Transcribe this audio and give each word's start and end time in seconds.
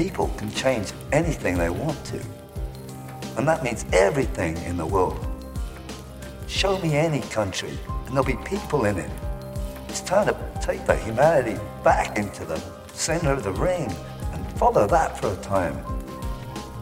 People 0.00 0.28
can 0.38 0.50
change 0.52 0.92
anything 1.12 1.58
they 1.58 1.68
want 1.68 2.02
to. 2.06 2.18
And 3.36 3.46
that 3.46 3.62
means 3.62 3.84
everything 3.92 4.56
in 4.62 4.78
the 4.78 4.86
world. 4.86 5.26
Show 6.48 6.78
me 6.78 6.96
any 6.96 7.20
country, 7.20 7.78
and 8.06 8.08
there'll 8.08 8.24
be 8.24 8.38
people 8.48 8.86
in 8.86 8.96
it. 8.96 9.10
It's 9.90 10.00
time 10.00 10.28
to 10.28 10.34
take 10.62 10.86
the 10.86 10.96
humanity 10.96 11.60
back 11.84 12.16
into 12.16 12.46
the 12.46 12.58
center 12.94 13.34
of 13.34 13.44
the 13.44 13.52
ring 13.52 13.94
and 14.32 14.46
follow 14.58 14.86
that 14.86 15.18
for 15.18 15.34
a 15.34 15.36
time. 15.42 15.76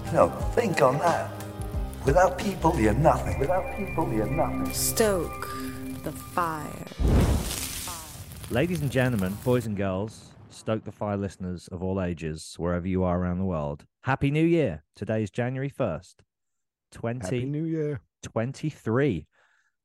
You 0.07 0.13
know, 0.13 0.29
think 0.55 0.81
on 0.81 0.99
that. 0.99 1.29
Without 2.07 2.39
people, 2.39 2.79
you're 2.79 2.95
nothing. 2.95 3.37
Without 3.41 3.77
people, 3.77 4.13
you're 4.13 4.31
nothing. 4.31 4.73
Stoke 4.73 5.49
the 6.05 6.13
fire. 6.13 6.87
Ladies 8.53 8.81
and 8.81 8.93
gentlemen, 8.93 9.37
boys 9.43 9.67
and 9.67 9.77
girls, 9.77 10.28
Stoke 10.59 10.85
the 10.85 10.91
Fire 10.91 11.17
listeners 11.17 11.69
of 11.69 11.85
all 11.85 12.03
ages, 12.03 12.57
wherever 12.59 12.89
you 12.89 13.05
are 13.05 13.21
around 13.21 13.39
the 13.39 13.45
world, 13.45 13.87
Happy 14.03 14.29
New 14.33 14.45
Year. 14.45 14.83
Today 14.97 15.23
is 15.23 15.31
January 15.31 15.71
1st, 15.71 16.15
Happy 17.01 17.45
New 17.45 17.65
Year. 17.65 18.01
2023. 18.25 19.29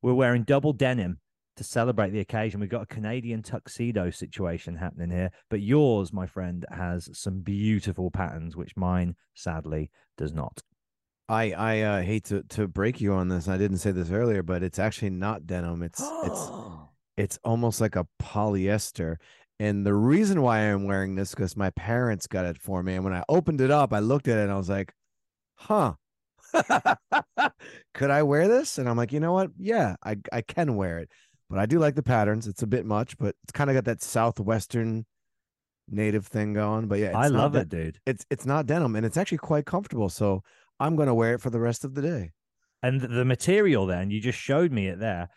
We're 0.01 0.13
wearing 0.15 0.41
double 0.41 0.73
denim 0.73 1.19
to 1.57 1.63
celebrate 1.63 2.09
the 2.09 2.21
occasion. 2.21 2.59
We've 2.59 2.69
got 2.69 2.81
a 2.81 2.87
Canadian 2.87 3.43
tuxedo 3.43 4.09
situation 4.09 4.75
happening 4.75 5.11
here, 5.11 5.29
but 5.47 5.61
yours, 5.61 6.11
my 6.11 6.25
friend, 6.25 6.65
has 6.71 7.07
some 7.13 7.41
beautiful 7.41 8.09
patterns, 8.09 8.57
which 8.57 8.75
mine 8.75 9.15
sadly 9.35 9.91
does 10.17 10.33
not. 10.33 10.59
I 11.29 11.51
I 11.51 11.81
uh, 11.81 12.01
hate 12.01 12.25
to 12.25 12.41
to 12.49 12.67
break 12.67 12.99
you 12.99 13.13
on 13.13 13.27
this. 13.27 13.47
I 13.47 13.57
didn't 13.57 13.77
say 13.77 13.91
this 13.91 14.09
earlier, 14.09 14.41
but 14.41 14.63
it's 14.63 14.79
actually 14.79 15.11
not 15.11 15.45
denim. 15.45 15.83
It's 15.83 16.01
it's 16.23 16.51
it's 17.15 17.39
almost 17.43 17.79
like 17.79 17.95
a 17.95 18.07
polyester. 18.19 19.17
And 19.59 19.85
the 19.85 19.93
reason 19.93 20.41
why 20.41 20.59
I'm 20.59 20.85
wearing 20.85 21.15
this 21.15 21.31
because 21.31 21.55
my 21.55 21.69
parents 21.71 22.27
got 22.27 22.45
it 22.45 22.57
for 22.57 22.83
me. 22.83 22.95
And 22.95 23.03
when 23.03 23.13
I 23.13 23.23
opened 23.29 23.61
it 23.61 23.71
up, 23.71 23.93
I 23.93 23.99
looked 23.99 24.27
at 24.27 24.37
it 24.39 24.43
and 24.43 24.51
I 24.51 24.57
was 24.57 24.69
like, 24.69 24.93
huh. 25.55 25.93
Could 27.93 28.11
I 28.11 28.23
wear 28.23 28.47
this? 28.47 28.77
And 28.77 28.89
I'm 28.89 28.97
like, 28.97 29.11
you 29.11 29.19
know 29.19 29.33
what? 29.33 29.51
Yeah, 29.57 29.95
I, 30.03 30.17
I 30.31 30.41
can 30.41 30.75
wear 30.75 30.99
it. 30.99 31.09
But 31.49 31.59
I 31.59 31.65
do 31.65 31.79
like 31.79 31.95
the 31.95 32.03
patterns. 32.03 32.47
It's 32.47 32.63
a 32.63 32.67
bit 32.67 32.85
much, 32.85 33.17
but 33.17 33.35
it's 33.43 33.51
kind 33.51 33.69
of 33.69 33.75
got 33.75 33.85
that 33.85 34.01
southwestern 34.01 35.05
native 35.89 36.27
thing 36.27 36.53
going. 36.53 36.87
But 36.87 36.99
yeah, 36.99 37.07
it's 37.07 37.15
I 37.17 37.29
not 37.29 37.33
love 37.33 37.55
it, 37.55 37.69
dude. 37.69 37.99
It's 38.05 38.25
it's 38.29 38.45
not 38.45 38.65
denim 38.65 38.95
and 38.95 39.05
it's 39.05 39.17
actually 39.17 39.37
quite 39.39 39.65
comfortable. 39.65 40.09
So 40.09 40.41
I'm 40.79 40.95
gonna 40.95 41.13
wear 41.13 41.35
it 41.35 41.41
for 41.41 41.49
the 41.49 41.59
rest 41.59 41.83
of 41.85 41.93
the 41.93 42.01
day. 42.01 42.31
And 42.81 42.99
the- 43.01 43.07
the 43.07 43.25
material, 43.25 43.85
then 43.85 44.09
you 44.09 44.19
just 44.19 44.39
showed 44.39 44.71
me 44.71 44.87
it 44.87 44.99
there, 44.99 45.29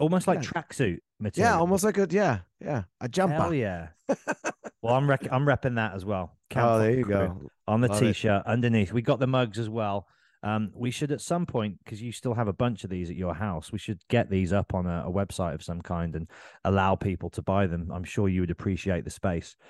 almost 0.00 0.26
like 0.26 0.42
Yeah. 0.42 0.48
tracksuit 0.50 0.98
material. 1.20 1.52
Yeah, 1.52 1.58
almost 1.58 1.84
like 1.84 1.98
a 1.98 2.06
yeah, 2.10 2.40
yeah, 2.60 2.82
a 3.00 3.08
jumper. 3.08 3.34
Hell 3.36 3.54
yeah. 3.54 3.88
well, 4.82 4.94
I'm 4.94 5.08
rec- 5.08 5.30
I'm 5.30 5.44
repping 5.44 5.76
that 5.76 5.94
as 5.94 6.04
well. 6.04 6.36
Camp 6.48 6.68
Oh, 6.68 6.78
there 6.78 6.90
you 6.92 7.04
go. 7.04 7.40
On 7.68 7.80
the 7.80 7.88
Love 7.88 8.00
t-shirt 8.00 8.42
underneath, 8.46 8.92
we 8.92 9.02
got 9.02 9.20
the 9.20 9.26
mugs 9.28 9.58
as 9.58 9.68
well. 9.68 10.08
Um, 10.42 10.70
we 10.74 10.90
should 10.90 11.12
at 11.12 11.20
some 11.20 11.44
point, 11.44 11.78
because 11.84 12.00
you 12.00 12.12
still 12.12 12.32
have 12.32 12.48
a 12.48 12.52
bunch 12.54 12.82
of 12.82 12.88
these 12.90 13.10
at 13.10 13.16
your 13.16 13.34
house, 13.34 13.70
we 13.70 13.78
should 13.78 14.00
get 14.08 14.30
these 14.30 14.54
up 14.54 14.72
on 14.72 14.86
a, 14.86 15.04
a 15.06 15.12
website 15.12 15.52
of 15.54 15.62
some 15.62 15.82
kind 15.82 16.16
and 16.16 16.30
allow 16.64 16.94
people 16.96 17.28
to 17.30 17.42
buy 17.42 17.66
them. 17.66 17.90
I'm 17.92 18.04
sure 18.04 18.26
you 18.26 18.40
would 18.40 18.50
appreciate 18.50 19.04
the 19.04 19.10
space. 19.10 19.54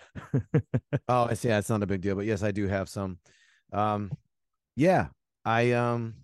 Oh, 1.09 1.25
I 1.25 1.35
see. 1.35 1.49
That's 1.49 1.69
not 1.69 1.83
a 1.83 1.87
big 1.87 2.03
deal, 2.03 2.15
but 2.15 2.25
yes, 2.25 2.45
I 2.45 2.53
do 2.53 2.69
have 2.69 2.89
some. 2.89 3.19
Um, 3.73 4.13
yeah, 4.77 5.09
I 5.45 5.73
um, 5.73 6.15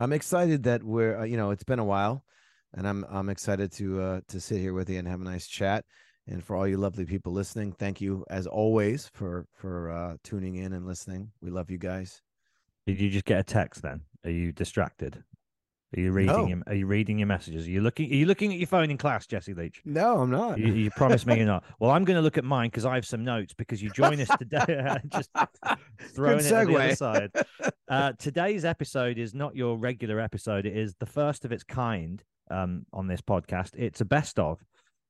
I'm 0.00 0.12
excited 0.14 0.62
that 0.64 0.82
we're 0.82 1.18
uh, 1.20 1.24
you 1.24 1.36
know 1.36 1.50
it's 1.50 1.64
been 1.64 1.78
a 1.78 1.84
while, 1.84 2.24
and 2.74 2.86
I'm 2.86 3.04
I'm 3.08 3.28
excited 3.28 3.72
to 3.72 4.00
uh 4.00 4.20
to 4.28 4.40
sit 4.40 4.58
here 4.60 4.74
with 4.74 4.88
you 4.90 4.98
and 4.98 5.08
have 5.08 5.20
a 5.20 5.24
nice 5.24 5.46
chat. 5.46 5.84
And 6.26 6.42
for 6.42 6.56
all 6.56 6.66
you 6.66 6.78
lovely 6.78 7.04
people 7.04 7.32
listening, 7.32 7.72
thank 7.72 8.00
you 8.00 8.24
as 8.30 8.46
always 8.46 9.10
for 9.12 9.46
for 9.52 9.90
uh 9.90 10.16
tuning 10.22 10.56
in 10.56 10.72
and 10.72 10.86
listening. 10.86 11.30
We 11.40 11.50
love 11.50 11.70
you 11.70 11.78
guys. 11.78 12.22
Did 12.86 13.00
you 13.00 13.10
just 13.10 13.24
get 13.24 13.38
a 13.40 13.44
text 13.44 13.82
then? 13.82 14.00
Are 14.24 14.30
you 14.30 14.52
distracted? 14.52 15.22
Are 15.96 16.00
you 16.00 16.10
reading 16.10 16.34
No. 16.36 16.46
your, 16.46 16.62
Are 16.66 16.74
you 16.74 16.86
reading 16.86 17.18
your 17.18 17.28
messages? 17.28 17.66
Are 17.66 17.70
you 17.70 17.80
looking? 17.80 18.10
Are 18.10 18.14
you 18.14 18.26
looking 18.26 18.52
at 18.52 18.58
your 18.58 18.66
phone 18.66 18.90
in 18.90 18.98
class, 18.98 19.26
Jesse 19.26 19.54
Leach? 19.54 19.80
No, 19.84 20.18
I'm 20.18 20.30
not. 20.30 20.58
You, 20.58 20.72
you 20.72 20.90
promise 20.90 21.24
me 21.24 21.36
you're 21.36 21.46
not. 21.46 21.62
Well, 21.78 21.92
I'm 21.92 22.04
going 22.04 22.16
to 22.16 22.22
look 22.22 22.36
at 22.36 22.44
mine 22.44 22.68
because 22.68 22.84
I 22.84 22.96
have 22.96 23.06
some 23.06 23.22
notes 23.22 23.54
because 23.54 23.80
you 23.80 23.90
join 23.90 24.20
us 24.20 24.28
today. 24.38 24.96
Just 25.08 25.30
throwing 26.14 26.44
it 26.44 26.52
on 26.52 26.66
the 26.66 26.76
other 26.76 26.96
side. 26.96 27.30
Uh, 27.88 28.12
today's 28.18 28.64
episode 28.64 29.18
is 29.18 29.34
not 29.34 29.54
your 29.54 29.76
regular 29.76 30.18
episode. 30.18 30.66
It 30.66 30.76
is 30.76 30.94
the 30.98 31.06
first 31.06 31.44
of 31.44 31.52
its 31.52 31.62
kind 31.62 32.22
um, 32.50 32.86
on 32.92 33.06
this 33.06 33.20
podcast. 33.20 33.70
It's 33.74 34.00
a 34.00 34.04
best 34.04 34.38
of. 34.38 34.60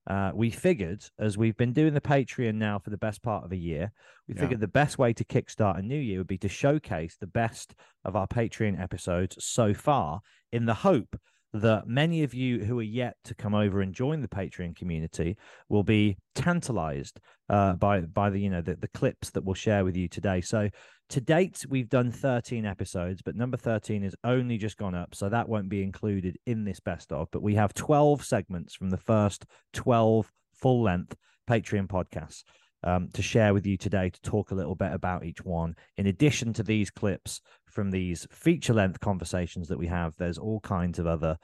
Uh, 0.06 0.30
we 0.34 0.50
figured, 0.50 1.02
as 1.18 1.38
we've 1.38 1.56
been 1.56 1.72
doing 1.72 1.94
the 1.94 2.00
Patreon 2.00 2.56
now 2.56 2.78
for 2.78 2.90
the 2.90 2.98
best 2.98 3.22
part 3.22 3.44
of 3.44 3.52
a 3.52 3.56
year, 3.56 3.90
we 4.28 4.34
Yeah. 4.34 4.42
figured 4.42 4.60
the 4.60 4.68
best 4.68 4.98
way 4.98 5.14
to 5.14 5.24
kickstart 5.24 5.78
a 5.78 5.82
new 5.82 5.98
year 5.98 6.18
would 6.18 6.26
be 6.26 6.38
to 6.38 6.48
showcase 6.48 7.16
the 7.16 7.26
best 7.26 7.74
of 8.04 8.14
our 8.14 8.26
Patreon 8.26 8.78
episodes 8.78 9.42
so 9.42 9.72
far, 9.72 10.20
in 10.52 10.66
the 10.66 10.74
hope 10.74 11.18
that 11.54 11.86
many 11.86 12.24
of 12.24 12.34
you 12.34 12.64
who 12.64 12.78
are 12.80 12.82
yet 12.82 13.16
to 13.24 13.34
come 13.34 13.54
over 13.54 13.80
and 13.80 13.94
join 13.94 14.20
the 14.20 14.28
Patreon 14.28 14.74
community 14.74 15.36
will 15.68 15.84
be 15.84 16.18
tantalized 16.34 17.20
uh, 17.48 17.74
by 17.74 18.00
by 18.00 18.28
the 18.28 18.40
you 18.40 18.50
know 18.50 18.60
the, 18.60 18.74
the 18.74 18.88
clips 18.88 19.30
that 19.30 19.44
we'll 19.44 19.54
share 19.54 19.84
with 19.84 19.96
you 19.96 20.08
today. 20.08 20.40
So 20.40 20.68
to 21.10 21.20
date, 21.20 21.64
we've 21.68 21.88
done 21.88 22.10
13 22.10 22.66
episodes, 22.66 23.22
but 23.22 23.36
number 23.36 23.56
13 23.56 24.02
is 24.02 24.16
only 24.24 24.58
just 24.58 24.76
gone 24.76 24.94
up, 24.94 25.14
so 25.14 25.28
that 25.28 25.48
won't 25.48 25.68
be 25.68 25.82
included 25.82 26.36
in 26.46 26.64
this 26.64 26.80
best 26.80 27.12
of. 27.12 27.28
But 27.30 27.42
we 27.42 27.54
have 27.54 27.72
12 27.72 28.24
segments 28.24 28.74
from 28.74 28.90
the 28.90 28.96
first 28.96 29.46
12 29.74 30.32
full 30.54 30.82
length 30.82 31.14
Patreon 31.48 31.86
podcasts 31.86 32.42
um, 32.84 33.08
to 33.12 33.22
share 33.22 33.54
with 33.54 33.66
you 33.66 33.76
today 33.76 34.10
to 34.10 34.20
talk 34.22 34.50
a 34.50 34.54
little 34.54 34.74
bit 34.74 34.92
about 34.92 35.24
each 35.24 35.44
one. 35.44 35.74
In 35.96 36.06
addition 36.06 36.52
to 36.54 36.62
these 36.62 36.90
clips 36.90 37.40
from 37.66 37.90
these 37.90 38.26
feature 38.30 38.74
length 38.74 39.00
conversations 39.00 39.68
that 39.68 39.78
we 39.78 39.86
have, 39.86 40.14
there's 40.16 40.38
all 40.38 40.60
kinds 40.60 40.98
of 40.98 41.06
other 41.06 41.38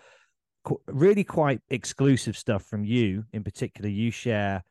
really 0.86 1.24
quite 1.24 1.60
exclusive 1.70 2.36
stuff 2.36 2.64
from 2.64 2.84
you. 2.84 3.24
In 3.32 3.42
particular, 3.42 3.88
you 3.88 4.10
share 4.10 4.62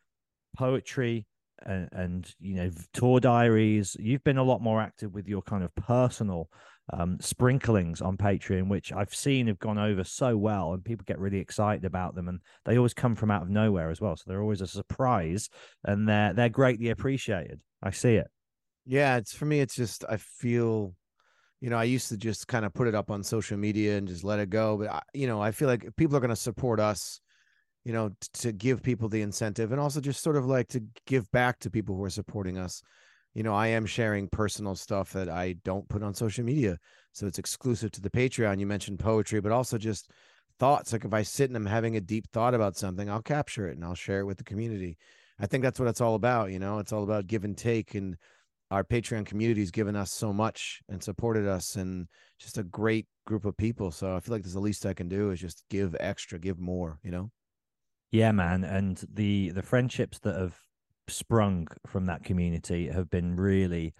poetry 0.55 1.25
and, 1.65 1.89
and 1.91 2.33
you 2.39 2.55
know 2.55 2.71
tour 2.93 3.19
diaries. 3.19 3.97
You've 3.99 4.23
been 4.23 4.37
a 4.37 4.43
lot 4.43 4.61
more 4.61 4.81
active 4.81 5.13
with 5.13 5.27
your 5.27 5.41
kind 5.41 5.63
of 5.63 5.73
personal 5.75 6.49
um, 6.91 7.17
sprinklings 7.19 8.01
on 8.01 8.17
Patreon, 8.17 8.67
which 8.67 8.91
I've 8.91 9.13
seen 9.13 9.47
have 9.47 9.59
gone 9.59 9.77
over 9.77 10.03
so 10.03 10.35
well, 10.37 10.73
and 10.73 10.83
people 10.83 11.05
get 11.07 11.19
really 11.19 11.39
excited 11.39 11.85
about 11.85 12.15
them, 12.15 12.27
and 12.27 12.39
they 12.65 12.77
always 12.77 12.93
come 12.93 13.15
from 13.15 13.31
out 13.31 13.43
of 13.43 13.49
nowhere 13.49 13.89
as 13.89 14.01
well. 14.01 14.15
So 14.15 14.23
they're 14.27 14.41
always 14.41 14.61
a 14.61 14.67
surprise, 14.67 15.49
and 15.83 16.07
they're 16.07 16.33
they're 16.33 16.49
greatly 16.49 16.89
appreciated. 16.89 17.59
I 17.83 17.91
see 17.91 18.15
it. 18.15 18.27
Yeah, 18.85 19.17
it's 19.17 19.33
for 19.33 19.45
me. 19.45 19.59
It's 19.59 19.75
just 19.75 20.03
I 20.09 20.17
feel, 20.17 20.95
you 21.61 21.69
know, 21.69 21.77
I 21.77 21.83
used 21.83 22.09
to 22.09 22.17
just 22.17 22.47
kind 22.47 22.65
of 22.65 22.73
put 22.73 22.87
it 22.87 22.95
up 22.95 23.11
on 23.11 23.23
social 23.23 23.57
media 23.57 23.97
and 23.97 24.07
just 24.07 24.23
let 24.23 24.39
it 24.39 24.49
go. 24.49 24.77
But 24.77 24.89
I, 24.89 25.01
you 25.13 25.27
know, 25.27 25.41
I 25.41 25.51
feel 25.51 25.67
like 25.67 25.87
people 25.95 26.17
are 26.17 26.21
going 26.21 26.29
to 26.29 26.35
support 26.35 26.79
us, 26.79 27.21
you 27.85 27.93
know, 27.93 28.11
to 28.33 28.51
give 28.51 28.81
people 28.81 29.09
the 29.09 29.21
incentive 29.21 29.71
and 29.71 29.79
also 29.79 30.01
just 30.01 30.23
sort 30.23 30.37
of 30.37 30.45
like 30.45 30.69
to 30.69 30.83
give 31.05 31.29
back 31.31 31.59
to 31.59 31.69
people 31.69 31.95
who 31.95 32.03
are 32.03 32.09
supporting 32.09 32.57
us. 32.57 32.81
You 33.39 33.43
know, 33.43 33.53
I 33.53 33.67
am 33.67 33.85
sharing 33.85 34.27
personal 34.27 34.75
stuff 34.75 35.13
that 35.13 35.29
I 35.29 35.53
don't 35.63 35.87
put 35.87 36.03
on 36.03 36.13
social 36.13 36.43
media, 36.43 36.77
so 37.13 37.25
it's 37.25 37.39
exclusive 37.39 37.89
to 37.91 38.01
the 38.01 38.09
Patreon. 38.09 38.59
You 38.59 38.67
mentioned 38.67 38.99
poetry, 38.99 39.39
but 39.39 39.53
also 39.53 39.77
just 39.77 40.11
thoughts. 40.59 40.91
Like 40.91 41.05
if 41.05 41.13
I 41.13 41.21
sit 41.21 41.49
and 41.49 41.55
I'm 41.55 41.65
having 41.65 41.95
a 41.95 42.01
deep 42.01 42.27
thought 42.33 42.53
about 42.53 42.75
something, 42.75 43.09
I'll 43.09 43.21
capture 43.21 43.69
it 43.69 43.77
and 43.77 43.85
I'll 43.85 43.95
share 43.95 44.19
it 44.19 44.25
with 44.25 44.39
the 44.39 44.43
community. 44.43 44.97
I 45.39 45.45
think 45.45 45.63
that's 45.63 45.79
what 45.79 45.87
it's 45.87 46.01
all 46.01 46.15
about. 46.15 46.51
You 46.51 46.59
know, 46.59 46.79
it's 46.79 46.91
all 46.91 47.03
about 47.03 47.27
give 47.27 47.45
and 47.45 47.57
take 47.57 47.95
and 47.95 48.17
our 48.71 48.83
Patreon 48.83 49.25
community 49.25 49.61
has 49.61 49.71
given 49.71 49.95
us 49.95 50.11
so 50.11 50.33
much 50.33 50.81
and 50.89 51.01
supported 51.01 51.47
us 51.47 51.77
and 51.77 52.09
just 52.39 52.57
a 52.57 52.63
great 52.63 53.07
group 53.25 53.45
of 53.45 53.55
people. 53.55 53.89
So 53.91 54.17
I 54.17 54.19
feel 54.19 54.33
like 54.33 54.43
there's 54.43 54.51
the 54.51 54.59
least 54.59 54.85
I 54.85 54.93
can 54.93 55.07
do 55.07 55.31
is 55.31 55.39
just 55.39 55.63
give 55.69 55.95
extra, 56.01 56.39
give 56.39 56.59
more, 56.59 56.99
you 57.05 57.11
know? 57.11 57.31
Yeah, 58.11 58.33
man, 58.33 58.65
and 58.65 59.01
the 59.13 59.51
the 59.51 59.61
friendships 59.61 60.19
that 60.19 60.35
have 60.35 60.59
sprung 61.09 61.67
from 61.87 62.05
that 62.05 62.23
community 62.23 62.87
have 62.87 63.09
been 63.09 63.35
really 63.35 63.93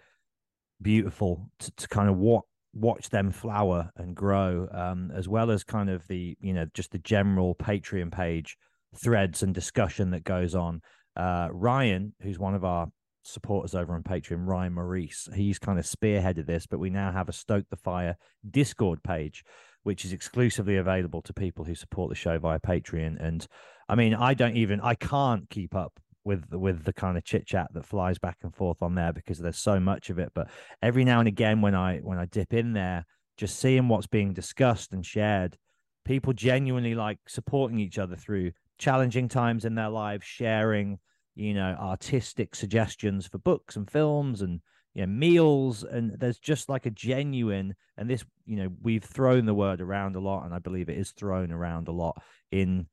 beautiful 0.81 1.49
to, 1.59 1.71
to 1.71 1.87
kind 1.87 2.09
of 2.09 2.17
what 2.17 2.43
watch 2.73 3.09
them 3.09 3.31
flower 3.31 3.89
and 3.97 4.15
grow 4.15 4.67
um 4.71 5.11
as 5.15 5.27
well 5.27 5.49
as 5.49 5.63
kind 5.63 5.89
of 5.89 6.07
the 6.07 6.37
you 6.39 6.53
know 6.53 6.67
just 6.75 6.91
the 6.91 6.99
general 6.99 7.55
patreon 7.55 8.11
page 8.11 8.55
threads 8.95 9.43
and 9.43 9.53
discussion 9.53 10.11
that 10.11 10.23
goes 10.23 10.55
on. 10.55 10.81
Uh, 11.15 11.49
Ryan, 11.51 12.13
who's 12.21 12.39
one 12.39 12.55
of 12.55 12.63
our 12.63 12.87
supporters 13.23 13.75
over 13.75 13.93
on 13.93 14.03
Patreon, 14.03 14.47
Ryan 14.47 14.73
Maurice, 14.73 15.27
he's 15.33 15.59
kind 15.59 15.79
of 15.79 15.85
spearheaded 15.85 16.45
this, 16.45 16.65
but 16.65 16.79
we 16.79 16.89
now 16.89 17.11
have 17.11 17.29
a 17.29 17.33
Stoke 17.33 17.65
the 17.69 17.75
Fire 17.75 18.15
Discord 18.49 19.03
page, 19.03 19.43
which 19.83 20.05
is 20.05 20.13
exclusively 20.13 20.77
available 20.77 21.21
to 21.23 21.33
people 21.33 21.65
who 21.65 21.75
support 21.75 22.09
the 22.09 22.15
show 22.15 22.39
via 22.39 22.59
Patreon. 22.59 23.17
And 23.19 23.45
I 23.87 23.95
mean, 23.95 24.13
I 24.13 24.33
don't 24.33 24.57
even, 24.57 24.79
I 24.81 24.95
can't 24.95 25.49
keep 25.49 25.75
up 25.75 25.99
with 26.23 26.45
with 26.51 26.83
the 26.83 26.93
kind 26.93 27.17
of 27.17 27.23
chit 27.23 27.45
chat 27.45 27.67
that 27.73 27.85
flies 27.85 28.19
back 28.19 28.37
and 28.43 28.53
forth 28.53 28.81
on 28.81 28.95
there 28.95 29.13
because 29.13 29.39
there's 29.39 29.57
so 29.57 29.79
much 29.79 30.09
of 30.09 30.19
it. 30.19 30.31
But 30.33 30.49
every 30.81 31.03
now 31.03 31.19
and 31.19 31.27
again, 31.27 31.61
when 31.61 31.75
I 31.75 31.99
when 31.99 32.19
I 32.19 32.25
dip 32.25 32.53
in 32.53 32.73
there, 32.73 33.05
just 33.37 33.59
seeing 33.59 33.87
what's 33.87 34.07
being 34.07 34.33
discussed 34.33 34.93
and 34.93 35.05
shared, 35.05 35.57
people 36.05 36.33
genuinely 36.33 36.95
like 36.95 37.19
supporting 37.27 37.79
each 37.79 37.97
other 37.97 38.15
through 38.15 38.51
challenging 38.77 39.27
times 39.27 39.65
in 39.65 39.75
their 39.75 39.89
lives, 39.89 40.25
sharing 40.25 40.99
you 41.35 41.53
know 41.53 41.75
artistic 41.79 42.53
suggestions 42.53 43.27
for 43.27 43.37
books 43.37 43.75
and 43.75 43.89
films 43.89 44.41
and 44.41 44.59
you 44.93 45.01
know 45.01 45.07
meals 45.07 45.83
and 45.83 46.19
there's 46.19 46.39
just 46.39 46.67
like 46.67 46.85
a 46.85 46.91
genuine 46.91 47.73
and 47.97 48.09
this 48.09 48.25
you 48.45 48.57
know 48.57 48.67
we've 48.81 49.03
thrown 49.03 49.45
the 49.45 49.53
word 49.53 49.79
around 49.79 50.15
a 50.15 50.19
lot 50.19 50.43
and 50.43 50.53
i 50.53 50.59
believe 50.59 50.89
it 50.89 50.97
is 50.97 51.11
thrown 51.11 51.51
around 51.51 51.87
a 51.87 51.91
lot 51.91 52.21
in 52.51 52.87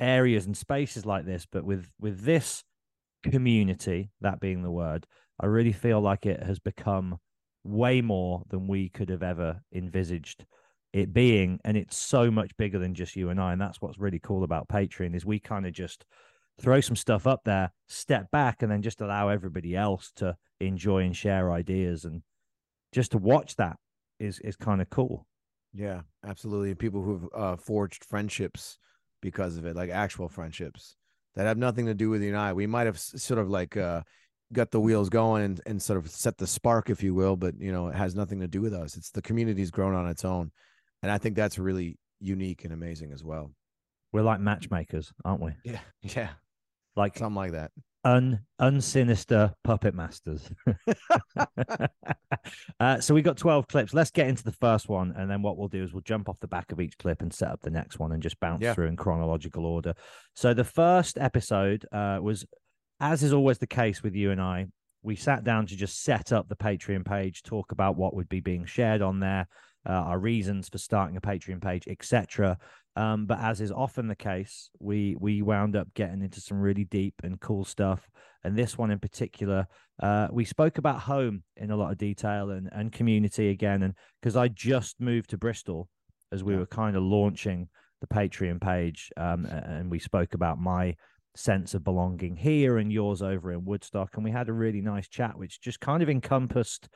areas 0.00 0.46
and 0.46 0.56
spaces 0.56 1.06
like 1.06 1.24
this 1.24 1.46
but 1.50 1.64
with 1.64 1.86
with 2.00 2.24
this 2.24 2.64
community 3.22 4.10
that 4.20 4.40
being 4.40 4.62
the 4.62 4.70
word 4.70 5.06
i 5.40 5.46
really 5.46 5.72
feel 5.72 6.00
like 6.00 6.26
it 6.26 6.42
has 6.42 6.58
become 6.58 7.18
way 7.64 8.00
more 8.00 8.42
than 8.48 8.66
we 8.66 8.88
could 8.88 9.08
have 9.08 9.22
ever 9.22 9.62
envisaged 9.72 10.44
it 10.92 11.12
being 11.12 11.58
and 11.64 11.76
it's 11.76 11.96
so 11.96 12.30
much 12.30 12.56
bigger 12.56 12.78
than 12.78 12.94
just 12.94 13.16
you 13.16 13.30
and 13.30 13.40
i 13.40 13.52
and 13.52 13.60
that's 13.60 13.80
what's 13.80 13.98
really 13.98 14.18
cool 14.18 14.42
about 14.44 14.68
patreon 14.68 15.14
is 15.14 15.24
we 15.24 15.38
kind 15.38 15.66
of 15.66 15.72
just 15.72 16.04
throw 16.60 16.80
some 16.80 16.96
stuff 16.96 17.26
up 17.26 17.40
there 17.44 17.72
step 17.88 18.30
back 18.30 18.62
and 18.62 18.70
then 18.70 18.82
just 18.82 19.00
allow 19.00 19.28
everybody 19.28 19.74
else 19.76 20.12
to 20.14 20.36
enjoy 20.60 20.98
and 20.98 21.16
share 21.16 21.50
ideas 21.50 22.04
and 22.04 22.22
just 22.92 23.12
to 23.12 23.18
watch 23.18 23.56
that 23.56 23.76
is 24.20 24.38
is 24.40 24.56
kind 24.56 24.80
of 24.80 24.88
cool. 24.90 25.26
Yeah 25.72 26.02
absolutely 26.24 26.74
people 26.74 27.02
who've 27.02 27.28
uh, 27.34 27.56
forged 27.56 28.04
friendships 28.04 28.78
because 29.22 29.56
of 29.56 29.64
it, 29.64 29.74
like 29.74 29.88
actual 29.88 30.28
friendships 30.28 30.96
that 31.34 31.46
have 31.46 31.56
nothing 31.56 31.86
to 31.86 31.94
do 31.94 32.10
with 32.10 32.22
you 32.22 32.28
and 32.28 32.36
I. 32.36 32.52
We 32.52 32.66
might 32.66 32.86
have 32.86 32.98
sort 32.98 33.40
of 33.40 33.48
like 33.48 33.76
uh, 33.76 34.02
got 34.52 34.70
the 34.70 34.80
wheels 34.80 35.08
going 35.08 35.44
and, 35.44 35.60
and 35.64 35.80
sort 35.80 35.98
of 35.98 36.10
set 36.10 36.36
the 36.36 36.46
spark, 36.46 36.90
if 36.90 37.02
you 37.02 37.14
will, 37.14 37.36
but 37.36 37.54
you 37.58 37.72
know, 37.72 37.88
it 37.88 37.94
has 37.94 38.14
nothing 38.14 38.40
to 38.40 38.48
do 38.48 38.60
with 38.60 38.74
us. 38.74 38.96
It's 38.96 39.10
the 39.10 39.22
community's 39.22 39.70
grown 39.70 39.94
on 39.94 40.08
its 40.08 40.26
own. 40.26 40.50
And 41.02 41.10
I 41.10 41.16
think 41.16 41.36
that's 41.36 41.58
really 41.58 41.98
unique 42.20 42.64
and 42.64 42.72
amazing 42.72 43.12
as 43.12 43.24
well. 43.24 43.50
We're 44.12 44.22
like 44.22 44.40
matchmakers, 44.40 45.10
aren't 45.24 45.40
we? 45.40 45.52
Yeah. 45.64 45.80
Yeah. 46.02 46.30
Like 46.94 47.16
something 47.16 47.36
like 47.36 47.52
that 47.52 47.70
un 48.04 48.40
unsinister 48.60 49.52
puppet 49.64 49.94
masters. 49.94 50.50
uh, 52.80 53.00
so 53.00 53.14
we 53.14 53.22
got 53.22 53.36
12 53.36 53.68
clips. 53.68 53.94
Let's 53.94 54.10
get 54.10 54.28
into 54.28 54.44
the 54.44 54.52
first 54.52 54.88
one, 54.88 55.12
and 55.16 55.30
then 55.30 55.42
what 55.42 55.56
we'll 55.56 55.68
do 55.68 55.82
is 55.82 55.92
we'll 55.92 56.02
jump 56.02 56.28
off 56.28 56.40
the 56.40 56.48
back 56.48 56.72
of 56.72 56.80
each 56.80 56.98
clip 56.98 57.22
and 57.22 57.32
set 57.32 57.50
up 57.50 57.60
the 57.62 57.70
next 57.70 57.98
one 57.98 58.12
and 58.12 58.22
just 58.22 58.40
bounce 58.40 58.62
yeah. 58.62 58.74
through 58.74 58.88
in 58.88 58.96
chronological 58.96 59.66
order. 59.66 59.94
So 60.34 60.54
the 60.54 60.64
first 60.64 61.18
episode 61.18 61.86
uh, 61.92 62.18
was, 62.20 62.44
as 63.00 63.22
is 63.22 63.32
always 63.32 63.58
the 63.58 63.66
case 63.66 64.02
with 64.02 64.14
you 64.14 64.30
and 64.30 64.40
I, 64.40 64.66
we 65.02 65.16
sat 65.16 65.44
down 65.44 65.66
to 65.66 65.76
just 65.76 66.02
set 66.02 66.32
up 66.32 66.48
the 66.48 66.56
Patreon 66.56 67.04
page, 67.04 67.42
talk 67.42 67.72
about 67.72 67.96
what 67.96 68.14
would 68.14 68.28
be 68.28 68.40
being 68.40 68.64
shared 68.64 69.02
on 69.02 69.20
there, 69.20 69.48
uh, 69.86 69.92
our 69.92 70.18
reasons 70.18 70.68
for 70.68 70.78
starting 70.78 71.16
a 71.16 71.20
Patreon 71.20 71.60
page, 71.62 71.86
etc. 71.88 72.58
Um, 72.94 73.26
but 73.26 73.38
as 73.40 73.60
is 73.60 73.72
often 73.72 74.08
the 74.08 74.14
case, 74.14 74.70
we 74.78 75.16
we 75.18 75.42
wound 75.42 75.76
up 75.76 75.92
getting 75.94 76.22
into 76.22 76.40
some 76.40 76.60
really 76.60 76.84
deep 76.84 77.14
and 77.22 77.40
cool 77.40 77.64
stuff. 77.64 78.08
And 78.44 78.56
this 78.56 78.76
one 78.76 78.90
in 78.90 78.98
particular, 78.98 79.66
uh, 80.02 80.28
we 80.30 80.44
spoke 80.44 80.78
about 80.78 81.00
home 81.00 81.42
in 81.56 81.70
a 81.70 81.76
lot 81.76 81.92
of 81.92 81.98
detail 81.98 82.50
and 82.50 82.68
and 82.72 82.92
community 82.92 83.48
again. 83.50 83.82
And 83.82 83.94
because 84.20 84.36
I 84.36 84.48
just 84.48 85.00
moved 85.00 85.30
to 85.30 85.38
Bristol 85.38 85.88
as 86.32 86.44
we 86.44 86.54
yeah. 86.54 86.60
were 86.60 86.66
kind 86.66 86.96
of 86.96 87.02
launching 87.02 87.68
the 88.00 88.06
Patreon 88.06 88.60
page, 88.60 89.10
um, 89.16 89.46
and 89.46 89.90
we 89.90 89.98
spoke 89.98 90.34
about 90.34 90.58
my 90.58 90.96
sense 91.34 91.72
of 91.72 91.84
belonging 91.84 92.36
here 92.36 92.76
and 92.78 92.92
yours 92.92 93.22
over 93.22 93.52
in 93.52 93.64
Woodstock, 93.64 94.10
and 94.14 94.24
we 94.24 94.30
had 94.30 94.48
a 94.48 94.52
really 94.52 94.80
nice 94.80 95.08
chat, 95.08 95.38
which 95.38 95.60
just 95.60 95.80
kind 95.80 96.02
of 96.02 96.10
encompassed 96.10 96.88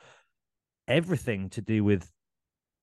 everything 0.87 1.49
to 1.49 1.61
do 1.61 1.83
with 1.83 2.09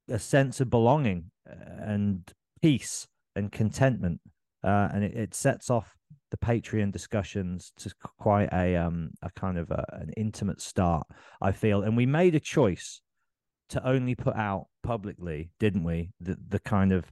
a 0.09 0.19
sense 0.19 0.61
of 0.61 0.71
belonging 0.71 1.31
uh, 1.49 1.55
and 1.81 2.33
peace 2.63 3.07
and 3.37 3.51
contentment. 3.51 4.21
Uh, 4.63 4.89
and 4.95 5.05
it, 5.05 5.15
it, 5.15 5.35
sets 5.35 5.69
off 5.69 5.95
the 6.31 6.37
Patreon 6.39 6.91
discussions 6.91 7.73
to 7.77 7.93
quite 8.19 8.49
a 8.53 8.77
um 8.77 9.11
a 9.23 9.31
kind 9.37 9.59
of 9.59 9.71
a, 9.71 9.85
an 9.93 10.11
intimate 10.17 10.61
start, 10.61 11.07
I 11.43 11.53
feel. 11.53 11.83
And 11.83 11.97
we 11.97 12.07
made 12.07 12.35
a 12.35 12.41
choice 12.41 13.03
to 13.71 13.87
only 13.87 14.15
put 14.15 14.35
out 14.37 14.69
publicly, 14.83 15.51
didn't 15.61 15.85
we? 15.85 16.11
The 16.21 16.39
the 16.49 16.61
kind 16.61 16.93
of 16.93 17.05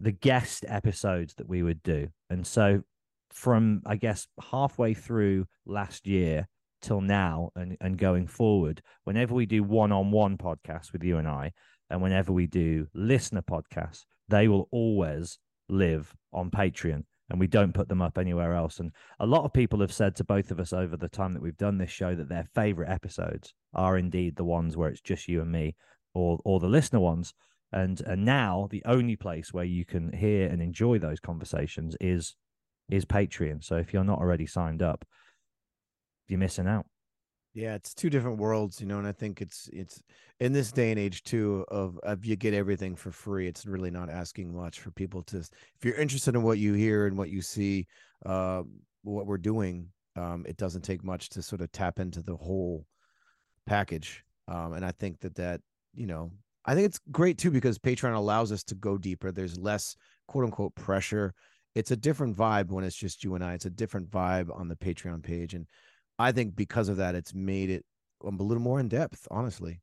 the 0.00 0.12
guest 0.12 0.64
episodes 0.66 1.34
that 1.34 1.48
we 1.48 1.62
would 1.62 1.82
do. 1.82 2.08
And 2.30 2.46
so 2.46 2.82
from 3.30 3.82
I 3.86 3.96
guess 3.96 4.26
halfway 4.50 4.94
through 4.94 5.46
last 5.66 6.06
year 6.06 6.48
till 6.80 7.00
now 7.00 7.50
and, 7.54 7.76
and 7.80 7.96
going 7.96 8.26
forward, 8.26 8.82
whenever 9.04 9.34
we 9.34 9.46
do 9.46 9.62
one 9.62 9.92
on 9.92 10.10
one 10.10 10.36
podcasts 10.36 10.92
with 10.92 11.04
you 11.04 11.18
and 11.18 11.28
I, 11.28 11.52
and 11.90 12.02
whenever 12.02 12.32
we 12.32 12.46
do 12.46 12.86
listener 12.94 13.42
podcasts, 13.42 14.04
they 14.28 14.48
will 14.48 14.68
always 14.70 15.38
live 15.68 16.14
on 16.32 16.50
Patreon 16.50 17.04
and 17.30 17.38
we 17.38 17.46
don't 17.46 17.74
put 17.74 17.88
them 17.88 18.00
up 18.00 18.16
anywhere 18.16 18.54
else. 18.54 18.80
And 18.80 18.90
a 19.20 19.26
lot 19.26 19.44
of 19.44 19.52
people 19.52 19.80
have 19.80 19.92
said 19.92 20.16
to 20.16 20.24
both 20.24 20.50
of 20.50 20.60
us 20.60 20.72
over 20.72 20.96
the 20.96 21.08
time 21.08 21.32
that 21.34 21.42
we've 21.42 21.56
done 21.56 21.78
this 21.78 21.90
show 21.90 22.14
that 22.14 22.28
their 22.28 22.48
favorite 22.54 22.88
episodes 22.88 23.52
are 23.74 23.98
indeed 23.98 24.36
the 24.36 24.44
ones 24.44 24.76
where 24.76 24.88
it's 24.88 25.00
just 25.00 25.28
you 25.28 25.42
and 25.42 25.52
me 25.52 25.76
or 26.14 26.38
or 26.44 26.58
the 26.58 26.68
listener 26.68 27.00
ones. 27.00 27.34
And 27.70 28.00
and 28.06 28.24
now 28.24 28.68
the 28.70 28.82
only 28.86 29.16
place 29.16 29.52
where 29.52 29.64
you 29.64 29.84
can 29.84 30.12
hear 30.12 30.48
and 30.48 30.62
enjoy 30.62 30.98
those 30.98 31.20
conversations 31.20 31.96
is 32.00 32.34
is 32.88 33.04
Patreon. 33.04 33.62
So 33.62 33.76
if 33.76 33.92
you're 33.92 34.04
not 34.04 34.20
already 34.20 34.46
signed 34.46 34.82
up, 34.82 35.04
you're 36.28 36.38
missing 36.38 36.66
out. 36.66 36.86
Yeah, 37.58 37.74
it's 37.74 37.92
two 37.92 38.08
different 38.08 38.38
worlds, 38.38 38.80
you 38.80 38.86
know, 38.86 38.98
and 38.98 39.06
I 39.06 39.10
think 39.10 39.42
it's 39.42 39.68
it's 39.72 40.00
in 40.38 40.52
this 40.52 40.70
day 40.70 40.92
and 40.92 40.98
age 40.98 41.24
too 41.24 41.64
of 41.66 41.98
of 42.04 42.24
you 42.24 42.36
get 42.36 42.54
everything 42.54 42.94
for 42.94 43.10
free. 43.10 43.48
It's 43.48 43.66
really 43.66 43.90
not 43.90 44.08
asking 44.08 44.54
much 44.54 44.78
for 44.78 44.92
people 44.92 45.24
to 45.24 45.38
if 45.38 45.50
you're 45.82 45.96
interested 45.96 46.36
in 46.36 46.44
what 46.44 46.58
you 46.58 46.74
hear 46.74 47.08
and 47.08 47.18
what 47.18 47.30
you 47.30 47.42
see, 47.42 47.88
uh, 48.24 48.62
what 49.02 49.26
we're 49.26 49.38
doing, 49.38 49.88
um, 50.14 50.44
it 50.46 50.56
doesn't 50.56 50.82
take 50.82 51.02
much 51.02 51.30
to 51.30 51.42
sort 51.42 51.60
of 51.60 51.72
tap 51.72 51.98
into 51.98 52.22
the 52.22 52.36
whole 52.36 52.86
package. 53.66 54.22
Um, 54.46 54.74
and 54.74 54.84
I 54.84 54.92
think 54.92 55.18
that 55.20 55.34
that 55.34 55.60
you 55.94 56.06
know, 56.06 56.30
I 56.64 56.76
think 56.76 56.86
it's 56.86 57.00
great 57.10 57.38
too 57.38 57.50
because 57.50 57.76
Patreon 57.76 58.14
allows 58.14 58.52
us 58.52 58.62
to 58.64 58.76
go 58.76 58.96
deeper. 58.96 59.32
There's 59.32 59.58
less 59.58 59.96
quote 60.28 60.44
unquote 60.44 60.76
pressure. 60.76 61.34
It's 61.74 61.90
a 61.90 61.96
different 61.96 62.36
vibe 62.36 62.70
when 62.70 62.84
it's 62.84 62.94
just 62.94 63.24
you 63.24 63.34
and 63.34 63.42
I. 63.42 63.54
It's 63.54 63.66
a 63.66 63.70
different 63.70 64.12
vibe 64.12 64.56
on 64.56 64.68
the 64.68 64.76
Patreon 64.76 65.24
page 65.24 65.54
and 65.54 65.66
I 66.18 66.32
think 66.32 66.56
because 66.56 66.88
of 66.88 66.96
that, 66.96 67.14
it's 67.14 67.34
made 67.34 67.70
it 67.70 67.84
a 68.24 68.28
little 68.30 68.62
more 68.62 68.80
in 68.80 68.88
depth, 68.88 69.28
honestly. 69.30 69.80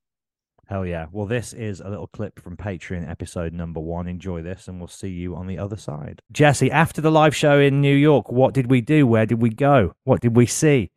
Hell 0.67 0.85
yeah. 0.85 1.05
Well, 1.11 1.27
this 1.27 1.53
is 1.53 1.79
a 1.79 1.89
little 1.89 2.07
clip 2.07 2.39
from 2.39 2.57
Patreon 2.57 3.07
episode 3.07 3.53
number 3.53 3.79
one. 3.79 4.07
Enjoy 4.07 4.41
this, 4.41 4.67
and 4.67 4.79
we'll 4.79 4.87
see 4.87 5.09
you 5.09 5.35
on 5.35 5.45
the 5.45 5.59
other 5.59 5.77
side. 5.77 6.21
Jesse, 6.31 6.71
after 6.71 7.01
the 7.01 7.11
live 7.11 7.35
show 7.35 7.59
in 7.59 7.81
New 7.81 7.95
York, 7.95 8.31
what 8.31 8.55
did 8.55 8.69
we 8.69 8.81
do? 8.81 9.05
Where 9.05 9.27
did 9.27 9.41
we 9.41 9.49
go? 9.49 9.93
What 10.05 10.21
did 10.21 10.35
we 10.35 10.47
see? 10.47 10.91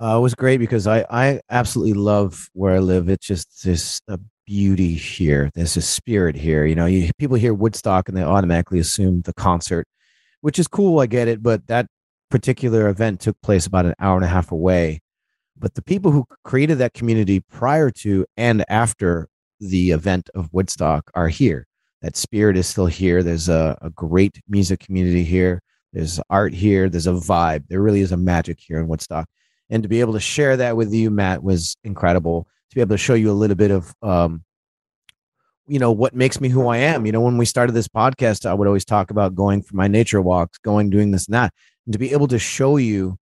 Uh, 0.00 0.18
it 0.18 0.20
was 0.20 0.34
great 0.34 0.58
because 0.58 0.86
I, 0.86 1.04
I 1.10 1.40
absolutely 1.50 1.94
love 1.94 2.48
where 2.52 2.76
I 2.76 2.78
live. 2.78 3.08
It's 3.08 3.26
just 3.26 3.64
this 3.64 4.00
a 4.06 4.18
beauty 4.46 4.94
here. 4.94 5.50
There's 5.54 5.76
a 5.76 5.82
spirit 5.82 6.36
here. 6.36 6.64
You 6.64 6.76
know, 6.76 6.86
you, 6.86 7.10
people 7.18 7.36
hear 7.36 7.54
Woodstock 7.54 8.08
and 8.08 8.16
they 8.16 8.22
automatically 8.22 8.78
assume 8.78 9.22
the 9.22 9.34
concert, 9.34 9.88
which 10.40 10.58
is 10.58 10.68
cool. 10.68 11.00
I 11.00 11.06
get 11.06 11.26
it, 11.26 11.42
but 11.42 11.66
that 11.66 11.86
particular 12.34 12.88
event 12.88 13.20
took 13.20 13.40
place 13.42 13.64
about 13.64 13.86
an 13.86 13.94
hour 14.00 14.16
and 14.16 14.24
a 14.24 14.28
half 14.28 14.50
away. 14.50 15.00
But 15.56 15.76
the 15.76 15.82
people 15.82 16.10
who 16.10 16.26
created 16.42 16.78
that 16.78 16.92
community 16.92 17.38
prior 17.38 17.92
to 18.02 18.26
and 18.36 18.64
after 18.68 19.28
the 19.60 19.92
event 19.92 20.30
of 20.34 20.52
Woodstock 20.52 21.12
are 21.14 21.28
here. 21.28 21.68
That 22.02 22.16
spirit 22.16 22.56
is 22.56 22.66
still 22.66 22.86
here. 22.86 23.22
There's 23.22 23.48
a, 23.48 23.78
a 23.80 23.90
great 23.90 24.42
music 24.48 24.80
community 24.80 25.22
here. 25.22 25.62
There's 25.92 26.18
art 26.28 26.52
here. 26.52 26.88
There's 26.88 27.06
a 27.06 27.12
vibe. 27.12 27.68
There 27.68 27.80
really 27.80 28.00
is 28.00 28.10
a 28.10 28.16
magic 28.16 28.58
here 28.58 28.80
in 28.80 28.88
Woodstock. 28.88 29.28
And 29.70 29.84
to 29.84 29.88
be 29.88 30.00
able 30.00 30.14
to 30.14 30.20
share 30.20 30.56
that 30.56 30.76
with 30.76 30.92
you, 30.92 31.10
Matt, 31.10 31.40
was 31.40 31.76
incredible. 31.84 32.48
To 32.70 32.74
be 32.74 32.80
able 32.80 32.94
to 32.94 32.98
show 32.98 33.14
you 33.14 33.30
a 33.30 33.40
little 33.42 33.54
bit 33.54 33.70
of, 33.70 33.94
um, 34.02 34.42
you 35.68 35.78
know, 35.78 35.92
what 35.92 36.16
makes 36.16 36.40
me 36.40 36.48
who 36.48 36.66
I 36.66 36.78
am. 36.78 37.06
You 37.06 37.12
know, 37.12 37.20
when 37.20 37.38
we 37.38 37.44
started 37.44 37.74
this 37.74 37.86
podcast, 37.86 38.44
I 38.44 38.54
would 38.54 38.66
always 38.66 38.84
talk 38.84 39.12
about 39.12 39.36
going 39.36 39.62
for 39.62 39.76
my 39.76 39.86
nature 39.86 40.20
walks, 40.20 40.58
going, 40.58 40.90
doing 40.90 41.12
this 41.12 41.28
and 41.28 41.34
that 41.34 41.54
to 41.90 41.98
be 41.98 42.12
able 42.12 42.28
to 42.28 42.38
show 42.38 42.76
you 42.76 43.16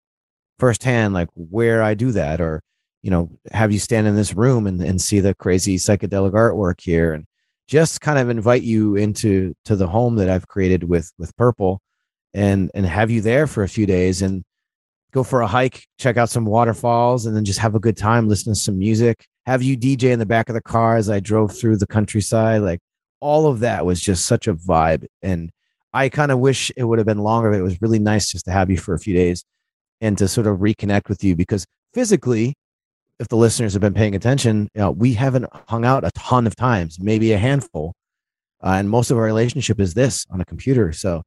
firsthand 0.60 1.14
like 1.14 1.30
where 1.36 1.82
I 1.82 1.94
do 1.94 2.12
that 2.12 2.40
or 2.40 2.62
you 3.02 3.10
know 3.10 3.30
have 3.52 3.72
you 3.72 3.80
stand 3.80 4.08
in 4.08 4.16
this 4.16 4.34
room 4.34 4.68
and, 4.68 4.82
and 4.82 5.02
see 5.02 5.20
the 5.20 5.34
crazy 5.36 5.78
psychedelic 5.78 6.34
artwork 6.34 6.82
here 6.82 7.14
and 7.14 7.26
just 7.68 8.02
kind 8.02 8.20
of 8.20 8.30
invite 8.30 8.62
you 8.62 8.96
into 8.96 9.54
to 9.66 9.76
the 9.76 9.88
home 9.88 10.16
that 10.18 10.30
I've 10.30 10.48
created 10.48 10.84
with 10.84 11.12
with 11.18 11.36
purple 11.38 11.82
and 12.34 12.70
and 12.74 12.86
have 12.86 13.10
you 13.10 13.22
there 13.22 13.48
for 13.48 13.64
a 13.64 13.70
few 13.70 13.86
days 13.86 14.22
and 14.22 14.44
go 15.12 15.24
for 15.24 15.42
a 15.42 15.48
hike, 15.48 15.86
check 16.00 16.18
out 16.18 16.30
some 16.30 16.46
waterfalls, 16.46 17.26
and 17.26 17.36
then 17.36 17.46
just 17.46 17.60
have 17.60 17.76
a 17.76 17.80
good 17.80 17.98
time, 17.98 18.28
listen 18.28 18.54
to 18.54 18.60
some 18.60 18.80
music. 18.80 19.28
Have 19.46 19.62
you 19.62 19.78
DJ 19.78 20.12
in 20.12 20.20
the 20.20 20.26
back 20.26 20.50
of 20.50 20.56
the 20.56 20.62
car 20.62 20.96
as 20.96 21.10
I 21.10 21.20
drove 21.20 21.56
through 21.58 21.78
the 21.78 21.88
countryside? 21.88 22.62
Like 22.62 22.80
all 23.20 23.48
of 23.48 23.60
that 23.60 23.86
was 23.86 24.00
just 24.00 24.26
such 24.26 24.48
a 24.48 24.54
vibe. 24.54 25.06
And 25.22 25.52
I 25.94 26.10
kind 26.10 26.32
of 26.32 26.40
wish 26.40 26.72
it 26.76 26.84
would 26.84 27.00
have 27.00 27.06
been 27.06 27.20
longer. 27.20 27.52
But 27.52 27.60
it 27.60 27.64
was 27.64 27.82
really 27.82 28.00
nice 28.00 28.32
just 28.32 28.46
to 28.46 28.52
have 28.52 28.70
you 28.70 28.78
for 28.78 28.94
a 28.94 29.00
few 29.00 29.14
days 29.14 29.44
and 30.00 30.18
to 30.18 30.28
sort 30.28 30.48
of 30.48 30.60
reconnect 30.60 31.10
with 31.10 31.24
you 31.24 31.36
because 31.36 31.66
physically, 31.94 32.56
if 33.20 33.28
the 33.28 33.36
listeners 33.36 33.74
have 33.74 33.82
been 33.82 33.94
paying 33.94 34.16
attention, 34.16 34.68
you 34.74 34.82
know, 34.82 34.92
we 34.92 35.14
haven't 35.14 35.46
hung 35.68 35.86
out 35.86 36.04
a 36.04 36.12
ton 36.12 36.48
of 36.48 36.56
times, 36.56 36.98
maybe 37.00 37.34
a 37.34 37.38
handful. 37.38 37.94
Uh, 38.64 38.76
and 38.80 38.90
most 38.90 39.12
of 39.12 39.18
our 39.18 39.24
relationship 39.24 39.80
is 39.80 39.94
this 39.94 40.26
on 40.32 40.42
a 40.42 40.46
computer. 40.46 40.92
So 40.92 41.24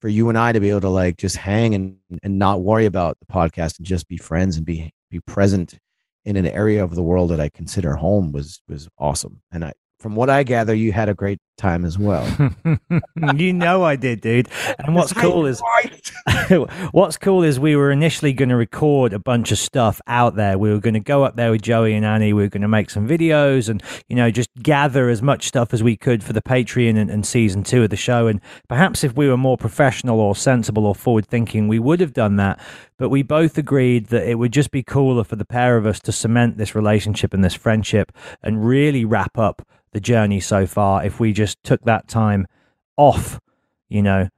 for 0.00 0.08
you 0.08 0.28
and 0.28 0.38
I 0.38 0.52
to 0.52 0.60
be 0.60 0.70
able 0.70 0.80
to 0.82 0.88
like 0.88 1.16
just 1.16 1.36
hang 1.36 1.74
and 1.74 1.96
and 2.22 2.38
not 2.38 2.62
worry 2.62 2.86
about 2.86 3.18
the 3.20 3.32
podcast 3.32 3.78
and 3.78 3.86
just 3.86 4.08
be 4.08 4.16
friends 4.16 4.56
and 4.56 4.64
be 4.64 4.92
be 5.10 5.20
present 5.20 5.78
in 6.24 6.36
an 6.36 6.46
area 6.46 6.84
of 6.84 6.94
the 6.94 7.02
world 7.02 7.30
that 7.30 7.40
I 7.40 7.48
consider 7.48 7.94
home 7.94 8.32
was 8.32 8.60
was 8.68 8.88
awesome. 8.98 9.42
And 9.50 9.64
I 9.64 9.72
from 9.98 10.14
what 10.14 10.30
I 10.30 10.42
gather, 10.44 10.74
you 10.74 10.92
had 10.92 11.08
a 11.08 11.14
great 11.14 11.38
time 11.58 11.84
as 11.84 11.98
well. 11.98 12.26
you 13.36 13.52
know 13.52 13.84
I 13.84 13.96
did, 13.96 14.20
dude. 14.20 14.48
And 14.78 14.94
what's 14.94 15.12
cool 15.12 15.44
is 15.44 15.60
what's 16.92 17.18
cool 17.18 17.42
is 17.42 17.60
we 17.60 17.76
were 17.76 17.90
initially 17.90 18.32
going 18.32 18.48
to 18.48 18.56
record 18.56 19.12
a 19.12 19.18
bunch 19.18 19.52
of 19.52 19.58
stuff 19.58 20.00
out 20.06 20.36
there. 20.36 20.56
We 20.56 20.70
were 20.70 20.78
going 20.78 20.94
to 20.94 21.00
go 21.00 21.24
up 21.24 21.36
there 21.36 21.50
with 21.50 21.62
Joey 21.62 21.94
and 21.94 22.06
Annie. 22.06 22.32
We 22.32 22.42
were 22.42 22.48
going 22.48 22.62
to 22.62 22.68
make 22.68 22.88
some 22.88 23.06
videos 23.06 23.68
and 23.68 23.82
you 24.08 24.16
know 24.16 24.30
just 24.30 24.50
gather 24.62 25.10
as 25.10 25.20
much 25.20 25.46
stuff 25.46 25.74
as 25.74 25.82
we 25.82 25.96
could 25.96 26.24
for 26.24 26.32
the 26.32 26.42
Patreon 26.42 26.96
and, 26.96 27.10
and 27.10 27.26
season 27.26 27.62
two 27.62 27.82
of 27.82 27.90
the 27.90 27.96
show. 27.96 28.26
And 28.26 28.40
perhaps 28.68 29.04
if 29.04 29.16
we 29.16 29.28
were 29.28 29.36
more 29.36 29.58
professional 29.58 30.20
or 30.20 30.34
sensible 30.34 30.86
or 30.86 30.94
forward 30.94 31.26
thinking, 31.26 31.68
we 31.68 31.78
would 31.78 32.00
have 32.00 32.12
done 32.12 32.36
that. 32.36 32.60
But 32.96 33.10
we 33.10 33.22
both 33.22 33.58
agreed 33.58 34.06
that 34.06 34.28
it 34.28 34.36
would 34.36 34.52
just 34.52 34.70
be 34.70 34.82
cooler 34.82 35.24
for 35.24 35.36
the 35.36 35.44
pair 35.44 35.76
of 35.76 35.86
us 35.86 36.00
to 36.00 36.12
cement 36.12 36.56
this 36.56 36.74
relationship 36.74 37.34
and 37.34 37.44
this 37.44 37.54
friendship 37.54 38.12
and 38.42 38.66
really 38.66 39.04
wrap 39.04 39.38
up 39.38 39.62
the 39.92 40.00
journey 40.00 40.40
so 40.40 40.66
far 40.66 41.04
if 41.04 41.18
we 41.18 41.32
just 41.32 41.47
took 41.56 41.82
that 41.84 42.08
time 42.08 42.46
off, 42.96 43.40
you 43.88 44.02
know, 44.02 44.28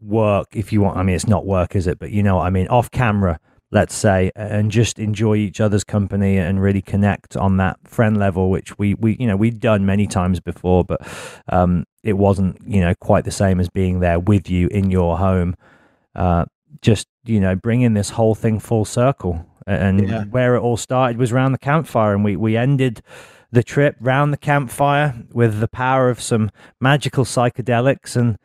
work, 0.00 0.48
if 0.52 0.72
you 0.72 0.80
want. 0.80 0.98
I 0.98 1.02
mean, 1.02 1.16
it's 1.16 1.26
not 1.26 1.46
work, 1.46 1.74
is 1.74 1.86
it? 1.86 1.98
But 1.98 2.10
you 2.10 2.22
know 2.22 2.36
what 2.36 2.46
I 2.46 2.50
mean? 2.50 2.68
Off 2.68 2.90
camera, 2.90 3.38
let's 3.70 3.94
say, 3.94 4.30
and 4.36 4.70
just 4.70 4.98
enjoy 4.98 5.36
each 5.36 5.60
other's 5.60 5.84
company 5.84 6.36
and 6.36 6.62
really 6.62 6.82
connect 6.82 7.36
on 7.36 7.56
that 7.56 7.78
friend 7.84 8.16
level, 8.18 8.50
which 8.50 8.78
we, 8.78 8.94
we 8.94 9.16
you 9.18 9.26
know, 9.26 9.36
we'd 9.36 9.60
done 9.60 9.84
many 9.84 10.06
times 10.06 10.40
before, 10.40 10.84
but 10.84 11.00
um, 11.48 11.84
it 12.02 12.14
wasn't, 12.14 12.60
you 12.66 12.80
know, 12.80 12.94
quite 13.00 13.24
the 13.24 13.30
same 13.30 13.60
as 13.60 13.68
being 13.68 14.00
there 14.00 14.20
with 14.20 14.48
you 14.50 14.68
in 14.68 14.90
your 14.90 15.18
home. 15.18 15.56
Uh, 16.14 16.44
just, 16.82 17.08
you 17.24 17.40
know, 17.40 17.56
bringing 17.56 17.94
this 17.94 18.10
whole 18.10 18.34
thing 18.34 18.60
full 18.60 18.84
circle. 18.84 19.46
And 19.66 20.08
yeah. 20.08 20.24
where 20.24 20.56
it 20.56 20.60
all 20.60 20.76
started 20.76 21.16
was 21.16 21.32
around 21.32 21.52
the 21.52 21.58
campfire, 21.58 22.12
and 22.12 22.22
we, 22.22 22.36
we 22.36 22.54
ended 22.54 23.00
the 23.54 23.62
trip 23.62 23.96
round 24.00 24.32
the 24.32 24.38
campfire 24.38 25.14
with 25.32 25.60
the 25.60 25.68
power 25.68 26.10
of 26.10 26.20
some 26.20 26.50
magical 26.80 27.24
psychedelics 27.24 28.16
and 28.16 28.36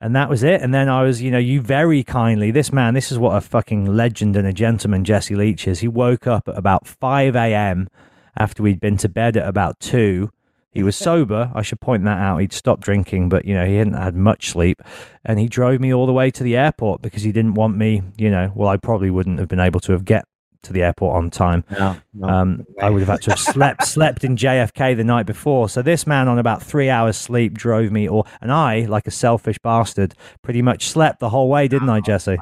and 0.00 0.14
that 0.14 0.28
was 0.28 0.42
it. 0.42 0.60
And 0.60 0.74
then 0.74 0.86
I 0.90 1.02
was, 1.02 1.22
you 1.22 1.30
know, 1.30 1.38
you 1.38 1.62
very 1.62 2.02
kindly, 2.02 2.50
this 2.50 2.70
man, 2.70 2.92
this 2.92 3.10
is 3.10 3.18
what 3.18 3.36
a 3.36 3.40
fucking 3.40 3.86
legend 3.86 4.36
and 4.36 4.46
a 4.46 4.52
gentleman 4.52 5.02
Jesse 5.02 5.34
Leach 5.34 5.66
is. 5.66 5.80
He 5.80 5.88
woke 5.88 6.26
up 6.26 6.46
at 6.46 6.58
about 6.58 6.86
5 6.86 7.34
a.m. 7.34 7.88
after 8.36 8.62
we'd 8.62 8.80
been 8.80 8.98
to 8.98 9.08
bed 9.08 9.38
at 9.38 9.48
about 9.48 9.80
2. 9.80 10.30
He 10.72 10.82
was 10.82 10.94
sober. 11.10 11.50
I 11.54 11.62
should 11.62 11.80
point 11.80 12.04
that 12.04 12.18
out. 12.18 12.36
He'd 12.36 12.52
stopped 12.52 12.82
drinking, 12.82 13.30
but, 13.30 13.46
you 13.46 13.54
know, 13.54 13.64
he 13.64 13.76
hadn't 13.76 13.94
had 13.94 14.14
much 14.14 14.50
sleep. 14.50 14.82
And 15.24 15.38
he 15.38 15.48
drove 15.48 15.80
me 15.80 15.94
all 15.94 16.04
the 16.04 16.12
way 16.12 16.30
to 16.32 16.42
the 16.42 16.54
airport 16.56 17.00
because 17.00 17.22
he 17.22 17.32
didn't 17.32 17.54
want 17.54 17.78
me, 17.78 18.02
you 18.18 18.30
know, 18.30 18.52
well, 18.54 18.68
I 18.68 18.76
probably 18.76 19.08
wouldn't 19.08 19.38
have 19.38 19.48
been 19.48 19.58
able 19.58 19.80
to 19.80 19.92
have 19.92 20.04
get 20.04 20.26
to 20.64 20.72
the 20.72 20.82
airport 20.82 21.16
on 21.16 21.30
time. 21.30 21.64
No, 21.70 21.96
no. 22.14 22.28
Um, 22.28 22.66
I 22.80 22.90
would 22.90 23.00
have 23.00 23.08
had 23.08 23.22
to 23.22 23.30
have 23.30 23.38
slept 23.38 23.86
slept 23.86 24.24
in 24.24 24.36
JFK 24.36 24.96
the 24.96 25.04
night 25.04 25.26
before. 25.26 25.68
So 25.68 25.82
this 25.82 26.06
man 26.06 26.28
on 26.28 26.38
about 26.38 26.62
three 26.62 26.90
hours 26.90 27.16
sleep 27.16 27.54
drove 27.54 27.90
me, 27.92 28.08
or 28.08 28.24
and 28.40 28.52
I, 28.52 28.86
like 28.86 29.06
a 29.06 29.10
selfish 29.10 29.58
bastard, 29.62 30.14
pretty 30.42 30.62
much 30.62 30.88
slept 30.88 31.20
the 31.20 31.28
whole 31.28 31.48
way, 31.48 31.68
didn't 31.68 31.88
I, 31.88 32.00
Jesse? 32.00 32.38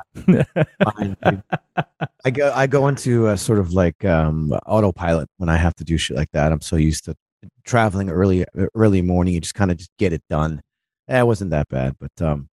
I 2.24 2.30
go 2.30 2.52
I 2.54 2.66
go 2.66 2.88
into 2.88 3.28
a 3.28 3.36
sort 3.36 3.58
of 3.58 3.72
like 3.72 4.04
um, 4.04 4.52
autopilot 4.66 5.28
when 5.36 5.48
I 5.48 5.56
have 5.56 5.74
to 5.76 5.84
do 5.84 5.96
shit 5.96 6.16
like 6.16 6.30
that. 6.32 6.52
I'm 6.52 6.60
so 6.60 6.76
used 6.76 7.04
to 7.06 7.16
traveling 7.64 8.10
early 8.10 8.44
early 8.74 9.02
morning. 9.02 9.34
You 9.34 9.40
just 9.40 9.54
kind 9.54 9.70
of 9.70 9.76
just 9.76 9.90
get 9.98 10.12
it 10.12 10.22
done. 10.30 10.62
Eh, 11.08 11.20
it 11.20 11.26
wasn't 11.26 11.50
that 11.50 11.68
bad, 11.68 11.96
but 11.98 12.22
um, 12.24 12.48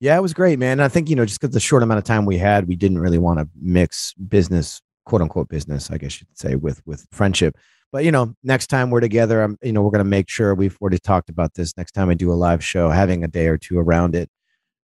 yeah, 0.00 0.16
it 0.16 0.20
was 0.20 0.34
great, 0.34 0.58
man. 0.58 0.80
I 0.80 0.88
think 0.88 1.08
you 1.08 1.16
know 1.16 1.24
just 1.24 1.40
because 1.40 1.54
the 1.54 1.60
short 1.60 1.82
amount 1.82 1.98
of 1.98 2.04
time 2.04 2.26
we 2.26 2.38
had, 2.38 2.68
we 2.68 2.76
didn't 2.76 2.98
really 2.98 3.18
want 3.18 3.38
to 3.38 3.48
mix 3.60 4.12
business 4.14 4.82
quote 5.04 5.22
unquote 5.22 5.48
business, 5.48 5.90
I 5.90 5.98
guess 5.98 6.20
you'd 6.20 6.38
say, 6.38 6.56
with 6.56 6.82
with 6.86 7.06
friendship. 7.12 7.56
But 7.92 8.04
you 8.04 8.10
know, 8.10 8.34
next 8.42 8.68
time 8.68 8.90
we're 8.90 9.00
together, 9.00 9.42
I'm 9.42 9.58
you 9.62 9.72
know 9.72 9.82
we're 9.82 9.90
gonna 9.90 10.04
make 10.04 10.28
sure 10.28 10.54
we've 10.54 10.76
already 10.80 10.98
talked 10.98 11.30
about 11.30 11.54
this. 11.54 11.76
Next 11.76 11.92
time 11.92 12.10
I 12.10 12.14
do 12.14 12.32
a 12.32 12.34
live 12.34 12.64
show, 12.64 12.90
having 12.90 13.24
a 13.24 13.28
day 13.28 13.46
or 13.46 13.58
two 13.58 13.78
around 13.78 14.14
it 14.14 14.30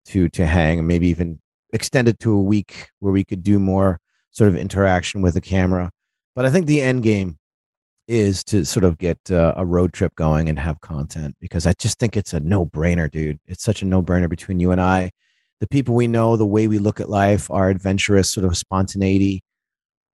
to 0.08 0.30
to 0.30 0.46
hang, 0.46 0.80
and 0.80 0.88
maybe 0.88 1.08
even 1.08 1.40
extend 1.74 2.08
it 2.08 2.20
to 2.20 2.34
a 2.34 2.42
week 2.42 2.90
where 3.00 3.14
we 3.14 3.24
could 3.24 3.44
do 3.44 3.60
more 3.60 4.00
sort 4.32 4.48
of 4.50 4.56
interaction 4.56 5.22
with 5.22 5.34
the 5.34 5.42
camera. 5.42 5.92
But 6.36 6.46
I 6.46 6.52
think 6.52 6.66
the 6.66 6.82
end 6.82 7.04
game 7.04 7.38
is 8.08 8.44
to 8.46 8.66
sort 8.66 8.84
of 8.84 8.98
get 8.98 9.18
uh, 9.32 9.54
a 9.58 9.66
road 9.66 9.94
trip 9.94 10.14
going 10.16 10.48
and 10.50 10.60
have 10.60 10.80
content 10.82 11.36
because 11.40 11.66
I 11.66 11.74
just 11.74 12.00
think 12.00 12.16
it's 12.16 12.34
a 12.34 12.40
no 12.40 12.66
brainer, 12.66 13.10
dude. 13.10 13.40
It's 13.48 13.64
such 13.64 13.82
a 13.82 13.86
no 13.86 14.04
brainer 14.04 14.30
between 14.30 14.60
you 14.60 14.72
and 14.72 14.80
I, 14.80 15.12
the 15.60 15.68
people 15.68 15.96
we 15.96 16.08
know, 16.08 16.38
the 16.38 16.46
way 16.46 16.68
we 16.68 16.78
look 16.78 17.00
at 17.00 17.10
life, 17.10 17.50
our 17.50 17.70
adventurous 17.70 18.32
sort 18.32 18.46
of 18.46 18.58
spontaneity 18.58 19.44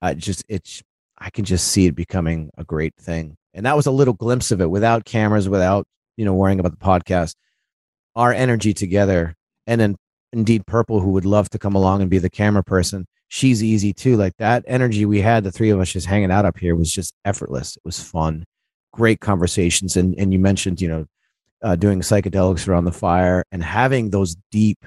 I 0.02 0.14
just 0.14 0.44
it's 0.50 0.82
I 1.18 1.30
can 1.30 1.46
just 1.46 1.68
see 1.68 1.86
it 1.86 1.96
becoming 1.96 2.50
a 2.58 2.64
great 2.64 2.96
thing. 3.00 3.36
And 3.54 3.66
that 3.66 3.76
was 3.76 3.86
a 3.86 3.92
little 3.92 4.14
glimpse 4.14 4.52
of 4.52 4.60
it 4.60 4.70
without 4.70 5.06
cameras, 5.06 5.48
without, 5.48 5.86
you 6.18 6.26
know, 6.26 6.34
worrying 6.34 6.60
about 6.60 6.72
the 6.72 6.84
podcast. 6.86 7.36
Our 8.16 8.34
energy 8.34 8.74
together. 8.74 9.36
And 9.68 9.80
then 9.80 9.96
indeed 10.34 10.66
Purple, 10.66 11.00
who 11.00 11.12
would 11.12 11.26
love 11.26 11.50
to 11.52 11.60
come 11.60 11.76
along 11.76 12.02
and 12.02 12.10
be 12.10 12.18
the 12.18 12.30
camera 12.30 12.64
person. 12.64 13.06
She's 13.28 13.64
easy 13.64 13.94
too. 13.94 14.18
Like 14.18 14.34
that 14.38 14.64
energy 14.68 15.06
we 15.06 15.22
had, 15.22 15.44
the 15.44 15.52
three 15.52 15.70
of 15.70 15.80
us 15.80 15.92
just 15.92 16.08
hanging 16.08 16.32
out 16.32 16.46
up 16.46 16.58
here 16.58 16.76
was 16.76 16.92
just 16.92 17.14
effortless. 17.24 17.78
It 17.78 17.84
was 17.86 18.00
fun. 18.00 18.46
Great 18.92 19.20
conversations. 19.20 19.96
And 19.96 20.16
and 20.18 20.34
you 20.34 20.40
mentioned, 20.40 20.82
you 20.82 20.88
know, 20.88 21.06
uh, 21.62 21.76
doing 21.76 22.02
psychedelics 22.02 22.68
around 22.68 22.86
the 22.86 22.92
fire 22.92 23.46
and 23.52 23.64
having 23.64 24.10
those 24.10 24.36
deep, 24.50 24.86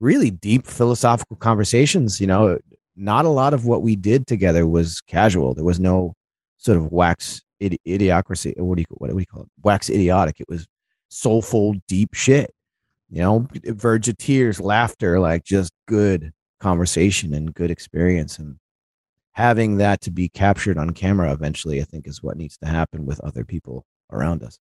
really 0.00 0.30
deep 0.30 0.66
philosophical 0.66 1.36
conversations, 1.36 2.20
you 2.20 2.26
know, 2.26 2.58
not 2.96 3.24
a 3.24 3.30
lot 3.30 3.54
of 3.54 3.66
what 3.66 3.82
we 3.82 3.96
did 3.96 4.26
together 4.26 4.66
was 4.66 5.00
casual. 5.02 5.54
There 5.54 5.64
was 5.64 5.80
no 5.80 6.14
sort 6.56 6.78
of 6.78 6.90
wax 6.90 7.42
idi- 7.62 7.78
idiocracy. 7.86 8.58
What 8.58 8.76
do 8.76 8.80
you 8.80 8.86
what 8.90 9.10
do 9.10 9.16
we 9.16 9.26
call 9.26 9.42
it? 9.42 9.48
Wax 9.62 9.90
idiotic. 9.90 10.40
It 10.40 10.48
was 10.48 10.66
soulful, 11.08 11.74
deep 11.86 12.14
shit. 12.14 12.52
You 13.08 13.22
know, 13.22 13.46
verge 13.66 14.08
of 14.08 14.16
tears, 14.16 14.60
laughter, 14.60 15.20
like 15.20 15.44
just 15.44 15.72
good 15.86 16.32
conversation 16.58 17.34
and 17.34 17.54
good 17.54 17.70
experience. 17.70 18.38
And 18.38 18.56
having 19.32 19.76
that 19.76 20.00
to 20.02 20.10
be 20.10 20.28
captured 20.28 20.76
on 20.76 20.90
camera 20.90 21.32
eventually, 21.32 21.80
I 21.80 21.84
think, 21.84 22.08
is 22.08 22.22
what 22.22 22.36
needs 22.36 22.56
to 22.58 22.66
happen 22.66 23.06
with 23.06 23.20
other 23.20 23.44
people 23.44 23.84
around 24.10 24.42
us. 24.42 24.58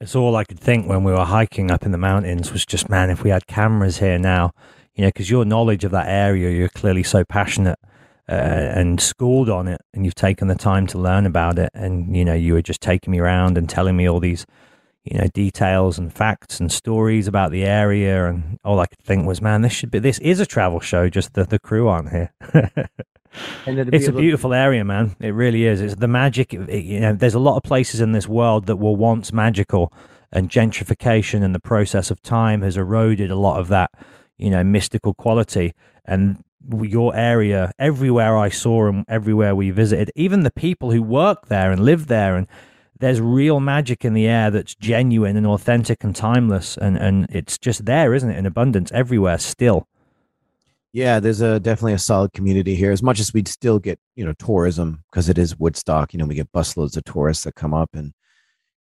It's 0.00 0.16
all 0.16 0.34
I 0.34 0.42
could 0.42 0.58
think 0.58 0.88
when 0.88 1.04
we 1.04 1.12
were 1.12 1.24
hiking 1.24 1.70
up 1.70 1.84
in 1.84 1.92
the 1.92 1.98
mountains 1.98 2.52
was 2.52 2.66
just, 2.66 2.88
man, 2.88 3.10
if 3.10 3.22
we 3.22 3.30
had 3.30 3.46
cameras 3.46 3.98
here 3.98 4.18
now, 4.18 4.50
you 4.94 5.02
know, 5.02 5.08
because 5.08 5.30
your 5.30 5.44
knowledge 5.44 5.84
of 5.84 5.90
that 5.92 6.08
area, 6.08 6.50
you're 6.50 6.68
clearly 6.68 7.02
so 7.02 7.24
passionate 7.24 7.78
uh, 8.28 8.32
and 8.32 9.00
schooled 9.00 9.48
on 9.48 9.68
it, 9.68 9.80
and 9.94 10.04
you've 10.04 10.14
taken 10.14 10.48
the 10.48 10.54
time 10.54 10.86
to 10.88 10.98
learn 10.98 11.26
about 11.26 11.58
it, 11.58 11.70
and 11.74 12.16
you 12.16 12.24
know, 12.24 12.34
you 12.34 12.54
were 12.54 12.62
just 12.62 12.80
taking 12.80 13.10
me 13.10 13.18
around 13.18 13.58
and 13.58 13.68
telling 13.68 13.96
me 13.96 14.08
all 14.08 14.20
these, 14.20 14.46
you 15.04 15.18
know, 15.18 15.26
details 15.34 15.98
and 15.98 16.12
facts 16.12 16.60
and 16.60 16.70
stories 16.70 17.26
about 17.26 17.50
the 17.50 17.64
area, 17.64 18.28
and 18.28 18.58
all 18.64 18.80
I 18.80 18.86
could 18.86 19.00
think 19.00 19.26
was, 19.26 19.40
man, 19.40 19.62
this 19.62 19.72
should 19.72 19.90
be, 19.90 19.98
this 19.98 20.18
is 20.20 20.40
a 20.40 20.46
travel 20.46 20.80
show, 20.80 21.08
just 21.08 21.34
the 21.34 21.44
the 21.44 21.58
crew 21.58 21.88
aren't 21.88 22.10
here. 22.10 22.32
it's 23.66 24.08
a 24.08 24.12
beautiful 24.12 24.52
area, 24.52 24.84
man. 24.84 25.16
It 25.20 25.30
really 25.30 25.64
is. 25.64 25.80
It's 25.80 25.96
the 25.96 26.08
magic. 26.08 26.52
It, 26.52 26.84
you 26.84 27.00
know, 27.00 27.14
there's 27.14 27.34
a 27.34 27.40
lot 27.40 27.56
of 27.56 27.62
places 27.62 28.00
in 28.00 28.12
this 28.12 28.28
world 28.28 28.66
that 28.66 28.76
were 28.76 28.92
once 28.94 29.32
magical, 29.32 29.92
and 30.30 30.48
gentrification 30.48 31.42
and 31.42 31.54
the 31.54 31.60
process 31.60 32.10
of 32.10 32.22
time 32.22 32.62
has 32.62 32.76
eroded 32.76 33.30
a 33.30 33.36
lot 33.36 33.58
of 33.58 33.68
that 33.68 33.90
you 34.38 34.50
know, 34.50 34.64
mystical 34.64 35.14
quality. 35.14 35.72
And 36.04 36.42
your 36.80 37.14
area, 37.16 37.72
everywhere 37.78 38.36
I 38.36 38.48
saw 38.48 38.88
and 38.88 39.04
everywhere 39.08 39.54
we 39.54 39.70
visited, 39.70 40.10
even 40.14 40.42
the 40.42 40.50
people 40.50 40.90
who 40.90 41.02
work 41.02 41.48
there 41.48 41.72
and 41.72 41.84
live 41.84 42.06
there, 42.06 42.36
and 42.36 42.46
there's 42.98 43.20
real 43.20 43.58
magic 43.60 44.04
in 44.04 44.14
the 44.14 44.26
air 44.28 44.50
that's 44.50 44.74
genuine 44.76 45.36
and 45.36 45.46
authentic 45.46 46.04
and 46.04 46.14
timeless, 46.14 46.76
and 46.76 46.96
and 46.96 47.26
it's 47.30 47.58
just 47.58 47.84
there, 47.84 48.14
isn't 48.14 48.30
it, 48.30 48.38
in 48.38 48.46
abundance 48.46 48.92
everywhere 48.92 49.38
still. 49.38 49.88
Yeah, 50.92 51.20
there's 51.20 51.40
a 51.40 51.58
definitely 51.58 51.94
a 51.94 51.98
solid 51.98 52.32
community 52.32 52.74
here. 52.74 52.92
As 52.92 53.02
much 53.02 53.18
as 53.18 53.32
we'd 53.32 53.48
still 53.48 53.78
get, 53.78 53.98
you 54.14 54.24
know, 54.24 54.34
tourism 54.34 55.02
because 55.10 55.28
it 55.28 55.38
is 55.38 55.58
Woodstock. 55.58 56.12
You 56.12 56.18
know, 56.18 56.26
we 56.26 56.34
get 56.34 56.52
busloads 56.52 56.96
of 56.96 57.04
tourists 57.04 57.44
that 57.44 57.54
come 57.54 57.74
up, 57.74 57.90
and 57.94 58.12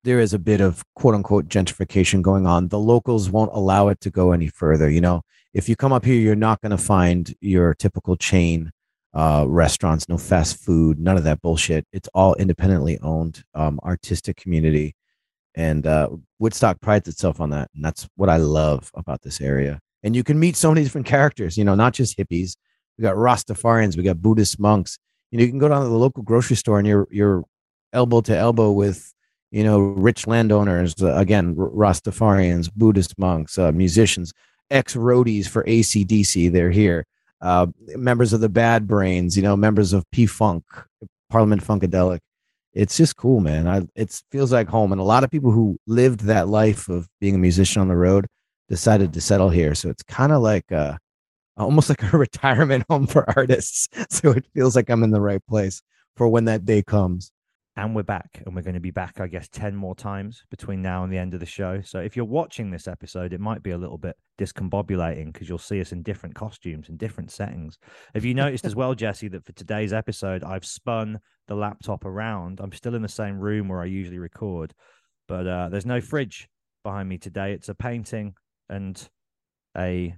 there 0.05 0.19
is 0.19 0.33
a 0.33 0.39
bit 0.39 0.61
of 0.61 0.83
quote 0.95 1.15
unquote 1.15 1.49
gentrification 1.49 2.23
going 2.23 2.47
on. 2.47 2.69
The 2.69 2.79
locals 2.79 3.31
won't 3.31 3.53
allow 3.53 3.89
it 3.89 4.01
to 4.01 4.11
go 4.11 4.33
any 4.33 4.49
further. 4.49 4.91
You 4.91 5.01
know, 5.01 5.23
if 5.55 5.69
you 5.69 5.77
come 5.77 5.93
up 5.93 6.05
here, 6.05 6.15
you're 6.15 6.37
not 6.37 6.61
going 6.61 6.71
to 6.71 6.79
find 6.79 7.35
your 7.41 7.75
typical 7.75 8.17
chain 8.17 8.71
uh, 9.15 9.45
restaurants, 9.49 10.09
no 10.09 10.19
fast 10.19 10.63
food, 10.63 10.99
none 10.99 11.17
of 11.17 11.25
that 11.25 11.41
bullshit. 11.41 11.87
It's 11.93 12.09
all 12.15 12.35
independently 12.35 12.99
owned, 13.01 13.43
um, 13.55 13.81
artistic 13.83 14.37
community. 14.37 14.95
And 15.55 15.87
uh, 15.87 16.11
Woodstock 16.39 16.81
prides 16.81 17.09
itself 17.09 17.41
on 17.41 17.51
that. 17.51 17.71
And 17.75 17.85
that's 17.85 18.09
what 18.17 18.29
I 18.29 18.37
love 18.37 18.91
about 18.95 19.23
this 19.23 19.41
area. 19.41 19.81
And 20.03 20.15
you 20.15 20.23
can 20.23 20.39
meet 20.39 20.57
so 20.57 20.71
many 20.71 20.85
different 20.85 21.07
characters, 21.07 21.57
you 21.57 21.65
know, 21.65 21.75
not 21.75 21.95
just 21.95 22.17
hippies. 22.17 22.57
We 22.97 23.03
got 23.03 23.17
Rastafarians, 23.17 23.97
we 23.97 24.03
got 24.03 24.23
Buddhist 24.23 24.61
monks. 24.61 24.99
You 25.31 25.39
know, 25.39 25.45
you 25.45 25.51
can 25.51 25.59
go 25.59 25.69
down 25.69 25.83
to 25.83 25.89
the 25.89 25.95
local 25.95 26.23
grocery 26.23 26.57
store 26.57 26.79
and 26.79 26.87
you're 26.87 27.09
you're 27.11 27.45
elbow 27.93 28.21
to 28.21 28.37
elbow 28.37 28.71
with 28.71 29.13
you 29.51 29.65
know 29.65 29.79
rich 29.79 30.27
landowners 30.27 30.95
uh, 31.03 31.15
again 31.15 31.55
Rastafarians, 31.55 32.71
Buddhist 32.75 33.19
monks, 33.19 33.59
uh, 33.59 33.73
musicians, 33.73 34.33
ex 34.71 34.95
roadies 34.95 35.49
for 35.49 35.65
ACDC. 35.65 36.53
They're 36.53 36.71
here. 36.71 37.07
Uh, 37.41 37.69
members 37.95 38.33
of 38.33 38.41
the 38.41 38.49
Bad 38.49 38.89
Brains, 38.89 39.37
you 39.37 39.43
know, 39.43 39.57
members 39.57 39.93
of 39.93 40.09
P 40.11 40.27
Funk, 40.27 40.65
Parliament 41.31 41.63
Funkadelic. 41.63 42.21
It's 42.73 42.97
just 42.97 43.17
cool, 43.17 43.41
man. 43.41 43.67
I 43.67 43.83
it 43.95 44.21
feels 44.31 44.53
like 44.53 44.69
home, 44.69 44.93
and 44.93 45.01
a 45.01 45.05
lot 45.05 45.25
of 45.25 45.31
people 45.31 45.51
who 45.51 45.79
lived 45.87 46.21
that 46.21 46.49
life 46.49 46.89
of 46.89 47.09
being 47.21 47.35
a 47.35 47.39
musician 47.39 47.81
on 47.81 47.89
the 47.89 47.97
road 47.97 48.27
decided 48.69 49.13
to 49.15 49.21
settle 49.21 49.49
here. 49.49 49.75
So 49.75 49.89
it's 49.89 50.03
kind 50.03 50.33
of 50.33 50.43
like 50.43 50.71
uh, 50.71 50.97
almost 51.57 51.89
like 51.91 52.13
a 52.13 52.17
retirement 52.19 52.85
home 52.89 53.07
for 53.07 53.29
artists. 53.37 53.89
So 54.11 54.31
it 54.31 54.47
feels 54.55 54.77
like 54.77 54.91
I'm 54.91 55.03
in 55.03 55.11
the 55.11 55.21
right 55.21 55.45
place 55.47 55.83
for 56.17 56.29
when 56.29 56.47
that 56.47 56.65
day 56.65 56.83
comes. 56.83 57.33
And 57.79 57.95
we're 57.95 58.03
back, 58.03 58.43
and 58.45 58.57
we're 58.57 58.63
going 58.63 58.75
to 58.75 58.81
be 58.81 58.91
back, 58.91 59.21
I 59.21 59.29
guess, 59.29 59.49
10 59.51 59.77
more 59.77 59.95
times 59.95 60.43
between 60.51 60.83
now 60.83 61.05
and 61.05 61.13
the 61.13 61.17
end 61.17 61.33
of 61.33 61.39
the 61.39 61.47
show. 61.47 61.81
So 61.81 62.01
if 62.01 62.17
you're 62.17 62.25
watching 62.25 62.73
this 62.73 62.89
episode, 62.89 63.33
it 63.33 63.39
might 63.39 63.63
be 63.63 63.71
a 63.71 63.79
little 63.79 63.97
bit 63.97 64.17
discombobulating 64.37 65.33
because 65.33 65.49
you'll 65.49 65.59
see 65.59 65.81
us 65.81 65.93
in 65.93 66.03
different 66.03 66.35
costumes 66.35 66.89
and 66.89 66.99
different 66.99 67.31
settings. 67.31 67.79
Have 68.15 68.25
you 68.25 68.35
noticed 68.35 68.65
as 68.65 68.75
well, 68.75 68.97
Jesse, 68.97 69.29
that 69.29 69.47
for 69.47 69.53
today's 69.53 69.93
episode, 69.93 70.43
I've 70.43 70.65
spun 70.65 71.21
the 71.47 71.55
laptop 71.55 72.05
around? 72.05 72.59
I'm 72.59 72.73
still 72.73 72.97
in 72.97 73.03
the 73.03 73.09
same 73.09 73.39
room 73.39 73.69
where 73.69 73.81
I 73.81 73.85
usually 73.85 74.19
record, 74.19 74.75
but 75.29 75.47
uh, 75.47 75.69
there's 75.69 75.87
no 75.87 76.01
fridge 76.01 76.49
behind 76.83 77.09
me 77.09 77.17
today. 77.17 77.53
It's 77.53 77.69
a 77.69 77.77
painting 77.77 78.35
and 78.69 79.09
a 79.77 80.17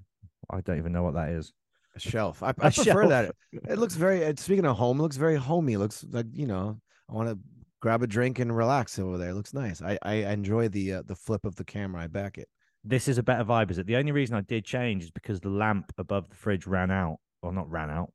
I 0.49 0.61
don't 0.63 0.79
even 0.79 0.93
know 0.93 1.03
what 1.03 1.13
that 1.13 1.29
is. 1.29 1.53
A 1.95 2.01
shelf. 2.01 2.43
I, 2.43 2.49
I 2.49 2.53
prefer 2.53 2.85
shelf. 2.85 3.09
that. 3.11 3.35
It 3.53 3.79
looks 3.79 3.97
very. 3.97 4.35
Speaking 4.39 4.65
of 4.65 4.79
home, 4.79 4.99
it 4.99 5.03
looks 5.03 5.19
very 5.19 5.37
homey. 5.37 5.75
It 5.75 5.79
looks 5.79 6.07
like 6.11 6.25
you 6.33 6.47
know. 6.47 6.81
I 7.11 7.15
want 7.15 7.29
to 7.29 7.39
grab 7.81 8.03
a 8.03 8.07
drink 8.07 8.39
and 8.39 8.57
relax 8.57 8.99
over 8.99 9.19
there. 9.19 9.31
It 9.31 9.35
looks 9.35 9.55
nice. 9.55 9.83
I 9.83 9.99
I 10.03 10.15
enjoy 10.15 10.69
the 10.69 10.95
uh, 10.95 11.03
the 11.07 11.17
flip 11.17 11.45
of 11.45 11.57
the 11.57 11.65
camera. 11.65 12.03
I 12.03 12.07
back 12.07 12.39
it. 12.39 12.49
This 12.85 13.09
is 13.09 13.19
a 13.19 13.23
better 13.23 13.45
vibe. 13.45 13.71
Is 13.71 13.79
it? 13.79 13.87
The 13.87 13.97
only 13.97 14.13
reason 14.13 14.37
I 14.37 14.43
did 14.43 14.65
change 14.65 15.05
is 15.05 15.11
because 15.11 15.41
the 15.41 15.51
lamp 15.51 15.93
above 15.99 16.29
the 16.31 16.37
fridge 16.37 16.67
ran 16.67 16.91
out. 16.91 17.19
Or 17.43 17.55
not 17.55 17.71
ran 17.71 17.89
out, 17.89 18.13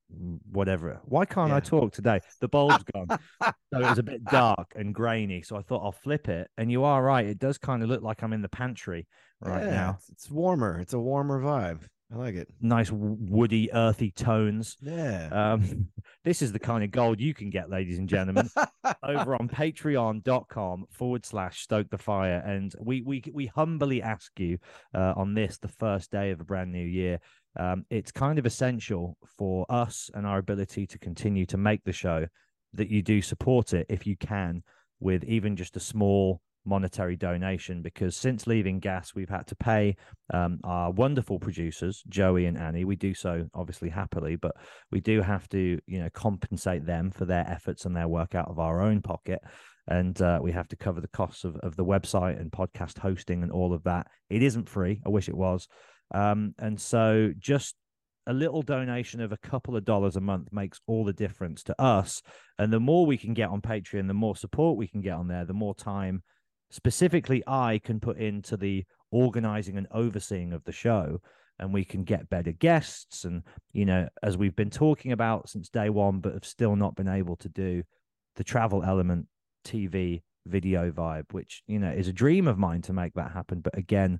whatever. 0.51 1.01
Why 1.03 1.25
can't 1.25 1.49
yeah. 1.49 1.55
I 1.55 1.59
talk 1.59 1.91
today? 1.91 2.19
The 2.41 2.47
bulb's 2.47 2.83
gone. 2.93 3.07
so 3.43 3.79
it 3.79 3.81
was 3.81 3.97
a 3.97 4.03
bit 4.03 4.23
dark 4.25 4.73
and 4.75 4.93
grainy. 4.93 5.41
So 5.41 5.55
I 5.55 5.63
thought 5.63 5.83
I'll 5.83 5.91
flip 5.91 6.29
it. 6.29 6.47
And 6.59 6.71
you 6.71 6.83
are 6.83 7.01
right. 7.01 7.25
It 7.25 7.39
does 7.39 7.57
kind 7.57 7.81
of 7.81 7.89
look 7.89 8.03
like 8.03 8.21
I'm 8.21 8.33
in 8.33 8.43
the 8.43 8.49
pantry 8.49 9.07
right 9.41 9.63
yeah, 9.63 9.71
now. 9.71 9.97
It's 10.11 10.29
warmer. 10.29 10.79
It's 10.79 10.93
a 10.93 10.99
warmer 10.99 11.41
vibe. 11.41 11.87
I 12.15 12.17
like 12.17 12.35
it. 12.35 12.47
Nice 12.61 12.89
woody, 12.91 13.71
earthy 13.73 14.09
tones. 14.11 14.77
Yeah. 14.81 15.27
Um, 15.31 15.87
this 16.23 16.41
is 16.41 16.53
the 16.53 16.59
kind 16.59 16.83
of 16.83 16.91
gold 16.91 17.19
you 17.19 17.33
can 17.33 17.49
get, 17.49 17.69
ladies 17.69 17.99
and 17.99 18.07
gentlemen, 18.07 18.49
over 19.03 19.35
on 19.35 19.49
patreon.com 19.49 20.85
forward 20.91 21.25
slash 21.25 21.61
stoke 21.61 21.89
the 21.89 21.97
fire. 21.97 22.41
And 22.45 22.73
we 22.79 23.01
we 23.01 23.21
we 23.33 23.47
humbly 23.47 24.01
ask 24.01 24.31
you 24.39 24.59
uh, 24.93 25.13
on 25.17 25.33
this, 25.33 25.57
the 25.57 25.67
first 25.67 26.09
day 26.09 26.31
of 26.31 26.39
a 26.39 26.45
brand 26.45 26.71
new 26.71 26.85
year. 26.85 27.19
Um, 27.57 27.85
it's 27.89 28.11
kind 28.11 28.39
of 28.39 28.45
essential 28.45 29.17
for 29.37 29.65
us 29.69 30.09
and 30.13 30.25
our 30.25 30.37
ability 30.37 30.87
to 30.87 30.99
continue 30.99 31.45
to 31.47 31.57
make 31.57 31.83
the 31.83 31.93
show 31.93 32.27
that 32.73 32.89
you 32.89 33.01
do 33.01 33.21
support 33.21 33.73
it 33.73 33.87
if 33.89 34.07
you 34.07 34.15
can 34.17 34.63
with 34.99 35.23
even 35.25 35.55
just 35.55 35.75
a 35.77 35.81
small 35.81 36.41
monetary 36.65 37.15
donation 37.15 37.81
because 37.81 38.15
since 38.15 38.47
leaving 38.47 38.79
gas 38.79 39.13
we've 39.15 39.29
had 39.29 39.47
to 39.47 39.55
pay 39.55 39.95
um, 40.33 40.59
our 40.63 40.91
wonderful 40.91 41.39
producers 41.39 42.03
joey 42.09 42.45
and 42.45 42.57
annie. 42.57 42.85
We 42.85 42.95
do 42.95 43.13
so 43.13 43.47
obviously 43.53 43.89
happily 43.89 44.35
but 44.35 44.55
we 44.91 44.99
do 44.99 45.21
have 45.21 45.47
to 45.49 45.79
you 45.85 45.99
know 45.99 46.09
compensate 46.13 46.85
them 46.85 47.11
for 47.11 47.25
their 47.25 47.47
efforts 47.49 47.85
and 47.85 47.95
their 47.95 48.07
work 48.07 48.35
out 48.35 48.49
of 48.49 48.59
our 48.59 48.81
own 48.81 49.01
pocket. 49.01 49.39
And 49.87 50.19
uh, 50.19 50.39
we 50.41 50.51
have 50.51 50.67
to 50.69 50.75
cover 50.75 50.99
the 50.99 51.07
costs 51.07 51.43
of, 51.43 51.57
of 51.57 51.75
the 51.75 51.85
website 51.85 52.39
and 52.39 52.51
podcast 52.51 52.97
hosting 52.97 53.43
and 53.43 53.51
all 53.51 53.71
of 53.71 53.83
that. 53.83 54.07
It 54.29 54.41
isn't 54.41 54.67
free. 54.67 54.99
I 55.05 55.09
wish 55.09 55.29
it 55.29 55.37
was. 55.37 55.67
Um, 56.13 56.55
and 56.57 56.79
so 56.79 57.33
just 57.37 57.75
a 58.27 58.33
little 58.33 58.63
donation 58.63 59.21
of 59.21 59.31
a 59.31 59.37
couple 59.37 59.75
of 59.75 59.85
dollars 59.85 60.15
a 60.15 60.21
month 60.21 60.51
makes 60.51 60.79
all 60.87 61.05
the 61.05 61.13
difference 61.13 61.63
to 61.63 61.79
us. 61.79 62.21
And 62.57 62.73
the 62.73 62.79
more 62.79 63.05
we 63.05 63.17
can 63.17 63.33
get 63.33 63.49
on 63.49 63.61
Patreon, 63.61 64.07
the 64.07 64.13
more 64.13 64.35
support 64.35 64.77
we 64.77 64.87
can 64.87 65.01
get 65.01 65.13
on 65.13 65.27
there, 65.27 65.45
the 65.45 65.53
more 65.53 65.75
time 65.75 66.23
specifically 66.69 67.43
I 67.47 67.79
can 67.83 67.99
put 67.99 68.17
into 68.17 68.57
the 68.57 68.85
organizing 69.11 69.77
and 69.77 69.87
overseeing 69.91 70.53
of 70.53 70.63
the 70.63 70.71
show 70.71 71.19
and 71.59 71.73
we 71.73 71.85
can 71.85 72.03
get 72.03 72.29
better 72.29 72.51
guests 72.51 73.23
and 73.23 73.43
you 73.71 73.85
know 73.85 74.09
as 74.23 74.37
we've 74.37 74.55
been 74.55 74.69
talking 74.69 75.11
about 75.11 75.47
since 75.47 75.69
day 75.69 75.89
one 75.89 76.19
but 76.19 76.33
have 76.33 76.45
still 76.45 76.75
not 76.75 76.95
been 76.95 77.07
able 77.07 77.37
to 77.37 77.47
do 77.47 77.81
the 78.35 78.43
travel 78.43 78.83
element 78.83 79.25
tv 79.65 80.21
video 80.47 80.91
vibe 80.91 81.31
which 81.31 81.63
you 81.67 81.79
know 81.79 81.91
is 81.91 82.07
a 82.07 82.13
dream 82.13 82.47
of 82.47 82.57
mine 82.57 82.81
to 82.81 82.93
make 82.93 83.13
that 83.13 83.31
happen. 83.31 83.61
But 83.61 83.77
again 83.77 84.19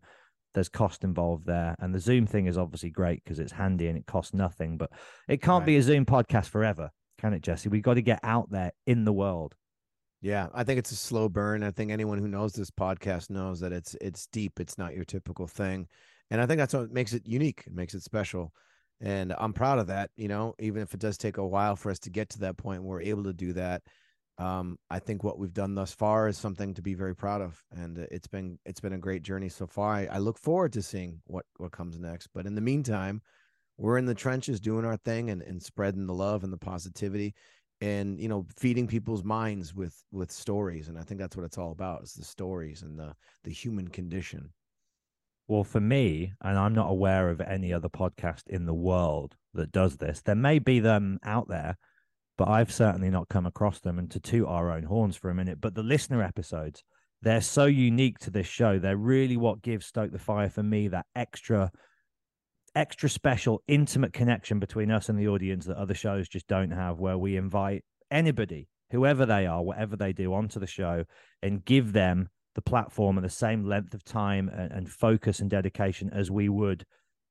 there's 0.54 0.70
cost 0.70 1.04
involved 1.04 1.46
there 1.46 1.76
and 1.80 1.94
the 1.94 2.00
zoom 2.00 2.26
thing 2.26 2.48
is 2.48 2.58
obviously 2.58 2.90
great 2.90 3.22
because 3.24 3.40
it's 3.40 3.52
handy 3.52 3.88
and 3.88 3.98
it 3.98 4.06
costs 4.06 4.34
nothing 4.34 4.78
but 4.78 4.90
it 5.28 5.42
can't 5.42 5.64
right. 5.64 5.68
be 5.68 5.78
a 5.78 5.82
zoom 5.82 6.06
podcast 6.06 6.48
forever 6.48 6.90
can 7.18 7.34
it 7.34 7.42
jesse? 7.42 7.70
We've 7.70 7.82
got 7.82 7.96
to 7.96 8.02
get 8.02 8.20
out 8.24 8.52
there 8.52 8.72
in 8.86 9.06
the 9.06 9.14
world 9.14 9.56
yeah, 10.26 10.48
I 10.56 10.64
think 10.64 10.80
it's 10.80 10.92
a 10.92 10.96
slow 10.96 11.30
burn. 11.30 11.62
I 11.62 11.70
think 11.70 11.92
anyone 11.92 12.18
who 12.18 12.28
knows 12.28 12.54
this 12.54 12.72
podcast 12.72 13.30
knows 13.30 13.60
that 13.60 13.72
it's 13.72 13.96
it's 14.02 14.26
deep. 14.26 14.60
It's 14.60 14.76
not 14.76 14.96
your 14.96 15.06
typical 15.06 15.46
thing, 15.46 15.88
and 16.32 16.42
I 16.42 16.48
think 16.48 16.58
that's 16.58 16.74
what 16.74 16.92
makes 16.92 17.14
it 17.14 17.28
unique. 17.28 17.64
It 17.68 17.76
makes 17.76 17.94
it 17.94 18.02
special, 18.02 18.52
and 19.00 19.36
I'm 19.38 19.54
proud 19.54 19.78
of 19.78 19.86
that. 19.86 20.10
You 20.18 20.28
know, 20.28 20.56
even 20.58 20.82
if 20.82 20.96
it 20.96 21.00
does 21.00 21.20
take 21.20 21.38
a 21.38 21.46
while 21.46 21.76
for 21.76 21.92
us 21.92 22.00
to 22.00 22.10
get 22.10 22.30
to 22.30 22.40
that 22.40 22.58
point, 22.58 22.82
we're 22.82 23.04
able 23.04 23.24
to 23.26 23.34
do 23.34 23.54
that. 23.54 23.84
Um, 24.40 24.80
I 24.90 24.98
think 24.98 25.24
what 25.24 25.38
we've 25.38 25.54
done 25.54 25.76
thus 25.76 25.94
far 25.94 26.28
is 26.28 26.40
something 26.40 26.74
to 26.74 26.82
be 26.82 26.96
very 26.96 27.16
proud 27.16 27.42
of, 27.42 27.64
and 27.72 28.00
it's 28.10 28.28
been 28.28 28.58
it's 28.66 28.80
been 28.80 28.94
a 28.94 28.98
great 28.98 29.22
journey 29.22 29.50
so 29.50 29.68
far. 29.68 29.94
I, 29.94 30.08
I 30.14 30.18
look 30.18 30.40
forward 30.40 30.74
to 30.74 30.82
seeing 30.82 31.22
what 31.28 31.46
what 31.58 31.72
comes 31.72 32.00
next. 32.00 32.30
But 32.34 32.48
in 32.48 32.56
the 32.56 32.62
meantime, 32.62 33.22
we're 33.78 34.00
in 34.00 34.08
the 34.08 34.16
trenches 34.16 34.60
doing 34.60 34.86
our 34.86 34.98
thing 34.98 35.30
and, 35.30 35.44
and 35.44 35.62
spreading 35.62 36.08
the 36.08 36.16
love 36.16 36.44
and 36.44 36.52
the 36.52 36.58
positivity 36.58 37.36
and 37.82 38.20
you 38.20 38.28
know 38.30 38.46
feeding 38.58 38.88
people's 38.88 39.24
minds 39.24 39.74
with 39.74 40.02
with 40.12 40.32
stories 40.32 40.88
and 40.88 40.98
i 40.98 41.02
think 41.02 41.20
that's 41.20 41.36
what 41.36 41.46
it's 41.46 41.58
all 41.58 41.72
about 41.72 42.04
is 42.04 42.14
the 42.14 42.24
stories 42.24 42.82
and 42.82 42.98
the 42.98 43.14
the 43.44 43.52
human 43.52 43.88
condition. 43.88 44.50
Well 45.48 45.64
for 45.64 45.80
me 45.80 46.34
and 46.42 46.58
i'm 46.58 46.74
not 46.74 46.90
aware 46.90 47.30
of 47.30 47.40
any 47.40 47.72
other 47.72 47.90
podcast 47.90 48.48
in 48.48 48.66
the 48.66 48.74
world 48.74 49.36
that 49.54 49.72
does 49.72 49.98
this 49.98 50.22
there 50.22 50.34
may 50.36 50.58
be 50.58 50.80
them 50.80 51.20
out 51.24 51.48
there 51.48 51.78
but 52.36 52.48
i've 52.48 52.72
certainly 52.72 53.12
not 53.12 53.30
come 53.30 53.46
across 53.46 53.80
them 53.80 54.00
and 54.00 54.10
to 54.10 54.20
toot 54.20 54.48
our 54.48 54.72
own 54.72 54.84
horns 54.84 55.16
for 55.16 55.30
a 55.30 55.36
minute 55.36 55.62
but 55.62 55.76
the 55.76 55.84
listener 55.84 56.24
episodes 56.24 56.84
they're 57.22 57.42
so 57.42 57.66
unique 57.66 58.18
to 58.20 58.32
this 58.32 58.48
show 58.48 58.80
they're 58.80 58.98
really 58.98 59.38
what 59.38 59.62
gives 59.62 59.86
stoke 59.86 60.12
the 60.12 60.18
fire 60.18 60.50
for 60.50 60.64
me 60.64 60.88
that 60.88 61.06
extra 61.16 61.72
extra 62.76 63.10
special, 63.10 63.64
intimate 63.68 64.14
connection 64.14 64.60
between 64.60 64.92
us 64.92 65.10
and 65.10 65.18
the 65.18 65.28
audience 65.28 65.66
that 65.66 65.78
other 65.78 65.94
shows 65.94 66.28
just 66.28 66.48
don't 66.48 66.72
have, 66.72 67.00
where 67.00 67.18
we 67.18 67.38
invite 67.38 67.84
anybody, 68.12 68.68
whoever 68.92 69.26
they 69.26 69.46
are, 69.46 69.64
whatever 69.64 69.96
they 69.96 70.14
do, 70.14 70.34
onto 70.34 70.60
the 70.60 70.68
show 70.68 71.06
and 71.42 71.66
give 71.66 71.94
them 71.94 72.30
the 72.56 72.62
platform 72.62 73.18
and 73.18 73.26
the 73.26 73.30
same 73.30 73.66
length 73.66 73.94
of 73.94 74.04
time 74.04 74.50
and, 74.50 74.72
and 74.72 74.90
focus 74.90 75.40
and 75.40 75.50
dedication 75.50 76.10
as 76.14 76.32
we 76.32 76.50
would, 76.50 76.86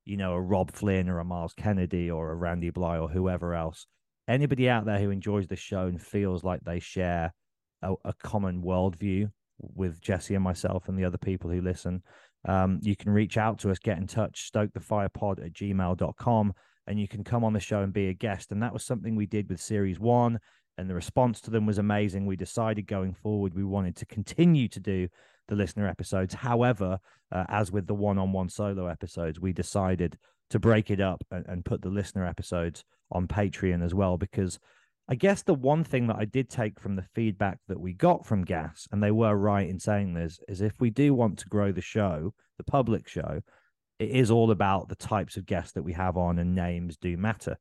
you 0.04 0.16
know, 0.16 0.32
a 0.34 0.40
Robb 0.40 0.72
Flynn 0.72 1.08
or 1.08 1.18
a 1.18 1.24
Myles 1.24 1.54
Kennedy 1.54 2.10
or 2.10 2.30
a 2.30 2.34
Randy 2.34 2.70
Blythe 2.70 3.00
or 3.00 3.08
whoever 3.08 3.54
else. 3.54 3.86
Anybody 4.28 4.68
out 4.68 4.86
there 4.86 4.98
who 4.98 5.10
enjoys 5.10 5.46
the 5.46 5.56
show 5.56 5.86
and 5.86 6.00
feels 6.00 6.44
like 6.44 6.60
they 6.64 6.80
share 6.80 7.34
a, 7.82 7.94
a 8.04 8.12
common 8.22 8.62
worldview 8.62 9.30
with 9.58 10.00
Jesse 10.00 10.34
and 10.34 10.44
myself 10.44 10.88
and 10.88 10.98
the 10.98 11.04
other 11.04 11.18
people 11.18 11.50
who 11.50 11.60
listen, 11.60 12.02
um, 12.46 12.80
you 12.82 12.96
can 12.96 13.12
reach 13.12 13.36
out 13.36 13.58
to 13.60 13.70
us, 13.70 13.78
get 13.78 13.98
in 13.98 14.06
touch, 14.06 14.50
stokethefirepod 14.52 15.44
at 15.44 15.52
gmail.com, 15.52 16.54
and 16.86 17.00
you 17.00 17.08
can 17.08 17.24
come 17.24 17.44
on 17.44 17.52
the 17.52 17.60
show 17.60 17.80
and 17.80 17.92
be 17.92 18.08
a 18.08 18.14
guest. 18.14 18.52
And 18.52 18.62
that 18.62 18.72
was 18.72 18.84
something 18.84 19.16
we 19.16 19.26
did 19.26 19.48
with 19.48 19.60
series 19.60 19.98
one, 19.98 20.38
and 20.76 20.88
the 20.88 20.94
response 20.94 21.40
to 21.42 21.50
them 21.50 21.66
was 21.66 21.78
amazing. 21.78 22.26
We 22.26 22.36
decided 22.36 22.86
going 22.86 23.14
forward, 23.14 23.54
we 23.54 23.64
wanted 23.64 23.96
to 23.96 24.06
continue 24.06 24.68
to 24.68 24.80
do 24.80 25.08
the 25.48 25.54
listener 25.54 25.86
episodes. 25.86 26.34
However, 26.34 26.98
uh, 27.30 27.44
as 27.48 27.70
with 27.70 27.86
the 27.86 27.94
one 27.94 28.18
on 28.18 28.32
one 28.32 28.48
solo 28.48 28.86
episodes, 28.86 29.40
we 29.40 29.52
decided 29.52 30.18
to 30.50 30.58
break 30.58 30.90
it 30.90 31.00
up 31.00 31.24
and, 31.30 31.44
and 31.46 31.64
put 31.64 31.82
the 31.82 31.88
listener 31.88 32.26
episodes 32.26 32.84
on 33.10 33.26
Patreon 33.26 33.82
as 33.82 33.94
well 33.94 34.16
because 34.16 34.58
I 35.06 35.16
guess 35.16 35.42
the 35.42 35.54
one 35.54 35.84
thing 35.84 36.06
that 36.06 36.16
I 36.16 36.24
did 36.24 36.48
take 36.48 36.80
from 36.80 36.96
the 36.96 37.06
feedback 37.14 37.58
that 37.68 37.78
we 37.78 37.92
got 37.92 38.24
from 38.24 38.44
Gas, 38.44 38.88
and 38.90 39.02
they 39.02 39.10
were 39.10 39.36
right 39.36 39.68
in 39.68 39.78
saying 39.78 40.14
this, 40.14 40.40
is 40.48 40.62
if 40.62 40.80
we 40.80 40.88
do 40.88 41.12
want 41.12 41.38
to 41.40 41.48
grow 41.48 41.72
the 41.72 41.82
show, 41.82 42.32
the 42.56 42.64
public 42.64 43.06
show, 43.06 43.42
it 43.98 44.08
is 44.08 44.30
all 44.30 44.50
about 44.50 44.88
the 44.88 44.96
types 44.96 45.36
of 45.36 45.46
guests 45.46 45.72
that 45.72 45.82
we 45.82 45.92
have 45.92 46.16
on, 46.16 46.38
and 46.38 46.54
names 46.54 46.96
do 46.96 47.16
matter. 47.18 47.58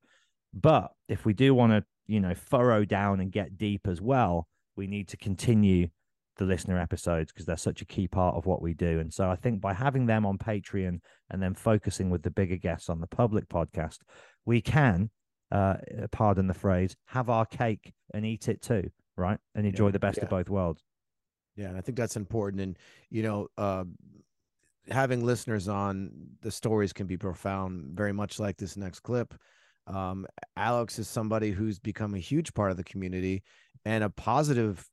But 0.54 0.92
if 1.10 1.26
we 1.26 1.34
do 1.34 1.54
want 1.54 1.74
to, 1.74 1.84
you 2.08 2.22
know, 2.22 2.34
furrow 2.34 2.86
down 2.86 3.20
and 3.20 3.32
get 3.32 3.58
deep 3.58 3.88
as 3.88 4.02
well, 4.02 4.48
we 4.76 4.88
need 4.88 5.10
to 5.10 5.18
continue 5.18 5.90
the 6.38 6.46
listener 6.46 6.80
episodes 6.80 7.32
because 7.32 7.46
they're 7.46 7.58
such 7.58 7.82
a 7.82 7.86
key 7.86 8.08
part 8.08 8.36
of 8.36 8.46
what 8.46 8.62
we 8.62 8.74
do. 8.74 9.00
And 9.00 9.14
so 9.14 9.30
I 9.30 9.36
think 9.36 9.62
by 9.62 9.74
having 9.74 10.06
them 10.06 10.26
on 10.26 10.38
Patreon 10.38 11.00
and 11.30 11.44
then 11.44 11.54
focusing 11.54 12.10
with 12.10 12.24
the 12.24 12.32
bigger 12.32 12.58
guests 12.58 12.90
on 12.90 13.02
the 13.02 13.08
public 13.08 13.50
podcast, 13.50 13.98
we 14.46 14.62
can, 14.62 15.10
uh, 15.54 15.76
pardon 16.12 16.48
the 16.48 16.54
phrase, 16.54 16.96
have 17.06 17.30
our 17.30 17.46
cake 17.46 17.94
and 18.14 18.26
eat 18.26 18.50
it 18.50 18.62
too, 18.62 18.90
right? 19.16 19.38
And 19.56 19.66
enjoy 19.66 19.86
Yeah, 19.88 19.92
the 19.92 20.00
best 20.00 20.18
yeah. 20.18 20.24
of 20.24 20.30
both 20.30 20.50
worlds. 20.50 20.84
Yeah, 21.56 21.68
and 21.68 21.78
I 21.78 21.82
think 21.82 21.98
that's 21.98 22.18
important. 22.18 22.62
And 22.62 22.78
you 23.10 23.24
know, 23.24 23.48
uh, 23.58 23.84
having 24.90 25.24
listeners 25.24 25.68
on 25.68 26.12
the 26.42 26.52
stories 26.52 26.92
can 26.92 27.06
be 27.08 27.18
profound, 27.18 27.96
very 27.96 28.12
much 28.12 28.40
like 28.40 28.58
this 28.58 28.76
next 28.76 29.02
clip. 29.02 29.36
Um, 29.86 30.26
Alex 30.58 30.98
is 30.98 31.08
somebody 31.08 31.52
who's 31.52 31.80
become 31.80 32.16
a 32.16 32.20
huge 32.20 32.54
part 32.54 32.72
of 32.72 32.78
the 32.78 32.84
community 32.84 33.44
and 33.86 34.04
a 34.04 34.10
positive, 34.10 34.90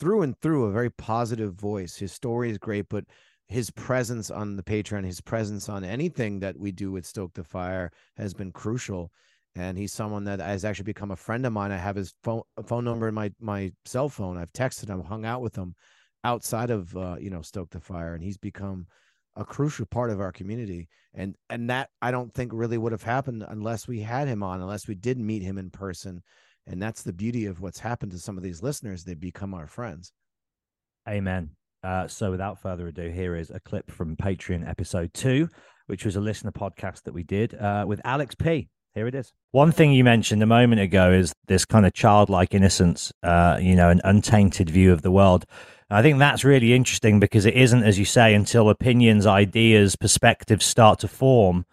through 0.00 0.22
and 0.22 0.38
through, 0.40 0.64
a 0.64 0.72
very 0.72 0.90
positive 0.90 1.54
voice. 1.54 1.96
His 1.96 2.12
story 2.12 2.50
is 2.50 2.56
great, 2.56 2.88
but 2.88 3.04
his 3.48 3.70
presence 3.70 4.30
on 4.30 4.56
the 4.56 4.62
Patreon, 4.62 5.04
his 5.04 5.20
presence 5.20 5.68
on 5.68 5.84
anything 5.84 6.38
that 6.40 6.56
we 6.58 6.70
do 6.70 6.92
with 6.92 7.04
Stoke 7.04 7.34
the 7.34 7.44
Fire 7.44 7.90
has 8.16 8.32
been 8.32 8.52
crucial. 8.52 9.10
And 9.54 9.76
he's 9.76 9.92
someone 9.92 10.24
that 10.24 10.40
has 10.40 10.64
actually 10.64 10.84
become 10.84 11.10
a 11.10 11.16
friend 11.16 11.44
of 11.44 11.52
mine. 11.52 11.72
I 11.72 11.76
have 11.76 11.96
his 11.96 12.14
phone 12.22 12.42
phone 12.66 12.84
number 12.84 13.08
in 13.08 13.14
my 13.14 13.32
my 13.40 13.72
cell 13.84 14.08
phone. 14.08 14.36
I've 14.36 14.52
texted 14.52 14.88
him, 14.88 15.02
hung 15.02 15.24
out 15.24 15.42
with 15.42 15.56
him 15.56 15.74
outside 16.24 16.70
of 16.70 16.96
uh, 16.96 17.16
you 17.18 17.30
know 17.30 17.42
Stoke 17.42 17.70
the 17.70 17.80
Fire, 17.80 18.14
and 18.14 18.22
he's 18.22 18.38
become 18.38 18.86
a 19.36 19.44
crucial 19.44 19.86
part 19.86 20.10
of 20.10 20.20
our 20.20 20.32
community. 20.32 20.88
And 21.14 21.34
and 21.50 21.70
that 21.70 21.90
I 22.02 22.10
don't 22.10 22.32
think 22.32 22.52
really 22.54 22.78
would 22.78 22.92
have 22.92 23.02
happened 23.02 23.44
unless 23.48 23.88
we 23.88 24.00
had 24.00 24.28
him 24.28 24.42
on, 24.42 24.60
unless 24.60 24.86
we 24.86 24.94
did 24.94 25.18
meet 25.18 25.42
him 25.42 25.58
in 25.58 25.70
person. 25.70 26.22
And 26.66 26.82
that's 26.82 27.02
the 27.02 27.14
beauty 27.14 27.46
of 27.46 27.60
what's 27.60 27.78
happened 27.78 28.12
to 28.12 28.18
some 28.18 28.36
of 28.36 28.42
these 28.42 28.62
listeners. 28.62 29.02
They 29.02 29.14
become 29.14 29.54
our 29.54 29.66
friends. 29.66 30.12
Amen. 31.08 31.50
Uh, 31.82 32.06
so 32.06 32.30
without 32.30 32.60
further 32.60 32.88
ado, 32.88 33.08
here 33.08 33.36
is 33.36 33.50
a 33.50 33.60
clip 33.60 33.90
from 33.90 34.16
Patreon 34.16 34.68
episode 34.68 35.14
two, 35.14 35.48
which 35.86 36.04
was 36.04 36.16
a 36.16 36.20
listener 36.20 36.52
podcast 36.52 37.04
that 37.04 37.14
we 37.14 37.22
did 37.22 37.54
uh, 37.54 37.84
with 37.86 38.00
Alex 38.04 38.34
P. 38.34 38.68
Here 38.94 39.06
it 39.06 39.14
is. 39.14 39.32
One 39.52 39.70
thing 39.70 39.92
you 39.92 40.02
mentioned 40.02 40.42
a 40.42 40.46
moment 40.46 40.80
ago 40.80 41.12
is 41.12 41.32
this 41.46 41.64
kind 41.64 41.86
of 41.86 41.92
childlike 41.92 42.54
innocence, 42.54 43.12
uh, 43.22 43.58
you 43.60 43.76
know, 43.76 43.90
an 43.90 44.00
untainted 44.04 44.70
view 44.70 44.92
of 44.92 45.02
the 45.02 45.10
world. 45.10 45.44
I 45.90 46.02
think 46.02 46.18
that's 46.18 46.44
really 46.44 46.74
interesting 46.74 47.20
because 47.20 47.46
it 47.46 47.54
isn't, 47.54 47.82
as 47.82 47.98
you 47.98 48.04
say, 48.04 48.34
until 48.34 48.68
opinions, 48.68 49.24
ideas, 49.24 49.96
perspectives 49.96 50.66
start 50.66 50.98
to 51.00 51.08
form 51.08 51.64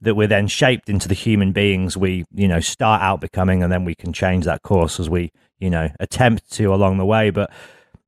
that 0.00 0.16
we're 0.16 0.26
then 0.26 0.48
shaped 0.48 0.88
into 0.88 1.06
the 1.06 1.14
human 1.14 1.52
beings 1.52 1.96
we, 1.96 2.24
you 2.34 2.48
know, 2.48 2.58
start 2.58 3.02
out 3.02 3.20
becoming, 3.20 3.62
and 3.62 3.72
then 3.72 3.84
we 3.84 3.94
can 3.94 4.12
change 4.12 4.44
that 4.46 4.62
course 4.62 4.98
as 4.98 5.08
we, 5.08 5.30
you 5.60 5.70
know, 5.70 5.88
attempt 6.00 6.50
to 6.52 6.74
along 6.74 6.98
the 6.98 7.06
way. 7.06 7.30
But 7.30 7.52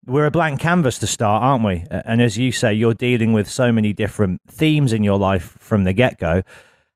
we're 0.05 0.27
a 0.27 0.31
blank 0.31 0.59
canvas 0.61 0.99
to 0.99 1.07
start, 1.07 1.43
aren't 1.43 1.65
we? 1.65 1.85
And 1.91 2.21
as 2.21 2.37
you 2.37 2.51
say, 2.51 2.75
you're 2.75 2.95
dealing 2.95 3.33
with 3.33 3.49
so 3.49 3.71
many 3.71 3.93
different 3.93 4.41
themes 4.49 4.93
in 4.93 5.05
your 5.05 5.19
life 5.19 5.57
from 5.61 5.85
the 5.85 5.93
get 5.93 6.19
go. 6.19 6.43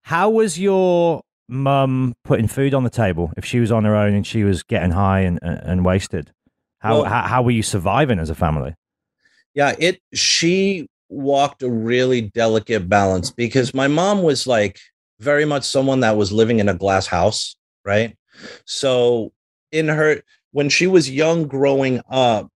How 0.02 0.30
was 0.30 0.58
your 0.58 1.22
mum 1.48 2.14
putting 2.24 2.46
food 2.48 2.74
on 2.74 2.84
the 2.84 2.90
table 2.90 3.32
if 3.36 3.44
she 3.44 3.58
was 3.60 3.72
on 3.72 3.84
her 3.84 3.96
own 3.96 4.14
and 4.14 4.26
she 4.26 4.44
was 4.44 4.62
getting 4.62 4.90
high 4.90 5.20
and, 5.20 5.38
and, 5.42 5.58
and 5.64 5.84
wasted? 5.84 6.32
How, 6.80 7.02
Well- 7.02 7.04
how 7.04 7.22
how 7.22 7.42
were 7.42 7.50
you 7.50 7.62
surviving 7.62 8.18
as 8.18 8.30
a 8.30 8.34
family? 8.34 8.74
yeah 9.54 9.74
it 9.78 10.00
she 10.14 10.86
walked 11.08 11.62
a 11.62 11.70
really 11.70 12.20
delicate 12.20 12.86
balance 12.88 13.30
because 13.30 13.72
my 13.72 13.88
mom 13.88 14.22
was 14.22 14.46
like 14.46 14.78
very 15.20 15.46
much 15.46 15.64
someone 15.64 16.00
that 16.00 16.16
was 16.18 16.30
living 16.30 16.58
in 16.58 16.68
a 16.68 16.74
glass 16.74 17.06
house 17.06 17.56
right 17.82 18.14
so 18.66 19.32
in 19.72 19.88
her 19.88 20.20
when 20.52 20.68
she 20.68 20.86
was 20.86 21.10
young 21.10 21.48
growing 21.48 22.00
up 22.10 22.48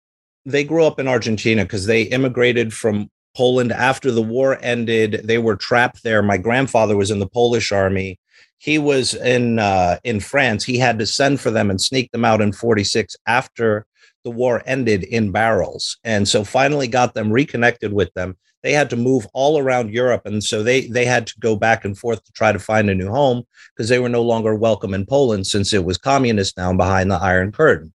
they 0.45 0.65
grew 0.65 0.85
up 0.85 0.99
in 0.99 1.07
argentina 1.07 1.63
because 1.63 1.85
they 1.85 2.03
immigrated 2.03 2.73
from 2.73 3.09
poland 3.37 3.71
after 3.71 4.11
the 4.11 4.21
war 4.21 4.59
ended 4.61 5.21
they 5.23 5.37
were 5.37 5.55
trapped 5.55 6.03
there 6.03 6.21
my 6.21 6.37
grandfather 6.37 6.97
was 6.97 7.09
in 7.09 7.19
the 7.19 7.29
polish 7.29 7.71
army 7.71 8.19
he 8.61 8.77
was 8.77 9.13
in 9.15 9.57
uh, 9.59 9.97
in 10.03 10.19
france 10.19 10.63
he 10.63 10.77
had 10.77 10.99
to 10.99 11.05
send 11.05 11.39
for 11.39 11.51
them 11.51 11.69
and 11.69 11.81
sneak 11.81 12.11
them 12.11 12.23
out 12.23 12.41
in 12.41 12.51
46 12.51 13.15
after 13.25 13.85
the 14.23 14.31
war 14.31 14.61
ended 14.65 15.03
in 15.03 15.31
barrels. 15.31 15.97
And 16.03 16.27
so 16.27 16.43
finally 16.43 16.87
got 16.87 17.13
them 17.13 17.31
reconnected 17.31 17.93
with 17.93 18.13
them. 18.13 18.37
They 18.63 18.73
had 18.73 18.91
to 18.91 18.95
move 18.95 19.25
all 19.33 19.57
around 19.57 19.91
europe 19.91 20.21
and 20.25 20.43
so 20.43 20.61
they 20.61 20.87
they 20.87 21.05
had 21.05 21.25
to 21.27 21.39
go 21.39 21.55
back 21.55 21.83
and 21.83 21.97
forth 21.97 22.23
to 22.23 22.31
try 22.33 22.51
to 22.51 22.59
find 22.59 22.89
a 22.89 22.95
new 22.95 23.09
home 23.09 23.43
because 23.73 23.89
they 23.89 23.97
were 23.97 24.09
no 24.09 24.21
longer 24.21 24.53
welcome 24.53 24.93
in 24.93 25.07
poland 25.07 25.47
since 25.47 25.73
it 25.73 25.83
was 25.83 25.97
communist 25.97 26.55
down 26.55 26.77
behind 26.77 27.09
the 27.09 27.15
iron 27.15 27.51
curtain. 27.51 27.91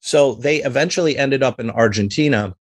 So 0.00 0.34
they 0.34 0.62
eventually 0.62 1.16
ended 1.16 1.42
up 1.42 1.58
in 1.58 1.70
argentina 1.70 2.54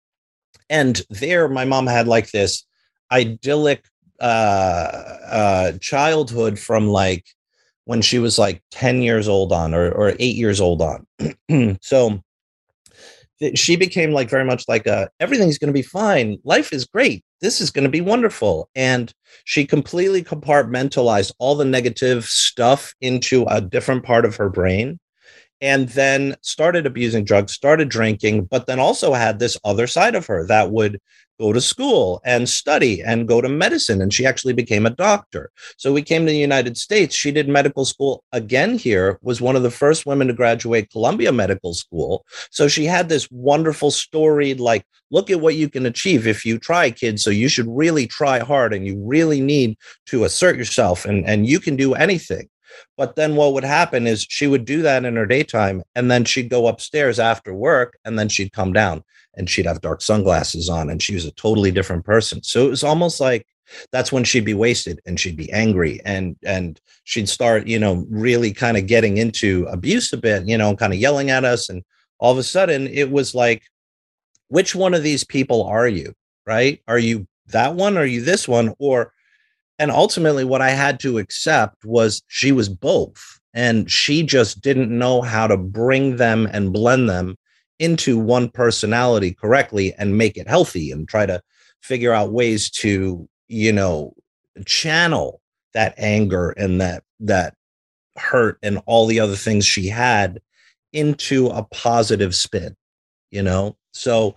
and 0.69 1.01
there 1.09 1.49
my 1.49 1.65
mom 1.65 1.87
had 1.87 2.07
like 2.07 2.29
this 2.29 2.63
idyllic 3.11 3.83
uh 4.19 5.17
uh 5.31 5.71
childhood 5.79 6.59
from 6.59 6.87
like 6.87 7.25
when 7.88 8.02
she 8.02 8.19
was 8.19 8.38
like 8.38 8.62
10 8.71 9.02
years 9.02 9.30
old 9.30 9.54
on 9.54 9.73
or, 9.73 9.89
or 9.91 10.13
8 10.19 10.36
years 10.36 10.62
old 10.62 10.82
on. 10.82 11.08
So 11.82 12.21
she 13.54 13.76
became 13.76 14.12
like 14.12 14.30
very 14.30 14.43
much 14.43 14.63
like 14.67 14.88
a 14.88 15.10
everything's 15.19 15.58
going 15.60 15.67
to 15.67 15.73
be 15.73 15.84
fine. 15.84 16.38
Life 16.43 16.73
is 16.73 16.86
great. 16.86 17.23
This 17.39 17.62
is 17.62 17.69
going 17.69 17.84
to 17.84 17.89
be 17.89 18.02
wonderful. 18.02 18.69
And 18.76 19.13
she 19.45 19.63
completely 19.63 20.23
compartmentalized 20.23 21.32
all 21.38 21.56
the 21.56 21.65
negative 21.65 22.26
stuff 22.26 22.95
into 23.00 23.45
a 23.47 23.62
different 23.62 24.04
part 24.04 24.26
of 24.26 24.36
her 24.38 24.50
brain 24.50 25.00
and 25.61 25.89
then 25.89 26.35
started 26.41 26.85
abusing 26.85 27.23
drugs 27.23 27.53
started 27.53 27.89
drinking 27.89 28.45
but 28.45 28.65
then 28.65 28.79
also 28.79 29.13
had 29.13 29.39
this 29.39 29.57
other 29.63 29.87
side 29.87 30.15
of 30.15 30.25
her 30.25 30.45
that 30.47 30.71
would 30.71 30.99
go 31.39 31.53
to 31.53 31.61
school 31.61 32.19
and 32.25 32.49
study 32.49 33.03
and 33.03 33.27
go 33.27 33.41
to 33.41 33.49
medicine 33.49 34.01
and 34.01 34.11
she 34.11 34.25
actually 34.25 34.53
became 34.53 34.85
a 34.85 34.91
doctor 34.91 35.51
so 35.77 35.93
we 35.93 36.01
came 36.01 36.25
to 36.25 36.31
the 36.31 36.37
united 36.37 36.77
states 36.77 37.15
she 37.15 37.31
did 37.31 37.47
medical 37.47 37.85
school 37.85 38.23
again 38.31 38.77
here 38.77 39.19
was 39.21 39.39
one 39.39 39.55
of 39.55 39.63
the 39.63 39.71
first 39.71 40.05
women 40.05 40.27
to 40.27 40.33
graduate 40.33 40.89
columbia 40.89 41.31
medical 41.31 41.73
school 41.73 42.25
so 42.49 42.67
she 42.67 42.85
had 42.85 43.09
this 43.09 43.29
wonderful 43.31 43.91
story 43.91 44.53
like, 44.53 44.85
look 45.11 45.29
at 45.29 45.39
what 45.39 45.55
you 45.55 45.69
can 45.69 45.85
achieve 45.85 46.27
if 46.27 46.45
you 46.45 46.57
try, 46.57 46.91
kids. 46.91 47.23
So 47.23 47.29
you 47.29 47.49
should 47.49 47.67
really 47.69 48.07
try 48.07 48.39
hard 48.39 48.73
and 48.73 48.85
you 48.85 49.01
really 49.03 49.41
need 49.41 49.77
to 50.07 50.23
assert 50.23 50.57
yourself 50.57 51.05
and, 51.05 51.25
and 51.27 51.47
you 51.47 51.59
can 51.59 51.75
do 51.75 51.93
anything. 51.93 52.49
But 52.97 53.15
then 53.15 53.35
what 53.35 53.53
would 53.53 53.63
happen 53.63 54.07
is 54.07 54.25
she 54.29 54.47
would 54.47 54.65
do 54.65 54.81
that 54.81 55.05
in 55.05 55.15
her 55.15 55.25
daytime 55.25 55.83
and 55.95 56.09
then 56.09 56.25
she'd 56.25 56.49
go 56.49 56.67
upstairs 56.67 57.19
after 57.19 57.53
work 57.53 57.97
and 58.05 58.17
then 58.17 58.29
she'd 58.29 58.53
come 58.53 58.73
down 58.73 59.03
and 59.35 59.49
she'd 59.49 59.65
have 59.65 59.81
dark 59.81 60.01
sunglasses 60.01 60.69
on 60.69 60.89
and 60.89 61.01
she 61.01 61.13
was 61.13 61.25
a 61.25 61.31
totally 61.31 61.71
different 61.71 62.05
person. 62.05 62.41
So 62.43 62.65
it 62.65 62.69
was 62.69 62.83
almost 62.83 63.19
like 63.19 63.45
that's 63.91 64.11
when 64.11 64.23
she'd 64.23 64.45
be 64.45 64.53
wasted 64.53 64.99
and 65.05 65.19
she'd 65.19 65.37
be 65.37 65.51
angry 65.51 65.99
and 66.05 66.37
and 66.43 66.79
she'd 67.03 67.29
start, 67.29 67.67
you 67.67 67.79
know, 67.79 68.05
really 68.09 68.53
kind 68.53 68.77
of 68.77 68.87
getting 68.87 69.17
into 69.17 69.65
abuse 69.69 70.13
a 70.13 70.17
bit, 70.17 70.47
you 70.47 70.57
know, 70.57 70.75
kind 70.75 70.93
of 70.93 70.99
yelling 70.99 71.29
at 71.29 71.45
us 71.45 71.69
and 71.69 71.83
all 72.19 72.31
of 72.31 72.37
a 72.37 72.43
sudden 72.43 72.87
it 72.87 73.11
was 73.11 73.35
like 73.35 73.63
which 74.47 74.73
one 74.73 74.93
of 74.93 75.03
these 75.03 75.23
people 75.23 75.63
are 75.63 75.87
you 75.87 76.13
right? 76.47 76.81
Are 76.87 76.97
you 76.97 77.27
that 77.47 77.75
one? 77.75 77.97
Are 77.97 78.05
you 78.05 78.21
this 78.21 78.47
one? 78.47 78.73
Or 78.79 79.13
and 79.79 79.91
ultimately 79.91 80.43
what 80.43 80.61
i 80.61 80.69
had 80.69 80.99
to 80.99 81.17
accept 81.17 81.83
was 81.85 82.21
she 82.27 82.51
was 82.51 82.69
both 82.69 83.39
and 83.53 83.89
she 83.89 84.23
just 84.23 84.61
didn't 84.61 84.95
know 84.95 85.21
how 85.21 85.47
to 85.47 85.57
bring 85.57 86.17
them 86.17 86.47
and 86.51 86.73
blend 86.73 87.09
them 87.09 87.35
into 87.79 88.17
one 88.17 88.49
personality 88.49 89.33
correctly 89.33 89.93
and 89.97 90.17
make 90.17 90.37
it 90.37 90.47
healthy 90.47 90.91
and 90.91 91.07
try 91.07 91.25
to 91.25 91.41
figure 91.81 92.13
out 92.13 92.31
ways 92.31 92.69
to 92.69 93.27
you 93.47 93.71
know 93.71 94.13
channel 94.65 95.41
that 95.73 95.93
anger 95.97 96.49
and 96.51 96.81
that 96.81 97.03
that 97.19 97.53
hurt 98.17 98.57
and 98.63 98.81
all 98.85 99.05
the 99.05 99.19
other 99.19 99.35
things 99.35 99.65
she 99.65 99.87
had 99.87 100.41
into 100.93 101.47
a 101.47 101.63
positive 101.63 102.33
spin, 102.35 102.75
you 103.31 103.41
know? 103.43 103.77
So 103.93 104.35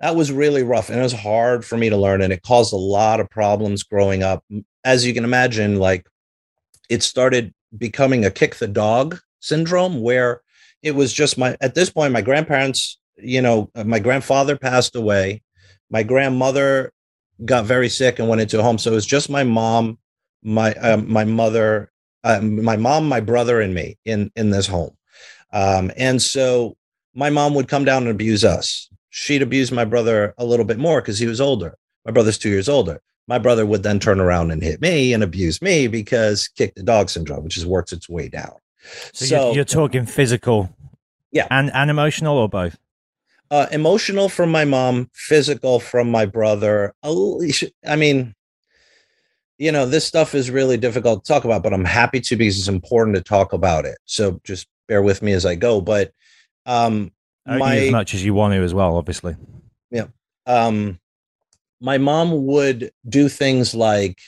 that 0.00 0.16
was 0.16 0.32
really 0.32 0.62
rough 0.62 0.88
and 0.88 0.98
it 0.98 1.02
was 1.02 1.12
hard 1.12 1.64
for 1.64 1.76
me 1.76 1.90
to 1.90 1.96
learn 1.96 2.22
and 2.22 2.32
it 2.32 2.42
caused 2.42 2.72
a 2.72 2.76
lot 2.76 3.20
of 3.20 3.28
problems 3.28 3.82
growing 3.82 4.22
up. 4.22 4.44
As 4.84 5.06
you 5.06 5.14
can 5.14 5.24
imagine, 5.24 5.78
like 5.78 6.06
it 6.88 7.02
started 7.02 7.54
becoming 7.76 8.24
a 8.24 8.30
kick 8.30 8.56
the 8.56 8.68
dog 8.68 9.20
syndrome 9.40 10.00
where 10.00 10.42
it 10.82 10.94
was 10.94 11.12
just 11.12 11.38
my, 11.38 11.56
at 11.60 11.74
this 11.74 11.90
point, 11.90 12.12
my 12.12 12.22
grandparents, 12.22 12.98
you 13.16 13.42
know, 13.42 13.70
my 13.84 13.98
grandfather 13.98 14.56
passed 14.56 14.96
away. 14.96 15.42
My 15.90 16.02
grandmother 16.02 16.92
got 17.44 17.64
very 17.64 17.88
sick 17.88 18.18
and 18.18 18.28
went 18.28 18.40
into 18.40 18.58
a 18.58 18.62
home. 18.62 18.78
So 18.78 18.92
it 18.92 18.94
was 18.94 19.06
just 19.06 19.28
my 19.28 19.44
mom, 19.44 19.98
my, 20.42 20.72
um, 20.74 21.10
my 21.10 21.24
mother, 21.24 21.90
uh, 22.24 22.40
my 22.40 22.76
mom, 22.76 23.08
my 23.08 23.20
brother, 23.20 23.60
and 23.60 23.74
me 23.74 23.98
in 24.04 24.30
in 24.36 24.50
this 24.50 24.66
home. 24.66 24.96
Um, 25.52 25.90
and 25.96 26.20
so 26.20 26.76
my 27.14 27.30
mom 27.30 27.54
would 27.54 27.68
come 27.68 27.84
down 27.84 28.02
and 28.02 28.10
abuse 28.10 28.44
us. 28.44 28.88
She'd 29.10 29.42
abuse 29.42 29.72
my 29.72 29.84
brother 29.84 30.34
a 30.38 30.44
little 30.44 30.66
bit 30.66 30.78
more 30.78 31.00
because 31.00 31.18
he 31.18 31.26
was 31.26 31.40
older. 31.40 31.76
My 32.04 32.12
brother's 32.12 32.38
two 32.38 32.50
years 32.50 32.68
older. 32.68 33.00
My 33.30 33.38
brother 33.38 33.64
would 33.64 33.84
then 33.84 34.00
turn 34.00 34.18
around 34.18 34.50
and 34.50 34.60
hit 34.60 34.80
me 34.80 35.12
and 35.12 35.22
abuse 35.22 35.62
me 35.62 35.86
because 35.86 36.48
kick 36.48 36.74
the 36.74 36.82
dog 36.82 37.08
syndrome, 37.08 37.44
which 37.44 37.54
just 37.54 37.66
works 37.66 37.92
its 37.92 38.08
way 38.08 38.28
down. 38.28 38.56
So, 39.12 39.24
so 39.24 39.44
you're, 39.46 39.54
you're, 39.54 39.64
talking 39.64 40.04
physical, 40.04 40.68
yeah, 41.30 41.46
and 41.48 41.70
and 41.72 41.90
emotional, 41.90 42.36
or 42.36 42.48
both? 42.48 42.76
Uh, 43.48 43.68
emotional 43.70 44.28
from 44.28 44.50
my 44.50 44.64
mom, 44.64 45.10
physical 45.14 45.78
from 45.78 46.10
my 46.10 46.26
brother. 46.26 46.92
I 47.04 47.96
mean, 47.96 48.34
you 49.58 49.70
know, 49.70 49.86
this 49.86 50.04
stuff 50.04 50.34
is 50.34 50.50
really 50.50 50.76
difficult 50.76 51.24
to 51.24 51.32
talk 51.32 51.44
about, 51.44 51.62
but 51.62 51.72
I'm 51.72 51.84
happy 51.84 52.18
to 52.20 52.36
because 52.36 52.58
it's 52.58 52.66
important 52.66 53.16
to 53.16 53.22
talk 53.22 53.52
about 53.52 53.84
it. 53.84 53.98
So 54.06 54.40
just 54.42 54.66
bear 54.88 55.02
with 55.02 55.22
me 55.22 55.34
as 55.34 55.46
I 55.46 55.54
go. 55.54 55.80
But 55.80 56.12
um, 56.66 57.12
my, 57.46 57.76
as 57.76 57.92
much 57.92 58.12
as 58.12 58.24
you 58.24 58.34
want 58.34 58.54
to 58.54 58.62
as 58.62 58.74
well, 58.74 58.96
obviously. 58.96 59.36
Yeah. 59.90 60.06
Um, 60.46 60.99
my 61.80 61.98
mom 61.98 62.46
would 62.46 62.92
do 63.08 63.28
things 63.28 63.74
like 63.74 64.18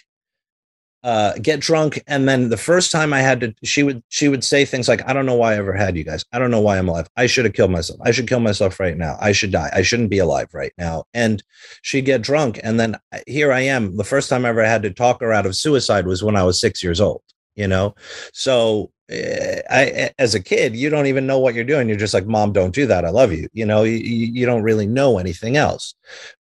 uh, 1.04 1.34
get 1.42 1.58
drunk 1.58 2.00
and 2.06 2.28
then 2.28 2.48
the 2.48 2.56
first 2.56 2.92
time 2.92 3.12
i 3.12 3.18
had 3.18 3.40
to 3.40 3.52
she 3.64 3.82
would 3.82 4.04
she 4.08 4.28
would 4.28 4.44
say 4.44 4.64
things 4.64 4.86
like 4.86 5.04
i 5.08 5.12
don't 5.12 5.26
know 5.26 5.34
why 5.34 5.52
i 5.52 5.56
ever 5.56 5.72
had 5.72 5.96
you 5.96 6.04
guys. 6.04 6.24
I 6.32 6.38
don't 6.38 6.52
know 6.52 6.60
why 6.60 6.78
i'm 6.78 6.88
alive. 6.88 7.08
I 7.16 7.26
should 7.26 7.44
have 7.44 7.54
killed 7.54 7.72
myself. 7.72 7.98
I 8.04 8.12
should 8.12 8.28
kill 8.28 8.38
myself 8.38 8.78
right 8.78 8.96
now. 8.96 9.16
I 9.20 9.32
should 9.32 9.50
die. 9.50 9.68
I 9.72 9.82
shouldn't 9.82 10.10
be 10.10 10.18
alive 10.18 10.54
right 10.54 10.72
now. 10.78 11.04
And 11.12 11.42
she'd 11.82 12.04
get 12.04 12.22
drunk 12.22 12.60
and 12.62 12.78
then 12.78 12.94
uh, 13.12 13.18
here 13.26 13.52
i 13.52 13.60
am. 13.60 13.96
The 13.96 14.04
first 14.04 14.30
time 14.30 14.44
i 14.44 14.50
ever 14.50 14.64
had 14.64 14.82
to 14.82 14.90
talk 14.90 15.20
her 15.20 15.32
out 15.32 15.46
of 15.46 15.56
suicide 15.56 16.06
was 16.06 16.22
when 16.22 16.36
i 16.36 16.44
was 16.44 16.60
six 16.60 16.84
years 16.84 17.00
old 17.00 17.22
you 17.54 17.66
know? 17.66 17.94
So 18.32 18.90
I, 19.12 20.10
as 20.18 20.34
a 20.34 20.42
kid, 20.42 20.74
you 20.76 20.88
don't 20.88 21.06
even 21.06 21.26
know 21.26 21.38
what 21.38 21.54
you're 21.54 21.64
doing. 21.64 21.88
You're 21.88 21.98
just 21.98 22.14
like, 22.14 22.26
mom, 22.26 22.52
don't 22.52 22.74
do 22.74 22.86
that. 22.86 23.04
I 23.04 23.10
love 23.10 23.32
you. 23.32 23.48
You 23.52 23.66
know, 23.66 23.82
you, 23.82 23.96
you 23.96 24.46
don't 24.46 24.62
really 24.62 24.86
know 24.86 25.18
anything 25.18 25.56
else. 25.56 25.94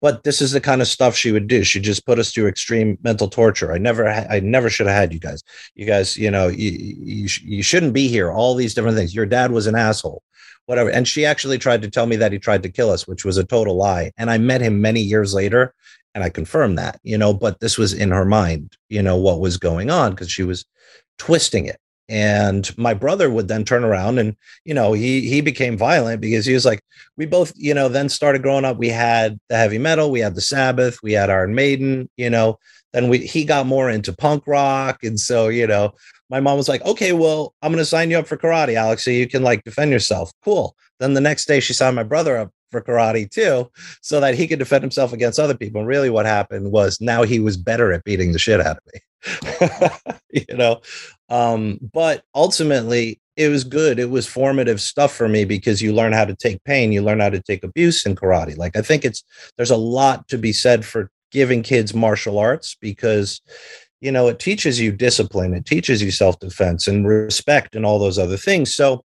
But 0.01 0.25
this 0.25 0.43
is 0.43 0.53
the 0.53 0.61
kind 0.61 0.83
of 0.83 0.89
stuff 0.89 1.17
she 1.17 1.33
would 1.33 1.47
do. 1.47 1.65
She 1.65 1.81
just 1.81 2.05
put 2.05 2.19
us 2.19 2.33
through 2.33 2.49
extreme 2.49 2.99
mental 3.03 3.29
torture. 3.29 3.73
I 3.73 3.79
never, 3.79 4.09
I 4.09 4.41
never 4.41 4.69
should 4.69 4.87
have 4.87 4.97
had 4.97 5.13
you 5.13 5.21
guys. 5.21 5.43
You 5.75 5.87
guys, 5.87 6.17
you 6.17 6.31
know, 6.31 6.49
you, 6.49 6.71
you, 6.71 7.29
you 7.43 7.63
shouldn't 7.63 7.93
be 7.93 8.09
here. 8.09 8.31
All 8.31 8.55
these 8.55 8.75
different 8.75 8.97
things. 8.97 9.15
Your 9.15 9.27
dad 9.27 9.51
was 9.51 9.67
an 9.67 9.77
asshole, 9.77 10.23
whatever. 10.67 10.91
And 10.91 11.07
she 11.09 11.25
actually 11.25 11.59
tried 11.59 11.83
to 11.83 11.91
tell 11.91 12.07
me 12.07 12.17
that 12.17 12.33
he 12.33 12.39
tried 12.39 12.63
to 12.65 12.71
kill 12.71 12.91
us, 12.91 13.07
which 13.07 13.25
was 13.25 13.39
a 13.39 13.45
total 13.45 13.77
lie. 13.77 14.13
And 14.19 14.31
I 14.31 14.39
met 14.39 14.61
him 14.61 14.81
many 14.81 15.01
years 15.01 15.33
later 15.33 15.75
and 16.15 16.25
I 16.25 16.31
confirmed 16.31 16.79
that, 16.79 16.99
you 17.03 17.17
know, 17.17 17.33
but 17.33 17.61
this 17.61 17.79
was 17.79 17.93
in 17.93 18.11
her 18.11 18.25
mind, 18.25 18.77
you 18.89 19.03
know, 19.03 19.17
what 19.17 19.41
was 19.41 19.57
going 19.57 19.91
on 19.91 20.11
because 20.11 20.31
she 20.31 20.43
was 20.43 20.65
twisting 21.19 21.67
it 21.67 21.79
and 22.09 22.77
my 22.79 22.95
brother 22.95 23.29
would 23.29 23.49
then 23.49 23.65
turn 23.65 23.85
around 23.85 24.19
and 24.19 24.35
you 24.65 24.73
know 24.73 24.93
he 24.93 25.29
he 25.29 25.41
became 25.41 25.77
violent 25.77 26.21
because 26.21 26.47
he 26.47 26.55
was 26.55 26.65
like 26.65 26.83
we 27.17 27.27
both 27.27 27.53
you 27.57 27.75
know 27.75 27.89
then 27.89 28.09
started 28.09 28.43
growing 28.43 28.65
up. 28.65 28.79
We 28.79 28.89
had 28.89 29.39
the 29.49 29.57
heavy 29.57 29.79
metal 29.79 30.11
we 30.11 30.21
had 30.21 30.35
the 30.35 30.41
sabbath 30.41 31.03
we 31.03 31.13
had 31.13 31.31
iron 31.31 31.55
maiden 31.55 32.09
you 32.17 32.31
know 32.31 32.59
then 32.93 33.09
we 33.09 33.19
he 33.19 33.45
got 33.45 33.67
more 33.67 33.91
into 33.91 34.13
punk 34.13 34.47
rock. 34.47 35.03
And 35.03 35.21
so 35.21 35.49
you 35.49 35.67
know 35.67 35.93
my 36.31 36.41
mom 36.41 36.57
was 36.57 36.69
like 36.69 36.85
okay 36.85 37.13
well 37.13 37.55
i'm 37.63 37.73
going 37.73 37.79
to 37.79 37.87
sign 37.87 38.11
you 38.11 38.19
up 38.19 38.27
for 38.27 38.37
karate 38.37 38.75
alex 38.75 39.05
so 39.05 39.11
you 39.11 39.29
can 39.29 39.43
like 39.43 39.65
defend 39.65 39.91
yourself. 39.91 40.33
Cool. 40.43 40.75
Then 41.01 41.15
the 41.15 41.21
next 41.21 41.47
day 41.47 41.61
she 41.61 41.75
signed 41.75 41.97
my 41.97 42.03
brother 42.03 42.39
up 42.39 42.51
for 42.71 42.83
karate 42.83 43.31
too 43.31 43.71
so 44.03 44.21
that 44.21 44.35
he 44.35 44.47
could 44.47 44.59
defend 44.59 44.83
himself 44.83 45.13
against 45.13 45.39
other 45.39 45.57
people. 45.57 45.81
And 45.81 45.89
really 45.89 46.11
what 46.11 46.27
happened 46.27 46.71
was 46.71 47.01
now 47.01 47.23
he 47.23 47.39
was 47.39 47.57
better 47.57 47.93
at 47.93 48.05
beating 48.05 48.33
the 48.33 48.39
shit 48.39 48.61
out 48.61 48.79
of 48.79 48.83
me. 48.93 49.01
You 50.31 50.57
know 50.57 50.83
um, 51.29 51.79
but 51.93 52.25
ultimately, 52.35 53.21
it 53.37 53.49
was 53.49 53.63
good. 53.65 53.99
It 53.99 54.11
was 54.11 54.27
formative 54.27 54.81
stuff 54.81 55.15
for 55.15 55.29
me 55.29 55.45
because 55.45 55.81
you 55.81 55.93
learn 55.93 56.13
how 56.13 56.25
to 56.25 56.35
take 56.35 56.63
pain, 56.65 56.91
you 56.91 57.03
learn 57.03 57.21
how 57.21 57.31
to 57.31 57.41
take 57.41 57.63
abuse 57.63 58.05
in 58.05 58.17
karate. 58.17 58.57
Like 58.57 58.77
I 58.77 58.83
think 58.83 59.05
it's 59.05 59.23
there's 59.57 59.71
a 59.71 59.77
lot 59.77 60.27
to 60.29 60.39
be 60.39 60.53
said 60.53 60.85
for 60.85 61.11
giving 61.31 61.63
kids 61.63 61.95
martial 61.95 62.39
arts 62.39 62.77
because 62.81 63.41
you 64.01 64.11
know 64.11 64.27
it 64.27 64.41
teaches 64.41 64.81
you 64.81 64.91
discipline, 64.91 65.55
it 65.55 65.67
teaches 65.67 66.03
you 66.03 66.11
self-defense 66.11 66.89
and 66.89 67.07
respect 67.07 67.77
and 67.77 67.87
all 67.87 67.99
those 67.99 68.19
other 68.19 68.37
things. 68.37 68.75
So 68.75 69.05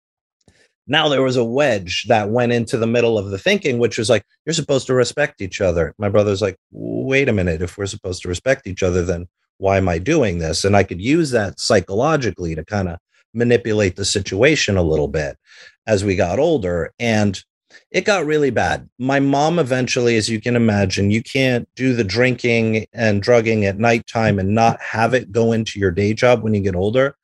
now 0.87 1.09
there 1.09 1.23
was 1.23 1.37
a 1.37 1.45
wedge 1.45 2.05
that 2.09 2.31
went 2.31 2.53
into 2.53 2.77
the 2.77 2.87
middle 2.87 3.19
of 3.19 3.31
the 3.31 3.39
thinking, 3.39 3.79
which 3.79 3.99
was 3.99 4.11
like, 4.11 4.25
you're 4.45 4.53
supposed 4.53 4.87
to 4.87 4.95
respect 4.95 5.41
each 5.41 5.61
other. 5.61 5.95
My 5.99 6.09
brother's 6.09 6.43
like, 6.43 6.59
wait 6.71 7.29
a 7.29 7.33
minute, 7.33 7.63
if 7.63 7.79
we're 7.79 7.87
supposed 7.87 8.23
to 8.23 8.29
respect 8.29 8.67
each 8.67 8.83
other, 8.83 9.03
then 9.03 9.27
why 9.59 9.77
am 9.77 9.89
I 9.89 9.99
doing 9.99 10.39
this? 10.39 10.65
And 10.65 10.77
I 10.77 10.83
could 10.83 11.01
use 11.01 11.31
that 11.31 11.61
psychologically 11.61 12.55
to 12.55 12.65
kind 12.65 12.89
of 12.89 12.99
manipulate 13.33 13.97
the 13.97 14.05
situation 14.05 14.77
a 14.77 14.83
little 14.83 15.09
bit 15.09 15.37
as 15.87 16.05
we 16.05 16.17
got 16.17 16.39
older. 16.39 16.93
And 16.99 17.43
it 17.91 18.05
got 18.05 18.27
really 18.27 18.51
bad. 18.51 18.89
My 18.99 19.21
mom 19.21 19.59
eventually, 19.59 20.17
as 20.17 20.29
you 20.29 20.41
can 20.41 20.57
imagine, 20.57 21.11
you 21.11 21.23
can't 21.23 21.69
do 21.75 21.95
the 21.95 22.05
drinking 22.05 22.87
and 22.93 23.23
drugging 23.23 23.65
at 23.65 23.79
nighttime 23.79 24.39
and 24.39 24.55
not 24.55 24.81
have 24.81 25.15
it 25.15 25.33
go 25.33 25.53
into 25.53 25.79
your 25.79 25.91
day 25.91 26.15
job 26.15 26.43
when 26.43 26.55
you 26.55 26.61
get 26.61 26.77
older. 26.77 27.17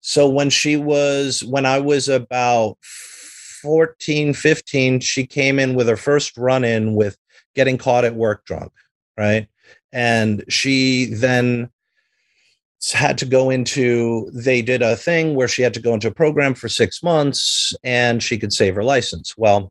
So 0.00 0.28
when 0.28 0.50
she 0.50 0.76
was, 0.76 1.42
when 1.44 1.64
I 1.64 1.78
was 1.78 2.08
about 2.08 2.76
14, 3.62 4.34
15, 4.34 5.00
she 5.00 5.26
came 5.26 5.58
in 5.58 5.74
with 5.74 5.88
her 5.88 5.96
first 5.96 6.36
run 6.36 6.64
in 6.64 6.94
with 6.94 7.16
getting 7.54 7.78
caught 7.78 8.04
at 8.04 8.14
work 8.14 8.44
drunk, 8.44 8.72
right? 9.16 9.48
And 9.92 10.44
she 10.48 11.06
then 11.06 11.70
had 12.92 13.18
to 13.18 13.26
go 13.26 13.50
into 13.50 14.30
they 14.32 14.60
did 14.60 14.82
a 14.82 14.96
thing 14.96 15.34
where 15.34 15.48
she 15.48 15.62
had 15.62 15.74
to 15.74 15.80
go 15.80 15.94
into 15.94 16.08
a 16.08 16.14
program 16.14 16.54
for 16.54 16.68
six 16.68 17.02
months 17.02 17.74
and 17.82 18.22
she 18.22 18.38
could 18.38 18.52
save 18.52 18.74
her 18.74 18.84
license. 18.84 19.34
Well 19.36 19.70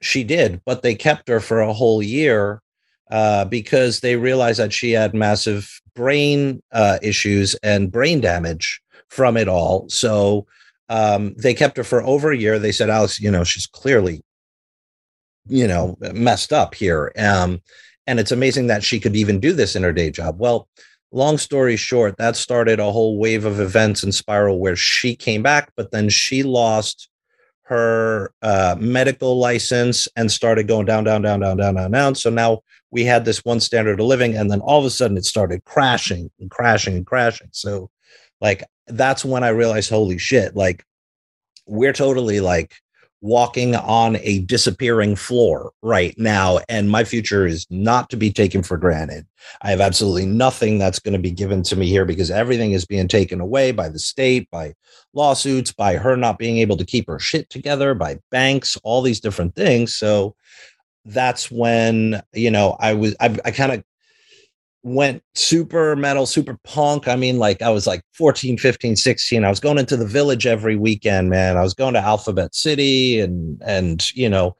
she 0.00 0.22
did 0.22 0.60
but 0.64 0.82
they 0.82 0.94
kept 0.94 1.28
her 1.28 1.40
for 1.40 1.60
a 1.60 1.72
whole 1.72 2.02
year 2.02 2.62
uh, 3.10 3.44
because 3.46 4.00
they 4.00 4.16
realized 4.16 4.60
that 4.60 4.72
she 4.72 4.92
had 4.92 5.14
massive 5.14 5.80
brain 5.94 6.62
uh, 6.72 6.98
issues 7.02 7.54
and 7.62 7.90
brain 7.90 8.20
damage 8.20 8.80
from 9.08 9.36
it 9.36 9.48
all. 9.48 9.88
So 9.88 10.46
um, 10.90 11.34
they 11.38 11.54
kept 11.54 11.76
her 11.78 11.84
for 11.84 12.02
over 12.02 12.30
a 12.30 12.36
year. 12.36 12.58
They 12.58 12.72
said 12.72 12.90
alex 12.90 13.20
you 13.20 13.30
know 13.30 13.44
she's 13.44 13.66
clearly 13.66 14.22
you 15.46 15.66
know 15.66 15.96
messed 16.12 16.52
up 16.52 16.74
here. 16.74 17.12
Um, 17.18 17.62
and 18.06 18.18
it's 18.18 18.32
amazing 18.32 18.68
that 18.68 18.82
she 18.82 19.00
could 19.00 19.16
even 19.16 19.38
do 19.38 19.52
this 19.52 19.76
in 19.76 19.82
her 19.82 19.92
day 19.92 20.10
job. 20.10 20.38
Well 20.38 20.68
long 21.12 21.38
story 21.38 21.76
short, 21.76 22.16
that 22.18 22.36
started 22.36 22.80
a 22.80 22.92
whole 22.92 23.18
wave 23.18 23.44
of 23.44 23.60
events 23.60 24.02
and 24.02 24.14
spiral 24.14 24.58
where 24.58 24.76
she 24.76 25.16
came 25.16 25.42
back, 25.42 25.72
but 25.76 25.90
then 25.90 26.08
she 26.08 26.42
lost 26.42 27.08
her 27.62 28.32
uh, 28.40 28.76
medical 28.78 29.38
license 29.38 30.08
and 30.16 30.32
started 30.32 30.66
going 30.66 30.86
down, 30.86 31.04
down, 31.04 31.22
down, 31.22 31.40
down, 31.40 31.56
down, 31.56 31.74
down, 31.74 31.90
down. 31.90 32.14
So 32.14 32.30
now 32.30 32.60
we 32.90 33.04
had 33.04 33.24
this 33.24 33.44
one 33.44 33.60
standard 33.60 34.00
of 34.00 34.06
living, 34.06 34.34
and 34.36 34.50
then 34.50 34.60
all 34.60 34.78
of 34.78 34.86
a 34.86 34.90
sudden 34.90 35.18
it 35.18 35.26
started 35.26 35.64
crashing 35.64 36.30
and 36.40 36.50
crashing 36.50 36.96
and 36.96 37.06
crashing. 37.06 37.48
So, 37.52 37.90
like, 38.40 38.64
that's 38.86 39.24
when 39.24 39.44
I 39.44 39.48
realized, 39.48 39.90
holy 39.90 40.16
shit, 40.16 40.56
like, 40.56 40.84
we're 41.66 41.92
totally 41.92 42.40
like 42.40 42.74
walking 43.20 43.74
on 43.74 44.16
a 44.20 44.40
disappearing 44.40 45.16
floor 45.16 45.72
right 45.82 46.16
now 46.18 46.60
and 46.68 46.88
my 46.88 47.02
future 47.02 47.46
is 47.46 47.66
not 47.68 48.08
to 48.10 48.16
be 48.16 48.30
taken 48.30 48.62
for 48.62 48.76
granted. 48.76 49.26
I 49.62 49.70
have 49.70 49.80
absolutely 49.80 50.26
nothing 50.26 50.78
that's 50.78 51.00
going 51.00 51.14
to 51.14 51.18
be 51.18 51.30
given 51.30 51.62
to 51.64 51.76
me 51.76 51.88
here 51.88 52.04
because 52.04 52.30
everything 52.30 52.72
is 52.72 52.86
being 52.86 53.08
taken 53.08 53.40
away 53.40 53.72
by 53.72 53.88
the 53.88 53.98
state 53.98 54.48
by 54.50 54.74
lawsuits 55.14 55.72
by 55.72 55.96
her 55.96 56.16
not 56.16 56.38
being 56.38 56.58
able 56.58 56.76
to 56.76 56.84
keep 56.84 57.08
her 57.08 57.18
shit 57.18 57.50
together 57.50 57.94
by 57.94 58.18
banks 58.30 58.76
all 58.84 59.02
these 59.02 59.20
different 59.20 59.56
things. 59.56 59.96
So 59.96 60.36
that's 61.08 61.50
when 61.50 62.22
you 62.34 62.50
know 62.50 62.76
i 62.80 62.92
was 62.92 63.16
i, 63.20 63.34
I 63.44 63.50
kind 63.50 63.72
of 63.72 63.82
went 64.88 65.22
super 65.34 65.94
metal, 65.96 66.26
super 66.26 66.58
punk. 66.64 67.08
I 67.08 67.16
mean, 67.16 67.38
like 67.38 67.62
I 67.62 67.70
was 67.70 67.86
like 67.86 68.02
14, 68.14 68.58
15, 68.58 68.96
16. 68.96 69.44
I 69.44 69.48
was 69.48 69.60
going 69.60 69.78
into 69.78 69.96
the 69.96 70.06
village 70.06 70.46
every 70.46 70.76
weekend, 70.76 71.30
man. 71.30 71.56
I 71.56 71.62
was 71.62 71.74
going 71.74 71.94
to 71.94 72.00
Alphabet 72.00 72.54
City 72.54 73.20
and 73.20 73.60
and 73.64 74.10
you 74.12 74.28
know, 74.28 74.56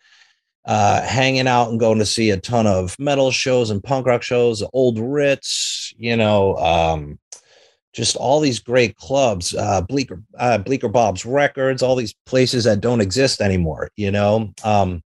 uh 0.64 1.02
hanging 1.02 1.48
out 1.48 1.70
and 1.70 1.80
going 1.80 1.98
to 1.98 2.06
see 2.06 2.30
a 2.30 2.36
ton 2.36 2.66
of 2.66 2.96
metal 2.98 3.30
shows 3.30 3.70
and 3.70 3.82
punk 3.82 4.06
rock 4.06 4.22
shows, 4.22 4.62
old 4.72 4.98
Ritz, 4.98 5.92
you 5.96 6.16
know, 6.16 6.56
um 6.56 7.18
just 7.94 8.16
all 8.16 8.40
these 8.40 8.60
great 8.60 8.96
clubs, 8.96 9.54
uh 9.54 9.80
Bleecker 9.82 10.22
uh 10.38 10.58
Bleecker 10.58 10.88
Bob's 10.88 11.24
records, 11.24 11.82
all 11.82 11.96
these 11.96 12.14
places 12.26 12.64
that 12.64 12.80
don't 12.80 13.00
exist 13.00 13.40
anymore, 13.40 13.90
you 13.96 14.10
know. 14.10 14.52
Um 14.62 15.02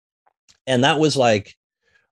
and 0.65 0.83
that 0.83 0.99
was 0.99 1.17
like 1.17 1.55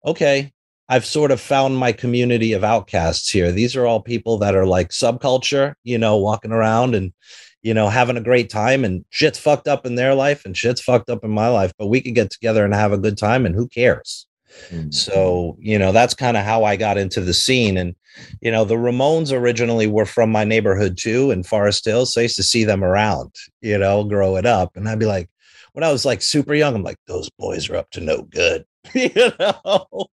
okay, 0.06 0.54
I've 0.90 1.06
sort 1.06 1.32
of 1.32 1.42
found 1.42 1.78
my 1.78 1.92
community 1.92 2.54
of 2.54 2.64
outcasts 2.64 3.30
here. 3.30 3.52
These 3.52 3.76
are 3.76 3.86
all 3.86 4.02
people 4.02 4.38
that 4.40 4.56
are 4.56 4.66
like 4.66 4.90
subculture, 4.90 5.74
you 5.84 5.98
know, 5.98 6.18
walking 6.18 6.52
around 6.52 6.96
and, 6.96 7.14
you 7.62 7.74
know, 7.74 7.90
having 7.90 8.16
a 8.16 8.22
great 8.22 8.50
time 8.50 8.86
and 8.86 9.04
shit's 9.10 9.40
fucked 9.40 9.68
up 9.68 9.86
in 9.86 9.96
their 9.96 10.16
life 10.16 10.46
and 10.46 10.56
shit's 10.56 10.82
fucked 10.82 11.10
up 11.10 11.24
in 11.24 11.32
my 11.32 11.50
life, 11.50 11.74
but 11.78 11.88
we 11.88 12.00
could 12.00 12.16
get 12.16 12.32
together 12.32 12.64
and 12.64 12.74
have 12.74 12.94
a 12.94 12.98
good 12.98 13.18
time 13.18 13.46
and 13.46 13.54
who 13.54 13.68
cares? 13.68 14.28
Mm-hmm. 14.70 14.92
So, 14.92 15.58
you 15.60 15.78
know, 15.78 15.92
that's 15.92 16.14
kind 16.14 16.38
of 16.38 16.46
how 16.46 16.64
I 16.64 16.78
got 16.78 16.98
into 16.98 17.20
the 17.20 17.34
scene. 17.34 17.78
And, 17.78 17.94
you 18.42 18.52
know, 18.52 18.64
the 18.64 18.76
Ramones 18.76 19.38
originally 19.38 19.88
were 19.88 20.06
from 20.06 20.32
my 20.32 20.46
neighborhood 20.46 20.98
too 20.98 21.32
in 21.32 21.44
Forest 21.44 21.84
Hills. 21.86 22.14
So 22.14 22.22
I 22.22 22.24
used 22.24 22.38
to 22.38 22.44
see 22.44 22.64
them 22.64 22.84
around, 22.84 23.36
you 23.62 23.78
know, 23.78 24.06
growing 24.06 24.46
up. 24.46 24.78
And 24.78 24.88
I'd 24.88 25.00
be 25.00 25.06
like, 25.06 25.30
when 25.74 25.84
I 25.84 25.92
was 25.92 26.06
like 26.06 26.22
super 26.22 26.54
young, 26.54 26.76
I'm 26.76 26.84
like, 26.84 26.98
those 27.08 27.30
boys 27.38 27.70
are 27.70 27.76
up 27.76 27.92
to 27.92 28.02
no 28.02 28.24
good. 28.24 28.66
you 28.94 29.12
know? 29.40 30.08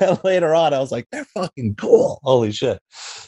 And 0.00 0.18
later 0.24 0.54
on, 0.54 0.74
I 0.74 0.78
was 0.78 0.92
like, 0.92 1.06
they're 1.10 1.24
fucking 1.24 1.74
cool. 1.76 2.20
Holy 2.22 2.52
shit. 2.52 2.80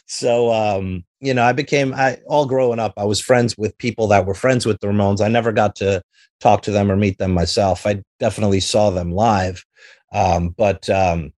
So 0.07 0.53
um, 0.53 1.05
you 1.21 1.35
know, 1.35 1.43
I 1.43 1.53
became 1.53 1.95
I 1.95 2.19
all 2.27 2.47
growing 2.47 2.79
up, 2.79 2.95
I 2.97 3.05
was 3.05 3.21
friends 3.21 3.57
with 3.57 3.77
people 3.79 4.07
that 4.09 4.27
were 4.27 4.35
friends 4.35 4.67
with 4.67 4.81
the 4.81 4.89
Ramones. 4.89 5.25
I 5.25 5.29
never 5.29 5.53
got 5.53 5.77
to 5.77 6.03
talk 6.41 6.63
to 6.63 6.71
them 6.71 6.91
or 6.91 6.97
meet 6.97 7.19
them 7.19 7.33
myself. 7.33 7.87
I 7.87 8.03
definitely 8.19 8.61
saw 8.61 8.91
them 8.91 9.13
live. 9.13 9.65
Um, 10.13 10.51
but 10.51 10.89
um 10.91 11.33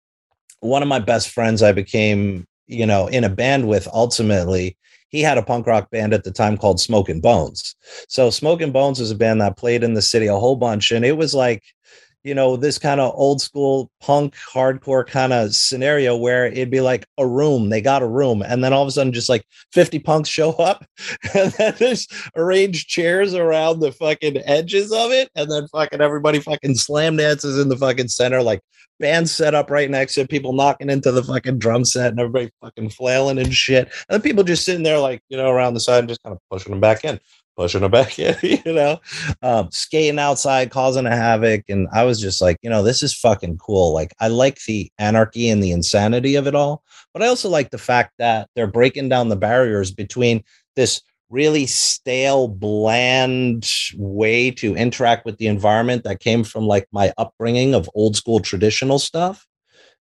one 0.59 0.81
of 0.81 0.87
my 0.87 0.99
best 0.99 1.29
friends 1.29 1.61
I 1.61 1.71
became, 1.71 2.45
you 2.67 2.85
know, 2.85 3.07
in 3.07 3.23
a 3.23 3.29
band 3.29 3.67
with 3.67 3.87
ultimately 3.93 4.77
he 5.09 5.21
had 5.21 5.37
a 5.37 5.43
punk 5.43 5.67
rock 5.67 5.89
band 5.91 6.13
at 6.13 6.23
the 6.23 6.31
time 6.31 6.57
called 6.57 6.79
Smoking 6.79 7.21
Bones. 7.21 7.75
So 8.09 8.29
Smoking 8.29 8.71
Bones 8.71 8.99
was 8.99 9.11
a 9.11 9.15
band 9.15 9.39
that 9.41 9.57
played 9.57 9.83
in 9.83 9.93
the 9.93 10.01
city 10.01 10.27
a 10.27 10.35
whole 10.35 10.57
bunch, 10.57 10.91
and 10.91 11.05
it 11.05 11.17
was 11.17 11.33
like, 11.33 11.63
you 12.25 12.33
know, 12.33 12.57
this 12.57 12.79
kind 12.79 12.99
of 12.99 13.13
old 13.15 13.39
school 13.39 13.91
punk 14.01 14.33
hardcore 14.35 15.05
kind 15.05 15.31
of 15.31 15.53
scenario 15.53 16.17
where 16.17 16.47
it'd 16.47 16.71
be 16.71 16.81
like 16.81 17.05
a 17.19 17.27
room, 17.27 17.69
they 17.69 17.81
got 17.81 18.01
a 18.01 18.07
room, 18.07 18.41
and 18.41 18.63
then 18.63 18.73
all 18.73 18.81
of 18.81 18.87
a 18.87 18.91
sudden 18.91 19.13
just 19.13 19.29
like 19.29 19.45
50 19.73 19.99
punks 19.99 20.27
show 20.27 20.53
up 20.53 20.83
and 21.35 21.51
then 21.51 21.75
just 21.77 22.11
arrange 22.35 22.87
chairs 22.87 23.35
around 23.35 23.79
the 23.79 23.91
fucking 23.91 24.37
edges 24.45 24.91
of 24.91 25.11
it, 25.11 25.29
and 25.35 25.51
then 25.51 25.67
fucking 25.67 26.01
everybody 26.01 26.39
fucking 26.39 26.73
slam 26.73 27.15
dances 27.15 27.59
in 27.59 27.69
the 27.69 27.77
fucking 27.77 28.07
center, 28.07 28.41
like 28.41 28.59
band 28.99 29.29
set 29.29 29.53
up 29.53 29.69
right 29.69 29.91
next 29.91 30.15
to 30.15 30.21
it, 30.21 30.29
people 30.29 30.53
knocking 30.53 30.89
into 30.89 31.11
the 31.11 31.23
fucking 31.23 31.59
drum 31.59 31.85
set 31.85 32.09
and 32.09 32.19
everybody 32.19 32.49
fucking 32.59 32.89
flailing 32.89 33.37
and 33.37 33.53
shit. 33.53 33.91
And 34.09 34.23
people 34.23 34.43
just 34.43 34.65
sitting 34.65 34.83
there 34.83 34.97
like, 34.97 35.21
you 35.29 35.37
know, 35.37 35.51
around 35.51 35.75
the 35.75 35.79
side 35.79 35.99
and 35.99 36.07
just 36.07 36.23
kind 36.23 36.33
of 36.33 36.41
pushing 36.49 36.71
them 36.71 36.79
back 36.79 37.05
in 37.05 37.19
pushing 37.55 37.83
it 37.83 37.91
back 37.91 38.17
in, 38.19 38.35
you 38.41 38.73
know, 38.73 38.99
um, 39.41 39.69
skating 39.71 40.19
outside, 40.19 40.71
causing 40.71 41.05
a 41.05 41.15
havoc. 41.15 41.63
And 41.69 41.87
I 41.93 42.03
was 42.03 42.19
just 42.19 42.41
like, 42.41 42.57
you 42.61 42.69
know, 42.69 42.83
this 42.83 43.03
is 43.03 43.13
fucking 43.13 43.57
cool. 43.57 43.93
Like, 43.93 44.13
I 44.19 44.27
like 44.27 44.63
the 44.63 44.91
anarchy 44.97 45.49
and 45.49 45.63
the 45.63 45.71
insanity 45.71 46.35
of 46.35 46.47
it 46.47 46.55
all, 46.55 46.83
but 47.13 47.23
I 47.23 47.27
also 47.27 47.49
like 47.49 47.71
the 47.71 47.77
fact 47.77 48.13
that 48.19 48.49
they're 48.55 48.67
breaking 48.67 49.09
down 49.09 49.29
the 49.29 49.35
barriers 49.35 49.91
between 49.91 50.43
this 50.75 51.01
really 51.29 51.65
stale, 51.65 52.47
bland 52.47 53.69
way 53.97 54.51
to 54.51 54.75
interact 54.75 55.25
with 55.25 55.37
the 55.37 55.47
environment 55.47 56.03
that 56.03 56.19
came 56.19 56.43
from 56.43 56.67
like 56.67 56.87
my 56.91 57.11
upbringing 57.17 57.73
of 57.73 57.89
old 57.95 58.15
school 58.15 58.39
traditional 58.39 58.99
stuff 58.99 59.45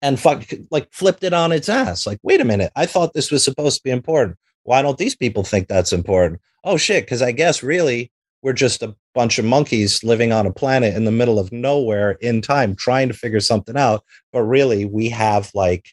and 0.02 0.20
fuck, 0.20 0.46
like 0.70 0.88
flipped 0.94 1.24
it 1.24 1.34
on 1.34 1.52
its 1.52 1.70
ass. 1.70 2.06
Like, 2.06 2.20
wait 2.22 2.42
a 2.42 2.46
minute, 2.46 2.72
I 2.76 2.86
thought 2.86 3.14
this 3.14 3.32
was 3.32 3.44
supposed 3.44 3.78
to 3.78 3.84
be 3.84 3.90
important. 3.90 4.38
Why 4.67 4.82
don't 4.82 4.97
these 4.97 5.15
people 5.15 5.43
think 5.43 5.67
that's 5.67 5.93
important? 5.93 6.41
oh 6.67 6.77
shit, 6.77 7.06
because 7.06 7.21
I 7.21 7.32
guess 7.32 7.63
really 7.63 8.12
we're 8.43 8.53
just 8.53 8.84
a 8.84 8.95
bunch 9.15 9.39
of 9.39 9.45
monkeys 9.45 10.03
living 10.03 10.32
on 10.32 10.45
a 10.45 10.53
planet 10.53 10.95
in 10.95 11.06
the 11.06 11.12
middle 11.12 11.39
of 11.39 11.51
nowhere 11.51 12.12
in 12.21 12.41
time 12.41 12.75
trying 12.75 13.08
to 13.08 13.13
figure 13.13 13.39
something 13.39 13.77
out. 13.77 14.03
But 14.32 14.43
really, 14.43 14.86
we 14.86 15.10
have 15.10 15.49
like 15.56 15.88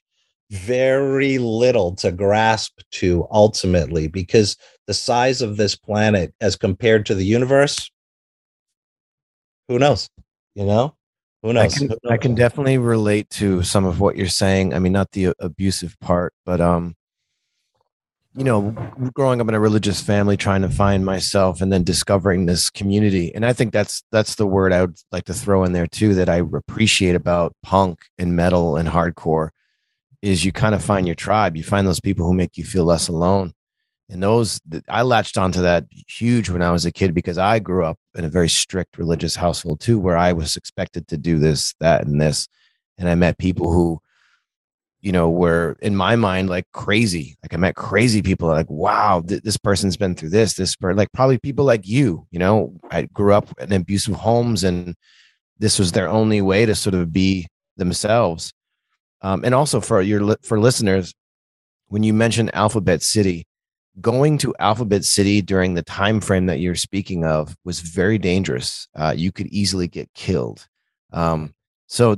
very 0.50 1.38
little 1.38 1.94
to 1.96 2.12
grasp 2.12 2.80
to 2.90 3.26
ultimately 3.30 4.08
because 4.08 4.56
the 4.86 4.94
size 4.94 5.40
of 5.40 5.56
this 5.56 5.74
planet 5.74 6.34
as 6.40 6.56
compared 6.56 7.06
to 7.06 7.14
the 7.14 7.24
universe, 7.24 7.90
who 9.68 9.78
knows? 9.78 10.10
You 10.54 10.66
know? 10.66 10.96
Who 11.42 11.52
knows? 11.52 11.74
I 11.74 11.78
can, 11.78 11.96
I 12.10 12.16
can 12.16 12.34
definitely 12.34 12.78
relate 12.78 13.30
to 13.30 13.62
some 13.62 13.84
of 13.84 14.00
what 14.00 14.16
you're 14.16 14.26
saying. 14.26 14.74
I 14.74 14.80
mean, 14.80 14.92
not 14.92 15.12
the 15.12 15.34
abusive 15.38 15.96
part, 16.00 16.34
but 16.44 16.60
um, 16.60 16.94
you 18.36 18.44
know, 18.44 18.74
growing 19.14 19.40
up 19.40 19.48
in 19.48 19.54
a 19.54 19.60
religious 19.60 20.00
family, 20.00 20.36
trying 20.36 20.62
to 20.62 20.68
find 20.68 21.04
myself, 21.04 21.60
and 21.60 21.72
then 21.72 21.84
discovering 21.84 22.46
this 22.46 22.68
community. 22.68 23.32
And 23.34 23.46
I 23.46 23.52
think 23.52 23.72
that's 23.72 24.02
that's 24.10 24.34
the 24.34 24.46
word 24.46 24.72
I 24.72 24.82
would 24.82 24.98
like 25.12 25.24
to 25.24 25.34
throw 25.34 25.62
in 25.64 25.72
there 25.72 25.86
too. 25.86 26.14
That 26.14 26.28
I 26.28 26.36
appreciate 26.36 27.14
about 27.14 27.54
punk 27.62 28.06
and 28.18 28.34
metal 28.34 28.76
and 28.76 28.88
hardcore 28.88 29.50
is 30.20 30.44
you 30.44 30.52
kind 30.52 30.74
of 30.74 30.82
find 30.82 31.06
your 31.06 31.14
tribe. 31.14 31.56
You 31.56 31.62
find 31.62 31.86
those 31.86 32.00
people 32.00 32.26
who 32.26 32.34
make 32.34 32.56
you 32.56 32.64
feel 32.64 32.84
less 32.84 33.08
alone. 33.08 33.52
And 34.10 34.22
those 34.22 34.60
I 34.88 35.02
latched 35.02 35.38
onto 35.38 35.62
that 35.62 35.86
huge 36.08 36.50
when 36.50 36.62
I 36.62 36.72
was 36.72 36.84
a 36.84 36.92
kid 36.92 37.14
because 37.14 37.38
I 37.38 37.58
grew 37.58 37.84
up 37.84 37.98
in 38.14 38.24
a 38.24 38.28
very 38.28 38.48
strict 38.48 38.98
religious 38.98 39.36
household 39.36 39.80
too, 39.80 39.98
where 39.98 40.16
I 40.16 40.32
was 40.32 40.56
expected 40.56 41.08
to 41.08 41.16
do 41.16 41.38
this, 41.38 41.74
that, 41.80 42.06
and 42.06 42.20
this. 42.20 42.48
And 42.98 43.08
I 43.08 43.14
met 43.14 43.38
people 43.38 43.72
who 43.72 44.00
you 45.04 45.12
know, 45.12 45.28
were 45.28 45.76
in 45.82 45.94
my 45.94 46.16
mind 46.16 46.48
like 46.48 46.64
crazy. 46.72 47.36
Like 47.42 47.52
I 47.52 47.58
met 47.58 47.76
crazy 47.76 48.22
people 48.22 48.48
like, 48.48 48.70
wow, 48.70 49.20
th- 49.20 49.42
this 49.42 49.58
person's 49.58 49.98
been 49.98 50.14
through 50.14 50.30
this, 50.30 50.54
this, 50.54 50.74
like 50.80 51.12
probably 51.12 51.36
people 51.36 51.66
like 51.66 51.86
you, 51.86 52.26
you 52.30 52.38
know, 52.38 52.72
I 52.90 53.02
grew 53.02 53.34
up 53.34 53.52
in 53.60 53.70
abusive 53.70 54.14
homes 54.14 54.64
and 54.64 54.94
this 55.58 55.78
was 55.78 55.92
their 55.92 56.08
only 56.08 56.40
way 56.40 56.64
to 56.64 56.74
sort 56.74 56.94
of 56.94 57.12
be 57.12 57.46
themselves. 57.76 58.54
Um, 59.20 59.44
and 59.44 59.54
also 59.54 59.78
for 59.78 60.00
your, 60.00 60.38
for 60.42 60.58
listeners, 60.58 61.12
when 61.88 62.02
you 62.02 62.14
mentioned 62.14 62.54
Alphabet 62.54 63.02
City, 63.02 63.46
going 64.00 64.38
to 64.38 64.54
Alphabet 64.58 65.04
City 65.04 65.42
during 65.42 65.74
the 65.74 65.82
time 65.82 66.18
frame 66.18 66.46
that 66.46 66.60
you're 66.60 66.74
speaking 66.74 67.26
of 67.26 67.54
was 67.62 67.80
very 67.80 68.16
dangerous. 68.16 68.88
Uh, 68.94 69.12
you 69.14 69.32
could 69.32 69.48
easily 69.48 69.86
get 69.86 70.08
killed. 70.14 70.66
Um, 71.12 71.52
so 71.88 72.16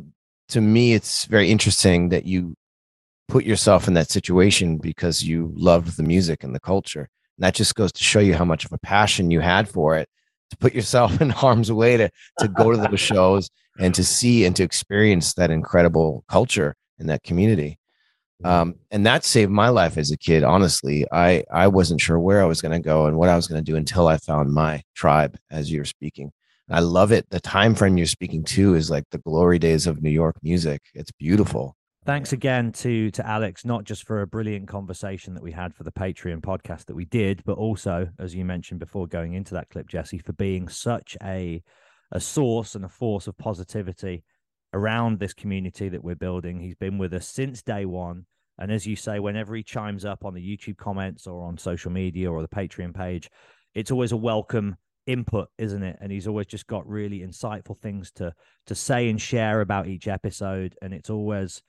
to 0.50 0.60
me, 0.60 0.94
it's 0.94 1.24
very 1.24 1.50
interesting 1.50 2.10
that 2.10 2.26
you 2.26 2.54
put 3.28 3.44
yourself 3.44 3.88
in 3.88 3.94
that 3.94 4.10
situation 4.10 4.78
because 4.78 5.22
you 5.22 5.52
loved 5.56 5.96
the 5.96 6.02
music 6.02 6.44
and 6.44 6.54
the 6.54 6.60
culture. 6.60 7.08
And 7.36 7.44
that 7.44 7.54
just 7.54 7.74
goes 7.74 7.92
to 7.92 8.04
show 8.04 8.20
you 8.20 8.34
how 8.34 8.44
much 8.44 8.64
of 8.64 8.72
a 8.72 8.78
passion 8.78 9.30
you 9.30 9.40
had 9.40 9.68
for 9.68 9.96
it 9.96 10.08
to 10.50 10.56
put 10.56 10.74
yourself 10.74 11.20
in 11.20 11.30
harm's 11.30 11.72
way 11.72 11.96
to 11.96 12.10
to 12.38 12.48
go 12.48 12.70
to 12.70 12.76
those 12.76 13.00
shows 13.12 13.50
and 13.78 13.94
to 13.94 14.04
see 14.04 14.44
and 14.44 14.56
to 14.56 14.62
experience 14.62 15.34
that 15.34 15.50
incredible 15.50 16.24
culture 16.28 16.74
and 16.98 17.10
that 17.10 17.22
community. 17.22 17.78
Um, 18.44 18.74
and 18.90 19.06
that 19.06 19.24
saved 19.24 19.50
my 19.50 19.70
life 19.70 19.96
as 19.96 20.10
a 20.10 20.16
kid. 20.16 20.44
Honestly, 20.44 21.06
I 21.10 21.44
I 21.50 21.68
wasn't 21.68 22.02
sure 22.02 22.18
where 22.18 22.42
I 22.42 22.46
was 22.46 22.60
going 22.60 22.72
to 22.72 22.84
go 22.84 23.06
and 23.06 23.16
what 23.16 23.30
I 23.30 23.36
was 23.36 23.46
going 23.46 23.64
to 23.64 23.70
do 23.70 23.76
until 23.76 24.08
I 24.08 24.18
found 24.18 24.52
my 24.52 24.82
tribe. 24.94 25.38
As 25.50 25.72
you're 25.72 25.86
speaking, 25.86 26.32
I 26.70 26.80
love 26.80 27.12
it. 27.12 27.28
The 27.30 27.40
time 27.40 27.74
frame 27.74 27.96
you're 27.96 28.06
speaking 28.06 28.44
to 28.44 28.74
is 28.74 28.90
like 28.90 29.04
the 29.10 29.18
glory 29.18 29.58
days 29.58 29.86
of 29.86 30.02
New 30.02 30.10
York 30.10 30.36
music. 30.42 30.82
It's 30.94 31.12
beautiful. 31.12 31.76
Thanks 32.06 32.32
again 32.32 32.70
to 32.70 33.10
to 33.10 33.26
Alex, 33.26 33.64
not 33.64 33.82
just 33.82 34.06
for 34.06 34.22
a 34.22 34.28
brilliant 34.28 34.68
conversation 34.68 35.34
that 35.34 35.42
we 35.42 35.50
had 35.50 35.74
for 35.74 35.82
the 35.82 35.90
Patreon 35.90 36.40
podcast 36.40 36.84
that 36.84 36.94
we 36.94 37.04
did, 37.04 37.42
but 37.44 37.58
also, 37.58 38.08
as 38.20 38.32
you 38.32 38.44
mentioned 38.44 38.78
before 38.78 39.08
going 39.08 39.32
into 39.32 39.54
that 39.54 39.70
clip, 39.70 39.88
Jesse, 39.88 40.18
for 40.18 40.32
being 40.34 40.68
such 40.68 41.16
a 41.20 41.64
a 42.12 42.20
source 42.20 42.76
and 42.76 42.84
a 42.84 42.88
force 42.88 43.26
of 43.26 43.36
positivity 43.36 44.22
around 44.72 45.18
this 45.18 45.34
community 45.34 45.88
that 45.88 46.04
we're 46.04 46.14
building. 46.14 46.60
He's 46.60 46.76
been 46.76 46.96
with 46.96 47.12
us 47.12 47.26
since 47.26 47.60
day 47.60 47.86
one. 47.86 48.26
And 48.56 48.70
as 48.70 48.86
you 48.86 48.94
say, 48.94 49.18
whenever 49.18 49.56
he 49.56 49.64
chimes 49.64 50.04
up 50.04 50.24
on 50.24 50.32
the 50.32 50.56
YouTube 50.56 50.76
comments 50.76 51.26
or 51.26 51.44
on 51.48 51.58
social 51.58 51.90
media 51.90 52.30
or 52.30 52.40
the 52.40 52.46
Patreon 52.46 52.94
page, 52.94 53.28
it's 53.74 53.90
always 53.90 54.12
a 54.12 54.16
welcome 54.16 54.76
input, 55.08 55.48
isn't 55.58 55.82
it? 55.82 55.98
And 56.00 56.12
he's 56.12 56.28
always 56.28 56.46
just 56.46 56.68
got 56.68 56.86
really 56.86 57.26
insightful 57.26 57.76
things 57.76 58.12
to 58.12 58.32
to 58.66 58.76
say 58.76 59.10
and 59.10 59.20
share 59.20 59.60
about 59.60 59.88
each 59.88 60.06
episode. 60.06 60.76
And 60.80 60.94
it's 60.94 61.10
always 61.10 61.64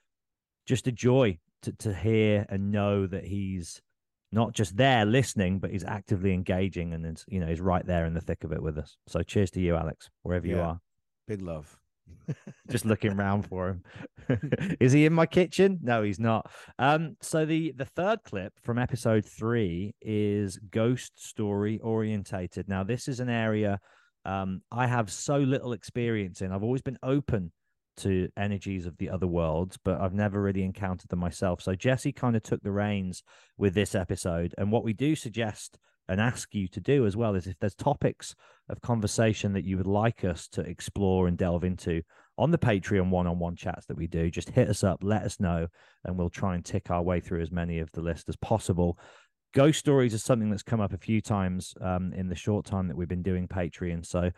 just 0.68 0.88
a 0.88 0.92
joy 0.92 1.40
to, 1.64 1.72
to 1.74 1.94
hear 1.94 2.46
and 2.50 2.72
know 2.72 3.08
that 3.08 3.26
he's 3.26 3.82
not 4.32 4.54
just 4.54 4.76
there 4.78 5.06
listening, 5.06 5.60
but 5.60 5.72
he's 5.72 5.86
actively 5.86 6.34
engaging 6.34 6.94
and 6.94 7.06
is, 7.06 7.26
you 7.28 7.40
know, 7.40 7.48
he's 7.48 7.62
right 7.62 7.86
there 7.86 8.06
in 8.06 8.14
the 8.14 8.22
thick 8.22 8.44
of 8.44 8.52
it 8.52 8.62
with 8.62 8.78
us. 8.78 8.98
So 9.08 9.24
cheers 9.24 9.52
to 9.52 9.62
you, 9.62 9.76
Alex, 9.76 10.10
wherever 10.24 10.46
yeah. 10.46 10.56
you 10.56 10.62
are. 10.62 10.80
Big 11.28 11.42
love. 11.42 11.78
just 12.70 12.86
looking 12.86 13.14
around 13.14 13.44
for 13.44 13.70
him. 13.70 13.84
is 14.80 14.92
he 14.92 15.06
in 15.06 15.14
my 15.14 15.26
kitchen? 15.26 15.80
No, 15.82 16.04
he's 16.04 16.20
not. 16.20 16.52
Um, 16.78 17.16
so 17.22 17.46
the 17.46 17.74
the 17.76 17.86
third 17.86 18.24
clip 18.24 18.54
from 18.62 18.78
episode 18.78 19.26
three 19.26 19.94
is 20.02 20.58
ghost 20.72 21.14
story 21.16 21.80
orientated. 21.80 22.70
Now, 22.70 22.84
this 22.84 23.08
is 23.08 23.20
an 23.20 23.30
area 23.30 23.80
um, 24.28 24.62
I 24.72 24.88
have 24.88 25.10
so 25.10 25.38
little 25.38 25.72
experience 25.72 26.42
in. 26.42 26.52
I've 26.52 26.64
always 26.64 26.82
been 26.82 26.98
open 27.02 27.52
to 27.98 28.30
energies 28.38 28.86
of 28.86 28.98
the 28.98 29.10
other 29.10 29.28
worlds, 29.28 29.78
but 29.84 30.00
I've 30.00 30.14
never 30.14 30.42
really 30.42 30.64
encountered 30.64 31.10
them 31.10 31.20
myself. 31.20 31.62
So 31.62 31.76
Jesse 31.76 32.12
kind 32.12 32.36
of 32.36 32.44
took 32.44 32.62
the 32.64 32.72
reins 32.72 33.24
with 33.58 33.74
this 33.74 33.96
episode. 33.96 34.56
And 34.58 34.72
what 34.72 34.84
we 34.84 34.94
do 34.94 35.16
suggest 35.16 35.78
and 36.10 36.22
ask 36.22 36.56
you 36.56 36.68
to 36.70 36.80
do 36.80 37.06
as 37.06 37.18
well 37.18 37.36
is 37.36 37.48
if 37.48 37.60
there's 37.60 37.76
topics 37.76 38.36
of 38.70 38.82
conversation 38.82 39.54
that 39.54 39.66
you 39.66 39.78
would 39.78 39.88
like 39.88 40.24
us 40.24 40.48
to 40.50 40.62
explore 40.62 41.28
and 41.28 41.38
delve 41.38 41.64
into 41.64 42.02
on 42.38 42.52
the 42.52 42.58
Patreon 42.58 43.10
one 43.10 43.28
on 43.28 43.40
one 43.40 43.56
chats 43.56 43.88
that 43.88 43.98
we 43.98 44.08
do, 44.08 44.30
just 44.30 44.50
hit 44.50 44.70
us 44.70 44.84
up, 44.84 45.00
let 45.02 45.24
us 45.24 45.40
know, 45.40 45.68
and 46.06 46.18
we'll 46.18 46.30
try 46.30 46.56
and 46.56 46.64
tick 46.64 46.92
our 46.92 47.02
way 47.02 47.20
through 47.20 47.42
as 47.42 47.52
many 47.52 47.80
of 47.80 47.92
the 47.92 48.02
list 48.02 48.30
as 48.30 48.36
possible. 48.36 48.98
Ghost 49.54 49.80
stories 49.80 50.14
is 50.14 50.24
something 50.24 50.50
that's 50.50 50.64
come 50.64 50.82
up 50.82 50.94
a 50.94 50.98
few 50.98 51.20
times 51.20 51.74
um, 51.82 52.14
in 52.14 52.30
the 52.30 52.36
short 52.36 52.66
time 52.66 52.88
that 52.88 52.96
we've 52.96 53.08
been 53.08 53.24
doing 53.24 53.48
Patreon. 53.48 54.06
So 54.06 54.30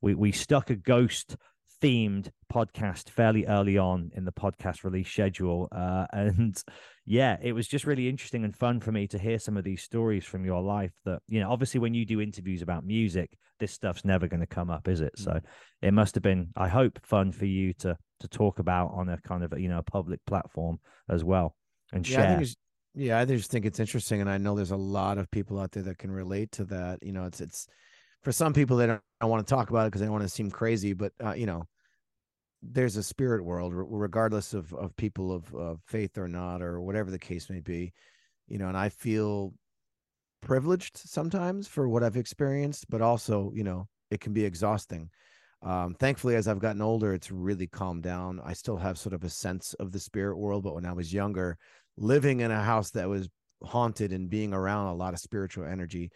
we, 0.00 0.14
we 0.14 0.30
stuck 0.30 0.70
a 0.70 0.76
ghost 0.76 1.36
themed 1.80 2.30
podcast 2.52 3.10
fairly 3.10 3.46
early 3.46 3.78
on 3.78 4.10
in 4.14 4.24
the 4.24 4.32
podcast 4.32 4.84
release 4.84 5.08
schedule. 5.08 5.68
Uh, 5.72 6.06
and 6.12 6.62
yeah, 7.06 7.36
it 7.42 7.52
was 7.52 7.68
just 7.68 7.86
really 7.86 8.08
interesting 8.08 8.44
and 8.44 8.56
fun 8.56 8.80
for 8.80 8.92
me 8.92 9.06
to 9.08 9.18
hear 9.18 9.38
some 9.38 9.56
of 9.56 9.64
these 9.64 9.82
stories 9.82 10.24
from 10.24 10.44
your 10.44 10.60
life 10.62 10.92
that, 11.04 11.20
you 11.28 11.40
know, 11.40 11.50
obviously 11.50 11.80
when 11.80 11.94
you 11.94 12.04
do 12.04 12.20
interviews 12.20 12.62
about 12.62 12.84
music, 12.84 13.30
this 13.60 13.72
stuff's 13.72 14.04
never 14.04 14.28
going 14.28 14.40
to 14.40 14.46
come 14.46 14.70
up, 14.70 14.88
is 14.88 15.00
it? 15.00 15.18
So 15.18 15.32
Mm. 15.32 15.42
it 15.82 15.92
must 15.92 16.14
have 16.14 16.22
been, 16.22 16.48
I 16.56 16.68
hope, 16.68 16.98
fun 17.04 17.32
for 17.32 17.46
you 17.46 17.72
to 17.74 17.96
to 18.20 18.28
talk 18.28 18.58
about 18.58 18.90
on 18.94 19.08
a 19.08 19.16
kind 19.18 19.44
of, 19.44 19.56
you 19.58 19.68
know, 19.68 19.80
public 19.82 20.18
platform 20.26 20.80
as 21.08 21.22
well 21.22 21.54
and 21.92 22.04
Yeah, 22.04 22.22
I 22.22 22.26
share. 22.26 22.36
think 22.36 22.48
yeah, 22.94 23.18
I 23.20 23.24
just 23.24 23.50
think 23.50 23.64
it's 23.64 23.78
interesting, 23.78 24.20
and 24.20 24.28
I 24.28 24.38
know 24.38 24.56
there's 24.56 24.72
a 24.72 24.76
lot 24.76 25.18
of 25.18 25.30
people 25.30 25.60
out 25.60 25.70
there 25.72 25.84
that 25.84 25.98
can 25.98 26.10
relate 26.10 26.50
to 26.52 26.64
that. 26.64 26.98
You 27.02 27.12
know, 27.12 27.24
it's 27.24 27.40
it's 27.40 27.68
for 28.22 28.32
some 28.32 28.52
people 28.52 28.76
they 28.76 28.86
don't, 28.86 29.00
don't 29.20 29.30
want 29.30 29.46
to 29.46 29.54
talk 29.54 29.70
about 29.70 29.86
it 29.86 29.88
because 29.88 30.00
they 30.00 30.06
don't 30.06 30.12
want 30.12 30.24
to 30.24 30.28
seem 30.28 30.50
crazy, 30.50 30.92
but 30.92 31.12
uh, 31.24 31.34
you 31.34 31.46
know, 31.46 31.64
there's 32.62 32.96
a 32.96 33.02
spirit 33.02 33.44
world, 33.44 33.72
regardless 33.74 34.54
of 34.54 34.72
of 34.74 34.96
people 34.96 35.32
of, 35.32 35.54
of 35.54 35.80
faith 35.86 36.18
or 36.18 36.28
not, 36.28 36.62
or 36.62 36.80
whatever 36.80 37.10
the 37.10 37.18
case 37.18 37.48
may 37.48 37.60
be. 37.60 37.92
You 38.48 38.58
know, 38.58 38.68
and 38.68 38.76
I 38.76 38.88
feel 38.88 39.52
privileged 40.40 40.96
sometimes 40.96 41.68
for 41.68 41.88
what 41.88 42.02
I've 42.02 42.16
experienced, 42.16 42.88
but 42.88 43.02
also, 43.02 43.52
you 43.54 43.64
know, 43.64 43.88
it 44.10 44.20
can 44.20 44.32
be 44.32 44.44
exhausting. 44.44 45.10
Um, 45.62 45.94
thankfully, 45.94 46.36
as 46.36 46.46
I've 46.46 46.60
gotten 46.60 46.82
older, 46.82 47.12
it's 47.12 47.30
really 47.30 47.66
calmed 47.66 48.04
down. 48.04 48.40
I 48.44 48.52
still 48.52 48.76
have 48.76 48.98
sort 48.98 49.12
of 49.12 49.24
a 49.24 49.28
sense 49.28 49.74
of 49.74 49.90
the 49.90 49.98
spirit 49.98 50.36
world, 50.36 50.62
but 50.62 50.74
when 50.74 50.86
I 50.86 50.92
was 50.92 51.12
younger, 51.12 51.58
living 51.96 52.40
in 52.40 52.50
a 52.50 52.62
house 52.62 52.90
that 52.92 53.08
was 53.08 53.28
haunted 53.64 54.12
and 54.12 54.30
being 54.30 54.54
around 54.54 54.86
a 54.86 54.94
lot 54.94 55.14
of 55.14 55.20
spiritual 55.20 55.64
energy, 55.64 56.10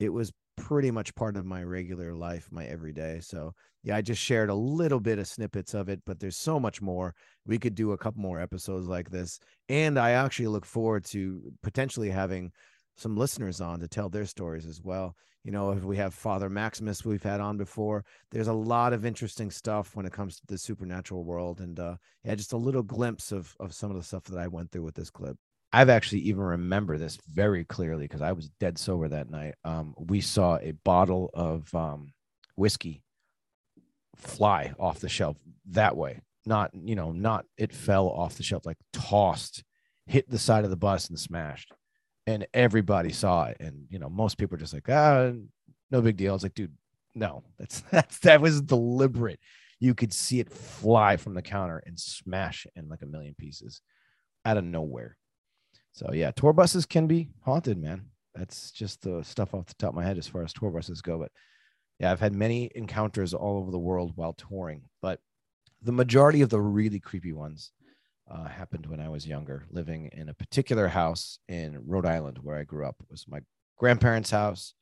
it 0.00 0.08
was 0.08 0.32
pretty 0.58 0.90
much 0.90 1.14
part 1.14 1.36
of 1.36 1.46
my 1.46 1.62
regular 1.62 2.14
life, 2.14 2.48
my 2.50 2.64
everyday. 2.66 3.20
So, 3.20 3.54
yeah, 3.82 3.96
I 3.96 4.02
just 4.02 4.20
shared 4.20 4.50
a 4.50 4.54
little 4.54 5.00
bit 5.00 5.18
of 5.18 5.26
snippets 5.26 5.74
of 5.74 5.88
it, 5.88 6.00
but 6.04 6.20
there's 6.20 6.36
so 6.36 6.58
much 6.60 6.82
more. 6.82 7.14
We 7.46 7.58
could 7.58 7.74
do 7.74 7.92
a 7.92 7.98
couple 7.98 8.20
more 8.20 8.40
episodes 8.40 8.88
like 8.88 9.10
this. 9.10 9.40
And 9.68 9.98
I 9.98 10.10
actually 10.10 10.48
look 10.48 10.66
forward 10.66 11.04
to 11.06 11.52
potentially 11.62 12.10
having 12.10 12.52
some 12.96 13.16
listeners 13.16 13.60
on 13.60 13.80
to 13.80 13.88
tell 13.88 14.08
their 14.08 14.26
stories 14.26 14.66
as 14.66 14.82
well. 14.82 15.14
You 15.44 15.52
know, 15.52 15.70
if 15.70 15.84
we 15.84 15.96
have 15.96 16.12
Father 16.12 16.50
Maximus, 16.50 17.04
we've 17.04 17.22
had 17.22 17.40
on 17.40 17.56
before. 17.56 18.04
There's 18.30 18.48
a 18.48 18.52
lot 18.52 18.92
of 18.92 19.06
interesting 19.06 19.50
stuff 19.50 19.94
when 19.94 20.04
it 20.04 20.12
comes 20.12 20.36
to 20.36 20.46
the 20.46 20.58
supernatural 20.58 21.24
world, 21.24 21.60
and 21.60 21.78
uh, 21.78 21.96
yeah, 22.24 22.34
just 22.34 22.52
a 22.52 22.58
little 22.58 22.82
glimpse 22.82 23.32
of 23.32 23.54
of 23.60 23.72
some 23.72 23.90
of 23.90 23.96
the 23.96 24.02
stuff 24.02 24.24
that 24.24 24.38
I 24.38 24.48
went 24.48 24.72
through 24.72 24.82
with 24.82 24.96
this 24.96 25.10
clip. 25.10 25.38
I've 25.72 25.90
actually 25.90 26.20
even 26.20 26.42
remember 26.42 26.96
this 26.96 27.18
very 27.30 27.64
clearly 27.64 28.04
because 28.04 28.22
I 28.22 28.32
was 28.32 28.48
dead 28.60 28.78
sober 28.78 29.08
that 29.08 29.30
night. 29.30 29.54
Um, 29.64 29.94
we 29.98 30.20
saw 30.20 30.56
a 30.56 30.72
bottle 30.72 31.30
of 31.34 31.72
um, 31.74 32.12
whiskey 32.56 33.02
fly 34.16 34.72
off 34.78 35.00
the 35.00 35.08
shelf 35.08 35.36
that 35.70 35.96
way. 35.96 36.22
Not, 36.46 36.70
you 36.74 36.94
know, 36.94 37.12
not 37.12 37.44
it 37.58 37.74
fell 37.74 38.08
off 38.08 38.36
the 38.36 38.42
shelf, 38.42 38.64
like 38.64 38.78
tossed, 38.94 39.62
hit 40.06 40.30
the 40.30 40.38
side 40.38 40.64
of 40.64 40.70
the 40.70 40.76
bus 40.76 41.10
and 41.10 41.18
smashed. 41.18 41.72
And 42.26 42.46
everybody 42.54 43.12
saw 43.12 43.44
it. 43.44 43.58
And 43.60 43.86
you 43.90 43.98
know 43.98 44.08
most 44.08 44.38
people 44.38 44.56
are 44.56 44.60
just 44.60 44.74
like 44.74 44.88
ah 44.88 45.32
no 45.90 46.00
big 46.00 46.16
deal. 46.16 46.32
I 46.32 46.34
was 46.34 46.42
like 46.42 46.54
dude 46.54 46.72
no. 47.14 47.42
That's 47.58 47.80
that's 47.90 48.18
that 48.20 48.40
was 48.40 48.62
deliberate. 48.62 49.40
You 49.80 49.94
could 49.94 50.12
see 50.12 50.40
it 50.40 50.50
fly 50.50 51.18
from 51.18 51.34
the 51.34 51.42
counter 51.42 51.82
and 51.86 51.98
smash 51.98 52.66
in 52.74 52.88
like 52.88 53.02
a 53.02 53.06
million 53.06 53.34
pieces 53.38 53.80
out 54.44 54.56
of 54.56 54.64
nowhere 54.64 55.17
so 55.98 56.12
yeah 56.12 56.30
tour 56.30 56.52
buses 56.52 56.86
can 56.86 57.06
be 57.06 57.28
haunted 57.44 57.78
man 57.78 58.04
that's 58.34 58.70
just 58.70 59.02
the 59.02 59.22
stuff 59.24 59.54
off 59.54 59.66
the 59.66 59.74
top 59.74 59.90
of 59.90 59.96
my 59.96 60.04
head 60.04 60.18
as 60.18 60.28
far 60.28 60.42
as 60.42 60.52
tour 60.52 60.70
buses 60.70 61.02
go 61.02 61.18
but 61.18 61.32
yeah 61.98 62.12
i've 62.12 62.20
had 62.20 62.34
many 62.34 62.70
encounters 62.74 63.34
all 63.34 63.58
over 63.58 63.70
the 63.70 63.78
world 63.78 64.12
while 64.14 64.32
touring 64.32 64.82
but 65.02 65.18
the 65.82 65.92
majority 65.92 66.42
of 66.42 66.50
the 66.50 66.60
really 66.60 67.00
creepy 67.00 67.32
ones 67.32 67.72
uh, 68.30 68.44
happened 68.44 68.86
when 68.86 69.00
I 69.00 69.08
was 69.08 69.26
younger, 69.26 69.64
living 69.70 70.10
in 70.12 70.28
a 70.28 70.34
particular 70.34 70.88
house 70.88 71.38
in 71.48 71.78
Rhode 71.86 72.06
Island 72.06 72.38
where 72.42 72.58
I 72.58 72.64
grew 72.64 72.86
up. 72.86 72.96
It 73.00 73.10
was 73.10 73.26
my 73.28 73.40
grandparents' 73.78 74.30
house. 74.30 74.74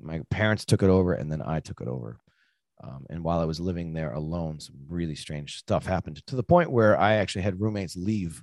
My 0.00 0.22
parents 0.30 0.64
took 0.64 0.82
it 0.82 0.88
over, 0.88 1.12
and 1.12 1.30
then 1.30 1.42
I 1.42 1.60
took 1.60 1.80
it 1.80 1.88
over. 1.88 2.18
Um, 2.82 3.06
and 3.10 3.22
while 3.22 3.40
I 3.40 3.44
was 3.44 3.60
living 3.60 3.92
there 3.92 4.12
alone, 4.12 4.58
some 4.58 4.76
really 4.88 5.14
strange 5.14 5.58
stuff 5.58 5.84
happened 5.84 6.24
to 6.26 6.36
the 6.36 6.42
point 6.42 6.70
where 6.70 6.98
I 6.98 7.14
actually 7.14 7.42
had 7.42 7.60
roommates 7.60 7.96
leave, 7.96 8.42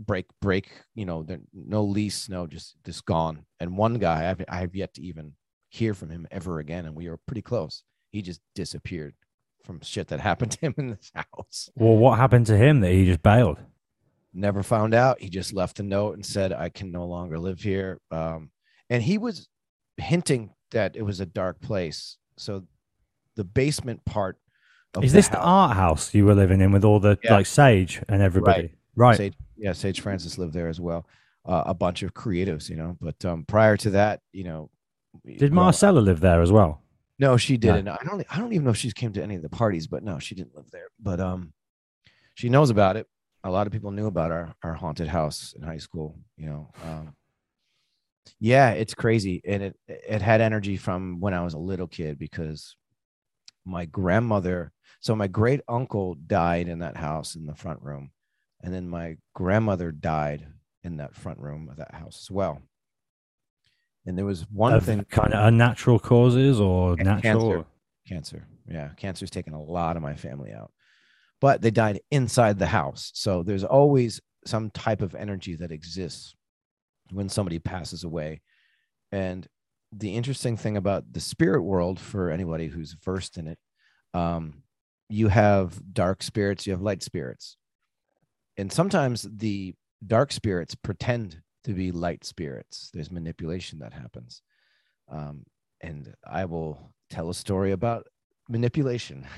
break, 0.00 0.26
break. 0.40 0.70
You 0.94 1.04
know, 1.06 1.22
there- 1.22 1.40
no 1.52 1.84
lease, 1.84 2.28
no, 2.28 2.46
just 2.46 2.76
just 2.84 3.04
gone. 3.04 3.44
And 3.60 3.76
one 3.76 3.94
guy, 3.94 4.30
I've, 4.30 4.44
I 4.48 4.58
have 4.60 4.74
yet 4.74 4.94
to 4.94 5.02
even 5.02 5.32
hear 5.70 5.94
from 5.94 6.10
him 6.10 6.26
ever 6.30 6.58
again, 6.60 6.86
and 6.86 6.94
we 6.94 7.08
were 7.08 7.18
pretty 7.26 7.42
close. 7.42 7.82
He 8.10 8.22
just 8.22 8.40
disappeared 8.54 9.14
from 9.64 9.80
shit 9.82 10.08
that 10.08 10.20
happened 10.30 10.52
to 10.52 10.60
him 10.60 10.74
in 10.78 10.90
this 10.90 11.10
house 11.14 11.68
Well, 11.74 11.96
what 11.96 12.18
happened 12.18 12.46
to 12.46 12.56
him 12.56 12.80
that 12.80 12.92
he 12.92 13.04
just 13.04 13.22
bailed? 13.22 13.58
never 14.34 14.62
found 14.62 14.94
out. 14.94 15.20
He 15.20 15.28
just 15.28 15.52
left 15.52 15.80
a 15.80 15.82
note 15.82 16.14
and 16.14 16.24
said, 16.24 16.52
I 16.52 16.68
can 16.68 16.92
no 16.92 17.06
longer 17.06 17.38
live 17.38 17.60
here. 17.60 17.98
Um, 18.10 18.50
and 18.88 19.02
he 19.02 19.18
was 19.18 19.48
hinting 19.96 20.50
that 20.70 20.94
it 20.96 21.02
was 21.02 21.18
a 21.20 21.26
dark 21.26 21.60
place. 21.60 22.18
So 22.36 22.64
the 23.36 23.42
basement 23.44 24.04
part 24.04 24.36
of 24.94 25.02
Is 25.02 25.12
the 25.12 25.18
this 25.18 25.28
the 25.28 25.40
art 25.40 25.76
house 25.76 26.14
you 26.14 26.24
were 26.24 26.34
living 26.34 26.60
in 26.60 26.70
with 26.72 26.84
all 26.84 27.00
the 27.00 27.18
Yeah. 27.24 27.34
like 27.34 27.46
Sage 27.46 28.00
and 28.08 28.22
everybody? 28.22 28.60
Right. 28.62 28.77
Sage, 29.16 29.34
yeah, 29.56 29.72
Sage 29.72 30.00
Francis 30.00 30.38
lived 30.38 30.52
there 30.52 30.68
as 30.68 30.80
well. 30.80 31.06
Uh, 31.44 31.62
a 31.66 31.74
bunch 31.74 32.02
of 32.02 32.12
creatives, 32.12 32.68
you 32.68 32.76
know. 32.76 32.96
But 33.00 33.24
um, 33.24 33.44
prior 33.46 33.76
to 33.78 33.90
that, 33.90 34.20
you 34.32 34.44
know, 34.44 34.70
Did 35.24 35.54
well, 35.54 35.64
Marcella 35.64 36.00
live 36.00 36.20
there 36.20 36.42
as 36.42 36.52
well? 36.52 36.82
No, 37.18 37.36
she 37.36 37.56
didn't. 37.56 37.88
I 37.88 37.98
don't. 38.04 38.24
I 38.30 38.38
don't 38.38 38.52
even 38.52 38.64
know 38.64 38.70
if 38.70 38.76
she 38.76 38.92
came 38.92 39.12
to 39.14 39.22
any 39.22 39.34
of 39.34 39.42
the 39.42 39.48
parties, 39.48 39.86
but 39.86 40.02
no, 40.02 40.18
she 40.18 40.34
didn't 40.34 40.54
live 40.54 40.70
there. 40.70 40.88
But 41.00 41.20
um, 41.20 41.52
she 42.34 42.48
knows 42.48 42.70
about 42.70 42.96
it. 42.96 43.06
A 43.44 43.50
lot 43.50 43.66
of 43.66 43.72
people 43.72 43.90
knew 43.90 44.06
about 44.06 44.30
our 44.30 44.54
our 44.62 44.74
haunted 44.74 45.08
house 45.08 45.52
in 45.56 45.62
high 45.62 45.78
school. 45.78 46.18
You 46.36 46.46
know, 46.46 46.70
um, 46.84 47.16
yeah, 48.38 48.70
it's 48.70 48.94
crazy, 48.94 49.40
and 49.44 49.62
it 49.62 49.76
it 49.88 50.22
had 50.22 50.40
energy 50.40 50.76
from 50.76 51.18
when 51.18 51.34
I 51.34 51.42
was 51.42 51.54
a 51.54 51.58
little 51.58 51.88
kid 51.88 52.18
because 52.18 52.76
my 53.64 53.84
grandmother. 53.84 54.72
So 55.00 55.14
my 55.14 55.28
great 55.28 55.60
uncle 55.68 56.14
died 56.14 56.68
in 56.68 56.80
that 56.80 56.96
house 56.96 57.36
in 57.36 57.46
the 57.46 57.54
front 57.54 57.80
room, 57.82 58.10
and 58.62 58.72
then 58.72 58.88
my 58.88 59.16
grandmother 59.34 59.92
died 59.92 60.46
in 60.82 60.96
that 60.98 61.14
front 61.14 61.38
room 61.38 61.68
of 61.70 61.76
that 61.76 61.94
house 61.94 62.18
as 62.24 62.30
well. 62.30 62.60
And 64.06 64.16
there 64.16 64.24
was 64.24 64.46
one 64.50 64.72
Of 64.72 64.84
thing 64.84 65.04
kind 65.10 65.34
of 65.34 65.46
unnatural 65.46 65.98
causes 65.98 66.60
or 66.60 66.96
natural? 66.96 67.52
cancer. 67.52 67.66
cancer 68.08 68.48
yeah 68.70 68.88
cancer's 68.96 69.30
taken 69.30 69.52
a 69.54 69.62
lot 69.62 69.96
of 69.96 70.02
my 70.02 70.14
family 70.14 70.52
out 70.52 70.70
but 71.40 71.60
they 71.62 71.70
died 71.70 72.00
inside 72.10 72.58
the 72.58 72.66
house 72.66 73.10
so 73.14 73.42
there's 73.42 73.64
always 73.64 74.20
some 74.46 74.70
type 74.70 75.00
of 75.02 75.14
energy 75.14 75.56
that 75.56 75.72
exists 75.72 76.34
when 77.12 77.28
somebody 77.28 77.58
passes 77.58 78.04
away 78.04 78.40
and 79.12 79.46
the 79.92 80.14
interesting 80.14 80.56
thing 80.56 80.76
about 80.76 81.10
the 81.12 81.20
spirit 81.20 81.62
world 81.62 81.98
for 81.98 82.30
anybody 82.30 82.66
who's 82.68 82.94
versed 83.04 83.36
in 83.38 83.46
it 83.46 83.58
um, 84.14 84.62
you 85.10 85.28
have 85.28 85.80
dark 85.92 86.22
spirits 86.22 86.66
you 86.66 86.72
have 86.72 86.82
light 86.82 87.02
spirits 87.02 87.56
and 88.58 88.70
sometimes 88.72 89.22
the 89.22 89.74
dark 90.06 90.32
spirits 90.32 90.74
pretend 90.74 91.40
to 91.64 91.72
be 91.72 91.90
light 91.90 92.24
spirits 92.24 92.90
there's 92.92 93.10
manipulation 93.10 93.78
that 93.78 93.92
happens 93.92 94.42
um, 95.10 95.44
and 95.80 96.14
I 96.26 96.44
will 96.44 96.92
tell 97.10 97.30
a 97.30 97.34
story 97.34 97.72
about 97.72 98.06
manipulation. 98.48 99.26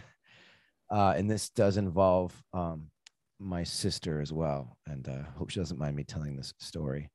Uh, 0.93 1.15
and 1.17 1.31
this 1.31 1.51
does 1.51 1.77
involve 1.77 2.35
um, 2.53 2.91
my 3.39 3.63
sister 3.63 4.21
as 4.21 4.33
well. 4.33 4.77
And 4.89 5.09
uh, 5.09 5.23
hope 5.39 5.51
she 5.51 5.61
doesn't 5.61 5.79
mind 5.79 5.95
me 5.95 6.03
telling 6.03 6.37
this 6.37 6.53
story. 6.59 7.13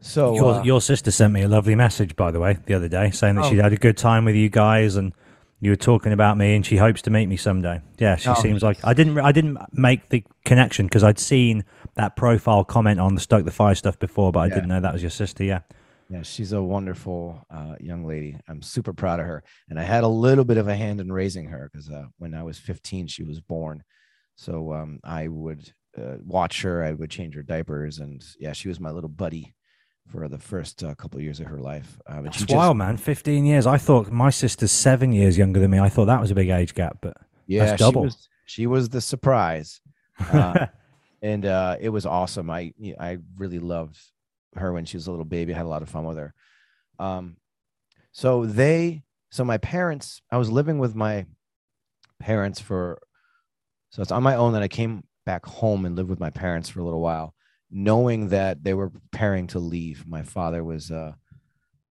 So, 0.00 0.34
your, 0.34 0.54
uh, 0.54 0.62
your 0.64 0.80
sister 0.80 1.12
sent 1.12 1.32
me 1.32 1.42
a 1.42 1.48
lovely 1.48 1.76
message, 1.76 2.16
by 2.16 2.32
the 2.32 2.40
way, 2.40 2.58
the 2.66 2.74
other 2.74 2.88
day, 2.88 3.12
saying 3.12 3.36
that 3.36 3.44
Oh. 3.44 3.50
she 3.50 3.58
had 3.58 3.72
a 3.72 3.76
good 3.76 3.96
time 3.96 4.24
with 4.24 4.34
you 4.34 4.48
guys 4.48 4.96
and 4.96 5.12
you 5.60 5.70
were 5.70 5.76
talking 5.76 6.12
about 6.12 6.36
me, 6.36 6.54
and 6.54 6.64
she 6.66 6.76
hopes 6.76 7.02
to 7.02 7.10
meet 7.10 7.26
me 7.26 7.36
someday. 7.36 7.80
Yeah, 7.98 8.16
she 8.16 8.28
Oh. 8.28 8.34
seems 8.34 8.62
like 8.62 8.78
I 8.84 8.92
didn't. 8.94 9.18
I 9.18 9.32
didn't 9.32 9.58
make 9.72 10.08
the 10.10 10.24
connection 10.44 10.86
because 10.86 11.02
I'd 11.02 11.18
seen 11.18 11.64
that 11.94 12.14
profile 12.16 12.64
comment 12.64 13.00
on 13.00 13.14
the 13.14 13.20
Stoke 13.20 13.44
the 13.44 13.50
Fire 13.50 13.74
stuff 13.74 13.98
before, 13.98 14.32
but 14.32 14.40
I 14.40 14.46
Yeah. 14.48 14.54
didn't 14.54 14.68
know 14.68 14.80
that 14.80 14.92
was 14.92 15.02
your 15.02 15.10
sister. 15.10 15.44
Yeah, 15.44 15.60
yeah, 16.10 16.22
she's 16.22 16.52
a 16.52 16.62
wonderful 16.62 17.44
uh, 17.50 17.76
young 17.80 18.04
lady. 18.04 18.38
I'm 18.48 18.60
super 18.62 18.92
proud 18.92 19.18
of 19.18 19.26
her. 19.26 19.42
And 19.70 19.80
I 19.80 19.82
had 19.84 20.04
a 20.04 20.08
little 20.08 20.44
bit 20.44 20.58
of 20.58 20.68
a 20.68 20.76
hand 20.76 21.00
in 21.00 21.10
raising 21.10 21.46
her 21.48 21.70
because 21.72 21.90
uh, 21.90 22.06
when 22.18 22.34
I 22.34 22.42
was 22.42 22.58
15, 22.58 23.06
she 23.08 23.24
was 23.24 23.40
born. 23.40 23.82
So 24.36 24.72
um, 24.74 25.00
I 25.02 25.28
would 25.28 25.72
uh, 25.96 26.16
watch 26.22 26.60
her, 26.62 26.84
I 26.84 26.92
would 26.92 27.10
change 27.10 27.34
her 27.34 27.42
diapers. 27.42 27.98
And 27.98 28.22
yeah, 28.38 28.52
she 28.52 28.68
was 28.68 28.78
my 28.78 28.90
little 28.90 29.08
buddy 29.08 29.54
for 30.08 30.28
the 30.28 30.38
first 30.38 30.82
uh, 30.84 30.94
couple 30.94 31.18
of 31.18 31.24
years 31.24 31.40
of 31.40 31.46
her 31.46 31.58
life. 31.58 31.98
Um, 32.06 32.24
that's 32.24 32.38
just- 32.38 32.50
wild, 32.50 32.76
man. 32.76 32.96
Fifteen 32.96 33.44
years. 33.44 33.66
I 33.66 33.78
thought 33.78 34.10
my 34.10 34.30
sister's 34.30 34.72
seven 34.72 35.12
years 35.12 35.36
younger 35.36 35.60
than 35.60 35.70
me. 35.70 35.78
I 35.78 35.88
thought 35.88 36.06
that 36.06 36.20
was 36.20 36.30
a 36.30 36.34
big 36.34 36.48
age 36.48 36.74
gap, 36.74 36.98
but 37.00 37.16
yeah, 37.46 37.66
That's 37.66 37.80
double. 37.80 38.02
She 38.02 38.06
was, 38.06 38.28
she 38.46 38.66
was 38.66 38.88
the 38.88 39.00
surprise, 39.00 39.80
uh, 40.32 40.66
and 41.22 41.44
uh, 41.44 41.76
it 41.80 41.90
was 41.90 42.06
awesome. 42.06 42.50
I 42.50 42.72
I 42.98 43.18
really 43.36 43.58
loved 43.58 43.98
her 44.56 44.72
when 44.72 44.84
she 44.84 44.96
was 44.96 45.06
a 45.06 45.10
little 45.10 45.24
baby. 45.24 45.52
I 45.52 45.56
had 45.58 45.66
a 45.66 45.68
lot 45.68 45.82
of 45.82 45.88
fun 45.88 46.04
with 46.04 46.16
her. 46.16 46.34
Um, 46.98 47.36
so 48.12 48.46
they, 48.46 49.02
so 49.30 49.44
my 49.44 49.58
parents, 49.58 50.22
I 50.30 50.38
was 50.38 50.50
living 50.50 50.78
with 50.78 50.94
my 50.94 51.26
parents 52.18 52.60
for 52.60 52.98
so 53.90 54.02
it's 54.02 54.12
on 54.12 54.22
my 54.22 54.34
own 54.36 54.52
that 54.54 54.62
I 54.62 54.68
came 54.68 55.04
back 55.24 55.46
home 55.46 55.84
and 55.84 55.96
lived 55.96 56.10
with 56.10 56.20
my 56.20 56.30
parents 56.30 56.68
for 56.68 56.80
a 56.80 56.84
little 56.84 57.00
while, 57.00 57.34
knowing 57.70 58.28
that 58.28 58.62
they 58.62 58.74
were 58.74 58.90
preparing 58.90 59.46
to 59.48 59.58
leave. 59.58 60.06
My 60.06 60.22
father 60.22 60.62
was 60.62 60.90
uh, 60.90 61.12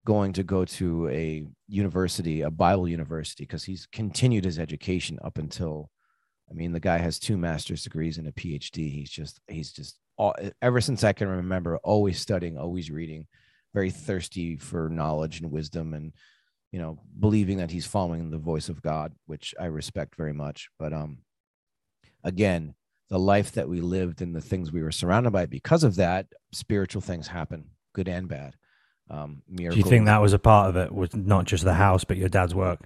going 0.05 0.34
to 0.34 0.43
go 0.43 0.65
to 0.65 1.09
a 1.09 1.45
university, 1.67 2.41
a 2.41 2.49
Bible 2.49 2.88
university, 2.88 3.43
because 3.43 3.63
he's 3.63 3.88
continued 3.91 4.45
his 4.45 4.59
education 4.59 5.19
up 5.23 5.38
until, 5.38 5.89
I 6.49 6.53
mean, 6.53 6.71
the 6.71 6.80
guy 6.80 6.97
has 6.97 7.19
two 7.19 7.38
master's 7.38 7.84
degrees 7.84 8.17
and 8.17 8.28
a 8.28 8.32
PhD. 8.32 8.91
He's 8.91 9.09
just, 9.09 9.39
he's 9.47 9.71
just, 9.71 9.97
all, 10.17 10.34
ever 10.61 10.80
since 10.80 11.03
I 11.03 11.11
can 11.11 11.28
remember, 11.28 11.78
always 11.78 12.19
studying, 12.19 12.57
always 12.57 12.89
reading, 12.89 13.28
very 13.73 13.91
thirsty 13.91 14.55
for 14.55 14.89
knowledge 14.89 15.41
and 15.41 15.51
wisdom 15.51 15.93
and, 15.93 16.13
you 16.71 16.80
know, 16.80 16.99
believing 17.19 17.57
that 17.57 17.71
he's 17.71 17.86
following 17.86 18.30
the 18.30 18.38
voice 18.38 18.69
of 18.69 18.82
God, 18.82 19.13
which 19.26 19.53
I 19.59 19.65
respect 19.65 20.15
very 20.15 20.34
much. 20.34 20.69
But, 20.80 20.93
um, 20.93 21.17
again, 22.23 22.76
the 23.10 23.20
life 23.20 23.51
that 23.53 23.70
we 23.70 23.82
lived 23.82 24.22
and 24.22 24.36
the 24.36 24.41
things 24.41 24.72
we 24.72 24.82
were 24.82 24.91
surrounded 24.91 25.32
by 25.32 25.45
because 25.45 25.84
of 25.84 25.95
that 25.95 26.28
spiritual 26.51 27.01
things 27.01 27.28
happen 27.28 27.66
good 27.93 28.08
and 28.08 28.28
bad 28.28 28.56
um 29.10 29.41
miracles. 29.47 29.76
do 29.76 29.88
you 29.88 29.89
think 29.89 30.06
that 30.06 30.22
was 30.22 30.34
a 30.34 30.39
part 30.39 30.70
of 30.70 30.76
it 30.76 30.93
was 30.93 31.16
not 31.16 31.45
just 31.45 31.64
the 31.64 31.74
house 31.74 32.03
but 32.03 32.18
your 32.18 32.30
dad's 32.30 32.56
work 32.56 32.80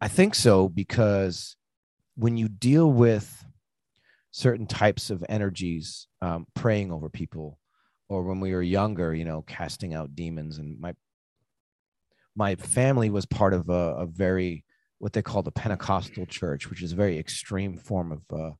i 0.00 0.08
think 0.08 0.34
so 0.34 0.68
because 0.68 1.56
when 2.16 2.36
you 2.36 2.48
deal 2.48 2.90
with 2.90 3.44
certain 4.30 4.66
types 4.66 5.10
of 5.10 5.24
energies 5.28 6.06
um, 6.22 6.46
praying 6.54 6.90
over 6.90 7.08
people 7.08 7.58
or 8.08 8.22
when 8.22 8.40
we 8.40 8.52
were 8.52 8.62
younger 8.62 9.14
you 9.14 9.24
know 9.24 9.42
casting 9.42 9.94
out 9.94 10.14
demons 10.16 10.58
and 10.58 10.80
my 10.80 10.94
my 12.34 12.56
family 12.56 13.10
was 13.10 13.26
part 13.26 13.54
of 13.54 13.68
a, 13.68 13.96
a 13.96 14.06
very 14.06 14.64
what 14.98 15.12
they 15.12 15.22
call 15.22 15.42
the 15.42 15.52
pentecostal 15.52 16.26
church 16.26 16.70
which 16.70 16.82
is 16.82 16.92
a 16.92 16.96
very 16.96 17.18
extreme 17.18 17.76
form 17.76 18.10
of 18.10 18.22
uh, 18.32 18.50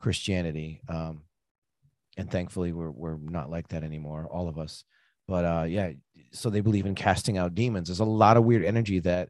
Christianity. 0.00 0.80
Um, 0.88 1.22
and 2.16 2.30
thankfully, 2.30 2.72
we're 2.72 2.90
we're 2.90 3.18
not 3.18 3.50
like 3.50 3.68
that 3.68 3.84
anymore, 3.84 4.26
all 4.30 4.48
of 4.48 4.58
us. 4.58 4.84
But 5.28 5.44
uh, 5.44 5.64
yeah, 5.68 5.92
so 6.32 6.50
they 6.50 6.60
believe 6.60 6.86
in 6.86 6.94
casting 6.94 7.36
out 7.36 7.54
demons. 7.54 7.88
There's 7.88 8.00
a 8.00 8.04
lot 8.04 8.36
of 8.36 8.44
weird 8.44 8.64
energy 8.64 9.00
that 9.00 9.28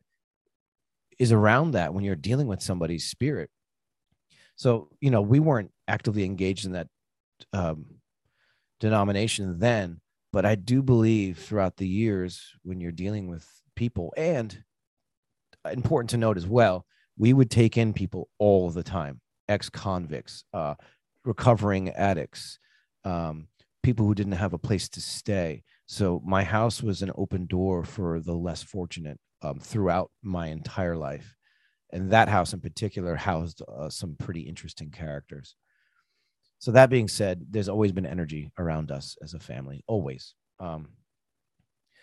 is 1.18 1.32
around 1.32 1.72
that 1.72 1.94
when 1.94 2.04
you're 2.04 2.14
dealing 2.14 2.46
with 2.46 2.62
somebody's 2.62 3.04
spirit. 3.04 3.50
So 4.56 4.88
you 5.00 5.10
know, 5.10 5.22
we 5.22 5.40
weren't 5.40 5.72
actively 5.88 6.24
engaged 6.24 6.66
in 6.66 6.72
that 6.72 6.88
um, 7.52 7.86
denomination 8.80 9.58
then, 9.58 10.00
but 10.32 10.46
I 10.46 10.54
do 10.54 10.82
believe 10.82 11.38
throughout 11.38 11.76
the 11.76 11.88
years 11.88 12.42
when 12.62 12.80
you're 12.80 12.92
dealing 12.92 13.28
with 13.28 13.48
people, 13.74 14.12
and 14.16 14.62
important 15.70 16.10
to 16.10 16.16
note 16.16 16.36
as 16.36 16.46
well, 16.46 16.86
we 17.18 17.32
would 17.32 17.50
take 17.50 17.76
in 17.76 17.92
people 17.92 18.28
all 18.38 18.70
the 18.70 18.82
time 18.82 19.20
ex 19.48 19.68
convicts, 19.68 20.44
uh, 20.52 20.74
recovering 21.24 21.90
addicts, 21.90 22.58
um, 23.04 23.48
people 23.82 24.06
who 24.06 24.14
didn't 24.14 24.32
have 24.32 24.52
a 24.52 24.58
place 24.58 24.88
to 24.90 25.00
stay. 25.00 25.62
So 25.86 26.20
my 26.24 26.42
house 26.42 26.82
was 26.82 27.02
an 27.02 27.12
open 27.16 27.46
door 27.46 27.84
for 27.84 28.20
the 28.20 28.34
less 28.34 28.62
fortunate 28.62 29.18
um, 29.42 29.60
throughout 29.60 30.10
my 30.22 30.48
entire 30.48 30.96
life. 30.96 31.36
And 31.92 32.10
that 32.10 32.28
house 32.28 32.52
in 32.52 32.60
particular 32.60 33.14
housed 33.14 33.62
uh, 33.62 33.88
some 33.88 34.16
pretty 34.18 34.42
interesting 34.42 34.90
characters. 34.90 35.54
So 36.58 36.72
that 36.72 36.90
being 36.90 37.06
said, 37.06 37.46
there's 37.50 37.68
always 37.68 37.92
been 37.92 38.06
energy 38.06 38.50
around 38.58 38.90
us 38.90 39.16
as 39.22 39.34
a 39.34 39.38
family, 39.38 39.84
always. 39.86 40.34
Um, 40.58 40.88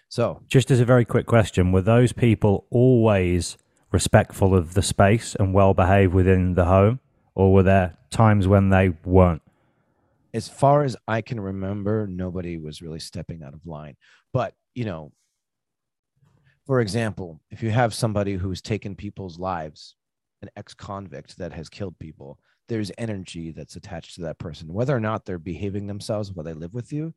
so, 0.10 0.42
just 0.48 0.70
as 0.70 0.80
a 0.80 0.86
very 0.86 1.06
quick 1.06 1.26
question, 1.26 1.72
were 1.72 1.82
those 1.82 2.14
people 2.14 2.68
always 2.70 3.58
respectful 3.92 4.56
of 4.56 4.76
the 4.76 4.84
space 4.84 5.36
and 5.40 5.56
well 5.56 5.74
behaved 5.74 6.14
within 6.14 6.54
the 6.54 6.66
home? 6.66 7.00
Or 7.36 7.54
were 7.54 7.64
there 7.64 7.98
times 8.10 8.48
when 8.48 8.70
they 8.70 8.90
weren't? 9.06 9.42
As 10.34 10.48
far 10.48 10.84
as 10.84 10.96
I 11.08 11.22
can 11.22 11.40
remember, 11.40 12.08
nobody 12.08 12.58
was 12.58 12.82
really 12.82 13.00
stepping 13.00 13.44
out 13.44 13.54
of 13.54 13.66
line. 13.66 13.96
But, 14.32 14.56
you 14.74 14.86
know, 14.86 15.12
for 16.66 16.80
example, 16.80 17.40
if 17.52 17.62
you 17.62 17.70
have 17.70 17.94
somebody 17.94 18.34
who's 18.34 18.62
taken 18.62 18.96
people's 18.96 19.38
lives, 19.38 19.96
an 20.42 20.50
ex 20.56 20.74
convict 20.74 21.38
that 21.38 21.54
has 21.54 21.70
killed 21.70 21.98
people, 22.00 22.40
there's 22.68 22.92
energy 22.98 23.52
that's 23.52 23.76
attached 23.76 24.16
to 24.16 24.22
that 24.22 24.40
person. 24.40 24.74
Whether 24.74 24.96
or 24.96 25.00
not 25.00 25.26
they're 25.26 25.38
behaving 25.38 25.88
themselves 25.88 26.32
while 26.32 26.44
they 26.44 26.54
live 26.54 26.74
with 26.74 26.94
you, 26.94 27.14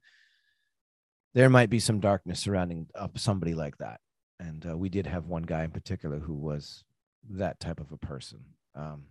there 1.35 1.51
might 1.51 1.71
be 1.71 1.79
some 1.79 2.01
darkness 2.01 2.41
surrounding 2.41 2.89
up 2.95 3.19
somebody 3.19 3.55
like 3.55 3.79
that. 3.79 4.01
And 4.41 4.67
uh, 4.69 4.77
we 4.77 4.89
did 4.89 5.07
have 5.07 5.27
one 5.27 5.43
guy 5.43 5.65
in 5.65 5.71
particular 5.71 6.19
who 6.19 6.35
was 6.35 6.85
that 7.31 7.61
type 7.61 7.81
of 7.81 7.93
a 7.93 7.97
person. 7.97 8.41
Um, 8.75 9.05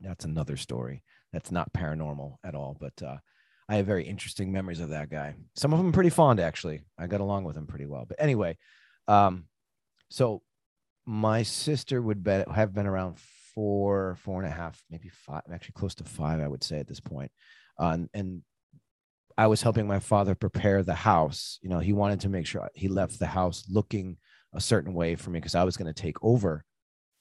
that's 0.00 0.24
another 0.24 0.56
story. 0.56 1.02
That's 1.32 1.50
not 1.50 1.72
paranormal 1.72 2.36
at 2.44 2.54
all, 2.54 2.76
but 2.78 3.02
uh, 3.02 3.16
I 3.68 3.76
have 3.76 3.86
very 3.86 4.04
interesting 4.04 4.50
memories 4.50 4.80
of 4.80 4.90
that 4.90 5.10
guy. 5.10 5.34
Some 5.54 5.72
of 5.72 5.78
them 5.78 5.92
pretty 5.92 6.10
fond, 6.10 6.40
actually. 6.40 6.82
I 6.98 7.06
got 7.06 7.20
along 7.20 7.44
with 7.44 7.56
him 7.56 7.66
pretty 7.66 7.86
well. 7.86 8.06
But 8.08 8.20
anyway, 8.20 8.56
um, 9.06 9.44
so 10.10 10.42
my 11.04 11.42
sister 11.42 12.00
would 12.00 12.22
be, 12.22 12.44
have 12.54 12.72
been 12.72 12.86
around 12.86 13.18
four, 13.54 14.16
four 14.22 14.42
and 14.42 14.50
a 14.50 14.54
half, 14.54 14.82
maybe 14.90 15.08
five, 15.08 15.42
actually 15.52 15.72
close 15.72 15.94
to 15.96 16.04
five, 16.04 16.40
I 16.40 16.48
would 16.48 16.64
say 16.64 16.78
at 16.78 16.86
this 16.86 17.00
point. 17.00 17.30
Uh, 17.78 17.90
and, 17.90 18.08
and 18.14 18.42
I 19.36 19.48
was 19.48 19.62
helping 19.62 19.86
my 19.86 20.00
father 20.00 20.34
prepare 20.34 20.82
the 20.82 20.94
house. 20.94 21.58
You 21.62 21.68
know, 21.68 21.78
he 21.78 21.92
wanted 21.92 22.20
to 22.20 22.28
make 22.28 22.46
sure 22.46 22.68
he 22.74 22.88
left 22.88 23.18
the 23.18 23.26
house 23.26 23.64
looking 23.68 24.16
a 24.54 24.60
certain 24.60 24.94
way 24.94 25.14
for 25.14 25.30
me 25.30 25.40
because 25.40 25.54
I 25.54 25.64
was 25.64 25.76
going 25.76 25.92
to 25.92 26.02
take 26.02 26.16
over 26.22 26.64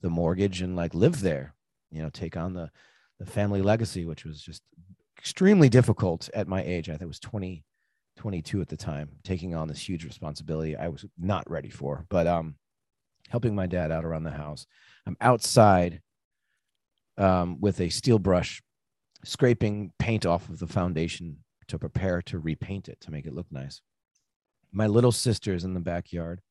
the 0.01 0.09
mortgage 0.09 0.61
and 0.61 0.75
like 0.75 0.93
live 0.93 1.21
there 1.21 1.53
you 1.91 2.01
know 2.01 2.09
take 2.09 2.38
on 2.38 2.53
the 2.53 2.69
the 3.19 3.25
family 3.25 3.61
legacy 3.61 4.05
which 4.05 4.25
was 4.25 4.41
just 4.41 4.61
extremely 5.17 5.69
difficult 5.69 6.29
at 6.33 6.47
my 6.47 6.61
age. 6.63 6.89
I 6.89 6.93
think 6.93 7.03
it 7.03 7.07
was 7.07 7.19
20 7.19 7.63
22 8.17 8.61
at 8.61 8.67
the 8.67 8.77
time 8.77 9.09
taking 9.23 9.53
on 9.53 9.67
this 9.67 9.88
huge 9.88 10.03
responsibility 10.03 10.75
i 10.75 10.88
was 10.88 11.05
not 11.19 11.49
ready 11.49 11.69
for. 11.69 12.05
But 12.09 12.27
um 12.27 12.55
helping 13.29 13.55
my 13.55 13.67
dad 13.67 13.91
out 13.91 14.05
around 14.05 14.23
the 14.23 14.31
house. 14.31 14.65
I'm 15.05 15.17
outside 15.21 16.01
um, 17.17 17.59
with 17.59 17.79
a 17.79 17.89
steel 17.89 18.19
brush 18.19 18.61
scraping 19.23 19.91
paint 19.99 20.25
off 20.25 20.49
of 20.49 20.59
the 20.59 20.67
foundation 20.67 21.38
to 21.67 21.79
prepare 21.79 22.21
to 22.23 22.39
repaint 22.39 22.88
it 22.88 23.01
to 23.01 23.11
make 23.11 23.25
it 23.25 23.33
look 23.33 23.47
nice. 23.51 23.81
My 24.71 24.88
little 24.88 25.11
sister 25.11 25.53
is 25.53 25.63
in 25.63 25.73
the 25.73 25.79
backyard 25.79 26.41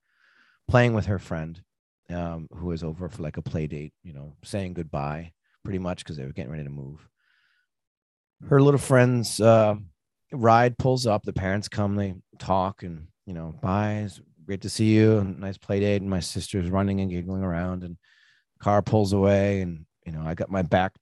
playing 0.69 0.95
with 0.95 1.07
her 1.07 1.19
friend 1.19 1.63
um, 2.11 2.49
who 2.55 2.67
was 2.67 2.83
over 2.83 3.09
for 3.09 3.23
like 3.23 3.37
a 3.37 3.43
play 3.43 3.67
date, 3.67 3.93
you 4.03 4.13
know, 4.13 4.35
saying 4.43 4.75
goodbye 4.75 5.33
pretty 5.65 5.79
much 5.81 5.99
because 5.99 6.17
they 6.17 6.25
were 6.25 6.33
getting 6.33 6.53
ready 6.53 6.65
to 6.65 6.71
move. 6.71 7.09
Her 8.49 8.63
little 8.63 8.79
friend's 8.79 9.41
uh, 9.41 9.75
ride 10.33 10.79
pulls 10.79 11.07
up. 11.07 11.25
The 11.25 11.33
parents 11.33 11.69
come, 11.69 11.97
they 11.97 12.15
talk, 12.39 12.83
and 12.83 13.09
you 13.27 13.35
know, 13.35 13.55
bye. 13.61 14.05
It's 14.05 14.21
great 14.45 14.61
to 14.63 14.71
see 14.71 14.95
you. 14.95 15.25
Nice 15.39 15.59
play 15.59 15.81
date. 15.81 16.03
And 16.03 16.11
my 16.11 16.21
sister's 16.21 16.71
running 16.71 17.01
and 17.01 17.11
giggling 17.11 17.43
around, 17.43 17.83
and 17.83 17.97
car 18.61 18.83
pulls 18.83 19.13
away, 19.13 19.61
and 19.63 19.87
you 20.05 20.13
know, 20.13 20.23
I 20.25 20.35
got 20.35 20.51
my 20.51 20.63
back 20.63 20.93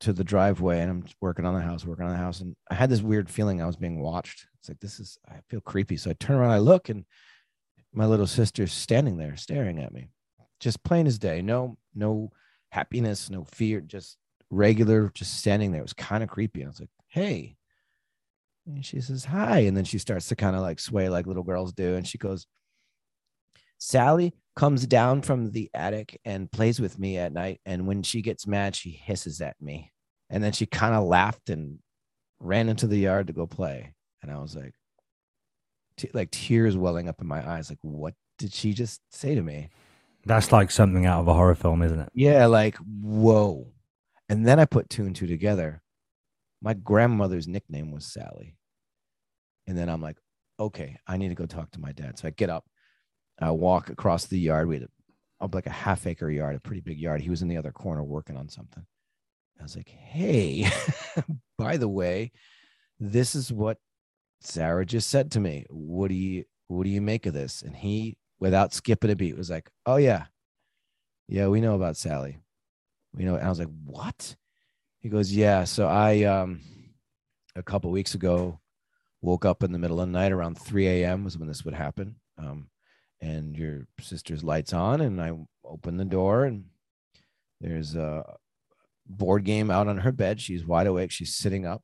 to 0.00 0.12
the 0.12 0.22
driveway, 0.22 0.80
and 0.80 0.90
I'm 0.90 1.04
working 1.20 1.44
on 1.44 1.54
the 1.54 1.60
house, 1.60 1.84
working 1.84 2.04
on 2.04 2.12
the 2.12 2.18
house, 2.18 2.40
and 2.40 2.54
I 2.70 2.74
had 2.74 2.90
this 2.90 3.02
weird 3.02 3.28
feeling 3.28 3.60
I 3.60 3.66
was 3.66 3.76
being 3.76 4.00
watched. 4.00 4.46
It's 4.60 4.68
like 4.68 4.78
this 4.78 5.00
is. 5.00 5.18
I 5.28 5.40
feel 5.48 5.60
creepy, 5.60 5.96
so 5.96 6.10
I 6.10 6.14
turn 6.20 6.36
around, 6.36 6.52
I 6.52 6.58
look, 6.58 6.88
and 6.88 7.04
my 7.92 8.06
little 8.06 8.28
sister's 8.28 8.72
standing 8.72 9.16
there 9.16 9.36
staring 9.36 9.80
at 9.80 9.92
me 9.92 10.10
just 10.60 10.82
plain 10.82 11.06
as 11.06 11.18
day. 11.18 11.42
No, 11.42 11.76
no 11.94 12.32
happiness, 12.70 13.30
no 13.30 13.44
fear, 13.44 13.80
just 13.80 14.16
regular, 14.50 15.10
just 15.14 15.38
standing 15.38 15.72
there. 15.72 15.80
It 15.80 15.84
was 15.84 15.92
kind 15.92 16.22
of 16.22 16.28
creepy. 16.28 16.64
I 16.64 16.68
was 16.68 16.80
like, 16.80 16.90
hey. 17.08 17.56
And 18.66 18.84
she 18.84 19.00
says, 19.00 19.24
hi. 19.24 19.60
And 19.60 19.76
then 19.76 19.84
she 19.84 19.98
starts 19.98 20.28
to 20.28 20.36
kind 20.36 20.54
of 20.54 20.62
like 20.62 20.78
sway 20.78 21.08
like 21.08 21.26
little 21.26 21.42
girls 21.42 21.72
do. 21.72 21.94
And 21.94 22.06
she 22.06 22.18
goes, 22.18 22.46
Sally 23.78 24.34
comes 24.56 24.86
down 24.86 25.22
from 25.22 25.52
the 25.52 25.70
attic 25.72 26.20
and 26.24 26.50
plays 26.50 26.80
with 26.80 26.98
me 26.98 27.16
at 27.16 27.32
night. 27.32 27.60
And 27.64 27.86
when 27.86 28.02
she 28.02 28.22
gets 28.22 28.46
mad, 28.46 28.74
she 28.74 28.90
hisses 28.90 29.40
at 29.40 29.56
me. 29.60 29.92
And 30.30 30.42
then 30.42 30.52
she 30.52 30.66
kind 30.66 30.94
of 30.94 31.04
laughed 31.04 31.48
and 31.48 31.78
ran 32.40 32.68
into 32.68 32.86
the 32.86 32.98
yard 32.98 33.28
to 33.28 33.32
go 33.32 33.46
play. 33.46 33.94
And 34.20 34.30
I 34.30 34.38
was 34.38 34.56
like, 34.56 34.74
t- 35.96 36.10
like 36.12 36.30
tears 36.30 36.76
welling 36.76 37.08
up 37.08 37.20
in 37.20 37.26
my 37.26 37.48
eyes. 37.48 37.70
Like, 37.70 37.78
what 37.82 38.14
did 38.38 38.52
she 38.52 38.72
just 38.72 39.00
say 39.10 39.34
to 39.34 39.42
me? 39.42 39.70
That's 40.28 40.52
like 40.52 40.70
something 40.70 41.06
out 41.06 41.20
of 41.20 41.28
a 41.28 41.32
horror 41.32 41.54
film, 41.54 41.80
isn't 41.82 42.00
it? 42.00 42.10
Yeah, 42.12 42.44
like 42.46 42.76
whoa. 42.76 43.72
And 44.28 44.46
then 44.46 44.60
I 44.60 44.66
put 44.66 44.90
two 44.90 45.06
and 45.06 45.16
two 45.16 45.26
together. 45.26 45.82
My 46.60 46.74
grandmother's 46.74 47.48
nickname 47.48 47.90
was 47.92 48.04
Sally. 48.04 48.58
And 49.66 49.76
then 49.76 49.88
I'm 49.88 50.02
like, 50.02 50.18
okay, 50.60 50.98
I 51.06 51.16
need 51.16 51.30
to 51.30 51.34
go 51.34 51.46
talk 51.46 51.70
to 51.70 51.80
my 51.80 51.92
dad. 51.92 52.18
So 52.18 52.28
I 52.28 52.32
get 52.32 52.50
up, 52.50 52.66
I 53.40 53.50
walk 53.52 53.88
across 53.88 54.26
the 54.26 54.38
yard. 54.38 54.68
We 54.68 54.80
had 54.80 54.88
a, 55.40 55.48
like 55.50 55.66
a 55.66 55.70
half 55.70 56.06
acre 56.06 56.30
yard, 56.30 56.56
a 56.56 56.60
pretty 56.60 56.82
big 56.82 56.98
yard. 56.98 57.22
He 57.22 57.30
was 57.30 57.40
in 57.40 57.48
the 57.48 57.56
other 57.56 57.72
corner 57.72 58.04
working 58.04 58.36
on 58.36 58.50
something. 58.50 58.84
I 59.58 59.62
was 59.62 59.76
like, 59.76 59.88
hey, 59.88 60.70
by 61.58 61.78
the 61.78 61.88
way, 61.88 62.32
this 63.00 63.34
is 63.34 63.50
what 63.50 63.78
Sarah 64.42 64.84
just 64.84 65.08
said 65.08 65.30
to 65.32 65.40
me. 65.40 65.64
What 65.70 66.08
do 66.08 66.14
you 66.14 66.44
what 66.66 66.84
do 66.84 66.90
you 66.90 67.00
make 67.00 67.24
of 67.24 67.32
this? 67.32 67.62
And 67.62 67.74
he 67.74 68.18
without 68.40 68.72
skipping 68.72 69.10
a 69.10 69.16
beat 69.16 69.36
was 69.36 69.50
like, 69.50 69.70
"Oh 69.86 69.96
yeah, 69.96 70.26
yeah, 71.28 71.46
we 71.48 71.60
know 71.60 71.74
about 71.74 71.96
Sally. 71.96 72.38
you 73.16 73.26
know, 73.26 73.34
and 73.34 73.44
I 73.44 73.50
was 73.50 73.58
like, 73.58 73.68
what? 73.84 74.34
He 75.00 75.10
goes, 75.10 75.32
yeah. 75.32 75.64
So 75.64 75.86
I, 75.86 76.24
um, 76.24 76.60
a 77.54 77.62
couple 77.62 77.90
weeks 77.90 78.14
ago, 78.14 78.60
woke 79.20 79.44
up 79.44 79.62
in 79.62 79.72
the 79.72 79.78
middle 79.78 80.00
of 80.00 80.08
the 80.08 80.12
night 80.12 80.32
around 80.32 80.58
3 80.58 80.88
a.m. 80.88 81.24
was 81.24 81.36
when 81.36 81.48
this 81.48 81.64
would 81.64 81.74
happen. 81.74 82.16
Um, 82.38 82.70
and 83.20 83.56
your 83.56 83.86
sister's 84.00 84.42
lights 84.42 84.72
on, 84.72 85.00
and 85.00 85.20
I 85.20 85.32
open 85.64 85.96
the 85.96 86.04
door, 86.04 86.44
and 86.44 86.64
there's 87.60 87.94
a 87.94 88.24
board 89.06 89.44
game 89.44 89.70
out 89.70 89.88
on 89.88 89.98
her 89.98 90.12
bed. 90.12 90.40
She's 90.40 90.64
wide 90.64 90.86
awake. 90.86 91.10
She's 91.10 91.34
sitting 91.34 91.66
up, 91.66 91.82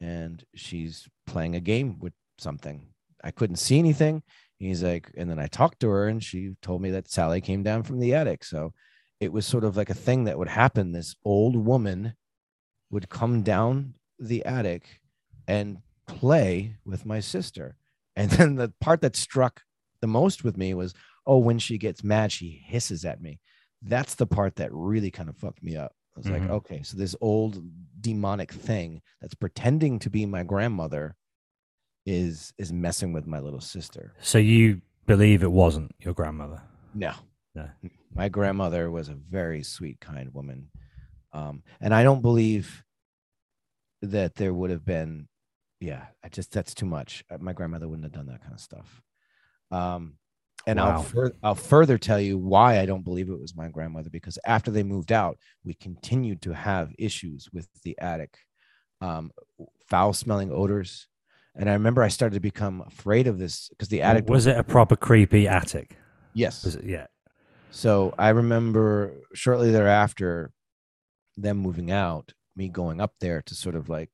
and 0.00 0.44
she's 0.54 1.08
playing 1.26 1.54
a 1.54 1.60
game 1.60 1.98
with 2.00 2.12
something. 2.38 2.88
I 3.22 3.30
couldn't 3.30 3.56
see 3.56 3.78
anything. 3.78 4.22
He's 4.58 4.82
like, 4.82 5.10
and 5.16 5.30
then 5.30 5.38
I 5.38 5.46
talked 5.46 5.80
to 5.80 5.88
her, 5.88 6.08
and 6.08 6.22
she 6.22 6.54
told 6.62 6.82
me 6.82 6.90
that 6.90 7.08
Sally 7.10 7.40
came 7.40 7.62
down 7.62 7.82
from 7.84 8.00
the 8.00 8.14
attic. 8.14 8.44
So 8.44 8.72
it 9.20 9.32
was 9.32 9.46
sort 9.46 9.64
of 9.64 9.76
like 9.76 9.90
a 9.90 9.94
thing 9.94 10.24
that 10.24 10.38
would 10.38 10.48
happen. 10.48 10.92
This 10.92 11.14
old 11.24 11.56
woman 11.56 12.14
would 12.90 13.08
come 13.08 13.42
down 13.42 13.94
the 14.18 14.44
attic 14.44 15.00
and 15.46 15.78
play 16.06 16.76
with 16.84 17.06
my 17.06 17.20
sister. 17.20 17.76
And 18.16 18.30
then 18.32 18.56
the 18.56 18.72
part 18.80 19.00
that 19.02 19.16
struck 19.16 19.62
the 20.00 20.06
most 20.06 20.44
with 20.44 20.56
me 20.56 20.74
was, 20.74 20.94
oh, 21.26 21.38
when 21.38 21.58
she 21.58 21.78
gets 21.78 22.02
mad, 22.02 22.32
she 22.32 22.62
hisses 22.66 23.04
at 23.04 23.20
me. 23.20 23.40
That's 23.82 24.14
the 24.16 24.26
part 24.26 24.56
that 24.56 24.72
really 24.72 25.10
kind 25.10 25.28
of 25.28 25.36
fucked 25.36 25.62
me 25.62 25.76
up. 25.76 25.92
I 26.16 26.20
was 26.20 26.26
Mhm. 26.26 26.32
like, 26.40 26.50
okay, 26.50 26.82
so 26.82 26.96
this 26.96 27.14
old 27.20 27.62
demonic 28.00 28.52
thing 28.52 29.02
that's 29.20 29.34
pretending 29.34 29.98
to 30.00 30.10
be 30.10 30.26
my 30.26 30.42
grandmother 30.42 31.14
is 32.08 32.54
is 32.56 32.72
messing 32.72 33.12
with 33.12 33.26
my 33.26 33.38
little 33.38 33.60
sister. 33.60 34.14
So 34.20 34.38
you 34.38 34.80
believe 35.06 35.42
it 35.42 35.52
wasn't 35.52 35.94
your 36.00 36.14
grandmother? 36.14 36.62
No. 36.94 37.12
No. 37.54 37.68
My 38.14 38.28
grandmother 38.30 38.90
was 38.90 39.08
a 39.10 39.14
very 39.14 39.62
sweet, 39.62 40.00
kind 40.00 40.32
woman. 40.32 40.70
Um, 41.32 41.62
and 41.80 41.92
I 41.94 42.02
don't 42.02 42.22
believe 42.22 42.82
that 44.00 44.34
there 44.36 44.54
would 44.54 44.70
have 44.70 44.84
been, 44.84 45.28
yeah, 45.80 46.06
I 46.24 46.28
just, 46.28 46.50
that's 46.52 46.72
too 46.74 46.86
much. 46.86 47.24
Uh, 47.30 47.36
My 47.40 47.52
grandmother 47.52 47.86
wouldn't 47.88 48.04
have 48.04 48.12
done 48.12 48.26
that 48.32 48.40
kind 48.40 48.54
of 48.54 48.60
stuff. 48.60 49.02
Um, 49.70 50.14
and 50.66 50.78
Wow. 50.78 50.90
I'll, 50.92 51.02
fur- 51.02 51.32
I'll 51.42 51.54
further 51.54 51.98
tell 51.98 52.20
you 52.20 52.38
why 52.38 52.78
I 52.80 52.86
don't 52.86 53.04
believe 53.04 53.28
it 53.28 53.38
was 53.40 53.54
my 53.56 53.68
grandmother 53.68 54.08
because 54.10 54.38
after 54.46 54.70
they 54.70 54.82
moved 54.82 55.12
out, 55.12 55.36
we 55.64 55.74
continued 55.74 56.40
to 56.42 56.52
have 56.54 56.92
issues 56.98 57.48
with 57.52 57.68
the 57.82 57.98
attic, 57.98 58.38
um, 59.02 59.30
foul 59.88 60.12
smelling 60.14 60.50
odors. 60.52 61.06
And 61.58 61.68
I 61.68 61.72
remember 61.72 62.02
I 62.02 62.08
started 62.08 62.34
to 62.34 62.40
become 62.40 62.82
afraid 62.86 63.26
of 63.26 63.38
this 63.38 63.68
because 63.70 63.88
the 63.88 64.00
attic 64.02 64.28
was 64.28 64.46
it 64.46 64.56
a 64.56 64.62
proper 64.62 64.96
creepy 64.96 65.48
attic? 65.48 65.96
yes, 66.32 66.64
Was 66.64 66.76
it? 66.76 66.84
Yeah. 66.84 67.06
so 67.70 68.14
I 68.18 68.28
remember 68.30 69.12
shortly 69.34 69.70
thereafter 69.72 70.52
them 71.36 71.58
moving 71.58 71.90
out, 71.90 72.32
me 72.56 72.68
going 72.68 73.00
up 73.00 73.12
there 73.20 73.42
to 73.42 73.54
sort 73.54 73.74
of 73.74 73.88
like 73.88 74.10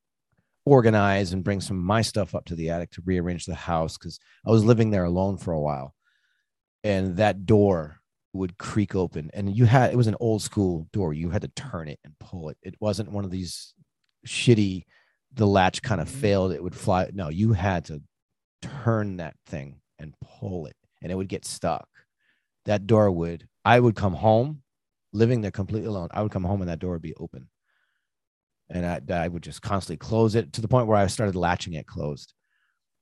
organize 0.64 1.32
and 1.34 1.44
bring 1.44 1.60
some 1.60 1.76
of 1.78 1.84
my 1.84 2.00
stuff 2.00 2.34
up 2.34 2.46
to 2.46 2.54
the 2.54 2.70
attic 2.70 2.90
to 2.92 3.02
rearrange 3.04 3.44
the 3.44 3.54
house 3.54 3.98
because 3.98 4.18
I 4.46 4.50
was 4.50 4.64
living 4.64 4.90
there 4.90 5.04
alone 5.04 5.36
for 5.36 5.52
a 5.52 5.60
while. 5.60 5.94
And 6.82 7.16
that 7.18 7.44
door 7.46 7.96
would 8.32 8.58
creak 8.58 8.94
open. 8.94 9.30
And 9.34 9.54
you 9.54 9.66
had 9.66 9.92
it 9.92 9.96
was 9.96 10.06
an 10.06 10.16
old 10.20 10.42
school 10.42 10.86
door. 10.92 11.12
You 11.12 11.30
had 11.30 11.42
to 11.42 11.48
turn 11.48 11.88
it 11.88 11.98
and 12.04 12.18
pull 12.18 12.48
it. 12.48 12.56
It 12.62 12.74
wasn't 12.80 13.12
one 13.12 13.24
of 13.24 13.30
these 13.30 13.74
shitty, 14.26 14.84
the 15.34 15.46
latch 15.46 15.82
kind 15.82 16.00
of 16.00 16.08
failed, 16.08 16.52
it 16.52 16.62
would 16.62 16.74
fly. 16.74 17.10
No, 17.12 17.28
you 17.28 17.52
had 17.52 17.86
to 17.86 18.02
turn 18.62 19.18
that 19.18 19.34
thing 19.46 19.80
and 19.98 20.14
pull 20.20 20.66
it, 20.66 20.76
and 21.02 21.10
it 21.10 21.14
would 21.14 21.28
get 21.28 21.44
stuck. 21.44 21.88
That 22.64 22.86
door 22.86 23.10
would 23.10 23.48
i 23.64 23.80
would 23.80 23.96
come 23.96 24.14
home 24.14 24.62
living 25.12 25.40
there 25.40 25.50
completely 25.50 25.88
alone 25.88 26.08
i 26.12 26.22
would 26.22 26.32
come 26.32 26.44
home 26.44 26.60
and 26.60 26.70
that 26.70 26.78
door 26.78 26.92
would 26.92 27.02
be 27.02 27.14
open. 27.14 27.48
And 28.70 28.86
I, 28.86 29.24
I 29.24 29.28
would 29.28 29.42
just 29.42 29.60
constantly 29.60 29.98
close 29.98 30.34
it 30.34 30.54
to 30.54 30.60
the 30.60 30.68
point 30.68 30.86
where 30.86 30.96
i 30.96 31.06
started 31.06 31.36
latching 31.36 31.74
it 31.74 31.86
closed. 31.86 32.32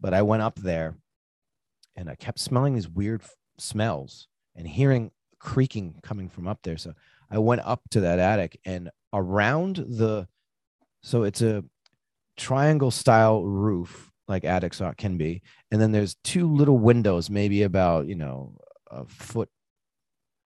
But 0.01 0.15
i 0.15 0.23
went 0.23 0.43
up 0.43 0.57
there 0.59 0.97
and 1.97 2.09
i 2.09 2.15
kept 2.15 2.39
smelling 2.39 2.75
these 2.75 2.89
weird 2.89 3.23
smells 3.59 4.29
and 4.57 4.67
hearing 4.67 5.11
creaking 5.39 5.97
coming 6.03 6.29
from 6.29 6.47
up 6.49 6.61
there. 6.63 6.77
So 6.77 6.95
i 7.31 7.39
went 7.39 7.63
up 7.65 7.83
to 7.91 8.01
that 8.01 8.19
attic 8.19 8.59
and 8.65 8.91
around 9.13 9.77
the 9.77 10.27
so 11.03 11.25
it's 11.25 11.43
a 11.43 11.65
triangle 12.37 12.91
style 12.91 13.45
roof 13.45 14.11
like 14.29 14.45
attics 14.45 14.81
are- 14.81 14.95
can 14.95 15.19
be 15.19 15.43
and 15.71 15.81
then 15.81 15.93
there's 15.93 16.17
two 16.25 16.53
little 16.53 16.79
windows 16.79 17.29
maybe 17.29 17.63
about 17.63 18.07
you 18.07 18.15
know 18.15 18.57
a 18.91 19.05
foot 19.07 19.49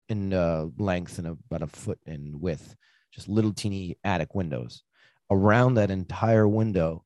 in 0.09 0.33
uh, 0.33 0.67
length 0.79 1.19
and 1.19 1.27
about 1.27 1.63
a 1.63 1.67
foot 1.67 1.99
in 2.07 2.41
width, 2.41 2.77
just 3.13 3.29
little 3.29 3.53
teeny 3.53 3.97
attic 4.05 4.35
windows. 4.35 4.83
Around 5.31 5.75
that 5.75 5.91
entire 5.91 6.47
window 6.47 7.05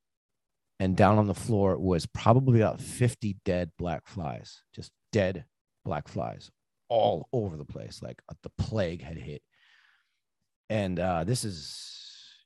and 0.78 0.96
down 0.96 1.18
on 1.18 1.26
the 1.26 1.34
floor 1.34 1.78
was 1.78 2.06
probably 2.06 2.60
about 2.60 2.80
50 2.80 3.36
dead 3.44 3.70
black 3.78 4.06
flies, 4.06 4.62
just 4.74 4.92
dead 5.12 5.44
black 5.84 6.08
flies 6.08 6.50
all 6.88 7.28
over 7.32 7.56
the 7.56 7.64
place, 7.64 8.02
like 8.02 8.20
uh, 8.28 8.34
the 8.42 8.50
plague 8.58 9.02
had 9.02 9.16
hit. 9.16 9.42
And 10.68 10.98
uh, 10.98 11.24
this 11.24 11.44
is, 11.44 11.99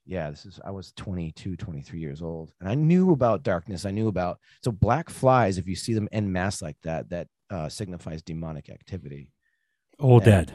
yeah, 0.06 0.30
this 0.30 0.44
is, 0.46 0.60
I 0.64 0.70
was 0.70 0.92
22, 0.96 1.56
23 1.56 1.98
years 1.98 2.22
old. 2.22 2.52
And 2.60 2.68
I 2.68 2.74
knew 2.74 3.12
about 3.12 3.42
darkness. 3.42 3.84
I 3.86 3.90
knew 3.90 4.08
about, 4.08 4.38
so 4.62 4.70
black 4.70 5.08
flies, 5.08 5.58
if 5.58 5.66
you 5.66 5.76
see 5.76 5.94
them 5.94 6.08
en 6.12 6.30
masse 6.30 6.60
like 6.62 6.76
that, 6.82 7.08
that 7.10 7.28
uh, 7.50 7.68
signifies 7.68 8.22
demonic 8.22 8.68
activity. 8.70 9.30
All 9.98 10.16
And- 10.16 10.24
dead. 10.24 10.52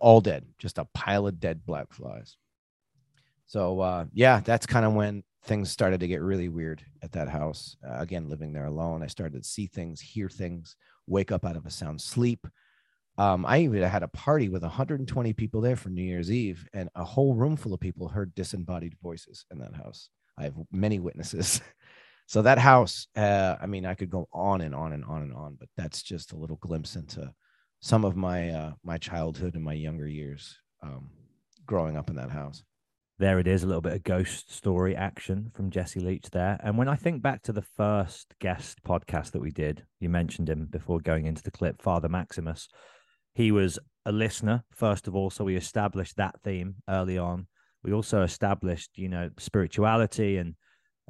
All 0.00 0.20
dead, 0.20 0.46
just 0.58 0.78
a 0.78 0.84
pile 0.94 1.26
of 1.26 1.40
dead 1.40 1.66
black 1.66 1.92
flies. 1.92 2.36
So 3.46 3.80
uh, 3.80 4.04
yeah, 4.12 4.38
that's 4.38 4.64
kind 4.64 4.86
of 4.86 4.92
when 4.94 5.24
things 5.42 5.70
started 5.72 5.98
to 6.00 6.06
get 6.06 6.22
really 6.22 6.48
weird 6.48 6.84
at 7.02 7.10
that 7.12 7.28
house. 7.28 7.76
Uh, 7.84 7.98
again, 7.98 8.28
living 8.28 8.52
there 8.52 8.66
alone, 8.66 9.02
I 9.02 9.08
started 9.08 9.42
to 9.42 9.48
see 9.48 9.66
things, 9.66 10.00
hear 10.00 10.28
things, 10.28 10.76
wake 11.08 11.32
up 11.32 11.44
out 11.44 11.56
of 11.56 11.66
a 11.66 11.70
sound 11.70 12.00
sleep. 12.00 12.46
Um, 13.20 13.44
I 13.44 13.58
even 13.58 13.82
had 13.82 14.02
a 14.02 14.08
party 14.08 14.48
with 14.48 14.62
120 14.62 15.34
people 15.34 15.60
there 15.60 15.76
for 15.76 15.90
New 15.90 16.02
Year's 16.02 16.32
Eve, 16.32 16.66
and 16.72 16.88
a 16.94 17.04
whole 17.04 17.34
room 17.34 17.54
full 17.54 17.74
of 17.74 17.80
people 17.80 18.08
heard 18.08 18.34
disembodied 18.34 18.94
voices 19.02 19.44
in 19.50 19.58
that 19.58 19.74
house. 19.74 20.08
I 20.38 20.44
have 20.44 20.54
many 20.72 21.00
witnesses. 21.00 21.60
so 22.26 22.40
that 22.40 22.56
house, 22.56 23.08
uh, 23.14 23.56
I 23.60 23.66
mean, 23.66 23.84
I 23.84 23.92
could 23.92 24.08
go 24.08 24.26
on 24.32 24.62
and 24.62 24.74
on 24.74 24.94
and 24.94 25.04
on 25.04 25.20
and 25.20 25.34
on, 25.34 25.58
but 25.60 25.68
that's 25.76 26.02
just 26.02 26.32
a 26.32 26.36
little 26.38 26.56
glimpse 26.62 26.96
into 26.96 27.30
some 27.80 28.06
of 28.06 28.16
my 28.16 28.52
uh, 28.52 28.72
my 28.82 28.96
childhood 28.96 29.54
and 29.54 29.64
my 29.64 29.74
younger 29.74 30.06
years 30.06 30.56
um, 30.82 31.10
growing 31.66 31.98
up 31.98 32.08
in 32.08 32.16
that 32.16 32.30
house. 32.30 32.64
There 33.18 33.38
it 33.38 33.46
is, 33.46 33.62
a 33.62 33.66
little 33.66 33.82
bit 33.82 33.92
of 33.92 34.02
ghost 34.02 34.50
story 34.50 34.96
action 34.96 35.50
from 35.52 35.68
Jesse 35.68 36.00
Leach 36.00 36.30
there. 36.30 36.58
And 36.64 36.78
when 36.78 36.88
I 36.88 36.96
think 36.96 37.20
back 37.20 37.42
to 37.42 37.52
the 37.52 37.66
first 37.76 38.34
guest 38.40 38.82
podcast 38.82 39.32
that 39.32 39.42
we 39.42 39.50
did, 39.50 39.84
you 39.98 40.08
mentioned 40.08 40.48
him 40.48 40.68
before 40.70 41.00
going 41.00 41.26
into 41.26 41.42
the 41.42 41.50
clip, 41.50 41.82
Father 41.82 42.08
Maximus. 42.08 42.66
He 43.34 43.52
was 43.52 43.78
a 44.04 44.12
listener, 44.12 44.64
first 44.72 45.06
of 45.08 45.14
all, 45.14 45.30
so 45.30 45.44
we 45.44 45.56
established 45.56 46.16
that 46.16 46.40
theme 46.42 46.76
early 46.88 47.18
on. 47.18 47.46
We 47.82 47.92
also 47.92 48.22
established, 48.22 48.90
you 48.96 49.08
know, 49.08 49.30
spirituality 49.38 50.36
and 50.36 50.54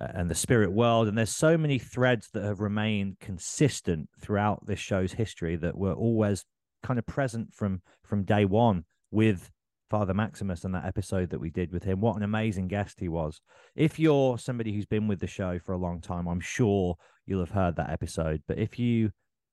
uh, 0.00 0.08
and 0.14 0.30
the 0.30 0.34
spirit 0.34 0.72
world. 0.72 1.08
And 1.08 1.18
there's 1.18 1.34
so 1.34 1.58
many 1.58 1.78
threads 1.78 2.28
that 2.32 2.42
have 2.42 2.60
remained 2.60 3.18
consistent 3.20 4.08
throughout 4.20 4.66
this 4.66 4.78
show's 4.78 5.12
history 5.12 5.56
that 5.56 5.76
were 5.76 5.92
always 5.92 6.44
kind 6.82 6.98
of 6.98 7.06
present 7.06 7.52
from 7.52 7.82
from 8.04 8.24
day 8.24 8.44
one 8.44 8.84
with 9.10 9.50
Father 9.90 10.14
Maximus 10.14 10.64
and 10.64 10.74
that 10.74 10.86
episode 10.86 11.30
that 11.30 11.40
we 11.40 11.50
did 11.50 11.72
with 11.72 11.82
him. 11.82 12.00
What 12.00 12.16
an 12.16 12.22
amazing 12.22 12.68
guest 12.68 13.00
he 13.00 13.08
was. 13.08 13.40
If 13.74 13.98
you're 13.98 14.38
somebody 14.38 14.72
who's 14.72 14.86
been 14.86 15.08
with 15.08 15.20
the 15.20 15.26
show 15.26 15.58
for 15.58 15.72
a 15.72 15.78
long 15.78 16.00
time, 16.00 16.28
I'm 16.28 16.40
sure 16.40 16.96
you'll 17.26 17.40
have 17.40 17.50
heard 17.50 17.76
that 17.76 17.90
episode. 17.90 18.42
But 18.46 18.58
if 18.58 18.78
you 18.78 19.10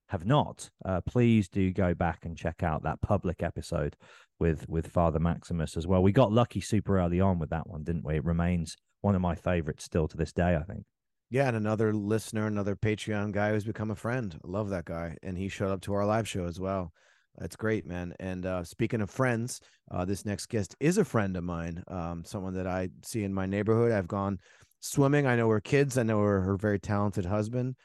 have 0.09 0.25
not, 0.25 0.69
uh, 0.85 1.01
please 1.01 1.49
do 1.49 1.71
go 1.71 1.93
back 1.93 2.25
and 2.25 2.37
check 2.37 2.63
out 2.63 2.83
that 2.83 3.01
public 3.01 3.43
episode 3.43 3.95
with 4.39 4.67
with 4.69 4.87
Father 4.87 5.19
Maximus 5.19 5.77
as 5.77 5.87
well. 5.87 6.01
We 6.03 6.11
got 6.11 6.31
lucky 6.31 6.61
super 6.61 6.99
early 6.99 7.19
on 7.19 7.39
with 7.39 7.49
that 7.49 7.67
one, 7.67 7.83
didn't 7.83 8.05
we? 8.05 8.15
It 8.15 8.25
remains 8.25 8.75
one 9.01 9.15
of 9.15 9.21
my 9.21 9.35
favorites 9.35 9.83
still 9.83 10.07
to 10.07 10.17
this 10.17 10.33
day, 10.33 10.55
I 10.55 10.63
think. 10.63 10.83
Yeah, 11.29 11.47
and 11.49 11.57
another 11.57 11.93
listener, 11.93 12.47
another 12.47 12.75
Patreon 12.75 13.33
guy 13.33 13.51
who's 13.51 13.65
become 13.65 13.91
a 13.91 13.95
friend. 13.95 14.33
I 14.43 14.47
love 14.47 14.69
that 14.69 14.85
guy, 14.85 15.17
and 15.23 15.37
he 15.37 15.49
showed 15.49 15.71
up 15.71 15.81
to 15.81 15.93
our 15.93 16.05
live 16.05 16.27
show 16.27 16.45
as 16.45 16.59
well. 16.59 16.93
That's 17.37 17.55
great, 17.55 17.85
man. 17.85 18.13
And 18.19 18.45
uh, 18.45 18.63
speaking 18.63 19.01
of 19.01 19.09
friends, 19.09 19.59
uh, 19.91 20.05
this 20.05 20.25
next 20.25 20.47
guest 20.47 20.75
is 20.79 20.97
a 20.97 21.05
friend 21.05 21.35
of 21.35 21.43
mine. 21.43 21.83
Um, 21.87 22.23
someone 22.25 22.53
that 22.53 22.65
I 22.65 22.89
see 23.03 23.23
in 23.23 23.33
my 23.33 23.45
neighborhood. 23.45 23.91
I've 23.91 24.07
gone 24.07 24.39
swimming. 24.79 25.27
I 25.27 25.35
know 25.35 25.49
her 25.49 25.61
kids. 25.61 25.97
I 25.97 26.03
know 26.03 26.19
her 26.19 26.41
her 26.41 26.57
very 26.57 26.79
talented 26.79 27.25
husband, 27.25 27.75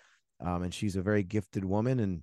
um, 0.43 0.63
and 0.63 0.75
she's 0.75 0.97
a 0.97 1.03
very 1.03 1.23
gifted 1.23 1.65
woman. 1.65 2.01
And 2.01 2.23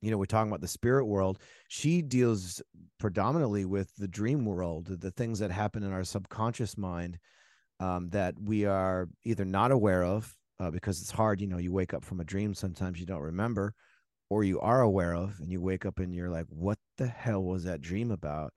you 0.00 0.10
know, 0.10 0.18
we're 0.18 0.26
talking 0.26 0.50
about 0.50 0.60
the 0.60 0.68
spirit 0.68 1.06
world. 1.06 1.38
She 1.68 2.02
deals 2.02 2.60
predominantly 2.98 3.64
with 3.64 3.94
the 3.96 4.08
dream 4.08 4.44
world, 4.44 4.86
the 5.00 5.12
things 5.12 5.38
that 5.38 5.50
happen 5.50 5.82
in 5.82 5.92
our 5.92 6.04
subconscious 6.04 6.76
mind 6.76 7.18
um, 7.78 8.08
that 8.10 8.34
we 8.40 8.64
are 8.64 9.08
either 9.24 9.44
not 9.44 9.70
aware 9.70 10.02
of 10.02 10.34
uh, 10.58 10.70
because 10.70 11.00
it's 11.00 11.10
hard. 11.10 11.40
You 11.40 11.46
know, 11.46 11.58
you 11.58 11.72
wake 11.72 11.94
up 11.94 12.04
from 12.04 12.20
a 12.20 12.24
dream, 12.24 12.52
sometimes 12.54 12.98
you 12.98 13.06
don't 13.06 13.20
remember, 13.20 13.74
or 14.28 14.42
you 14.42 14.60
are 14.60 14.80
aware 14.80 15.14
of 15.14 15.38
and 15.38 15.52
you 15.52 15.60
wake 15.60 15.86
up 15.86 16.00
and 16.00 16.14
you're 16.14 16.30
like, 16.30 16.46
what 16.48 16.78
the 16.98 17.06
hell 17.06 17.42
was 17.42 17.64
that 17.64 17.80
dream 17.80 18.10
about? 18.10 18.52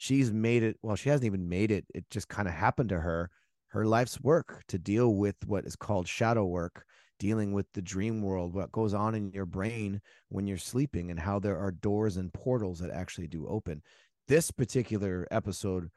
she's 0.00 0.32
made 0.32 0.62
it 0.62 0.78
well 0.82 0.96
she 0.96 1.10
hasn't 1.10 1.26
even 1.26 1.46
made 1.46 1.70
it 1.70 1.84
it 1.94 2.08
just 2.10 2.26
kind 2.26 2.48
of 2.48 2.54
happened 2.54 2.88
to 2.88 2.98
her 2.98 3.30
her 3.68 3.84
life's 3.84 4.18
work 4.22 4.62
to 4.66 4.78
deal 4.78 5.14
with 5.14 5.36
what 5.46 5.66
is 5.66 5.76
called 5.76 6.08
shadow 6.08 6.46
work 6.46 6.86
dealing 7.20 7.52
with 7.52 7.66
the 7.74 7.82
dream 7.82 8.20
world 8.20 8.52
what 8.52 8.72
goes 8.72 8.92
on 8.92 9.14
in 9.14 9.30
your 9.30 9.46
brain 9.46 10.00
when 10.28 10.46
you're 10.46 10.58
sleeping 10.58 11.10
and 11.10 11.20
how 11.20 11.38
there 11.38 11.58
are 11.58 11.70
doors 11.70 12.16
and 12.16 12.32
portals 12.32 12.80
that 12.80 12.90
actually 12.90 13.28
do 13.28 13.46
open 13.46 13.80
this 14.26 14.50
particular 14.50 15.28
episode 15.30 15.88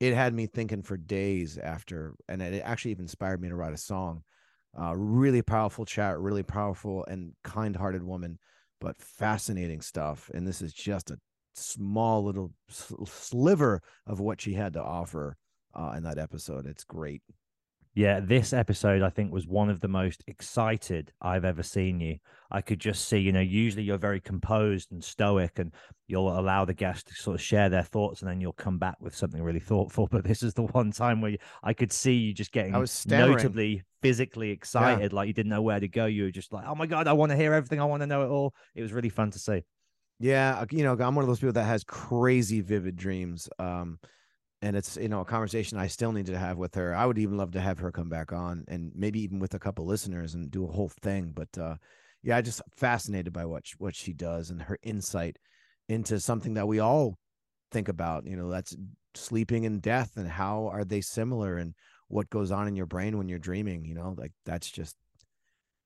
it 0.00 0.14
had 0.14 0.34
me 0.34 0.46
thinking 0.46 0.82
for 0.82 0.98
days 0.98 1.56
after 1.56 2.14
and 2.28 2.42
it 2.42 2.62
actually 2.64 2.90
even 2.90 3.04
inspired 3.04 3.40
me 3.40 3.48
to 3.48 3.56
write 3.56 3.72
a 3.72 3.78
song 3.78 4.22
uh, 4.78 4.94
really 4.94 5.40
powerful 5.40 5.86
chat 5.86 6.18
really 6.18 6.42
powerful 6.42 7.04
and 7.06 7.32
kind-hearted 7.44 8.02
woman 8.02 8.38
but 8.80 9.00
fascinating 9.00 9.80
stuff 9.80 10.30
and 10.34 10.46
this 10.46 10.60
is 10.60 10.72
just 10.72 11.10
a 11.10 11.18
small 11.54 12.24
little 12.24 12.52
sliver 12.68 13.80
of 14.06 14.20
what 14.20 14.40
she 14.40 14.54
had 14.54 14.72
to 14.72 14.82
offer 14.82 15.36
uh, 15.74 15.94
in 15.96 16.02
that 16.04 16.18
episode. 16.18 16.66
It's 16.66 16.84
great. 16.84 17.22
Yeah, 18.00 18.20
this 18.20 18.54
episode 18.54 19.02
I 19.02 19.10
think 19.10 19.30
was 19.30 19.46
one 19.46 19.68
of 19.68 19.80
the 19.82 19.88
most 19.88 20.24
excited 20.26 21.12
I've 21.20 21.44
ever 21.44 21.62
seen 21.62 22.00
you. 22.00 22.16
I 22.50 22.62
could 22.62 22.80
just 22.80 23.06
see, 23.06 23.18
you 23.18 23.30
know, 23.30 23.40
usually 23.42 23.82
you're 23.82 23.98
very 23.98 24.20
composed 24.20 24.90
and 24.90 25.04
stoic 25.04 25.58
and 25.58 25.70
you'll 26.06 26.30
allow 26.38 26.64
the 26.64 26.72
guest 26.72 27.08
to 27.08 27.14
sort 27.14 27.34
of 27.34 27.42
share 27.42 27.68
their 27.68 27.82
thoughts 27.82 28.22
and 28.22 28.30
then 28.30 28.40
you'll 28.40 28.54
come 28.54 28.78
back 28.78 28.96
with 29.00 29.14
something 29.14 29.42
really 29.42 29.60
thoughtful. 29.60 30.08
But 30.10 30.24
this 30.24 30.42
is 30.42 30.54
the 30.54 30.62
one 30.62 30.92
time 30.92 31.20
where 31.20 31.32
you, 31.32 31.38
I 31.62 31.74
could 31.74 31.92
see 31.92 32.14
you 32.14 32.32
just 32.32 32.52
getting 32.52 32.74
I 32.74 32.78
was 32.78 33.06
notably 33.06 33.82
physically 34.00 34.48
excited, 34.48 35.12
like 35.12 35.26
you 35.26 35.34
didn't 35.34 35.50
know 35.50 35.60
where 35.60 35.78
to 35.78 35.86
go. 35.86 36.06
You 36.06 36.22
were 36.22 36.30
just 36.30 36.54
like, 36.54 36.64
oh 36.66 36.74
my 36.74 36.86
God, 36.86 37.06
I 37.06 37.12
want 37.12 37.32
to 37.32 37.36
hear 37.36 37.52
everything. 37.52 37.82
I 37.82 37.84
want 37.84 38.00
to 38.00 38.06
know 38.06 38.22
it 38.22 38.28
all. 38.28 38.54
It 38.74 38.80
was 38.80 38.94
really 38.94 39.10
fun 39.10 39.30
to 39.32 39.38
see. 39.38 39.62
Yeah, 40.18 40.64
you 40.70 40.84
know, 40.84 40.92
I'm 40.92 41.14
one 41.14 41.22
of 41.22 41.26
those 41.26 41.40
people 41.40 41.52
that 41.52 41.64
has 41.64 41.84
crazy 41.84 42.62
vivid 42.62 42.96
dreams. 42.96 43.50
Um, 43.58 43.98
and 44.62 44.76
it's 44.76 44.96
you 44.96 45.08
know 45.08 45.20
a 45.20 45.24
conversation 45.24 45.78
I 45.78 45.86
still 45.86 46.12
need 46.12 46.26
to 46.26 46.38
have 46.38 46.58
with 46.58 46.74
her. 46.74 46.94
I 46.94 47.06
would 47.06 47.18
even 47.18 47.36
love 47.36 47.52
to 47.52 47.60
have 47.60 47.78
her 47.78 47.90
come 47.90 48.08
back 48.08 48.32
on 48.32 48.64
and 48.68 48.92
maybe 48.94 49.22
even 49.22 49.38
with 49.38 49.54
a 49.54 49.58
couple 49.58 49.86
listeners 49.86 50.34
and 50.34 50.50
do 50.50 50.64
a 50.64 50.72
whole 50.72 50.90
thing. 51.00 51.32
But 51.34 51.56
uh, 51.58 51.76
yeah, 52.22 52.36
I 52.36 52.42
just 52.42 52.60
fascinated 52.76 53.32
by 53.32 53.46
what 53.46 53.66
she, 53.66 53.74
what 53.78 53.94
she 53.94 54.12
does 54.12 54.50
and 54.50 54.62
her 54.62 54.78
insight 54.82 55.38
into 55.88 56.20
something 56.20 56.54
that 56.54 56.68
we 56.68 56.78
all 56.78 57.18
think 57.72 57.88
about. 57.88 58.26
You 58.26 58.36
know, 58.36 58.50
that's 58.50 58.76
sleeping 59.14 59.64
and 59.66 59.80
death 59.80 60.12
and 60.16 60.28
how 60.28 60.68
are 60.68 60.84
they 60.84 61.00
similar 61.00 61.56
and 61.56 61.74
what 62.08 62.30
goes 62.30 62.50
on 62.50 62.68
in 62.68 62.76
your 62.76 62.86
brain 62.86 63.16
when 63.16 63.28
you're 63.28 63.38
dreaming. 63.38 63.84
You 63.84 63.94
know, 63.94 64.14
like 64.18 64.32
that's 64.44 64.70
just 64.70 64.96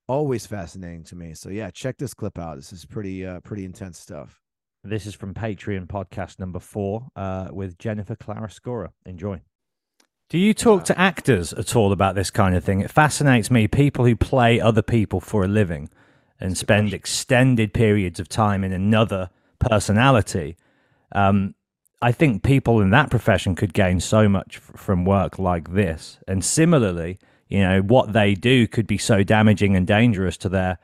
always 0.08 0.46
fascinating 0.46 1.04
to 1.04 1.16
me. 1.16 1.34
So 1.34 1.48
yeah, 1.48 1.70
check 1.70 1.96
this 1.98 2.14
clip 2.14 2.38
out. 2.38 2.56
This 2.56 2.72
is 2.72 2.84
pretty 2.84 3.24
uh, 3.24 3.40
pretty 3.40 3.64
intense 3.64 3.98
stuff. 3.98 4.43
This 4.86 5.06
is 5.06 5.14
from 5.14 5.32
Patreon 5.32 5.86
podcast 5.86 6.38
number 6.38 6.60
four 6.60 7.06
uh, 7.16 7.48
with 7.50 7.78
Jennifer 7.78 8.14
Clarascora. 8.14 8.90
Enjoy. 9.06 9.40
Do 10.28 10.36
you 10.36 10.52
talk 10.52 10.84
to 10.84 11.00
actors 11.00 11.54
at 11.54 11.74
all 11.74 11.90
about 11.90 12.14
this 12.14 12.30
kind 12.30 12.54
of 12.54 12.64
thing? 12.64 12.80
It 12.80 12.90
fascinates 12.90 13.50
me. 13.50 13.66
People 13.66 14.04
who 14.04 14.14
play 14.14 14.60
other 14.60 14.82
people 14.82 15.20
for 15.20 15.42
a 15.42 15.48
living 15.48 15.88
and 16.38 16.58
spend 16.58 16.92
extended 16.92 17.72
periods 17.72 18.20
of 18.20 18.28
time 18.28 18.62
in 18.62 18.74
another 18.74 19.30
personality. 19.58 20.58
Um, 21.12 21.54
I 22.02 22.12
think 22.12 22.42
people 22.42 22.82
in 22.82 22.90
that 22.90 23.08
profession 23.08 23.54
could 23.54 23.72
gain 23.72 24.00
so 24.00 24.28
much 24.28 24.58
f- 24.58 24.78
from 24.78 25.06
work 25.06 25.38
like 25.38 25.72
this. 25.72 26.18
And 26.28 26.44
similarly, 26.44 27.18
you 27.48 27.60
know 27.60 27.80
what 27.80 28.12
they 28.12 28.34
do 28.34 28.66
could 28.66 28.86
be 28.86 28.98
so 28.98 29.22
damaging 29.22 29.76
and 29.76 29.86
dangerous 29.86 30.36
to 30.38 30.50
their 30.50 30.78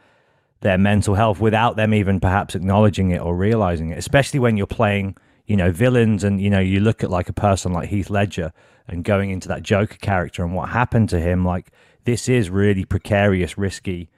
their 0.61 0.78
mental 0.78 1.14
health 1.14 1.40
without 1.40 1.76
them 1.76 1.94
even 1.94 2.20
perhaps 2.20 2.54
acknowledging 2.54 3.11
it 3.11 3.20
or 3.20 3.34
realizing 3.34 3.90
it 3.90 3.98
especially 3.98 4.38
when 4.38 4.56
you're 4.56 4.66
playing 4.66 5.16
you 5.46 5.56
know 5.56 5.70
villains 5.70 6.22
and 6.22 6.40
you 6.40 6.50
know 6.50 6.61
you 6.61 6.80
look 6.80 7.02
at 7.02 7.11
like 7.11 7.28
a 7.28 7.32
person 7.32 7.72
like 7.72 7.88
Heath 7.88 8.11
Ledger 8.11 8.52
and 8.86 9.04
going 9.04 9.30
into 9.30 9.48
that 9.48 9.62
Joker 9.62 9.96
character 9.96 10.44
and 10.44 10.54
what 10.54 10.68
happened 10.68 11.08
to 11.11 11.20
him 11.20 11.44
like 11.44 11.72
this 12.04 12.28
is 12.28 12.50
really 12.50 12.84
precarious 12.84 13.58
risky 13.58 14.08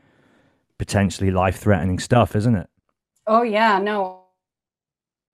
potentially 0.78 1.30
life 1.30 1.59
threatening 1.59 1.99
stuff 1.99 2.34
isn't 2.36 2.57
it? 2.57 2.68
Oh 3.26 3.43
yeah 3.43 3.78
no. 3.78 4.24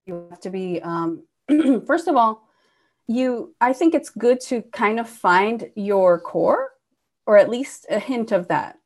You 0.06 0.26
have 0.30 0.40
to 0.40 0.50
be 0.50 0.80
um 0.82 1.24
first 1.86 2.08
of 2.08 2.16
all 2.16 2.48
you 3.08 3.54
i 3.60 3.72
think 3.72 3.94
it's 3.94 4.10
good 4.10 4.38
to 4.38 4.62
kind 4.72 5.00
of 5.00 5.08
find 5.08 5.70
your 5.74 6.20
core 6.20 6.70
or 7.26 7.38
at 7.38 7.48
least 7.48 7.86
a 7.90 7.98
hint 7.98 8.32
of 8.32 8.48
that 8.48 8.78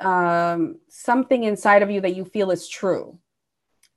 um, 0.00 0.78
something 0.88 1.44
inside 1.44 1.82
of 1.82 1.90
you 1.90 2.00
that 2.00 2.16
you 2.16 2.24
feel 2.24 2.50
is 2.50 2.68
true. 2.68 3.18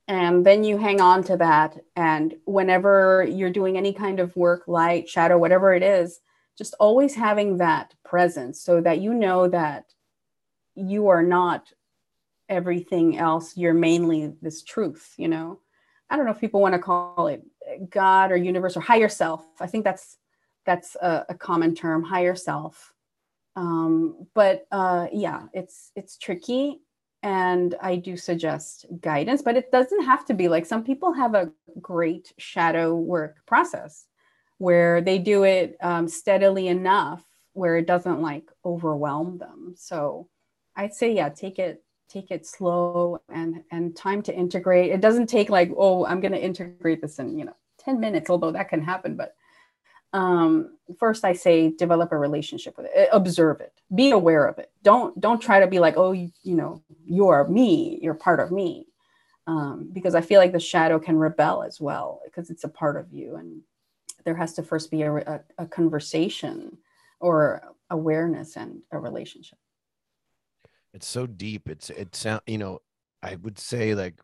And 0.06 0.44
then 0.44 0.64
you 0.64 0.76
hang 0.76 1.00
on 1.00 1.24
to 1.24 1.36
that. 1.38 1.78
And 1.96 2.34
whenever 2.44 3.26
you're 3.28 3.50
doing 3.50 3.76
any 3.76 3.92
kind 3.92 4.20
of 4.20 4.36
work 4.36 4.64
light 4.66 5.08
shadow 5.08 5.38
whatever 5.38 5.72
it 5.72 5.82
is 5.82 6.20
just 6.56 6.74
always 6.78 7.14
having 7.14 7.58
that 7.58 7.94
presence 8.04 8.60
so 8.60 8.80
that 8.80 9.00
you 9.00 9.12
know 9.12 9.48
that 9.48 9.86
you 10.76 11.08
are 11.08 11.22
not 11.22 11.72
everything 12.48 13.16
else. 13.16 13.56
You're 13.56 13.74
mainly 13.74 14.34
this 14.42 14.62
truth 14.62 15.14
you 15.16 15.28
know? 15.28 15.60
I 16.10 16.16
don't 16.16 16.26
know 16.26 16.32
if 16.32 16.40
people 16.40 16.60
want 16.60 16.74
to 16.74 16.78
call 16.78 17.28
it 17.28 17.42
god 17.88 18.30
or 18.30 18.36
universe 18.36 18.76
or 18.76 18.80
higher 18.80 19.08
self. 19.08 19.44
I 19.58 19.66
think 19.66 19.84
that's 19.84 20.18
that's 20.66 20.96
a, 20.96 21.24
a 21.30 21.34
common 21.34 21.74
term 21.74 22.02
higher 22.02 22.34
self 22.34 22.93
um, 23.56 24.26
but 24.34 24.66
uh, 24.72 25.06
yeah, 25.12 25.42
it's 25.52 25.92
it's 25.94 26.18
tricky, 26.18 26.80
and 27.22 27.74
I 27.80 27.96
do 27.96 28.16
suggest 28.16 28.86
guidance, 29.00 29.42
but 29.42 29.56
it 29.56 29.70
doesn't 29.70 30.04
have 30.04 30.24
to 30.26 30.34
be 30.34 30.48
like 30.48 30.66
some 30.66 30.84
people 30.84 31.12
have 31.12 31.34
a 31.34 31.52
great 31.80 32.32
shadow 32.38 32.94
work 32.94 33.36
process 33.46 34.06
where 34.58 35.00
they 35.00 35.18
do 35.18 35.44
it 35.44 35.76
um, 35.80 36.08
steadily 36.08 36.68
enough 36.68 37.24
where 37.52 37.76
it 37.76 37.86
doesn't 37.86 38.20
like 38.20 38.50
overwhelm 38.64 39.38
them. 39.38 39.74
So 39.76 40.28
I'd 40.76 40.94
say 40.94 41.14
yeah, 41.14 41.28
take 41.28 41.58
it 41.58 41.82
take 42.08 42.30
it 42.30 42.46
slow 42.46 43.20
and 43.28 43.62
and 43.70 43.96
time 43.96 44.22
to 44.22 44.34
integrate. 44.34 44.90
It 44.90 45.00
doesn't 45.00 45.28
take 45.28 45.48
like 45.48 45.70
oh 45.76 46.04
I'm 46.06 46.20
going 46.20 46.32
to 46.32 46.42
integrate 46.42 47.00
this 47.00 47.18
in 47.18 47.38
you 47.38 47.44
know 47.44 47.56
10 47.78 48.00
minutes, 48.00 48.30
although 48.30 48.52
that 48.52 48.68
can 48.68 48.82
happen, 48.82 49.16
but 49.16 49.34
um, 50.14 50.78
first 50.98 51.24
I 51.24 51.32
say 51.32 51.70
develop 51.70 52.12
a 52.12 52.16
relationship 52.16 52.76
with 52.78 52.86
it, 52.86 53.08
observe 53.12 53.60
it, 53.60 53.72
be 53.92 54.12
aware 54.12 54.46
of 54.46 54.58
it. 54.58 54.70
Don't 54.82 55.20
don't 55.20 55.42
try 55.42 55.58
to 55.60 55.66
be 55.66 55.80
like, 55.80 55.96
oh, 55.96 56.12
you, 56.12 56.30
you 56.44 56.54
know, 56.54 56.82
you 57.04 57.28
are 57.28 57.46
me, 57.48 57.98
you're 58.00 58.14
part 58.14 58.38
of 58.38 58.52
me, 58.52 58.86
um, 59.48 59.90
because 59.92 60.14
I 60.14 60.20
feel 60.20 60.40
like 60.40 60.52
the 60.52 60.60
shadow 60.60 61.00
can 61.00 61.16
rebel 61.16 61.64
as 61.64 61.80
well 61.80 62.22
because 62.24 62.48
it's 62.48 62.62
a 62.62 62.68
part 62.68 62.96
of 62.96 63.12
you, 63.12 63.34
and 63.36 63.60
there 64.24 64.36
has 64.36 64.54
to 64.54 64.62
first 64.62 64.88
be 64.90 65.02
a, 65.02 65.16
a, 65.16 65.40
a 65.58 65.66
conversation 65.66 66.78
or 67.18 67.74
awareness 67.90 68.56
and 68.56 68.82
a 68.92 68.98
relationship. 68.98 69.58
It's 70.92 71.08
so 71.08 71.26
deep. 71.26 71.68
It's 71.68 71.90
it 71.90 72.14
sound 72.14 72.42
you 72.46 72.58
know 72.58 72.82
I 73.20 73.34
would 73.34 73.58
say 73.58 73.96
like 73.96 74.20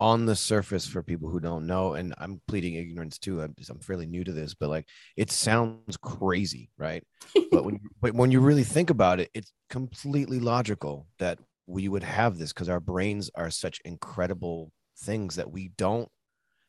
on 0.00 0.26
the 0.26 0.36
surface 0.36 0.86
for 0.86 1.02
people 1.02 1.28
who 1.28 1.40
don't 1.40 1.66
know 1.66 1.94
and 1.94 2.14
i'm 2.18 2.40
pleading 2.46 2.74
ignorance 2.74 3.18
too 3.18 3.40
i'm, 3.42 3.54
I'm 3.68 3.80
fairly 3.80 4.06
new 4.06 4.22
to 4.24 4.32
this 4.32 4.54
but 4.54 4.68
like 4.68 4.86
it 5.16 5.30
sounds 5.30 5.96
crazy 5.96 6.70
right? 6.78 7.02
But 7.50 7.64
when 7.64 7.80
but 8.00 8.14
when 8.14 8.30
you 8.30 8.40
really 8.40 8.64
think 8.64 8.90
about 8.90 9.20
it 9.20 9.30
it's 9.34 9.52
completely 9.68 10.40
logical 10.40 11.06
that 11.18 11.38
we 11.66 11.88
would 11.88 12.02
have 12.02 12.38
this 12.38 12.52
because 12.52 12.68
our 12.68 12.80
brains 12.80 13.30
are 13.34 13.50
such 13.50 13.80
incredible 13.84 14.72
things 15.00 15.36
that 15.36 15.50
we 15.50 15.68
don't 15.76 16.08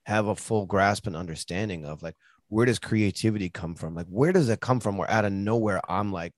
have 0.05 0.27
a 0.27 0.35
full 0.35 0.65
grasp 0.65 1.07
and 1.07 1.15
understanding 1.15 1.85
of 1.85 2.01
like 2.01 2.15
where 2.49 2.65
does 2.65 2.79
creativity 2.79 3.49
come 3.49 3.75
from? 3.75 3.93
Like 3.93 4.07
where 4.07 4.33
does 4.33 4.49
it 4.49 4.59
come 4.59 4.79
from 4.79 4.97
where 4.97 5.09
out 5.09 5.25
of 5.25 5.31
nowhere 5.31 5.81
i'm 5.87 6.11
like 6.11 6.33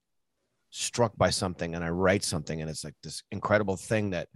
struck 0.69 1.15
by 1.17 1.29
something 1.29 1.75
and 1.75 1.83
i 1.83 1.89
write 1.89 2.23
something 2.23 2.61
and 2.61 2.69
it's 2.69 2.83
like 2.83 2.95
this 3.03 3.23
incredible 3.31 3.75
thing 3.75 4.11
that 4.11 4.27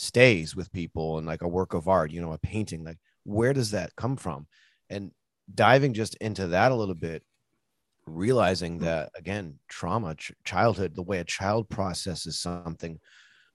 stays 0.00 0.56
with 0.56 0.72
people 0.72 1.18
and 1.18 1.26
like 1.26 1.42
a 1.42 1.48
work 1.48 1.74
of 1.74 1.86
art, 1.86 2.10
you 2.10 2.22
know, 2.22 2.32
a 2.32 2.38
painting, 2.38 2.82
like 2.82 2.98
where 3.24 3.52
does 3.52 3.70
that 3.72 3.94
come 3.96 4.16
from? 4.16 4.46
And 4.88 5.10
diving 5.54 5.92
just 5.92 6.14
into 6.16 6.48
that 6.48 6.72
a 6.72 6.74
little 6.74 6.94
bit, 6.94 7.22
realizing 8.06 8.78
mm. 8.78 8.82
that 8.84 9.10
again, 9.14 9.58
trauma, 9.68 10.14
ch- 10.14 10.32
childhood, 10.42 10.94
the 10.94 11.02
way 11.02 11.18
a 11.18 11.24
child 11.24 11.68
processes 11.68 12.40
something 12.40 12.98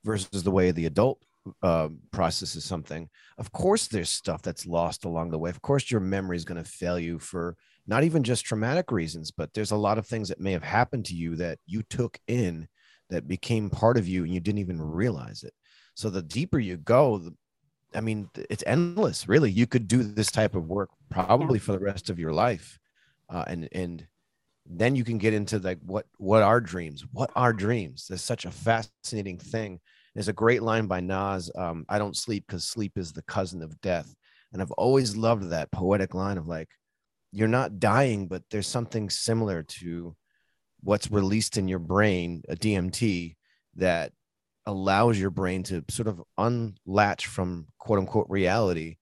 versus 0.03 0.43
the 0.43 0.51
way 0.51 0.69
the 0.69 0.85
adult 0.85 1.19
uh, 1.63 1.89
processes 2.11 2.63
something. 2.63 3.09
Of 3.39 3.51
course, 3.51 3.87
there's 3.87 4.09
stuff 4.09 4.43
that's 4.43 4.67
lost 4.67 5.03
along 5.03 5.31
the 5.31 5.39
way. 5.39 5.49
Of 5.49 5.63
course, 5.63 5.89
your 5.89 6.01
memory 6.01 6.37
is 6.37 6.45
going 6.45 6.63
to 6.63 6.69
fail 6.69 6.99
you 6.99 7.17
for 7.17 7.57
not 7.87 8.03
even 8.03 8.23
just 8.23 8.45
traumatic 8.45 8.91
reasons, 8.91 9.31
but 9.31 9.51
there's 9.53 9.71
a 9.71 9.75
lot 9.75 9.97
of 9.97 10.05
things 10.05 10.29
that 10.29 10.39
may 10.39 10.51
have 10.51 10.63
happened 10.63 11.05
to 11.05 11.15
you 11.15 11.35
that 11.37 11.57
you 11.65 11.81
took 11.81 12.19
in 12.27 12.67
that 13.09 13.27
became 13.27 13.69
part 13.69 13.97
of 13.97 14.07
you 14.07 14.23
and 14.23 14.33
you 14.33 14.39
didn't 14.39 14.59
even 14.59 14.81
realize 14.81 15.43
it. 15.43 15.53
So 15.95 16.09
the 16.09 16.21
deeper 16.21 16.59
you 16.59 16.77
go, 16.77 17.31
I 17.93 18.01
mean, 18.01 18.29
it's 18.49 18.63
endless. 18.67 19.27
Really, 19.27 19.49
you 19.49 19.65
could 19.65 19.87
do 19.87 20.03
this 20.03 20.29
type 20.29 20.53
of 20.53 20.67
work 20.67 20.89
probably 21.09 21.59
for 21.59 21.71
the 21.71 21.79
rest 21.79 22.09
of 22.09 22.19
your 22.19 22.33
life, 22.33 22.77
uh, 23.29 23.45
and 23.47 23.69
and 23.71 24.05
then 24.65 24.95
you 24.95 25.03
can 25.03 25.17
get 25.17 25.33
into 25.33 25.59
like 25.59 25.79
what 25.85 26.05
what 26.17 26.43
are 26.43 26.59
dreams? 26.59 27.05
What 27.11 27.31
are 27.35 27.53
dreams? 27.53 28.07
There's 28.07 28.21
such 28.21 28.45
a 28.45 28.51
fascinating 28.51 29.37
thing. 29.37 29.79
There's 30.13 30.27
a 30.27 30.33
great 30.33 30.61
line 30.61 30.87
by 30.87 30.99
Nas. 30.99 31.49
Um, 31.55 31.85
I 31.89 31.97
don't 31.97 32.15
sleep 32.15 32.45
because 32.47 32.65
sleep 32.65 32.97
is 32.97 33.13
the 33.13 33.21
cousin 33.23 33.61
of 33.61 33.79
death, 33.81 34.13
and 34.51 34.61
I've 34.61 34.71
always 34.71 35.15
loved 35.15 35.49
that 35.49 35.71
poetic 35.71 36.13
line 36.13 36.37
of 36.37 36.47
like, 36.47 36.69
you're 37.31 37.47
not 37.47 37.79
dying, 37.79 38.27
but 38.27 38.43
there's 38.51 38.67
something 38.67 39.09
similar 39.09 39.63
to 39.63 40.15
what's 40.81 41.11
released 41.11 41.57
in 41.57 41.67
your 41.67 41.79
brain, 41.79 42.43
a 42.49 42.55
DMT, 42.55 43.35
that 43.75 44.11
allows 44.65 45.19
your 45.19 45.29
brain 45.29 45.63
to 45.63 45.83
sort 45.89 46.07
of 46.07 46.21
unlatch 46.37 47.27
from 47.27 47.67
quote 47.79 47.99
unquote 47.99 48.27
reality 48.29 48.97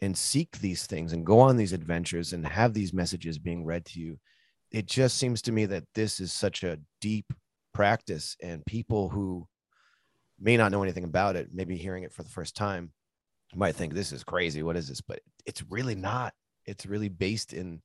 and 0.00 0.16
seek 0.16 0.58
these 0.58 0.86
things 0.86 1.12
and 1.12 1.26
go 1.26 1.40
on 1.40 1.56
these 1.56 1.72
adventures 1.72 2.32
and 2.32 2.46
have 2.46 2.72
these 2.74 2.92
messages 2.92 3.38
being 3.38 3.64
read 3.64 3.84
to 3.84 4.00
you. 4.00 4.18
It 4.70 4.86
just 4.86 5.16
seems 5.16 5.42
to 5.42 5.52
me 5.52 5.66
that 5.66 5.84
this 5.94 6.20
is 6.20 6.32
such 6.32 6.62
a 6.62 6.78
deep 7.00 7.32
practice, 7.72 8.36
and 8.42 8.64
people 8.66 9.08
who 9.08 9.46
may 10.38 10.56
not 10.56 10.70
know 10.70 10.82
anything 10.82 11.04
about 11.04 11.36
it, 11.36 11.48
maybe 11.52 11.76
hearing 11.76 12.04
it 12.04 12.12
for 12.12 12.22
the 12.22 12.28
first 12.28 12.54
time, 12.54 12.92
might 13.54 13.76
think 13.76 13.94
this 13.94 14.12
is 14.12 14.24
crazy. 14.24 14.62
What 14.62 14.76
is 14.76 14.88
this? 14.88 15.00
But 15.00 15.20
it's 15.46 15.62
really 15.70 15.94
not. 15.94 16.34
It's 16.66 16.86
really 16.86 17.08
based 17.08 17.54
in 17.54 17.80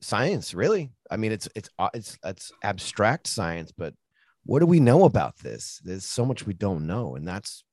science, 0.00 0.54
really. 0.54 0.90
I 1.10 1.16
mean, 1.16 1.30
it's 1.32 1.48
it's 1.54 1.68
uh, 1.78 1.90
it's 1.94 2.18
it's 2.24 2.50
abstract 2.64 3.26
science, 3.26 3.72
but 3.76 3.94
what 4.44 4.60
do 4.60 4.66
we 4.66 4.80
know 4.80 5.04
about 5.04 5.38
this? 5.38 5.80
There's 5.84 6.04
so 6.04 6.24
much 6.24 6.46
we 6.46 6.54
don't 6.54 6.86
know, 6.86 7.16
and 7.16 7.26
that's 7.26 7.64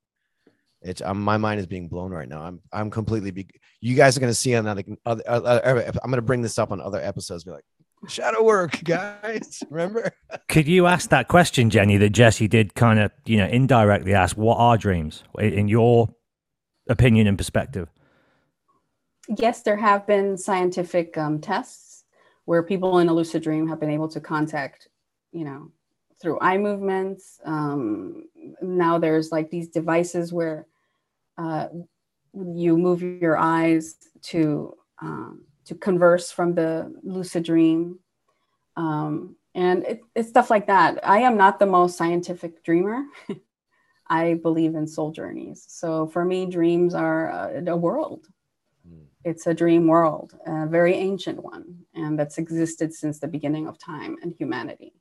it's 0.82 1.02
um, 1.02 1.22
my 1.22 1.38
mind 1.38 1.60
is 1.60 1.68
being 1.68 1.90
blown 1.90 2.12
right 2.12 2.30
now. 2.30 2.42
I'm 2.42 2.62
I'm 2.72 2.90
completely. 2.90 3.32
Be, 3.32 3.48
you 3.82 3.96
guys 3.96 4.16
are 4.16 4.20
going 4.20 4.32
to 4.32 4.36
see 4.36 4.56
on 4.56 4.68
other, 4.68 4.84
other, 5.06 5.24
other 5.28 5.86
I'm 6.04 6.10
going 6.10 6.16
to 6.16 6.22
bring 6.22 6.42
this 6.42 6.58
up 6.58 6.72
on 6.72 6.80
other 6.80 7.02
episodes. 7.02 7.44
Be 7.44 7.52
like, 7.52 7.66
shadow 8.08 8.44
work, 8.44 8.80
guys. 8.84 9.62
Remember? 9.70 10.12
Could 10.48 10.68
you 10.68 10.86
ask 10.86 11.10
that 11.10 11.28
question, 11.28 11.70
Jenny, 11.70 11.98
that 11.98 12.12
Jesse 12.12 12.48
did 12.48 12.76
kind 12.76 13.00
of, 13.00 13.12
you 13.26 13.38
know, 13.38 13.48
indirectly 13.48 14.14
ask, 14.14 14.38
what 14.38 14.58
are 14.58 14.78
dreams 14.78 15.24
in 15.40 15.68
your 15.68 16.10
opinion 16.88 17.28
and 17.28 17.38
perspective? 17.38 17.90
Yes, 19.38 19.62
there 19.62 19.78
have 19.78 20.08
been 20.08 20.38
scientific 20.38 21.18
um, 21.18 21.40
tests 21.40 22.04
where 22.46 22.64
people 22.64 22.98
in 23.00 23.10
a 23.10 23.14
lucid 23.14 23.44
dream 23.44 23.68
have 23.68 23.80
been 23.80 23.92
able 23.92 24.10
to 24.10 24.20
contact, 24.20 24.88
you 25.32 25.46
know, 25.46 25.72
through 26.22 26.40
eye 26.40 26.58
movements. 26.58 27.40
Um, 27.46 28.24
now 28.62 28.98
there's 28.98 29.32
like 29.32 29.50
these 29.50 29.70
devices 29.70 30.34
where 30.34 30.68
uh, 31.38 31.68
you 32.34 32.78
move 32.78 33.02
your 33.02 33.38
eyes 33.38 33.96
to 34.24 34.76
um, 35.02 35.46
to 35.66 35.76
converse 35.76 36.32
from 36.32 36.56
the 36.56 36.94
lucid 37.04 37.44
dream. 37.44 38.00
Um, 38.76 39.36
and 39.56 39.84
it, 39.86 40.02
it's 40.16 40.30
stuff 40.30 40.50
like 40.50 40.68
that. 40.68 41.00
I 41.08 41.20
am 41.20 41.38
not 41.38 41.60
the 41.60 41.66
most 41.66 41.98
scientific 41.98 42.64
dreamer. 42.64 43.04
I 44.08 44.34
believe 44.36 44.76
in 44.76 44.88
soul 44.88 45.12
journeys. 45.12 45.66
So 45.68 46.08
for 46.08 46.26
me, 46.26 46.48
dreams 46.48 46.96
are 46.96 47.30
a, 47.30 47.64
a 47.68 47.78
world. 47.78 48.28
Mm. 48.88 49.06
It's 49.24 49.46
a 49.46 49.54
dream 49.54 49.86
world, 49.88 50.34
a 50.48 50.66
very 50.66 50.96
ancient 50.96 51.44
one, 51.44 51.86
and 51.94 52.18
that's 52.18 52.40
existed 52.40 52.94
since 52.94 53.20
the 53.20 53.28
beginning 53.28 53.68
of 53.68 53.78
time 53.78 54.18
and 54.24 54.34
humanity. 54.34 54.94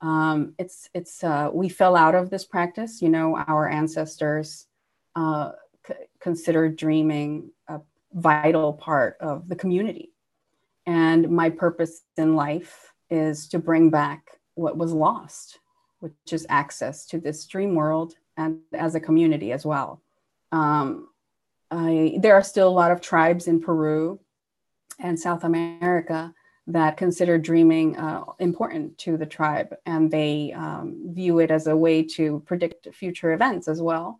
Um, 0.00 0.54
it's 0.58 0.88
it's 0.94 1.24
uh, 1.24 1.50
we 1.52 1.68
fell 1.68 1.96
out 1.96 2.14
of 2.14 2.30
this 2.30 2.44
practice. 2.44 3.00
You 3.00 3.08
know, 3.08 3.36
our 3.36 3.68
ancestors 3.68 4.66
uh, 5.14 5.52
c- 5.86 5.94
considered 6.20 6.76
dreaming 6.76 7.50
a 7.68 7.80
vital 8.12 8.72
part 8.72 9.16
of 9.20 9.48
the 9.48 9.56
community. 9.56 10.12
And 10.86 11.30
my 11.30 11.50
purpose 11.50 12.02
in 12.16 12.36
life 12.36 12.92
is 13.10 13.48
to 13.48 13.58
bring 13.58 13.90
back 13.90 14.38
what 14.54 14.76
was 14.76 14.92
lost, 14.92 15.58
which 16.00 16.12
is 16.30 16.46
access 16.48 17.06
to 17.06 17.18
this 17.18 17.44
dream 17.46 17.74
world 17.74 18.14
and 18.36 18.60
as 18.72 18.94
a 18.94 19.00
community 19.00 19.52
as 19.52 19.66
well. 19.66 20.02
Um, 20.52 21.08
I, 21.70 22.18
there 22.20 22.34
are 22.34 22.42
still 22.42 22.68
a 22.68 22.70
lot 22.70 22.92
of 22.92 23.00
tribes 23.00 23.48
in 23.48 23.60
Peru 23.60 24.20
and 24.98 25.18
South 25.18 25.44
America 25.44 26.32
that 26.68 26.96
consider 26.96 27.38
dreaming 27.38 27.96
uh, 27.96 28.24
important 28.40 28.98
to 28.98 29.16
the 29.16 29.26
tribe, 29.26 29.74
and 29.86 30.10
they 30.10 30.52
um, 30.52 31.00
view 31.06 31.38
it 31.38 31.50
as 31.50 31.66
a 31.66 31.76
way 31.76 32.02
to 32.02 32.42
predict 32.46 32.92
future 32.92 33.32
events 33.32 33.68
as 33.68 33.80
well. 33.80 34.18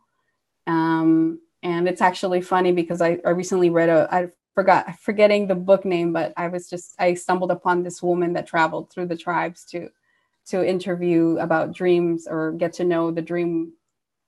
Um, 0.66 1.40
and 1.62 1.88
it's 1.88 2.00
actually 2.00 2.42
funny 2.42 2.72
because 2.72 3.00
I, 3.00 3.18
I 3.24 3.30
recently 3.30 3.70
read 3.70 3.88
a 3.88 4.08
I 4.12 4.28
forgot 4.54 4.98
forgetting 5.00 5.46
the 5.46 5.54
book 5.54 5.84
name, 5.84 6.12
but 6.12 6.32
I 6.36 6.48
was 6.48 6.68
just 6.68 6.94
I 6.98 7.14
stumbled 7.14 7.50
upon 7.50 7.82
this 7.82 8.02
woman 8.02 8.32
that 8.34 8.46
traveled 8.46 8.90
through 8.90 9.06
the 9.06 9.16
tribes 9.16 9.64
to 9.66 9.90
to 10.46 10.64
interview 10.64 11.38
about 11.38 11.74
dreams 11.74 12.28
or 12.28 12.52
get 12.52 12.72
to 12.74 12.84
know 12.84 13.10
the 13.10 13.22
dream 13.22 13.72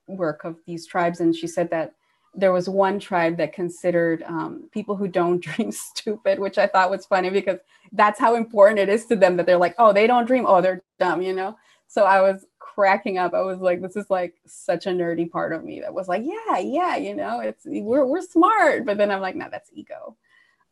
work 0.09 0.45
of 0.45 0.57
these 0.67 0.87
tribes, 0.87 1.21
and 1.21 1.37
she 1.37 1.47
said 1.47 1.71
that 1.71 1.95
there 2.39 2.53
was 2.53 2.69
one 2.69 3.01
tribe 3.01 3.37
that 3.37 3.53
considered 3.53 4.23
um, 4.23 4.69
people 4.73 4.97
who 4.97 5.09
don't 5.09 5.41
dream 5.43 5.73
stupid, 5.73 6.39
which 6.39 6.57
I 6.59 6.67
thought 6.67 6.91
was 6.91 7.07
funny 7.07 7.31
because 7.31 7.59
that's 7.93 8.21
how 8.21 8.37
important 8.37 8.79
it 8.79 8.89
is 8.89 9.07
to 9.07 9.17
them 9.17 9.37
that 9.37 9.47
they're 9.47 9.57
like, 9.59 9.75
oh, 9.79 9.93
they 9.93 10.07
don't 10.07 10.27
dream, 10.27 10.45
oh, 10.47 10.61
they're 10.61 10.83
dumb, 10.99 11.21
you 11.21 11.35
know. 11.35 11.57
So 11.89 12.05
I 12.05 12.21
was 12.21 12.47
cracking 12.59 13.19
up. 13.19 13.35
I 13.35 13.41
was 13.41 13.59
like, 13.59 13.83
this 13.83 13.97
is 13.97 14.09
like 14.09 14.35
such 14.47 14.87
a 14.87 14.91
nerdy 14.91 15.29
part 15.29 15.53
of 15.53 15.65
me 15.65 15.81
that 15.81 15.93
was 15.93 16.07
like, 16.07 16.23
yeah, 16.25 16.59
yeah, 16.59 16.97
you 16.97 17.15
know, 17.15 17.41
it's 17.41 17.63
we're 17.67 18.07
we're 18.07 18.23
smart. 18.23 18.87
But 18.87 18.99
then 18.99 19.11
I'm 19.11 19.21
like, 19.21 19.35
no, 19.37 19.49
that's 19.51 19.71
ego. 19.73 20.17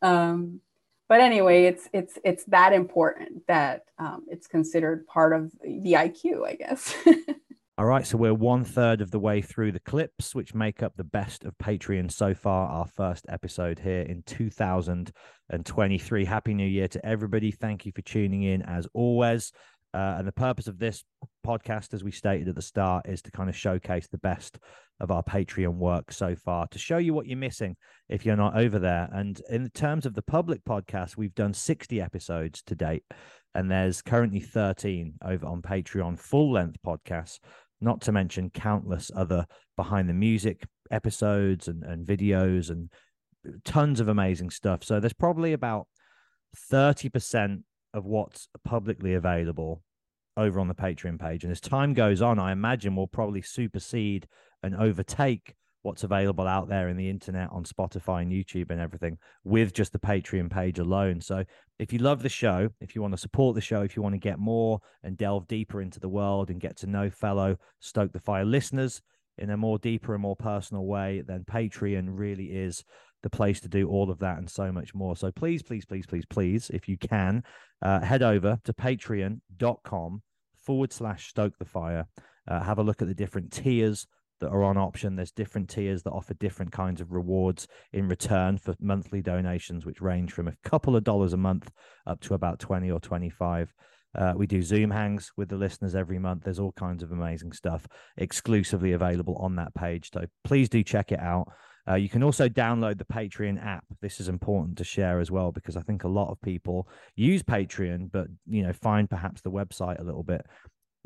Um, 0.01 0.61
but 1.09 1.21
anyway, 1.21 1.65
it's 1.65 1.89
it's 1.91 2.19
it's 2.23 2.43
that 2.45 2.71
important 2.71 3.45
that 3.47 3.85
um, 3.97 4.25
it's 4.29 4.47
considered 4.47 5.07
part 5.07 5.33
of 5.33 5.51
the 5.63 5.93
IQ, 5.93 6.47
I 6.47 6.55
guess. 6.55 6.95
All 7.79 7.85
right, 7.85 8.07
so 8.07 8.17
we're 8.17 8.33
one 8.33 8.63
third 8.63 9.01
of 9.01 9.11
the 9.11 9.19
way 9.19 9.39
through 9.39 9.71
the 9.71 9.79
clips, 9.79 10.33
which 10.33 10.55
make 10.55 10.81
up 10.81 10.93
the 10.95 11.03
best 11.03 11.43
of 11.43 11.55
Patreon 11.59 12.11
so 12.11 12.33
far. 12.33 12.67
Our 12.69 12.87
first 12.87 13.27
episode 13.29 13.77
here 13.77 14.01
in 14.01 14.23
2023. 14.23 16.25
Happy 16.25 16.55
New 16.55 16.65
Year 16.65 16.87
to 16.87 17.05
everybody. 17.05 17.51
Thank 17.51 17.85
you 17.85 17.91
for 17.91 18.01
tuning 18.01 18.41
in 18.41 18.63
as 18.63 18.87
always. 18.95 19.51
Uh, 19.93 20.15
and 20.17 20.27
the 20.27 20.31
purpose 20.31 20.65
of 20.65 20.79
this 20.79 21.03
podcast, 21.45 21.93
as 21.93 22.03
we 22.03 22.09
stated 22.09 22.47
at 22.47 22.55
the 22.55 22.63
start, 22.63 23.07
is 23.07 23.21
to 23.21 23.31
kind 23.31 23.47
of 23.47 23.55
showcase 23.55 24.07
the 24.07 24.17
best 24.17 24.57
of 24.99 25.11
our 25.11 25.21
Patreon 25.21 25.75
work 25.75 26.11
so 26.11 26.35
far, 26.35 26.65
to 26.69 26.79
show 26.79 26.97
you 26.97 27.13
what 27.13 27.27
you're 27.27 27.37
missing 27.37 27.75
if 28.09 28.25
you're 28.25 28.35
not 28.35 28.57
over 28.57 28.79
there. 28.79 29.07
And 29.13 29.39
in 29.51 29.69
terms 29.69 30.07
of 30.07 30.15
the 30.15 30.23
public 30.23 30.65
podcast, 30.65 31.15
we've 31.15 31.35
done 31.35 31.53
60 31.53 32.01
episodes 32.01 32.63
to 32.63 32.75
date, 32.75 33.03
and 33.53 33.71
there's 33.71 34.01
currently 34.01 34.39
13 34.39 35.13
over 35.23 35.45
on 35.45 35.61
Patreon 35.61 36.19
full 36.19 36.51
length 36.51 36.77
podcasts, 36.85 37.39
not 37.81 38.01
to 38.01 38.11
mention 38.11 38.49
countless 38.49 39.11
other 39.15 39.45
behind 39.75 40.09
the 40.09 40.13
music 40.13 40.65
episodes 40.91 41.67
and, 41.67 41.83
and 41.83 42.05
videos 42.05 42.69
and 42.69 42.89
tons 43.63 43.99
of 43.99 44.07
amazing 44.07 44.49
stuff. 44.49 44.83
So 44.83 44.99
there's 44.99 45.13
probably 45.13 45.53
about 45.53 45.87
30% 46.71 47.63
of 47.93 48.05
what's 48.05 48.47
publicly 48.63 49.13
available 49.13 49.83
over 50.35 50.59
on 50.59 50.67
the 50.67 50.75
Patreon 50.75 51.19
page. 51.19 51.43
And 51.43 51.51
as 51.51 51.59
time 51.59 51.93
goes 51.93 52.21
on, 52.21 52.39
I 52.39 52.51
imagine 52.51 52.95
we'll 52.95 53.07
probably 53.07 53.41
supersede 53.41 54.27
and 54.63 54.75
overtake 54.75 55.55
what's 55.81 56.03
available 56.03 56.47
out 56.47 56.67
there 56.67 56.89
in 56.89 56.97
the 56.97 57.09
internet 57.09 57.49
on 57.51 57.63
Spotify 57.63 58.21
and 58.21 58.31
YouTube 58.31 58.71
and 58.71 58.81
everything 58.81 59.17
with 59.43 59.73
just 59.73 59.93
the 59.93 59.99
Patreon 59.99 60.51
page 60.51 60.79
alone. 60.79 61.21
So 61.21 61.43
if 61.79 61.93
you 61.93 61.99
love 61.99 62.23
the 62.23 62.29
show, 62.29 62.69
if 62.81 62.95
you 62.95 63.01
want 63.01 63.13
to 63.13 63.19
support 63.19 63.55
the 63.55 63.61
show, 63.61 63.81
if 63.81 63.95
you 63.95 64.01
want 64.01 64.13
to 64.13 64.19
get 64.19 64.39
more 64.39 64.79
and 65.03 65.17
delve 65.17 65.47
deeper 65.47 65.81
into 65.81 65.99
the 65.99 66.09
world 66.09 66.49
and 66.49 66.59
get 66.59 66.77
to 66.77 66.87
know 66.87 67.09
fellow 67.09 67.57
Stoke 67.79 68.11
the 68.11 68.19
Fire 68.19 68.45
listeners 68.45 69.01
in 69.37 69.51
a 69.51 69.57
more 69.57 69.77
deeper 69.77 70.13
and 70.13 70.21
more 70.21 70.35
personal 70.35 70.85
way, 70.85 71.23
then 71.25 71.45
Patreon 71.49 72.07
really 72.09 72.45
is 72.45 72.83
the 73.23 73.29
place 73.29 73.59
to 73.61 73.67
do 73.67 73.87
all 73.87 74.09
of 74.09 74.19
that 74.19 74.37
and 74.37 74.49
so 74.49 74.71
much 74.71 74.93
more. 74.93 75.15
So 75.15 75.31
please, 75.31 75.61
please, 75.63 75.85
please, 75.85 76.05
please, 76.05 76.25
please, 76.25 76.69
if 76.73 76.87
you 76.87 76.97
can, 76.97 77.43
uh, 77.81 77.99
head 77.99 78.23
over 78.23 78.59
to 78.63 78.73
patreon.com 78.73 80.21
forward 80.57 80.91
slash 80.93 81.29
stoke 81.29 81.57
the 81.57 81.65
fire. 81.65 82.07
Uh, 82.47 82.61
have 82.61 82.79
a 82.79 82.83
look 82.83 83.01
at 83.01 83.07
the 83.07 83.15
different 83.15 83.51
tiers 83.51 84.07
that 84.39 84.49
are 84.49 84.63
on 84.63 84.77
option. 84.77 85.15
There's 85.15 85.31
different 85.31 85.69
tiers 85.69 86.03
that 86.03 86.11
offer 86.11 86.33
different 86.35 86.71
kinds 86.71 87.01
of 87.01 87.11
rewards 87.11 87.67
in 87.93 88.07
return 88.07 88.57
for 88.57 88.75
monthly 88.79 89.21
donations, 89.21 89.85
which 89.85 90.01
range 90.01 90.31
from 90.31 90.47
a 90.47 90.55
couple 90.63 90.95
of 90.95 91.03
dollars 91.03 91.33
a 91.33 91.37
month 91.37 91.69
up 92.05 92.19
to 92.21 92.33
about 92.33 92.59
20 92.59 92.91
or 92.91 92.99
25. 92.99 93.73
Uh, 94.15 94.33
we 94.35 94.47
do 94.47 94.61
Zoom 94.61 94.89
hangs 94.89 95.31
with 95.37 95.49
the 95.49 95.57
listeners 95.57 95.95
every 95.95 96.17
month. 96.17 96.43
There's 96.43 96.59
all 96.59 96.71
kinds 96.71 97.03
of 97.03 97.11
amazing 97.11 97.51
stuff 97.51 97.85
exclusively 98.17 98.93
available 98.93 99.35
on 99.35 99.55
that 99.57 99.75
page. 99.75 100.09
So 100.13 100.25
please 100.43 100.69
do 100.69 100.83
check 100.83 101.11
it 101.11 101.19
out. 101.19 101.51
Uh, 101.89 101.95
you 101.95 102.09
can 102.09 102.23
also 102.23 102.49
download 102.49 102.97
the 102.97 103.05
Patreon 103.05 103.63
app. 103.63 103.85
This 104.01 104.19
is 104.19 104.27
important 104.27 104.77
to 104.79 104.83
share 104.83 105.19
as 105.19 105.31
well 105.31 105.51
because 105.51 105.77
I 105.77 105.81
think 105.81 106.03
a 106.03 106.09
lot 106.09 106.31
of 106.31 106.41
people 106.41 106.87
use 107.15 107.43
Patreon, 107.43 108.11
but 108.11 108.27
you 108.45 108.63
know 108.63 108.73
find 108.73 109.09
perhaps 109.09 109.41
the 109.41 109.51
website 109.51 109.99
a 109.99 110.03
little 110.03 110.23
bit 110.23 110.45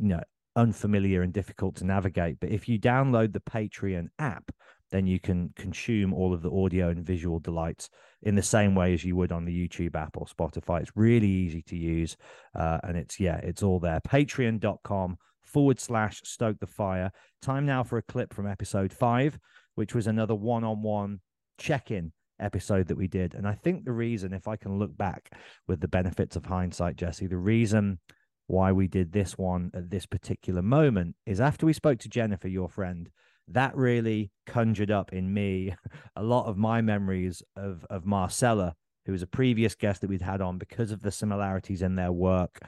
you 0.01 0.09
know 0.09 0.23
unfamiliar 0.55 1.21
and 1.21 1.33
difficult 1.33 1.75
to 1.77 1.85
navigate. 1.85 2.39
But 2.39 2.51
if 2.51 2.67
you 2.67 2.79
download 2.79 3.33
the 3.33 3.39
Patreon 3.39 4.07
app, 4.19 4.51
then 4.91 5.07
you 5.07 5.19
can 5.19 5.53
consume 5.55 6.13
all 6.13 6.33
of 6.33 6.41
the 6.41 6.51
audio 6.51 6.89
and 6.89 7.05
visual 7.05 7.39
delights 7.39 7.89
in 8.23 8.35
the 8.35 8.43
same 8.43 8.75
way 8.75 8.93
as 8.93 9.03
you 9.03 9.15
would 9.15 9.31
on 9.31 9.45
the 9.45 9.67
YouTube 9.67 9.95
app 9.95 10.17
or 10.17 10.25
Spotify. 10.25 10.81
It's 10.81 10.91
really 10.95 11.29
easy 11.29 11.61
to 11.63 11.77
use. 11.77 12.17
Uh, 12.53 12.79
and 12.83 12.97
it's, 12.97 13.19
yeah, 13.19 13.37
it's 13.37 13.63
all 13.63 13.79
there. 13.79 14.01
Patreon.com 14.01 15.17
forward 15.43 15.79
slash 15.79 16.21
stoke 16.25 16.59
the 16.59 16.67
fire. 16.67 17.11
Time 17.41 17.65
now 17.65 17.83
for 17.83 17.97
a 17.97 18.03
clip 18.03 18.33
from 18.33 18.47
episode 18.47 18.93
five, 18.93 19.39
which 19.75 19.95
was 19.95 20.07
another 20.07 20.35
one 20.35 20.63
on 20.63 20.81
one 20.81 21.21
check 21.57 21.91
in 21.91 22.11
episode 22.39 22.87
that 22.87 22.97
we 22.97 23.07
did. 23.07 23.33
And 23.33 23.47
I 23.47 23.53
think 23.53 23.85
the 23.85 23.91
reason, 23.91 24.33
if 24.33 24.47
I 24.47 24.55
can 24.57 24.77
look 24.77 24.95
back 24.97 25.31
with 25.67 25.79
the 25.79 25.87
benefits 25.87 26.35
of 26.35 26.45
hindsight, 26.45 26.97
Jesse, 26.97 27.27
the 27.27 27.37
reason 27.37 27.99
why 28.47 28.71
we 28.71 28.87
did 28.87 29.11
this 29.11 29.37
one 29.37 29.71
at 29.73 29.89
this 29.89 30.05
particular 30.05 30.61
moment 30.61 31.15
is 31.25 31.39
after 31.39 31.65
we 31.65 31.73
spoke 31.73 31.99
to 31.99 32.09
Jennifer, 32.09 32.47
your 32.47 32.69
friend, 32.69 33.09
that 33.47 33.75
really 33.75 34.31
conjured 34.45 34.91
up 34.91 35.13
in 35.13 35.33
me 35.33 35.75
a 36.15 36.23
lot 36.23 36.47
of 36.47 36.57
my 36.57 36.81
memories 36.81 37.41
of 37.55 37.85
of 37.89 38.05
Marcella, 38.05 38.75
who 39.05 39.11
was 39.11 39.21
a 39.21 39.27
previous 39.27 39.75
guest 39.75 40.01
that 40.01 40.09
we'd 40.09 40.21
had 40.21 40.41
on 40.41 40.57
because 40.57 40.91
of 40.91 41.01
the 41.01 41.11
similarities 41.11 41.81
in 41.81 41.95
their 41.95 42.11
work. 42.11 42.59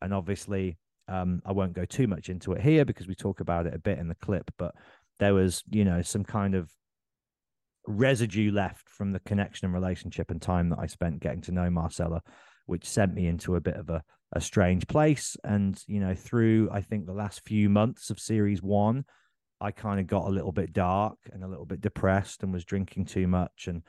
And 0.00 0.12
obviously, 0.12 0.78
um, 1.08 1.42
I 1.44 1.52
won't 1.52 1.74
go 1.74 1.84
too 1.84 2.06
much 2.06 2.28
into 2.28 2.52
it 2.52 2.62
here 2.62 2.84
because 2.84 3.06
we 3.06 3.14
talk 3.14 3.40
about 3.40 3.66
it 3.66 3.74
a 3.74 3.78
bit 3.78 3.98
in 3.98 4.08
the 4.08 4.14
clip, 4.16 4.50
but 4.58 4.74
there 5.18 5.34
was, 5.34 5.62
you 5.70 5.84
know, 5.84 6.02
some 6.02 6.24
kind 6.24 6.54
of 6.54 6.70
residue 7.86 8.52
left 8.52 8.88
from 8.88 9.12
the 9.12 9.20
connection 9.20 9.66
and 9.66 9.74
relationship 9.74 10.30
and 10.30 10.40
time 10.40 10.70
that 10.70 10.78
I 10.78 10.86
spent 10.86 11.20
getting 11.20 11.42
to 11.42 11.52
know 11.52 11.70
Marcella, 11.70 12.22
which 12.66 12.88
sent 12.88 13.14
me 13.14 13.26
into 13.26 13.56
a 13.56 13.60
bit 13.60 13.74
of 13.74 13.88
a, 13.90 14.02
a 14.32 14.40
strange 14.40 14.86
place. 14.86 15.36
And, 15.44 15.80
you 15.86 16.00
know, 16.00 16.14
through 16.14 16.68
I 16.72 16.80
think 16.80 17.06
the 17.06 17.12
last 17.12 17.42
few 17.44 17.68
months 17.68 18.10
of 18.10 18.18
series 18.18 18.62
one, 18.62 19.04
I 19.60 19.70
kind 19.70 20.00
of 20.00 20.06
got 20.06 20.26
a 20.26 20.30
little 20.30 20.52
bit 20.52 20.72
dark 20.72 21.18
and 21.32 21.44
a 21.44 21.48
little 21.48 21.66
bit 21.66 21.80
depressed 21.80 22.42
and 22.42 22.52
was 22.52 22.64
drinking 22.64 23.04
too 23.04 23.28
much 23.28 23.68
and, 23.68 23.82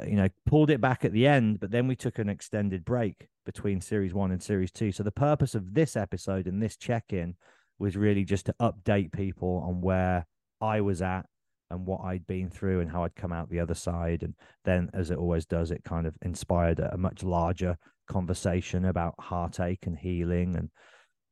uh, 0.00 0.04
you 0.04 0.16
know, 0.16 0.28
pulled 0.46 0.70
it 0.70 0.80
back 0.80 1.04
at 1.04 1.12
the 1.12 1.26
end. 1.26 1.60
But 1.60 1.70
then 1.70 1.86
we 1.86 1.96
took 1.96 2.18
an 2.18 2.28
extended 2.28 2.84
break 2.84 3.28
between 3.46 3.80
series 3.80 4.14
one 4.14 4.32
and 4.32 4.42
series 4.42 4.72
two. 4.72 4.90
So 4.90 5.02
the 5.02 5.12
purpose 5.12 5.54
of 5.54 5.74
this 5.74 5.96
episode 5.96 6.46
and 6.46 6.62
this 6.62 6.76
check 6.76 7.12
in 7.12 7.36
was 7.78 7.96
really 7.96 8.24
just 8.24 8.46
to 8.46 8.54
update 8.60 9.12
people 9.12 9.62
on 9.66 9.80
where 9.80 10.26
I 10.60 10.80
was 10.80 11.02
at 11.02 11.26
and 11.70 11.86
what 11.86 12.02
I'd 12.02 12.26
been 12.26 12.50
through 12.50 12.80
and 12.80 12.90
how 12.90 13.04
I'd 13.04 13.16
come 13.16 13.32
out 13.32 13.50
the 13.50 13.60
other 13.60 13.74
side. 13.74 14.22
And 14.22 14.34
then, 14.64 14.90
as 14.94 15.10
it 15.10 15.18
always 15.18 15.46
does, 15.46 15.70
it 15.70 15.84
kind 15.84 16.06
of 16.06 16.14
inspired 16.22 16.78
a, 16.78 16.96
much 16.96 17.22
larger 17.22 17.76
conversation 18.06 18.84
about 18.84 19.14
heartache 19.18 19.86
and 19.86 19.98
healing. 19.98 20.56
And 20.56 20.70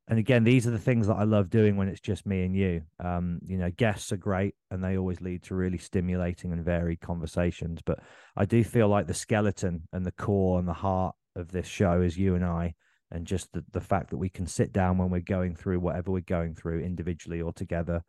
and 0.08 0.18
again, 0.18 0.42
these 0.44 0.66
are 0.66 0.72
the 0.72 0.78
things 0.78 1.06
that 1.06 1.14
I 1.14 1.22
love 1.22 1.48
doing 1.48 1.76
when 1.76 1.88
it's 1.88 2.00
just 2.00 2.26
me 2.26 2.44
and 2.44 2.56
you. 2.56 2.82
Um, 2.98 3.38
you 3.46 3.56
know, 3.56 3.70
guests 3.70 4.12
are 4.12 4.16
great 4.16 4.54
and 4.70 4.82
they 4.82 4.98
always 4.98 5.20
lead 5.20 5.44
to 5.44 5.54
really 5.54 5.78
stimulating 5.78 6.52
and 6.52 6.64
varied 6.64 7.00
conversations. 7.00 7.80
But 7.84 8.00
I 8.36 8.44
do 8.44 8.64
feel 8.64 8.88
like 8.88 9.06
the 9.06 9.14
skeleton 9.14 9.88
and 9.92 10.04
the 10.04 10.12
core 10.12 10.58
and 10.58 10.66
the 10.66 10.72
heart 10.72 11.14
of 11.36 11.52
this 11.52 11.66
show 11.66 12.02
is 12.02 12.18
you 12.18 12.34
and 12.34 12.44
I. 12.44 12.74
And 13.12 13.26
just 13.26 13.52
the, 13.52 13.64
the 13.72 13.80
fact 13.80 14.10
that 14.10 14.16
we 14.16 14.28
can 14.28 14.46
sit 14.46 14.72
down 14.72 14.98
when 14.98 15.10
we're 15.10 15.20
going 15.20 15.54
through 15.54 15.80
whatever 15.80 16.10
we're 16.10 16.20
going 16.20 16.54
through 16.54 16.80
individually 16.80 17.40
or 17.40 17.52
together 17.52 18.02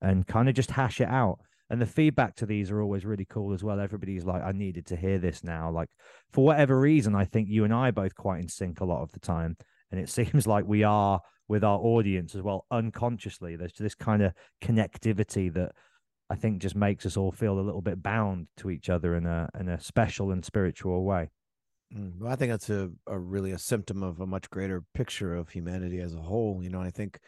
and 0.00 0.26
kind 0.26 0.48
of 0.48 0.54
just 0.54 0.70
hash 0.70 1.00
it 1.00 1.08
out 1.08 1.38
and 1.70 1.80
the 1.80 1.86
feedback 1.86 2.36
to 2.36 2.46
these 2.46 2.70
are 2.70 2.80
always 2.80 3.04
really 3.04 3.24
cool 3.24 3.52
as 3.52 3.64
well. 3.64 3.80
Everybody's 3.80 4.24
like 4.24 4.42
i 4.42 4.52
needed 4.52 4.86
to 4.86 4.96
hear 4.96 5.18
this 5.18 5.42
now. 5.42 5.70
Like 5.70 5.90
for 6.32 6.44
whatever 6.44 6.78
reason 6.78 7.14
i 7.14 7.24
think 7.24 7.48
you 7.48 7.64
and 7.64 7.74
i 7.74 7.88
are 7.88 7.92
both 7.92 8.14
quite 8.14 8.40
in 8.40 8.48
sync 8.48 8.80
a 8.80 8.84
lot 8.84 9.02
of 9.02 9.12
the 9.12 9.20
time. 9.20 9.56
And 9.90 10.00
it 10.00 10.08
seems 10.18 10.46
like 10.46 10.64
we 10.66 10.82
are 10.82 11.20
with 11.48 11.64
our 11.64 11.78
audience 11.78 12.34
as 12.34 12.42
well 12.42 12.66
unconsciously. 12.70 13.56
There's 13.56 13.74
this 13.78 13.94
kind 13.94 14.22
of 14.22 14.32
connectivity 14.62 15.52
that 15.54 15.72
i 16.28 16.34
think 16.34 16.60
just 16.60 16.74
makes 16.74 17.06
us 17.06 17.16
all 17.16 17.30
feel 17.30 17.58
a 17.58 17.60
little 17.60 17.80
bit 17.82 18.02
bound 18.02 18.48
to 18.56 18.68
each 18.68 18.90
other 18.90 19.14
in 19.14 19.26
a 19.26 19.48
in 19.60 19.68
a 19.68 19.80
special 19.80 20.32
and 20.32 20.44
spiritual 20.44 21.04
way. 21.04 21.30
Mm, 21.94 22.18
well, 22.20 22.32
I 22.32 22.36
think 22.36 22.50
that's 22.50 22.70
a, 22.70 22.90
a 23.06 23.18
really 23.18 23.52
a 23.52 23.58
symptom 23.58 24.02
of 24.02 24.20
a 24.20 24.26
much 24.26 24.50
greater 24.50 24.82
picture 24.94 25.34
of 25.34 25.50
humanity 25.50 26.00
as 26.00 26.14
a 26.14 26.20
whole. 26.20 26.60
You 26.62 26.70
know, 26.70 26.80
I 26.80 26.90
think 26.90 27.18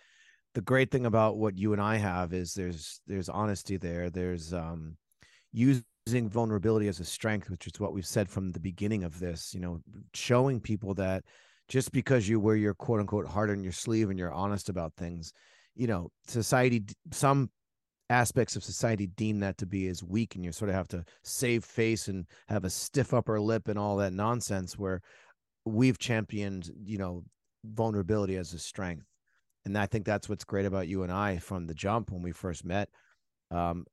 the 0.59 0.63
great 0.63 0.91
thing 0.91 1.07
about 1.07 1.37
what 1.37 1.57
you 1.57 1.73
and 1.73 1.81
I 1.81 1.99
have 1.99 2.33
is 2.33 2.53
there's 2.53 3.01
there's 3.07 3.29
honesty 3.29 3.77
there. 3.77 4.11
There's 4.11 4.53
um 4.53 4.97
using 5.53 5.85
vulnerability 6.29 6.89
as 6.89 6.99
a 6.99 7.05
strength, 7.05 7.49
which 7.49 7.69
is 7.69 7.79
what 7.79 7.93
we've 7.93 8.05
said 8.05 8.29
from 8.29 8.51
the 8.51 8.59
beginning 8.59 9.05
of 9.05 9.21
this, 9.21 9.55
you 9.55 9.61
know, 9.61 9.79
showing 10.15 10.59
people 10.59 10.95
that 10.95 11.23
just 11.69 11.93
because 11.93 12.29
you 12.29 12.41
wear 12.41 12.57
your 12.57 12.75
quote 12.75 12.99
unquote 12.99 13.29
heart 13.29 13.51
on 13.51 13.63
your 13.63 13.71
sleeve 13.71 14.11
and 14.11 14.19
you're 14.19 14.33
honest 14.33 14.69
about 14.69 14.93
things, 14.97 15.33
you 15.77 15.87
know, 15.87 16.11
society 16.27 16.83
some 17.13 17.51
aspects 18.11 18.57
of 18.57 18.65
society 18.65 19.07
deem 19.07 19.39
that 19.39 19.59
to 19.59 19.67
be 19.67 19.87
as 19.87 20.03
weak 20.03 20.35
and 20.35 20.45
you 20.45 20.51
sort 20.51 20.71
of 20.71 20.75
have 20.75 20.89
to 20.89 21.05
save 21.23 21.65
face 21.65 22.09
and 22.09 22.27
have 22.49 22.65
a 22.65 22.71
stiff 22.71 23.15
upper 23.15 23.41
lip 23.41 23.69
and 23.69 23.79
all 23.79 23.97
that 23.99 24.13
nonsense 24.13 24.77
where 24.77 25.03
we've 25.65 26.01
championed, 26.01 26.69
you 26.85 26.99
know, 26.99 27.23
vulnerability 27.65 28.35
as 28.35 28.53
a 28.55 28.59
strength 28.59 29.08
and 29.69 29.79
I 29.79 29.87
think 29.87 30.07
that's 30.07 30.29
what's 30.29 30.45
great 30.45 30.67
about 30.67 30.89
you 30.89 31.03
and 31.03 31.13
I 31.13 31.39
from 31.39 31.67
the 31.67 31.75
jump 31.75 32.11
when 32.11 32.23
we 32.23 32.33
first 32.33 32.65
met. 32.65 32.89
Um, 33.51 33.85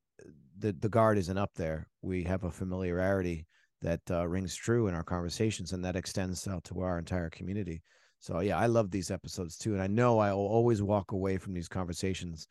the 0.58 0.72
the 0.72 0.88
guard 0.88 1.18
isn't 1.18 1.38
up 1.38 1.52
there. 1.54 1.88
We 2.02 2.24
have 2.24 2.44
a 2.44 2.50
familiarity 2.50 3.46
that 3.82 4.00
uh, 4.10 4.26
rings 4.26 4.54
true 4.54 4.88
in 4.88 4.94
our 4.94 5.04
conversations, 5.04 5.72
and 5.72 5.84
that 5.84 5.94
extends 5.94 6.48
out 6.48 6.64
to 6.64 6.80
our 6.80 6.98
entire 6.98 7.30
community. 7.30 7.82
So 8.20 8.40
yeah, 8.40 8.58
I 8.58 8.66
love 8.66 8.90
these 8.90 9.10
episodes 9.10 9.58
too, 9.58 9.74
and 9.74 9.82
I 9.82 9.86
know 9.86 10.18
I 10.18 10.32
will 10.32 10.46
always 10.46 10.82
walk 10.82 11.12
away 11.12 11.36
from 11.36 11.52
these 11.52 11.68
conversations, 11.68 12.48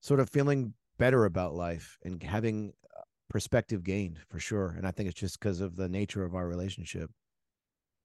sort 0.00 0.18
of 0.18 0.30
feeling 0.30 0.72
better 0.98 1.26
about 1.26 1.54
life 1.54 1.98
and 2.04 2.22
having 2.22 2.72
uh, 2.96 3.02
perspective 3.28 3.84
gained 3.84 4.18
for 4.30 4.38
sure. 4.38 4.74
And 4.78 4.86
I 4.86 4.92
think 4.92 5.10
it's 5.10 5.20
just 5.20 5.38
because 5.38 5.60
of 5.60 5.76
the 5.76 5.88
nature 5.88 6.24
of 6.24 6.34
our 6.34 6.48
relationship. 6.48 7.10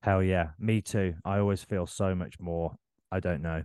Hell 0.03 0.21
yeah, 0.21 0.49
me 0.59 0.81
too. 0.81 1.15
I 1.23 1.39
always 1.39 1.63
feel 1.63 1.87
so 1.87 2.13
much 2.13 2.37
more. 2.39 2.75
I 3.11 3.21
don't 3.21 3.41
know 3.41 3.63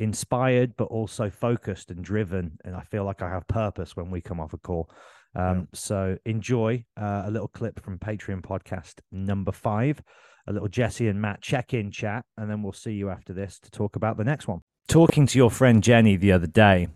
inspired 0.00 0.76
but 0.76 0.86
also 0.86 1.28
focused 1.30 1.90
and 1.90 2.02
driven 2.02 2.58
and 2.64 2.74
i 2.74 2.80
feel 2.80 3.04
like 3.04 3.22
i 3.22 3.28
have 3.28 3.46
purpose 3.46 3.94
when 3.94 4.10
we 4.10 4.20
come 4.20 4.40
off 4.40 4.52
a 4.52 4.58
call. 4.58 4.90
Um, 5.36 5.58
yeah. 5.58 5.64
so 5.74 6.18
enjoy 6.24 6.84
uh, 7.00 7.22
a 7.26 7.30
little 7.30 7.46
clip 7.46 7.80
from 7.84 7.98
patreon 7.98 8.40
podcast 8.40 8.94
number 9.12 9.52
five 9.52 10.02
a 10.48 10.52
little 10.52 10.68
jesse 10.68 11.06
and 11.06 11.20
matt 11.20 11.40
check-in 11.40 11.92
chat 11.92 12.24
and 12.36 12.50
then 12.50 12.62
we'll 12.62 12.72
see 12.72 12.92
you 12.92 13.10
after 13.10 13.32
this 13.32 13.60
to 13.60 13.70
talk 13.70 13.94
about 13.94 14.16
the 14.16 14.24
next 14.24 14.48
one. 14.48 14.62
Talking 14.88 15.26
to 15.26 15.38
your 15.38 15.50
friend 15.50 15.84
jenny 15.84 16.16
the 16.16 16.32
other 16.32 16.48
day 16.48 16.88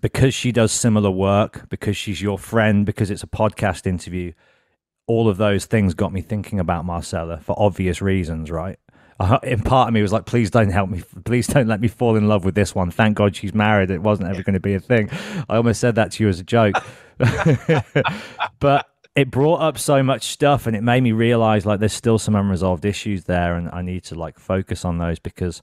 because 0.00 0.32
she 0.32 0.52
does 0.52 0.72
similar 0.72 1.10
work 1.10 1.68
because 1.68 1.96
she's 1.96 2.22
your 2.22 2.38
friend 2.38 2.86
because 2.86 3.10
it's 3.10 3.22
a 3.22 3.28
podcast 3.28 3.86
interview 3.86 4.32
all 5.06 5.28
of 5.28 5.38
those 5.38 5.66
things 5.66 5.94
got 5.94 6.12
me 6.12 6.20
thinking 6.20 6.60
about 6.60 6.84
marcella 6.84 7.40
for 7.40 7.54
obvious 7.58 8.00
reasons 8.00 8.50
right 8.50 8.78
uh, 9.20 9.38
in 9.42 9.62
part 9.62 9.88
of 9.88 9.94
me 9.94 10.02
was 10.02 10.12
like, 10.12 10.26
please 10.26 10.50
don't 10.50 10.70
help 10.70 10.90
me. 10.90 11.02
Please 11.24 11.46
don't 11.46 11.66
let 11.66 11.80
me 11.80 11.88
fall 11.88 12.16
in 12.16 12.28
love 12.28 12.44
with 12.44 12.54
this 12.54 12.74
one. 12.74 12.90
Thank 12.90 13.16
God 13.16 13.34
she's 13.34 13.54
married. 13.54 13.90
It 13.90 14.02
wasn't 14.02 14.28
ever 14.28 14.42
going 14.42 14.54
to 14.54 14.60
be 14.60 14.74
a 14.74 14.80
thing. 14.80 15.10
I 15.48 15.56
almost 15.56 15.80
said 15.80 15.96
that 15.96 16.12
to 16.12 16.24
you 16.24 16.28
as 16.28 16.38
a 16.38 16.44
joke. 16.44 16.76
but 18.60 18.86
it 19.16 19.30
brought 19.30 19.60
up 19.60 19.76
so 19.78 20.02
much 20.02 20.24
stuff 20.26 20.68
and 20.68 20.76
it 20.76 20.82
made 20.82 21.02
me 21.02 21.10
realize 21.10 21.66
like 21.66 21.80
there's 21.80 21.92
still 21.92 22.18
some 22.18 22.36
unresolved 22.36 22.84
issues 22.84 23.24
there 23.24 23.56
and 23.56 23.68
I 23.72 23.82
need 23.82 24.04
to 24.04 24.14
like 24.14 24.38
focus 24.38 24.84
on 24.84 24.98
those 24.98 25.18
because 25.18 25.60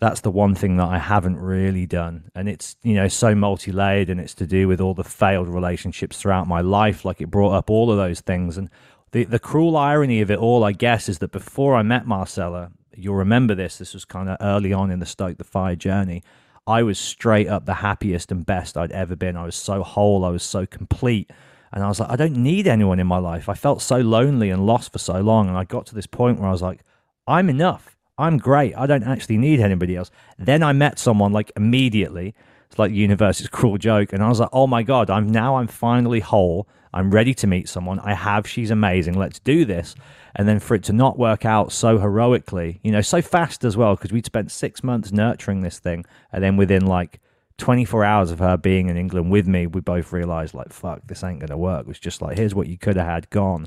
that's 0.00 0.20
the 0.20 0.30
one 0.30 0.54
thing 0.54 0.76
that 0.76 0.88
I 0.88 0.98
haven't 0.98 1.36
really 1.36 1.84
done. 1.84 2.30
And 2.34 2.48
it's, 2.48 2.76
you 2.82 2.94
know, 2.94 3.08
so 3.08 3.34
multi 3.34 3.72
layered 3.72 4.08
and 4.08 4.18
it's 4.18 4.34
to 4.36 4.46
do 4.46 4.66
with 4.66 4.80
all 4.80 4.94
the 4.94 5.04
failed 5.04 5.48
relationships 5.48 6.18
throughout 6.18 6.48
my 6.48 6.62
life. 6.62 7.04
Like 7.04 7.20
it 7.20 7.30
brought 7.30 7.52
up 7.52 7.68
all 7.68 7.90
of 7.90 7.98
those 7.98 8.20
things. 8.20 8.56
And 8.56 8.70
the, 9.10 9.24
the 9.24 9.38
cruel 9.38 9.76
irony 9.76 10.22
of 10.22 10.30
it 10.30 10.38
all, 10.38 10.64
I 10.64 10.72
guess, 10.72 11.08
is 11.08 11.18
that 11.18 11.32
before 11.32 11.74
I 11.74 11.82
met 11.82 12.06
Marcella, 12.06 12.70
you'll 12.98 13.14
remember 13.14 13.54
this. 13.54 13.78
This 13.78 13.94
was 13.94 14.04
kind 14.04 14.28
of 14.28 14.36
early 14.40 14.72
on 14.72 14.90
in 14.90 14.98
the 14.98 15.06
Stoke 15.06 15.38
the 15.38 15.44
Fire 15.44 15.76
journey. 15.76 16.22
I 16.66 16.82
was 16.82 16.98
straight 16.98 17.48
up 17.48 17.64
the 17.64 17.74
happiest 17.74 18.30
and 18.30 18.44
best 18.44 18.76
I'd 18.76 18.92
ever 18.92 19.16
been. 19.16 19.36
I 19.36 19.44
was 19.44 19.56
so 19.56 19.82
whole. 19.82 20.24
I 20.24 20.30
was 20.30 20.42
so 20.42 20.66
complete. 20.66 21.30
And 21.72 21.82
I 21.82 21.88
was 21.88 22.00
like, 22.00 22.10
I 22.10 22.16
don't 22.16 22.36
need 22.36 22.66
anyone 22.66 23.00
in 23.00 23.06
my 23.06 23.18
life. 23.18 23.48
I 23.48 23.54
felt 23.54 23.80
so 23.80 23.98
lonely 23.98 24.50
and 24.50 24.66
lost 24.66 24.92
for 24.92 24.98
so 24.98 25.20
long. 25.20 25.48
And 25.48 25.56
I 25.56 25.64
got 25.64 25.86
to 25.86 25.94
this 25.94 26.06
point 26.06 26.38
where 26.38 26.48
I 26.48 26.52
was 26.52 26.62
like, 26.62 26.80
I'm 27.26 27.48
enough. 27.48 27.96
I'm 28.18 28.36
great. 28.38 28.74
I 28.76 28.86
don't 28.86 29.04
actually 29.04 29.38
need 29.38 29.60
anybody 29.60 29.96
else. 29.96 30.10
Then 30.38 30.62
I 30.62 30.72
met 30.72 30.98
someone 30.98 31.32
like 31.32 31.52
immediately. 31.56 32.34
It's 32.66 32.78
like 32.78 32.90
the 32.90 32.96
universe's 32.96 33.48
cruel 33.48 33.78
joke. 33.78 34.12
And 34.12 34.22
I 34.22 34.28
was 34.28 34.40
like, 34.40 34.50
oh 34.52 34.66
my 34.66 34.82
God, 34.82 35.08
I'm 35.08 35.30
now 35.30 35.56
I'm 35.56 35.68
finally 35.68 36.20
whole. 36.20 36.68
I'm 36.92 37.10
ready 37.10 37.34
to 37.34 37.46
meet 37.46 37.68
someone. 37.68 38.00
I 38.00 38.14
have. 38.14 38.46
She's 38.46 38.70
amazing. 38.70 39.14
Let's 39.14 39.38
do 39.38 39.64
this 39.64 39.94
and 40.36 40.48
then 40.48 40.58
for 40.58 40.74
it 40.74 40.82
to 40.84 40.92
not 40.92 41.18
work 41.18 41.44
out 41.44 41.72
so 41.72 41.98
heroically, 41.98 42.80
you 42.82 42.90
know, 42.90 43.00
so 43.00 43.22
fast 43.22 43.64
as 43.64 43.76
well, 43.76 43.96
because 43.96 44.12
we'd 44.12 44.26
spent 44.26 44.50
six 44.50 44.82
months 44.82 45.12
nurturing 45.12 45.62
this 45.62 45.78
thing, 45.78 46.04
and 46.32 46.42
then 46.42 46.56
within 46.56 46.86
like 46.86 47.20
24 47.58 48.04
hours 48.04 48.30
of 48.30 48.38
her 48.38 48.56
being 48.56 48.88
in 48.88 48.96
England 48.96 49.30
with 49.30 49.46
me, 49.46 49.66
we 49.66 49.80
both 49.80 50.12
realized, 50.12 50.54
like, 50.54 50.72
fuck, 50.72 51.06
this 51.06 51.24
ain't 51.24 51.40
gonna 51.40 51.58
work. 51.58 51.80
It 51.80 51.88
was 51.88 51.98
just 51.98 52.22
like, 52.22 52.36
here's 52.36 52.54
what 52.54 52.68
you 52.68 52.78
could 52.78 52.96
have 52.96 53.06
had 53.06 53.30
gone. 53.30 53.66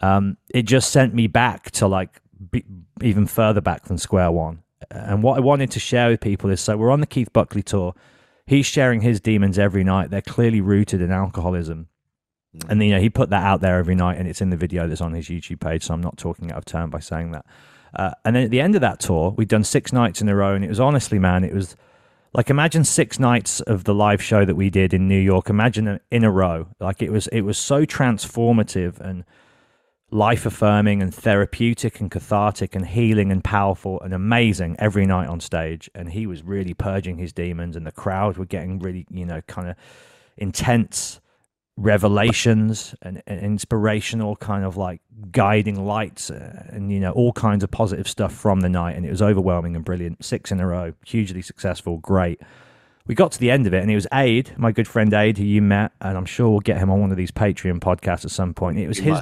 Um, 0.00 0.36
it 0.50 0.62
just 0.62 0.90
sent 0.90 1.14
me 1.14 1.26
back 1.26 1.70
to 1.72 1.86
like 1.86 2.20
be, 2.50 2.64
even 3.02 3.26
further 3.26 3.60
back 3.60 3.84
than 3.84 3.98
square 3.98 4.30
one. 4.30 4.62
And 4.90 5.22
what 5.22 5.36
I 5.36 5.40
wanted 5.40 5.70
to 5.72 5.80
share 5.80 6.08
with 6.08 6.20
people 6.20 6.50
is 6.50 6.60
so 6.60 6.76
we're 6.76 6.90
on 6.90 7.00
the 7.00 7.06
Keith 7.06 7.32
Buckley 7.32 7.62
tour. 7.62 7.94
He's 8.46 8.66
sharing 8.66 9.02
his 9.02 9.20
demons 9.20 9.58
every 9.58 9.84
night. 9.84 10.10
They're 10.10 10.20
clearly 10.22 10.60
rooted 10.60 11.00
in 11.00 11.12
alcoholism. 11.12 11.88
And 12.68 12.82
you 12.82 12.90
know 12.90 13.00
he 13.00 13.08
put 13.08 13.30
that 13.30 13.42
out 13.42 13.60
there 13.60 13.78
every 13.78 13.94
night, 13.94 14.18
and 14.18 14.28
it's 14.28 14.40
in 14.40 14.50
the 14.50 14.56
video 14.56 14.86
that's 14.86 15.00
on 15.00 15.12
his 15.12 15.28
YouTube 15.28 15.60
page. 15.60 15.84
So 15.84 15.94
I'm 15.94 16.02
not 16.02 16.18
talking 16.18 16.52
out 16.52 16.58
of 16.58 16.64
turn 16.64 16.90
by 16.90 17.00
saying 17.00 17.32
that. 17.32 17.46
Uh, 17.94 18.12
and 18.24 18.36
then 18.36 18.44
at 18.44 18.50
the 18.50 18.60
end 18.60 18.74
of 18.74 18.80
that 18.80 19.00
tour, 19.00 19.30
we'd 19.30 19.48
done 19.48 19.64
six 19.64 19.92
nights 19.92 20.20
in 20.20 20.28
a 20.28 20.34
row, 20.34 20.54
and 20.54 20.64
it 20.64 20.68
was 20.68 20.80
honestly, 20.80 21.18
man, 21.18 21.44
it 21.44 21.54
was 21.54 21.76
like 22.34 22.50
imagine 22.50 22.84
six 22.84 23.18
nights 23.18 23.60
of 23.60 23.84
the 23.84 23.94
live 23.94 24.22
show 24.22 24.44
that 24.44 24.54
we 24.54 24.70
did 24.70 24.94
in 24.94 25.08
New 25.08 25.20
York. 25.20 25.50
Imagine 25.50 25.88
it 25.88 26.02
in 26.10 26.24
a 26.24 26.30
row. 26.30 26.68
Like 26.80 27.02
it 27.02 27.10
was 27.10 27.26
it 27.28 27.42
was 27.42 27.58
so 27.58 27.84
transformative 27.84 29.00
and 29.00 29.24
life 30.10 30.44
affirming 30.44 31.00
and 31.00 31.14
therapeutic 31.14 31.98
and 31.98 32.10
cathartic 32.10 32.74
and 32.76 32.86
healing 32.86 33.32
and 33.32 33.42
powerful 33.42 33.98
and 34.02 34.12
amazing 34.12 34.76
every 34.78 35.06
night 35.06 35.26
on 35.26 35.40
stage. 35.40 35.90
And 35.94 36.12
he 36.12 36.26
was 36.26 36.42
really 36.42 36.74
purging 36.74 37.18
his 37.18 37.32
demons, 37.32 37.76
and 37.76 37.86
the 37.86 37.92
crowd 37.92 38.36
were 38.36 38.46
getting 38.46 38.78
really, 38.78 39.06
you 39.10 39.26
know, 39.26 39.40
kind 39.42 39.68
of 39.68 39.76
intense 40.36 41.20
revelations 41.76 42.94
and, 43.02 43.22
and, 43.26 43.40
inspirational 43.40 44.36
kind 44.36 44.64
of 44.64 44.76
like 44.76 45.00
guiding 45.30 45.84
lights 45.84 46.30
uh, 46.30 46.66
and 46.68 46.92
you 46.92 47.00
know 47.00 47.12
all 47.12 47.32
kinds 47.32 47.64
of 47.64 47.70
positive 47.70 48.06
stuff 48.06 48.32
from 48.32 48.60
the 48.60 48.68
night 48.68 48.94
and 48.94 49.06
it 49.06 49.10
was 49.10 49.22
overwhelming 49.22 49.74
and 49.74 49.84
brilliant. 49.84 50.22
Six 50.24 50.52
in 50.52 50.60
a 50.60 50.66
row 50.66 50.92
hugely 51.06 51.40
successful 51.40 51.98
great. 51.98 52.40
We 53.06 53.14
got 53.14 53.32
to 53.32 53.38
the 53.38 53.50
end 53.50 53.66
of 53.66 53.74
it 53.74 53.82
and 53.82 53.90
it 53.90 53.94
was 53.94 54.06
aid 54.12 54.52
my 54.58 54.70
good 54.70 54.86
friend 54.86 55.12
aid 55.14 55.38
who 55.38 55.44
you 55.44 55.62
met 55.62 55.92
and 56.00 56.16
i'm 56.16 56.24
sure 56.26 56.50
we'll 56.50 56.60
get 56.60 56.78
him 56.78 56.90
on 56.90 57.00
one 57.00 57.10
of 57.10 57.16
these 57.16 57.32
patreon 57.32 57.80
podcasts 57.80 58.24
at 58.24 58.30
some 58.30 58.52
point. 58.52 58.78
It 58.78 58.88
was 58.88 58.98
his 58.98 59.18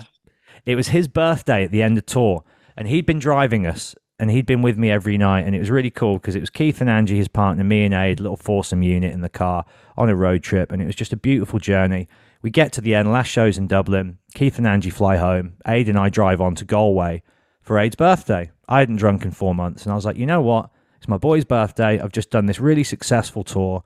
it 0.66 0.74
was 0.74 0.88
his 0.88 1.07
birthday 1.07 1.64
at 1.64 1.70
the 1.70 1.82
end 1.82 1.98
of 1.98 2.07
tour 2.07 2.42
and 2.76 2.88
he'd 2.88 3.07
been 3.07 3.20
driving 3.20 3.64
us 3.64 3.94
and 4.18 4.30
he'd 4.30 4.44
been 4.44 4.61
with 4.61 4.76
me 4.76 4.90
every 4.90 5.16
night 5.16 5.46
and 5.46 5.55
it 5.55 5.61
was 5.61 5.70
really 5.70 5.90
cool 5.90 6.14
because 6.14 6.34
it 6.34 6.40
was 6.40 6.51
keith 6.51 6.80
and 6.80 6.90
angie 6.90 7.16
his 7.16 7.28
partner 7.28 7.62
me 7.62 7.84
and 7.84 7.94
aid 7.94 8.18
little 8.20 8.36
foursome 8.36 8.82
unit 8.82 9.12
in 9.12 9.20
the 9.20 9.28
car 9.28 9.64
on 9.96 10.11
a 10.11 10.16
road 10.16 10.42
trip 10.42 10.72
and 10.72 10.82
it 10.82 10.86
was 10.86 10.96
just 10.96 11.12
a 11.12 11.16
beautiful 11.16 11.59
journey 11.59 12.09
we 12.43 12.51
get 12.51 12.72
to 12.72 12.80
the 12.80 12.95
end, 12.95 13.12
last 13.12 13.28
show's 13.28 13.59
in 13.59 13.66
Dublin. 13.66 14.18
Keith 14.34 14.59
and 14.59 14.66
Angie 14.66 14.91
fly 14.91 15.16
home. 15.16 15.55
Aid 15.66 15.88
and 15.88 15.99
I 15.99 16.09
drive 16.09 16.41
on 16.41 16.55
to 16.57 16.64
Galway 16.64 17.22
for 17.61 17.78
Aid's 17.78 17.97
birthday. 17.97 18.51
I 18.68 18.80
hadn't 18.80 18.97
drunk 18.97 19.24
in 19.24 19.30
four 19.30 19.55
months, 19.55 19.84
and 19.84 19.93
I 19.93 19.95
was 19.95 20.05
like, 20.05 20.16
you 20.16 20.26
know 20.26 20.41
what? 20.41 20.70
It's 20.97 21.09
my 21.09 21.18
boy's 21.18 21.45
birthday. 21.45 22.01
I've 22.01 22.12
just 22.12 22.30
done 22.30 22.47
this 22.47 22.61
really 22.61 22.84
successful 22.84 23.45
tour. 23.45 23.82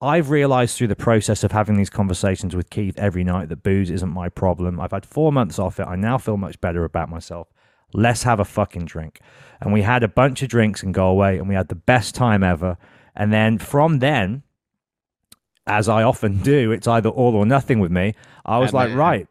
I've 0.00 0.30
realized 0.30 0.76
through 0.76 0.88
the 0.88 0.96
process 0.96 1.44
of 1.44 1.52
having 1.52 1.76
these 1.76 1.90
conversations 1.90 2.56
with 2.56 2.70
Keith 2.70 2.98
every 2.98 3.22
night 3.22 3.48
that 3.50 3.62
booze 3.62 3.90
isn't 3.90 4.10
my 4.10 4.28
problem. 4.28 4.80
I've 4.80 4.90
had 4.90 5.06
four 5.06 5.32
months 5.32 5.60
off 5.60 5.78
it. 5.78 5.86
I 5.86 5.94
now 5.94 6.18
feel 6.18 6.36
much 6.36 6.60
better 6.60 6.84
about 6.84 7.08
myself. 7.08 7.48
Let's 7.94 8.24
have 8.24 8.40
a 8.40 8.44
fucking 8.44 8.86
drink. 8.86 9.20
And 9.60 9.72
we 9.72 9.82
had 9.82 10.02
a 10.02 10.08
bunch 10.08 10.42
of 10.42 10.48
drinks 10.48 10.82
in 10.82 10.90
Galway 10.90 11.38
and 11.38 11.48
we 11.48 11.54
had 11.54 11.68
the 11.68 11.76
best 11.76 12.16
time 12.16 12.42
ever. 12.42 12.78
And 13.14 13.32
then 13.32 13.58
from 13.58 14.00
then, 14.00 14.42
as 15.66 15.88
I 15.88 16.02
often 16.02 16.38
do, 16.38 16.72
it's 16.72 16.88
either 16.88 17.08
all 17.08 17.34
or 17.36 17.46
nothing 17.46 17.80
with 17.80 17.90
me. 17.90 18.14
I 18.44 18.58
was 18.58 18.72
like, 18.72 18.92
right, 18.94 19.28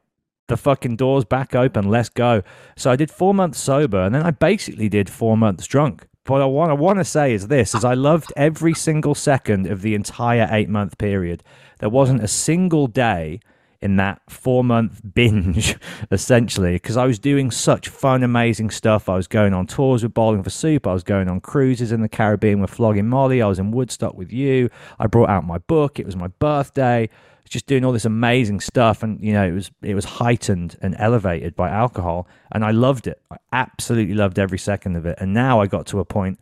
the 0.47 0.57
fucking 0.57 0.95
door's 0.95 1.25
back 1.25 1.55
open, 1.55 1.89
let's 1.89 2.09
go. 2.09 2.43
So 2.75 2.91
I 2.91 2.95
did 2.95 3.11
four 3.11 3.33
months 3.33 3.59
sober, 3.59 4.01
and 4.01 4.15
then 4.15 4.23
I 4.23 4.31
basically 4.31 4.89
did 4.89 5.09
four 5.09 5.37
months 5.37 5.65
drunk. 5.67 6.07
What 6.27 6.41
I 6.41 6.45
want, 6.45 6.69
I 6.69 6.75
want 6.75 6.99
to 6.99 7.05
say 7.05 7.33
is 7.33 7.47
this: 7.47 7.73
is 7.73 7.83
I 7.83 7.93
loved 7.93 8.31
every 8.37 8.73
single 8.73 9.15
second 9.15 9.67
of 9.67 9.81
the 9.81 9.95
entire 9.95 10.47
eight 10.51 10.69
month 10.69 10.97
period. 10.97 11.43
There 11.79 11.89
wasn't 11.89 12.23
a 12.23 12.27
single 12.27 12.87
day 12.87 13.39
in 13.81 13.95
that 13.95 14.21
four 14.29 14.63
month 14.63 15.01
binge, 15.13 15.75
essentially, 16.11 16.73
because 16.73 16.97
I 16.97 17.05
was 17.05 17.19
doing 17.19 17.51
such 17.51 17.89
fun, 17.89 18.23
amazing 18.23 18.69
stuff. 18.69 19.09
I 19.09 19.15
was 19.15 19.27
going 19.27 19.53
on 19.53 19.67
tours 19.67 20.03
with 20.03 20.13
Bowling 20.13 20.43
for 20.43 20.49
Soup. 20.49 20.85
I 20.85 20.93
was 20.93 21.03
going 21.03 21.27
on 21.29 21.41
cruises 21.41 21.91
in 21.91 22.01
the 22.01 22.09
Caribbean 22.09 22.61
with 22.61 22.69
Flogging 22.69 23.09
Molly. 23.09 23.41
I 23.41 23.47
was 23.47 23.59
in 23.59 23.71
Woodstock 23.71 24.15
with 24.15 24.31
you. 24.31 24.69
I 24.99 25.07
brought 25.07 25.29
out 25.29 25.45
my 25.45 25.57
book. 25.57 25.99
It 25.99 26.05
was 26.05 26.15
my 26.15 26.27
birthday. 26.27 27.09
Just 27.49 27.65
doing 27.65 27.83
all 27.83 27.91
this 27.91 28.05
amazing 28.05 28.61
stuff, 28.61 29.03
and 29.03 29.19
you 29.19 29.33
know, 29.33 29.45
it 29.45 29.51
was 29.51 29.71
it 29.81 29.93
was 29.93 30.05
heightened 30.05 30.77
and 30.81 30.95
elevated 30.97 31.53
by 31.53 31.69
alcohol, 31.69 32.25
and 32.49 32.63
I 32.63 32.71
loved 32.71 33.07
it. 33.07 33.21
I 33.29 33.35
absolutely 33.51 34.13
loved 34.13 34.39
every 34.39 34.57
second 34.57 34.95
of 34.95 35.05
it. 35.05 35.17
And 35.19 35.33
now 35.33 35.59
I 35.59 35.67
got 35.67 35.85
to 35.87 35.99
a 35.99 36.05
point 36.05 36.39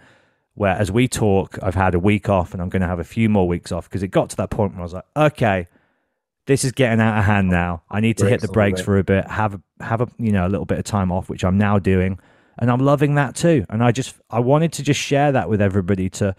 where, 0.54 0.76
as 0.76 0.92
we 0.92 1.08
talk, 1.08 1.58
I've 1.64 1.74
had 1.74 1.96
a 1.96 2.00
week 2.00 2.30
off, 2.30 2.54
and 2.54 2.62
I'm 2.62 2.70
going 2.70 2.84
to 2.84 2.88
have 2.88 3.00
a 3.00 3.04
few 3.04 3.28
more 3.28 3.48
weeks 3.48 3.72
off 3.72 3.90
because 3.90 4.04
it 4.04 4.10
got 4.10 4.30
to 4.30 4.36
that 4.36 4.52
point 4.52 4.74
where 4.74 4.82
I 4.82 4.84
was 4.84 4.94
like, 4.94 5.06
okay, 5.18 5.68
this 6.50 6.66
is 6.66 6.72
getting 6.72 7.00
out 7.00 7.20
of 7.20 7.26
hand 7.26 7.48
now. 7.48 7.84
I 7.92 8.00
need 8.00 8.18
to 8.18 8.26
hit 8.26 8.42
the 8.42 8.48
brakes 8.48 8.82
for 8.82 8.98
a 8.98 9.04
bit, 9.04 9.28
have 9.28 9.54
a, 9.54 9.84
have 9.84 10.02
a 10.02 10.08
you 10.18 10.32
know 10.32 10.48
a 10.48 10.50
little 10.50 10.66
bit 10.66 10.80
of 10.80 10.84
time 10.84 11.12
off, 11.12 11.30
which 11.30 11.44
I'm 11.44 11.60
now 11.60 11.78
doing, 11.78 12.20
and 12.58 12.72
I'm 12.72 12.80
loving 12.80 13.14
that 13.16 13.36
too. 13.36 13.68
And 13.70 13.84
I 13.84 13.92
just 13.92 14.16
I 14.32 14.40
wanted 14.40 14.74
to 14.74 14.84
just 14.84 15.00
share 15.00 15.32
that 15.32 15.48
with 15.48 15.62
everybody 15.62 16.10
to 16.10 16.36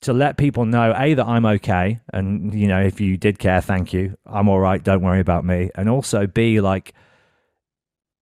to 0.00 0.12
let 0.12 0.36
people 0.36 0.64
know 0.64 0.92
a 0.98 1.14
that 1.14 1.26
I'm 1.26 1.46
okay, 1.46 2.00
and 2.12 2.52
you 2.52 2.66
know 2.66 2.80
if 2.80 3.00
you 3.00 3.16
did 3.16 3.38
care, 3.38 3.60
thank 3.60 3.92
you. 3.92 4.16
I'm 4.26 4.48
all 4.48 4.58
right. 4.58 4.82
Don't 4.82 5.02
worry 5.02 5.20
about 5.20 5.44
me. 5.44 5.70
And 5.76 5.88
also 5.88 6.26
b 6.26 6.60
like 6.60 6.92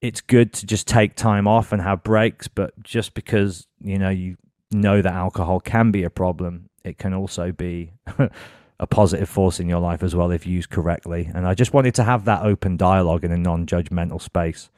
it's 0.02 0.20
good 0.20 0.52
to 0.52 0.66
just 0.66 0.86
take 0.86 1.16
time 1.16 1.48
off 1.48 1.72
and 1.72 1.80
have 1.80 2.02
breaks, 2.02 2.48
but 2.48 2.78
just 2.82 3.14
because 3.14 3.66
you 3.80 3.98
know 3.98 4.10
you 4.10 4.36
know 4.70 5.00
that 5.00 5.14
alcohol 5.14 5.58
can 5.58 5.90
be 5.90 6.02
a 6.02 6.10
problem, 6.10 6.68
it 6.84 6.98
can 6.98 7.14
also 7.14 7.50
be 7.50 7.94
a 8.82 8.86
positive 8.86 9.28
force 9.28 9.60
in 9.60 9.68
your 9.68 9.78
life 9.78 10.02
as 10.02 10.14
well 10.16 10.32
if 10.32 10.44
used 10.44 10.68
correctly. 10.68 11.30
And 11.32 11.46
I 11.46 11.54
just 11.54 11.72
wanted 11.72 11.94
to 11.94 12.02
have 12.02 12.24
that 12.24 12.42
open 12.42 12.76
dialogue 12.76 13.24
in 13.24 13.30
a 13.30 13.38
non-judgmental 13.38 14.20
space. 14.20 14.70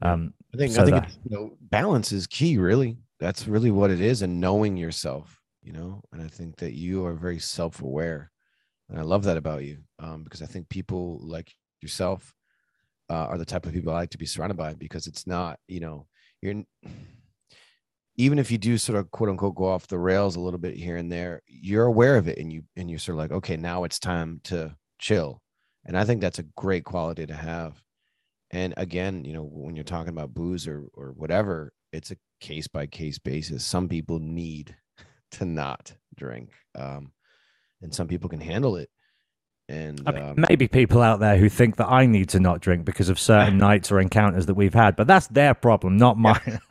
Um, 0.00 0.32
I 0.54 0.56
think 0.56 0.72
so 0.72 0.82
I 0.82 0.84
think 0.86 0.96
that, 0.96 1.16
you 1.28 1.36
know 1.36 1.56
balance 1.60 2.10
is 2.10 2.26
key. 2.26 2.56
Really, 2.56 2.96
that's 3.20 3.46
really 3.46 3.70
what 3.70 3.90
it 3.90 4.00
is, 4.00 4.22
and 4.22 4.40
knowing 4.40 4.76
yourself. 4.76 5.42
You 5.62 5.72
know, 5.72 6.02
and 6.12 6.22
I 6.22 6.28
think 6.28 6.56
that 6.56 6.72
you 6.72 7.04
are 7.04 7.14
very 7.14 7.38
self-aware, 7.38 8.30
and 8.88 8.98
I 8.98 9.02
love 9.02 9.24
that 9.24 9.36
about 9.36 9.64
you 9.64 9.78
um, 9.98 10.24
because 10.24 10.42
I 10.42 10.46
think 10.46 10.68
people 10.68 11.20
like 11.22 11.54
yourself 11.82 12.34
uh, 13.10 13.26
are 13.26 13.38
the 13.38 13.44
type 13.44 13.66
of 13.66 13.72
people 13.72 13.92
I 13.92 13.96
like 13.96 14.10
to 14.10 14.18
be 14.18 14.26
surrounded 14.26 14.56
by 14.56 14.74
because 14.74 15.06
it's 15.06 15.26
not 15.26 15.58
you 15.68 15.80
know 15.80 16.06
you're 16.40 16.62
even 18.16 18.38
if 18.38 18.50
you 18.50 18.58
do 18.58 18.78
sort 18.78 18.98
of 18.98 19.10
quote 19.10 19.28
unquote 19.28 19.54
go 19.54 19.66
off 19.66 19.86
the 19.86 19.98
rails 19.98 20.36
a 20.36 20.40
little 20.40 20.58
bit 20.58 20.76
here 20.76 20.96
and 20.96 21.10
there, 21.10 21.42
you're 21.46 21.86
aware 21.86 22.16
of 22.16 22.28
it 22.28 22.38
and 22.38 22.52
you 22.52 22.62
and 22.76 22.88
you're 22.88 22.98
sort 22.98 23.14
of 23.14 23.18
like, 23.18 23.32
okay, 23.32 23.56
now 23.56 23.84
it's 23.84 23.98
time 23.98 24.40
to 24.44 24.74
chill. 24.98 25.40
And 25.84 25.96
I 25.98 26.04
think 26.04 26.20
that's 26.20 26.38
a 26.38 26.44
great 26.56 26.84
quality 26.84 27.26
to 27.26 27.34
have. 27.34 27.82
And 28.50 28.72
again, 28.76 29.24
you 29.24 29.32
know, 29.32 29.42
when 29.42 29.74
you're 29.74 29.84
talking 29.84 30.10
about 30.10 30.34
booze 30.34 30.68
or 30.68 30.84
or 30.94 31.12
whatever, 31.12 31.72
it's 31.92 32.10
a 32.10 32.16
case 32.40 32.68
by 32.68 32.86
case 32.86 33.18
basis. 33.18 33.64
Some 33.64 33.88
people 33.88 34.20
need 34.20 34.76
to 35.32 35.44
not 35.44 35.92
drink, 36.16 36.50
um, 36.76 37.12
and 37.82 37.92
some 37.92 38.06
people 38.06 38.28
can 38.28 38.40
handle 38.40 38.76
it. 38.76 38.88
And 39.68 40.02
I 40.06 40.12
mean, 40.12 40.22
um, 40.22 40.44
maybe 40.48 40.68
people 40.68 41.00
out 41.00 41.20
there 41.20 41.38
who 41.38 41.48
think 41.48 41.76
that 41.76 41.88
I 41.88 42.04
need 42.04 42.28
to 42.30 42.40
not 42.40 42.60
drink 42.60 42.84
because 42.84 43.08
of 43.08 43.18
certain 43.18 43.56
nights 43.68 43.90
or 43.90 43.98
encounters 43.98 44.46
that 44.46 44.54
we've 44.54 44.74
had, 44.74 44.94
but 44.94 45.06
that's 45.06 45.26
their 45.28 45.54
problem, 45.54 45.96
not 45.96 46.18
mine. 46.18 46.60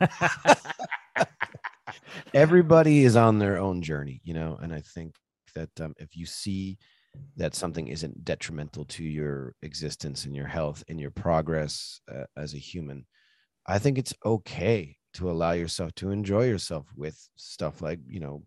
everybody 2.34 3.04
is 3.04 3.16
on 3.16 3.38
their 3.38 3.58
own 3.58 3.80
journey, 3.80 4.20
you 4.24 4.34
know, 4.34 4.58
and 4.60 4.74
I 4.74 4.80
think 4.80 5.14
that 5.54 5.70
um, 5.80 5.94
if 5.98 6.16
you 6.16 6.26
see 6.26 6.76
that 7.36 7.54
something 7.54 7.86
isn't 7.86 8.24
detrimental 8.24 8.84
to 8.86 9.04
your 9.04 9.54
existence 9.62 10.24
and 10.24 10.34
your 10.34 10.48
health 10.48 10.82
and 10.88 11.00
your 11.00 11.12
progress 11.12 12.00
uh, 12.12 12.24
as 12.36 12.52
a 12.52 12.58
human, 12.58 13.06
I 13.66 13.78
think 13.78 13.96
it's 13.96 14.14
okay 14.26 14.96
to 15.14 15.30
allow 15.30 15.52
yourself 15.52 15.94
to 15.94 16.10
enjoy 16.10 16.46
yourself 16.46 16.86
with 16.96 17.16
stuff 17.36 17.80
like, 17.80 18.00
you 18.08 18.18
know, 18.18 18.42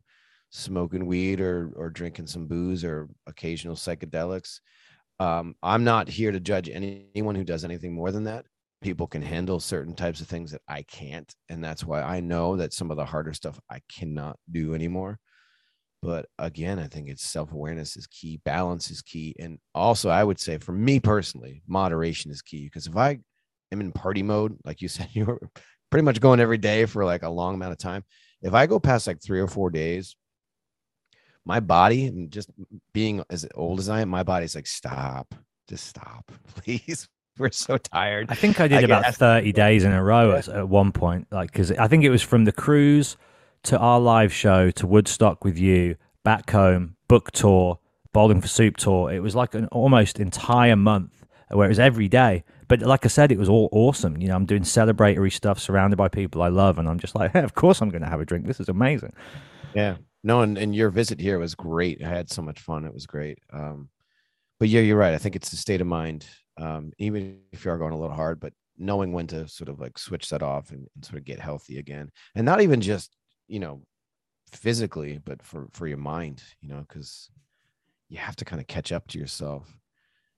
smoking 0.49 1.05
weed 1.05 1.41
or 1.41 1.71
or 1.75 1.89
drinking 1.89 2.27
some 2.27 2.45
booze 2.45 2.83
or 2.83 3.09
occasional 3.25 3.75
psychedelics. 3.75 4.59
Um, 5.19 5.55
I'm 5.63 5.83
not 5.83 6.09
here 6.09 6.31
to 6.31 6.39
judge 6.39 6.69
any, 6.69 7.07
anyone 7.15 7.35
who 7.35 7.43
does 7.43 7.63
anything 7.63 7.93
more 7.93 8.11
than 8.11 8.25
that 8.25 8.45
people 8.81 9.07
can 9.07 9.21
handle 9.21 9.59
certain 9.59 9.95
types 9.95 10.21
of 10.21 10.27
things 10.27 10.51
that 10.51 10.61
I 10.67 10.83
can't. 10.83 11.33
And 11.49 11.63
that's 11.63 11.83
why 11.83 12.01
I 12.01 12.19
know 12.19 12.57
that 12.57 12.73
some 12.73 12.91
of 12.91 12.97
the 12.97 13.05
harder 13.05 13.33
stuff 13.33 13.59
I 13.69 13.81
cannot 13.91 14.37
do 14.51 14.73
anymore. 14.73 15.19
But 16.01 16.27
again, 16.37 16.77
I 16.77 16.87
think 16.87 17.09
it's 17.09 17.23
self 17.23 17.51
awareness 17.51 17.97
is 17.97 18.07
key, 18.07 18.39
balance 18.45 18.91
is 18.91 19.01
key. 19.01 19.35
And 19.39 19.57
also, 19.73 20.09
I 20.09 20.23
would 20.23 20.39
say 20.39 20.57
for 20.59 20.71
me 20.71 20.99
personally, 20.99 21.63
moderation 21.67 22.31
is 22.31 22.41
key 22.41 22.65
because 22.65 22.87
if 22.87 22.95
I 22.95 23.19
am 23.71 23.81
in 23.81 23.91
party 23.91 24.23
mode, 24.23 24.57
like 24.63 24.81
you 24.81 24.87
said, 24.89 25.09
you're 25.13 25.39
pretty 25.89 26.05
much 26.05 26.21
going 26.21 26.39
every 26.39 26.57
day 26.57 26.85
for 26.85 27.03
like 27.03 27.23
a 27.23 27.29
long 27.29 27.55
amount 27.55 27.71
of 27.71 27.79
time. 27.79 28.03
If 28.41 28.53
I 28.53 28.67
go 28.67 28.79
past 28.79 29.07
like 29.07 29.21
three 29.21 29.39
or 29.39 29.47
four 29.47 29.71
days, 29.71 30.15
my 31.45 31.59
body 31.59 32.05
and 32.05 32.29
just 32.29 32.51
being 32.93 33.23
as 33.29 33.47
old 33.55 33.79
as 33.79 33.89
I 33.89 34.01
am, 34.01 34.09
my 34.09 34.23
body's 34.23 34.53
like, 34.53 34.67
stop, 34.67 35.33
just 35.67 35.87
stop, 35.87 36.31
please, 36.55 37.07
we're 37.39 37.51
so 37.51 37.77
tired. 37.77 38.27
I 38.29 38.35
think 38.35 38.59
I 38.59 38.67
did 38.67 38.79
I 38.79 38.81
about 38.81 39.03
guess. 39.03 39.17
30 39.17 39.51
days 39.53 39.83
in 39.83 39.91
a 39.91 40.03
row 40.03 40.31
yeah. 40.31 40.37
at, 40.37 40.47
at 40.49 40.69
one 40.69 40.91
point, 40.91 41.27
like, 41.31 41.51
because 41.51 41.71
I 41.71 41.87
think 41.87 42.03
it 42.03 42.09
was 42.09 42.21
from 42.21 42.45
the 42.45 42.51
cruise 42.51 43.17
to 43.63 43.77
our 43.77 43.99
live 43.99 44.33
show 44.33 44.71
to 44.71 44.87
Woodstock 44.87 45.43
with 45.43 45.57
you, 45.57 45.95
back 46.23 46.49
home, 46.49 46.95
book 47.07 47.31
tour, 47.31 47.79
Bowling 48.13 48.41
for 48.41 48.47
Soup 48.47 48.75
tour. 48.77 49.11
It 49.11 49.19
was 49.19 49.35
like 49.35 49.53
an 49.53 49.67
almost 49.67 50.19
entire 50.19 50.75
month 50.75 51.25
where 51.49 51.65
it 51.65 51.69
was 51.69 51.79
every 51.79 52.07
day. 52.07 52.43
But 52.67 52.81
like 52.81 53.05
I 53.05 53.07
said, 53.07 53.31
it 53.31 53.37
was 53.37 53.49
all 53.49 53.69
awesome. 53.71 54.17
You 54.17 54.27
know, 54.27 54.35
I'm 54.35 54.45
doing 54.45 54.63
celebratory 54.63 55.31
stuff 55.31 55.59
surrounded 55.59 55.95
by 55.95 56.09
people 56.09 56.41
I 56.41 56.49
love, 56.49 56.79
and 56.79 56.87
I'm 56.87 56.99
just 56.99 57.15
like, 57.15 57.31
hey, 57.31 57.39
of 57.43 57.55
course 57.55 57.81
I'm 57.81 57.89
going 57.89 58.01
to 58.01 58.09
have 58.09 58.19
a 58.19 58.25
drink. 58.25 58.45
This 58.45 58.59
is 58.59 58.69
amazing. 58.69 59.13
Yeah. 59.73 59.97
No, 60.23 60.41
and, 60.41 60.57
and 60.57 60.75
your 60.75 60.89
visit 60.89 61.21
here 61.21 61.39
was 61.39 61.55
great. 61.55 62.03
I 62.03 62.09
had 62.09 62.29
so 62.29 62.41
much 62.41 62.59
fun. 62.59 62.85
It 62.85 62.93
was 62.93 63.05
great. 63.05 63.39
Um, 63.53 63.89
but 64.59 64.67
yeah, 64.67 64.81
you're 64.81 64.97
right. 64.97 65.13
I 65.13 65.17
think 65.17 65.35
it's 65.35 65.49
the 65.49 65.57
state 65.57 65.79
of 65.79 65.87
mind 65.87 66.25
um, 66.57 66.91
even 66.97 67.39
if 67.51 67.65
you 67.65 67.71
are 67.71 67.77
going 67.77 67.93
a 67.93 67.99
little 67.99 68.15
hard, 68.15 68.39
but 68.39 68.53
knowing 68.77 69.11
when 69.11 69.27
to 69.27 69.47
sort 69.47 69.69
of 69.69 69.79
like 69.79 69.97
switch 69.97 70.29
that 70.29 70.43
off 70.43 70.71
and, 70.71 70.87
and, 70.95 71.05
sort 71.05 71.17
of 71.17 71.25
get 71.25 71.39
healthy 71.39 71.79
again, 71.79 72.11
and 72.35 72.45
not 72.45 72.61
even 72.61 72.81
just 72.81 73.15
you 73.47 73.59
know 73.59 73.81
physically, 74.51 75.19
but 75.23 75.41
for 75.43 75.67
for 75.73 75.87
your 75.87 75.97
mind, 75.97 76.43
you 76.61 76.69
know, 76.69 76.85
because 76.87 77.29
you 78.09 78.17
have 78.17 78.35
to 78.37 78.45
kind 78.45 78.61
of 78.61 78.67
catch 78.67 78.91
up 78.91 79.07
to 79.07 79.19
yourself. 79.19 79.75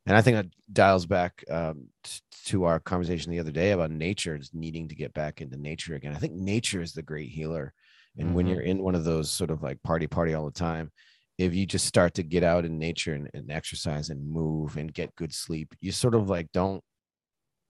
And 0.05 0.17
I 0.17 0.21
think 0.21 0.37
that 0.37 0.47
dials 0.73 1.05
back 1.05 1.43
um, 1.51 1.87
t- 2.03 2.21
to 2.45 2.63
our 2.63 2.79
conversation 2.79 3.31
the 3.31 3.39
other 3.39 3.51
day 3.51 3.71
about 3.71 3.91
nature, 3.91 4.37
just 4.37 4.55
needing 4.55 4.87
to 4.87 4.95
get 4.95 5.13
back 5.13 5.41
into 5.41 5.57
nature 5.57 5.93
again. 5.93 6.15
I 6.15 6.17
think 6.17 6.33
nature 6.33 6.81
is 6.81 6.93
the 6.93 7.03
great 7.03 7.29
healer. 7.29 7.73
And 8.17 8.27
mm-hmm. 8.27 8.35
when 8.35 8.47
you're 8.47 8.61
in 8.61 8.81
one 8.81 8.95
of 8.95 9.03
those 9.03 9.29
sort 9.29 9.51
of 9.51 9.61
like 9.61 9.83
party 9.83 10.07
party 10.07 10.33
all 10.33 10.45
the 10.45 10.51
time, 10.51 10.91
if 11.39 11.55
you 11.55 11.65
just 11.65 11.85
start 11.85 12.13
to 12.15 12.21
get 12.21 12.43
out 12.43 12.65
in 12.65 12.77
nature 12.77 13.13
and, 13.13 13.29
and 13.33 13.49
exercise 13.49 14.09
and 14.09 14.29
move 14.29 14.75
and 14.75 14.93
get 14.93 15.15
good 15.15 15.33
sleep, 15.33 15.73
you 15.79 15.93
sort 15.93 16.13
of 16.13 16.29
like 16.29 16.51
don't 16.51 16.83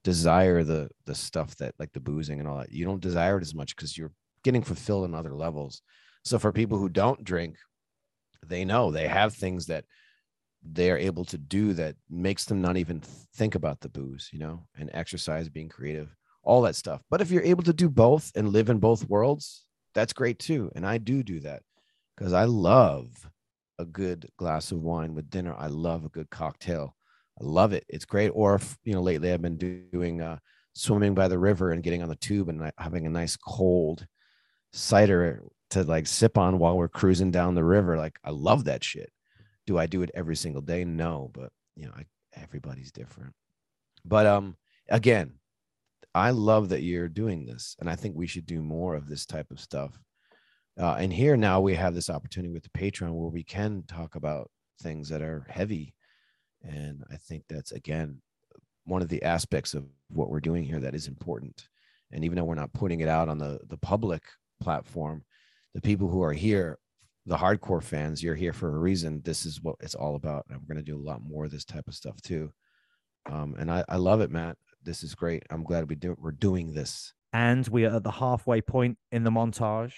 desire 0.04 0.64
the 0.64 0.90
the 1.06 1.14
stuff 1.14 1.56
that 1.58 1.76
like 1.78 1.94
the 1.94 2.00
boozing 2.00 2.40
and 2.40 2.50
all 2.50 2.58
that. 2.58 2.72
You 2.72 2.84
don't 2.84 3.00
desire 3.00 3.38
it 3.38 3.44
as 3.44 3.54
much 3.54 3.76
because 3.76 3.96
you're 3.96 4.12
getting 4.44 4.64
fulfilled 4.64 5.04
on 5.04 5.14
other 5.14 5.36
levels. 5.36 5.84
So 6.26 6.40
for 6.40 6.52
people 6.52 6.80
who 6.80 6.90
don't 6.90 7.24
drink, 7.24 7.58
they 8.44 8.66
know 8.66 8.90
they 8.90 9.08
have 9.08 9.36
things 9.36 9.68
that 9.68 9.86
they're 10.64 10.98
able 10.98 11.26
to 11.26 11.38
do 11.38 11.74
that 11.74 11.96
makes 12.10 12.46
them 12.46 12.62
not 12.62 12.76
even 12.76 13.02
think 13.36 13.54
about 13.54 13.82
the 13.82 13.90
booze, 13.90 14.30
you 14.34 14.40
know, 14.40 14.66
and 14.80 14.90
exercise, 14.94 15.48
being 15.48 15.70
creative, 15.70 16.10
all 16.42 16.64
that 16.64 16.76
stuff. 16.76 17.02
But 17.12 17.22
if 17.22 17.30
you're 17.30 17.44
able 17.44 17.64
to 17.64 17.74
do 17.74 17.88
both 17.88 18.32
and 18.36 18.50
live 18.50 18.70
in 18.70 18.80
both 18.80 19.08
worlds, 19.08 19.66
that's 19.94 20.12
great 20.12 20.40
too. 20.40 20.72
And 20.76 20.88
I 20.88 20.98
do 20.98 21.22
do 21.22 21.40
that 21.42 21.62
because 22.18 22.34
I 22.34 22.46
love 22.46 23.30
a 23.80 23.86
good 23.86 24.30
glass 24.38 24.72
of 24.72 24.82
wine 24.82 25.16
with 25.16 25.30
dinner. 25.30 25.56
I 25.58 25.68
love 25.68 26.06
a 26.06 26.10
good 26.10 26.30
cocktail. 26.30 26.96
I 27.42 27.46
love 27.46 27.74
it. 27.74 27.86
It's 27.88 28.06
great. 28.06 28.30
Or 28.30 28.56
if, 28.56 28.78
you 28.84 28.94
know, 28.94 29.02
lately 29.02 29.32
I've 29.32 29.42
been 29.42 29.58
doing 29.58 30.22
uh, 30.22 30.38
swimming 30.74 31.16
by 31.16 31.28
the 31.28 31.40
river 31.40 31.72
and 31.72 31.82
getting 31.82 32.04
on 32.04 32.10
the 32.10 32.16
tube 32.16 32.50
and 32.50 32.72
having 32.78 33.08
a 33.08 33.10
nice 33.10 33.38
cold 33.38 34.06
cider 34.74 35.42
to 35.72 35.84
like 35.84 36.06
sip 36.06 36.38
on 36.38 36.60
while 36.60 36.78
we're 36.78 36.90
cruising 36.90 37.32
down 37.32 37.56
the 37.56 37.64
river. 37.64 37.98
Like 37.98 38.20
I 38.24 38.32
love 38.32 38.66
that 38.66 38.84
shit. 38.84 39.12
Do 39.66 39.78
I 39.78 39.88
do 39.88 40.02
it 40.02 40.12
every 40.14 40.36
single 40.36 40.62
day? 40.62 40.84
No, 40.84 41.32
but 41.34 41.52
you 41.76 41.86
know, 41.86 41.94
I, 41.96 42.06
everybody's 42.34 42.92
different. 42.92 43.34
But 44.04 44.26
um, 44.26 44.58
again, 44.90 45.34
I 46.16 46.32
love 46.32 46.70
that 46.70 46.82
you're 46.82 47.08
doing 47.08 47.46
this, 47.46 47.76
and 47.80 47.90
I 47.90 47.96
think 47.96 48.16
we 48.16 48.28
should 48.28 48.46
do 48.46 48.62
more 48.62 48.96
of 48.96 49.08
this 49.08 49.26
type 49.26 49.52
of 49.52 49.60
stuff. 49.60 49.98
Uh, 50.80 50.96
and 50.98 51.12
here 51.12 51.36
now 51.36 51.60
we 51.60 51.76
have 51.76 51.94
this 51.94 52.10
opportunity 52.10 52.54
with 52.54 52.64
the 52.64 52.70
Patreon 52.70 53.12
where 53.12 53.30
we 53.30 53.44
can 53.44 53.84
talk 53.88 54.16
about 54.16 54.50
things 54.82 55.10
that 55.10 55.22
are 55.22 55.46
heavy, 55.50 55.94
and 56.64 57.04
I 57.12 57.18
think 57.18 57.44
that's 57.50 57.72
again 57.74 58.22
one 58.86 59.02
of 59.02 59.10
the 59.10 59.24
aspects 59.24 59.74
of 59.74 59.86
what 60.10 60.30
we're 60.30 60.40
doing 60.40 60.64
here 60.64 60.80
that 60.80 60.96
is 60.96 61.08
important. 61.08 61.68
And 62.12 62.24
even 62.24 62.38
though 62.38 62.46
we're 62.46 62.56
not 62.56 62.74
putting 62.74 63.02
it 63.02 63.10
out 63.10 63.30
on 63.30 63.38
the 63.38 63.60
the 63.68 63.78
public 63.78 64.24
platform, 64.62 65.24
the 65.74 65.82
people 65.82 66.08
who 66.08 66.24
are 66.24 66.34
here, 66.34 66.80
the 67.26 67.38
hardcore 67.38 67.84
fans, 67.84 68.24
you're 68.24 68.36
here 68.36 68.54
for 68.54 68.76
a 68.76 68.80
reason. 68.80 69.22
This 69.24 69.46
is 69.46 69.62
what 69.62 69.76
it's 69.82 69.96
all 69.96 70.16
about. 70.16 70.46
And 70.50 70.60
we're 70.60 70.74
going 70.74 70.84
to 70.84 70.92
do 70.92 70.98
a 70.98 71.08
lot 71.08 71.22
more 71.22 71.46
of 71.46 71.52
this 71.52 71.66
type 71.66 71.88
of 71.88 71.94
stuff 71.94 72.22
too. 72.22 72.52
Um, 73.30 73.56
and 73.60 73.70
I, 73.72 73.84
I 73.88 73.98
love 73.98 74.22
it, 74.22 74.32
Matt. 74.32 74.58
This 74.84 75.04
is 75.04 75.14
great. 75.14 75.44
I'm 75.50 75.64
glad 75.64 75.90
we 75.90 75.96
do 75.96 76.16
we're 76.20 76.32
doing 76.32 76.74
this. 76.74 77.14
And 77.32 77.68
we 77.68 77.86
are 77.86 77.98
at 77.98 78.04
the 78.04 78.12
halfway 78.12 78.62
point 78.62 78.98
in 79.12 79.24
the 79.24 79.30
montage, 79.30 79.94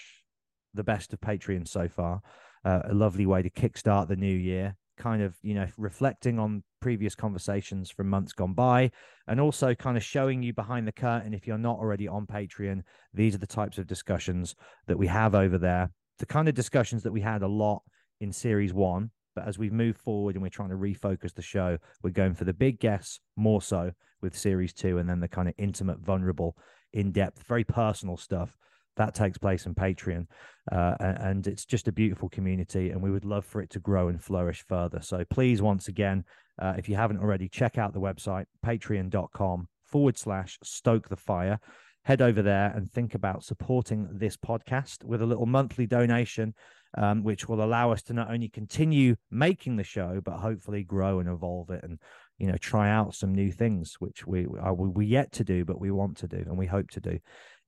the 0.74 0.84
best 0.84 1.12
of 1.12 1.20
Patreon 1.20 1.66
so 1.68 1.88
far. 1.88 2.20
Uh, 2.64 2.80
a 2.84 2.94
lovely 2.94 3.26
way 3.26 3.42
to 3.42 3.50
kickstart 3.50 4.06
the 4.06 4.16
new 4.16 4.34
year 4.34 4.76
kind 4.96 5.22
of 5.22 5.34
you 5.42 5.54
know 5.54 5.66
reflecting 5.76 6.38
on 6.38 6.62
previous 6.80 7.14
conversations 7.14 7.90
from 7.90 8.08
months 8.08 8.32
gone 8.32 8.52
by 8.52 8.90
and 9.26 9.40
also 9.40 9.74
kind 9.74 9.96
of 9.96 10.02
showing 10.02 10.42
you 10.42 10.52
behind 10.52 10.86
the 10.86 10.92
curtain 10.92 11.32
if 11.32 11.46
you're 11.46 11.58
not 11.58 11.78
already 11.78 12.06
on 12.06 12.26
patreon 12.26 12.82
these 13.14 13.34
are 13.34 13.38
the 13.38 13.46
types 13.46 13.78
of 13.78 13.86
discussions 13.86 14.54
that 14.86 14.98
we 14.98 15.06
have 15.06 15.34
over 15.34 15.58
there 15.58 15.90
the 16.18 16.26
kind 16.26 16.48
of 16.48 16.54
discussions 16.54 17.02
that 17.02 17.12
we 17.12 17.20
had 17.20 17.42
a 17.42 17.48
lot 17.48 17.82
in 18.20 18.32
series 18.32 18.74
one 18.74 19.10
but 19.34 19.48
as 19.48 19.58
we've 19.58 19.72
moved 19.72 19.98
forward 19.98 20.34
and 20.34 20.42
we're 20.42 20.48
trying 20.48 20.68
to 20.68 20.76
refocus 20.76 21.34
the 21.34 21.42
show 21.42 21.78
we're 22.02 22.10
going 22.10 22.34
for 22.34 22.44
the 22.44 22.52
big 22.52 22.78
guests 22.78 23.18
more 23.36 23.62
so 23.62 23.90
with 24.20 24.36
series 24.36 24.72
two 24.72 24.98
and 24.98 25.08
then 25.08 25.20
the 25.20 25.28
kind 25.28 25.48
of 25.48 25.54
intimate 25.58 25.98
vulnerable 25.98 26.56
in-depth 26.92 27.42
very 27.44 27.64
personal 27.64 28.16
stuff 28.16 28.58
that 28.96 29.14
takes 29.14 29.38
place 29.38 29.66
on 29.66 29.74
Patreon. 29.74 30.26
Uh, 30.70 30.94
and 30.98 31.46
it's 31.46 31.64
just 31.64 31.88
a 31.88 31.92
beautiful 31.92 32.28
community, 32.28 32.90
and 32.90 33.02
we 33.02 33.10
would 33.10 33.24
love 33.24 33.44
for 33.44 33.60
it 33.60 33.70
to 33.70 33.80
grow 33.80 34.08
and 34.08 34.22
flourish 34.22 34.64
further. 34.68 35.00
So 35.02 35.24
please, 35.28 35.60
once 35.60 35.88
again, 35.88 36.24
uh, 36.60 36.74
if 36.78 36.88
you 36.88 36.94
haven't 36.94 37.18
already, 37.18 37.48
check 37.48 37.78
out 37.78 37.92
the 37.92 38.00
website, 38.00 38.44
patreon.com 38.64 39.68
forward 39.84 40.18
slash 40.18 40.58
stoke 40.62 41.08
the 41.08 41.16
fire. 41.16 41.58
Head 42.04 42.20
over 42.20 42.42
there 42.42 42.72
and 42.74 42.90
think 42.90 43.14
about 43.14 43.44
supporting 43.44 44.08
this 44.12 44.36
podcast 44.36 45.04
with 45.04 45.22
a 45.22 45.26
little 45.26 45.46
monthly 45.46 45.86
donation, 45.86 46.54
um, 46.98 47.22
which 47.22 47.48
will 47.48 47.62
allow 47.62 47.92
us 47.92 48.02
to 48.04 48.12
not 48.12 48.30
only 48.30 48.48
continue 48.48 49.14
making 49.30 49.76
the 49.76 49.84
show, 49.84 50.20
but 50.24 50.38
hopefully 50.38 50.82
grow 50.82 51.20
and 51.20 51.28
evolve 51.28 51.70
it 51.70 51.84
and 51.84 51.98
you 52.38 52.48
know 52.48 52.56
try 52.56 52.90
out 52.90 53.14
some 53.14 53.32
new 53.32 53.52
things 53.52 53.94
which 54.00 54.26
we 54.26 54.46
are 54.60 54.74
we 54.74 55.06
yet 55.06 55.30
to 55.30 55.44
do 55.44 55.64
but 55.64 55.80
we 55.80 55.92
want 55.92 56.16
to 56.16 56.26
do 56.26 56.38
and 56.38 56.58
we 56.58 56.66
hope 56.66 56.90
to 56.90 56.98
do 56.98 57.16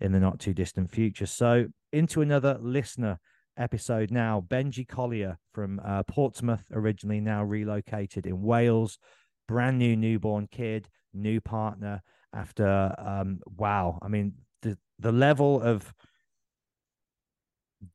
in 0.00 0.12
the 0.12 0.20
not 0.20 0.38
too 0.38 0.54
distant 0.54 0.90
future. 0.90 1.26
So, 1.26 1.66
into 1.92 2.20
another 2.20 2.58
listener 2.60 3.18
episode 3.56 4.10
now. 4.10 4.44
Benji 4.46 4.86
Collier 4.86 5.38
from 5.52 5.80
uh, 5.84 6.02
Portsmouth, 6.04 6.64
originally 6.72 7.20
now 7.20 7.42
relocated 7.44 8.26
in 8.26 8.42
Wales, 8.42 8.98
brand 9.46 9.78
new 9.78 9.96
newborn 9.96 10.48
kid, 10.50 10.88
new 11.12 11.40
partner. 11.40 12.02
After 12.32 12.94
um, 12.98 13.40
wow, 13.56 13.98
I 14.02 14.08
mean 14.08 14.32
the 14.62 14.76
the 14.98 15.12
level 15.12 15.60
of 15.60 15.94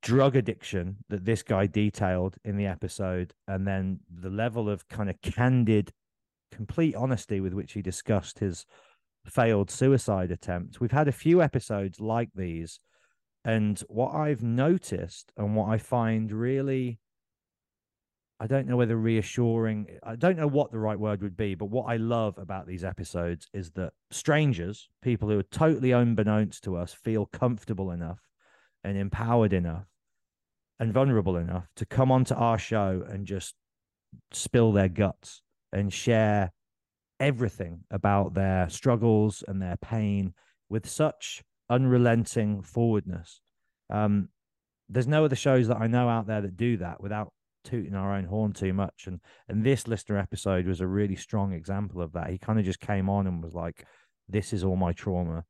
drug 0.01 0.35
addiction 0.35 0.97
that 1.09 1.26
this 1.26 1.43
guy 1.43 1.65
detailed 1.65 2.38
in 2.45 2.55
the 2.55 2.67
episode, 2.67 3.34
and 3.47 3.67
then 3.67 3.99
the 4.09 4.30
level 4.30 4.69
of 4.69 4.88
kind 4.88 5.09
of 5.09 5.21
candid, 5.21 5.91
complete 6.53 6.95
honesty 6.95 7.41
with 7.41 7.53
which 7.53 7.73
he 7.73 7.81
discussed 7.81 8.39
his 8.39 8.65
failed 9.26 9.70
suicide 9.70 10.32
attempt. 10.32 10.80
We've 10.80 10.91
had 10.91 11.08
a 11.08 11.14
few 11.14 11.41
episodes 11.41 12.00
like 12.00 12.30
these. 12.36 12.80
And 13.46 13.80
what 13.88 14.14
I've 14.14 14.44
noticed 14.44 15.32
and 15.38 15.56
what 15.56 15.70
I 15.70 15.78
find 15.78 16.32
really, 16.32 17.00
I 18.40 18.48
don't 18.48 18.68
know 18.68 18.78
whether 18.78 18.98
reassuring, 18.98 19.88
I 20.04 20.16
don't 20.16 20.38
know 20.38 20.48
what 20.48 20.72
the 20.72 20.80
right 20.80 21.00
word 21.00 21.22
would 21.22 21.38
be, 21.38 21.56
but 21.56 21.70
what 21.70 21.86
I 21.86 21.98
love 21.98 22.38
about 22.38 22.68
these 22.68 22.84
episodes 22.84 23.48
is 23.54 23.72
that 23.72 23.94
strangers, 24.12 24.90
people 25.02 25.30
who 25.30 25.40
are 25.40 25.44
totally 25.44 25.91
unbeknownst 25.91 26.64
to 26.66 26.76
us, 26.76 26.94
feel 26.94 27.26
comfortable 27.28 27.91
enough 27.91 28.20
and 28.84 28.98
empowered 28.98 29.54
enough 29.54 29.86
and 30.80 30.94
vulnerable 30.94 31.38
enough 31.38 31.68
to 31.76 31.86
come 31.86 32.12
onto 32.12 32.34
our 32.34 32.58
show 32.58 33.04
and 33.10 33.26
just 33.26 33.56
spill 34.32 34.72
their 34.72 34.90
guts 34.90 35.41
and 35.72 35.94
share 35.94 36.52
everything 37.20 37.84
about 37.91 38.34
their 38.34 38.70
struggles 38.70 39.44
and 39.48 39.62
their 39.62 39.78
pain 39.78 40.34
with 40.70 40.88
such 40.88 41.44
unrelenting 41.70 42.62
forwardness. 42.62 43.41
Um, 43.90 44.30
there's 44.88 45.08
no 45.08 45.26
other 45.26 45.36
shows 45.36 45.68
that 45.68 45.78
I 45.78 45.88
know 45.88 46.10
out 46.10 46.28
there 46.28 46.41
that 46.41 46.58
do 46.58 46.78
that 46.78 47.02
without 47.02 47.32
tooting 47.64 47.96
our 47.96 48.16
own 48.16 48.26
horn 48.26 48.54
too 48.54 48.74
much. 48.74 49.06
And 49.06 49.20
and 49.48 49.64
this 49.64 49.88
listener 49.88 50.18
episode 50.18 50.66
was 50.66 50.82
a 50.82 50.88
really 50.88 51.16
strong 51.16 51.54
example 51.54 52.02
of 52.02 52.14
that. 52.14 52.30
He 52.30 52.38
kind 52.38 52.60
of 52.60 52.66
just 52.66 52.80
came 52.80 53.10
on 53.10 53.28
and 53.28 53.44
was 53.44 53.54
like, 53.54 53.86
"This 54.28 54.54
is 54.54 54.64
all 54.64 54.76
my 54.76 54.94
trauma. 54.94 55.46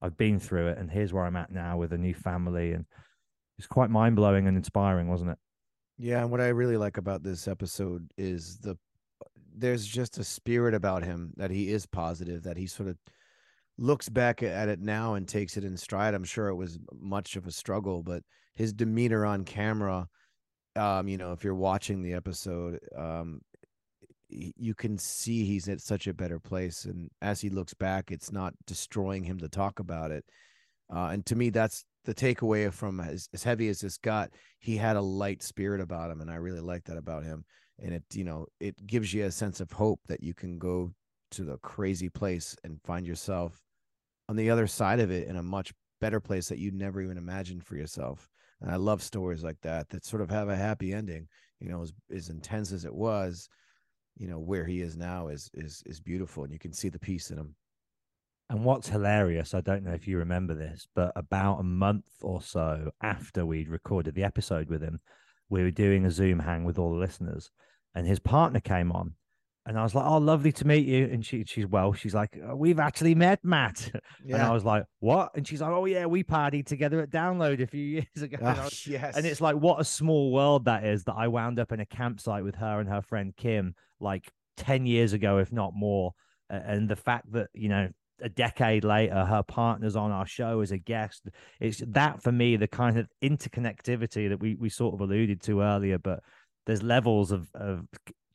I've 0.00 0.16
been 0.16 0.38
through 0.38 0.68
it, 0.68 0.78
and 0.78 0.90
here's 0.90 1.12
where 1.12 1.24
I'm 1.24 1.36
at 1.36 1.50
now 1.50 1.76
with 1.76 1.92
a 1.92 1.98
new 1.98 2.14
family." 2.14 2.72
And 2.72 2.86
it's 3.58 3.66
quite 3.66 3.90
mind 3.90 4.16
blowing 4.16 4.46
and 4.46 4.56
inspiring, 4.56 5.08
wasn't 5.08 5.32
it? 5.32 5.38
Yeah, 5.98 6.22
and 6.22 6.30
what 6.30 6.40
I 6.40 6.48
really 6.48 6.76
like 6.76 6.96
about 6.96 7.22
this 7.22 7.46
episode 7.46 8.10
is 8.16 8.58
the 8.58 8.76
there's 9.56 9.86
just 9.86 10.18
a 10.18 10.24
spirit 10.24 10.74
about 10.74 11.02
him 11.02 11.32
that 11.36 11.50
he 11.50 11.70
is 11.70 11.86
positive, 11.86 12.42
that 12.44 12.56
he 12.56 12.66
sort 12.66 12.88
of 12.88 12.96
looks 13.78 14.08
back 14.08 14.42
at 14.42 14.68
it 14.68 14.80
now 14.80 15.14
and 15.14 15.26
takes 15.26 15.56
it 15.56 15.64
in 15.64 15.76
stride. 15.76 16.14
I'm 16.14 16.24
sure 16.24 16.48
it 16.48 16.56
was 16.56 16.78
much 16.92 17.36
of 17.36 17.46
a 17.46 17.52
struggle, 17.52 18.02
but 18.02 18.22
his 18.54 18.72
demeanor 18.72 19.24
on 19.24 19.44
camera, 19.44 20.08
um, 20.76 21.08
you 21.08 21.18
know, 21.18 21.32
if 21.32 21.44
you're 21.44 21.54
watching 21.54 22.02
the 22.02 22.14
episode, 22.14 22.78
um, 22.96 23.40
you 24.28 24.74
can 24.74 24.96
see 24.96 25.44
he's 25.44 25.68
at 25.68 25.80
such 25.80 26.06
a 26.06 26.14
better 26.14 26.38
place. 26.38 26.84
And 26.84 27.10
as 27.20 27.40
he 27.40 27.50
looks 27.50 27.74
back, 27.74 28.10
it's 28.10 28.32
not 28.32 28.54
destroying 28.66 29.24
him 29.24 29.38
to 29.38 29.48
talk 29.48 29.78
about 29.78 30.10
it. 30.10 30.24
Uh, 30.94 31.08
and 31.12 31.24
to 31.26 31.36
me, 31.36 31.50
that's 31.50 31.84
the 32.04 32.14
takeaway 32.14 32.72
from 32.72 33.00
as, 33.00 33.28
as 33.32 33.42
heavy 33.42 33.68
as 33.68 33.80
this 33.80 33.98
got. 33.98 34.30
He 34.58 34.76
had 34.76 34.96
a 34.96 35.02
light 35.02 35.42
spirit 35.42 35.80
about 35.80 36.10
him, 36.10 36.20
and 36.20 36.30
I 36.30 36.36
really 36.36 36.60
like 36.60 36.84
that 36.84 36.96
about 36.96 37.24
him 37.24 37.44
and 37.82 37.94
it 37.94 38.02
you 38.14 38.24
know 38.24 38.46
it 38.60 38.86
gives 38.86 39.12
you 39.12 39.24
a 39.24 39.30
sense 39.30 39.60
of 39.60 39.70
hope 39.72 40.00
that 40.06 40.22
you 40.22 40.34
can 40.34 40.58
go 40.58 40.92
to 41.30 41.44
the 41.44 41.58
crazy 41.58 42.08
place 42.08 42.56
and 42.64 42.80
find 42.84 43.06
yourself 43.06 43.62
on 44.28 44.36
the 44.36 44.50
other 44.50 44.66
side 44.66 45.00
of 45.00 45.10
it 45.10 45.28
in 45.28 45.36
a 45.36 45.42
much 45.42 45.72
better 46.00 46.20
place 46.20 46.48
that 46.48 46.58
you'd 46.58 46.74
never 46.74 47.00
even 47.00 47.16
imagined 47.16 47.64
for 47.64 47.76
yourself. 47.76 48.28
And 48.60 48.70
i 48.70 48.76
love 48.76 49.02
stories 49.02 49.42
like 49.42 49.60
that 49.62 49.88
that 49.90 50.04
sort 50.04 50.22
of 50.22 50.30
have 50.30 50.48
a 50.48 50.56
happy 50.56 50.92
ending 50.92 51.26
you 51.60 51.68
know 51.68 51.82
as, 51.82 51.92
as 52.14 52.28
intense 52.28 52.70
as 52.70 52.84
it 52.84 52.94
was 52.94 53.48
you 54.16 54.28
know 54.28 54.38
where 54.38 54.64
he 54.64 54.80
is 54.80 54.96
now 54.96 55.28
is 55.28 55.50
is 55.54 55.82
is 55.86 56.00
beautiful 56.00 56.44
and 56.44 56.52
you 56.52 56.58
can 56.58 56.72
see 56.72 56.88
the 56.88 56.98
peace 56.98 57.30
in 57.30 57.38
him. 57.38 57.54
And 58.50 58.64
what's 58.64 58.88
hilarious, 58.88 59.54
I 59.54 59.62
don't 59.62 59.82
know 59.82 59.94
if 59.94 60.06
you 60.06 60.18
remember 60.18 60.54
this, 60.54 60.86
but 60.94 61.12
about 61.16 61.60
a 61.60 61.62
month 61.62 62.04
or 62.20 62.42
so 62.42 62.90
after 63.02 63.46
we'd 63.46 63.68
recorded 63.68 64.14
the 64.14 64.24
episode 64.24 64.68
with 64.68 64.82
him, 64.82 65.00
we 65.48 65.62
were 65.62 65.70
doing 65.70 66.04
a 66.04 66.10
Zoom 66.10 66.38
hang 66.38 66.64
with 66.64 66.78
all 66.78 66.92
the 66.92 67.00
listeners, 67.00 67.50
and 67.94 68.06
his 68.06 68.18
partner 68.18 68.60
came 68.60 68.92
on. 68.92 69.14
And 69.64 69.78
I 69.78 69.84
was 69.84 69.94
like, 69.94 70.04
"Oh, 70.04 70.18
lovely 70.18 70.50
to 70.50 70.66
meet 70.66 70.86
you." 70.88 71.04
And 71.04 71.24
she, 71.24 71.44
she's 71.46 71.66
well. 71.68 71.92
She's 71.92 72.14
like, 72.14 72.36
"Oh, 72.44 72.56
"We've 72.56 72.80
actually 72.80 73.14
met, 73.14 73.38
Matt." 73.44 73.92
And 74.28 74.42
I 74.42 74.50
was 74.52 74.64
like, 74.64 74.84
"What?" 74.98 75.30
And 75.36 75.46
she's 75.46 75.60
like, 75.60 75.70
"Oh 75.70 75.84
yeah, 75.84 76.06
we 76.06 76.24
partied 76.24 76.66
together 76.66 77.00
at 77.00 77.10
Download 77.10 77.62
a 77.62 77.66
few 77.68 77.84
years 78.16 78.22
ago." 78.22 78.38
And 78.40 78.58
Oh, 78.58 78.62
was- 78.64 78.86
yes. 78.88 79.16
and 79.16 79.24
it's 79.24 79.40
like 79.40 79.54
what 79.54 79.80
a 79.80 79.84
small 79.84 80.32
world 80.32 80.64
that 80.64 80.82
is 80.84 81.04
that 81.04 81.14
I 81.14 81.28
wound 81.28 81.60
up 81.60 81.70
in 81.70 81.78
a 81.78 81.86
campsite 81.86 82.42
with 82.42 82.56
her 82.56 82.80
and 82.80 82.88
her 82.88 83.02
friend 83.02 83.36
Kim 83.36 83.74
like 84.00 84.32
10 84.56 84.84
years 84.84 85.12
ago 85.12 85.38
if 85.38 85.52
not 85.52 85.72
more 85.74 86.12
and 86.50 86.88
the 86.88 86.96
fact 86.96 87.30
that 87.32 87.48
you 87.54 87.68
know 87.68 87.88
a 88.20 88.28
decade 88.28 88.84
later 88.84 89.24
her 89.24 89.42
partner's 89.44 89.96
on 89.96 90.10
our 90.10 90.26
show 90.26 90.60
as 90.60 90.70
a 90.72 90.76
guest 90.78 91.28
it's 91.60 91.82
that 91.86 92.20
for 92.22 92.30
me 92.32 92.56
the 92.56 92.68
kind 92.68 92.98
of 92.98 93.06
interconnectivity 93.22 94.28
that 94.28 94.40
we 94.40 94.54
we 94.56 94.68
sort 94.68 94.94
of 94.94 95.00
alluded 95.00 95.40
to 95.42 95.60
earlier 95.62 95.98
but 95.98 96.20
there's 96.66 96.82
levels 96.82 97.32
of 97.32 97.50
of 97.54 97.86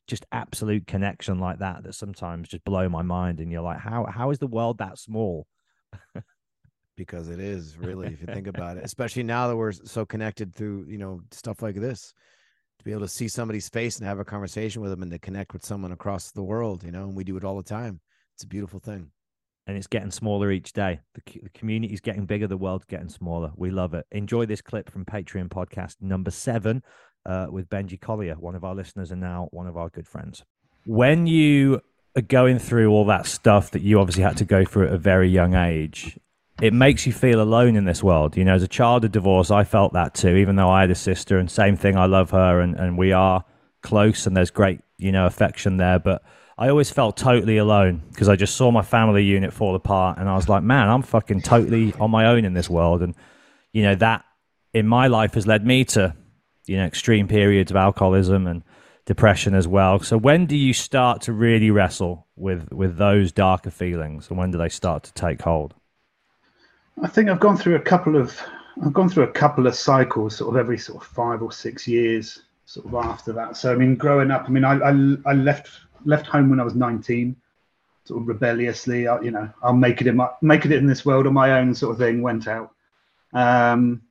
just 0.06 0.24
absolute 0.32 0.86
connection 0.86 1.38
like 1.38 1.58
that 1.58 1.82
that 1.82 1.94
sometimes 1.94 2.48
just 2.48 2.64
blow 2.64 2.88
my 2.88 3.02
mind 3.02 3.40
and 3.40 3.52
you're 3.52 3.62
like 3.62 3.78
how 3.78 4.06
how 4.06 4.30
is 4.30 4.38
the 4.38 4.46
world 4.46 4.78
that 4.78 4.98
small 4.98 5.46
because 6.96 7.28
it 7.28 7.38
is 7.38 7.76
really 7.76 8.08
if 8.08 8.20
you 8.20 8.26
think 8.26 8.46
about 8.46 8.76
it 8.76 8.84
especially 8.84 9.22
now 9.22 9.48
that 9.48 9.56
we're 9.56 9.72
so 9.72 10.06
connected 10.06 10.54
through 10.54 10.86
you 10.88 10.98
know 10.98 11.20
stuff 11.30 11.62
like 11.62 11.76
this 11.76 12.12
to 12.78 12.84
be 12.84 12.92
able 12.92 13.02
to 13.02 13.08
see 13.08 13.28
somebody's 13.28 13.68
face 13.68 13.98
and 13.98 14.06
have 14.06 14.18
a 14.18 14.24
conversation 14.24 14.80
with 14.80 14.90
them 14.90 15.02
and 15.02 15.10
to 15.10 15.18
connect 15.18 15.52
with 15.52 15.64
someone 15.64 15.92
across 15.92 16.30
the 16.30 16.42
world 16.42 16.82
you 16.82 16.90
know 16.90 17.04
and 17.04 17.14
we 17.14 17.24
do 17.24 17.36
it 17.36 17.44
all 17.44 17.56
the 17.56 17.62
time 17.62 18.00
it's 18.34 18.44
a 18.44 18.48
beautiful 18.48 18.80
thing 18.80 19.10
and 19.68 19.76
it's 19.76 19.86
getting 19.86 20.10
smaller 20.10 20.50
each 20.50 20.72
day. 20.72 20.98
The, 21.14 21.40
the 21.42 21.50
community's 21.50 22.00
getting 22.00 22.24
bigger, 22.24 22.46
the 22.46 22.56
world's 22.56 22.86
getting 22.86 23.10
smaller. 23.10 23.52
We 23.54 23.70
love 23.70 23.92
it. 23.92 24.06
Enjoy 24.10 24.46
this 24.46 24.62
clip 24.62 24.90
from 24.90 25.04
Patreon 25.04 25.48
podcast 25.50 25.96
number 26.00 26.30
seven 26.30 26.82
uh, 27.28 27.46
with 27.50 27.68
Benji 27.68 28.00
Collier, 28.00 28.34
one 28.34 28.54
of 28.54 28.64
our 28.64 28.74
listeners 28.74 29.10
and 29.12 29.20
now 29.20 29.48
one 29.52 29.66
of 29.66 29.76
our 29.76 29.90
good 29.90 30.08
friends. 30.08 30.42
When 30.86 31.26
you 31.26 31.82
are 32.16 32.22
going 32.22 32.58
through 32.58 32.90
all 32.90 33.04
that 33.04 33.26
stuff 33.26 33.70
that 33.72 33.82
you 33.82 34.00
obviously 34.00 34.22
had 34.22 34.38
to 34.38 34.44
go 34.44 34.64
through 34.64 34.86
at 34.86 34.94
a 34.94 34.98
very 34.98 35.28
young 35.28 35.54
age, 35.54 36.18
it 36.62 36.72
makes 36.72 37.06
you 37.06 37.12
feel 37.12 37.40
alone 37.40 37.76
in 37.76 37.84
this 37.84 38.02
world. 38.02 38.36
You 38.36 38.44
know, 38.44 38.54
as 38.54 38.62
a 38.62 38.68
child 38.68 39.04
of 39.04 39.12
divorce, 39.12 39.50
I 39.50 39.64
felt 39.64 39.92
that 39.92 40.14
too, 40.14 40.36
even 40.36 40.56
though 40.56 40.70
I 40.70 40.80
had 40.80 40.90
a 40.90 40.94
sister 40.94 41.38
and 41.38 41.50
same 41.50 41.76
thing, 41.76 41.96
I 41.96 42.06
love 42.06 42.30
her 42.30 42.60
and, 42.60 42.74
and 42.74 42.96
we 42.96 43.12
are 43.12 43.44
close 43.82 44.26
and 44.26 44.36
there's 44.36 44.50
great, 44.50 44.80
you 44.96 45.12
know, 45.12 45.26
affection 45.26 45.76
there. 45.76 45.98
But 45.98 46.22
I 46.56 46.70
always 46.70 46.90
felt 46.90 47.16
totally 47.18 47.58
alone 47.58 48.02
because 48.10 48.28
I 48.28 48.36
just 48.36 48.56
saw 48.56 48.70
my 48.70 48.82
family 48.82 49.22
unit 49.22 49.52
fall 49.52 49.74
apart 49.74 50.18
and 50.18 50.28
I 50.28 50.34
was 50.34 50.48
like, 50.48 50.62
man, 50.62 50.88
I'm 50.88 51.02
fucking 51.02 51.42
totally 51.42 51.92
on 52.00 52.10
my 52.10 52.26
own 52.26 52.46
in 52.46 52.54
this 52.54 52.70
world. 52.70 53.02
And, 53.02 53.14
you 53.72 53.82
know, 53.82 53.94
that 53.96 54.24
in 54.72 54.86
my 54.86 55.06
life 55.06 55.34
has 55.34 55.46
led 55.46 55.64
me 55.64 55.84
to, 55.84 56.14
you 56.68 56.76
know, 56.76 56.84
extreme 56.84 57.28
periods 57.28 57.70
of 57.70 57.76
alcoholism 57.76 58.46
and 58.46 58.62
depression 59.04 59.54
as 59.54 59.66
well. 59.66 60.00
So 60.00 60.18
when 60.18 60.46
do 60.46 60.56
you 60.56 60.72
start 60.72 61.22
to 61.22 61.32
really 61.32 61.70
wrestle 61.70 62.26
with 62.36 62.70
with 62.72 62.98
those 62.98 63.32
darker 63.32 63.70
feelings 63.70 64.28
and 64.28 64.38
when 64.38 64.50
do 64.50 64.58
they 64.58 64.68
start 64.68 65.02
to 65.04 65.12
take 65.14 65.42
hold? 65.42 65.74
I 67.02 67.08
think 67.08 67.28
I've 67.28 67.40
gone 67.40 67.56
through 67.56 67.76
a 67.76 67.80
couple 67.80 68.16
of 68.16 68.40
I've 68.84 68.92
gone 68.92 69.08
through 69.08 69.24
a 69.24 69.32
couple 69.32 69.66
of 69.66 69.74
cycles, 69.74 70.36
sort 70.36 70.54
of 70.54 70.60
every 70.60 70.78
sort 70.78 71.02
of 71.02 71.08
five 71.08 71.42
or 71.42 71.50
six 71.50 71.88
years, 71.88 72.42
sort 72.66 72.86
of 72.86 72.94
after 72.94 73.32
that. 73.32 73.56
So 73.56 73.72
I 73.72 73.76
mean, 73.76 73.96
growing 73.96 74.30
up, 74.30 74.44
I 74.46 74.50
mean, 74.50 74.64
I 74.64 74.74
I, 74.74 75.30
I 75.30 75.32
left 75.32 75.70
left 76.04 76.26
home 76.26 76.50
when 76.50 76.60
I 76.60 76.64
was 76.64 76.74
19, 76.74 77.34
sort 78.04 78.22
of 78.22 78.28
rebelliously. 78.28 79.08
I, 79.08 79.20
you 79.20 79.30
know, 79.30 79.48
I'll 79.62 79.72
make 79.72 80.00
it 80.00 80.06
in 80.06 80.16
my 80.16 80.28
make 80.42 80.64
it 80.64 80.72
in 80.72 80.86
this 80.86 81.04
world 81.04 81.26
on 81.26 81.34
my 81.34 81.58
own, 81.58 81.74
sort 81.74 81.92
of 81.92 81.98
thing. 81.98 82.22
Went 82.22 82.46
out, 82.46 82.72
um, 83.32 84.02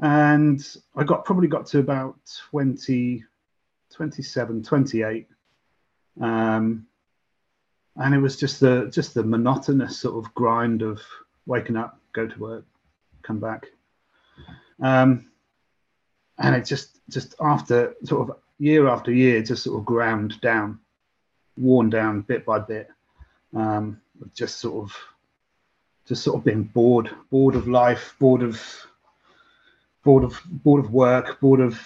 and 0.00 0.76
I 0.96 1.04
got 1.04 1.24
probably 1.24 1.48
got 1.48 1.66
to 1.66 1.78
about 1.78 2.16
20, 2.50 3.24
27, 3.92 4.62
28. 4.62 5.28
Um, 6.20 6.86
and 7.96 8.14
it 8.14 8.18
was 8.18 8.36
just 8.36 8.60
the 8.60 8.88
just 8.90 9.14
the 9.14 9.22
monotonous 9.22 9.98
sort 9.98 10.24
of 10.24 10.32
grind 10.34 10.82
of 10.82 11.00
waking 11.46 11.76
up, 11.76 11.98
go 12.12 12.26
to 12.26 12.38
work, 12.38 12.64
come 13.22 13.38
back. 13.38 13.66
Um, 14.80 15.30
and 16.38 16.56
it 16.56 16.64
just 16.64 17.00
just 17.10 17.34
after 17.40 17.94
sort 18.04 18.28
of 18.28 18.36
year 18.58 18.88
after 18.88 19.12
year, 19.12 19.42
just 19.42 19.64
sort 19.64 19.78
of 19.78 19.84
ground 19.84 20.40
down, 20.40 20.80
worn 21.56 21.90
down 21.90 22.22
bit 22.22 22.46
by 22.46 22.58
bit. 22.58 22.88
Um, 23.54 24.00
just 24.34 24.58
sort 24.58 24.84
of 24.84 24.96
just 26.06 26.22
sort 26.22 26.38
of 26.38 26.44
being 26.44 26.64
bored, 26.64 27.10
bored 27.30 27.54
of 27.54 27.68
life, 27.68 28.14
bored 28.18 28.42
of 28.42 28.60
bored 30.02 30.24
of 30.24 30.40
bored 30.46 30.84
of 30.84 30.90
work, 30.92 31.40
bored 31.40 31.60
of 31.60 31.80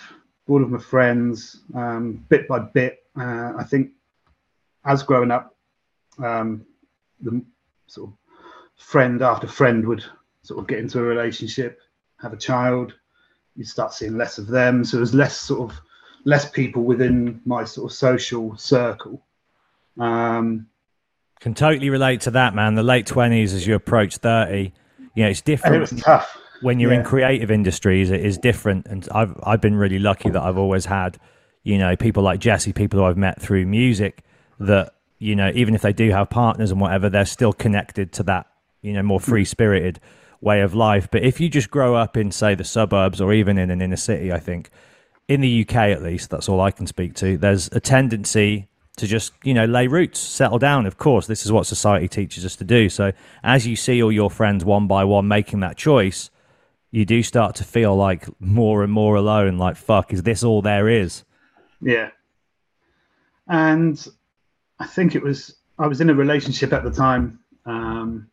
bored 0.47 0.63
of 0.63 0.71
my 0.71 0.79
friends. 0.79 1.61
Um, 1.75 2.25
bit 2.29 2.49
by 2.49 2.61
bit, 2.61 3.05
uh, 3.19 3.53
I 3.59 3.65
think 3.65 3.91
as 4.85 5.03
growing 5.03 5.31
up, 5.31 5.55
um, 6.19 6.65
the 7.21 7.43
sort 7.87 8.11
of 8.11 8.17
friend 8.77 9.23
after 9.23 9.47
friend 9.47 9.87
would 9.87 10.05
sort 10.43 10.61
of 10.61 10.67
get 10.67 10.79
into 10.79 11.01
a 11.01 11.03
relationship, 11.03 11.81
have 12.21 12.33
a 12.33 12.37
child. 12.37 12.95
You 13.57 13.65
start 13.65 13.95
seeing 13.95 14.17
less 14.17 14.39
of 14.39 14.47
them, 14.47 14.85
so 14.85 14.99
there's 14.99 15.15
less 15.15 15.37
sort 15.37 15.71
of 15.71 15.81
less 16.25 16.49
people 16.51 16.85
within 16.85 17.41
my 17.45 17.65
sort 17.65 17.91
of 17.91 17.97
social 17.97 18.57
circle. 18.57 19.23
Um, 19.99 20.67
Can 21.41 21.55
totally 21.55 21.89
relate 21.89 22.21
to 22.23 22.31
that, 22.33 22.55
man. 22.55 22.75
The 22.75 22.83
late 22.83 23.07
twenties 23.07 23.55
as 23.55 23.67
you 23.67 23.75
approach 23.75 24.19
thirty, 24.19 24.73
you 25.15 25.25
know, 25.25 25.31
it's 25.31 25.41
different 25.41 25.77
it 25.77 25.81
was 25.81 26.03
tough. 26.03 26.39
When 26.62 26.81
you're 26.81 26.93
in 26.93 27.05
creative 27.05 27.51
industries. 27.51 28.11
It 28.11 28.24
is 28.24 28.39
different, 28.39 28.87
and 28.87 29.09
I've 29.12 29.35
I've 29.43 29.61
been 29.61 29.77
really 29.77 29.99
lucky 29.99 30.31
that 30.31 30.43
I've 30.43 30.59
always 30.59 30.87
had, 30.87 31.19
you 31.62 31.78
know, 31.78 31.97
people 31.97 32.23
like 32.23 32.41
Jesse, 32.41 32.73
people 32.73 33.01
who 33.01 33.07
I've 33.07 33.16
met 33.16 33.41
through 33.41 33.66
music, 33.66 34.23
that 34.61 34.95
you 35.19 35.35
know, 35.35 35.51
even 35.55 35.74
if 35.74 35.83
they 35.83 35.93
do 35.93 36.11
have 36.11 36.31
partners 36.31 36.70
and 36.70 36.81
whatever, 36.81 37.09
they're 37.09 37.24
still 37.24 37.53
connected 37.53 38.12
to 38.12 38.23
that, 38.24 38.47
you 38.83 38.93
know, 38.93 39.03
more 39.03 39.20
mm. 39.20 39.24
free 39.24 39.45
spirited 39.45 40.01
way 40.41 40.61
of 40.61 40.74
life. 40.74 41.09
But 41.11 41.23
if 41.23 41.41
you 41.41 41.49
just 41.49 41.70
grow 41.70 41.95
up 41.95 42.16
in, 42.16 42.31
say, 42.31 42.55
the 42.55 42.65
suburbs 42.65 43.20
or 43.20 43.33
even 43.33 43.57
in 43.57 43.70
an 43.70 43.81
inner 43.81 43.97
city, 43.97 44.31
I 44.31 44.39
think 44.39 44.70
in 45.27 45.41
the 45.41 45.66
UK 45.66 45.74
at 45.74 46.03
least, 46.03 46.31
that's 46.31 46.49
all 46.49 46.61
I 46.61 46.70
can 46.70 46.87
speak 46.87 47.15
to. 47.15 47.39
There's 47.39 47.69
a 47.69 47.81
tendency 47.81 48.69
to 48.97 49.07
just 49.07 49.33
you 49.45 49.55
know 49.55 49.65
lay 49.65 49.87
roots, 49.87 50.19
settle 50.19 50.59
down. 50.59 50.87
Of 50.87 50.99
course, 50.99 51.27
this 51.27 51.45
is 51.45 51.53
what 51.53 51.66
society 51.66 52.09
teaches 52.09 52.45
us 52.45 52.57
to 52.57 52.65
do. 52.65 52.89
So 52.89 53.12
as 53.43 53.66
you 53.66 53.77
see 53.77 54.03
all 54.03 54.12
your 54.12 54.31
friends 54.31 54.65
one 54.65 54.87
by 54.87 55.05
one 55.05 55.28
making 55.28 55.61
that 55.61 55.77
choice, 55.77 56.31
you 56.91 57.05
do 57.05 57.23
start 57.23 57.57
to 57.57 57.65
feel 57.65 57.95
like 57.97 58.29
more 58.41 58.83
and 58.83 58.93
more 58.93 59.17
alone. 59.17 59.59
Like 59.59 59.77
fuck, 59.77 60.13
is 60.13 60.23
this 60.23 60.43
all 60.43 60.63
there 60.63 60.89
is? 60.89 61.25
Yeah. 61.81 62.11
And 63.49 64.07
I 64.79 64.87
think 64.87 65.15
it 65.15 65.23
was 65.23 65.57
I 65.79 65.87
was 65.87 66.01
in 66.01 66.11
a 66.11 66.15
relationship 66.15 66.73
at 66.73 66.85
the 66.85 66.91
time 66.91 67.39
um, 67.65 68.29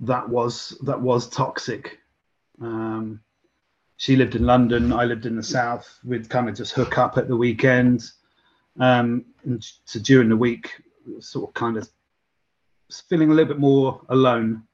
that 0.00 0.28
was 0.28 0.76
that 0.84 1.00
was 1.00 1.28
toxic. 1.28 1.98
Um, 2.60 3.20
she 3.98 4.16
lived 4.16 4.34
in 4.34 4.44
London, 4.44 4.92
I 4.92 5.04
lived 5.04 5.26
in 5.26 5.36
the 5.36 5.42
south. 5.42 5.98
We'd 6.04 6.28
kind 6.28 6.48
of 6.48 6.54
just 6.54 6.72
hook 6.72 6.98
up 6.98 7.16
at 7.16 7.28
the 7.28 7.36
weekend. 7.36 8.04
Um, 8.78 9.24
and 9.44 9.64
so 9.86 10.00
during 10.00 10.28
the 10.28 10.36
week, 10.36 10.70
sort 11.20 11.48
of 11.48 11.54
kind 11.54 11.78
of 11.78 11.88
feeling 13.08 13.30
a 13.30 13.34
little 13.34 13.54
bit 13.54 13.60
more 13.60 14.02
alone. 14.08 14.64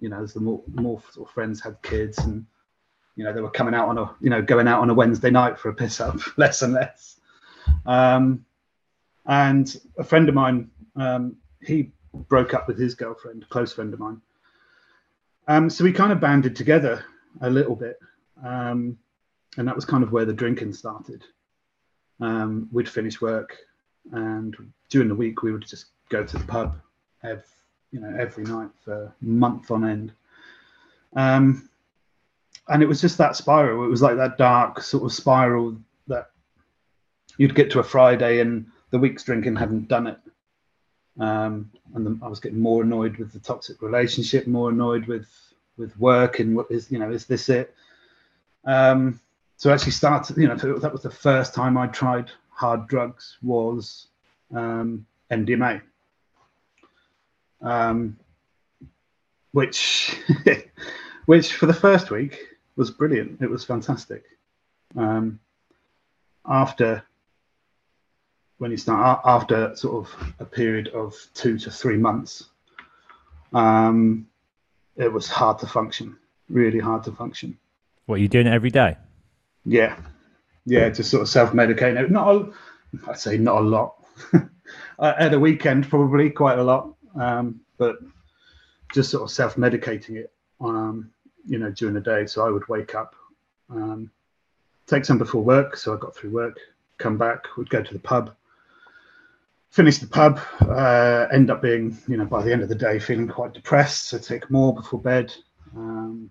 You 0.00 0.08
know, 0.08 0.22
as 0.22 0.34
the 0.34 0.40
more 0.40 0.62
more 0.72 1.00
sort 1.12 1.28
of 1.28 1.34
friends 1.34 1.60
had 1.60 1.80
kids 1.82 2.18
and 2.18 2.44
you 3.16 3.24
know 3.24 3.32
they 3.32 3.40
were 3.40 3.50
coming 3.50 3.74
out 3.74 3.88
on 3.88 3.98
a 3.98 4.10
you 4.20 4.30
know 4.30 4.42
going 4.42 4.68
out 4.68 4.80
on 4.80 4.90
a 4.90 4.94
Wednesday 4.94 5.30
night 5.30 5.58
for 5.58 5.68
a 5.68 5.74
piss 5.74 6.00
up 6.00 6.18
less 6.36 6.62
and 6.62 6.72
less. 6.72 7.20
Um, 7.86 8.44
and 9.26 9.74
a 9.98 10.04
friend 10.04 10.28
of 10.28 10.34
mine, 10.34 10.70
um, 10.96 11.36
he 11.62 11.92
broke 12.12 12.52
up 12.52 12.68
with 12.68 12.78
his 12.78 12.94
girlfriend, 12.94 13.42
a 13.42 13.46
close 13.46 13.72
friend 13.72 13.92
of 13.94 14.00
mine. 14.00 14.20
Um, 15.48 15.70
so 15.70 15.84
we 15.84 15.92
kind 15.92 16.12
of 16.12 16.20
banded 16.20 16.56
together 16.56 17.04
a 17.40 17.50
little 17.50 17.74
bit, 17.74 17.98
um, 18.44 18.98
and 19.56 19.66
that 19.68 19.74
was 19.74 19.84
kind 19.84 20.02
of 20.02 20.12
where 20.12 20.24
the 20.24 20.32
drinking 20.32 20.72
started. 20.72 21.24
Um, 22.20 22.68
we'd 22.72 22.88
finish 22.88 23.20
work, 23.20 23.56
and 24.12 24.54
during 24.88 25.08
the 25.08 25.14
week 25.14 25.42
we 25.42 25.52
would 25.52 25.66
just 25.66 25.86
go 26.08 26.24
to 26.24 26.38
the 26.38 26.44
pub, 26.44 26.78
every, 27.22 27.42
you 27.94 28.00
know, 28.00 28.12
every 28.18 28.42
night 28.42 28.70
for 28.84 29.14
month 29.20 29.70
on 29.70 29.88
end. 29.88 30.12
Um, 31.14 31.68
and 32.68 32.82
it 32.82 32.86
was 32.86 33.00
just 33.00 33.18
that 33.18 33.36
spiral. 33.36 33.84
It 33.84 33.88
was 33.88 34.02
like 34.02 34.16
that 34.16 34.36
dark 34.36 34.82
sort 34.82 35.04
of 35.04 35.12
spiral 35.12 35.76
that 36.08 36.30
you'd 37.38 37.54
get 37.54 37.70
to 37.70 37.78
a 37.78 37.84
Friday 37.84 38.40
and 38.40 38.66
the 38.90 38.98
week's 38.98 39.22
drinking 39.22 39.54
hadn't 39.54 39.86
done 39.86 40.08
it. 40.08 40.18
Um, 41.20 41.70
and 41.94 42.04
the, 42.04 42.18
I 42.20 42.28
was 42.28 42.40
getting 42.40 42.58
more 42.58 42.82
annoyed 42.82 43.16
with 43.18 43.32
the 43.32 43.38
toxic 43.38 43.80
relationship, 43.80 44.48
more 44.48 44.70
annoyed 44.70 45.06
with 45.06 45.28
with 45.76 45.96
work, 45.98 46.40
and 46.40 46.56
what 46.56 46.66
is 46.70 46.90
you 46.90 46.98
know 46.98 47.12
is 47.12 47.26
this 47.26 47.48
it? 47.48 47.74
Um, 48.64 49.20
so 49.56 49.72
actually 49.72 49.92
started, 49.92 50.36
you 50.36 50.48
know, 50.48 50.56
that 50.56 50.92
was 50.92 51.02
the 51.02 51.10
first 51.10 51.54
time 51.54 51.78
I 51.78 51.86
tried 51.86 52.32
hard 52.50 52.88
drugs 52.88 53.38
was 53.40 54.08
um, 54.52 55.06
MDMA. 55.30 55.80
Um, 57.64 58.16
which 59.52 60.16
which 61.26 61.54
for 61.54 61.66
the 61.66 61.74
first 61.74 62.10
week 62.10 62.38
was 62.76 62.90
brilliant. 62.90 63.40
It 63.40 63.50
was 63.50 63.64
fantastic. 63.64 64.24
Um, 64.96 65.40
after 66.46 67.02
when 68.58 68.70
you 68.70 68.76
start 68.76 69.20
after 69.24 69.74
sort 69.76 70.06
of 70.06 70.34
a 70.38 70.44
period 70.44 70.88
of 70.88 71.14
two 71.34 71.58
to 71.58 71.70
three 71.70 71.96
months, 71.96 72.44
um, 73.52 74.26
it 74.96 75.12
was 75.12 75.28
hard 75.28 75.58
to 75.60 75.66
function, 75.66 76.16
really 76.48 76.78
hard 76.78 77.04
to 77.04 77.12
function. 77.12 77.58
What 78.06 78.16
are 78.16 78.22
you 78.22 78.28
doing 78.28 78.46
it 78.46 78.52
every 78.52 78.70
day? 78.70 78.96
Yeah, 79.64 79.96
yeah, 80.66 80.88
just 80.90 81.10
sort 81.10 81.22
of 81.22 81.28
self-medicating. 81.28 82.10
Not, 82.10 82.28
a, 82.28 82.52
I'd 83.08 83.18
say 83.18 83.38
not 83.38 83.58
a 83.58 83.64
lot. 83.64 84.04
At 84.98 85.34
a 85.34 85.40
weekend, 85.40 85.88
probably 85.88 86.30
quite 86.30 86.58
a 86.58 86.62
lot, 86.62 86.94
um, 87.18 87.60
but 87.78 87.98
just 88.92 89.10
sort 89.10 89.22
of 89.22 89.30
self-medicating 89.30 90.16
it, 90.16 90.32
um, 90.60 91.10
you 91.46 91.58
know, 91.58 91.70
during 91.70 91.94
the 91.94 92.00
day. 92.00 92.26
So 92.26 92.46
I 92.46 92.50
would 92.50 92.66
wake 92.68 92.94
up, 92.94 93.14
um, 93.70 94.10
take 94.86 95.04
some 95.04 95.18
before 95.18 95.42
work. 95.42 95.76
So 95.76 95.94
I 95.94 95.98
got 95.98 96.14
through 96.14 96.30
work, 96.30 96.58
come 96.98 97.18
back, 97.18 97.56
would 97.56 97.70
go 97.70 97.82
to 97.82 97.92
the 97.92 97.98
pub, 97.98 98.34
finish 99.70 99.98
the 99.98 100.06
pub, 100.06 100.40
uh, 100.60 101.26
end 101.32 101.50
up 101.50 101.60
being, 101.60 101.98
you 102.06 102.16
know, 102.16 102.24
by 102.24 102.42
the 102.42 102.52
end 102.52 102.62
of 102.62 102.68
the 102.68 102.74
day, 102.74 102.98
feeling 102.98 103.28
quite 103.28 103.52
depressed. 103.52 104.08
So 104.08 104.18
take 104.18 104.50
more 104.50 104.74
before 104.74 105.00
bed. 105.00 105.34
Um, 105.76 106.30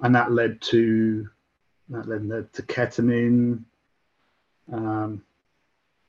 and 0.00 0.14
that 0.14 0.32
led 0.32 0.60
to 0.62 1.28
that 1.90 2.06
led 2.06 2.52
to 2.52 2.62
ketamine, 2.62 3.64
um, 4.72 5.22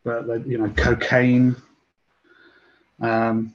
but 0.03 0.45
you 0.45 0.57
know, 0.57 0.69
cocaine, 0.75 1.55
um, 3.01 3.53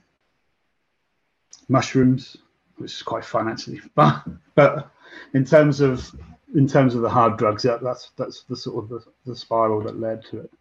mushrooms, 1.67 2.37
which 2.77 2.93
is 2.93 3.01
quite 3.03 3.25
fun 3.33 3.47
actually. 3.47 3.81
But 3.95 4.23
but 4.55 4.91
in 5.33 5.45
terms 5.45 5.81
of 5.81 6.13
in 6.55 6.67
terms 6.67 6.95
of 6.95 7.01
the 7.01 7.09
hard 7.09 7.37
drugs, 7.37 7.65
yeah, 7.65 7.77
that's 7.81 8.11
that's 8.17 8.43
the 8.43 8.55
sort 8.55 8.83
of 8.83 8.89
the, 8.89 9.03
the 9.25 9.35
spiral 9.35 9.81
that 9.83 9.99
led 9.99 10.23
to 10.25 10.41
it. 10.41 10.51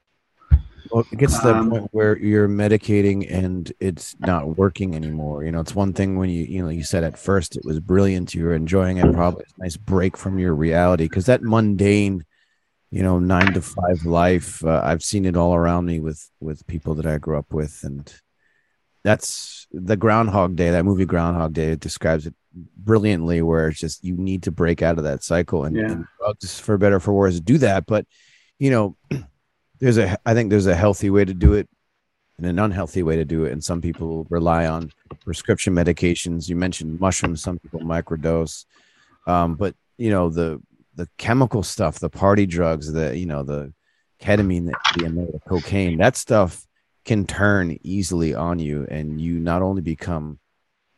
Well, 0.91 1.07
it 1.11 1.19
gets 1.19 1.39
to 1.41 1.49
the 1.49 1.55
Um, 1.55 1.71
point 1.71 1.89
where 1.93 2.19
you're 2.19 2.49
medicating 2.49 3.27
and 3.33 3.73
it's 3.81 4.15
not 4.21 4.59
working 4.59 4.95
anymore. 4.95 5.43
You 5.43 5.51
know, 5.51 5.61
it's 5.61 5.75
one 5.75 5.95
thing 5.95 6.19
when 6.19 6.29
you, 6.29 6.45
you 6.45 6.63
know, 6.63 6.69
you 6.69 6.85
said 6.85 7.05
at 7.05 7.19
first 7.19 7.57
it 7.57 7.65
was 7.65 7.81
brilliant, 7.81 8.35
you 8.35 8.45
were 8.45 8.55
enjoying 8.55 8.99
it, 8.99 9.13
probably 9.15 9.45
a 9.59 9.63
nice 9.63 9.79
break 9.79 10.17
from 10.17 10.39
your 10.39 10.55
reality 10.55 11.05
because 11.05 11.27
that 11.27 11.43
mundane, 11.43 12.25
you 12.91 13.03
know, 13.03 13.19
nine 13.19 13.55
to 13.55 13.63
five 13.63 14.05
life, 14.05 14.63
uh, 14.65 14.83
I've 14.85 15.03
seen 15.03 15.25
it 15.25 15.37
all 15.37 15.55
around 15.55 15.87
me 15.87 16.01
with 16.01 16.31
with 16.39 16.67
people 16.67 16.95
that 16.97 17.07
I 17.07 17.19
grew 17.19 17.39
up 17.39 17.53
with, 17.53 17.81
and 17.83 18.13
that's 19.05 19.67
the 19.73 19.97
Groundhog 19.97 20.57
Day. 20.57 20.71
That 20.71 20.85
movie 20.85 21.05
Groundhog 21.05 21.53
Day 21.53 21.77
describes 21.77 22.27
it 22.27 22.35
brilliantly, 22.77 23.43
where 23.43 23.69
it's 23.69 23.79
just 23.79 24.03
you 24.03 24.17
need 24.17 24.43
to 24.45 24.51
break 24.51 24.83
out 24.83 24.99
of 24.99 25.05
that 25.05 25.23
cycle, 25.23 25.65
and, 25.65 25.77
Yeah. 25.77 25.91
and 25.93 26.05
drugs, 26.19 26.59
for 26.59 26.77
better 26.79 26.99
for 27.01 27.13
worse, 27.13 27.39
do 27.41 27.59
that. 27.59 27.87
But 27.87 28.07
you 28.59 28.71
know, 28.71 28.97
there's 29.81 29.99
a 29.99 30.19
I 30.27 30.35
think 30.35 30.51
there's 30.51 30.67
a 30.67 30.75
healthy 30.75 31.11
way 31.11 31.25
to 31.25 31.35
do 31.35 31.53
it 31.53 31.69
and 32.39 32.47
an 32.47 32.59
unhealthy 32.59 33.03
way 33.03 33.17
to 33.17 33.25
do 33.25 33.45
it. 33.45 33.53
And 33.53 33.63
some 33.63 33.81
people 33.81 34.27
rely 34.31 34.67
on 34.67 34.91
prescription 35.25 35.75
medications. 35.75 36.49
You 36.49 36.57
mentioned 36.57 36.99
mushrooms, 36.99 37.43
some 37.43 37.59
people 37.59 37.81
microdose. 37.81 38.65
Um, 39.27 39.55
but 39.55 39.75
you 39.99 40.11
know, 40.11 40.31
the 40.31 40.61
the 40.97 41.09
chemical 41.19 41.63
stuff, 41.63 41.99
the 41.99 42.09
party 42.11 42.47
drugs, 42.47 42.93
the 42.93 43.17
you 43.19 43.27
know, 43.27 43.43
the 43.43 43.73
ketamine, 44.23 44.67
the 44.67 45.05
the 45.33 45.41
cocaine, 45.49 45.99
that 45.99 46.17
stuff 46.17 46.65
can 47.05 47.27
turn 47.27 47.77
easily 47.83 48.35
on 48.35 48.59
you 48.59 48.87
and 48.91 49.21
you 49.21 49.39
not 49.39 49.63
only 49.63 49.83
become 49.83 50.39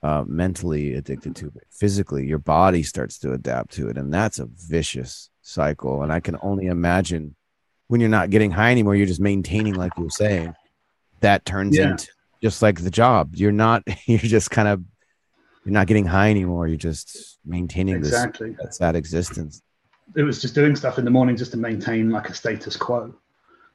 uh, 0.03 0.25
mentally 0.27 0.95
addicted 0.95 1.35
to 1.35 1.47
it 1.47 1.67
physically 1.71 2.27
your 2.27 2.39
body 2.39 2.83
starts 2.83 3.19
to 3.19 3.33
adapt 3.33 3.73
to 3.73 3.89
it 3.89 3.97
and 3.99 4.13
that's 4.13 4.39
a 4.39 4.47
vicious 4.47 5.31
cycle 5.43 6.03
and 6.03 6.13
i 6.13 6.21
can 6.21 6.37
only 6.43 6.67
imagine 6.67 7.35
when 7.89 8.01
you're 8.01 8.11
not 8.11 8.31
getting 8.31 8.51
high 8.51 8.73
anymore, 8.73 8.97
you're 8.97 9.07
just 9.07 9.21
maintaining, 9.21 9.75
like 9.75 9.93
you 9.97 10.03
were 10.03 10.11
saying, 10.11 10.53
that 11.21 11.45
turns 11.45 11.77
Yeah. 11.77 11.93
into 11.93 12.09
just 12.43 12.61
like 12.61 12.81
the 12.83 12.91
job. 12.91 13.37
You're 13.37 13.53
not, 13.53 13.85
you're 14.07 14.19
just 14.19 14.51
kind 14.51 14.67
of, 14.67 14.83
you're 15.65 15.73
not 15.73 15.87
getting 15.87 16.05
high 16.05 16.31
anymore. 16.31 16.67
You're 16.67 16.79
just 16.79 17.39
maintaining 17.45 17.95
Exactly. 17.95 18.51
this 18.51 18.59
that's 18.61 18.79
that 18.79 18.97
existence. 18.97 19.63
it 20.17 20.25
was 20.25 20.41
just 20.43 20.53
doing 20.57 20.75
stuff 20.75 20.99
in 20.99 21.05
the 21.05 21.13
morning 21.13 21.37
just 21.37 21.53
to 21.53 21.57
maintain 21.57 22.11
like 22.11 22.29
a 22.29 22.35
status 22.35 22.77
quo 22.77 23.15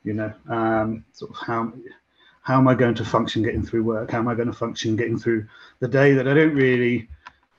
you 0.04 0.14
know 0.14 0.34
um, 0.50 1.06
sort 1.14 1.32
of 1.32 1.38
how 1.38 1.72
how 2.42 2.58
am 2.58 2.68
i 2.68 2.76
going 2.76 2.96
to 2.96 3.06
function 3.06 3.44
getting 3.44 3.64
through 3.64 3.84
work? 3.84 4.12
How 4.12 4.20
am 4.20 4.28
i 4.28 4.36
going 4.36 4.48
to 4.48 4.54
function 4.54 4.96
getting 4.96 5.18
through 5.18 5.48
the 5.80 5.88
day 5.88 6.14
that 6.14 6.28
i 6.28 6.34
don't 6.34 6.56
really 6.56 7.08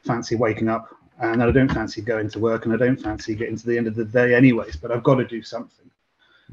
fancy 0.04 0.36
waking 0.36 0.68
up 0.68 0.94
and 1.20 1.40
that 1.40 1.48
i 1.48 1.52
don't 1.52 1.72
fancy 1.72 2.02
going 2.02 2.28
to 2.30 2.38
work 2.38 2.64
and 2.64 2.74
i 2.74 2.76
don't 2.76 3.00
fancy 3.00 3.34
getting 3.34 3.56
to 3.56 3.66
the 3.66 3.76
end 3.76 3.86
of 3.86 3.94
the 3.94 4.04
day 4.04 4.34
anyways 4.34 4.76
but 4.76 4.90
i've 4.90 5.04
got 5.04 5.16
to 5.16 5.26
do 5.26 5.42
something. 5.42 5.90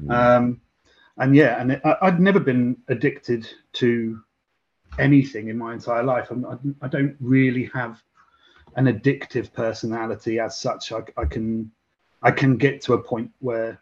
Um, 0.08 0.60
and 1.18 1.36
yeah 1.36 1.60
and 1.60 1.72
it, 1.72 1.82
I, 1.84 1.96
i'd 2.02 2.20
never 2.20 2.40
been 2.40 2.76
addicted 2.88 3.46
to 3.74 4.22
anything 4.98 5.48
in 5.48 5.58
my 5.58 5.72
entire 5.72 6.02
life. 6.02 6.30
I'm, 6.30 6.44
I, 6.44 6.86
I 6.86 6.88
don't 6.88 7.16
really 7.20 7.70
have 7.74 8.02
an 8.76 8.86
addictive 8.86 9.52
personality 9.52 10.38
as 10.38 10.58
such. 10.58 10.92
I, 10.92 11.02
I 11.16 11.24
can 11.24 11.70
I 12.22 12.30
can 12.30 12.56
get 12.56 12.82
to 12.82 12.94
a 12.94 13.02
point 13.02 13.30
where 13.40 13.80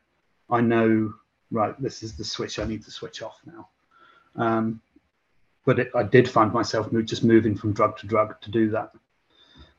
I 0.51 0.61
know, 0.61 1.12
right, 1.51 1.81
this 1.81 2.03
is 2.03 2.16
the 2.16 2.25
switch 2.25 2.59
I 2.59 2.65
need 2.65 2.85
to 2.85 2.91
switch 2.91 3.23
off 3.23 3.39
now. 3.45 3.69
Um, 4.36 4.80
but 5.64 5.78
it, 5.78 5.90
I 5.94 6.02
did 6.02 6.30
find 6.30 6.52
myself 6.52 6.88
just 7.05 7.24
moving 7.24 7.56
from 7.56 7.72
drug 7.72 7.98
to 7.98 8.06
drug 8.06 8.40
to 8.40 8.50
do 8.50 8.70
that. 8.70 8.92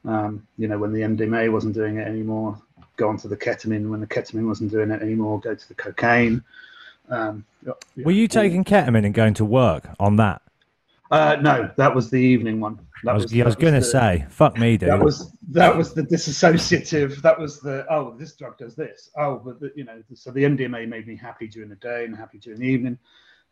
Um, 0.05 0.47
you 0.57 0.67
know, 0.67 0.77
when 0.77 0.93
the 0.93 1.01
MDMA 1.01 1.51
wasn't 1.51 1.73
doing 1.73 1.97
it 1.97 2.07
anymore, 2.07 2.61
go 2.95 3.09
on 3.09 3.17
to 3.17 3.27
the 3.27 3.37
ketamine. 3.37 3.89
When 3.89 3.99
the 3.99 4.07
ketamine 4.07 4.47
wasn't 4.47 4.71
doing 4.71 4.91
it 4.91 5.01
anymore, 5.01 5.39
go 5.39 5.55
to 5.55 5.67
the 5.67 5.73
cocaine. 5.73 6.43
Um, 7.09 7.43
Were 7.97 8.11
you 8.11 8.27
taking 8.27 8.63
ketamine 8.63 9.05
and 9.05 9.13
going 9.13 9.33
to 9.35 9.45
work 9.45 9.89
on 9.99 10.17
that? 10.17 10.41
Uh, 11.11 11.37
no, 11.41 11.71
that 11.75 11.93
was 11.95 12.11
the 12.11 12.19
evening 12.19 12.59
one. 12.59 12.79
That 13.03 13.11
I 13.11 13.13
was, 13.15 13.31
that 13.31 13.41
I 13.41 13.45
was 13.45 13.55
going 13.55 13.73
to 13.73 13.81
say, 13.81 14.25
fuck 14.29 14.57
me, 14.57 14.77
dude. 14.77 14.89
That 14.89 15.03
was 15.03 15.31
that 15.49 15.75
was 15.75 15.93
the 15.93 16.03
disassociative. 16.03 17.21
That 17.21 17.39
was 17.39 17.61
the 17.61 17.85
oh, 17.89 18.15
this 18.17 18.33
drug 18.33 18.57
does 18.57 18.75
this. 18.75 19.09
Oh, 19.17 19.41
but 19.43 19.59
the, 19.59 19.71
you 19.75 19.85
know, 19.85 20.03
so 20.13 20.31
the 20.31 20.43
MDMA 20.43 20.87
made 20.87 21.07
me 21.07 21.15
happy 21.15 21.47
during 21.47 21.69
the 21.69 21.77
day 21.77 22.05
and 22.05 22.15
happy 22.15 22.37
during 22.37 22.59
the 22.59 22.67
evening. 22.67 22.99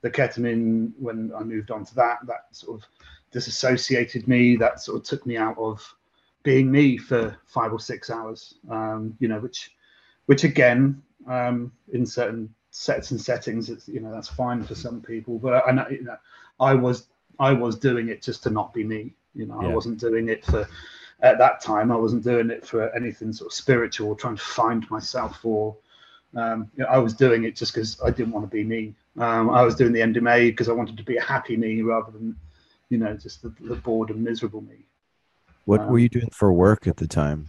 The 0.01 0.11
ketamine, 0.11 0.91
when 0.99 1.31
I 1.35 1.43
moved 1.43 1.71
on 1.71 1.83
to 1.85 1.95
that, 1.95 2.19
that 2.27 2.45
sort 2.51 2.81
of 2.81 2.87
disassociated 3.31 4.27
me. 4.27 4.55
That 4.55 4.79
sort 4.79 4.97
of 4.97 5.03
took 5.03 5.25
me 5.25 5.37
out 5.37 5.57
of 5.57 5.95
being 6.43 6.71
me 6.71 6.97
for 6.97 7.35
five 7.45 7.73
or 7.73 7.79
six 7.79 8.09
hours. 8.09 8.55
Um, 8.69 9.15
you 9.19 9.27
know, 9.27 9.39
which, 9.39 9.75
which 10.27 10.43
again, 10.43 11.01
um, 11.27 11.71
in 11.91 12.05
certain 12.05 12.53
sets 12.69 13.11
and 13.11 13.19
settings, 13.19 13.69
it's 13.69 13.87
you 13.87 13.99
know 13.99 14.11
that's 14.11 14.27
fine 14.27 14.63
for 14.63 14.75
some 14.75 15.01
people. 15.01 15.39
But 15.39 15.53
I, 15.53 15.61
I 15.61 15.71
know, 15.71 15.87
you 15.89 16.03
know, 16.03 16.17
I 16.59 16.73
was 16.73 17.07
I 17.39 17.53
was 17.53 17.77
doing 17.77 18.09
it 18.09 18.21
just 18.21 18.43
to 18.43 18.49
not 18.49 18.73
be 18.73 18.83
me. 18.83 19.13
You 19.33 19.45
know, 19.45 19.61
I 19.61 19.67
wasn't 19.67 19.99
doing 19.99 20.29
it 20.29 20.45
for 20.45 20.67
at 21.21 21.37
that 21.39 21.61
time. 21.61 21.91
I 21.91 21.95
wasn't 21.95 22.23
doing 22.23 22.49
it 22.49 22.65
for 22.65 22.95
anything 22.95 23.33
sort 23.33 23.51
of 23.51 23.53
spiritual, 23.53 24.15
trying 24.15 24.35
to 24.37 24.41
find 24.43 24.89
myself 24.89 25.43
or. 25.43 25.75
Um, 26.35 26.69
you 26.75 26.83
know, 26.83 26.89
I 26.89 26.97
was 26.97 27.13
doing 27.13 27.45
it 27.45 27.55
just 27.55 27.73
because 27.73 27.99
I 28.01 28.11
didn't 28.11 28.31
want 28.33 28.49
to 28.49 28.53
be 28.55 28.63
me. 28.63 28.93
Um, 29.17 29.49
I 29.49 29.63
was 29.63 29.75
doing 29.75 29.93
the 29.93 30.01
MDMA 30.01 30.49
because 30.49 30.69
I 30.69 30.73
wanted 30.73 30.97
to 30.97 31.03
be 31.03 31.17
a 31.17 31.21
happy 31.21 31.57
me 31.57 31.81
rather 31.81 32.11
than, 32.11 32.35
you 32.89 32.97
know, 32.97 33.15
just 33.15 33.41
the, 33.41 33.53
the 33.61 33.75
bored 33.75 34.09
and 34.09 34.23
miserable 34.23 34.61
me. 34.61 34.85
What 35.65 35.81
Um, 35.81 35.91
were 35.91 35.99
you 35.99 36.09
doing 36.09 36.29
for 36.31 36.51
work 36.53 36.85
at 36.87 36.97
the 36.97 37.07
time? 37.07 37.47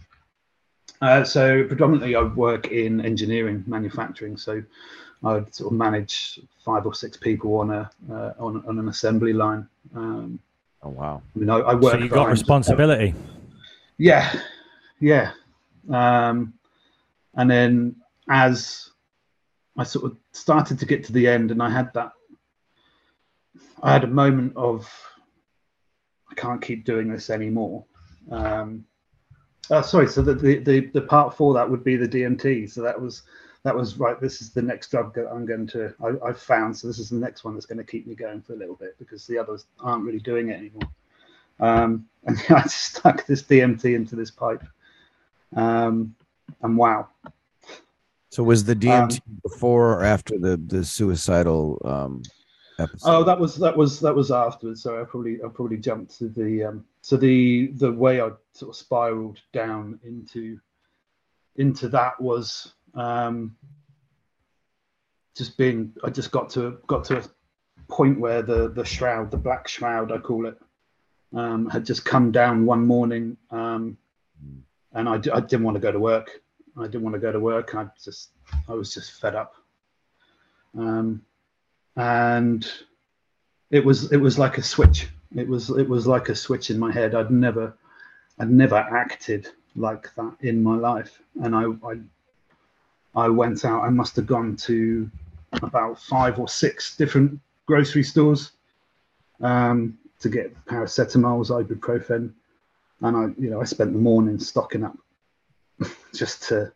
Uh, 1.01 1.23
so 1.23 1.63
predominantly, 1.65 2.15
I 2.15 2.23
work 2.23 2.67
in 2.67 2.99
engineering, 3.01 3.63
manufacturing. 3.67 4.35
So 4.37 4.63
I 5.23 5.33
would 5.33 5.53
sort 5.53 5.71
of 5.71 5.77
manage 5.77 6.39
five 6.65 6.85
or 6.85 6.93
six 6.93 7.15
people 7.17 7.55
on 7.57 7.71
a 7.71 7.89
uh, 8.11 8.33
on, 8.39 8.63
on 8.67 8.79
an 8.79 8.89
assembly 8.89 9.33
line. 9.33 9.67
Um, 9.95 10.39
Oh 10.81 10.89
wow. 10.89 11.21
I 11.35 11.39
mean, 11.39 11.49
I, 11.49 11.57
I 11.57 11.73
work. 11.75 11.91
so 11.93 11.97
you 11.97 12.07
got 12.07 12.29
responsibility. 12.29 13.13
Yeah, 13.97 14.33
yeah. 15.01 15.31
Um, 15.89 16.53
and 17.35 17.51
then 17.51 17.97
as 18.29 18.91
I 19.77 19.83
sort 19.83 20.05
of 20.05 20.17
started 20.31 20.79
to 20.79 20.85
get 20.85 21.03
to 21.05 21.13
the 21.13 21.27
end, 21.27 21.51
and 21.51 21.61
I 21.61 21.69
had 21.69 21.93
that, 21.93 22.11
I 23.81 23.91
had 23.91 24.03
a 24.03 24.07
moment 24.07 24.53
of, 24.55 24.89
I 26.29 26.35
can't 26.35 26.61
keep 26.61 26.85
doing 26.85 27.11
this 27.11 27.29
anymore. 27.29 27.85
Um, 28.31 28.85
oh, 29.71 29.81
sorry. 29.81 30.07
So 30.07 30.21
the, 30.21 30.35
the 30.35 30.59
the 30.59 30.79
the 30.87 31.01
part 31.01 31.35
for 31.35 31.53
that 31.55 31.69
would 31.69 31.83
be 31.83 31.95
the 31.95 32.07
DMT. 32.07 32.69
So 32.69 32.81
that 32.81 32.99
was 32.99 33.23
that 33.63 33.75
was 33.75 33.97
right. 33.97 34.19
This 34.19 34.41
is 34.41 34.51
the 34.51 34.61
next 34.61 34.91
drug 34.91 35.13
that 35.15 35.29
I'm 35.31 35.45
going 35.45 35.67
to 35.67 35.93
I, 36.03 36.27
I've 36.27 36.39
found. 36.39 36.77
So 36.77 36.87
this 36.87 36.99
is 36.99 37.09
the 37.09 37.17
next 37.17 37.43
one 37.43 37.55
that's 37.55 37.65
going 37.65 37.79
to 37.79 37.83
keep 37.83 38.05
me 38.05 38.15
going 38.15 38.41
for 38.41 38.53
a 38.53 38.57
little 38.57 38.75
bit 38.75 38.97
because 38.99 39.25
the 39.25 39.37
others 39.37 39.65
aren't 39.79 40.05
really 40.05 40.19
doing 40.19 40.49
it 40.49 40.57
anymore. 40.57 40.89
Um, 41.59 42.07
and 42.25 42.37
I 42.49 42.63
stuck 42.63 43.25
this 43.25 43.43
DMT 43.43 43.95
into 43.95 44.15
this 44.15 44.31
pipe. 44.31 44.63
Um, 45.55 46.15
and 46.61 46.77
wow, 46.77 47.07
So 48.29 48.43
was 48.43 48.63
the 48.63 48.75
DMT 48.75 49.21
Um, 49.27 49.39
before 49.43 49.93
or 49.93 50.03
after 50.03 50.37
the 50.37 50.57
the 50.57 50.83
suicidal 50.85 51.81
um 51.83 52.21
episode? 52.77 53.09
Oh, 53.09 53.23
that 53.23 53.39
was 53.39 53.55
that 53.57 53.75
was 53.75 53.99
that 54.01 54.15
was 54.15 54.31
afterwards. 54.31 54.83
So 54.83 55.01
I 55.01 55.03
probably 55.03 55.43
I 55.43 55.47
probably 55.47 55.77
jumped 55.77 56.17
to 56.19 56.29
the 56.29 56.63
um, 56.65 56.85
so 57.01 57.17
the 57.17 57.67
the 57.75 57.91
way 57.91 58.21
I 58.21 58.29
sort 58.53 58.69
of 58.69 58.75
spiraled 58.75 59.39
down 59.51 59.99
into 60.03 60.59
into 61.55 61.89
that 61.89 62.19
was 62.21 62.73
um, 62.93 63.55
just 65.35 65.57
being 65.57 65.93
I 66.03 66.09
just 66.09 66.31
got 66.31 66.49
to 66.51 66.79
got 66.87 67.03
to 67.05 67.19
a 67.19 67.23
point 67.89 68.19
where 68.19 68.41
the 68.41 68.69
the 68.69 68.85
shroud, 68.85 69.31
the 69.31 69.37
black 69.37 69.67
shroud, 69.67 70.11
I 70.11 70.19
call 70.19 70.45
it, 70.45 70.57
um, 71.33 71.69
had 71.69 71.85
just 71.85 72.05
come 72.05 72.31
down 72.31 72.65
one 72.65 72.85
morning, 72.85 73.37
um, 73.51 73.97
and 74.93 75.09
I, 75.09 75.17
d- 75.17 75.31
I 75.31 75.39
didn't 75.39 75.63
want 75.63 75.75
to 75.75 75.81
go 75.81 75.91
to 75.91 75.99
work. 75.99 76.41
I 76.77 76.83
didn't 76.83 77.03
want 77.03 77.15
to 77.15 77.19
go 77.19 77.31
to 77.31 77.39
work. 77.39 77.75
I 77.75 77.87
just 78.03 78.29
I 78.67 78.73
was 78.73 78.93
just 78.93 79.19
fed 79.19 79.35
up, 79.35 79.55
um, 80.77 81.21
and 81.95 82.69
it 83.71 83.83
was 83.83 84.11
it 84.11 84.17
was 84.17 84.39
like 84.39 84.57
a 84.57 84.63
switch. 84.63 85.07
It 85.35 85.47
was 85.47 85.69
it 85.69 85.87
was 85.87 86.07
like 86.07 86.29
a 86.29 86.35
switch 86.35 86.69
in 86.69 86.79
my 86.79 86.91
head. 86.91 87.15
I'd 87.15 87.31
never 87.31 87.73
I'd 88.39 88.51
never 88.51 88.75
acted 88.75 89.47
like 89.75 90.13
that 90.15 90.35
in 90.41 90.63
my 90.63 90.75
life, 90.75 91.21
and 91.43 91.55
I 91.55 91.65
I, 91.87 93.25
I 93.25 93.29
went 93.29 93.65
out. 93.65 93.83
I 93.83 93.89
must 93.89 94.15
have 94.15 94.27
gone 94.27 94.55
to 94.57 95.09
about 95.61 95.99
five 95.99 96.39
or 96.39 96.47
six 96.47 96.95
different 96.95 97.39
grocery 97.65 98.03
stores 98.03 98.51
um, 99.41 99.97
to 100.19 100.29
get 100.29 100.53
paracetamols, 100.65 101.49
ibuprofen, 101.49 102.31
and 103.01 103.17
I, 103.17 103.41
you 103.41 103.49
know, 103.49 103.61
I 103.61 103.65
spent 103.65 103.93
the 103.93 103.99
morning 103.99 104.39
stocking 104.39 104.83
up 104.83 104.97
just 106.13 106.43
to, 106.49 106.71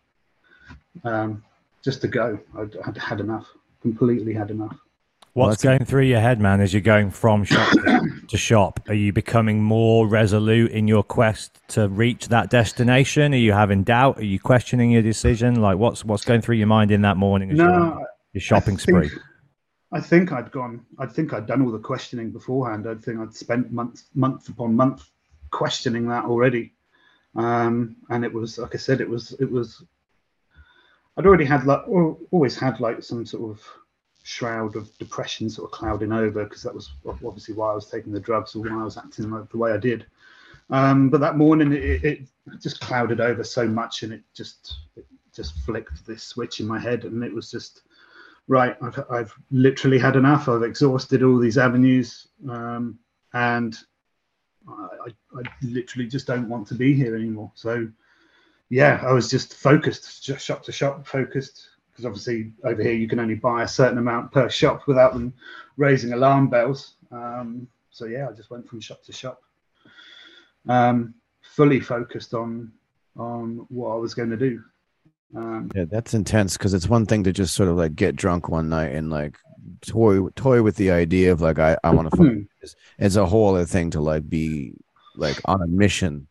um, 1.03 1.43
just 1.83 2.01
to 2.01 2.07
go. 2.07 2.39
I'd, 2.57 2.75
I'd 2.85 2.97
had 2.97 3.19
enough, 3.19 3.47
completely 3.81 4.33
had 4.33 4.51
enough. 4.51 4.75
What's 5.33 5.63
Well, 5.63 5.73
going 5.77 5.85
through 5.85 6.03
your 6.03 6.19
head, 6.19 6.39
man, 6.39 6.61
as 6.61 6.73
you're 6.73 6.81
going 6.81 7.09
from 7.09 7.43
shop 7.43 7.67
to 8.27 8.37
shop? 8.37 8.79
Are 8.87 8.93
you 8.93 9.11
becoming 9.11 9.63
more 9.63 10.07
resolute 10.07 10.71
in 10.71 10.87
your 10.87 11.01
quest 11.01 11.59
to 11.69 11.89
reach 11.89 12.27
that 12.27 12.51
destination? 12.51 13.33
Are 13.33 13.37
you 13.37 13.51
having 13.51 13.81
doubt? 13.83 14.19
Are 14.19 14.23
you 14.25 14.39
questioning 14.39 14.91
your 14.91 15.01
decision? 15.01 15.59
Like, 15.59 15.77
what's 15.79 16.05
what's 16.05 16.23
going 16.23 16.41
through 16.41 16.57
your 16.57 16.67
mind 16.67 16.91
in 16.91 17.01
that 17.01 17.17
morning 17.17 17.49
as 17.51 17.57
you're 17.57 17.71
on 17.71 17.89
No, 17.89 18.05
your 18.33 18.41
shopping 18.41 18.75
I 18.75 18.77
spree? 18.77 19.09
think- 19.09 19.21
I 19.91 19.99
think 20.01 20.31
I'd 20.31 20.51
gone. 20.51 20.83
I 20.97 21.05
think 21.05 21.33
I'd 21.33 21.45
done 21.45 21.61
all 21.61 21.71
the 21.71 21.77
questioning 21.77 22.31
beforehand. 22.31 22.87
I 22.89 22.95
think 22.95 23.19
I'd 23.19 23.35
spent 23.35 23.71
month, 23.71 24.01
month 24.15 24.49
upon 24.49 24.75
month 24.75 25.07
questioning 25.51 26.07
that 26.07 26.25
already. 26.25 26.72
Um, 27.35 27.95
and 28.09 28.23
it 28.23 28.33
was, 28.33 28.57
like 28.57 28.75
I 28.75 28.77
said, 28.77 29.01
it 29.01 29.09
was, 29.09 29.31
it 29.39 29.49
was. 29.51 29.83
I'd 31.17 31.25
already 31.25 31.45
had 31.45 31.65
like, 31.65 31.87
always 31.87 32.57
had 32.57 32.79
like 32.79 33.03
some 33.03 33.25
sort 33.25 33.51
of 33.51 33.63
shroud 34.23 34.75
of 34.75 34.97
depression 34.97 35.49
sort 35.49 35.71
of 35.71 35.77
clouding 35.77 36.11
over 36.11 36.45
because 36.45 36.63
that 36.63 36.73
was 36.73 36.91
obviously 37.05 37.53
why 37.53 37.71
I 37.71 37.75
was 37.75 37.89
taking 37.89 38.13
the 38.13 38.19
drugs 38.19 38.55
or 38.55 38.63
why 38.63 38.81
I 38.81 38.83
was 38.83 38.97
acting 38.97 39.29
like 39.29 39.49
the 39.49 39.57
way 39.57 39.73
I 39.73 39.77
did. 39.77 40.05
Um, 40.69 41.09
but 41.09 41.19
that 41.19 41.37
morning 41.37 41.73
it, 41.73 42.03
it 42.03 42.21
just 42.61 42.79
clouded 42.79 43.19
over 43.19 43.43
so 43.43 43.67
much 43.67 44.03
and 44.03 44.13
it 44.13 44.21
just 44.33 44.77
it 44.95 45.05
just 45.35 45.59
flicked 45.59 46.05
this 46.05 46.23
switch 46.23 46.61
in 46.61 46.67
my 46.67 46.79
head 46.79 47.03
and 47.03 47.23
it 47.23 47.33
was 47.33 47.51
just 47.51 47.81
right 48.47 48.77
I've, 48.81 49.03
I've 49.11 49.33
literally 49.51 49.99
had 49.99 50.15
enough 50.15 50.47
I've 50.47 50.63
exhausted 50.63 51.21
all 51.21 51.37
these 51.37 51.57
avenues 51.57 52.27
um, 52.49 52.97
and 53.33 53.77
I, 54.67 55.09
I, 55.37 55.41
literally 55.61 56.07
just 56.07 56.27
don't 56.27 56.49
want 56.49 56.67
to 56.67 56.75
be 56.75 56.93
here 56.93 57.15
anymore. 57.15 57.51
So 57.55 57.87
yeah 58.69 59.03
I 59.05 59.11
was 59.11 59.29
just 59.29 59.55
focused 59.55 60.23
just 60.23 60.45
shop 60.45 60.63
to 60.63 60.71
shop 60.71 61.05
focused 61.05 61.69
because 61.91 62.05
obviously 62.05 62.53
over 62.63 62.81
here 62.81 62.93
you 62.93 63.07
can 63.07 63.19
only 63.19 63.35
buy 63.35 63.63
a 63.63 63.67
certain 63.67 63.97
amount 63.97 64.31
per 64.31 64.49
shop 64.49 64.87
without 64.87 65.13
them 65.13 65.33
raising 65.77 66.13
alarm 66.13 66.49
bells. 66.49 66.95
Um, 67.11 67.67
so 67.89 68.05
yeah 68.05 68.29
I 68.29 68.33
just 68.33 68.49
went 68.49 68.67
from 68.67 68.79
shop 68.79 69.03
to 69.03 69.13
shop 69.13 69.41
um, 70.67 71.13
fully 71.41 71.79
focused 71.79 72.33
on 72.33 72.71
on 73.15 73.65
what 73.69 73.91
I 73.91 73.95
was 73.95 74.13
going 74.13 74.31
to 74.31 74.37
do 74.37 74.63
um, 75.35 75.71
Yeah, 75.75 75.85
that's 75.89 76.13
intense 76.13 76.57
because 76.57 76.73
it's 76.73 76.87
one 76.87 77.05
thing 77.05 77.23
to 77.23 77.33
just 77.33 77.55
sort 77.55 77.69
of 77.69 77.77
like 77.77 77.95
get 77.95 78.15
drunk 78.15 78.49
one 78.49 78.69
night 78.69 78.93
and 78.93 79.09
like 79.09 79.37
toy 79.81 80.27
toy 80.35 80.61
with 80.61 80.75
the 80.75 80.91
idea 80.91 81.31
of 81.31 81.41
like 81.41 81.59
I, 81.59 81.77
I 81.83 81.91
want 81.91 82.11
to 82.11 82.17
Hmm. 82.17 82.41
It's 82.97 83.15
a 83.15 83.25
whole 83.25 83.55
other 83.55 83.65
thing 83.65 83.91
to 83.91 84.01
like 84.01 84.29
be 84.29 84.73
like 85.15 85.39
on 85.45 85.61
a 85.61 85.67
mission 85.67 86.27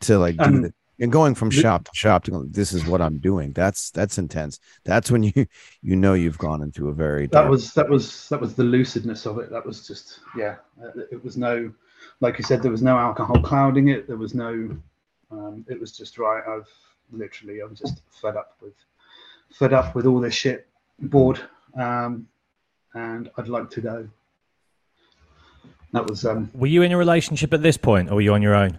to 0.00 0.18
like 0.18 0.36
do 0.36 0.44
Um, 0.44 0.62
the, 0.62 0.74
and 1.00 1.10
going 1.10 1.34
from 1.34 1.50
shop 1.50 1.84
to 1.84 1.90
shop 1.94 2.24
to 2.24 2.46
this 2.50 2.72
is 2.72 2.84
what 2.84 3.00
I'm 3.00 3.18
doing. 3.18 3.52
That's 3.52 3.90
that's 3.90 4.18
intense. 4.18 4.60
That's 4.84 5.10
when 5.10 5.22
you 5.22 5.32
you 5.82 5.96
know 5.96 6.14
you've 6.14 6.38
gone 6.38 6.62
into 6.62 6.88
a 6.88 6.92
very 6.92 7.26
that 7.28 7.32
dark- 7.32 7.50
was 7.50 7.72
that 7.74 7.88
was 7.88 8.28
that 8.28 8.40
was 8.40 8.54
the 8.54 8.62
lucidness 8.62 9.26
of 9.26 9.38
it 9.38 9.50
that 9.50 9.64
was 9.64 9.86
just 9.86 10.20
yeah 10.36 10.56
it 11.10 11.22
was 11.24 11.36
no 11.36 11.72
like 12.20 12.38
you 12.38 12.44
said 12.44 12.62
there 12.62 12.70
was 12.70 12.82
no 12.82 12.98
alcohol 12.98 13.40
clouding 13.42 13.88
it 13.88 14.06
there 14.06 14.16
was 14.16 14.34
no 14.34 14.76
um, 15.30 15.64
it 15.68 15.80
was 15.80 15.96
just 15.96 16.18
right 16.18 16.42
i've 16.48 16.68
literally 17.12 17.60
i'm 17.60 17.74
just 17.74 18.02
fed 18.20 18.36
up 18.36 18.56
with 18.62 18.72
fed 19.52 19.72
up 19.72 19.94
with 19.94 20.06
all 20.06 20.20
this 20.20 20.34
shit 20.34 20.66
bored 21.00 21.40
um, 21.78 22.26
and 22.94 23.30
i'd 23.38 23.48
like 23.48 23.70
to 23.70 23.80
go. 23.80 24.08
That 25.92 26.08
was 26.08 26.24
um 26.24 26.50
Were 26.54 26.68
you 26.68 26.82
in 26.82 26.92
a 26.92 26.96
relationship 26.96 27.52
at 27.52 27.62
this 27.62 27.76
point, 27.76 28.10
or 28.10 28.14
were 28.16 28.20
you 28.20 28.32
on 28.34 28.42
your 28.42 28.54
own? 28.54 28.78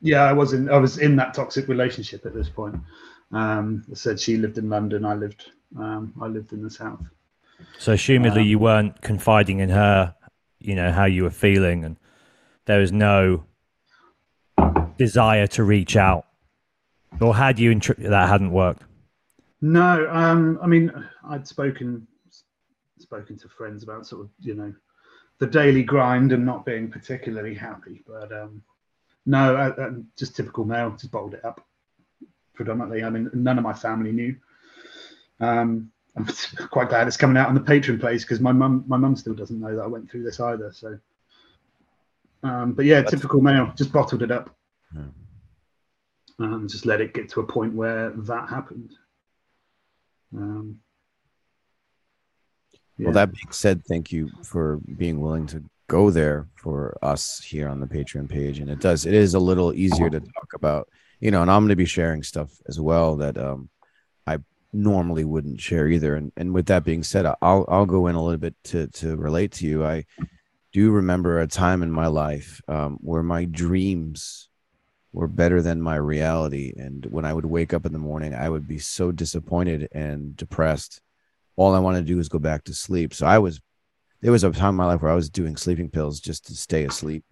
yeah 0.00 0.22
i 0.22 0.32
was 0.32 0.52
in 0.52 0.68
i 0.68 0.76
was 0.76 0.98
in 0.98 1.14
that 1.16 1.32
toxic 1.34 1.68
relationship 1.68 2.26
at 2.26 2.34
this 2.34 2.48
point. 2.48 2.76
Um 3.32 3.84
i 3.90 3.94
said 3.94 4.18
she 4.18 4.36
lived 4.36 4.58
in 4.58 4.68
london 4.68 5.04
i 5.04 5.14
lived 5.14 5.50
um 5.78 6.12
i 6.20 6.26
lived 6.26 6.52
in 6.52 6.62
the 6.62 6.70
south. 6.70 7.00
So, 7.78 7.92
assumedly, 7.94 8.40
Um, 8.40 8.46
you 8.46 8.58
weren't 8.58 9.00
confiding 9.02 9.60
in 9.60 9.68
her, 9.68 10.16
you 10.58 10.74
know, 10.74 10.90
how 10.90 11.04
you 11.04 11.22
were 11.22 11.30
feeling, 11.30 11.84
and 11.84 11.96
there 12.64 12.80
was 12.80 12.90
no 12.90 13.44
desire 14.98 15.46
to 15.48 15.62
reach 15.62 15.96
out, 15.96 16.26
or 17.20 17.34
had 17.34 17.58
you? 17.58 17.74
Intr- 17.74 18.08
that 18.08 18.28
hadn't 18.28 18.52
worked. 18.52 18.82
No, 19.60 20.08
um, 20.10 20.58
I 20.62 20.66
mean, 20.66 20.92
I'd 21.28 21.46
spoken 21.46 22.06
spoken 22.98 23.36
to 23.36 23.48
friends 23.48 23.82
about 23.82 24.06
sort 24.06 24.22
of 24.22 24.30
you 24.40 24.54
know 24.54 24.72
the 25.38 25.46
daily 25.46 25.82
grind 25.82 26.32
and 26.32 26.46
not 26.46 26.64
being 26.64 26.90
particularly 26.90 27.54
happy, 27.54 28.02
but 28.06 28.32
um, 28.32 28.62
no, 29.26 29.56
I, 29.56 29.68
I, 29.68 29.90
just 30.16 30.36
typical 30.36 30.64
male, 30.64 30.90
just 30.92 31.10
bottled 31.10 31.34
it 31.34 31.44
up 31.44 31.64
predominantly. 32.54 33.04
I 33.04 33.10
mean, 33.10 33.30
none 33.34 33.58
of 33.58 33.64
my 33.64 33.72
family 33.72 34.12
knew. 34.12 34.36
Um, 35.40 35.90
I'm 36.16 36.28
quite 36.70 36.88
glad 36.88 37.08
it's 37.08 37.16
coming 37.16 37.36
out 37.36 37.48
on 37.48 37.54
the 37.54 37.60
Patreon 37.60 38.00
place 38.00 38.22
because 38.24 38.40
my 38.40 38.52
mum 38.52 38.84
my 38.86 38.96
mum 38.96 39.16
still 39.16 39.34
doesn't 39.34 39.60
know 39.60 39.76
that 39.76 39.82
I 39.82 39.86
went 39.86 40.10
through 40.10 40.24
this 40.24 40.40
either. 40.40 40.72
So, 40.72 40.98
um, 42.42 42.72
but 42.72 42.84
yeah, 42.84 43.02
typical 43.02 43.40
male, 43.40 43.72
just 43.76 43.92
bottled 43.92 44.22
it 44.22 44.30
up. 44.30 44.54
Um, 46.42 46.66
just 46.68 46.86
let 46.86 47.00
it 47.00 47.14
get 47.14 47.28
to 47.30 47.40
a 47.40 47.46
point 47.46 47.72
where 47.72 48.10
that 48.10 48.48
happened. 48.48 48.90
Um, 50.34 50.80
Well, 52.98 53.12
that 53.14 53.32
being 53.32 53.52
said, 53.52 53.84
thank 53.84 54.12
you 54.12 54.30
for 54.42 54.80
being 54.96 55.20
willing 55.20 55.46
to 55.48 55.62
go 55.88 56.10
there 56.10 56.48
for 56.56 56.96
us 57.02 57.40
here 57.40 57.68
on 57.68 57.80
the 57.80 57.86
Patreon 57.86 58.28
page. 58.28 58.58
And 58.60 58.70
it 58.70 58.80
does, 58.80 59.06
it 59.06 59.14
is 59.14 59.34
a 59.34 59.38
little 59.40 59.74
easier 59.74 60.08
to 60.10 60.20
talk 60.20 60.50
about, 60.54 60.88
you 61.20 61.30
know, 61.30 61.42
and 61.42 61.50
I'm 61.50 61.62
going 61.62 61.70
to 61.70 61.76
be 61.76 61.84
sharing 61.84 62.22
stuff 62.22 62.50
as 62.68 62.80
well 62.80 63.16
that 63.16 63.36
um, 63.36 63.68
I 64.26 64.38
normally 64.72 65.24
wouldn't 65.24 65.60
share 65.60 65.88
either. 65.88 66.16
And, 66.16 66.32
and 66.36 66.54
with 66.54 66.66
that 66.66 66.84
being 66.84 67.02
said, 67.02 67.26
I'll, 67.26 67.64
I'll 67.68 67.86
go 67.86 68.06
in 68.06 68.14
a 68.14 68.22
little 68.22 68.38
bit 68.38 68.54
to, 68.64 68.86
to 68.88 69.16
relate 69.16 69.52
to 69.52 69.66
you. 69.66 69.84
I 69.84 70.04
do 70.72 70.90
remember 70.90 71.40
a 71.40 71.46
time 71.46 71.82
in 71.82 71.90
my 71.90 72.06
life 72.06 72.60
um, 72.68 72.98
where 73.00 73.22
my 73.22 73.44
dreams 73.44 74.48
were 75.12 75.28
better 75.28 75.60
than 75.60 75.80
my 75.82 75.96
reality. 75.96 76.72
And 76.76 77.06
when 77.06 77.24
I 77.24 77.32
would 77.32 77.44
wake 77.44 77.74
up 77.74 77.84
in 77.86 77.92
the 77.92 77.98
morning, 77.98 78.34
I 78.34 78.48
would 78.48 78.66
be 78.66 78.78
so 78.78 79.12
disappointed 79.12 79.88
and 79.92 80.36
depressed 80.36 81.00
all 81.56 81.74
I 81.74 81.80
wanted 81.80 82.00
to 82.00 82.12
do 82.12 82.16
was 82.16 82.28
go 82.30 82.38
back 82.38 82.64
to 82.64 82.74
sleep. 82.74 83.12
So 83.12 83.26
I 83.26 83.38
was 83.38 83.60
there 84.22 84.32
was 84.32 84.44
a 84.44 84.50
time 84.52 84.70
in 84.70 84.76
my 84.76 84.86
life 84.86 85.02
where 85.02 85.10
I 85.10 85.16
was 85.16 85.28
doing 85.28 85.56
sleeping 85.56 85.90
pills 85.90 86.20
just 86.20 86.46
to 86.46 86.54
stay 86.56 86.84
asleep. 86.84 87.24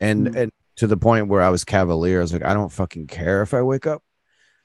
And 0.00 0.28
Mm. 0.28 0.36
and 0.36 0.52
to 0.76 0.86
the 0.86 0.96
point 0.96 1.28
where 1.28 1.42
I 1.42 1.50
was 1.50 1.64
cavalier. 1.64 2.18
I 2.18 2.22
was 2.22 2.32
like, 2.32 2.44
I 2.44 2.54
don't 2.54 2.72
fucking 2.72 3.06
care 3.06 3.42
if 3.42 3.52
I 3.54 3.62
wake 3.62 3.86
up. 3.86 4.02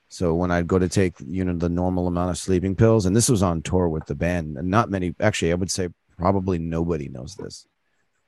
So 0.09 0.33
when 0.33 0.51
I'd 0.51 0.67
go 0.67 0.79
to 0.79 0.87
take, 0.87 1.15
you 1.19 1.43
know, 1.43 1.53
the 1.57 1.67
normal 1.67 2.07
amount 2.07 2.29
of 2.29 2.37
sleeping 2.37 2.75
pills, 2.75 3.05
and 3.05 3.13
this 3.13 3.27
was 3.27 3.43
on 3.43 3.61
tour 3.61 3.89
with 3.89 4.05
the 4.05 4.15
band, 4.15 4.57
and 4.57 4.69
not 4.69 4.89
many 4.89 5.13
actually, 5.19 5.51
I 5.51 5.55
would 5.55 5.69
say 5.69 5.89
probably 6.17 6.59
nobody 6.59 7.09
knows 7.09 7.35
this. 7.35 7.67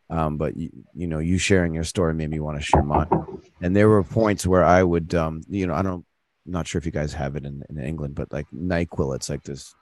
Um, 0.10 0.38
but 0.38 0.58
you, 0.58 0.70
you 0.96 1.08
know, 1.08 1.20
you 1.20 1.38
sharing 1.38 1.74
your 1.74 1.84
story 1.84 2.14
made 2.14 2.30
me 2.30 2.40
want 2.40 2.58
to 2.58 2.64
share 2.64 2.82
mine. 2.84 3.08
And 3.62 3.76
there 3.76 3.90
were 3.90 4.04
points 4.04 4.48
where 4.48 4.64
I 4.64 4.82
would 4.84 5.14
um, 5.14 5.42
you 5.50 5.68
know, 5.68 5.74
I 5.76 5.82
don't 5.84 6.06
not 6.46 6.68
sure 6.68 6.80
if 6.80 6.86
you 6.86 6.92
guys 6.92 7.14
have 7.14 7.36
it 7.36 7.46
in, 7.46 7.62
in 7.70 7.78
England, 7.78 8.16
but 8.16 8.32
like 8.34 8.48
NyQuil, 8.52 9.16
it's 9.16 9.30
like 9.30 9.44
this 9.44 9.76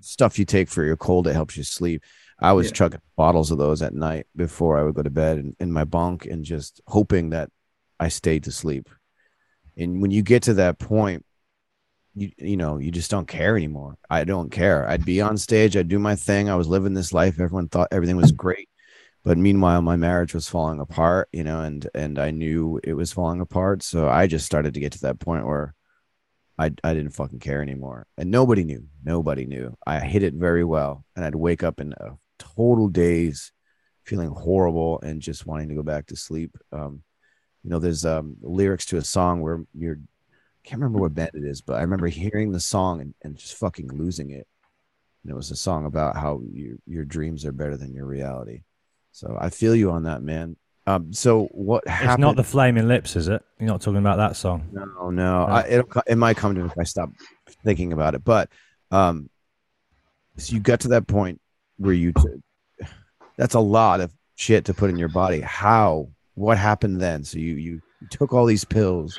stuff 0.00 0.38
you 0.38 0.44
take 0.44 0.68
for 0.68 0.84
your 0.84 0.96
cold. 0.96 1.26
It 1.26 1.32
helps 1.32 1.56
you 1.56 1.64
sleep. 1.64 2.02
I 2.38 2.52
was 2.52 2.66
Yeah. 2.68 2.72
chugging 2.74 3.00
bottles 3.16 3.50
of 3.50 3.58
those 3.58 3.82
at 3.82 3.94
night 3.94 4.26
before 4.36 4.78
I 4.78 4.84
would 4.84 4.94
go 4.94 5.02
to 5.02 5.10
bed 5.10 5.38
in, 5.38 5.56
in 5.58 5.72
my 5.72 5.84
bunk 5.84 6.26
and 6.26 6.44
just 6.44 6.80
hoping 6.86 7.30
that 7.30 7.50
I 7.98 8.06
stayed 8.08 8.44
to 8.44 8.52
sleep. 8.52 8.88
And 9.76 10.00
when 10.00 10.12
you 10.12 10.22
get 10.22 10.44
to 10.44 10.54
that 10.54 10.78
point, 10.78 11.24
you 12.14 12.30
you 12.36 12.56
know 12.58 12.76
you 12.76 12.90
just 12.90 13.10
don't 13.10 13.26
care 13.26 13.56
anymore 13.56 13.96
i 14.10 14.22
don't 14.22 14.52
care 14.52 14.86
i'd 14.90 15.02
be 15.02 15.22
on 15.22 15.38
stage 15.38 15.78
i'd 15.78 15.88
do 15.88 15.98
my 15.98 16.14
thing 16.14 16.50
i 16.50 16.54
was 16.54 16.68
living 16.68 16.92
this 16.92 17.14
life 17.14 17.40
everyone 17.40 17.68
thought 17.68 17.88
everything 17.90 18.16
was 18.18 18.32
great 18.32 18.68
but 19.24 19.38
meanwhile 19.38 19.82
my 19.82 19.96
marriage 19.96 20.34
was 20.34 20.48
falling 20.48 20.80
apart 20.80 21.28
you 21.32 21.44
know 21.44 21.60
and 21.60 21.88
and 21.94 22.18
i 22.18 22.30
knew 22.30 22.80
it 22.82 22.94
was 22.94 23.12
falling 23.12 23.40
apart 23.40 23.82
so 23.82 24.08
i 24.08 24.26
just 24.26 24.46
started 24.46 24.74
to 24.74 24.80
get 24.80 24.92
to 24.92 25.00
that 25.00 25.18
point 25.18 25.46
where 25.46 25.74
i 26.58 26.70
i 26.84 26.94
didn't 26.94 27.10
fucking 27.10 27.38
care 27.38 27.62
anymore 27.62 28.06
and 28.16 28.30
nobody 28.30 28.64
knew 28.64 28.84
nobody 29.04 29.46
knew 29.46 29.76
i 29.86 30.00
hid 30.00 30.22
it 30.22 30.34
very 30.34 30.64
well 30.64 31.04
and 31.16 31.24
i'd 31.24 31.34
wake 31.34 31.62
up 31.62 31.80
in 31.80 31.92
a 31.92 32.10
total 32.38 32.88
daze 32.88 33.52
feeling 34.04 34.30
horrible 34.30 35.00
and 35.02 35.22
just 35.22 35.46
wanting 35.46 35.68
to 35.68 35.74
go 35.74 35.82
back 35.82 36.06
to 36.06 36.16
sleep 36.16 36.56
um 36.72 37.02
you 37.62 37.70
know 37.70 37.78
there's 37.78 38.04
um 38.04 38.36
lyrics 38.40 38.86
to 38.86 38.96
a 38.96 39.02
song 39.02 39.40
where 39.40 39.64
you're 39.74 39.98
can't 40.64 40.80
remember 40.80 41.00
what 41.00 41.14
band 41.14 41.30
it 41.34 41.44
is, 41.44 41.60
but 41.60 41.74
I 41.74 41.82
remember 41.82 42.06
hearing 42.06 42.52
the 42.52 42.60
song 42.60 43.00
and, 43.00 43.14
and 43.22 43.36
just 43.36 43.56
fucking 43.56 43.88
losing 43.88 44.30
it. 44.30 44.46
And 45.22 45.32
it 45.32 45.34
was 45.34 45.50
a 45.50 45.56
song 45.56 45.86
about 45.86 46.16
how 46.16 46.42
your 46.52 46.76
your 46.86 47.04
dreams 47.04 47.44
are 47.44 47.52
better 47.52 47.76
than 47.76 47.94
your 47.94 48.06
reality. 48.06 48.62
So 49.12 49.36
I 49.40 49.50
feel 49.50 49.74
you 49.74 49.90
on 49.90 50.04
that, 50.04 50.22
man. 50.22 50.56
Um, 50.86 51.12
so 51.12 51.44
what 51.52 51.86
happened? 51.86 52.10
It's 52.10 52.20
not 52.20 52.36
the 52.36 52.44
Flaming 52.44 52.88
Lips, 52.88 53.14
is 53.14 53.28
it? 53.28 53.42
You're 53.60 53.68
not 53.68 53.80
talking 53.80 53.98
about 53.98 54.16
that 54.16 54.36
song. 54.36 54.68
No, 54.72 55.10
no. 55.10 55.44
I, 55.44 55.66
it'll, 55.68 56.02
it 56.06 56.16
might 56.16 56.36
come 56.36 56.54
to 56.54 56.60
me 56.60 56.66
if 56.66 56.78
I 56.78 56.82
stop 56.82 57.10
thinking 57.64 57.92
about 57.92 58.14
it. 58.14 58.24
But 58.24 58.48
um, 58.90 59.30
so 60.36 60.54
you 60.54 60.60
got 60.60 60.80
to 60.80 60.88
that 60.88 61.06
point 61.06 61.40
where 61.76 61.94
you, 61.94 62.12
t- 62.12 62.86
that's 63.36 63.54
a 63.54 63.60
lot 63.60 64.00
of 64.00 64.12
shit 64.34 64.64
to 64.64 64.74
put 64.74 64.90
in 64.90 64.96
your 64.96 65.08
body. 65.08 65.40
How? 65.40 66.08
What 66.34 66.58
happened 66.58 67.00
then? 67.00 67.22
So 67.24 67.38
you 67.38 67.54
you 67.54 67.82
took 68.10 68.32
all 68.32 68.46
these 68.46 68.64
pills 68.64 69.18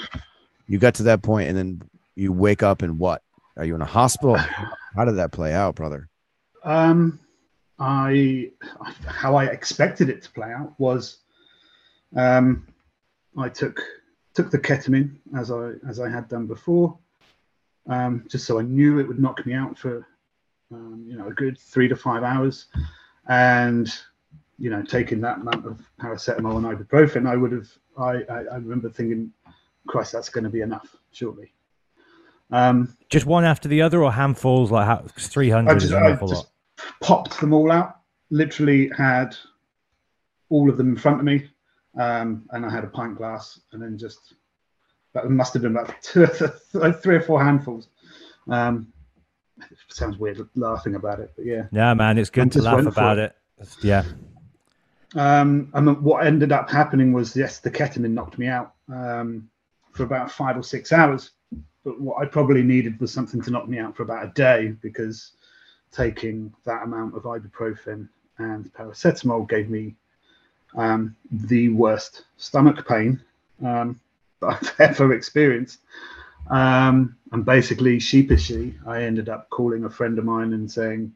you 0.68 0.78
got 0.80 0.96
to 0.96 1.04
that 1.04 1.22
point 1.22 1.50
and 1.50 1.58
then 1.58 1.82
you 2.16 2.32
wake 2.32 2.64
up 2.64 2.82
and 2.82 3.00
what 3.00 3.22
are 3.58 3.66
you 3.66 3.76
in 3.76 3.82
a 3.82 3.86
hospital 3.86 4.38
how 4.38 5.06
did 5.06 5.18
that 5.18 5.32
play 5.32 5.54
out 5.54 5.76
brother 5.76 6.10
um 6.64 7.20
i 7.84 8.50
how 9.06 9.36
i 9.36 9.46
expected 9.46 10.10
it 10.10 10.22
to 10.22 10.32
play 10.32 10.52
out 10.52 10.74
was 10.78 11.18
um 12.16 12.66
i 13.38 13.50
took 13.50 13.82
took 14.34 14.50
the 14.52 14.58
ketamine 14.58 15.16
as 15.38 15.52
i 15.52 15.72
as 15.88 16.00
i 16.00 16.10
had 16.10 16.28
done 16.28 16.48
before 16.48 16.98
um 17.88 18.26
just 18.30 18.46
so 18.46 18.60
i 18.60 18.62
knew 18.62 19.00
it 19.00 19.08
would 19.08 19.20
knock 19.20 19.46
me 19.46 19.54
out 19.54 19.78
for 19.78 20.08
um, 20.72 21.04
you 21.08 21.18
know 21.18 21.28
a 21.28 21.34
good 21.34 21.58
three 21.58 21.88
to 21.88 21.96
five 21.96 22.24
hours 22.24 22.68
and 23.28 23.94
you 24.58 24.70
know 24.70 24.82
taking 24.82 25.20
that 25.22 25.38
amount 25.40 25.66
of 25.66 25.82
paracetamol 26.00 26.58
and 26.58 26.66
ibuprofen 26.66 27.28
i 27.28 27.36
would 27.36 27.52
have 27.52 27.70
I, 27.98 28.24
I 28.30 28.44
i 28.54 28.56
remember 28.56 28.90
thinking 28.90 29.32
Christ, 29.88 30.12
that's 30.14 30.30
going 30.30 30.44
to 30.44 30.50
be 30.50 30.62
enough, 30.62 30.96
surely. 31.12 31.54
Um, 32.52 32.96
just 33.10 33.26
one 33.26 33.46
after 33.46 33.68
the 33.68 33.82
other, 33.82 34.04
or 34.04 34.12
handfuls 34.12 34.72
like 34.72 35.14
300 35.16 35.70
I 35.70 35.74
just, 35.74 35.86
is 35.86 35.92
an 35.92 36.04
awful 36.04 36.30
lot. 36.30 36.50
Popped 37.02 37.40
them 37.40 37.54
all 37.54 37.72
out. 37.72 37.98
Literally 38.30 38.90
had 38.98 39.36
all 40.50 40.70
of 40.70 40.78
them 40.78 40.90
in 40.90 40.98
front 40.98 41.20
of 41.20 41.26
me, 41.26 41.50
um, 42.00 42.44
and 42.52 42.66
I 42.66 42.70
had 42.70 42.84
a 42.84 42.88
pint 42.88 43.18
glass, 43.18 43.60
and 43.72 43.82
then 43.82 43.98
just 43.98 44.34
that 45.14 45.30
must 45.30 45.54
have 45.54 45.62
been 45.62 45.76
about 45.76 45.94
two, 46.02 46.28
like 46.74 47.02
three 47.02 47.16
or 47.16 47.22
four 47.22 47.44
handfuls. 47.44 47.90
Um, 48.50 48.92
it 49.60 49.78
sounds 49.90 50.18
weird 50.18 50.48
laughing 50.56 50.96
about 50.96 51.20
it, 51.20 51.32
but 51.36 51.46
yeah. 51.46 51.68
Yeah, 51.72 51.94
man, 51.94 52.18
it's 52.18 52.30
good 52.30 52.52
to 52.54 52.62
laugh 52.62 52.86
about 52.86 53.20
it. 53.20 53.36
it. 53.60 53.68
Yeah. 53.82 54.04
Um, 55.16 55.70
and 55.76 56.02
what 56.02 56.26
ended 56.26 56.52
up 56.52 56.70
happening 56.70 57.14
was 57.14 57.36
yes, 57.36 57.60
the 57.60 57.70
ketamine 57.70 58.12
knocked 58.12 58.40
me 58.40 58.48
out. 58.48 58.74
Um, 58.92 59.50
for 59.94 60.04
about 60.04 60.32
five 60.32 60.58
or 60.58 60.64
six 60.64 60.92
hours. 60.92 61.32
But 61.86 62.00
what 62.00 62.22
I 62.22 62.26
probably 62.26 62.64
needed 62.64 63.00
was 63.00 63.14
something 63.14 63.42
to 63.42 63.52
knock 63.52 63.68
me 63.70 63.80
out 63.80 63.96
for 63.96 64.04
about 64.04 64.26
a 64.26 64.30
day 64.30 64.74
because 64.82 65.34
taking 65.94 66.54
that 66.66 66.84
amount 66.84 67.16
of 67.16 67.24
ibuprofen 67.24 68.10
and 68.40 68.74
paracetamol 68.74 69.48
gave 69.48 69.70
me 69.70 69.96
um, 70.76 71.16
the 71.32 71.70
worst 71.70 72.24
stomach 72.38 72.88
pain 72.88 73.22
um, 73.64 74.00
that 74.42 74.48
I've 74.62 74.74
ever 74.80 75.14
experienced. 75.14 75.80
Um, 76.50 77.16
and 77.32 77.46
basically, 77.46 78.00
sheepishly, 78.00 78.76
I 78.86 79.04
ended 79.04 79.30
up 79.30 79.50
calling 79.50 79.86
a 79.86 79.90
friend 79.90 80.20
of 80.20 80.26
mine 80.26 80.54
and 80.54 80.70
saying, 80.70 81.14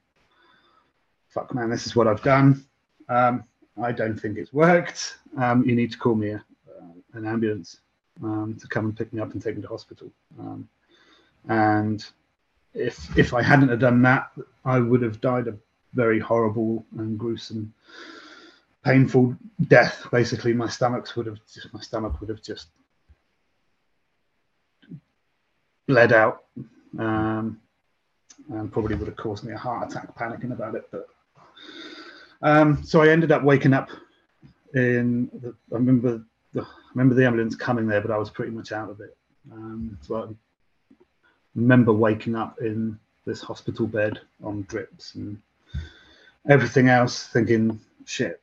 Fuck, 1.28 1.54
man, 1.54 1.70
this 1.70 1.86
is 1.86 1.96
what 1.96 2.08
I've 2.08 2.24
done. 2.24 2.66
Um, 3.10 3.44
I 3.82 3.92
don't 3.92 4.18
think 4.18 4.38
it's 4.38 4.54
worked. 4.54 5.18
Um, 5.38 5.64
you 5.66 5.76
need 5.76 5.92
to 5.92 5.98
call 5.98 6.16
me 6.16 6.30
a, 6.30 6.38
uh, 6.38 6.94
an 7.14 7.26
ambulance 7.28 7.82
um, 8.24 8.58
to 8.60 8.68
come 8.68 8.86
and 8.86 8.98
pick 8.98 9.12
me 9.14 9.20
up 9.20 9.34
and 9.34 9.42
take 9.42 9.56
me 9.56 9.62
to 9.62 9.68
hospital. 9.68 10.10
And 11.48 12.06
if 12.78 13.18
if 13.18 13.34
I 13.34 13.42
hadn't 13.42 13.70
have 13.70 13.80
done 13.80 14.02
that, 14.04 14.32
I 14.64 14.80
would 14.80 15.02
have 15.02 15.20
died 15.20 15.48
a 15.48 15.56
very 15.94 16.20
horrible 16.20 16.86
and 16.98 17.18
gruesome, 17.18 17.74
painful 18.84 19.36
death. 19.68 20.08
Basically, 20.12 20.54
my 20.54 20.70
stomachs 20.70 21.16
would 21.16 21.26
have 21.26 21.40
just, 21.52 21.74
my 21.74 21.82
stomach 21.82 22.20
would 22.20 22.30
have 22.30 22.42
just 22.42 22.68
bled 25.88 26.14
out, 26.14 26.44
um, 27.00 27.60
and 28.50 28.72
probably 28.72 28.96
would 28.96 29.08
have 29.08 29.18
caused 29.18 29.44
me 29.44 29.54
a 29.54 29.58
heart 29.58 29.92
attack. 29.92 30.16
Panicking 30.16 30.52
about 30.52 30.76
it, 30.76 30.88
but 30.92 31.08
um, 32.42 32.84
so 32.84 33.02
I 33.02 33.10
ended 33.10 33.32
up 33.32 33.44
waking 33.44 33.74
up 33.74 33.90
in. 34.76 35.30
The, 35.42 35.56
I 35.72 35.76
remember 35.76 36.24
the, 36.54 36.62
I 36.62 36.90
remember 36.94 37.16
the 37.16 37.26
ambulance 37.26 37.56
coming 37.56 37.88
there, 37.88 38.02
but 38.02 38.12
I 38.12 38.18
was 38.18 38.30
pretty 38.30 38.52
much 38.52 38.72
out 38.72 38.90
of 38.90 39.02
it. 39.02 39.18
Um, 39.52 39.98
so 40.02 40.24
I 40.24 40.28
remember 41.58 41.92
waking 41.92 42.36
up 42.36 42.62
in 42.62 42.98
this 43.26 43.42
hospital 43.42 43.88
bed 43.88 44.22
on 44.44 44.62
drips 44.70 45.16
and 45.16 45.42
everything 46.48 46.88
else, 46.88 47.28
thinking, 47.28 47.80
"Shit, 48.06 48.42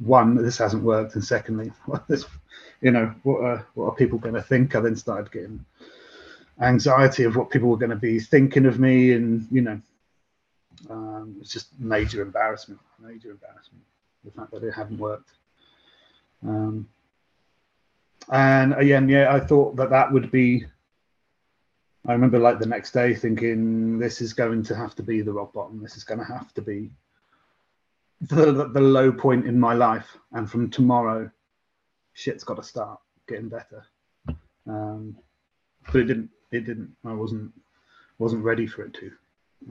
one, 0.00 0.34
this 0.34 0.58
hasn't 0.58 0.82
worked, 0.82 1.14
and 1.14 1.22
secondly, 1.22 1.70
what 1.86 2.08
this, 2.08 2.24
you 2.80 2.90
know, 2.90 3.14
what 3.22 3.40
are 3.42 3.66
what 3.74 3.86
are 3.86 3.94
people 3.94 4.18
going 4.18 4.34
to 4.34 4.42
think?" 4.42 4.74
I 4.74 4.80
then 4.80 4.96
started 4.96 5.30
getting 5.30 5.64
anxiety 6.60 7.24
of 7.24 7.36
what 7.36 7.50
people 7.50 7.68
were 7.68 7.76
going 7.76 7.90
to 7.90 7.96
be 7.96 8.18
thinking 8.18 8.66
of 8.66 8.80
me, 8.80 9.12
and 9.12 9.46
you 9.50 9.60
know, 9.60 9.80
um, 10.90 11.36
it's 11.40 11.52
just 11.52 11.78
major 11.78 12.22
embarrassment, 12.22 12.80
major 12.98 13.30
embarrassment, 13.30 13.84
the 14.24 14.30
fact 14.30 14.50
that 14.52 14.64
it 14.64 14.72
hadn't 14.72 14.98
worked. 14.98 15.30
Um, 16.42 16.88
and 18.30 18.72
again, 18.74 19.08
yeah, 19.08 19.34
I 19.34 19.38
thought 19.38 19.76
that 19.76 19.90
that 19.90 20.10
would 20.10 20.30
be. 20.30 20.66
I 22.06 22.12
remember 22.12 22.38
like 22.38 22.58
the 22.58 22.66
next 22.66 22.92
day 22.92 23.14
thinking, 23.14 23.98
this 23.98 24.20
is 24.20 24.32
going 24.32 24.62
to 24.64 24.76
have 24.76 24.94
to 24.96 25.02
be 25.02 25.22
the 25.22 25.32
rock 25.32 25.52
bottom. 25.54 25.82
This 25.82 25.96
is 25.96 26.04
going 26.04 26.20
to 26.20 26.26
have 26.26 26.52
to 26.54 26.62
be 26.62 26.90
the, 28.20 28.68
the, 28.68 28.80
low 28.80 29.10
point 29.10 29.46
in 29.46 29.58
my 29.58 29.72
life. 29.72 30.16
And 30.32 30.50
from 30.50 30.70
tomorrow, 30.70 31.30
shit's 32.12 32.44
got 32.44 32.56
to 32.56 32.62
start 32.62 32.98
getting 33.26 33.48
better. 33.48 33.86
Um, 34.66 35.16
but 35.86 36.02
it 36.02 36.04
didn't. 36.04 36.30
It 36.52 36.64
didn't. 36.66 36.94
I 37.04 37.12
wasn't 37.12 37.52
wasn't 38.18 38.44
ready 38.44 38.66
for 38.66 38.84
it 38.84 38.94
to. 38.94 39.10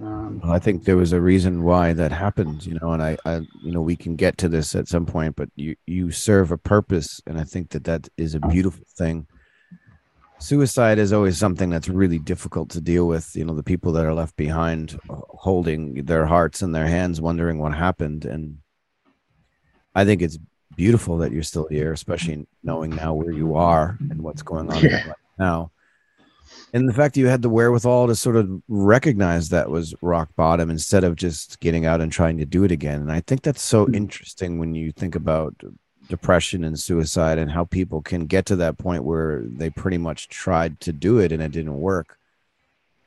Um, 0.01 0.41
well, 0.43 0.51
I 0.51 0.60
think 0.60 0.85
there 0.85 0.97
was 0.97 1.14
a 1.14 1.22
reason 1.22 1.64
why 1.64 1.93
that 1.93 2.11
happened, 2.11 2.65
you 2.65 2.77
know, 2.81 2.91
and 2.93 3.01
I, 3.01 3.18
I, 3.26 3.41
you 3.61 3.72
know, 3.72 3.81
we 3.81 3.95
can 3.95 4.15
get 4.15 4.38
to 4.39 4.49
this 4.49 4.76
at 4.76 4.88
some 4.88 5.05
point, 5.05 5.35
but 5.35 5.49
you, 5.55 5.76
you 5.85 6.10
serve 6.10 6.51
a 6.51 6.57
purpose, 6.57 7.22
and 7.27 7.39
I 7.39 7.43
think 7.43 7.69
that 7.69 7.84
that 7.84 8.10
is 8.18 8.34
a 8.34 8.39
beautiful 8.39 8.85
thing. 8.97 9.27
Suicide 10.39 10.99
is 10.99 11.14
always 11.14 11.38
something 11.38 11.69
that's 11.69 11.88
really 11.88 12.19
difficult 12.19 12.69
to 12.72 12.81
deal 12.81 13.07
with. 13.07 13.35
You 13.35 13.45
know, 13.45 13.55
the 13.55 13.64
people 13.64 13.91
that 13.93 14.05
are 14.05 14.14
left 14.14 14.35
behind, 14.35 14.99
uh, 15.10 15.15
holding 15.30 16.05
their 16.05 16.26
hearts 16.26 16.61
in 16.61 16.72
their 16.72 16.88
hands, 16.88 17.22
wondering 17.22 17.60
what 17.60 17.73
happened, 17.73 18.26
and 18.26 18.57
I 19.95 20.05
think 20.05 20.22
it's 20.22 20.38
beautiful 20.76 21.18
that 21.19 21.31
you're 21.31 21.43
still 21.43 21.68
here, 21.69 21.93
especially 21.93 22.45
knowing 22.64 22.91
now 22.91 23.14
where 23.14 23.31
you 23.31 23.55
are 23.55 23.97
and 24.10 24.22
what's 24.22 24.41
going 24.41 24.69
on 24.72 24.84
yeah. 24.84 25.07
right 25.07 25.15
now 25.38 25.72
and 26.73 26.89
the 26.89 26.93
fact 26.93 27.14
that 27.14 27.19
you 27.19 27.27
had 27.27 27.41
the 27.41 27.49
wherewithal 27.49 28.07
to 28.07 28.15
sort 28.15 28.35
of 28.35 28.61
recognize 28.68 29.49
that 29.49 29.69
was 29.69 29.93
rock 30.01 30.30
bottom 30.35 30.69
instead 30.69 31.03
of 31.03 31.15
just 31.15 31.60
getting 31.60 31.85
out 31.85 32.01
and 32.01 32.11
trying 32.11 32.38
to 32.38 32.45
do 32.45 32.64
it 32.64 32.72
again 32.72 33.01
and 33.01 33.11
i 33.11 33.22
think 33.22 33.41
that's 33.41 33.61
so 33.61 33.85
mm-hmm. 33.85 33.95
interesting 33.95 34.60
when 34.60 34.73
you 34.73 34.91
think 34.91 35.15
about 35.15 35.55
depression 36.07 36.63
and 36.63 36.80
suicide 36.80 37.38
and 37.38 37.51
how 37.51 37.63
people 37.63 38.01
can 38.01 38.25
get 38.25 38.45
to 38.45 38.55
that 38.55 38.77
point 38.77 39.03
where 39.03 39.43
they 39.45 39.69
pretty 39.69 39.97
much 39.97 40.30
tried 40.30 40.80
to 40.80 40.91
do 40.91 41.19
it 41.19 41.31
and 41.31 41.41
it 41.41 41.51
didn't 41.51 41.80
work 41.80 42.17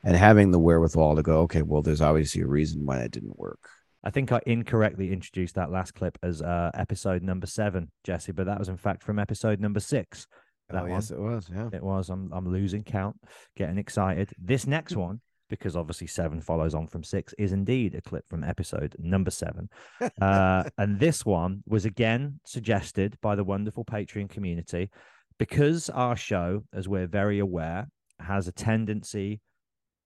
and 0.03 0.15
having 0.15 0.51
the 0.51 0.59
wherewithal 0.59 1.15
to 1.15 1.21
go 1.21 1.41
okay 1.41 1.61
well 1.61 1.81
there's 1.81 2.01
obviously 2.01 2.41
a 2.41 2.47
reason 2.47 2.85
why 2.85 2.97
it 2.99 3.11
didn't 3.11 3.37
work 3.37 3.69
I 4.03 4.09
think 4.09 4.31
I 4.31 4.39
incorrectly 4.45 5.11
introduced 5.11 5.55
that 5.55 5.69
last 5.69 5.93
clip 5.93 6.17
as 6.23 6.41
uh, 6.41 6.71
episode 6.73 7.23
number 7.23 7.45
seven, 7.45 7.91
Jesse, 8.05 8.31
but 8.31 8.45
that 8.45 8.57
was 8.57 8.69
in 8.69 8.77
fact 8.77 9.03
from 9.03 9.19
episode 9.19 9.59
number 9.59 9.81
six. 9.81 10.27
That 10.69 10.77
oh, 10.77 10.81
one. 10.83 10.91
yes, 10.91 11.11
it 11.11 11.19
was. 11.19 11.49
Yeah, 11.53 11.69
it 11.73 11.83
was. 11.83 12.09
I'm 12.09 12.31
I'm 12.31 12.49
losing 12.49 12.83
count, 12.83 13.17
getting 13.57 13.77
excited. 13.77 14.29
This 14.37 14.67
next 14.67 14.95
one, 14.95 15.19
because 15.49 15.75
obviously 15.75 16.07
seven 16.07 16.41
follows 16.41 16.73
on 16.73 16.87
from 16.87 17.03
six, 17.03 17.33
is 17.37 17.51
indeed 17.51 17.95
a 17.95 18.01
clip 18.01 18.25
from 18.29 18.43
episode 18.43 18.95
number 18.99 19.31
seven. 19.31 19.69
uh, 20.21 20.63
and 20.77 20.99
this 20.99 21.25
one 21.25 21.63
was 21.65 21.85
again 21.85 22.39
suggested 22.45 23.17
by 23.21 23.35
the 23.35 23.43
wonderful 23.43 23.85
Patreon 23.85 24.29
community, 24.29 24.89
because 25.37 25.89
our 25.89 26.15
show, 26.15 26.63
as 26.73 26.87
we're 26.87 27.07
very 27.07 27.39
aware, 27.39 27.87
has 28.19 28.47
a 28.47 28.51
tendency 28.51 29.39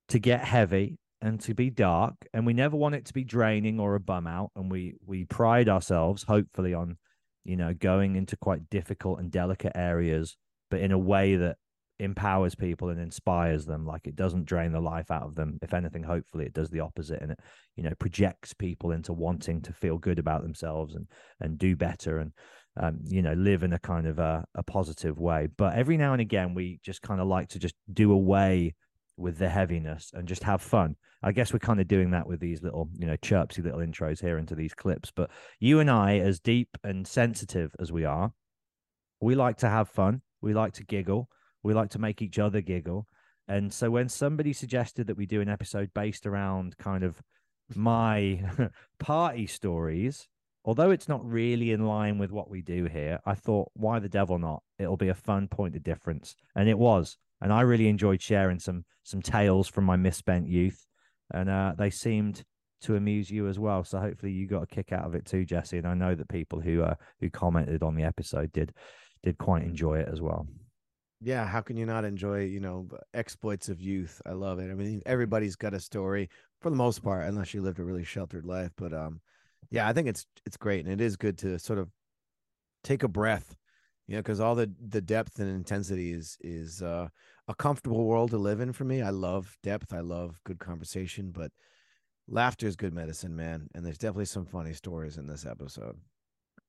to 0.09 0.19
get 0.19 0.43
heavy 0.43 0.97
and 1.22 1.39
to 1.39 1.53
be 1.53 1.69
dark 1.69 2.15
and 2.34 2.45
we 2.45 2.53
never 2.53 2.76
want 2.76 2.95
it 2.95 3.05
to 3.05 3.13
be 3.13 3.23
draining 3.23 3.80
or 3.80 3.95
a 3.95 3.99
bum 3.99 4.27
out 4.27 4.51
and 4.55 4.72
we 4.72 4.95
we 5.05 5.23
pride 5.26 5.69
ourselves 5.69 6.23
hopefully 6.23 6.73
on 6.73 6.97
you 7.43 7.55
know 7.55 7.73
going 7.73 8.15
into 8.15 8.35
quite 8.38 8.69
difficult 8.69 9.19
and 9.19 9.31
delicate 9.31 9.72
areas 9.76 10.35
but 10.69 10.80
in 10.80 10.91
a 10.91 10.97
way 10.97 11.35
that 11.35 11.57
empowers 12.02 12.56
people 12.56 12.90
and 12.90 12.99
inspires 12.99 13.65
them 13.65 13.86
like 13.86 14.07
it 14.07 14.15
doesn't 14.15 14.45
drain 14.45 14.72
the 14.72 14.80
life 14.80 15.11
out 15.11 15.23
of 15.23 15.36
them. 15.36 15.57
If 15.61 15.73
anything 15.73 16.03
hopefully 16.03 16.45
it 16.45 16.53
does 16.53 16.69
the 16.69 16.80
opposite 16.80 17.22
and 17.22 17.32
it 17.32 17.40
you 17.76 17.84
know 17.84 17.94
projects 17.99 18.53
people 18.53 18.91
into 18.91 19.14
wanting 19.14 19.61
to 19.61 19.73
feel 19.73 19.98
good 19.98 20.19
about 20.19 20.41
themselves 20.41 20.95
and 20.95 21.07
and 21.40 21.57
do 21.57 21.76
better 21.76 22.19
and 22.19 22.32
um, 22.78 22.99
you 23.03 23.22
know 23.22 23.34
live 23.34 23.64
in 23.64 23.73
a 23.73 23.80
kind 23.80 24.07
of 24.07 24.19
a, 24.19 24.45
a 24.56 24.64
positive 24.64 25.19
way. 25.19 25.48
But 25.57 25.76
every 25.76 25.98
now 25.98 26.14
and 26.14 26.22
again 26.22 26.53
we 26.53 26.80
just 26.84 27.02
kind 27.02 27.22
of 27.22 27.28
like 27.28 27.49
to 27.49 27.60
just 27.60 27.76
do 27.91 28.11
away 28.11 28.76
with 29.18 29.38
the 29.38 29.49
heaviness 29.49 30.11
and 30.14 30.28
just 30.28 30.44
have 30.44 30.61
fun. 30.61 30.95
I 31.23 31.32
guess 31.32 31.53
we're 31.53 31.60
kind 31.60 31.80
of 31.80 31.88
doing 31.88 32.11
that 32.11 32.28
with 32.28 32.40
these 32.40 32.64
little 32.64 32.90
you 32.98 33.06
know 33.06 33.18
chirpsy 33.18 33.64
little 33.64 33.80
intros 33.80 34.22
here 34.22 34.40
into 34.40 34.56
these 34.56 34.73
clips 34.73 35.11
but 35.15 35.30
you 35.60 35.80
and 35.80 35.91
i 35.91 36.18
as 36.18 36.40
deep 36.40 36.69
and 36.84 37.07
sensitive 37.07 37.76
as 37.80 37.91
we 37.91 38.06
are 38.06 38.34
we 39.22 39.36
like 39.36 39.57
to 39.57 39.69
have 39.69 39.88
fun. 39.88 40.22
We 40.41 40.53
like 40.53 40.73
to 40.73 40.84
giggle 40.84 41.30
we 41.64 41.74
like 41.74 41.90
to 41.92 42.00
make 42.00 42.22
each 42.22 42.40
other 42.40 42.62
giggle. 42.62 43.08
And 43.48 43.74
so 43.74 43.90
when 43.92 44.10
somebody 44.10 44.54
suggested 44.54 45.08
that 45.08 45.18
we 45.18 45.26
do 45.26 45.42
an 45.42 45.50
episode 45.50 45.94
based 45.94 46.26
around 46.26 46.78
kind 46.78 47.04
of 47.04 47.22
my 47.76 48.44
party 49.00 49.48
stories, 49.48 50.28
although 50.64 50.92
it's 50.92 51.10
not 51.10 51.26
really 51.26 51.72
in 51.72 51.86
line 51.86 52.18
with 52.18 52.32
what 52.32 52.50
we 52.50 52.62
do 52.62 52.86
here, 52.86 53.20
I 53.26 53.36
thought, 53.36 53.72
why 53.74 54.00
the 54.00 54.10
devil 54.10 54.40
not? 54.40 54.64
It'll 54.80 54.98
be 54.98 55.10
a 55.10 55.16
fun 55.16 55.48
point 55.48 55.76
of 55.76 55.84
difference. 55.84 56.36
And 56.56 56.70
it 56.70 56.78
was. 56.78 57.18
And 57.42 57.52
I 57.52 57.62
really 57.62 57.88
enjoyed 57.88 58.22
sharing 58.22 58.60
some 58.60 58.86
some 59.04 59.22
tales 59.22 59.68
from 59.68 59.84
my 59.84 59.96
misspent 59.96 60.48
youth. 60.48 60.86
And 61.34 61.50
uh, 61.50 61.74
they 61.78 61.90
seemed 61.90 62.44
to 62.82 62.96
amuse 62.96 63.32
you 63.32 63.48
as 63.48 63.58
well. 63.58 63.84
So 63.84 64.00
hopefully 64.00 64.32
you 64.32 64.48
got 64.48 64.64
a 64.64 64.68
kick 64.68 64.92
out 64.92 65.06
of 65.06 65.16
it 65.16 65.26
too, 65.26 65.44
Jesse. 65.44 65.78
And 65.78 65.88
I 65.88 65.94
know 65.96 66.14
that 66.14 66.30
people 66.30 66.60
who 66.60 66.84
uh, 66.84 66.96
who 67.20 67.30
commented 67.30 67.82
on 67.84 67.96
the 67.96 68.04
episode 68.04 68.52
did 68.52 68.74
did 69.24 69.38
quite 69.38 69.64
enjoy 69.64 70.00
it 70.00 70.10
as 70.12 70.22
well 70.22 70.48
yeah 71.22 71.45
how 71.45 71.61
can 71.61 71.77
you 71.77 71.85
not 71.85 72.03
enjoy 72.03 72.43
you 72.43 72.60
know 72.60 72.88
exploits 73.14 73.69
of 73.69 73.80
youth? 73.80 74.22
I 74.26 74.31
love 74.31 74.60
it. 74.60 74.72
I 74.72 74.73
mean 74.73 75.02
everybody's 75.06 75.56
got 75.56 75.73
a 75.73 75.80
story 75.80 76.30
for 76.61 76.69
the 76.69 76.76
most 76.76 77.03
part 77.03 77.27
unless 77.27 77.53
you 77.53 77.61
lived 77.61 77.80
a 77.80 77.84
really 77.84 78.03
sheltered 78.03 78.45
life 78.45 78.72
but 78.76 78.93
um 78.93 79.22
yeah 79.69 79.88
i 79.88 79.93
think 79.93 80.07
it's 80.07 80.26
it's 80.45 80.57
great 80.57 80.85
and 80.85 80.93
it 80.93 81.03
is 81.03 81.15
good 81.15 81.38
to 81.39 81.57
sort 81.60 81.80
of 81.80 81.89
take 82.84 83.03
a 83.03 83.07
breath 83.07 83.56
you 84.07 84.15
know 84.15 84.19
because 84.19 84.39
all 84.39 84.56
the 84.56 84.72
the 84.89 85.02
depth 85.02 85.39
and 85.39 85.49
intensity 85.49 86.11
is 86.11 86.38
is 86.41 86.81
uh 86.81 87.07
a 87.48 87.56
comfortable 87.56 88.06
world 88.06 88.30
to 88.30 88.38
live 88.38 88.61
in 88.61 88.72
for 88.72 88.84
me. 88.85 89.02
I 89.02 89.10
love 89.10 89.57
depth 89.64 89.93
i 89.93 89.99
love 89.99 90.39
good 90.43 90.60
conversation 90.60 91.31
but 91.31 91.52
laughter 92.27 92.68
is 92.68 92.76
good 92.76 92.93
medicine 92.93 93.35
man 93.35 93.68
and 93.73 93.85
there's 93.85 93.98
definitely 93.98 94.26
some 94.26 94.45
funny 94.45 94.73
stories 94.73 95.18
in 95.18 95.27
this 95.27 95.45
episode 95.45 95.98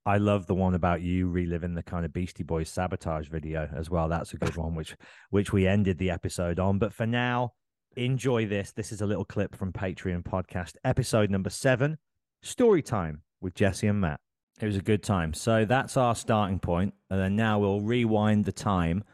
I 0.04 0.18
love 0.18 0.46
the 0.46 0.54
one 0.54 0.74
about 0.74 1.00
you 1.00 1.28
reliving 1.28 1.74
the 1.74 1.82
kind 1.82 2.04
of 2.04 2.12
Beastie 2.12 2.42
Boys 2.42 2.68
sabotage 2.68 3.28
video 3.28 3.68
as 3.74 3.88
well. 3.88 4.08
That's 4.08 4.34
a 4.34 4.36
good 4.36 4.56
one, 4.56 4.74
which 4.74 4.96
which 5.30 5.52
we 5.52 5.66
ended 5.66 5.98
the 5.98 6.10
episode 6.10 6.58
on. 6.58 6.78
But 6.78 6.92
for 6.92 7.06
now, 7.06 7.52
enjoy 7.96 8.46
this. 8.46 8.72
This 8.72 8.90
is 8.90 9.00
a 9.00 9.06
little 9.06 9.24
clip 9.24 9.54
from 9.54 9.72
Patreon 9.72 10.24
podcast, 10.24 10.74
episode 10.84 11.30
number 11.30 11.50
seven, 11.50 11.98
story 12.42 12.82
time 12.82 13.22
with 13.40 13.54
Jesse 13.54 13.86
and 13.86 14.00
Matt. 14.00 14.20
It 14.60 14.66
was 14.66 14.76
a 14.76 14.82
good 14.82 15.02
time. 15.02 15.34
So 15.34 15.64
that's 15.64 15.96
our 15.96 16.14
starting 16.14 16.58
point, 16.58 16.94
and 17.08 17.20
then 17.20 17.36
now 17.36 17.60
we'll 17.60 17.80
rewind 17.80 18.44
the 18.44 18.52
time 18.52 19.04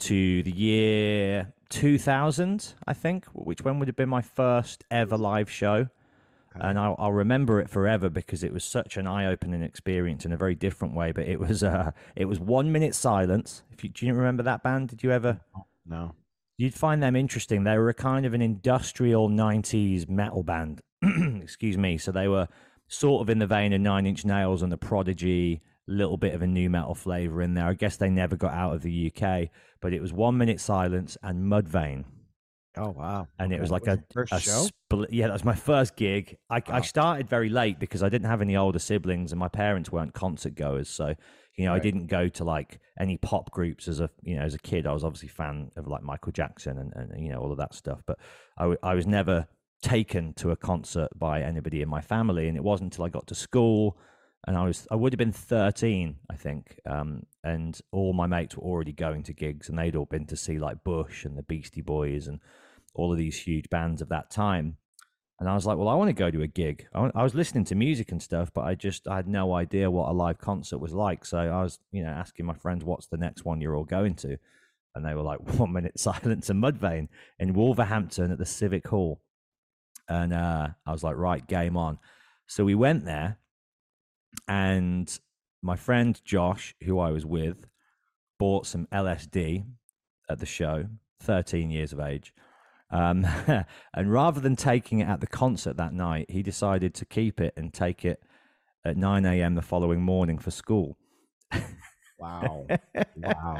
to 0.00 0.42
the 0.42 0.52
year 0.52 1.52
2000, 1.70 2.74
I 2.86 2.92
think, 2.92 3.24
which 3.32 3.62
when 3.62 3.78
would 3.78 3.88
have 3.88 3.96
been 3.96 4.08
my 4.08 4.22
first 4.22 4.84
ever 4.90 5.16
live 5.16 5.50
show 5.50 5.88
and 6.54 6.78
I'll, 6.78 6.96
I'll, 6.98 7.12
remember 7.12 7.60
it 7.60 7.70
forever 7.70 8.08
because 8.08 8.42
it 8.42 8.52
was 8.52 8.64
such 8.64 8.96
an 8.96 9.06
eye-opening 9.06 9.62
experience 9.62 10.24
in 10.24 10.32
a 10.32 10.36
very 10.36 10.54
different 10.54 10.94
way. 10.94 11.12
But 11.12 11.26
it 11.26 11.38
was 11.38 11.62
uh, 11.64 11.92
it 12.16 12.26
was 12.26 12.40
one 12.40 12.72
minute 12.72 12.94
silence. 12.94 13.62
If 13.70 13.84
you 13.84 13.90
do 13.90 14.06
you 14.06 14.14
remember 14.14 14.42
that 14.44 14.62
band? 14.62 14.88
Did 14.88 15.02
you 15.02 15.10
ever? 15.12 15.40
No. 15.86 16.14
You'd 16.56 16.74
find 16.74 17.02
them 17.02 17.14
interesting. 17.14 17.62
They 17.62 17.78
were 17.78 17.88
a 17.88 17.94
kind 17.94 18.26
of 18.26 18.34
an 18.34 18.42
industrial 18.42 19.28
'90s 19.28 20.08
metal 20.08 20.42
band. 20.42 20.80
Excuse 21.42 21.78
me. 21.78 21.98
So 21.98 22.12
they 22.12 22.28
were 22.28 22.48
sort 22.88 23.22
of 23.22 23.30
in 23.30 23.38
the 23.38 23.46
vein 23.46 23.72
of 23.72 23.80
Nine 23.80 24.06
Inch 24.06 24.24
Nails 24.24 24.62
and 24.62 24.72
the 24.72 24.78
Prodigy. 24.78 25.62
Little 25.90 26.18
bit 26.18 26.34
of 26.34 26.42
a 26.42 26.46
nu 26.46 26.68
metal 26.68 26.94
flavor 26.94 27.40
in 27.40 27.54
there. 27.54 27.66
I 27.66 27.72
guess 27.72 27.96
they 27.96 28.10
never 28.10 28.36
got 28.36 28.52
out 28.52 28.74
of 28.74 28.82
the 28.82 29.10
UK, 29.10 29.48
but 29.80 29.94
it 29.94 30.02
was 30.02 30.12
one 30.12 30.36
minute 30.36 30.60
silence 30.60 31.16
and 31.22 31.50
Mudvayne 31.50 32.04
Oh 32.76 32.90
wow! 32.90 33.26
And 33.38 33.52
it 33.52 33.60
was 33.60 33.70
like 33.70 33.86
was 33.86 33.98
a 34.16 34.34
a 34.36 34.40
show. 34.40 34.68
Split, 34.90 35.12
yeah, 35.12 35.26
that 35.26 35.32
was 35.32 35.44
my 35.44 35.54
first 35.54 35.96
gig. 35.96 36.36
I, 36.50 36.62
I 36.68 36.80
started 36.82 37.28
very 37.28 37.48
late 37.48 37.78
because 37.78 38.02
I 38.02 38.08
didn't 38.08 38.28
have 38.28 38.40
any 38.40 38.56
older 38.56 38.78
siblings, 38.78 39.32
and 39.32 39.38
my 39.38 39.48
parents 39.48 39.90
weren't 39.90 40.14
concert 40.14 40.54
goers. 40.54 40.88
So 40.88 41.14
you 41.56 41.64
know, 41.64 41.72
right. 41.72 41.80
I 41.80 41.82
didn't 41.82 42.06
go 42.06 42.28
to 42.28 42.44
like 42.44 42.78
any 43.00 43.16
pop 43.16 43.50
groups 43.50 43.88
as 43.88 44.00
a 44.00 44.10
you 44.22 44.36
know 44.36 44.42
as 44.42 44.54
a 44.54 44.58
kid. 44.58 44.86
I 44.86 44.92
was 44.92 45.04
obviously 45.04 45.28
fan 45.28 45.70
of 45.76 45.86
like 45.86 46.02
Michael 46.02 46.32
Jackson 46.32 46.78
and, 46.78 46.92
and 46.94 47.24
you 47.24 47.30
know 47.32 47.38
all 47.40 47.50
of 47.50 47.58
that 47.58 47.74
stuff, 47.74 48.02
but 48.06 48.18
I, 48.56 48.62
w- 48.62 48.78
I 48.82 48.94
was 48.94 49.06
never 49.06 49.48
taken 49.82 50.34
to 50.34 50.50
a 50.50 50.56
concert 50.56 51.08
by 51.16 51.42
anybody 51.42 51.82
in 51.82 51.88
my 51.88 52.00
family, 52.00 52.48
and 52.48 52.56
it 52.56 52.62
wasn't 52.62 52.92
until 52.92 53.04
I 53.04 53.08
got 53.08 53.26
to 53.28 53.34
school 53.34 53.96
and 54.46 54.56
I 54.56 54.64
was 54.64 54.86
I 54.90 54.94
would 54.94 55.12
have 55.12 55.18
been 55.18 55.32
13, 55.32 56.16
I 56.30 56.36
think, 56.36 56.78
um, 56.86 57.24
and 57.48 57.80
all 57.92 58.12
my 58.12 58.26
mates 58.26 58.56
were 58.56 58.62
already 58.62 58.92
going 58.92 59.22
to 59.24 59.32
gigs, 59.32 59.68
and 59.68 59.78
they'd 59.78 59.96
all 59.96 60.06
been 60.06 60.26
to 60.26 60.36
see 60.36 60.58
like 60.58 60.84
Bush 60.84 61.24
and 61.24 61.36
the 61.36 61.42
Beastie 61.42 61.82
Boys 61.82 62.26
and 62.26 62.40
all 62.94 63.12
of 63.12 63.18
these 63.18 63.40
huge 63.40 63.70
bands 63.70 64.02
of 64.02 64.08
that 64.10 64.30
time. 64.30 64.76
And 65.40 65.48
I 65.48 65.54
was 65.54 65.64
like, 65.64 65.78
well, 65.78 65.88
I 65.88 65.94
want 65.94 66.08
to 66.08 66.14
go 66.14 66.30
to 66.32 66.42
a 66.42 66.48
gig. 66.48 66.88
I, 66.92 67.22
was 67.22 67.34
listening 67.34 67.64
to 67.66 67.76
music 67.76 68.10
and 68.10 68.20
stuff, 68.20 68.50
but 68.52 68.64
I 68.64 68.74
just 68.74 69.06
I 69.06 69.16
had 69.16 69.28
no 69.28 69.54
idea 69.54 69.90
what 69.90 70.08
a 70.08 70.12
live 70.12 70.38
concert 70.38 70.78
was 70.78 70.92
like. 70.92 71.24
So 71.24 71.38
I 71.38 71.62
was, 71.62 71.78
you 71.92 72.02
know, 72.02 72.10
asking 72.10 72.44
my 72.44 72.54
friends, 72.54 72.84
what's 72.84 73.06
the 73.06 73.16
next 73.16 73.44
one 73.44 73.60
you're 73.60 73.76
all 73.76 73.84
going 73.84 74.14
to? 74.16 74.36
And 74.94 75.06
they 75.06 75.14
were 75.14 75.22
like, 75.22 75.38
one 75.58 75.72
minute 75.72 75.98
silence 75.98 76.50
and 76.50 76.62
Mudvayne 76.62 77.08
in 77.38 77.54
Wolverhampton 77.54 78.32
at 78.32 78.38
the 78.38 78.46
Civic 78.46 78.88
Hall. 78.88 79.20
And 80.08 80.32
uh, 80.32 80.68
I 80.84 80.92
was 80.92 81.04
like, 81.04 81.16
right, 81.16 81.46
game 81.46 81.76
on. 81.76 81.98
So 82.48 82.64
we 82.64 82.74
went 82.74 83.04
there, 83.04 83.36
and 84.48 85.18
my 85.62 85.76
friend 85.76 86.20
Josh, 86.24 86.74
who 86.84 86.98
I 86.98 87.10
was 87.10 87.26
with, 87.26 87.66
bought 88.38 88.66
some 88.66 88.86
LSD 88.92 89.64
at 90.30 90.38
the 90.38 90.46
show, 90.46 90.86
13 91.20 91.70
years 91.70 91.92
of 91.92 92.00
age. 92.00 92.32
Um, 92.90 93.26
and 93.94 94.12
rather 94.12 94.40
than 94.40 94.56
taking 94.56 95.00
it 95.00 95.08
at 95.08 95.20
the 95.20 95.26
concert 95.26 95.76
that 95.76 95.92
night, 95.92 96.30
he 96.30 96.42
decided 96.42 96.94
to 96.94 97.04
keep 97.04 97.40
it 97.40 97.54
and 97.56 97.72
take 97.72 98.04
it 98.04 98.22
at 98.84 98.96
9 98.96 99.24
a.m. 99.24 99.54
the 99.54 99.62
following 99.62 100.02
morning 100.02 100.38
for 100.38 100.50
school. 100.50 100.96
wow. 102.18 102.66
Wow. 103.16 103.58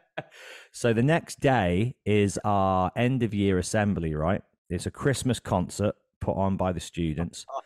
so 0.72 0.92
the 0.92 1.02
next 1.02 1.40
day 1.40 1.96
is 2.04 2.38
our 2.44 2.90
end 2.96 3.22
of 3.22 3.34
year 3.34 3.58
assembly, 3.58 4.14
right? 4.14 4.42
It's 4.70 4.86
a 4.86 4.90
Christmas 4.90 5.40
concert 5.40 5.94
put 6.20 6.36
on 6.36 6.56
by 6.56 6.72
the 6.72 6.80
students. 6.80 7.44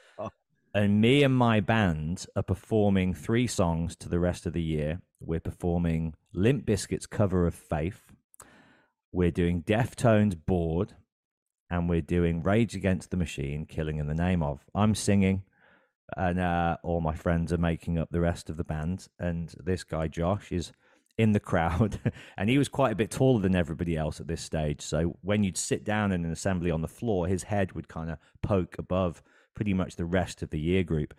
and 0.74 1.00
me 1.00 1.22
and 1.22 1.34
my 1.34 1.60
band 1.60 2.26
are 2.36 2.42
performing 2.42 3.14
three 3.14 3.46
songs 3.46 3.96
to 3.96 4.08
the 4.08 4.20
rest 4.20 4.46
of 4.46 4.52
the 4.52 4.62
year. 4.62 5.00
We're 5.20 5.40
performing 5.40 6.14
Limp 6.32 6.64
Bizkit's 6.66 7.06
cover 7.06 7.46
of 7.46 7.54
Faith 7.54 8.10
we're 9.12 9.32
doing 9.32 9.62
Deftones 9.62 10.36
Bored, 10.46 10.94
and 11.68 11.88
we're 11.88 12.00
doing 12.00 12.42
Rage 12.42 12.76
Against 12.76 13.10
the 13.10 13.16
Machine, 13.16 13.66
Killing 13.66 13.98
in 13.98 14.06
the 14.06 14.14
Name 14.14 14.42
of. 14.42 14.64
I'm 14.72 14.94
singing, 14.94 15.42
and 16.16 16.38
uh, 16.38 16.76
all 16.84 17.00
my 17.00 17.14
friends 17.14 17.52
are 17.52 17.58
making 17.58 17.98
up 17.98 18.10
the 18.10 18.20
rest 18.20 18.50
of 18.50 18.56
the 18.56 18.64
band. 18.64 19.08
And 19.18 19.52
this 19.58 19.82
guy, 19.82 20.06
Josh, 20.06 20.52
is 20.52 20.72
in 21.18 21.32
the 21.32 21.40
crowd, 21.50 21.98
and 22.36 22.48
he 22.48 22.56
was 22.56 22.68
quite 22.68 22.92
a 22.92 22.96
bit 22.96 23.10
taller 23.10 23.40
than 23.40 23.56
everybody 23.56 23.96
else 23.96 24.20
at 24.20 24.28
this 24.28 24.42
stage. 24.42 24.80
So 24.80 25.16
when 25.22 25.42
you'd 25.42 25.58
sit 25.58 25.84
down 25.84 26.12
in 26.12 26.24
an 26.24 26.30
assembly 26.30 26.70
on 26.70 26.82
the 26.82 26.88
floor, 26.88 27.26
his 27.26 27.44
head 27.44 27.72
would 27.72 27.88
kind 27.88 28.10
of 28.10 28.18
poke 28.42 28.78
above 28.78 29.24
pretty 29.54 29.74
much 29.74 29.96
the 29.96 30.04
rest 30.04 30.42
of 30.42 30.50
the 30.50 30.60
year 30.60 30.82
group. 30.82 31.14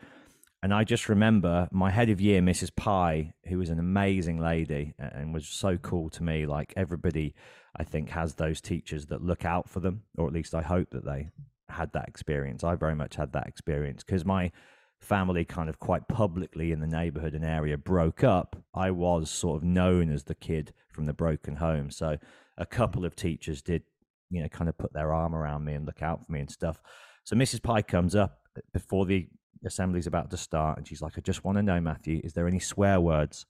And 0.63 0.73
I 0.73 0.83
just 0.83 1.09
remember 1.09 1.67
my 1.71 1.89
head 1.89 2.09
of 2.09 2.21
year, 2.21 2.41
Mrs. 2.41 2.75
Pye, 2.75 3.33
who 3.47 3.57
was 3.57 3.69
an 3.69 3.79
amazing 3.79 4.39
lady 4.39 4.93
and 4.99 5.33
was 5.33 5.47
so 5.47 5.77
cool 5.77 6.09
to 6.11 6.23
me. 6.23 6.45
Like 6.45 6.73
everybody, 6.77 7.33
I 7.75 7.83
think, 7.83 8.09
has 8.09 8.35
those 8.35 8.61
teachers 8.61 9.07
that 9.07 9.23
look 9.23 9.43
out 9.43 9.67
for 9.67 9.79
them, 9.79 10.03
or 10.17 10.27
at 10.27 10.33
least 10.33 10.53
I 10.53 10.61
hope 10.61 10.91
that 10.91 11.05
they 11.05 11.29
had 11.69 11.93
that 11.93 12.07
experience. 12.07 12.63
I 12.63 12.75
very 12.75 12.95
much 12.95 13.15
had 13.15 13.33
that 13.33 13.47
experience 13.47 14.03
because 14.03 14.23
my 14.23 14.51
family 14.99 15.43
kind 15.43 15.67
of 15.67 15.79
quite 15.79 16.07
publicly 16.07 16.71
in 16.71 16.79
the 16.79 16.87
neighborhood 16.87 17.33
and 17.33 17.43
area 17.43 17.77
broke 17.77 18.23
up. 18.23 18.55
I 18.75 18.91
was 18.91 19.31
sort 19.31 19.57
of 19.57 19.63
known 19.63 20.11
as 20.11 20.25
the 20.25 20.35
kid 20.35 20.73
from 20.91 21.05
the 21.05 21.13
broken 21.13 21.55
home. 21.55 21.89
So 21.89 22.17
a 22.57 22.65
couple 22.67 23.03
of 23.03 23.15
teachers 23.15 23.63
did, 23.63 23.81
you 24.29 24.43
know, 24.43 24.49
kind 24.49 24.69
of 24.69 24.77
put 24.77 24.93
their 24.93 25.11
arm 25.11 25.33
around 25.33 25.65
me 25.65 25.73
and 25.73 25.87
look 25.87 26.03
out 26.03 26.23
for 26.23 26.31
me 26.31 26.41
and 26.41 26.51
stuff. 26.51 26.79
So 27.23 27.35
Mrs. 27.35 27.61
Pye 27.61 27.81
comes 27.81 28.15
up 28.15 28.39
before 28.73 29.05
the 29.05 29.27
assembly's 29.65 30.07
about 30.07 30.31
to 30.31 30.37
start, 30.37 30.77
and 30.77 30.87
she's 30.87 31.01
like, 31.01 31.17
"I 31.17 31.21
just 31.21 31.43
want 31.43 31.57
to 31.57 31.63
know, 31.63 31.79
Matthew, 31.79 32.21
is 32.23 32.33
there 32.33 32.47
any 32.47 32.59
swear 32.59 32.99
words 32.99 33.45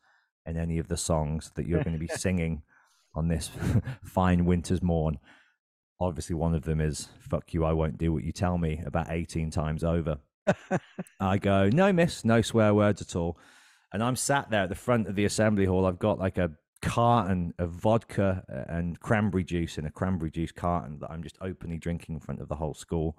in 0.45 0.57
any 0.57 0.77
of 0.79 0.87
the 0.87 0.97
songs 0.97 1.51
that 1.55 1.67
you're 1.67 1.83
going 1.83 1.93
to 1.93 1.99
be 1.99 2.07
singing 2.15 2.63
on 3.13 3.27
this 3.27 3.51
fine 4.03 4.45
winter's 4.45 4.81
morn. 4.81 5.19
Obviously, 5.99 6.35
one 6.35 6.55
of 6.55 6.63
them 6.63 6.81
is 6.81 7.09
"fuck 7.19 7.53
you, 7.53 7.63
I 7.63 7.73
won't 7.73 7.97
do 7.97 8.11
what 8.11 8.23
you 8.23 8.31
tell 8.31 8.57
me" 8.57 8.81
about 8.85 9.07
eighteen 9.09 9.51
times 9.51 9.83
over. 9.83 10.17
I 11.19 11.37
go, 11.37 11.69
"No, 11.69 11.93
miss, 11.93 12.25
no 12.25 12.41
swear 12.41 12.73
words 12.73 13.01
at 13.01 13.15
all." 13.15 13.37
And 13.93 14.01
I'm 14.01 14.15
sat 14.15 14.49
there 14.49 14.63
at 14.63 14.69
the 14.69 14.75
front 14.75 15.07
of 15.07 15.15
the 15.15 15.25
assembly 15.25 15.65
hall. 15.65 15.85
I've 15.85 15.99
got 15.99 16.17
like 16.17 16.37
a 16.37 16.51
carton 16.81 17.53
of 17.59 17.71
vodka 17.71 18.43
uh, 18.51 18.73
and 18.73 18.99
cranberry 18.99 19.43
juice 19.43 19.77
in 19.77 19.85
a 19.85 19.91
cranberry 19.91 20.31
juice 20.31 20.51
carton 20.51 20.97
that 20.99 21.11
I'm 21.11 21.21
just 21.21 21.37
openly 21.41 21.77
drinking 21.77 22.15
in 22.15 22.21
front 22.21 22.41
of 22.41 22.47
the 22.47 22.55
whole 22.55 22.73
school. 22.73 23.17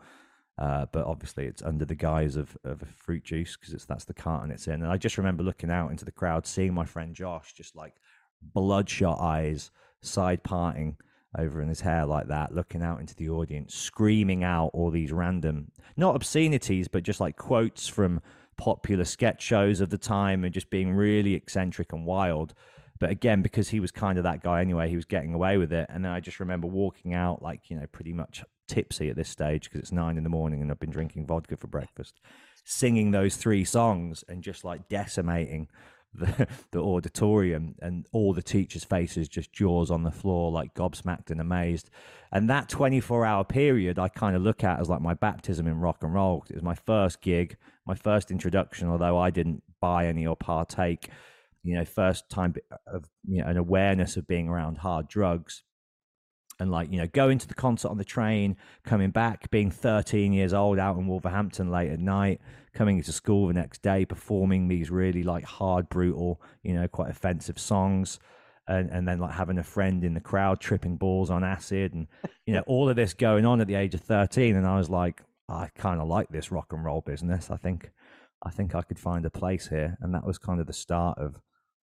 Uh, 0.59 0.87
but 0.93 1.07
obviously, 1.07 1.47
it's 1.47 1.63
under 1.63 1.85
the 1.85 1.95
guise 1.95 2.37
of, 2.37 2.57
of 2.65 2.83
a 2.83 2.87
fruit 2.87 3.25
juice 3.25 3.57
because 3.57 3.73
it's 3.73 3.87
that's 3.87 4.05
the 4.05 4.15
carton 4.15 4.51
it's 4.51 4.67
in. 4.67 4.83
And 4.83 4.87
I 4.87 4.97
just 4.97 5.19
remember 5.19 5.43
looking 5.43 5.71
out 5.71 5.91
into 5.91 6.05
the 6.05 6.13
crowd, 6.13 6.47
seeing 6.47 6.75
my 6.75 6.85
friend 6.85 7.15
Josh 7.15 7.55
just 7.55 7.75
like 7.75 7.95
bloodshot 8.43 9.19
eyes, 9.21 9.71
side 10.03 10.43
parting 10.43 10.97
over 11.39 11.63
in 11.63 11.69
his 11.69 11.81
hair 11.81 12.05
like 12.05 12.29
that, 12.29 12.55
looking 12.55 12.83
out 12.83 13.01
into 13.01 13.15
the 13.17 13.31
audience, 13.31 13.75
screaming 13.75 14.45
out 14.45 14.71
all 14.75 14.91
these 14.91 15.13
random, 15.13 15.73
not 15.97 16.15
obscenities, 16.15 16.89
but 16.89 17.03
just 17.03 17.21
like 17.21 17.37
quotes 17.37 17.89
from 17.89 18.21
popular 18.59 19.05
sketch 19.05 19.43
shows 19.43 19.81
of 19.81 19.91
the 19.91 19.99
time 19.99 20.45
and 20.45 20.53
just 20.53 20.71
being 20.71 20.93
really 20.93 21.35
eccentric 21.35 21.93
and 21.93 22.05
wild. 22.05 22.53
But 23.01 23.11
again, 23.11 23.43
because 23.43 23.71
he 23.71 23.81
was 23.81 23.91
kind 23.91 24.19
of 24.19 24.25
that 24.25 24.43
guy 24.43 24.61
anyway, 24.61 24.89
he 24.89 24.97
was 24.97 25.07
getting 25.07 25.35
away 25.35 25.57
with 25.57 25.73
it. 25.73 25.87
And 25.89 26.05
then 26.05 26.13
I 26.13 26.21
just 26.21 26.39
remember 26.39 26.69
walking 26.69 27.15
out, 27.15 27.43
like, 27.43 27.71
you 27.71 27.77
know, 27.77 27.87
pretty 27.91 28.13
much 28.13 28.45
tipsy 28.73 29.11
at 29.11 29.17
this 29.17 29.29
stage 29.29 29.65
because 29.65 29.81
it's 29.81 29.93
nine 29.93 30.17
in 30.17 30.25
the 30.25 30.31
morning 30.31 30.63
and 30.63 30.71
I've 30.71 30.81
been 30.81 30.91
drinking 30.91 31.27
vodka 31.27 31.59
for 31.59 31.67
breakfast, 31.67 32.21
singing 32.65 33.11
those 33.11 33.37
three 33.37 33.65
songs 33.65 34.25
and 34.29 34.43
just 34.43 34.65
like 34.65 34.89
decimating 34.89 35.69
the, 36.15 36.49
the 36.71 36.81
auditorium 36.81 37.75
and 37.83 38.07
all 38.13 38.33
the 38.33 38.43
teachers' 38.43 38.83
faces 38.83 39.29
just 39.29 39.53
jaws 39.53 39.91
on 39.91 40.05
the 40.05 40.11
floor, 40.11 40.51
like 40.51 40.75
gobsmacked 40.75 41.31
and 41.31 41.39
amazed. 41.39 41.91
And 42.33 42.49
that 42.49 42.71
24 42.71 43.27
hour 43.27 43.45
period, 43.45 43.99
I 43.99 44.09
kind 44.09 44.35
of 44.35 44.41
look 44.41 44.65
at 44.65 44.81
as 44.81 44.89
like 44.89 45.03
my 45.03 45.15
baptism 45.15 45.67
in 45.67 45.79
rock 45.79 45.99
and 46.03 46.15
roll. 46.15 46.43
It 46.49 46.55
was 46.55 46.63
my 46.63 46.75
first 46.75 47.21
gig, 47.21 47.59
my 47.87 47.95
first 47.95 48.31
introduction, 48.31 48.89
although 48.89 49.19
I 49.19 49.29
didn't 49.29 49.63
buy 49.81 50.07
any 50.07 50.27
or 50.27 50.35
partake. 50.37 51.11
You 51.63 51.77
know, 51.77 51.85
first 51.85 52.31
time 52.31 52.55
of 52.87 53.05
you 53.29 53.43
know 53.43 53.49
an 53.49 53.59
awareness 53.59 54.17
of 54.17 54.27
being 54.27 54.49
around 54.49 54.79
hard 54.79 55.09
drugs 55.09 55.63
and 56.63 56.71
like 56.71 56.91
you 56.91 56.99
know 56.99 57.07
going 57.09 57.39
to 57.39 57.49
the 57.49 57.55
concert 57.55 57.89
on 57.89 57.99
the 57.99 58.05
train 58.05 58.57
coming 58.85 59.11
back 59.11 59.51
being 59.51 59.71
13 59.71 60.33
years 60.33 60.55
old 60.55 60.79
out 60.79 60.97
in 60.97 61.07
wolverhampton 61.07 61.71
late 61.71 61.91
at 61.91 61.99
night 61.99 62.41
coming 62.73 62.97
into 62.99 63.13
school 63.13 63.49
the 63.49 63.53
next 63.53 63.83
day 63.83 64.05
performing 64.05 64.69
these 64.69 64.91
really 64.91 65.23
like 65.23 65.45
hard 65.45 65.89
brutal 65.89 66.41
you 66.63 66.73
know 66.73 66.89
quite 66.89 67.11
offensive 67.11 67.59
songs 67.59 68.19
and, 68.69 68.91
and 68.91 69.09
then 69.09 69.19
like 69.19 69.33
having 69.33 69.59
a 69.59 69.65
friend 69.65 70.05
in 70.05 70.15
the 70.15 70.21
crowd 70.21 70.61
tripping 70.61 70.97
balls 70.97 71.31
on 71.31 71.43
acid 71.45 71.93
and 71.93 72.07
you 72.47 72.55
know 72.55 72.63
all 72.67 72.89
of 72.89 72.97
this 72.97 73.13
going 73.13 73.45
on 73.45 73.61
at 73.61 73.67
the 73.67 73.75
age 73.75 73.95
of 73.95 74.01
13 74.01 74.57
and 74.57 74.67
i 74.67 74.79
was 74.79 74.89
like 74.89 75.23
i 75.49 75.69
kind 75.77 76.01
of 76.01 76.09
like 76.09 76.29
this 76.29 76.51
rock 76.51 76.73
and 76.73 76.85
roll 76.85 77.01
business. 77.01 77.51
I 77.51 77.57
think 77.57 77.91
i 78.43 78.51
think 78.51 78.75
i 78.75 78.83
could 78.83 78.99
find 78.99 79.25
a 79.27 79.31
place 79.31 79.69
here. 79.69 79.97
And 80.01 80.15
that 80.15 80.27
was 80.27 80.39
kind 80.39 80.61
of 80.61 80.67
the 80.67 80.73
start 80.73 81.19
of 81.19 81.41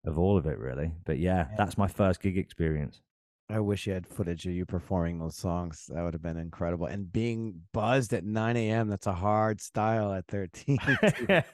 of 0.04 0.18
all 0.18 0.36
of 0.36 0.46
it 0.46 0.58
really. 0.58 0.92
But 1.04 1.18
yeah. 1.18 1.48
that's 1.56 1.78
my 1.78 1.88
first 1.88 2.20
gig 2.20 2.38
experience 2.38 3.00
I 3.48 3.60
wish 3.60 3.86
you 3.86 3.92
had 3.92 4.08
footage 4.08 4.44
of 4.46 4.52
you 4.52 4.66
performing 4.66 5.18
those 5.18 5.36
songs. 5.36 5.88
That 5.92 6.02
would 6.02 6.14
have 6.14 6.22
been 6.22 6.36
incredible. 6.36 6.86
And 6.86 7.12
being 7.12 7.62
buzzed 7.72 8.12
at 8.12 8.24
9 8.24 8.56
a.m. 8.56 8.88
That's 8.88 9.06
a 9.06 9.12
hard 9.12 9.60
style 9.60 10.12
at 10.12 10.26
13. 10.26 10.78
I 10.82 11.44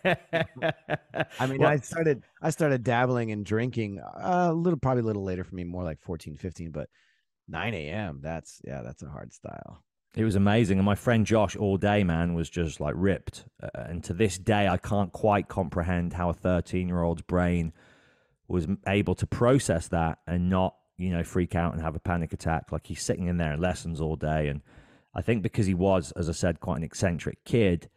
mean, 1.47 1.59
well, 1.59 1.69
I 1.69 1.77
started 1.77 2.23
I 2.41 2.49
started 2.49 2.83
dabbling 2.83 3.29
in 3.29 3.45
drinking 3.45 4.01
a 4.15 4.55
little, 4.55 4.79
probably 4.79 5.03
a 5.03 5.07
little 5.07 5.25
later 5.25 5.45
for 5.45 5.55
me, 5.55 5.65
more 5.65 5.85
like 5.85 6.01
14, 6.01 6.37
15, 6.37 6.71
but 6.71 6.89
9 7.49 7.75
a.m. 7.75 8.21
That's 8.23 8.63
yeah, 8.67 8.81
that's 8.83 9.03
a 9.03 9.09
hard 9.09 9.35
style. 9.35 9.83
It 10.15 10.25
was 10.25 10.37
amazing, 10.37 10.79
and 10.79 10.85
my 10.85 10.95
friend 10.95 11.25
Josh 11.25 11.57
all 11.57 11.79
day, 11.79 12.05
man, 12.05 12.35
was 12.35 12.51
just 12.51 12.81
like 12.81 12.95
ripped. 12.97 13.47
Uh, 13.63 13.69
and 13.75 14.05
to 14.05 14.13
this 14.13 14.39
day, 14.39 14.69
I 14.69 14.77
can't 14.77 15.11
quite 15.11 15.49
comprehend 15.49 16.13
how 16.13 16.29
a 16.31 16.35
13 16.35 16.89
year 16.89 17.03
old's 17.03 17.23
brain 17.23 17.73
was 18.49 18.67
able 18.87 19.15
to 19.15 19.27
process 19.27 19.89
that 19.89 20.19
and 20.27 20.51
not 20.51 20.75
you 20.97 21.11
know, 21.11 21.25
freak 21.25 21.55
out 21.55 21.73
and 21.73 21.83
have 21.83 21.97
a 21.97 22.01
panic 22.01 22.33
attack. 22.33 22.73
Like 22.73 22.87
he's 22.87 23.03
sitting 23.03 23.29
in 23.29 23.37
there 23.39 23.55
in 23.55 23.61
lessons 23.61 24.01
all 24.01 24.17
day. 24.17 24.49
And 24.49 24.63
I 25.15 25.23
think 25.23 25.43
because 25.43 25.67
he 25.67 25.75
was, 25.75 26.13
as 26.13 26.29
I 26.29 26.33
said, 26.33 26.61
quite 26.61 26.79
an 26.79 26.85
eccentric 26.85 27.45
kid, 27.45 27.89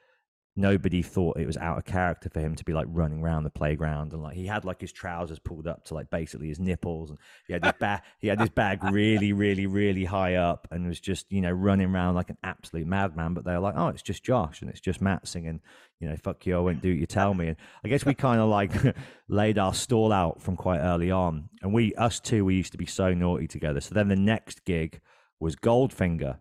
nobody 0.56 1.02
thought 1.02 1.38
it 1.38 1.46
was 1.46 1.58
out 1.58 1.78
of 1.78 1.86
character 1.86 2.30
for 2.30 2.40
him 2.40 2.56
to 2.56 2.64
be 2.64 2.74
like 2.74 2.88
running 2.90 3.22
around 3.22 3.44
the 3.44 3.50
playground 3.50 4.14
and 4.14 4.24
like 4.24 4.36
he 4.36 4.46
had 4.46 4.64
like 4.64 4.80
his 4.80 4.92
trousers 4.92 5.38
pulled 5.40 5.68
up 5.68 5.84
to 5.84 5.94
like 5.94 6.10
basically 6.10 6.48
his 6.48 6.60
nipples 6.60 7.10
and 7.10 7.20
he 7.48 7.54
had 7.54 7.64
his 7.64 7.74
bag 7.80 8.02
he 8.20 8.28
had 8.28 8.40
his 8.40 8.50
bag 8.50 8.84
really 8.86 9.34
really 9.34 9.68
really 9.68 10.06
high 10.06 10.36
up 10.36 10.68
and 10.72 10.88
was 10.88 11.00
just 11.00 11.30
you 11.32 11.42
know 11.42 11.52
running 11.52 11.94
around 11.94 12.16
like 12.16 12.30
an 12.30 12.38
absolute 12.44 12.88
madman 12.88 13.34
but 13.34 13.44
they 13.44 13.52
were 13.52 13.60
like 13.60 13.76
oh 13.76 13.90
it's 13.90 14.02
just 14.02 14.24
josh 14.24 14.62
and 14.62 14.70
it's 14.70 14.80
just 14.80 15.02
matt 15.02 15.28
singing 15.28 15.60
you 16.00 16.08
know 16.08 16.16
fuck 16.16 16.46
you 16.46 16.56
i 16.56 16.60
won't 16.60 16.82
do 16.82 16.90
what 16.90 17.00
you 17.00 17.06
tell 17.06 17.34
me. 17.34 17.50
And 17.50 17.58
i 17.84 17.90
guess 17.90 18.06
we 18.06 18.14
kind 18.14 18.40
of 18.40 18.48
like 18.48 18.72
laid 19.28 19.58
our 19.58 19.74
stall 19.74 20.14
out 20.14 20.42
from 20.42 20.56
quite 20.56 20.80
early 20.80 21.12
on 21.12 21.50
and 21.62 21.74
we 21.74 21.94
us 21.96 22.20
two 22.20 22.46
we 22.46 22.56
used 22.56 22.72
to 22.72 22.78
be 22.78 22.86
so 22.86 23.14
naughty 23.14 23.48
together. 23.48 23.82
So 23.82 23.94
then 23.96 24.08
the 24.08 24.16
next 24.16 24.64
gig 24.66 25.02
was 25.40 25.56
goldfinger 25.56 26.38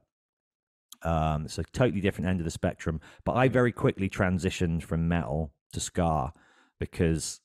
um, 1.05 1.45
it's 1.45 1.59
a 1.59 1.65
totally 1.65 2.01
different 2.01 2.29
end 2.29 2.41
of 2.41 2.45
the 2.45 2.51
spectrum. 2.51 3.01
But 3.25 3.35
I 3.35 3.49
very 3.49 3.73
quickly 3.73 4.09
transitioned 4.09 4.83
from 4.83 5.09
metal 5.09 5.53
to 5.73 5.81
ska 5.81 6.33
because 6.81 7.41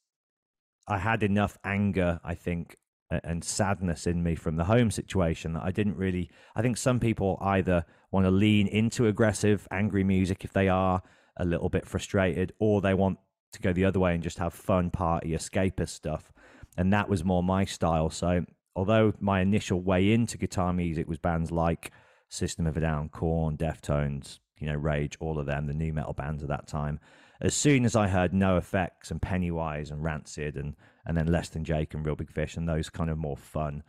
I 0.88 0.98
had 0.98 1.24
enough 1.24 1.58
anger, 1.64 2.20
I 2.24 2.36
think, 2.36 2.78
and 3.12 3.44
sadness 3.44 4.06
in 4.06 4.24
me 4.24 4.36
from 4.36 4.56
the 4.56 4.66
home 4.66 4.92
situation 4.92 5.54
that 5.54 5.64
I 5.64 5.72
didn't 5.72 5.98
really. 5.98 6.30
I 6.56 6.62
think 6.62 6.78
some 6.78 7.00
people 7.00 7.38
either 7.42 7.86
want 8.12 8.26
to 8.26 8.32
lean 8.32 8.68
into 8.68 9.08
aggressive, 9.08 9.68
angry 9.72 10.04
music 10.04 10.44
if 10.44 10.54
they 10.54 10.68
are 10.68 11.02
a 11.38 11.46
little 11.46 11.70
bit 11.70 11.86
frustrated, 11.86 12.54
or 12.60 12.82
they 12.82 12.94
want 12.94 13.18
to 13.54 13.62
go 13.62 13.74
the 13.74 13.86
other 13.86 14.00
way 14.00 14.14
and 14.14 14.24
just 14.24 14.38
have 14.38 14.54
fun, 14.54 14.92
party, 14.92 15.32
escapist 15.32 15.90
stuff. 15.90 16.32
And 16.78 16.94
that 16.94 17.10
was 17.10 17.24
more 17.24 17.42
my 17.42 17.66
style. 17.66 18.10
So, 18.10 18.46
although 18.76 19.14
my 19.20 19.42
initial 19.42 19.82
way 19.82 20.12
into 20.12 20.38
guitar 20.38 20.72
music 20.72 21.08
was 21.08 21.18
bands 21.18 21.52
like 21.52 21.92
System 22.30 22.68
of 22.68 22.78
a 22.78 22.80
Down, 22.80 23.10
Korn, 23.10 23.58
Deftones, 23.58 24.40
you 24.60 24.68
know, 24.68 24.76
Rage, 24.76 25.18
all 25.20 25.40
of 25.40 25.46
them, 25.46 25.68
the 25.68 25.74
nu 25.74 25.92
metal 25.92 26.14
bands 26.14 26.44
of 26.44 26.50
that 26.50 26.68
time. 26.68 27.00
As 27.42 27.54
soon 27.54 27.86
as 27.86 27.96
I 27.96 28.08
heard 28.08 28.34
NOFX 28.34 29.12
and 29.12 29.22
Pennywise 29.22 29.92
and 29.92 30.04
Rancid 30.04 30.56
and 30.56 30.76
and 31.06 31.18
then 31.18 31.28
Less 31.28 31.50
Than 31.50 31.64
Jake 31.64 31.94
and 31.94 32.06
Real 32.06 32.16
Big 32.16 32.32
Fish 32.32 32.56
and 32.56 32.68
those 32.68 32.90
kind 32.90 33.10
of 33.10 33.18
more 33.18 33.38
fun 33.38 33.84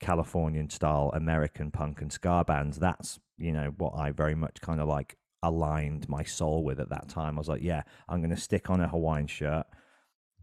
Californian 0.00 0.68
style 0.70 1.12
American 1.14 1.70
punk 1.70 2.00
and 2.00 2.12
ska 2.12 2.44
bands, 2.46 2.78
that's 2.78 3.20
you 3.38 3.52
know 3.52 3.72
what 3.78 3.94
I 3.96 4.10
very 4.10 4.34
much 4.34 4.60
kind 4.60 4.80
of 4.80 4.88
like 4.88 5.16
aligned 5.42 6.08
my 6.08 6.24
soul 6.24 6.64
with 6.64 6.80
at 6.80 6.88
that 6.88 7.08
time. 7.08 7.36
I 7.36 7.40
was 7.40 7.48
like, 7.48 7.62
yeah, 7.62 7.82
I'm 8.08 8.20
going 8.20 8.34
to 8.34 8.40
stick 8.40 8.70
on 8.70 8.80
a 8.80 8.88
Hawaiian 8.88 9.26
shirt, 9.26 9.66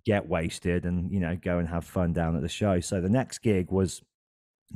get 0.05 0.27
wasted, 0.27 0.85
and 0.85 1.11
you 1.11 1.19
know 1.19 1.35
go 1.35 1.57
and 1.57 1.67
have 1.67 1.83
fun 1.83 2.13
down 2.13 2.35
at 2.35 2.41
the 2.41 2.49
show. 2.49 2.79
So 2.79 3.01
the 3.01 3.09
next 3.09 3.39
gig 3.39 3.71
was 3.71 4.01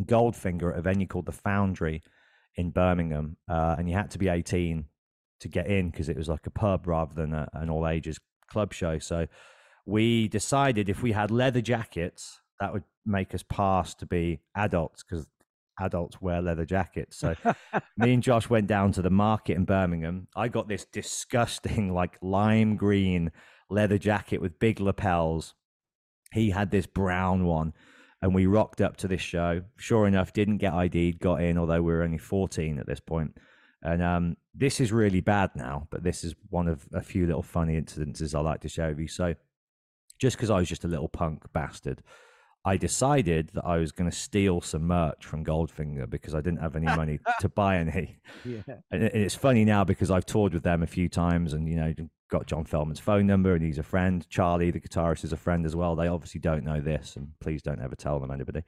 Goldfinger 0.01 0.73
at 0.73 0.79
a 0.79 0.81
venue 0.81 1.07
called 1.07 1.27
the 1.27 1.31
Foundry 1.31 2.01
in 2.55 2.71
Birmingham, 2.71 3.37
uh, 3.49 3.75
and 3.77 3.89
you 3.89 3.95
had 3.95 4.11
to 4.11 4.17
be 4.17 4.27
18 4.27 4.85
to 5.41 5.47
get 5.47 5.67
in 5.67 5.89
because 5.89 6.09
it 6.09 6.17
was 6.17 6.29
like 6.29 6.47
a 6.47 6.51
pub 6.51 6.87
rather 6.87 7.13
than 7.13 7.33
a, 7.33 7.47
an 7.53 7.69
all 7.69 7.87
ages 7.87 8.19
club 8.49 8.73
show. 8.73 8.99
So 8.99 9.27
we 9.85 10.27
decided 10.27 10.89
if 10.89 11.03
we 11.03 11.11
had 11.11 11.31
leather 11.31 11.61
jackets, 11.61 12.39
that 12.59 12.73
would 12.73 12.83
make 13.05 13.33
us 13.35 13.43
pass 13.43 13.93
to 13.95 14.05
be 14.05 14.39
adults 14.55 15.03
because 15.03 15.27
adults 15.79 16.21
wear 16.21 16.41
leather 16.41 16.65
jackets. 16.65 17.17
So 17.17 17.35
me 17.97 18.13
and 18.13 18.23
Josh 18.23 18.49
went 18.49 18.67
down 18.67 18.91
to 18.93 19.01
the 19.01 19.09
market 19.09 19.57
in 19.57 19.65
Birmingham. 19.65 20.27
I 20.35 20.47
got 20.47 20.67
this 20.67 20.85
disgusting, 20.85 21.93
like 21.93 22.17
lime 22.21 22.77
green 22.77 23.31
leather 23.69 23.97
jacket 23.97 24.41
with 24.41 24.59
big 24.59 24.79
lapels. 24.79 25.53
He 26.31 26.51
had 26.51 26.71
this 26.71 26.85
brown 26.85 27.45
one 27.45 27.73
and 28.21 28.33
we 28.33 28.45
rocked 28.45 28.81
up 28.81 28.97
to 28.97 29.07
this 29.07 29.21
show. 29.21 29.61
Sure 29.77 30.07
enough, 30.07 30.33
didn't 30.33 30.57
get 30.57 30.73
ID'd, 30.73 31.19
got 31.19 31.41
in, 31.41 31.57
although 31.57 31.81
we 31.81 31.93
were 31.93 32.03
only 32.03 32.17
14 32.17 32.79
at 32.79 32.87
this 32.87 32.99
point. 32.99 33.37
And 33.81 34.01
um, 34.01 34.37
this 34.53 34.79
is 34.79 34.91
really 34.91 35.21
bad 35.21 35.51
now, 35.55 35.87
but 35.91 36.03
this 36.03 36.23
is 36.23 36.33
one 36.49 36.67
of 36.67 36.87
a 36.93 37.01
few 37.01 37.27
little 37.27 37.43
funny 37.43 37.79
incidences 37.79 38.33
I 38.33 38.39
like 38.39 38.61
to 38.61 38.69
share 38.69 38.89
with 38.89 38.99
you. 38.99 39.07
So, 39.07 39.35
just 40.17 40.37
because 40.37 40.49
I 40.49 40.57
was 40.57 40.69
just 40.69 40.85
a 40.85 40.87
little 40.87 41.09
punk 41.09 41.43
bastard, 41.53 42.01
I 42.65 42.77
decided 42.77 43.51
that 43.53 43.63
I 43.63 43.77
was 43.77 43.91
going 43.91 44.09
to 44.09 44.15
steal 44.15 44.59
some 44.59 44.87
merch 44.87 45.23
from 45.23 45.45
Goldfinger 45.45 46.09
because 46.09 46.33
I 46.33 46.41
didn't 46.41 46.61
have 46.61 46.75
any 46.75 46.87
money 46.87 47.19
to 47.41 47.49
buy 47.49 47.77
any. 47.77 48.17
Yeah. 48.43 48.61
And 48.89 49.03
it's 49.03 49.35
funny 49.35 49.65
now 49.65 49.83
because 49.83 50.09
I've 50.09 50.25
toured 50.25 50.53
with 50.53 50.63
them 50.63 50.81
a 50.81 50.87
few 50.87 51.07
times 51.07 51.53
and, 51.53 51.69
you 51.69 51.75
know, 51.75 51.93
got 52.29 52.47
John 52.47 52.65
Feldmann's 52.65 52.99
phone 52.99 53.27
number 53.27 53.53
and 53.53 53.63
he's 53.63 53.77
a 53.77 53.83
friend. 53.83 54.27
Charlie, 54.29 54.71
the 54.71 54.79
guitarist, 54.79 55.23
is 55.23 55.33
a 55.33 55.37
friend 55.37 55.65
as 55.65 55.75
well. 55.75 55.95
They 55.95 56.07
obviously 56.07 56.39
don't 56.39 56.63
know 56.63 56.81
this, 56.81 57.15
and 57.15 57.29
please 57.39 57.61
don't 57.61 57.81
ever 57.81 57.95
tell 57.95 58.19
them 58.19 58.31
anybody. 58.31 58.63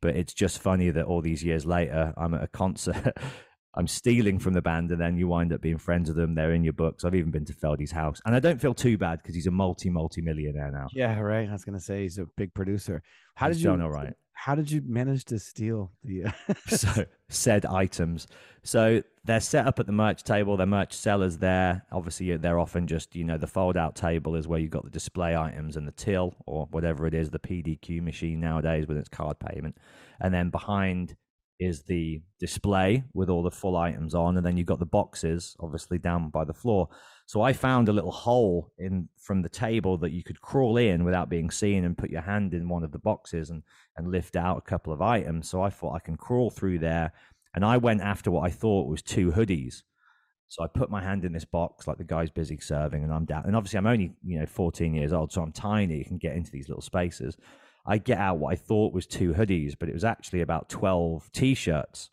But 0.00 0.16
it's 0.16 0.34
just 0.34 0.60
funny 0.60 0.90
that 0.90 1.04
all 1.04 1.20
these 1.20 1.44
years 1.44 1.66
later, 1.66 2.14
I'm 2.16 2.34
at 2.34 2.42
a 2.42 2.48
concert 2.48 3.16
I'm 3.74 3.86
stealing 3.86 4.38
from 4.38 4.52
the 4.52 4.62
band, 4.62 4.90
and 4.90 5.00
then 5.00 5.16
you 5.16 5.28
wind 5.28 5.52
up 5.52 5.60
being 5.60 5.78
friends 5.78 6.08
with 6.08 6.16
them. 6.16 6.34
They're 6.34 6.52
in 6.52 6.62
your 6.64 6.74
books. 6.74 7.04
I've 7.04 7.14
even 7.14 7.30
been 7.30 7.44
to 7.46 7.54
Feldy's 7.54 7.92
house, 7.92 8.20
and 8.26 8.34
I 8.34 8.40
don't 8.40 8.60
feel 8.60 8.74
too 8.74 8.98
bad 8.98 9.20
because 9.22 9.34
he's 9.34 9.46
a 9.46 9.50
multi 9.50 9.88
multi 9.90 10.20
millionaire 10.20 10.70
now. 10.70 10.88
Yeah, 10.92 11.18
right. 11.20 11.48
I 11.48 11.52
was 11.52 11.64
gonna 11.64 11.80
say 11.80 12.02
he's 12.02 12.18
a 12.18 12.26
big 12.36 12.52
producer. 12.54 13.02
How 13.34 13.48
He's 13.48 13.58
did 13.58 13.64
you? 13.64 13.70
all 13.70 13.90
right. 13.90 14.12
How 14.34 14.54
did 14.56 14.70
you 14.70 14.82
manage 14.84 15.24
to 15.26 15.38
steal 15.38 15.92
the? 16.04 16.24
Uh, 16.24 16.32
so 16.68 17.04
said 17.28 17.64
items. 17.64 18.26
So 18.64 19.02
they're 19.24 19.40
set 19.40 19.66
up 19.66 19.78
at 19.78 19.86
the 19.86 19.92
merch 19.92 20.22
table. 20.24 20.56
Their 20.56 20.66
merch 20.66 20.92
sellers 20.92 21.38
there. 21.38 21.86
Obviously, 21.92 22.36
they're 22.36 22.58
often 22.58 22.86
just 22.86 23.14
you 23.16 23.24
know 23.24 23.38
the 23.38 23.46
fold 23.46 23.76
out 23.76 23.94
table 23.96 24.34
is 24.34 24.46
where 24.48 24.58
you've 24.58 24.70
got 24.70 24.84
the 24.84 24.90
display 24.90 25.36
items 25.36 25.76
and 25.76 25.86
the 25.86 25.92
till 25.92 26.34
or 26.46 26.66
whatever 26.72 27.06
it 27.06 27.14
is, 27.14 27.30
the 27.30 27.38
PDQ 27.38 28.02
machine 28.02 28.40
nowadays 28.40 28.86
with 28.86 28.96
its 28.98 29.08
card 29.08 29.38
payment, 29.38 29.78
and 30.20 30.34
then 30.34 30.50
behind 30.50 31.16
is 31.64 31.82
the 31.82 32.20
display 32.38 33.04
with 33.14 33.28
all 33.28 33.42
the 33.42 33.50
full 33.50 33.76
items 33.76 34.14
on, 34.14 34.36
and 34.36 34.44
then 34.44 34.56
you've 34.56 34.66
got 34.66 34.78
the 34.78 34.86
boxes 34.86 35.56
obviously 35.60 35.98
down 35.98 36.28
by 36.30 36.44
the 36.44 36.54
floor. 36.54 36.88
So 37.26 37.40
I 37.42 37.52
found 37.52 37.88
a 37.88 37.92
little 37.92 38.10
hole 38.10 38.72
in 38.78 39.08
from 39.16 39.42
the 39.42 39.48
table 39.48 39.96
that 39.98 40.12
you 40.12 40.22
could 40.22 40.40
crawl 40.40 40.76
in 40.76 41.04
without 41.04 41.30
being 41.30 41.50
seen 41.50 41.84
and 41.84 41.96
put 41.96 42.10
your 42.10 42.22
hand 42.22 42.52
in 42.52 42.68
one 42.68 42.84
of 42.84 42.92
the 42.92 42.98
boxes 42.98 43.50
and 43.50 43.62
and 43.96 44.10
lift 44.10 44.36
out 44.36 44.58
a 44.58 44.62
couple 44.62 44.92
of 44.92 45.02
items. 45.02 45.48
So 45.48 45.62
I 45.62 45.70
thought 45.70 45.94
I 45.94 46.00
can 46.00 46.16
crawl 46.16 46.50
through 46.50 46.80
there, 46.80 47.12
and 47.54 47.64
I 47.64 47.76
went 47.76 48.00
after 48.00 48.30
what 48.30 48.44
I 48.44 48.50
thought 48.50 48.88
was 48.88 49.02
two 49.02 49.32
hoodies. 49.32 49.82
So 50.48 50.62
I 50.62 50.66
put 50.66 50.90
my 50.90 51.02
hand 51.02 51.24
in 51.24 51.32
this 51.32 51.46
box 51.46 51.86
like 51.86 51.96
the 51.96 52.04
guy's 52.04 52.30
busy 52.30 52.58
serving, 52.60 53.02
and 53.02 53.12
I'm 53.12 53.24
down. 53.24 53.44
And 53.46 53.56
obviously 53.56 53.78
I'm 53.78 53.86
only 53.86 54.12
you 54.24 54.38
know 54.38 54.46
14 54.46 54.94
years 54.94 55.12
old, 55.12 55.32
so 55.32 55.42
I'm 55.42 55.52
tiny. 55.52 55.96
You 55.96 56.04
can 56.04 56.18
get 56.18 56.36
into 56.36 56.50
these 56.50 56.68
little 56.68 56.82
spaces. 56.82 57.36
I 57.84 57.98
get 57.98 58.18
out 58.18 58.38
what 58.38 58.52
I 58.52 58.56
thought 58.56 58.92
was 58.92 59.06
two 59.06 59.34
hoodies, 59.34 59.74
but 59.78 59.88
it 59.88 59.94
was 59.94 60.04
actually 60.04 60.40
about 60.40 60.68
12 60.68 61.30
t-shirts. 61.32 62.10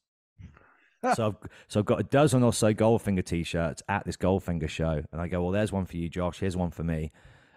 so 1.16 1.28
I've 1.28 1.50
so 1.68 1.80
I've 1.80 1.86
got 1.86 2.00
a 2.00 2.04
dozen 2.04 2.44
or 2.44 2.54
so 2.54 2.74
Goldfinger 2.74 3.24
t-shirts 3.24 3.84
at 3.88 4.06
this 4.06 4.18
Goldfinger 4.18 4.70
show, 4.70 5.04
and 5.12 5.22
I 5.22 5.28
go, 5.28 5.44
well, 5.44 5.52
there's 5.52 5.72
one 5.72 5.86
for 5.86 5.98
you, 5.98 6.10
Josh. 6.10 6.40
Here's 6.40 6.58
one 6.58 6.72
for 6.72 6.84
me. 6.84 7.12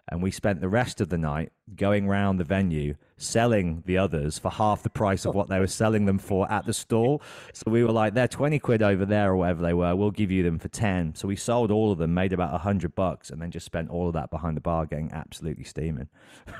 And 0.09 0.23
we 0.23 0.33
spent 0.33 0.61
the 0.61 0.69
rest 0.69 1.01
of 1.01 1.11
the 1.11 1.17
night 1.17 1.53
going 1.77 2.09
round 2.09 2.41
the 2.41 2.45
venue 2.45 2.97
selling 3.17 3.85
the 3.87 3.99
others 3.99 4.37
for 4.37 4.51
half 4.51 4.83
the 4.83 4.91
price 4.91 5.25
of 5.25 5.35
what 5.35 5.49
they 5.49 5.61
were 5.61 5.69
selling 5.69 6.07
them 6.07 6.19
for 6.19 6.51
at 6.51 6.67
the 6.67 6.73
stall. 6.73 7.23
So 7.53 7.71
we 7.71 7.85
were 7.85 7.93
like, 7.93 8.13
they're 8.13 8.27
20 8.27 8.59
quid 8.59 8.83
over 8.83 9.07
there 9.07 9.31
or 9.31 9.37
whatever 9.37 9.63
they 9.63 9.73
were. 9.73 9.95
We'll 9.95 10.11
give 10.11 10.33
you 10.33 10.43
them 10.43 10.59
for 10.59 10.67
10. 10.69 11.15
So 11.15 11.29
we 11.29 11.37
sold 11.37 11.71
all 11.71 11.93
of 11.93 11.99
them, 11.99 12.15
made 12.15 12.33
about 12.33 12.51
100 12.51 12.97
bucks, 12.97 13.31
and 13.31 13.41
then 13.41 13.53
just 13.53 13.65
spent 13.65 13.91
all 13.91 14.09
of 14.09 14.15
that 14.15 14.31
behind 14.31 14.57
the 14.57 14.61
bar 14.61 14.87
getting 14.87 15.13
absolutely 15.13 15.65
steaming. 15.65 16.09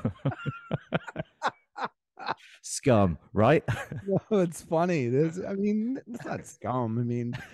Scum, 2.61 3.17
right? 3.33 3.63
no, 4.07 4.39
it's 4.39 4.61
funny. 4.61 5.07
This, 5.07 5.39
I 5.47 5.53
mean, 5.53 5.99
it's 6.07 6.25
not 6.25 6.45
scum. 6.45 6.99
I 6.99 7.03
mean, 7.03 7.33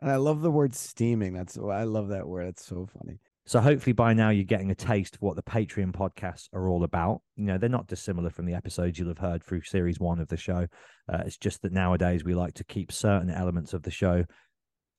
and 0.00 0.10
I 0.10 0.16
love 0.16 0.42
the 0.42 0.50
word 0.50 0.74
steaming. 0.74 1.34
That's 1.34 1.58
I 1.58 1.84
love 1.84 2.08
that 2.08 2.26
word. 2.26 2.48
It's 2.48 2.66
so 2.66 2.88
funny. 2.98 3.18
So 3.44 3.60
hopefully 3.60 3.92
by 3.92 4.14
now 4.14 4.30
you're 4.30 4.44
getting 4.44 4.70
a 4.70 4.74
taste 4.74 5.16
of 5.16 5.22
what 5.22 5.34
the 5.34 5.42
Patreon 5.42 5.92
podcasts 5.92 6.48
are 6.52 6.68
all 6.68 6.84
about. 6.84 7.22
You 7.36 7.44
know, 7.46 7.58
they're 7.58 7.68
not 7.68 7.88
dissimilar 7.88 8.30
from 8.30 8.46
the 8.46 8.54
episodes 8.54 8.98
you'll 8.98 9.08
have 9.08 9.18
heard 9.18 9.42
through 9.42 9.62
series 9.62 9.98
one 9.98 10.20
of 10.20 10.28
the 10.28 10.36
show. 10.36 10.68
Uh, 11.12 11.22
it's 11.26 11.36
just 11.36 11.62
that 11.62 11.72
nowadays 11.72 12.24
we 12.24 12.34
like 12.34 12.54
to 12.54 12.64
keep 12.64 12.92
certain 12.92 13.30
elements 13.30 13.72
of 13.72 13.82
the 13.82 13.90
show 13.90 14.24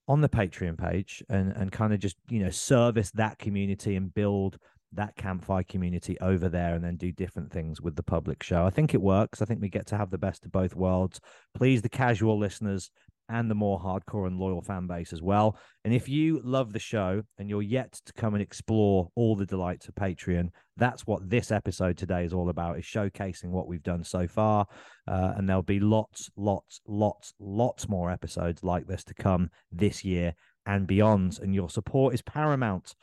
on 0.07 0.19
the 0.19 0.29
Patreon 0.29 0.77
page 0.77 1.23
and 1.29 1.53
and 1.53 1.71
kind 1.71 1.93
of 1.93 1.99
just 1.99 2.17
you 2.27 2.43
know 2.43 2.49
service 2.49 3.11
that 3.11 3.39
community 3.39 3.95
and 3.95 4.13
build 4.13 4.57
that 4.95 5.15
campfire 5.15 5.63
community 5.63 6.17
over 6.19 6.49
there 6.49 6.75
and 6.75 6.83
then 6.83 6.95
do 6.95 7.11
different 7.11 7.51
things 7.51 7.81
with 7.81 7.95
the 7.95 8.03
public 8.03 8.43
show. 8.43 8.65
I 8.65 8.69
think 8.69 8.93
it 8.93 9.01
works. 9.01 9.41
I 9.41 9.45
think 9.45 9.61
we 9.61 9.69
get 9.69 9.87
to 9.87 9.97
have 9.97 10.11
the 10.11 10.17
best 10.17 10.45
of 10.45 10.51
both 10.51 10.75
worlds. 10.75 11.19
Please 11.55 11.81
the 11.81 11.89
casual 11.89 12.37
listeners 12.37 12.91
and 13.29 13.49
the 13.49 13.55
more 13.55 13.79
hardcore 13.79 14.27
and 14.27 14.37
loyal 14.37 14.61
fan 14.61 14.85
base 14.87 15.13
as 15.13 15.21
well. 15.21 15.57
And 15.85 15.93
if 15.93 16.09
you 16.09 16.41
love 16.43 16.73
the 16.73 16.79
show 16.79 17.23
and 17.37 17.49
you're 17.49 17.61
yet 17.61 17.93
to 18.05 18.13
come 18.13 18.33
and 18.33 18.43
explore 18.43 19.09
all 19.15 19.35
the 19.35 19.45
delights 19.45 19.87
of 19.87 19.95
Patreon, 19.95 20.49
that's 20.77 21.07
what 21.07 21.29
this 21.29 21.51
episode 21.51 21.97
today 21.97 22.25
is 22.25 22.33
all 22.33 22.49
about 22.49 22.77
is 22.77 22.85
showcasing 22.85 23.49
what 23.49 23.67
we've 23.67 23.83
done 23.83 24.03
so 24.03 24.27
far. 24.27 24.67
Uh, 25.07 25.33
and 25.37 25.47
there'll 25.47 25.61
be 25.61 25.79
lots, 25.79 26.29
lots, 26.35 26.81
lots, 26.87 27.33
lots 27.39 27.87
more 27.87 28.11
episodes 28.11 28.63
like 28.63 28.87
this 28.87 29.03
to 29.05 29.13
come 29.13 29.49
this 29.71 30.03
year 30.03 30.33
and 30.65 30.85
beyond. 30.85 31.39
And 31.41 31.55
your 31.55 31.69
support 31.69 32.13
is 32.13 32.21
paramount 32.21 32.93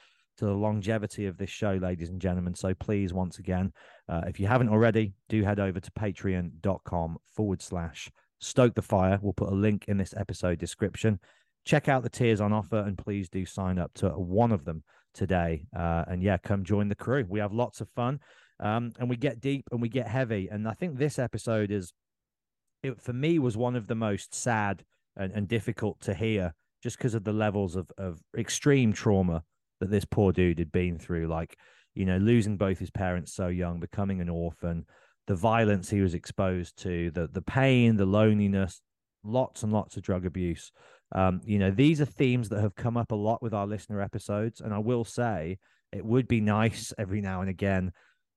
to 0.41 0.47
the 0.47 0.53
longevity 0.53 1.27
of 1.27 1.37
this 1.37 1.51
show, 1.51 1.79
ladies 1.81 2.09
and 2.09 2.19
gentlemen. 2.19 2.55
So 2.55 2.73
please, 2.75 3.13
once 3.13 3.39
again, 3.39 3.73
uh, 4.09 4.23
if 4.27 4.41
you 4.41 4.47
haven't 4.47 4.71
already, 4.71 5.13
do 5.29 5.43
head 5.45 5.61
over 5.61 5.79
to 5.79 5.91
patreon.com 5.93 7.19
forward 7.37 7.61
slash 7.61 8.11
stoke 8.41 8.75
the 8.75 8.81
fire. 8.81 9.19
We'll 9.21 9.35
put 9.35 9.51
a 9.51 9.55
link 9.55 9.85
in 9.87 9.99
this 9.99 10.15
episode 10.17 10.59
description. 10.59 11.21
Check 11.67 11.89
out 11.89 12.03
the 12.03 12.09
tiers 12.09 12.41
on 12.41 12.55
offer 12.55 12.79
and 12.79 12.97
please 12.97 13.29
do 13.29 13.45
sign 13.45 13.79
up 13.79 13.93
to 13.97 14.09
one 14.09 14.51
of 14.51 14.65
them 14.65 14.83
today. 15.13 15.67
Uh, 15.77 16.05
and 16.09 16.23
yeah, 16.23 16.39
come 16.39 16.65
join 16.65 16.89
the 16.89 16.95
crew. 16.95 17.27
We 17.29 17.41
have 17.41 17.53
lots 17.53 17.83
of 17.83 17.91
fun 17.91 18.21
um, 18.61 18.93
and 18.99 19.11
we 19.11 19.17
get 19.17 19.43
deep 19.43 19.69
and 19.71 19.83
we 19.83 19.91
get 19.91 20.09
heavy. 20.09 20.49
And 20.51 20.67
I 20.67 20.73
think 20.73 20.97
this 20.97 21.19
episode 21.19 21.71
is, 21.71 21.93
it, 22.83 22.99
for 22.99 23.13
me, 23.13 23.39
was 23.39 23.59
one 23.59 23.77
of 23.77 23.89
the 23.89 23.95
most 23.95 24.35
sad 24.35 24.85
and, 25.17 25.33
and 25.35 25.47
difficult 25.47 26.01
to 26.01 26.15
hear 26.15 26.55
just 26.83 26.97
because 26.97 27.13
of 27.13 27.25
the 27.25 27.33
levels 27.35 27.77
of, 27.77 27.91
of 27.99 28.23
extreme 28.39 28.95
trauma 28.95 29.43
that 29.81 29.91
this 29.91 30.05
poor 30.05 30.33
dude 30.33 30.59
had 30.59 30.73
been 30.73 30.99
through, 30.99 31.27
like, 31.27 31.57
you 31.95 32.05
know, 32.05 32.19
losing 32.19 32.57
both 32.57 32.79
his 32.79 32.91
parents 32.91 33.35
so 33.35 33.49
young, 33.49 33.81
becoming 33.81 34.21
an 34.21 34.29
orphan, 34.29 34.87
the 35.27 35.35
violence 35.35 35.91
he 35.91 36.01
was 36.01 36.15
exposed 36.15 36.77
to, 36.83 37.11
the 37.11 37.29
the 37.29 37.43
pain, 37.43 37.97
the 37.97 38.07
loneliness, 38.07 38.81
lots 39.25 39.63
and 39.63 39.73
lots 39.73 39.97
of 39.97 40.03
drug 40.03 40.27
abuse. 40.27 40.71
Um, 41.13 41.41
you 41.45 41.59
know, 41.59 41.71
these 41.71 42.01
are 42.01 42.07
themes 42.07 42.49
that 42.51 42.61
have 42.61 42.77
come 42.77 42.97
up 42.97 43.11
a 43.11 43.17
lot 43.17 43.43
with 43.43 43.53
our 43.53 43.67
listener 43.67 44.01
episodes, 44.01 44.61
and 44.61 44.73
I 44.73 44.79
will 44.79 45.05
say 45.05 45.59
it 45.93 46.05
would 46.05 46.29
be 46.29 46.41
nice 46.41 46.93
every 46.99 47.21
now 47.21 47.41
and 47.41 47.51
again 47.51 47.93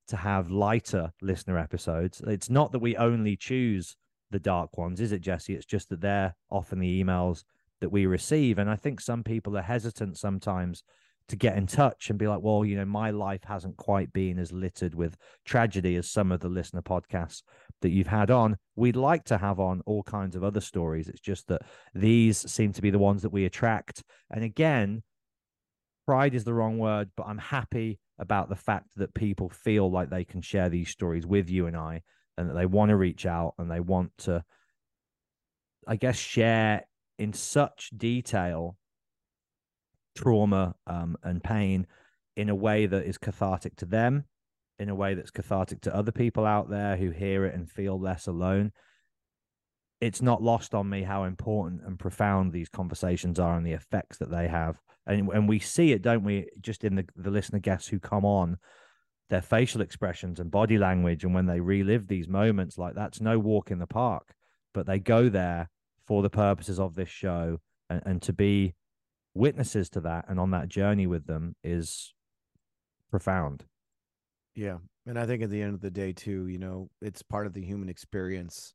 to 0.08 0.18
have 0.18 0.50
lighter 0.52 1.12
listener 1.22 1.58
episodes. 1.58 2.22
It's 2.26 2.50
not 2.50 2.72
that 2.72 2.80
we 2.80 2.98
only 2.98 3.38
choose 3.38 3.96
the 4.32 4.40
dark 4.40 4.78
ones, 4.78 5.00
is 5.00 5.12
it, 5.12 5.22
Jesse? 5.22 5.54
It's 5.54 5.66
just 5.66 5.90
that 5.90 6.02
they're 6.02 6.36
often 6.50 6.80
the 6.80 7.04
emails 7.04 7.44
that 7.80 7.92
we 7.92 8.06
receive, 8.06 8.58
and 8.58 8.70
I 8.70 8.76
think 8.76 9.00
some 9.00 9.24
people 9.24 9.58
are 9.58 9.62
hesitant 9.62 10.18
sometimes 10.18 10.84
to 11.30 11.36
get 11.36 11.58
in 11.58 11.68
touch 11.68 12.10
and 12.10 12.20
be 12.20 12.28
like, 12.28 12.42
well, 12.42 12.66
you 12.66 12.76
know, 12.76 12.86
my 12.86 13.12
life 13.12 13.44
hasn't 13.44 13.78
quite 13.78 14.12
been 14.12 14.38
as 14.38 14.52
littered 14.52 14.94
with 14.94 15.16
tragedy 15.46 15.96
as 15.96 16.10
some 16.10 16.32
of 16.32 16.42
the 16.42 16.50
listener 16.50 16.82
podcasts 16.82 17.44
that 17.82 17.92
you've 17.92 18.08
had 18.08 18.30
on. 18.30 18.58
We'd 18.76 18.96
like 18.96 19.24
to 19.26 19.38
have 19.38 19.60
on 19.60 19.82
all 19.86 20.04
kinds 20.04 20.36
of 20.36 20.44
other 20.44 20.62
stories. 20.62 21.08
It's 21.08 21.22
just 21.22 21.48
that 21.48 21.62
these 21.94 22.38
seem 22.52 22.74
to 22.74 22.82
be 22.82 22.90
the 22.90 23.00
ones 23.00 23.22
that 23.22 23.32
we 23.32 23.46
attract. 23.46 24.04
And 24.30 24.44
again, 24.44 25.04
pride 26.06 26.36
is 26.36 26.44
the 26.44 26.54
wrong 26.54 26.78
word, 26.78 27.10
but 27.16 27.28
I'm 27.28 27.38
happy 27.38 28.00
about 28.20 28.50
the 28.50 28.56
fact 28.56 28.90
that 28.98 29.14
people 29.14 29.50
feel 29.50 29.90
like 29.90 30.10
they 30.10 30.26
can 30.26 30.42
share 30.42 30.70
these 30.70 30.90
stories 30.90 31.26
with 31.26 31.50
you 31.50 31.68
and 31.68 31.78
I 31.78 32.02
and 32.38 32.50
that 32.50 32.54
they 32.54 32.66
want 32.66 32.90
to 32.90 32.96
reach 32.96 33.26
out 33.26 33.54
and 33.58 33.72
they 33.72 33.80
want 33.80 34.12
to, 34.20 34.44
I 35.88 35.96
guess, 35.96 36.18
share 36.18 36.84
in 37.18 37.34
such 37.34 37.92
detail 37.96 38.76
trauma 40.16 40.76
um, 40.88 41.18
and 41.24 41.44
pain 41.44 41.88
in 42.36 42.50
a 42.50 42.56
way 42.56 42.86
that 42.86 43.06
is 43.06 43.18
cathartic 43.18 43.76
to 43.78 43.86
them, 43.86 44.26
in 44.80 44.90
a 44.90 44.96
way 44.96 45.14
that's 45.14 45.32
cathartic 45.32 45.82
to 45.82 45.96
other 45.96 46.12
people 46.12 46.46
out 46.46 46.70
there 46.70 46.98
who 46.98 47.12
hear 47.12 47.46
it 47.46 47.56
and 47.56 47.70
feel 47.70 48.00
less 48.00 48.28
alone. 48.28 48.72
It's 50.02 50.22
not 50.22 50.44
lost 50.44 50.74
on 50.74 50.90
me 50.90 51.04
how 51.04 51.24
important 51.24 51.82
and 51.86 51.98
profound 51.98 52.52
these 52.52 52.70
conversations 52.70 53.40
are 53.40 53.56
and 53.56 53.66
the 53.66 53.72
effects 53.72 54.18
that 54.18 54.32
they 54.32 54.48
have. 54.48 54.80
And, 55.06 55.30
and 55.30 55.48
we 55.48 55.60
see 55.60 55.92
it, 55.92 56.02
don't 56.02 56.24
we, 56.24 56.48
just 56.60 56.84
in 56.84 56.96
the, 56.96 57.06
the 57.16 57.32
listener 57.32 57.60
guests 57.60 57.88
who 57.88 58.00
come 58.00 58.26
on, 58.26 58.58
their 59.30 59.42
facial 59.42 59.82
expressions 59.82 60.40
and 60.40 60.52
body 60.52 60.78
language. 60.78 61.24
And 61.24 61.34
when 61.34 61.46
they 61.46 61.60
relive 61.60 62.08
these 62.08 62.28
moments, 62.28 62.78
like 62.78 62.96
that's 62.96 63.22
no 63.22 63.40
walk 63.40 63.72
in 63.72 63.80
the 63.80 63.88
park, 63.88 64.34
but 64.74 64.86
they 64.86 65.00
go 65.00 65.30
there 65.30 65.70
for 66.06 66.22
the 66.22 66.30
purposes 66.30 66.80
of 66.80 66.96
this 66.96 67.10
show 67.10 67.60
and, 67.90 68.02
and 68.06 68.22
to 68.24 68.34
be 68.34 68.76
witnesses 69.34 69.90
to 69.92 70.02
that 70.02 70.26
and 70.28 70.40
on 70.40 70.52
that 70.52 70.70
journey 70.70 71.08
with 71.08 71.26
them 71.26 71.56
is 71.64 72.14
profound. 73.10 73.66
Yeah. 74.56 74.78
And 75.06 75.18
I 75.18 75.26
think 75.26 75.44
at 75.44 75.50
the 75.50 75.62
end 75.62 75.74
of 75.74 75.82
the 75.82 75.92
day, 75.92 76.14
too, 76.14 76.48
you 76.48 76.60
know, 76.60 76.90
it's 77.02 77.22
part 77.22 77.48
of 77.48 77.54
the 77.54 77.64
human 77.64 77.90
experience. 77.90 78.74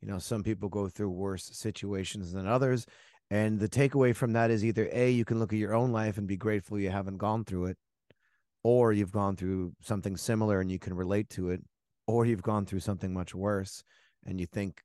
You 0.00 0.08
know, 0.08 0.18
some 0.18 0.42
people 0.42 0.68
go 0.68 0.88
through 0.88 1.10
worse 1.10 1.50
situations 1.52 2.32
than 2.32 2.46
others. 2.46 2.86
And 3.30 3.58
the 3.58 3.68
takeaway 3.68 4.14
from 4.14 4.32
that 4.34 4.50
is 4.50 4.64
either 4.64 4.88
A, 4.92 5.10
you 5.10 5.24
can 5.24 5.38
look 5.38 5.52
at 5.52 5.58
your 5.58 5.74
own 5.74 5.90
life 5.90 6.18
and 6.18 6.28
be 6.28 6.36
grateful 6.36 6.78
you 6.78 6.90
haven't 6.90 7.16
gone 7.16 7.44
through 7.44 7.66
it, 7.66 7.78
or 8.62 8.92
you've 8.92 9.10
gone 9.10 9.34
through 9.34 9.72
something 9.82 10.16
similar 10.16 10.60
and 10.60 10.70
you 10.70 10.78
can 10.78 10.94
relate 10.94 11.28
to 11.30 11.50
it, 11.50 11.60
or 12.06 12.24
you've 12.24 12.42
gone 12.42 12.66
through 12.66 12.80
something 12.80 13.12
much 13.12 13.34
worse 13.34 13.82
and 14.26 14.38
you 14.38 14.46
think 14.46 14.80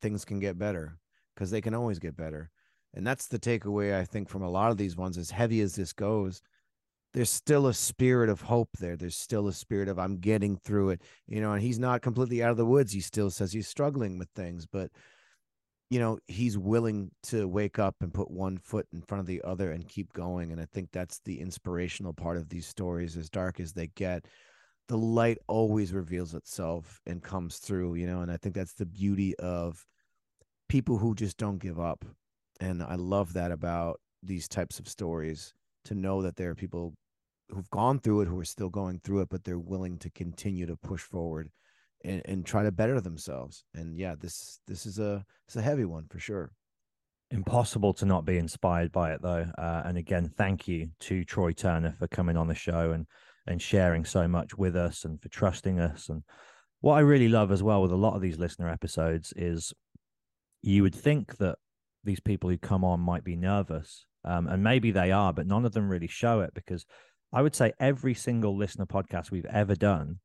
things 0.00 0.24
can 0.24 0.38
get 0.38 0.58
better 0.58 0.98
because 1.34 1.50
they 1.50 1.60
can 1.60 1.74
always 1.74 1.98
get 1.98 2.16
better. 2.16 2.50
And 2.96 3.06
that's 3.06 3.28
the 3.28 3.38
takeaway 3.38 3.94
I 3.94 4.04
think 4.04 4.28
from 4.28 4.42
a 4.42 4.50
lot 4.50 4.70
of 4.70 4.78
these 4.78 4.96
ones, 4.96 5.18
as 5.18 5.30
heavy 5.30 5.60
as 5.60 5.76
this 5.76 5.92
goes, 5.92 6.42
there's 7.12 7.30
still 7.30 7.66
a 7.66 7.74
spirit 7.74 8.28
of 8.28 8.40
hope 8.40 8.70
there. 8.78 8.96
There's 8.96 9.16
still 9.16 9.48
a 9.48 9.52
spirit 9.52 9.88
of 9.88 9.98
I'm 9.98 10.18
getting 10.18 10.56
through 10.56 10.90
it, 10.90 11.02
you 11.26 11.40
know, 11.40 11.52
and 11.52 11.62
he's 11.62 11.78
not 11.78 12.02
completely 12.02 12.42
out 12.42 12.50
of 12.50 12.56
the 12.56 12.66
woods. 12.66 12.92
He 12.92 13.00
still 13.00 13.30
says 13.30 13.52
he's 13.52 13.68
struggling 13.68 14.18
with 14.18 14.28
things, 14.34 14.66
but 14.66 14.90
you 15.90 16.00
know 16.00 16.18
he's 16.26 16.58
willing 16.58 17.10
to 17.22 17.46
wake 17.46 17.78
up 17.78 17.94
and 18.00 18.12
put 18.12 18.30
one 18.30 18.58
foot 18.58 18.86
in 18.92 19.02
front 19.02 19.20
of 19.20 19.26
the 19.26 19.40
other 19.42 19.70
and 19.70 19.88
keep 19.88 20.12
going 20.12 20.52
and 20.52 20.60
i 20.60 20.66
think 20.72 20.90
that's 20.90 21.20
the 21.24 21.40
inspirational 21.40 22.12
part 22.12 22.36
of 22.36 22.48
these 22.48 22.66
stories 22.66 23.16
as 23.16 23.30
dark 23.30 23.60
as 23.60 23.72
they 23.72 23.86
get 23.94 24.24
the 24.88 24.98
light 24.98 25.38
always 25.48 25.92
reveals 25.92 26.34
itself 26.34 27.00
and 27.06 27.22
comes 27.22 27.58
through 27.58 27.94
you 27.94 28.06
know 28.06 28.20
and 28.20 28.32
i 28.32 28.36
think 28.36 28.54
that's 28.54 28.74
the 28.74 28.86
beauty 28.86 29.36
of 29.36 29.84
people 30.68 30.98
who 30.98 31.14
just 31.14 31.36
don't 31.36 31.58
give 31.58 31.78
up 31.78 32.04
and 32.60 32.82
i 32.82 32.94
love 32.94 33.32
that 33.32 33.52
about 33.52 34.00
these 34.22 34.48
types 34.48 34.78
of 34.78 34.88
stories 34.88 35.54
to 35.84 35.94
know 35.94 36.22
that 36.22 36.36
there 36.36 36.50
are 36.50 36.54
people 36.54 36.94
who've 37.48 37.70
gone 37.70 37.98
through 37.98 38.20
it 38.20 38.28
who 38.28 38.38
are 38.38 38.44
still 38.44 38.70
going 38.70 39.00
through 39.04 39.20
it 39.20 39.28
but 39.28 39.44
they're 39.44 39.58
willing 39.58 39.98
to 39.98 40.10
continue 40.10 40.66
to 40.66 40.76
push 40.76 41.02
forward 41.02 41.50
and, 42.06 42.22
and 42.24 42.46
try 42.46 42.62
to 42.62 42.72
better 42.72 43.00
themselves. 43.00 43.64
And 43.74 43.98
yeah 43.98 44.14
this 44.18 44.60
this 44.66 44.86
is 44.86 44.98
a 44.98 45.24
it's 45.46 45.56
a 45.56 45.62
heavy 45.62 45.84
one 45.84 46.06
for 46.08 46.18
sure. 46.18 46.52
Impossible 47.30 47.92
to 47.94 48.06
not 48.06 48.24
be 48.24 48.38
inspired 48.38 48.92
by 48.92 49.12
it 49.12 49.22
though. 49.22 49.46
Uh, 49.58 49.82
and 49.84 49.98
again 49.98 50.30
thank 50.36 50.68
you 50.68 50.88
to 51.00 51.24
troy 51.24 51.52
turner 51.52 51.94
for 51.98 52.08
coming 52.08 52.36
on 52.36 52.48
the 52.48 52.54
show 52.54 52.92
and 52.92 53.06
and 53.46 53.62
sharing 53.62 54.04
so 54.04 54.26
much 54.26 54.56
with 54.56 54.76
us 54.76 55.04
and 55.04 55.20
for 55.20 55.28
trusting 55.28 55.80
us. 55.80 56.08
And 56.08 56.22
what 56.80 56.94
i 56.94 57.00
really 57.00 57.28
love 57.28 57.50
as 57.50 57.62
well 57.62 57.82
with 57.82 57.92
a 57.92 57.96
lot 57.96 58.14
of 58.14 58.20
these 58.20 58.38
listener 58.38 58.68
episodes 58.68 59.32
is 59.34 59.72
you 60.62 60.82
would 60.82 60.94
think 60.94 61.36
that 61.38 61.56
these 62.06 62.20
people 62.20 62.48
who 62.48 62.58
come 62.58 62.84
on 62.84 63.00
might 63.00 63.24
be 63.24 63.36
nervous 63.36 64.06
um, 64.24 64.46
and 64.46 64.62
maybe 64.62 64.90
they 64.90 65.12
are 65.12 65.32
but 65.32 65.46
none 65.46 65.64
of 65.64 65.72
them 65.72 65.88
really 65.88 66.06
show 66.06 66.40
it 66.40 66.54
because 66.54 66.86
i 67.32 67.42
would 67.42 67.54
say 67.54 67.72
every 67.78 68.14
single 68.14 68.56
listener 68.56 68.86
podcast 68.86 69.30
we've 69.30 69.44
ever 69.46 69.74
done 69.74 70.18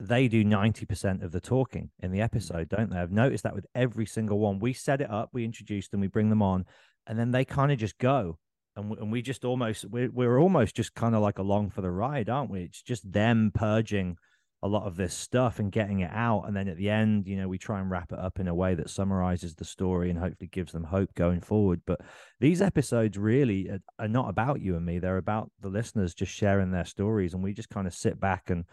they 0.00 0.28
do 0.28 0.42
90% 0.42 1.22
of 1.22 1.30
the 1.30 1.40
talking 1.40 1.90
in 2.02 2.10
the 2.10 2.20
mm. 2.20 2.24
episode, 2.24 2.68
don't 2.68 2.90
they? 2.90 2.96
I've 2.96 3.12
noticed 3.12 3.44
that 3.44 3.54
with 3.54 3.66
every 3.74 4.06
single 4.06 4.38
one. 4.38 4.58
We 4.58 4.72
set 4.72 5.02
it 5.02 5.10
up, 5.10 5.28
we 5.32 5.44
introduce 5.44 5.88
them, 5.88 6.00
we 6.00 6.06
bring 6.06 6.30
them 6.30 6.42
on, 6.42 6.64
and 7.06 7.18
then 7.18 7.30
they 7.30 7.44
kind 7.44 7.70
of 7.70 7.78
just 7.78 7.98
go. 7.98 8.38
And 8.76 8.90
we, 8.90 8.96
and 8.96 9.12
we 9.12 9.20
just 9.20 9.44
almost, 9.44 9.84
we're, 9.84 10.10
we're 10.10 10.40
almost 10.40 10.74
just 10.74 10.94
kind 10.94 11.14
of 11.14 11.20
like 11.20 11.38
along 11.38 11.70
for 11.70 11.82
the 11.82 11.90
ride, 11.90 12.30
aren't 12.30 12.50
we? 12.50 12.62
It's 12.62 12.82
just 12.82 13.12
them 13.12 13.52
purging 13.54 14.16
a 14.62 14.68
lot 14.68 14.86
of 14.86 14.96
this 14.96 15.14
stuff 15.14 15.58
and 15.58 15.72
getting 15.72 16.00
it 16.00 16.10
out. 16.12 16.44
And 16.46 16.54
then 16.54 16.68
at 16.68 16.76
the 16.76 16.90
end, 16.90 17.26
you 17.26 17.36
know, 17.36 17.48
we 17.48 17.56
try 17.56 17.80
and 17.80 17.90
wrap 17.90 18.12
it 18.12 18.18
up 18.18 18.38
in 18.38 18.46
a 18.46 18.54
way 18.54 18.74
that 18.74 18.90
summarizes 18.90 19.54
the 19.54 19.64
story 19.64 20.10
and 20.10 20.18
hopefully 20.18 20.48
gives 20.48 20.72
them 20.72 20.84
hope 20.84 21.14
going 21.14 21.40
forward. 21.40 21.80
But 21.86 22.02
these 22.40 22.60
episodes 22.60 23.16
really 23.16 23.70
are, 23.70 23.80
are 23.98 24.08
not 24.08 24.28
about 24.28 24.60
you 24.60 24.76
and 24.76 24.84
me. 24.84 24.98
They're 24.98 25.16
about 25.16 25.50
the 25.60 25.68
listeners 25.68 26.14
just 26.14 26.32
sharing 26.32 26.70
their 26.70 26.84
stories. 26.84 27.32
And 27.32 27.42
we 27.42 27.54
just 27.54 27.70
kind 27.70 27.86
of 27.86 27.94
sit 27.94 28.20
back 28.20 28.50
and 28.50 28.64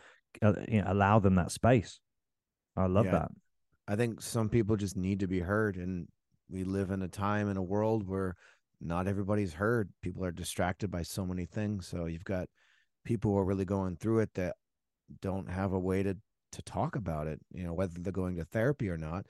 uh, 0.42 0.54
you 0.68 0.82
know, 0.82 0.92
allow 0.92 1.20
them 1.20 1.36
that 1.36 1.52
space. 1.52 2.00
I 2.76 2.88
love 2.88 3.06
yeah. 3.06 3.12
that. 3.12 3.32
I 3.88 3.96
think 3.96 4.22
some 4.22 4.50
people 4.50 4.76
just 4.76 4.98
need 4.98 5.22
to 5.22 5.28
be 5.28 5.40
heard, 5.40 5.78
and 5.78 6.08
we 6.50 6.66
live 6.66 6.92
in 6.92 7.02
a 7.02 7.08
time 7.08 7.50
in 7.50 7.56
a 7.56 7.64
world 7.64 8.06
where 8.06 8.36
not 8.82 9.08
everybody's 9.08 9.54
heard. 9.54 9.90
People 10.02 10.26
are 10.26 10.32
distracted 10.32 10.92
by 10.92 11.02
so 11.02 11.26
many 11.26 11.46
things. 11.46 11.88
So 11.88 12.06
you've 12.06 12.26
got 12.26 12.50
people 13.06 13.32
who 13.32 13.38
are 13.38 13.46
really 13.46 13.66
going 13.66 13.96
through 13.96 14.20
it 14.20 14.34
that 14.36 14.56
don't 15.22 15.50
have 15.50 15.74
a 15.74 15.80
way 15.80 16.04
to 16.04 16.18
to 16.54 16.62
talk 16.64 16.96
about 16.96 17.28
it. 17.28 17.40
You 17.52 17.64
know, 17.64 17.74
whether 17.74 18.00
they're 18.00 18.12
going 18.12 18.38
to 18.38 18.46
therapy 18.46 18.90
or 18.90 18.98
not. 18.98 19.26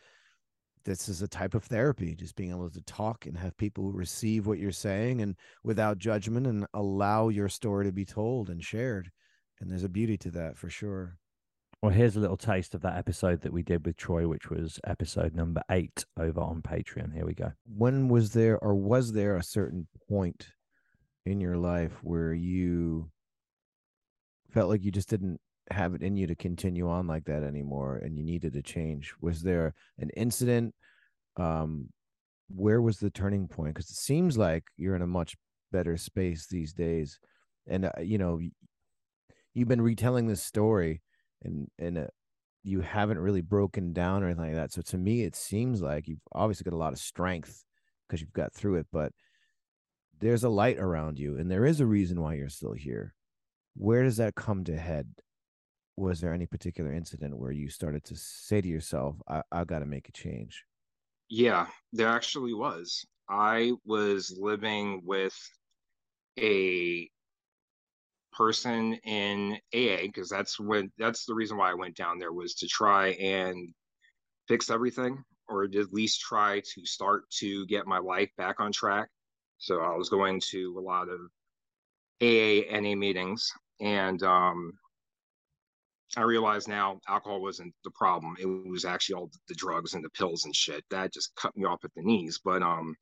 This 0.85 1.09
is 1.09 1.21
a 1.21 1.27
type 1.27 1.53
of 1.53 1.65
therapy, 1.65 2.15
just 2.15 2.37
being 2.37 2.51
able 2.51 2.69
to 2.69 2.81
talk 2.83 3.25
and 3.25 3.37
have 3.37 3.57
people 3.57 3.91
receive 3.91 4.47
what 4.47 4.57
you're 4.57 4.71
saying 4.71 5.21
and 5.21 5.35
without 5.61 5.97
judgment 5.97 6.47
and 6.47 6.65
allow 6.73 7.27
your 7.27 7.49
story 7.49 7.83
to 7.85 7.91
be 7.91 8.05
told 8.05 8.49
and 8.49 8.63
shared 8.63 9.11
and 9.59 9.71
there's 9.71 9.83
a 9.83 9.89
beauty 9.89 10.17
to 10.17 10.31
that 10.31 10.57
for 10.57 10.69
sure. 10.69 11.17
Well, 11.81 11.91
here's 11.91 12.15
a 12.15 12.19
little 12.19 12.37
taste 12.37 12.73
of 12.73 12.81
that 12.81 12.97
episode 12.97 13.41
that 13.41 13.53
we 13.53 13.61
did 13.61 13.85
with 13.85 13.97
Troy, 13.97 14.27
which 14.27 14.49
was 14.49 14.79
episode 14.85 15.35
number 15.35 15.61
eight 15.69 16.05
over 16.19 16.41
on 16.41 16.61
Patreon. 16.61 17.13
Here 17.13 17.25
we 17.25 17.35
go. 17.35 17.51
When 17.65 18.07
was 18.07 18.31
there, 18.31 18.57
or 18.57 18.73
was 18.73 19.13
there 19.13 19.35
a 19.35 19.43
certain 19.43 19.87
point 20.09 20.47
in 21.25 21.39
your 21.39 21.57
life 21.57 21.91
where 22.01 22.33
you 22.33 23.11
felt 24.49 24.69
like 24.69 24.83
you 24.83 24.91
just 24.91 25.09
didn't 25.09 25.39
have 25.71 25.93
it 25.93 26.01
in 26.01 26.15
you 26.15 26.27
to 26.27 26.35
continue 26.35 26.89
on 26.89 27.07
like 27.07 27.25
that 27.25 27.43
anymore 27.43 27.97
and 27.97 28.17
you 28.17 28.23
needed 28.23 28.53
to 28.53 28.61
change? 28.61 29.13
Was 29.21 29.41
there 29.41 29.73
an 29.99 30.09
incident? 30.15 30.73
Um, 31.35 31.89
where 32.49 32.81
was 32.81 32.99
the 32.99 33.09
turning 33.09 33.47
point? 33.47 33.75
Because 33.75 33.89
it 33.89 33.97
seems 33.97 34.37
like 34.37 34.63
you're 34.77 34.95
in 34.95 35.01
a 35.01 35.07
much 35.07 35.35
better 35.71 35.97
space 35.97 36.47
these 36.47 36.73
days. 36.73 37.19
And, 37.67 37.85
uh, 37.85 37.91
you 38.01 38.17
know, 38.17 38.39
you've 39.53 39.67
been 39.67 39.81
retelling 39.81 40.27
this 40.27 40.43
story 40.43 41.01
and 41.43 41.67
and 41.77 41.97
uh, 41.97 42.07
you 42.63 42.81
haven't 42.81 43.19
really 43.19 43.41
broken 43.41 43.93
down 43.93 44.23
or 44.23 44.27
anything 44.27 44.45
like 44.45 44.55
that. 44.55 44.73
So 44.73 44.81
to 44.81 44.97
me, 44.97 45.23
it 45.23 45.35
seems 45.35 45.81
like 45.81 46.07
you've 46.07 46.21
obviously 46.33 46.65
got 46.65 46.75
a 46.75 46.79
lot 46.79 46.93
of 46.93 46.99
strength 46.99 47.63
because 48.07 48.21
you've 48.21 48.33
got 48.33 48.53
through 48.53 48.75
it, 48.75 48.87
but 48.91 49.11
there's 50.19 50.43
a 50.43 50.49
light 50.49 50.77
around 50.77 51.19
you, 51.19 51.37
and 51.37 51.49
there 51.49 51.65
is 51.65 51.79
a 51.79 51.85
reason 51.85 52.21
why 52.21 52.33
you're 52.33 52.49
still 52.49 52.73
here. 52.73 53.13
Where 53.75 54.03
does 54.03 54.17
that 54.17 54.35
come 54.35 54.63
to 54.65 54.77
head? 54.77 55.07
Was 55.97 56.21
there 56.21 56.33
any 56.33 56.45
particular 56.45 56.93
incident 56.93 57.37
where 57.37 57.51
you 57.51 57.69
started 57.69 58.03
to 58.05 58.15
say 58.15 58.61
to 58.61 58.67
yourself, 58.67 59.15
I, 59.27 59.41
I 59.51 59.63
got 59.63 59.79
to 59.79 59.85
make 59.85 60.07
a 60.07 60.11
change? 60.11 60.63
Yeah, 61.29 61.67
there 61.91 62.07
actually 62.07 62.53
was. 62.53 63.05
I 63.29 63.73
was 63.83 64.37
living 64.39 65.01
with 65.03 65.35
a 66.39 67.09
person 68.31 68.93
in 69.03 69.57
AA 69.73 70.03
because 70.03 70.29
that's 70.29 70.59
when 70.59 70.91
that's 70.97 71.25
the 71.25 71.33
reason 71.33 71.57
why 71.57 71.71
I 71.71 71.73
went 71.73 71.95
down 71.95 72.19
there 72.19 72.31
was 72.31 72.53
to 72.55 72.67
try 72.67 73.09
and 73.13 73.73
fix 74.47 74.69
everything 74.69 75.23
or 75.49 75.63
at 75.63 75.93
least 75.93 76.21
try 76.21 76.59
to 76.59 76.85
start 76.85 77.29
to 77.31 77.65
get 77.65 77.87
my 77.87 77.97
life 77.97 78.29
back 78.37 78.59
on 78.59 78.71
track. 78.71 79.09
So 79.57 79.79
I 79.81 79.95
was 79.95 80.09
going 80.09 80.41
to 80.51 80.77
a 80.77 80.81
lot 80.81 81.07
of 81.09 81.19
AA 82.21 82.79
NA 82.79 82.95
meetings 82.95 83.51
and 83.79 84.21
um, 84.23 84.73
I 86.15 86.21
realize 86.21 86.67
now 86.67 86.99
alcohol 87.07 87.41
wasn't 87.41 87.73
the 87.83 87.91
problem. 87.91 88.35
It 88.39 88.45
was 88.45 88.85
actually 88.85 89.15
all 89.15 89.31
the 89.47 89.55
drugs 89.55 89.93
and 89.93 90.03
the 90.03 90.09
pills 90.11 90.45
and 90.45 90.55
shit 90.55 90.83
that 90.89 91.13
just 91.13 91.35
cut 91.35 91.55
me 91.57 91.65
off 91.65 91.83
at 91.83 91.91
the 91.95 92.01
knees. 92.01 92.39
But 92.43 92.61
um, 92.61 92.95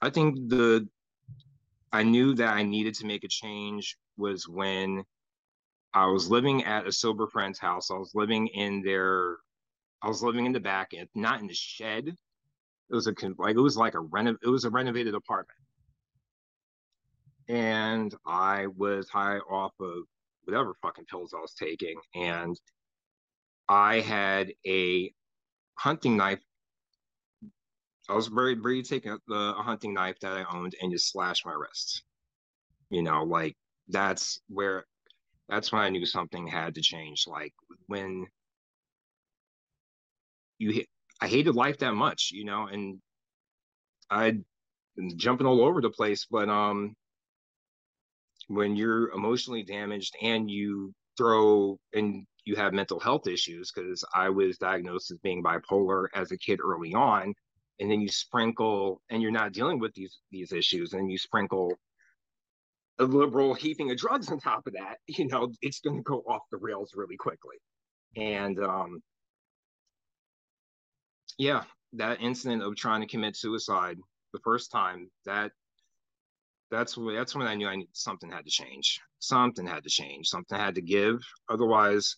I 0.00 0.10
think 0.10 0.48
the 0.48 0.88
I 1.92 2.02
knew 2.02 2.34
that 2.34 2.54
I 2.54 2.62
needed 2.62 2.94
to 2.96 3.06
make 3.06 3.22
a 3.22 3.28
change 3.28 3.98
was 4.16 4.48
when 4.48 5.04
I 5.94 6.06
was 6.06 6.30
living 6.30 6.64
at 6.64 6.86
a 6.86 6.92
sober 6.92 7.26
friend's 7.26 7.58
house. 7.58 7.90
I 7.90 7.98
was 7.98 8.12
living 8.14 8.46
in 8.48 8.82
their, 8.82 9.36
I 10.00 10.08
was 10.08 10.22
living 10.22 10.46
in 10.46 10.52
the 10.52 10.60
back, 10.60 10.94
and 10.94 11.06
not 11.14 11.40
in 11.40 11.46
the 11.46 11.54
shed. 11.54 12.08
It 12.08 12.94
was 12.94 13.06
a 13.06 13.14
like 13.38 13.56
it 13.56 13.60
was 13.60 13.76
like 13.76 13.94
a 13.94 14.00
reno, 14.00 14.36
it 14.42 14.48
was 14.48 14.64
a 14.64 14.70
renovated 14.70 15.14
apartment, 15.14 15.58
and 17.48 18.14
I 18.26 18.66
was 18.68 19.08
high 19.08 19.38
off 19.38 19.72
of 19.80 20.04
whatever 20.44 20.74
fucking 20.82 21.06
pills 21.06 21.34
I 21.34 21.40
was 21.40 21.54
taking, 21.54 21.96
and 22.14 22.56
I 23.68 24.00
had 24.00 24.52
a 24.66 25.12
hunting 25.74 26.16
knife 26.16 26.40
I 28.08 28.14
was 28.14 28.28
very 28.28 28.82
to 28.82 28.82
take 28.82 29.06
a, 29.06 29.18
a 29.30 29.62
hunting 29.62 29.94
knife 29.94 30.18
that 30.20 30.32
I 30.32 30.44
owned 30.52 30.74
and 30.80 30.92
just 30.92 31.10
slash 31.10 31.44
my 31.44 31.52
wrist. 31.52 32.02
You 32.90 33.02
know, 33.02 33.22
like 33.22 33.56
that's 33.88 34.40
where 34.48 34.84
that's 35.48 35.72
when 35.72 35.82
I 35.82 35.88
knew 35.88 36.04
something 36.04 36.46
had 36.46 36.74
to 36.74 36.82
change. 36.82 37.24
Like 37.26 37.54
when 37.86 38.26
you 40.58 40.72
hit, 40.72 40.86
I 41.20 41.28
hated 41.28 41.54
life 41.54 41.78
that 41.78 41.94
much, 41.94 42.30
you 42.32 42.44
know, 42.44 42.66
and 42.66 43.00
I'd 44.10 44.44
jumping 45.16 45.46
all 45.46 45.62
over 45.64 45.80
the 45.80 45.90
place, 45.90 46.26
but 46.30 46.48
um 46.48 46.94
when 48.52 48.76
you're 48.76 49.10
emotionally 49.12 49.62
damaged 49.62 50.14
and 50.20 50.50
you 50.50 50.92
throw 51.16 51.78
and 51.94 52.26
you 52.44 52.54
have 52.56 52.74
mental 52.74 53.00
health 53.00 53.26
issues 53.26 53.72
because 53.72 54.04
I 54.14 54.28
was 54.28 54.58
diagnosed 54.58 55.10
as 55.10 55.18
being 55.18 55.42
bipolar 55.42 56.06
as 56.14 56.32
a 56.32 56.38
kid 56.38 56.60
early 56.62 56.92
on 56.92 57.34
and 57.80 57.90
then 57.90 58.00
you 58.00 58.08
sprinkle 58.08 59.00
and 59.08 59.22
you're 59.22 59.30
not 59.30 59.52
dealing 59.52 59.78
with 59.78 59.94
these 59.94 60.18
these 60.30 60.52
issues 60.52 60.92
and 60.92 61.10
you 61.10 61.16
sprinkle 61.18 61.72
a 62.98 63.04
liberal 63.04 63.54
heaping 63.54 63.90
of 63.90 63.96
drugs 63.96 64.30
on 64.30 64.38
top 64.38 64.66
of 64.66 64.74
that 64.74 64.98
you 65.06 65.26
know 65.26 65.50
it's 65.62 65.80
going 65.80 65.96
to 65.96 66.02
go 66.02 66.22
off 66.28 66.42
the 66.50 66.58
rails 66.58 66.92
really 66.94 67.16
quickly. 67.16 67.56
And 68.16 68.62
um 68.62 69.00
yeah 71.38 71.62
that 71.94 72.20
incident 72.20 72.62
of 72.62 72.76
trying 72.76 73.00
to 73.00 73.06
commit 73.06 73.36
suicide 73.36 73.96
the 74.32 74.40
first 74.44 74.70
time 74.70 75.10
that 75.24 75.52
that's 76.72 76.96
when 76.96 77.14
that's 77.14 77.34
when 77.34 77.46
I 77.46 77.54
knew 77.54 77.68
I 77.68 77.76
need 77.76 77.88
something 77.92 78.30
had 78.30 78.46
to 78.46 78.50
change. 78.50 78.98
Something 79.18 79.66
had 79.66 79.84
to 79.84 79.90
change. 79.90 80.28
Something 80.28 80.58
had 80.58 80.74
to 80.76 80.82
give. 80.82 81.20
Otherwise, 81.48 82.16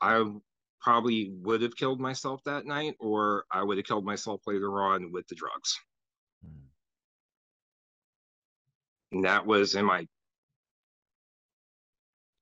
I 0.00 0.24
probably 0.80 1.30
would 1.42 1.60
have 1.60 1.76
killed 1.76 2.00
myself 2.00 2.40
that 2.46 2.64
night, 2.64 2.94
or 2.98 3.44
I 3.52 3.62
would 3.62 3.76
have 3.76 3.86
killed 3.86 4.06
myself 4.06 4.40
later 4.46 4.82
on 4.82 5.12
with 5.12 5.28
the 5.28 5.34
drugs. 5.34 5.78
Mm. 6.44 6.62
And 9.12 9.24
that 9.24 9.46
was 9.46 9.74
in 9.74 9.84
my, 9.84 10.06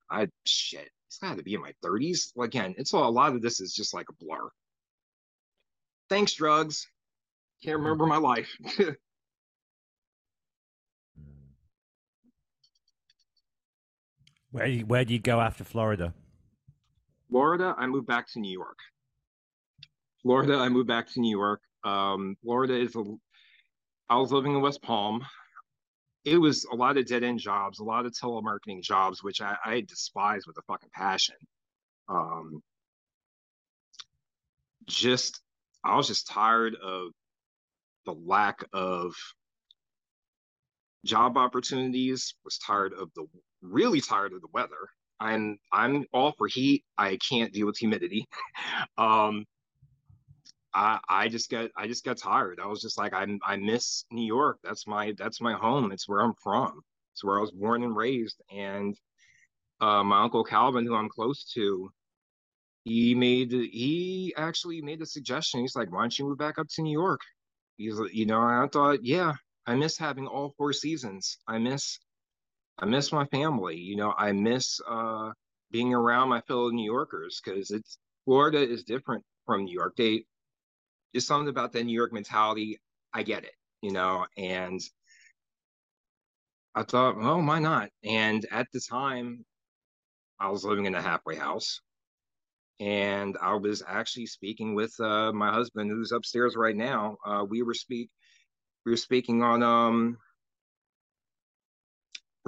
I 0.08 0.28
shit, 0.46 0.88
it's 1.08 1.18
got 1.18 1.36
to 1.36 1.42
be 1.42 1.54
in 1.54 1.60
my 1.60 1.72
30s. 1.84 2.32
Again, 2.40 2.76
it's 2.78 2.92
a, 2.92 2.96
a 2.96 2.98
lot 2.98 3.34
of 3.34 3.42
this 3.42 3.60
is 3.60 3.74
just 3.74 3.92
like 3.92 4.06
a 4.08 4.24
blur. 4.24 4.48
thanks 6.08 6.32
drugs. 6.34 6.86
Can't 7.64 7.78
remember 7.78 8.06
my 8.06 8.18
life. 8.18 8.56
Where 14.58 14.66
do 14.66 14.72
you, 14.72 14.86
where 14.86 15.04
do 15.04 15.12
you 15.12 15.20
go 15.20 15.40
after 15.40 15.62
Florida? 15.62 16.12
Florida, 17.30 17.76
I 17.78 17.86
moved 17.86 18.08
back 18.08 18.26
to 18.32 18.40
New 18.40 18.52
York. 18.52 18.78
Florida, 20.22 20.56
I 20.56 20.68
moved 20.68 20.88
back 20.88 21.08
to 21.12 21.20
New 21.20 21.30
York. 21.30 21.60
Um, 21.84 22.36
Florida 22.42 22.74
is 22.74 22.96
a. 22.96 23.04
I 24.08 24.16
was 24.16 24.32
living 24.32 24.54
in 24.54 24.60
West 24.60 24.82
Palm. 24.82 25.24
It 26.24 26.38
was 26.38 26.64
a 26.72 26.74
lot 26.74 26.96
of 26.96 27.06
dead 27.06 27.22
end 27.22 27.38
jobs, 27.38 27.78
a 27.78 27.84
lot 27.84 28.04
of 28.04 28.12
telemarketing 28.12 28.82
jobs, 28.82 29.22
which 29.22 29.40
I, 29.40 29.56
I 29.64 29.80
despise 29.82 30.44
with 30.44 30.58
a 30.58 30.62
fucking 30.62 30.90
passion. 30.92 31.36
Um, 32.08 32.60
just, 34.86 35.40
I 35.84 35.94
was 35.96 36.08
just 36.08 36.26
tired 36.26 36.74
of 36.82 37.12
the 38.06 38.12
lack 38.12 38.64
of 38.72 39.14
job 41.04 41.36
opportunities. 41.36 42.34
Was 42.44 42.58
tired 42.58 42.92
of 42.92 43.10
the 43.14 43.26
really 43.62 44.00
tired 44.00 44.32
of 44.32 44.40
the 44.40 44.48
weather. 44.52 44.88
I'm 45.20 45.58
I'm 45.72 46.04
all 46.12 46.32
for 46.32 46.46
heat. 46.46 46.84
I 46.96 47.16
can't 47.16 47.52
deal 47.52 47.66
with 47.66 47.78
humidity. 47.78 48.26
um, 48.98 49.44
I 50.74 50.98
I 51.08 51.28
just 51.28 51.50
got 51.50 51.70
I 51.76 51.86
just 51.86 52.04
got 52.04 52.18
tired. 52.18 52.60
I 52.62 52.66
was 52.66 52.80
just 52.80 52.98
like 52.98 53.14
I 53.14 53.26
I 53.44 53.56
miss 53.56 54.04
New 54.10 54.26
York. 54.26 54.58
That's 54.62 54.86
my 54.86 55.14
that's 55.18 55.40
my 55.40 55.54
home. 55.54 55.92
It's 55.92 56.08
where 56.08 56.20
I'm 56.20 56.34
from. 56.42 56.80
It's 57.14 57.24
where 57.24 57.38
I 57.38 57.40
was 57.40 57.50
born 57.50 57.82
and 57.82 57.96
raised. 57.96 58.40
And 58.52 58.96
uh, 59.80 60.04
my 60.04 60.22
uncle 60.22 60.44
Calvin, 60.44 60.86
who 60.86 60.94
I'm 60.94 61.08
close 61.08 61.44
to, 61.54 61.90
he 62.84 63.14
made 63.14 63.50
he 63.52 64.34
actually 64.36 64.80
made 64.82 65.00
the 65.00 65.06
suggestion. 65.06 65.60
He's 65.60 65.76
like, 65.76 65.92
"Why 65.92 66.02
don't 66.02 66.18
you 66.18 66.26
move 66.26 66.38
back 66.38 66.58
up 66.58 66.68
to 66.74 66.82
New 66.82 66.92
York?" 66.92 67.20
He's 67.76 67.98
you 68.12 68.26
know 68.26 68.40
I 68.40 68.66
thought, 68.72 69.04
yeah, 69.04 69.34
I 69.66 69.74
miss 69.74 69.98
having 69.98 70.26
all 70.26 70.54
four 70.56 70.72
seasons. 70.72 71.38
I 71.46 71.58
miss 71.58 71.98
I 72.78 72.86
miss 72.86 73.12
my 73.12 73.26
family. 73.26 73.76
You 73.76 73.96
know, 73.96 74.14
I 74.16 74.32
miss 74.32 74.80
uh, 74.88 75.32
being 75.70 75.94
around 75.94 76.28
my 76.28 76.40
fellow 76.42 76.70
New 76.70 76.84
Yorkers 76.84 77.40
because 77.44 77.70
it's 77.70 77.98
Florida 78.24 78.58
is 78.58 78.84
different 78.84 79.24
from 79.46 79.64
New 79.64 79.74
York. 79.74 79.96
They 79.96 80.24
just 81.14 81.26
something 81.26 81.48
about 81.48 81.72
that 81.72 81.84
New 81.84 81.94
York 81.94 82.12
mentality. 82.12 82.78
I 83.12 83.22
get 83.22 83.44
it, 83.44 83.54
you 83.82 83.92
know, 83.92 84.26
and 84.36 84.80
I 86.74 86.84
thought, 86.84 87.16
well, 87.16 87.42
why 87.42 87.58
not? 87.58 87.88
And 88.04 88.46
at 88.50 88.68
the 88.72 88.80
time, 88.80 89.44
I 90.38 90.50
was 90.50 90.64
living 90.64 90.86
in 90.86 90.94
a 90.94 91.02
halfway 91.02 91.34
house, 91.34 91.80
and 92.78 93.36
I 93.42 93.54
was 93.54 93.82
actually 93.86 94.26
speaking 94.26 94.76
with 94.76 94.92
uh, 95.00 95.32
my 95.32 95.52
husband, 95.52 95.90
who's 95.90 96.12
upstairs 96.12 96.54
right 96.54 96.76
now. 96.76 97.16
Uh, 97.26 97.44
we 97.48 97.62
were 97.62 97.74
speak, 97.74 98.10
we 98.86 98.92
were 98.92 98.96
speaking 98.96 99.42
on 99.42 99.62
um, 99.64 100.18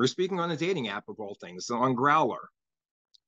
we 0.00 0.04
are 0.04 0.08
speaking 0.08 0.40
on 0.40 0.50
a 0.50 0.56
dating 0.56 0.88
app 0.88 1.04
of 1.10 1.20
all 1.20 1.36
things, 1.42 1.68
on 1.68 1.94
Growlr. 1.94 2.38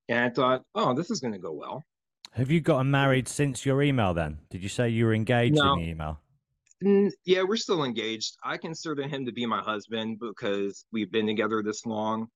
And 0.09 0.19
I 0.25 0.31
thought, 0.31 0.63
oh, 0.75 0.95
this 0.95 1.11
is 1.11 1.21
going 1.21 1.35
to 1.35 1.39
go 1.39 1.53
well. 1.53 1.85
Have 2.33 2.51
you 2.51 2.63
gotten 2.63 2.91
married 2.91 3.29
since 3.29 3.67
your 3.67 3.83
email 3.83 4.15
then? 4.15 4.39
Did 4.49 4.63
you 4.63 4.71
say 4.71 4.89
you 4.89 5.05
were 5.05 5.13
engaged 5.13 5.57
No. 5.57 5.75
in 5.75 5.81
the 5.81 5.91
email? 5.91 6.19
Yeah, 7.27 7.43
we're 7.43 7.59
still 7.59 7.85
engaged. 7.85 8.37
I 8.43 8.57
consider 8.57 9.07
him 9.07 9.27
to 9.27 9.33
be 9.33 9.45
my 9.45 9.61
husband 9.61 10.19
because 10.19 10.87
we've 10.93 11.13
been 11.13 11.27
together 11.27 11.63
this 11.63 11.85
long. 11.85 12.29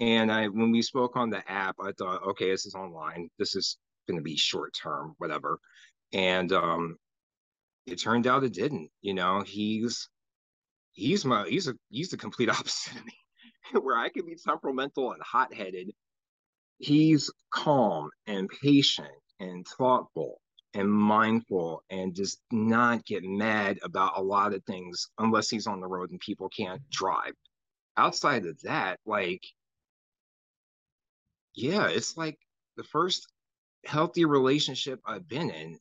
And 0.00 0.32
I, 0.32 0.48
when 0.48 0.72
we 0.72 0.82
spoke 0.82 1.16
on 1.16 1.30
the 1.30 1.48
app, 1.48 1.76
I 1.80 1.92
thought, 1.92 2.24
okay, 2.30 2.50
this 2.50 2.66
is 2.66 2.74
online. 2.74 3.30
This 3.38 3.54
is 3.54 3.78
going 4.08 4.18
to 4.18 4.24
be 4.24 4.36
short 4.36 4.74
term, 4.74 5.14
whatever. 5.18 5.60
And 6.12 6.52
um, 6.52 6.96
it 7.86 8.00
turned 8.00 8.26
out 8.26 8.42
it 8.42 8.54
didn't. 8.54 8.90
You 9.02 9.14
know, 9.14 9.42
he's 9.46 10.08
he's 10.92 11.24
my 11.24 11.46
he's 11.48 11.68
a 11.68 11.74
he's 11.90 12.08
the 12.10 12.16
complete 12.16 12.50
opposite 12.58 12.96
of 12.96 13.06
me. 13.06 13.12
Where 13.80 13.96
I 13.96 14.08
can 14.08 14.26
be 14.26 14.36
temperamental 14.36 15.12
and 15.12 15.22
hot 15.22 15.52
headed, 15.54 15.90
he's 16.78 17.30
calm 17.52 18.10
and 18.26 18.48
patient 18.62 19.08
and 19.40 19.66
thoughtful 19.66 20.40
and 20.74 20.90
mindful 20.90 21.82
and 21.90 22.14
just 22.14 22.40
not 22.52 23.04
get 23.04 23.24
mad 23.24 23.78
about 23.82 24.18
a 24.18 24.22
lot 24.22 24.54
of 24.54 24.62
things 24.64 25.08
unless 25.18 25.48
he's 25.48 25.66
on 25.66 25.80
the 25.80 25.86
road 25.86 26.10
and 26.10 26.20
people 26.20 26.48
can't 26.48 26.82
drive. 26.90 27.32
Outside 27.96 28.46
of 28.46 28.60
that, 28.62 29.00
like, 29.06 29.42
yeah, 31.54 31.88
it's 31.88 32.16
like 32.16 32.38
the 32.76 32.84
first 32.84 33.26
healthy 33.84 34.24
relationship 34.24 35.00
I've 35.04 35.26
been 35.26 35.50
in. 35.50 35.78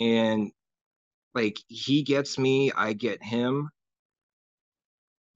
And 0.00 0.52
like, 1.34 1.58
he 1.68 2.02
gets 2.02 2.38
me, 2.38 2.72
I 2.72 2.92
get 2.92 3.22
him. 3.22 3.70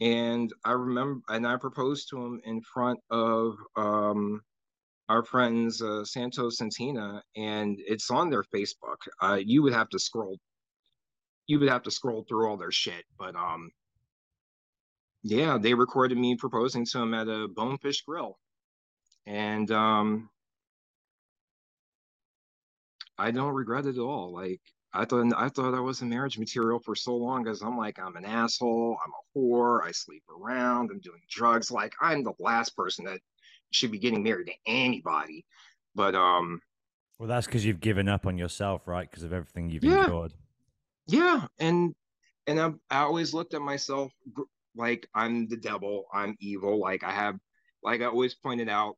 And 0.05 0.53
I 0.67 0.73
remember, 0.73 1.23
and 1.31 1.47
I 1.47 1.57
proposed 1.57 2.11
to 2.11 2.19
him 2.19 2.39
in 2.45 2.61
front 2.61 3.01
of 3.11 3.55
um, 3.75 4.43
our 5.09 5.25
friends 5.25 5.81
uh, 5.81 6.05
Santos 6.05 6.61
and 6.61 6.71
Tina, 6.71 7.23
and 7.37 7.79
it's 7.87 8.11
on 8.11 8.29
their 8.29 8.45
Facebook. 8.55 8.99
Uh, 9.23 9.39
you 9.43 9.63
would 9.63 9.73
have 9.73 9.89
to 9.89 9.99
scroll, 9.99 10.37
you 11.47 11.59
would 11.59 11.71
have 11.71 11.85
to 11.85 11.91
scroll 11.91 12.23
through 12.29 12.47
all 12.47 12.59
their 12.59 12.71
shit, 12.71 13.03
but 13.19 13.35
um, 13.35 13.71
yeah, 15.23 15.57
they 15.57 15.73
recorded 15.73 16.19
me 16.19 16.37
proposing 16.37 16.85
to 16.85 16.99
him 16.99 17.15
at 17.15 17.29
a 17.29 17.49
Bonefish 17.49 18.03
Grill, 18.03 18.37
and 19.25 19.71
um, 19.71 20.29
I 23.17 23.31
don't 23.31 23.55
regret 23.55 23.87
it 23.87 23.97
at 23.97 24.03
all. 24.03 24.35
Like 24.35 24.61
I 24.97 25.05
thought, 25.05 25.33
I 25.37 25.49
thought 25.49 25.75
I 25.75 25.81
was 25.81 26.01
a 26.03 26.05
marriage 26.05 26.39
material 26.39 26.79
for 26.79 26.95
so 26.95 27.17
long 27.17 27.43
because 27.43 27.63
I'm 27.63 27.77
like, 27.77 27.99
I'm 27.99 28.15
an 28.15 28.25
asshole, 28.25 28.97
I'm 29.05 29.11
a 29.13 29.39
whore, 29.39 29.85
I 29.85 29.91
sleep 29.91 30.23
around, 30.31 30.91
I'm 30.93 31.01
doing 31.01 31.21
drugs. 31.29 31.71
Like 31.73 31.95
I'm 32.01 32.23
the 32.23 32.33
last 32.39 32.77
person 32.77 33.05
that 33.07 33.21
should 33.73 33.91
be 33.91 33.99
getting 33.99 34.23
married 34.23 34.47
to 34.47 34.55
anybody. 34.67 35.45
But 35.97 36.15
um, 36.15 36.61
Well, 37.19 37.29
that's 37.29 37.47
because 37.47 37.65
you've 37.67 37.81
given 37.81 38.09
up 38.09 38.25
on 38.25 38.39
yourself, 38.39 38.87
right? 38.87 39.11
Because 39.11 39.25
of 39.25 39.33
everything 39.33 39.69
you've 39.69 39.83
Yeah. 39.85 40.05
endured. 40.05 40.33
yeah, 41.09 41.47
and 41.59 41.95
and 42.47 42.61
I, 42.61 42.73
I 42.91 42.99
always 43.01 43.35
looked 43.35 43.55
at 43.55 43.63
myself 43.63 44.13
like 44.77 45.09
I'm 45.15 45.49
the 45.49 45.57
devil, 45.57 46.05
I'm 46.13 46.37
evil. 46.41 46.79
Like 46.79 47.03
I 47.03 47.11
have, 47.11 47.37
like 47.83 48.01
I 48.01 48.07
always 48.07 48.35
pointed 48.35 48.69
out, 48.69 48.97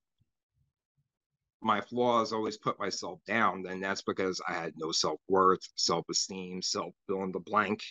my 1.63 1.81
flaws 1.81 2.33
always 2.33 2.59
put 2.59 2.79
myself 2.79 3.21
down. 3.27 3.63
Then 3.63 3.81
that's 3.81 4.03
because 4.03 4.41
I 4.49 4.53
had 4.55 4.73
no 4.77 4.93
self 4.93 5.21
worth, 5.29 5.61
self 5.77 6.05
esteem, 6.11 6.63
self 6.63 6.95
fill 7.07 7.23
in 7.25 7.33
the 7.33 7.41
blank, 7.41 7.83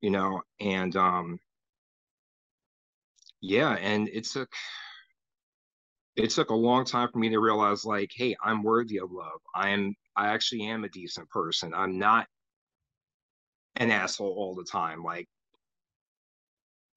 you 0.00 0.10
know. 0.10 0.42
And 0.60 0.94
um, 0.96 1.38
yeah, 3.40 3.72
and 3.74 4.08
it 4.08 4.24
took 4.24 4.50
it 6.16 6.30
took 6.30 6.50
a 6.50 6.54
long 6.54 6.84
time 6.84 7.08
for 7.12 7.18
me 7.18 7.28
to 7.28 7.38
realize 7.38 7.84
like 7.84 8.10
hey 8.14 8.34
i'm 8.42 8.62
worthy 8.62 8.98
of 8.98 9.12
love 9.12 9.40
i 9.54 9.68
am 9.68 9.94
i 10.16 10.28
actually 10.28 10.62
am 10.62 10.84
a 10.84 10.88
decent 10.88 11.28
person 11.28 11.72
i'm 11.74 11.98
not 11.98 12.26
an 13.76 13.90
asshole 13.90 14.34
all 14.36 14.54
the 14.54 14.64
time 14.64 15.02
like 15.04 15.28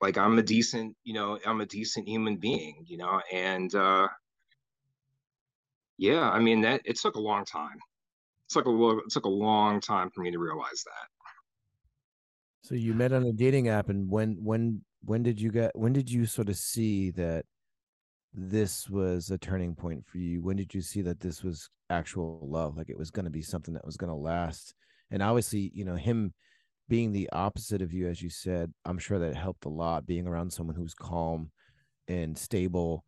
like 0.01 0.17
i'm 0.17 0.39
a 0.39 0.43
decent 0.43 0.95
you 1.03 1.13
know 1.13 1.37
i'm 1.45 1.61
a 1.61 1.65
decent 1.65 2.07
human 2.07 2.37
being 2.37 2.83
you 2.87 2.97
know 2.97 3.21
and 3.31 3.75
uh 3.75 4.07
yeah 5.99 6.29
i 6.31 6.39
mean 6.39 6.61
that 6.61 6.81
it 6.85 6.97
took 6.97 7.15
a 7.15 7.19
long 7.19 7.45
time 7.45 7.75
it 7.75 8.53
took 8.53 8.65
a 8.65 8.97
it 8.97 9.11
took 9.11 9.25
a 9.25 9.29
long 9.29 9.79
time 9.79 10.09
for 10.09 10.21
me 10.21 10.31
to 10.31 10.39
realize 10.39 10.83
that 10.83 11.07
So 12.61 12.75
you 12.75 12.93
met 12.93 13.13
on 13.13 13.23
a 13.23 13.31
dating 13.31 13.67
app, 13.69 13.89
and 13.89 14.09
when 14.09 14.37
when 14.43 14.83
when 15.03 15.23
did 15.23 15.39
you 15.39 15.51
get 15.51 15.75
when 15.75 15.93
did 15.93 16.09
you 16.09 16.25
sort 16.25 16.49
of 16.49 16.55
see 16.57 17.11
that 17.11 17.45
this 18.33 18.89
was 18.89 19.31
a 19.31 19.37
turning 19.37 19.75
point 19.75 20.05
for 20.05 20.17
you? 20.17 20.41
When 20.41 20.57
did 20.57 20.73
you 20.73 20.81
see 20.81 21.01
that 21.03 21.19
this 21.19 21.43
was 21.43 21.69
actual 21.89 22.39
love? 22.43 22.77
Like 22.77 22.89
it 22.89 22.97
was 22.97 23.11
going 23.11 23.25
to 23.25 23.31
be 23.31 23.41
something 23.41 23.73
that 23.73 23.85
was 23.85 23.97
going 23.97 24.11
to 24.11 24.15
last? 24.15 24.75
And 25.09 25.23
obviously, 25.23 25.71
you 25.73 25.85
know, 25.85 25.95
him 25.95 26.33
being 26.87 27.11
the 27.11 27.29
opposite 27.31 27.81
of 27.81 27.93
you, 27.93 28.07
as 28.07 28.21
you 28.21 28.29
said, 28.29 28.71
I'm 28.85 28.99
sure 28.99 29.19
that 29.19 29.35
helped 29.35 29.65
a 29.65 29.69
lot. 29.69 30.05
Being 30.05 30.27
around 30.27 30.51
someone 30.53 30.75
who's 30.75 30.93
calm 30.93 31.51
and 32.07 32.37
stable, 32.37 33.03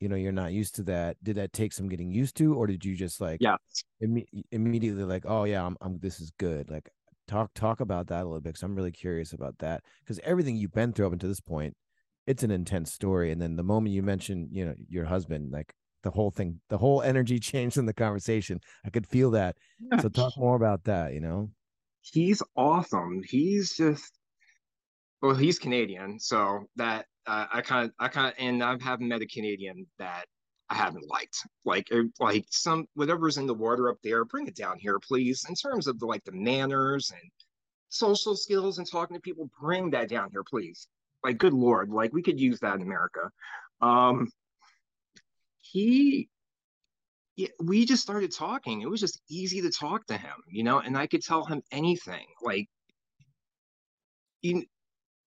you 0.00 0.08
know, 0.08 0.16
you're 0.16 0.32
not 0.32 0.52
used 0.52 0.74
to 0.76 0.82
that. 0.84 1.16
Did 1.22 1.36
that 1.36 1.52
take 1.52 1.72
some 1.72 1.88
getting 1.88 2.10
used 2.10 2.36
to, 2.36 2.54
or 2.54 2.66
did 2.66 2.84
you 2.84 2.94
just 2.94 3.20
like 3.20 3.40
yeah 3.40 3.56
imme- 4.02 4.26
immediately 4.50 5.04
like, 5.04 5.24
oh 5.26 5.44
yeah, 5.44 5.64
I'm, 5.64 5.76
I'm 5.80 5.98
this 5.98 6.20
is 6.20 6.30
good. 6.38 6.70
Like 6.70 6.88
talk 7.28 7.52
talk 7.54 7.80
about 7.80 8.08
that 8.08 8.22
a 8.22 8.24
little 8.24 8.40
bit 8.40 8.50
because 8.50 8.62
I'm 8.62 8.74
really 8.76 8.92
curious 8.92 9.32
about 9.32 9.58
that 9.58 9.82
because 10.00 10.20
everything 10.22 10.56
you've 10.56 10.72
been 10.72 10.92
through 10.92 11.06
up 11.06 11.12
until 11.12 11.28
this 11.28 11.40
point, 11.40 11.74
it's 12.26 12.42
an 12.42 12.50
intense 12.50 12.92
story. 12.92 13.32
And 13.32 13.40
then 13.40 13.56
the 13.56 13.62
moment 13.62 13.94
you 13.94 14.02
mentioned, 14.02 14.48
you 14.52 14.66
know, 14.66 14.74
your 14.88 15.06
husband, 15.06 15.52
like 15.52 15.72
the 16.02 16.10
whole 16.10 16.30
thing, 16.30 16.60
the 16.68 16.78
whole 16.78 17.02
energy 17.02 17.38
changed 17.40 17.78
in 17.78 17.86
the 17.86 17.94
conversation. 17.94 18.60
I 18.84 18.90
could 18.90 19.06
feel 19.06 19.30
that. 19.32 19.56
So 20.00 20.08
talk 20.08 20.34
more 20.36 20.56
about 20.56 20.84
that. 20.84 21.12
You 21.12 21.20
know, 21.20 21.50
he's 22.00 22.42
awesome. 22.56 23.22
He's 23.26 23.74
just 23.76 24.12
well, 25.26 25.36
he's 25.36 25.58
Canadian, 25.58 26.18
so 26.20 26.68
that 26.76 27.06
uh, 27.26 27.46
I 27.52 27.60
kind 27.60 27.86
of 27.86 27.92
I 27.98 28.08
kind 28.08 28.28
of 28.28 28.34
and 28.38 28.62
I 28.62 28.76
haven't 28.80 29.08
met 29.08 29.22
a 29.22 29.26
Canadian 29.26 29.86
that 29.98 30.26
I 30.70 30.74
haven't 30.74 31.08
liked. 31.08 31.36
Like 31.64 31.88
er, 31.92 32.04
like 32.20 32.46
some 32.50 32.86
whatever's 32.94 33.36
in 33.36 33.46
the 33.46 33.54
water 33.54 33.88
up 33.88 33.98
there, 34.02 34.24
bring 34.24 34.46
it 34.46 34.56
down 34.56 34.78
here, 34.78 34.98
please. 34.98 35.44
In 35.48 35.54
terms 35.54 35.86
of 35.86 35.98
the 35.98 36.06
like 36.06 36.24
the 36.24 36.32
manners 36.32 37.10
and 37.10 37.30
social 37.88 38.36
skills 38.36 38.78
and 38.78 38.90
talking 38.90 39.16
to 39.16 39.20
people, 39.20 39.50
bring 39.60 39.90
that 39.90 40.08
down 40.08 40.30
here, 40.30 40.44
please. 40.44 40.88
Like, 41.24 41.38
good 41.38 41.54
lord, 41.54 41.90
like 41.90 42.12
we 42.12 42.22
could 42.22 42.40
use 42.40 42.60
that 42.60 42.76
in 42.76 42.82
America. 42.82 43.30
Um 43.80 44.28
he 45.60 46.28
yeah, 47.36 47.48
we 47.62 47.84
just 47.84 48.02
started 48.02 48.32
talking. 48.32 48.80
It 48.80 48.88
was 48.88 49.00
just 49.00 49.20
easy 49.28 49.60
to 49.62 49.70
talk 49.70 50.06
to 50.06 50.16
him, 50.16 50.36
you 50.48 50.62
know, 50.62 50.78
and 50.78 50.96
I 50.96 51.06
could 51.06 51.22
tell 51.22 51.44
him 51.44 51.62
anything. 51.70 52.26
Like, 52.40 52.66
you, 54.40 54.64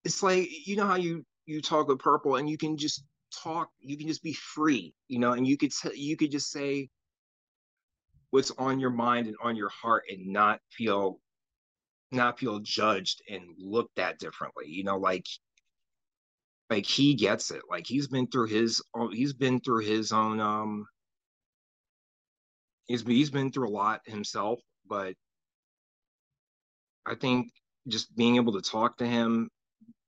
it's 0.04 0.22
like 0.22 0.48
you 0.66 0.76
know 0.76 0.86
how 0.86 0.96
you 0.96 1.24
you 1.46 1.60
talk 1.60 1.88
with 1.88 1.98
Purple, 1.98 2.36
and 2.36 2.48
you 2.48 2.58
can 2.58 2.76
just 2.76 3.04
talk. 3.42 3.70
You 3.80 3.96
can 3.96 4.08
just 4.08 4.22
be 4.22 4.32
free, 4.32 4.94
you 5.08 5.18
know, 5.18 5.32
and 5.32 5.46
you 5.46 5.56
could 5.56 5.72
t- 5.72 5.96
you 5.96 6.16
could 6.16 6.30
just 6.30 6.50
say 6.50 6.88
what's 8.30 8.52
on 8.52 8.80
your 8.80 8.90
mind 8.90 9.26
and 9.26 9.36
on 9.42 9.56
your 9.56 9.70
heart, 9.70 10.04
and 10.10 10.26
not 10.28 10.60
feel 10.70 11.20
not 12.12 12.38
feel 12.38 12.60
judged 12.60 13.22
and 13.28 13.42
looked 13.58 13.98
at 13.98 14.18
differently. 14.18 14.66
You 14.68 14.84
know, 14.84 14.98
like 14.98 15.26
like 16.70 16.86
he 16.86 17.14
gets 17.14 17.50
it. 17.50 17.62
Like 17.68 17.86
he's 17.86 18.08
been 18.08 18.26
through 18.28 18.46
his 18.48 18.82
he's 19.12 19.32
been 19.32 19.60
through 19.60 19.84
his 19.84 20.12
own 20.12 20.40
um 20.40 20.86
he's 22.86 23.02
he's 23.02 23.30
been 23.30 23.50
through 23.52 23.68
a 23.68 23.70
lot 23.70 24.00
himself, 24.06 24.60
but 24.88 25.14
I 27.06 27.14
think 27.14 27.50
just 27.88 28.14
being 28.16 28.36
able 28.36 28.52
to 28.52 28.60
talk 28.60 28.98
to 28.98 29.06
him, 29.06 29.50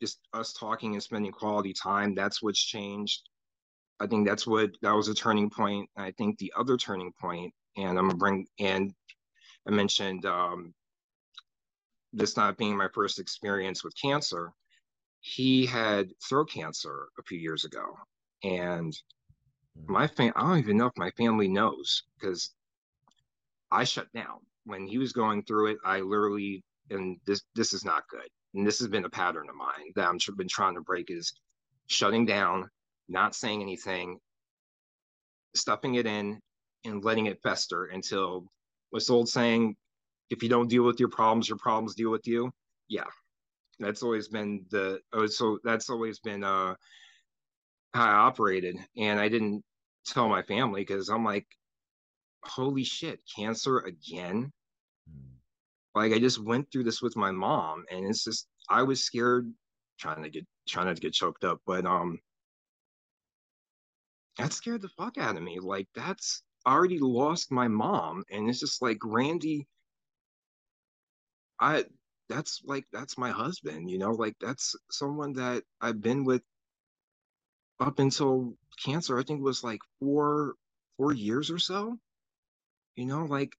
just 0.03 0.19
us 0.35 0.53
talking 0.53 0.95
and 0.95 1.03
spending 1.03 1.31
quality 1.31 1.73
time, 1.73 2.13
that's 2.13 2.43
what's 2.43 2.61
changed. 2.61 3.23
I 4.01 4.09
think 4.09 4.27
that's 4.27 4.49
what 4.49 4.71
that 4.83 4.91
was 4.91 5.07
a 5.07 5.15
turning 5.15 5.49
point. 5.49 5.89
I 5.97 6.11
think 6.19 6.39
the 6.39 6.53
other 6.57 6.77
turning 6.77 7.13
point, 7.21 7.55
and 7.77 7.97
I'm 7.97 8.09
gonna 8.09 8.17
bring 8.17 8.47
and 8.59 8.93
I 9.67 9.71
mentioned 9.71 10.27
um, 10.27 10.75
this 12.13 12.37
not 12.37 12.59
being 12.59 12.77
my 12.77 12.89
first 12.93 13.21
experience 13.21 13.85
with 13.85 13.95
cancer. 14.03 14.51
He 15.21 15.65
had 15.65 16.09
throat 16.29 16.51
cancer 16.51 17.07
a 17.21 17.23
few 17.23 17.39
years 17.39 17.65
ago, 17.65 17.97
and 18.43 18.93
my 19.87 20.09
fam 20.09 20.33
I 20.35 20.41
don't 20.43 20.59
even 20.59 20.79
know 20.79 20.87
if 20.87 20.97
my 20.97 21.13
family 21.13 21.47
knows 21.47 22.03
because 22.19 22.51
I 23.71 23.85
shut 23.85 24.13
down 24.13 24.41
when 24.65 24.89
he 24.89 24.99
was 24.99 25.13
going 25.13 25.45
through 25.45 25.73
it. 25.73 25.79
I 25.85 26.01
literally, 26.01 26.65
and 26.91 27.19
this 27.25 27.43
this 27.55 27.73
is 27.73 27.85
not 27.85 28.03
good. 28.11 28.29
And 28.55 28.67
this 28.67 28.79
has 28.81 28.89
been 28.89 29.05
a 29.05 29.11
pattern 29.11 29.49
of 29.49 29.57
mine 29.57 29.93
that 29.97 30.07
I've 30.07 30.37
been 30.37 30.49
trying 30.49 30.75
to 30.75 30.81
break 30.83 31.11
is 31.11 31.33
shutting 31.87 32.27
down, 32.27 32.69
not 33.09 33.35
saying 33.35 33.63
anything, 33.63 34.19
stuffing 35.55 35.95
it 35.95 36.07
in, 36.07 36.41
and 36.85 37.05
letting 37.05 37.27
it 37.27 37.41
fester 37.43 37.87
until 37.87 38.45
what's 38.91 39.11
old 39.11 39.29
saying? 39.29 39.77
If 40.31 40.43
you 40.43 40.49
don't 40.49 40.69
deal 40.69 40.85
with 40.85 41.01
your 41.01 41.09
problems, 41.09 41.49
your 41.49 41.59
problems 41.59 41.95
deal 41.95 42.11
with 42.11 42.27
you. 42.27 42.51
Yeah, 42.89 43.05
that's 43.79 44.03
always 44.03 44.29
been 44.29 44.65
the 44.71 45.01
oh, 45.13 45.27
so 45.27 45.59
that's 45.65 45.91
always 45.91 46.19
been 46.21 46.45
uh 46.45 46.75
how 47.95 48.05
I 48.07 48.13
operated, 48.27 48.79
and 48.97 49.21
I 49.21 49.29
didn't 49.29 49.63
tell 50.07 50.29
my 50.29 50.43
family 50.43 50.83
because 50.83 51.09
I'm 51.09 51.25
like, 51.25 51.47
holy 52.45 52.85
shit, 52.85 53.21
cancer 53.37 53.79
again. 53.81 54.51
Like 55.95 56.13
I 56.13 56.19
just 56.19 56.39
went 56.43 56.71
through 56.73 56.85
this 56.85 57.03
with 57.03 57.17
my 57.17 57.31
mom, 57.31 57.85
and 57.91 58.07
it's 58.07 58.25
just 58.25 58.49
I 58.69 58.83
was 58.83 59.05
scared, 59.05 59.53
trying 59.99 60.23
to 60.23 60.31
get 60.31 60.47
trying 60.69 60.87
not 60.87 60.97
to 60.97 61.03
get 61.03 61.13
choked 61.13 61.45
up, 61.45 61.61
but 61.67 61.85
um, 61.87 62.19
that 64.39 64.53
scared 64.53 64.83
the 64.83 64.89
fuck 64.89 65.19
out 65.19 65.37
of 65.37 65.43
me. 65.43 65.59
Like 65.61 65.89
that's 65.95 66.43
I 66.67 66.73
already 66.75 66.99
lost 66.99 67.51
my 67.53 67.69
mom, 67.69 68.25
and 68.31 68.49
it's 68.49 68.61
just 68.61 68.83
like 68.83 68.99
Randy. 69.05 69.67
I 71.61 71.85
that's 72.29 72.63
like 72.65 72.87
that's 72.93 73.19
my 73.19 73.31
husband, 73.31 73.91
you 73.91 73.99
know, 73.99 74.13
like 74.13 74.37
that's 74.41 74.75
someone 74.91 75.35
that 75.35 75.65
I've 75.81 76.01
been 76.01 76.25
with 76.25 76.43
up 77.81 77.99
until 77.99 78.55
cancer. 78.85 79.19
I 79.19 79.23
think 79.25 79.43
was 79.43 79.63
like 79.65 79.81
four 80.01 80.55
four 80.97 81.13
years 81.13 81.51
or 81.51 81.59
so 81.59 81.99
you 82.97 83.07
know 83.07 83.25
like 83.25 83.53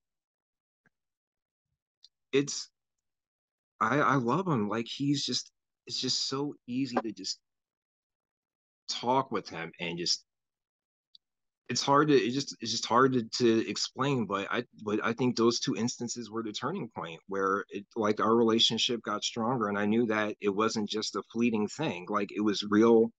it's 2.34 2.70
i 3.80 3.98
i 3.98 4.14
love 4.16 4.46
him 4.48 4.68
like 4.68 4.86
he's 4.88 5.24
just 5.24 5.52
it's 5.86 6.00
just 6.00 6.28
so 6.28 6.54
easy 6.66 6.96
to 6.96 7.12
just 7.12 7.38
talk 8.88 9.32
with 9.32 9.48
him 9.48 9.72
and 9.80 9.98
just 9.98 10.24
it's 11.70 11.82
hard 11.82 12.08
to 12.08 12.14
it 12.14 12.32
just 12.32 12.56
it's 12.60 12.72
just 12.72 12.86
hard 12.86 13.14
to, 13.14 13.24
to 13.38 13.70
explain 13.70 14.26
but 14.26 14.48
i 14.50 14.64
but 14.82 15.00
i 15.04 15.12
think 15.14 15.36
those 15.36 15.60
two 15.60 15.76
instances 15.76 16.30
were 16.30 16.42
the 16.42 16.52
turning 16.52 16.90
point 16.96 17.20
where 17.28 17.64
it 17.70 17.86
like 17.96 18.20
our 18.20 18.36
relationship 18.36 19.00
got 19.02 19.24
stronger 19.24 19.68
and 19.68 19.78
i 19.78 19.86
knew 19.86 20.06
that 20.06 20.36
it 20.42 20.50
wasn't 20.50 20.88
just 20.88 21.16
a 21.16 21.22
fleeting 21.32 21.68
thing 21.68 22.06
like 22.10 22.30
it 22.36 22.42
was 22.42 22.64
real 22.70 23.10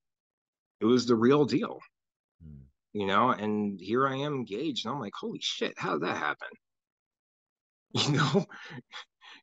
it 0.81 0.85
was 0.85 1.07
the 1.07 1.15
real 1.15 1.45
deal 1.45 1.79
mm 2.45 2.65
you 2.95 3.05
know, 3.05 3.31
and 3.31 3.79
here 3.81 4.07
I 4.07 4.15
am 4.15 4.35
engaged. 4.35 4.85
And 4.85 4.95
I'm 4.95 5.01
like, 5.01 5.13
holy 5.19 5.39
shit, 5.41 5.73
how 5.77 5.93
did 5.93 6.03
that 6.03 6.17
happen? 6.17 6.47
You 8.07 8.13
know, 8.13 8.45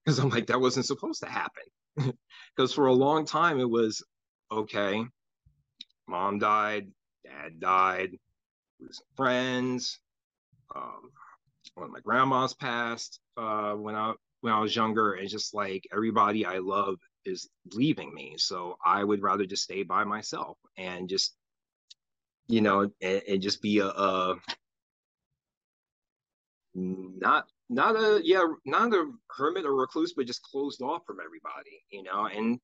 because 0.04 0.18
I'm 0.18 0.28
like, 0.28 0.48
that 0.48 0.60
wasn't 0.60 0.86
supposed 0.86 1.22
to 1.22 1.28
happen. 1.28 1.64
Because 2.56 2.74
for 2.74 2.86
a 2.86 2.92
long 2.92 3.24
time, 3.24 3.60
it 3.60 3.70
was 3.70 4.04
okay, 4.50 5.02
mom 6.06 6.38
died, 6.38 6.88
dad 7.24 7.60
died, 7.60 8.10
losing 8.78 9.06
friends. 9.16 9.98
Um, 10.76 11.10
one 11.74 11.86
of 11.86 11.92
my 11.92 12.00
grandmas 12.00 12.54
passed 12.54 13.20
uh, 13.38 13.72
when 13.72 13.94
I 13.94 14.12
when 14.42 14.52
I 14.52 14.60
was 14.60 14.76
younger, 14.76 15.14
and 15.14 15.28
just 15.30 15.54
like 15.54 15.86
everybody 15.94 16.44
I 16.44 16.58
love 16.58 16.96
is 17.24 17.48
leaving 17.72 18.12
me, 18.12 18.34
so 18.36 18.76
I 18.84 19.02
would 19.02 19.22
rather 19.22 19.46
just 19.46 19.64
stay 19.64 19.82
by 19.82 20.04
myself 20.04 20.58
and 20.76 21.08
just 21.08 21.34
you 22.48 22.60
know, 22.60 22.90
and, 23.00 23.22
and 23.28 23.42
just 23.42 23.62
be 23.62 23.78
a, 23.78 23.86
a 23.86 24.36
not 26.74 27.46
not 27.72 27.96
a 27.96 28.20
yeah 28.22 28.44
not 28.66 28.92
a 28.92 29.10
hermit 29.36 29.64
or 29.64 29.74
recluse 29.74 30.12
but 30.14 30.26
just 30.26 30.42
closed 30.42 30.82
off 30.82 31.02
from 31.06 31.18
everybody 31.24 31.82
you 31.90 32.02
know 32.02 32.26
and 32.26 32.60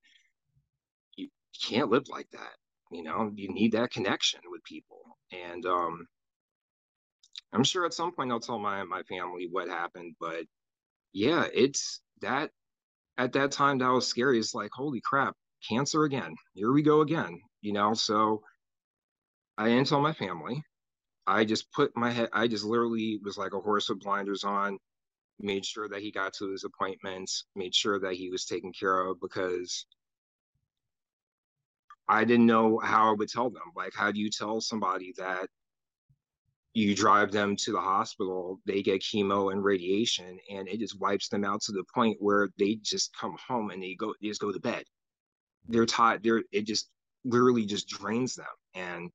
you 1.17 1.29
can't 1.69 1.91
live 1.91 2.05
like 2.09 2.29
that 2.33 2.55
you 2.91 3.03
know? 3.03 3.31
You 3.35 3.53
need 3.53 3.73
that 3.73 3.91
connection 3.91 4.41
with 4.51 4.65
people. 4.65 5.19
And 5.33 5.65
um 5.67 6.07
i'm 7.53 7.65
sure 7.65 7.87
at 7.87 7.95
some 7.95 8.13
point 8.13 8.31
i'll 8.31 8.41
tell 8.41 8.59
my 8.59 8.85
my 8.85 9.03
family 9.05 9.49
what 9.51 9.69
happened 9.69 10.15
but 10.21 10.45
yeah 11.15 11.47
it's 11.55 12.03
that 12.21 12.51
at 13.17 13.33
that 13.33 13.51
time 13.51 13.79
that 13.79 13.89
was 13.89 14.07
scary. 14.07 14.39
It's 14.39 14.55
like 14.55 14.71
holy 14.73 15.01
crap 15.01 15.35
cancer 15.69 16.05
again. 16.05 16.35
Here 16.55 16.73
we 16.73 16.83
go 16.83 17.01
again 17.01 17.41
you 17.61 17.73
know? 17.73 17.95
So 17.95 18.43
I 19.57 19.69
didn't 19.69 19.89
tell 19.89 20.01
my 20.01 20.13
family. 20.13 20.63
I 21.27 21.45
just 21.45 21.71
put 21.73 21.97
my 21.97 22.11
head, 22.11 22.31
I 22.33 22.49
just 22.49 22.65
literally 22.65 23.21
was 23.23 23.37
like 23.37 23.53
a 23.53 23.61
horse 23.61 23.89
with 23.89 24.01
blinders 24.01 24.45
on, 24.45 24.79
made 25.41 25.65
sure 25.65 25.89
that 25.89 26.03
he 26.03 26.11
got 26.11 26.33
to 26.35 26.51
his 26.51 26.65
appointments, 26.65 27.45
made 27.55 27.75
sure 27.75 27.99
that 28.01 28.15
he 28.15 28.31
was 28.31 28.45
taken 28.45 28.73
care 28.73 29.07
of 29.07 29.21
because 29.21 29.87
I 32.09 32.25
didn't 32.25 32.47
know 32.47 32.79
how 32.79 33.11
I 33.11 33.15
would 33.15 33.29
tell 33.29 33.51
them. 33.51 33.73
Like, 33.77 33.93
how 33.95 34.11
do 34.11 34.21
you 34.21 34.31
tell 34.31 34.61
somebody 34.61 35.13
that 35.19 35.49
you 36.75 36.95
drive 36.95 37.33
them 37.33 37.57
to 37.57 37.73
the 37.73 37.81
hospital, 37.81 38.61
they 38.67 38.83
get 38.83 39.03
chemo 39.03 39.53
and 39.53 39.65
radiation, 39.65 40.39
and 40.51 40.69
it 40.69 40.79
just 40.79 41.01
wipes 41.01 41.29
them 41.29 41.45
out 41.45 41.61
to 41.63 41.73
the 41.73 41.85
point 41.93 42.17
where 42.21 42.49
they 42.59 42.79
just 42.83 43.17
come 43.17 43.37
home 43.47 43.71
and 43.71 43.83
they 43.83 43.95
go, 43.95 44.15
they 44.21 44.29
just 44.29 44.41
go 44.41 44.53
to 44.53 44.61
bed. 44.61 44.85
They're 45.69 45.87
tired. 45.87 46.23
They're, 46.23 46.43
it 46.53 46.67
just 46.67 46.89
literally 47.25 47.67
just 47.67 47.89
drains 47.89 48.35
them. 48.35 48.47
And 48.75 49.11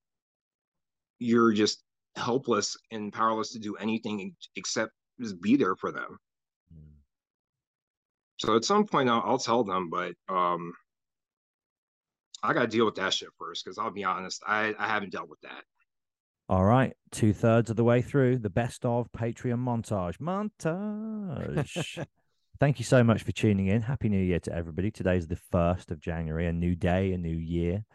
you're 1.20 1.54
just 1.54 1.84
helpless 2.16 2.76
and 2.92 3.14
powerless 3.14 3.54
to 3.54 3.60
do 3.60 3.76
anything 3.76 4.36
except 4.56 4.92
just 5.24 5.42
be 5.42 5.56
there 5.56 5.76
for 5.76 5.92
them. 5.92 6.20
Mm. 6.74 6.94
So 8.38 8.56
at 8.56 8.66
some 8.66 8.86
point 8.86 9.10
I'll, 9.10 9.24
I'll 9.26 9.38
tell 9.38 9.64
them, 9.64 9.90
but 9.90 10.14
um, 10.30 10.74
I 12.42 12.54
got 12.54 12.62
to 12.62 12.68
deal 12.68 12.86
with 12.86 12.96
that 12.96 13.14
shit 13.14 13.30
first 13.40 13.64
because 13.64 13.78
I'll 13.78 13.92
be 13.92 14.04
honest, 14.04 14.44
I, 14.46 14.76
I 14.78 14.88
haven't 14.88 15.12
dealt 15.12 15.30
with 15.30 15.42
that. 15.42 15.64
All 16.50 16.66
right, 16.66 16.94
two 17.12 17.32
thirds 17.32 17.70
of 17.70 17.78
the 17.78 17.86
way 17.86 18.02
through 18.02 18.40
the 18.40 18.50
best 18.50 18.86
of 18.86 19.10
Patreon 19.14 19.64
montage. 19.64 20.18
Montage. 20.18 22.06
Thank 22.60 22.80
you 22.80 22.86
so 22.86 23.04
much 23.04 23.24
for 23.24 23.32
tuning 23.32 23.68
in. 23.68 23.82
Happy 23.82 24.10
New 24.10 24.22
Year 24.22 24.40
to 24.42 24.54
everybody. 24.54 24.92
Today's 24.92 25.28
the 25.28 25.40
1st 25.54 25.92
of 25.92 26.00
January, 26.00 26.48
a 26.48 26.54
new 26.54 26.76
day, 26.76 27.14
a 27.14 27.18
new 27.18 27.36
year, 27.36 27.86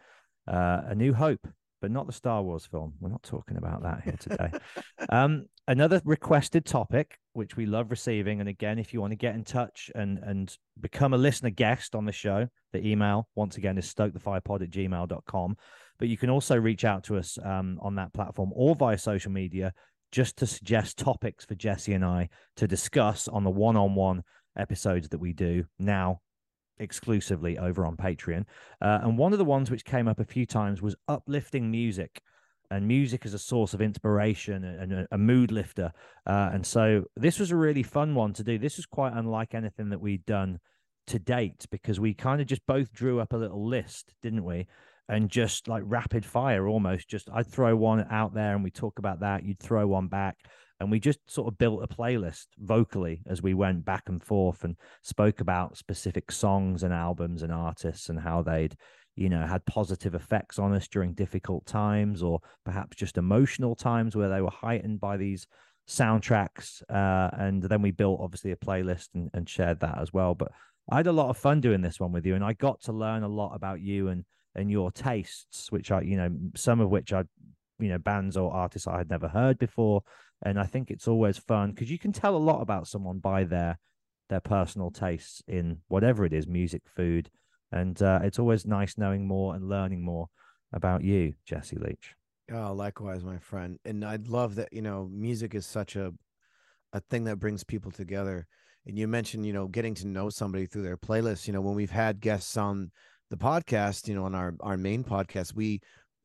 uh, 0.47 0.81
a 0.85 0.95
new 0.95 1.13
hope 1.13 1.47
but 1.81 1.91
not 1.91 2.07
the 2.07 2.13
Star 2.13 2.41
Wars 2.41 2.65
film. 2.65 2.93
We're 2.99 3.09
not 3.09 3.23
talking 3.23 3.57
about 3.57 3.83
that 3.83 4.01
here 4.03 4.17
today. 4.19 4.51
um, 5.09 5.45
another 5.67 6.01
requested 6.03 6.65
topic, 6.65 7.17
which 7.33 7.55
we 7.55 7.65
love 7.65 7.91
receiving. 7.91 8.39
And 8.39 8.49
again, 8.49 8.79
if 8.79 8.93
you 8.93 9.01
want 9.01 9.11
to 9.11 9.17
get 9.17 9.35
in 9.35 9.43
touch 9.43 9.89
and 9.95 10.19
and 10.19 10.55
become 10.79 11.13
a 11.13 11.17
listener 11.17 11.49
guest 11.49 11.95
on 11.95 12.05
the 12.05 12.11
show, 12.11 12.47
the 12.73 12.85
email 12.85 13.27
once 13.35 13.57
again 13.57 13.77
is 13.77 13.93
stokethefirepod 13.93 14.63
at 14.63 14.69
gmail.com. 14.69 15.57
But 15.97 16.07
you 16.07 16.17
can 16.17 16.29
also 16.29 16.55
reach 16.55 16.85
out 16.85 17.03
to 17.05 17.17
us 17.17 17.37
um, 17.43 17.77
on 17.81 17.95
that 17.95 18.13
platform 18.13 18.51
or 18.53 18.75
via 18.75 18.97
social 18.97 19.31
media 19.31 19.73
just 20.11 20.37
to 20.37 20.47
suggest 20.47 20.97
topics 20.97 21.45
for 21.45 21.55
Jesse 21.55 21.93
and 21.93 22.05
I 22.05 22.29
to 22.55 22.67
discuss 22.67 23.27
on 23.27 23.43
the 23.43 23.49
one 23.49 23.77
on 23.77 23.95
one 23.95 24.23
episodes 24.57 25.09
that 25.09 25.19
we 25.19 25.33
do 25.33 25.65
now 25.77 26.21
exclusively 26.79 27.57
over 27.57 27.85
on 27.85 27.95
Patreon. 27.95 28.45
Uh, 28.81 28.99
and 29.03 29.17
one 29.17 29.33
of 29.33 29.39
the 29.39 29.45
ones 29.45 29.69
which 29.69 29.85
came 29.85 30.07
up 30.07 30.19
a 30.19 30.25
few 30.25 30.45
times 30.45 30.81
was 30.81 30.95
uplifting 31.07 31.69
music 31.69 32.21
and 32.71 32.87
music 32.87 33.25
as 33.25 33.33
a 33.33 33.39
source 33.39 33.73
of 33.73 33.81
inspiration 33.81 34.63
and 34.63 34.93
a, 34.93 35.07
a 35.11 35.17
mood 35.17 35.51
lifter. 35.51 35.91
Uh, 36.27 36.51
and 36.53 36.65
so 36.65 37.03
this 37.15 37.39
was 37.39 37.51
a 37.51 37.55
really 37.55 37.83
fun 37.83 38.13
one 38.13 38.33
to 38.33 38.43
do. 38.43 38.57
This 38.57 38.77
was 38.77 38.85
quite 38.85 39.13
unlike 39.13 39.53
anything 39.53 39.89
that 39.89 39.99
we'd 39.99 40.25
done 40.25 40.59
to 41.07 41.19
date 41.19 41.65
because 41.71 41.99
we 41.99 42.13
kind 42.13 42.41
of 42.41 42.47
just 42.47 42.65
both 42.67 42.93
drew 42.93 43.19
up 43.19 43.33
a 43.33 43.37
little 43.37 43.67
list, 43.67 44.13
didn't 44.21 44.43
we? 44.43 44.67
And 45.07 45.29
just 45.29 45.67
like 45.67 45.81
rapid 45.85 46.23
fire 46.23 46.67
almost, 46.67 47.09
just 47.09 47.29
I'd 47.33 47.47
throw 47.47 47.75
one 47.75 48.05
out 48.11 48.35
there 48.35 48.53
and 48.53 48.63
we 48.63 48.69
talk 48.69 48.99
about 48.99 49.21
that. 49.21 49.43
You'd 49.43 49.59
throw 49.59 49.87
one 49.87 50.07
back. 50.07 50.37
And 50.79 50.89
we 50.89 50.99
just 50.99 51.19
sort 51.27 51.47
of 51.47 51.57
built 51.57 51.83
a 51.83 51.87
playlist 51.87 52.47
vocally 52.57 53.21
as 53.27 53.41
we 53.41 53.53
went 53.53 53.83
back 53.83 54.03
and 54.07 54.21
forth 54.23 54.63
and 54.63 54.75
spoke 55.03 55.41
about 55.41 55.77
specific 55.77 56.31
songs 56.31 56.83
and 56.83 56.93
albums 56.93 57.43
and 57.43 57.51
artists 57.51 58.09
and 58.09 58.19
how 58.19 58.41
they'd 58.41 58.75
you 59.15 59.27
know 59.27 59.45
had 59.45 59.65
positive 59.65 60.15
effects 60.15 60.57
on 60.57 60.73
us 60.73 60.87
during 60.87 61.13
difficult 61.13 61.65
times 61.65 62.23
or 62.23 62.39
perhaps 62.63 62.95
just 62.95 63.17
emotional 63.17 63.75
times 63.75 64.15
where 64.15 64.29
they 64.29 64.41
were 64.41 64.49
heightened 64.49 65.01
by 65.01 65.17
these 65.17 65.47
soundtracks. 65.87 66.81
Uh, 66.89 67.29
and 67.33 67.63
then 67.63 67.81
we 67.81 67.91
built 67.91 68.21
obviously 68.21 68.51
a 68.51 68.55
playlist 68.55 69.09
and, 69.15 69.29
and 69.33 69.49
shared 69.49 69.79
that 69.81 69.97
as 69.97 70.13
well. 70.13 70.35
But 70.35 70.51
i 70.91 70.97
had 70.97 71.07
a 71.07 71.11
lot 71.11 71.29
of 71.29 71.37
fun 71.37 71.61
doing 71.61 71.81
this 71.81 71.99
one 71.99 72.11
with 72.11 72.25
you 72.25 72.35
and 72.35 72.43
i 72.43 72.53
got 72.53 72.81
to 72.81 72.91
learn 72.91 73.23
a 73.23 73.27
lot 73.27 73.53
about 73.55 73.79
you 73.79 74.07
and 74.07 74.25
and 74.55 74.71
your 74.71 74.91
tastes 74.91 75.71
which 75.71 75.91
are 75.91 76.03
you 76.03 76.17
know 76.17 76.29
some 76.55 76.79
of 76.79 76.89
which 76.89 77.13
are 77.13 77.25
you 77.79 77.89
know 77.89 77.97
bands 77.97 78.35
or 78.35 78.51
artists 78.51 78.87
i 78.87 78.97
had 78.97 79.09
never 79.09 79.27
heard 79.27 79.57
before 79.59 80.01
and 80.43 80.59
i 80.59 80.65
think 80.65 80.89
it's 80.89 81.07
always 81.07 81.37
fun 81.37 81.71
because 81.71 81.91
you 81.91 81.99
can 81.99 82.11
tell 82.11 82.35
a 82.35 82.37
lot 82.37 82.61
about 82.61 82.87
someone 82.87 83.19
by 83.19 83.43
their 83.43 83.77
their 84.29 84.39
personal 84.39 84.91
tastes 84.91 85.41
in 85.47 85.79
whatever 85.87 86.25
it 86.25 86.33
is 86.33 86.47
music 86.47 86.83
food 86.85 87.29
and 87.71 88.01
uh, 88.01 88.19
it's 88.23 88.39
always 88.39 88.65
nice 88.65 88.97
knowing 88.97 89.27
more 89.27 89.55
and 89.55 89.69
learning 89.69 90.03
more 90.03 90.27
about 90.73 91.03
you, 91.03 91.33
Jesse 91.45 91.77
Leach. 91.77 92.15
Oh, 92.51 92.73
likewise, 92.73 93.23
my 93.23 93.37
friend. 93.37 93.77
And 93.85 94.03
I 94.03 94.17
love 94.27 94.55
that, 94.55 94.73
you 94.73 94.81
know, 94.81 95.09
music 95.11 95.53
is 95.53 95.65
such 95.65 95.95
a 95.95 96.13
a 96.91 96.99
thing 97.01 97.25
that 97.25 97.37
brings 97.37 97.63
people 97.63 97.91
together. 97.91 98.47
And 98.87 98.97
you 98.97 99.07
mentioned, 99.07 99.45
you 99.45 99.53
know, 99.53 99.67
getting 99.67 99.93
to 99.95 100.07
know 100.07 100.29
somebody 100.31 100.65
through 100.65 100.81
their 100.81 100.97
playlist. 100.97 101.45
You 101.45 101.53
know, 101.53 101.61
when 101.61 101.75
we've 101.75 101.91
had 101.91 102.19
guests 102.19 102.57
on 102.57 102.91
the 103.29 103.37
podcast, 103.37 104.07
you 104.07 104.15
know, 104.15 104.25
on 104.25 104.33
our 104.33 104.55
our 104.61 104.77
main 104.77 105.03
podcast, 105.03 105.53
we 105.53 105.81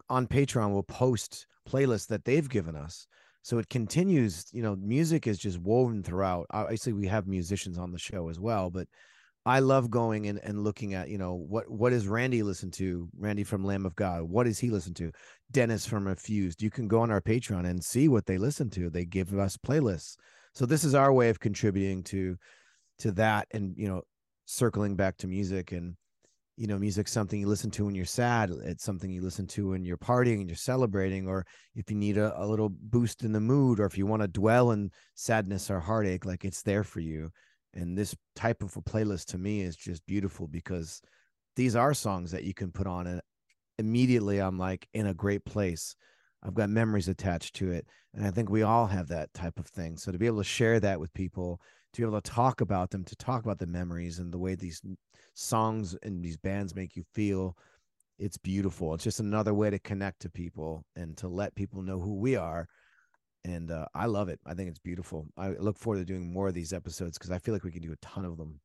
on 0.09 0.27
Patreon 0.27 0.73
will 0.73 0.83
post 0.83 1.47
playlists 1.69 2.07
that 2.09 2.25
they've 2.25 2.49
given 2.49 2.77
us. 2.77 3.07
So 3.45 3.59
it 3.59 3.69
continues, 3.69 4.47
you 4.53 4.63
know, 4.63 4.75
music 4.75 5.27
is 5.27 5.39
just 5.39 5.59
woven 5.59 6.03
throughout. 6.03 6.47
Obviously, 6.51 6.95
we 6.95 7.07
have 7.09 7.27
musicians 7.27 7.77
on 7.77 7.93
the 7.93 7.99
show 7.99 8.31
as 8.31 8.41
well, 8.41 8.71
but 8.71 8.89
I 9.45 9.61
love 9.61 9.91
going 9.91 10.29
and, 10.29 10.41
and 10.43 10.65
looking 10.65 10.95
at, 10.95 11.11
you 11.11 11.19
know, 11.19 11.35
what 11.35 11.71
what 11.71 11.91
does 11.91 12.09
Randy 12.09 12.43
listen 12.43 12.71
to? 12.73 13.07
Randy 13.19 13.45
from 13.45 13.63
Lamb 13.63 13.85
of 13.85 13.95
God. 13.97 14.23
What 14.23 14.45
does 14.45 14.59
he 14.59 14.71
listen 14.71 14.95
to? 14.95 15.13
Dennis 15.51 15.85
from 15.85 16.07
Refused. 16.07 16.63
You 16.63 16.71
can 16.71 16.89
go 16.89 17.01
on 17.01 17.11
our 17.11 17.21
Patreon 17.21 17.67
and 17.69 17.85
see 17.85 18.09
what 18.09 18.25
they 18.25 18.39
listen 18.39 18.71
to. 18.71 18.89
They 18.89 19.05
give 19.05 19.39
us 19.39 19.59
playlists. 19.59 20.17
So 20.55 20.65
this 20.65 20.83
is 20.83 20.95
our 20.95 21.13
way 21.13 21.29
of 21.29 21.39
contributing 21.39 22.03
to 22.05 22.39
to 23.01 23.13
that 23.13 23.47
and 23.51 23.75
you 23.77 23.89
know, 23.89 24.05
circling 24.47 24.97
back 24.97 25.19
to 25.19 25.27
music 25.27 25.71
and 25.71 25.97
you 26.57 26.67
know, 26.67 26.79
music's 26.79 27.13
something 27.13 27.41
you 27.41 27.49
listen 27.49 27.71
to 27.73 27.85
when 27.85 27.95
you're 27.95 28.05
sad. 28.05 28.51
It's 28.51 28.85
something 28.85 29.11
you 29.11 29.23
listen 29.23 29.47
to 29.49 29.71
when 29.71 29.85
you're 29.85 29.97
partying 29.97 30.41
and 30.41 30.49
you're 30.49 30.57
celebrating, 30.57 31.27
or 31.27 31.45
if 31.75 31.91
you 31.91 31.97
need 31.97 32.17
a, 32.17 32.41
a 32.41 32.47
little 32.47 32.69
boost 32.71 33.25
in 33.25 33.33
the 33.33 33.41
mood, 33.41 33.81
or 33.81 33.87
if 33.87 33.99
you 33.99 34.07
want 34.07 34.23
to 34.23 34.29
dwell 34.29 34.71
in 34.71 34.91
sadness 35.15 35.71
or 35.71 35.81
heartache, 35.81 36.25
like 36.25 36.45
it's 36.45 36.63
there 36.63 36.85
for 36.85 37.01
you 37.01 37.31
and 37.75 37.99
this 37.99 38.15
type 38.35 38.63
of 38.63 38.77
a 38.77 38.83
playlist 38.83 39.27
to 39.27 39.39
me 39.39 39.61
is 39.61 39.77
just 39.77 40.07
beautiful 40.07 40.47
because 40.47 41.03
these 41.57 41.77
are 41.77 41.93
songs 41.93 42.31
that 42.31 42.45
you 42.45 42.55
can 42.55 42.71
put 42.73 42.87
on 42.87 43.07
and 43.07 43.21
immediately 43.79 44.39
i'm 44.39 44.59
like 44.59 44.89
in 44.95 45.07
a 45.07 45.15
great 45.15 45.45
place 45.45 45.97
i've 46.43 46.55
got 46.55 46.71
memories 46.71 47.09
attached 47.09 47.55
to 47.57 47.71
it 47.71 47.87
and 48.15 48.25
i 48.25 48.31
think 48.31 48.49
we 48.49 48.63
all 48.63 48.87
have 48.87 49.09
that 49.09 49.33
type 49.35 49.59
of 49.59 49.67
thing 49.67 49.97
so 49.97 50.13
to 50.13 50.19
be 50.19 50.27
able 50.27 50.39
to 50.39 50.45
share 50.45 50.79
that 50.81 51.01
with 51.01 51.13
people 51.13 51.61
to 51.95 52.03
be 52.03 52.07
able 52.07 52.21
to 52.21 52.31
talk 52.31 52.61
about 52.61 52.91
them 52.91 53.05
to 53.05 53.17
talk 53.17 53.45
about 53.45 53.59
the 53.59 53.67
memories 53.67 54.19
and 54.19 54.33
the 54.33 54.39
way 54.39 54.55
these 54.55 54.83
songs 55.35 55.97
and 56.03 56.25
these 56.25 56.37
bands 56.37 56.75
make 56.75 56.97
you 56.97 57.05
feel 57.15 57.57
it's 58.19 58.37
beautiful 58.37 58.95
it's 58.95 59.05
just 59.05 59.21
another 59.21 59.55
way 59.55 59.71
to 59.71 59.79
connect 59.81 60.21
to 60.21 60.31
people 60.31 60.85
and 60.97 61.17
to 61.17 61.29
let 61.29 61.55
people 61.55 61.83
know 61.83 61.99
who 61.99 62.15
we 62.15 62.37
are 62.37 62.69
and 63.45 63.71
uh, 63.71 63.87
I 63.95 64.07
love 64.07 64.29
it. 64.29 64.41
I 64.47 64.55
think 64.55 64.71
it's 64.71 64.79
beautiful. 64.79 65.27
I 65.37 65.51
look 65.51 65.79
forward 65.79 65.99
to 65.99 66.05
doing 66.05 66.33
more 66.33 66.49
of 66.49 66.55
these 66.55 66.73
episodes 66.73 67.19
because 67.19 67.31
I 67.31 67.39
feel 67.39 67.55
like 67.55 67.65
we 67.65 67.73
can 67.73 67.83
do 67.83 67.93
a 67.93 67.97
ton 67.97 68.25
of 68.25 68.37
them. 68.37 68.59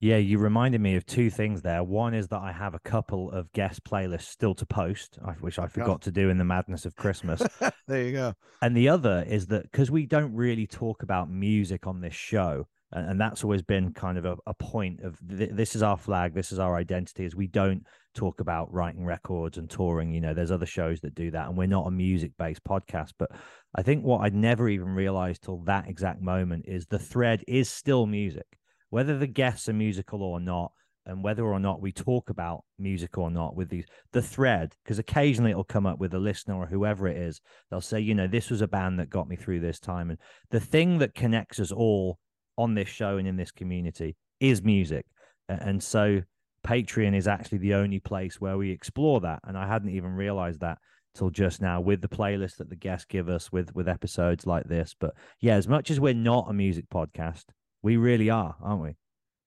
Yeah, 0.00 0.16
you 0.16 0.38
reminded 0.38 0.80
me 0.80 0.96
of 0.96 1.04
two 1.04 1.28
things 1.28 1.60
there. 1.60 1.84
One 1.84 2.14
is 2.14 2.28
that 2.28 2.40
I 2.40 2.52
have 2.52 2.74
a 2.74 2.78
couple 2.78 3.30
of 3.32 3.52
guest 3.52 3.84
playlists 3.84 4.22
still 4.22 4.54
to 4.54 4.64
post, 4.64 5.18
which 5.40 5.58
I 5.58 5.66
forgot 5.66 5.96
oh. 5.96 5.98
to 5.98 6.10
do 6.10 6.30
in 6.30 6.38
the 6.38 6.44
madness 6.44 6.86
of 6.86 6.96
Christmas. 6.96 7.42
there 7.86 8.02
you 8.04 8.12
go. 8.12 8.34
And 8.62 8.74
the 8.74 8.88
other 8.88 9.22
is 9.28 9.48
that 9.48 9.70
because 9.70 9.90
we 9.90 10.06
don't 10.06 10.34
really 10.34 10.66
talk 10.66 11.02
about 11.02 11.30
music 11.30 11.86
on 11.86 12.00
this 12.00 12.14
show, 12.14 12.66
and, 12.92 13.10
and 13.10 13.20
that's 13.20 13.44
always 13.44 13.60
been 13.60 13.92
kind 13.92 14.16
of 14.16 14.24
a, 14.24 14.36
a 14.46 14.54
point 14.54 15.00
of 15.00 15.18
th- 15.28 15.50
this 15.52 15.76
is 15.76 15.82
our 15.82 15.98
flag, 15.98 16.32
this 16.32 16.50
is 16.50 16.58
our 16.58 16.76
identity, 16.76 17.26
is 17.26 17.36
we 17.36 17.46
don't 17.46 17.84
talk 18.14 18.40
about 18.40 18.72
writing 18.72 19.04
records 19.04 19.58
and 19.58 19.68
touring. 19.68 20.12
You 20.12 20.22
know, 20.22 20.32
there's 20.32 20.50
other 20.50 20.64
shows 20.64 21.00
that 21.02 21.14
do 21.14 21.30
that, 21.32 21.46
and 21.46 21.58
we're 21.58 21.66
not 21.66 21.86
a 21.86 21.90
music 21.90 22.32
based 22.38 22.64
podcast. 22.64 23.12
But 23.18 23.32
I 23.74 23.82
think 23.82 24.02
what 24.02 24.22
I'd 24.22 24.34
never 24.34 24.66
even 24.66 24.94
realized 24.94 25.42
till 25.42 25.58
that 25.64 25.88
exact 25.88 26.22
moment 26.22 26.64
is 26.66 26.86
the 26.86 26.98
thread 26.98 27.44
is 27.46 27.68
still 27.68 28.06
music, 28.06 28.46
whether 28.90 29.18
the 29.18 29.26
guests 29.26 29.68
are 29.68 29.72
musical 29.72 30.22
or 30.22 30.40
not. 30.40 30.72
And 31.06 31.24
whether 31.24 31.44
or 31.44 31.58
not 31.58 31.80
we 31.80 31.92
talk 31.92 32.28
about 32.28 32.62
music 32.78 33.16
or 33.16 33.30
not 33.30 33.56
with 33.56 33.70
these, 33.70 33.86
the 34.12 34.20
thread, 34.20 34.74
because 34.84 34.98
occasionally 34.98 35.50
it'll 35.50 35.64
come 35.64 35.86
up 35.86 35.98
with 35.98 36.12
a 36.12 36.18
listener 36.18 36.54
or 36.54 36.66
whoever 36.66 37.08
it 37.08 37.16
is. 37.16 37.40
They'll 37.70 37.80
say, 37.80 38.00
you 38.00 38.14
know, 38.14 38.26
this 38.26 38.50
was 38.50 38.60
a 38.60 38.68
band 38.68 39.00
that 39.00 39.08
got 39.08 39.26
me 39.26 39.34
through 39.34 39.60
this 39.60 39.80
time. 39.80 40.10
And 40.10 40.18
the 40.50 40.60
thing 40.60 40.98
that 40.98 41.14
connects 41.14 41.58
us 41.58 41.72
all 41.72 42.18
on 42.58 42.74
this 42.74 42.88
show 42.88 43.16
and 43.16 43.26
in 43.26 43.36
this 43.36 43.50
community 43.50 44.14
is 44.40 44.62
music. 44.62 45.06
And 45.48 45.82
so 45.82 46.20
Patreon 46.64 47.16
is 47.16 47.26
actually 47.26 47.58
the 47.58 47.74
only 47.74 47.98
place 47.98 48.38
where 48.38 48.58
we 48.58 48.70
explore 48.70 49.22
that. 49.22 49.40
And 49.44 49.56
I 49.56 49.66
hadn't 49.66 49.90
even 49.90 50.10
realized 50.10 50.60
that 50.60 50.78
till 51.14 51.30
just 51.30 51.62
now 51.62 51.80
with 51.80 52.02
the 52.02 52.08
playlist 52.08 52.56
that 52.58 52.68
the 52.68 52.76
guests 52.76 53.06
give 53.06 53.28
us 53.28 53.50
with 53.50 53.74
with 53.74 53.88
episodes 53.88 54.46
like 54.46 54.68
this. 54.68 54.94
But 55.00 55.14
yeah, 55.40 55.54
as 55.54 55.66
much 55.66 55.90
as 55.90 55.98
we're 55.98 56.14
not 56.14 56.46
a 56.48 56.52
music 56.52 56.84
podcast, 56.92 57.44
we 57.82 57.96
really 57.96 58.30
are, 58.30 58.56
aren't 58.62 58.82
we? 58.82 58.96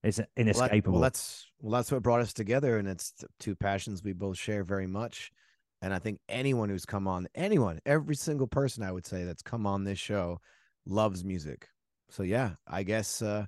It's 0.04 0.20
inescapable. 0.36 0.94
Well, 0.94 1.02
that's 1.02 1.46
well, 1.60 1.72
that's 1.72 1.92
what 1.92 2.04
brought 2.04 2.22
us 2.22 2.34
together, 2.34 2.78
and 2.78 2.88
it's 2.88 3.14
two 3.40 3.56
passions 3.56 4.04
we 4.04 4.14
both 4.14 4.38
share 4.38 4.64
very 4.64 4.88
much. 4.88 5.32
And 5.82 5.94
I 5.94 6.00
think 6.00 6.20
anyone 6.30 6.70
who's 6.70 6.86
come 6.86 7.08
on, 7.08 7.28
anyone, 7.36 7.80
every 7.86 8.16
single 8.16 8.48
person 8.48 8.84
I 8.84 8.92
would 8.92 9.06
say 9.06 9.24
that's 9.24 9.42
come 9.42 9.66
on 9.66 9.84
this 9.84 10.00
show 10.00 10.40
loves 10.86 11.24
music 11.24 11.68
so 12.14 12.22
yeah, 12.22 12.52
I 12.68 12.84
guess 12.84 13.24
uh, 13.24 13.46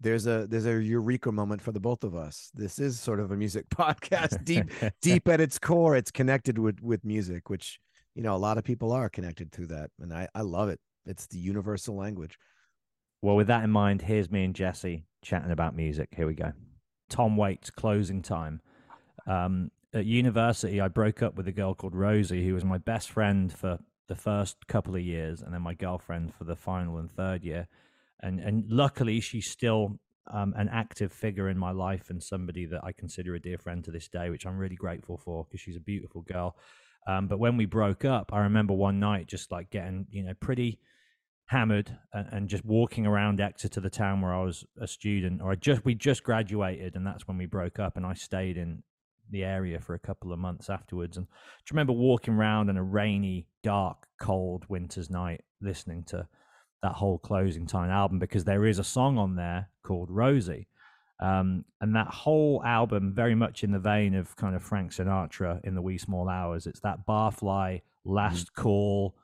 there's 0.00 0.26
a 0.26 0.46
there's 0.48 0.66
a 0.66 0.82
eureka 0.82 1.30
moment 1.30 1.62
for 1.62 1.70
the 1.70 1.78
both 1.78 2.02
of 2.02 2.16
us. 2.16 2.50
This 2.54 2.80
is 2.80 2.98
sort 2.98 3.20
of 3.20 3.30
a 3.30 3.36
music 3.36 3.68
podcast, 3.74 4.44
deep 4.44 4.70
deep 5.00 5.28
at 5.28 5.40
its 5.40 5.58
core. 5.58 5.96
It's 5.96 6.10
connected 6.10 6.58
with 6.58 6.80
with 6.82 7.04
music, 7.04 7.48
which 7.48 7.78
you 8.16 8.22
know 8.22 8.34
a 8.34 8.38
lot 8.38 8.58
of 8.58 8.64
people 8.64 8.92
are 8.92 9.08
connected 9.08 9.52
to 9.52 9.66
that, 9.68 9.90
and 10.00 10.12
I 10.12 10.28
I 10.34 10.40
love 10.40 10.68
it. 10.68 10.80
It's 11.06 11.28
the 11.28 11.38
universal 11.38 11.94
language. 11.94 12.36
Well, 13.22 13.36
with 13.36 13.48
that 13.48 13.64
in 13.64 13.70
mind, 13.70 14.02
here's 14.02 14.30
me 14.30 14.44
and 14.44 14.54
Jesse 14.54 15.04
chatting 15.22 15.50
about 15.50 15.76
music. 15.76 16.08
Here 16.16 16.26
we 16.26 16.34
go. 16.34 16.52
Tom 17.08 17.36
Waits, 17.36 17.70
closing 17.70 18.22
time. 18.22 18.60
Um, 19.26 19.70
at 19.92 20.06
university, 20.06 20.80
I 20.80 20.88
broke 20.88 21.22
up 21.22 21.34
with 21.34 21.48
a 21.48 21.52
girl 21.52 21.74
called 21.74 21.94
Rosie, 21.94 22.46
who 22.46 22.54
was 22.54 22.64
my 22.64 22.78
best 22.78 23.10
friend 23.10 23.52
for 23.52 23.78
the 24.08 24.14
first 24.14 24.66
couple 24.68 24.94
of 24.94 25.02
years, 25.02 25.42
and 25.42 25.52
then 25.52 25.62
my 25.62 25.74
girlfriend 25.74 26.34
for 26.34 26.44
the 26.44 26.56
final 26.56 26.98
and 26.98 27.10
third 27.10 27.44
year 27.44 27.68
and 28.22 28.40
and 28.40 28.64
luckily 28.68 29.20
she's 29.20 29.50
still 29.50 29.98
um, 30.32 30.54
an 30.56 30.68
active 30.68 31.12
figure 31.12 31.48
in 31.48 31.58
my 31.58 31.72
life 31.72 32.10
and 32.10 32.22
somebody 32.22 32.66
that 32.66 32.84
I 32.84 32.92
consider 32.92 33.34
a 33.34 33.40
dear 33.40 33.58
friend 33.58 33.82
to 33.84 33.90
this 33.90 34.06
day, 34.06 34.30
which 34.30 34.46
I'm 34.46 34.58
really 34.58 34.76
grateful 34.76 35.16
for 35.16 35.44
because 35.44 35.60
she's 35.60 35.76
a 35.76 35.80
beautiful 35.80 36.22
girl. 36.22 36.56
Um, 37.08 37.26
but 37.26 37.40
when 37.40 37.56
we 37.56 37.66
broke 37.66 38.04
up, 38.04 38.32
I 38.32 38.40
remember 38.40 38.74
one 38.74 39.00
night 39.00 39.26
just 39.26 39.50
like 39.50 39.70
getting 39.70 40.06
you 40.10 40.22
know 40.22 40.34
pretty 40.40 40.78
hammered 41.50 41.98
and, 42.12 42.28
and, 42.30 42.48
just 42.48 42.64
walking 42.64 43.06
around 43.06 43.40
Exeter, 43.40 43.74
to 43.74 43.80
the 43.80 43.90
town 43.90 44.20
where 44.20 44.32
I 44.32 44.44
was 44.44 44.64
a 44.80 44.86
student, 44.86 45.42
or 45.42 45.50
I 45.50 45.56
just 45.56 45.84
we 45.84 45.96
just 45.96 46.22
graduated, 46.22 46.94
and 46.94 47.04
that's 47.04 47.26
when 47.26 47.36
we 47.36 47.46
broke 47.46 47.80
up, 47.80 47.96
and 47.96 48.06
I 48.06 48.14
stayed 48.14 48.56
in 48.56 48.84
the 49.30 49.42
area 49.42 49.80
for 49.80 49.94
a 49.94 49.98
couple 49.98 50.32
of 50.32 50.38
months 50.38 50.70
afterwards. 50.70 51.16
And 51.16 51.26
I 51.30 51.62
remember 51.72 51.92
walking 51.92 52.34
around 52.34 52.68
on 52.68 52.76
a 52.76 52.82
rainy, 52.82 53.48
dark, 53.64 54.06
cold 54.20 54.64
winter's 54.68 55.10
night, 55.10 55.42
listening 55.60 56.04
to 56.04 56.28
that 56.82 56.92
whole 56.92 57.18
closing 57.18 57.66
time 57.66 57.90
album 57.90 58.18
because 58.18 58.44
there 58.44 58.64
is 58.64 58.78
a 58.78 58.84
song 58.84 59.18
on 59.18 59.34
there 59.34 59.68
called 59.82 60.08
Rosie. 60.10 60.68
Um, 61.20 61.64
and 61.80 61.94
that 61.96 62.08
whole 62.08 62.62
album, 62.64 63.12
very 63.12 63.34
much 63.34 63.62
in 63.62 63.72
the 63.72 63.78
vein 63.78 64.14
of 64.14 64.36
kind 64.36 64.54
of 64.54 64.62
Frank 64.62 64.92
Sinatra 64.92 65.60
in 65.64 65.74
the 65.74 65.82
Wee 65.82 65.98
Small 65.98 66.28
Hours. 66.28 66.66
It's 66.66 66.80
that 66.80 67.06
barfly, 67.06 67.82
last 68.04 68.46
mm-hmm. 68.46 68.62
call, 68.62 69.14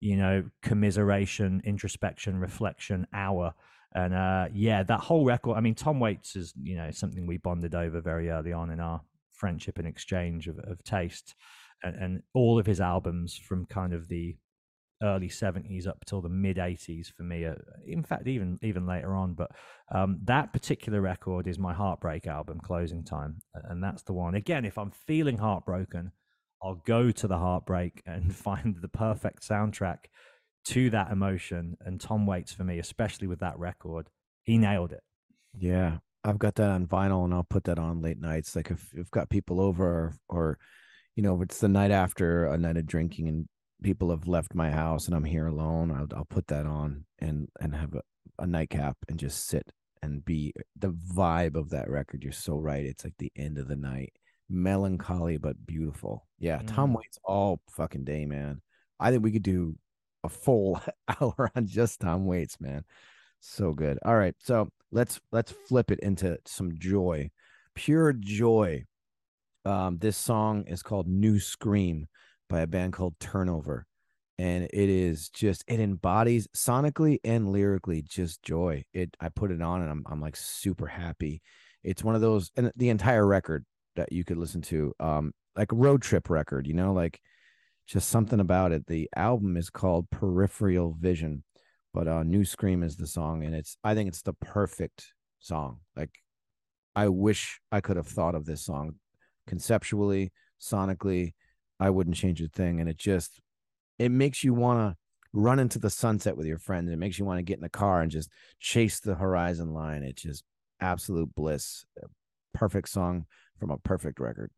you 0.00 0.16
know, 0.16 0.44
commiseration, 0.62 1.62
introspection, 1.64 2.38
reflection 2.38 3.06
hour. 3.12 3.54
And 3.94 4.14
uh, 4.14 4.48
yeah, 4.52 4.82
that 4.82 5.00
whole 5.00 5.24
record. 5.24 5.56
I 5.56 5.60
mean, 5.60 5.74
Tom 5.74 5.98
Waits 6.00 6.36
is 6.36 6.52
you 6.62 6.76
know 6.76 6.90
something 6.90 7.26
we 7.26 7.38
bonded 7.38 7.74
over 7.74 8.00
very 8.00 8.30
early 8.30 8.52
on 8.52 8.70
in 8.70 8.80
our 8.80 9.00
friendship 9.32 9.78
and 9.78 9.88
exchange 9.88 10.46
of, 10.46 10.58
of 10.58 10.82
taste, 10.84 11.34
and, 11.82 11.96
and 11.96 12.22
all 12.34 12.58
of 12.58 12.66
his 12.66 12.80
albums 12.80 13.36
from 13.36 13.66
kind 13.66 13.94
of 13.94 14.08
the 14.08 14.36
early 15.02 15.28
70s 15.28 15.86
up 15.86 16.04
till 16.04 16.20
the 16.20 16.28
mid 16.28 16.56
80s 16.56 17.12
for 17.12 17.22
me 17.22 17.46
in 17.86 18.02
fact 18.02 18.26
even 18.26 18.58
even 18.62 18.84
later 18.84 19.14
on 19.14 19.34
but 19.34 19.52
um, 19.94 20.18
that 20.24 20.52
particular 20.52 21.00
record 21.00 21.46
is 21.46 21.56
my 21.58 21.72
heartbreak 21.72 22.26
album 22.26 22.58
closing 22.60 23.04
time 23.04 23.40
and 23.54 23.82
that's 23.82 24.02
the 24.02 24.12
one 24.12 24.34
again 24.34 24.64
if 24.64 24.76
i'm 24.76 24.90
feeling 24.90 25.38
heartbroken 25.38 26.10
i'll 26.62 26.82
go 26.86 27.10
to 27.10 27.26
the 27.26 27.38
heartbreak 27.38 28.02
and 28.06 28.34
find 28.46 28.76
the 28.80 28.88
perfect 28.88 29.46
soundtrack 29.46 30.06
to 30.64 30.90
that 30.90 31.10
emotion 31.10 31.76
and 31.80 32.00
tom 32.00 32.26
waits 32.26 32.52
for 32.52 32.64
me 32.64 32.78
especially 32.78 33.26
with 33.26 33.40
that 33.40 33.58
record 33.58 34.08
he 34.42 34.58
nailed 34.58 34.92
it 34.92 35.02
yeah 35.56 35.98
i've 36.24 36.38
got 36.38 36.54
that 36.56 36.70
on 36.70 36.86
vinyl 36.86 37.24
and 37.24 37.32
i'll 37.32 37.46
put 37.48 37.64
that 37.64 37.78
on 37.78 38.02
late 38.02 38.20
nights 38.20 38.54
like 38.54 38.70
if 38.70 38.90
you've 38.94 39.10
got 39.10 39.30
people 39.30 39.60
over 39.60 39.86
or, 39.86 40.14
or 40.28 40.58
you 41.18 41.22
know, 41.22 41.42
it's 41.42 41.58
the 41.58 41.66
night 41.66 41.90
after 41.90 42.46
a 42.46 42.56
night 42.56 42.76
of 42.76 42.86
drinking 42.86 43.26
and 43.26 43.48
people 43.82 44.10
have 44.10 44.28
left 44.28 44.54
my 44.54 44.70
house 44.70 45.06
and 45.06 45.16
I'm 45.16 45.24
here 45.24 45.48
alone, 45.48 45.90
I'll, 45.90 46.06
I'll 46.16 46.24
put 46.24 46.46
that 46.46 46.64
on 46.64 47.06
and 47.18 47.48
and 47.58 47.74
have 47.74 47.92
a, 47.94 48.02
a 48.38 48.46
nightcap 48.46 48.96
and 49.08 49.18
just 49.18 49.48
sit 49.48 49.72
and 50.00 50.24
be 50.24 50.52
the 50.76 50.92
vibe 50.92 51.56
of 51.56 51.70
that 51.70 51.90
record. 51.90 52.22
You're 52.22 52.30
so 52.30 52.56
right. 52.56 52.84
It's 52.84 53.02
like 53.02 53.16
the 53.18 53.32
end 53.34 53.58
of 53.58 53.66
the 53.66 53.74
night, 53.74 54.12
melancholy 54.48 55.36
but 55.36 55.66
beautiful. 55.66 56.26
Yeah, 56.38 56.58
mm. 56.58 56.74
Tom 56.74 56.94
Waits 56.94 57.18
all 57.24 57.60
fucking 57.70 58.04
day, 58.04 58.26
man. 58.26 58.60
I 59.00 59.10
think 59.10 59.22
we 59.22 59.32
could 59.32 59.42
do 59.42 59.76
a 60.24 60.28
full 60.28 60.80
hour 61.20 61.50
on 61.54 61.66
just 61.66 62.00
Tom 62.00 62.26
Waits, 62.26 62.60
man. 62.60 62.84
So 63.40 63.72
good. 63.72 63.98
All 64.04 64.16
right, 64.16 64.34
so 64.38 64.68
let's 64.90 65.20
let's 65.32 65.52
flip 65.68 65.90
it 65.90 66.00
into 66.00 66.38
some 66.46 66.72
joy, 66.78 67.30
pure 67.74 68.12
joy. 68.12 68.84
Um, 69.64 69.98
this 69.98 70.16
song 70.16 70.64
is 70.66 70.82
called 70.82 71.06
"New 71.06 71.38
Scream." 71.38 72.08
by 72.48 72.60
a 72.60 72.66
band 72.66 72.92
called 72.92 73.14
Turnover. 73.20 73.86
And 74.38 74.64
it 74.64 74.88
is 74.88 75.30
just 75.30 75.64
it 75.66 75.80
embodies 75.80 76.46
sonically 76.56 77.18
and 77.24 77.50
lyrically 77.50 78.02
just 78.02 78.42
joy. 78.42 78.84
It 78.92 79.16
I 79.20 79.30
put 79.30 79.50
it 79.50 79.60
on 79.60 79.82
and 79.82 79.90
I'm 79.90 80.04
I'm 80.08 80.20
like 80.20 80.36
super 80.36 80.86
happy. 80.86 81.42
It's 81.82 82.04
one 82.04 82.14
of 82.14 82.20
those 82.20 82.52
and 82.56 82.70
the 82.76 82.90
entire 82.90 83.26
record 83.26 83.64
that 83.98 84.12
you 84.12 84.24
could 84.24 84.38
listen 84.38 84.62
to, 84.62 84.94
um, 85.00 85.32
like 85.56 85.72
a 85.72 85.76
road 85.76 86.02
trip 86.02 86.30
record, 86.30 86.66
you 86.66 86.74
know, 86.74 86.92
like 86.92 87.20
just 87.86 88.08
something 88.08 88.40
about 88.40 88.72
it. 88.72 88.86
The 88.86 89.08
album 89.16 89.56
is 89.56 89.70
called 89.70 90.10
Peripheral 90.10 90.96
Vision, 90.98 91.44
but 91.92 92.08
uh 92.08 92.22
New 92.22 92.44
Scream 92.44 92.82
is 92.82 92.96
the 92.96 93.06
song, 93.06 93.44
and 93.44 93.54
it's 93.54 93.76
I 93.84 93.94
think 93.94 94.08
it's 94.08 94.22
the 94.22 94.34
perfect 94.34 95.12
song. 95.40 95.78
Like 95.96 96.10
I 96.94 97.08
wish 97.08 97.60
I 97.70 97.80
could 97.80 97.96
have 97.96 98.06
thought 98.06 98.34
of 98.34 98.46
this 98.46 98.64
song 98.64 98.96
conceptually, 99.46 100.32
sonically, 100.60 101.34
I 101.80 101.90
wouldn't 101.90 102.16
change 102.16 102.40
a 102.40 102.48
thing. 102.48 102.80
And 102.80 102.88
it 102.88 102.98
just 102.98 103.40
it 103.98 104.10
makes 104.10 104.44
you 104.44 104.54
want 104.54 104.78
to 104.78 104.96
run 105.32 105.58
into 105.58 105.78
the 105.78 105.90
sunset 105.90 106.36
with 106.36 106.46
your 106.46 106.58
friends. 106.58 106.90
It 106.90 106.98
makes 106.98 107.18
you 107.18 107.24
want 107.24 107.38
to 107.38 107.42
get 107.42 107.58
in 107.58 107.62
the 107.62 107.68
car 107.68 108.00
and 108.00 108.10
just 108.10 108.30
chase 108.60 109.00
the 109.00 109.14
horizon 109.14 109.72
line. 109.72 110.02
It's 110.02 110.22
just 110.22 110.44
absolute 110.80 111.34
bliss. 111.34 111.84
Perfect 112.54 112.88
song 112.88 113.26
from 113.58 113.70
a 113.70 113.78
perfect 113.78 114.20
record. 114.20 114.50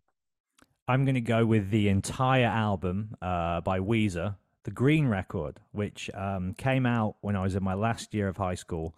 I'm 0.89 1.05
going 1.05 1.15
to 1.15 1.21
go 1.21 1.47
with 1.47 1.71
the 1.71 1.89
entire 1.89 2.47
album 2.47 3.15
uh, 3.23 3.61
by 3.61 3.79
Weezer, 3.79 4.37
the 4.65 4.71
Green 4.71 5.07
Record, 5.07 5.61
which 5.73 6.11
um, 6.15 6.55
came 6.55 6.85
out 6.85 7.17
when 7.21 7.37
I 7.37 7.43
was 7.43 7.55
in 7.55 7.63
my 7.63 7.75
last 7.75 8.13
year 8.13 8.29
of 8.29 8.37
high 8.37 8.55
school. 8.55 8.95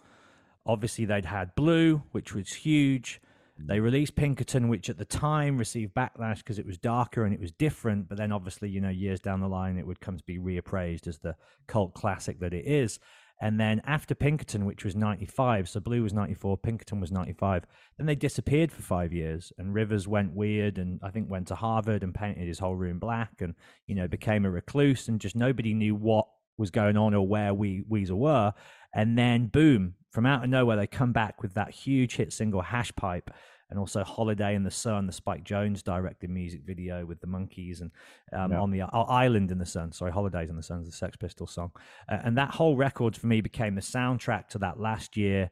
Obviously, 0.64 1.04
they'd 1.04 1.26
had 1.26 1.54
Blue, 1.54 2.02
which 2.12 2.34
was 2.34 2.48
huge. 2.52 3.20
They 3.58 3.78
released 3.78 4.16
Pinkerton, 4.16 4.68
which 4.68 4.90
at 4.90 4.98
the 4.98 5.04
time 5.04 5.56
received 5.58 5.94
backlash 5.94 6.38
because 6.38 6.58
it 6.58 6.66
was 6.66 6.78
darker 6.78 7.24
and 7.24 7.34
it 7.34 7.40
was 7.40 7.52
different. 7.52 8.08
But 8.08 8.18
then, 8.18 8.32
obviously, 8.32 8.70
you 8.70 8.80
know, 8.80 8.88
years 8.88 9.20
down 9.20 9.40
the 9.40 9.48
line, 9.48 9.78
it 9.78 9.86
would 9.86 10.00
come 10.00 10.16
to 10.16 10.24
be 10.24 10.38
reappraised 10.38 11.06
as 11.06 11.18
the 11.18 11.36
cult 11.66 11.94
classic 11.94 12.40
that 12.40 12.54
it 12.54 12.66
is. 12.66 12.98
And 13.42 13.58
then 13.58 13.82
after 13.84 14.14
Pinkerton, 14.14 14.64
which 14.64 14.84
was 14.84 14.94
95, 14.94 15.68
so 15.68 15.80
Blue 15.80 16.04
was 16.04 16.12
94, 16.12 16.58
Pinkerton 16.58 17.00
was 17.00 17.10
95, 17.10 17.64
then 17.98 18.06
they 18.06 18.14
disappeared 18.14 18.70
for 18.70 18.82
five 18.82 19.12
years. 19.12 19.52
And 19.58 19.74
Rivers 19.74 20.06
went 20.06 20.32
weird 20.32 20.78
and 20.78 21.00
I 21.02 21.10
think 21.10 21.28
went 21.28 21.48
to 21.48 21.56
Harvard 21.56 22.04
and 22.04 22.14
painted 22.14 22.46
his 22.46 22.60
whole 22.60 22.76
room 22.76 23.00
black 23.00 23.40
and, 23.40 23.56
you 23.88 23.96
know, 23.96 24.06
became 24.06 24.44
a 24.44 24.50
recluse 24.50 25.08
and 25.08 25.20
just 25.20 25.34
nobody 25.34 25.74
knew 25.74 25.96
what 25.96 26.28
was 26.56 26.70
going 26.70 26.96
on 26.96 27.14
or 27.14 27.26
where 27.26 27.52
we 27.52 27.82
Weezer 27.90 28.16
were. 28.16 28.54
And 28.94 29.18
then, 29.18 29.48
boom, 29.48 29.94
from 30.12 30.24
out 30.24 30.44
of 30.44 30.50
nowhere, 30.50 30.76
they 30.76 30.86
come 30.86 31.12
back 31.12 31.42
with 31.42 31.54
that 31.54 31.72
huge 31.72 32.14
hit 32.14 32.32
single, 32.32 32.62
Hash 32.62 32.94
Pipe 32.94 33.28
and 33.72 33.78
also 33.78 34.04
Holiday 34.04 34.54
in 34.54 34.64
the 34.64 34.70
Sun, 34.70 35.06
the 35.06 35.14
Spike 35.14 35.44
Jonze 35.44 35.82
directed 35.82 36.28
music 36.28 36.60
video 36.62 37.06
with 37.06 37.22
the 37.22 37.26
monkeys 37.26 37.80
and 37.80 37.90
um, 38.34 38.52
yeah. 38.52 38.60
on 38.60 38.70
the 38.70 38.82
uh, 38.82 38.86
Island 38.92 39.50
in 39.50 39.56
the 39.56 39.64
Sun. 39.64 39.92
Sorry, 39.92 40.12
Holidays 40.12 40.50
in 40.50 40.56
the 40.56 40.62
Sun 40.62 40.82
is 40.82 40.86
the 40.86 40.92
Sex 40.92 41.16
Pistols 41.16 41.52
song, 41.52 41.72
uh, 42.06 42.18
and 42.22 42.36
that 42.36 42.50
whole 42.50 42.76
record 42.76 43.16
for 43.16 43.26
me 43.26 43.40
became 43.40 43.74
the 43.74 43.80
soundtrack 43.80 44.48
to 44.48 44.58
that 44.58 44.78
last 44.78 45.16
year 45.16 45.50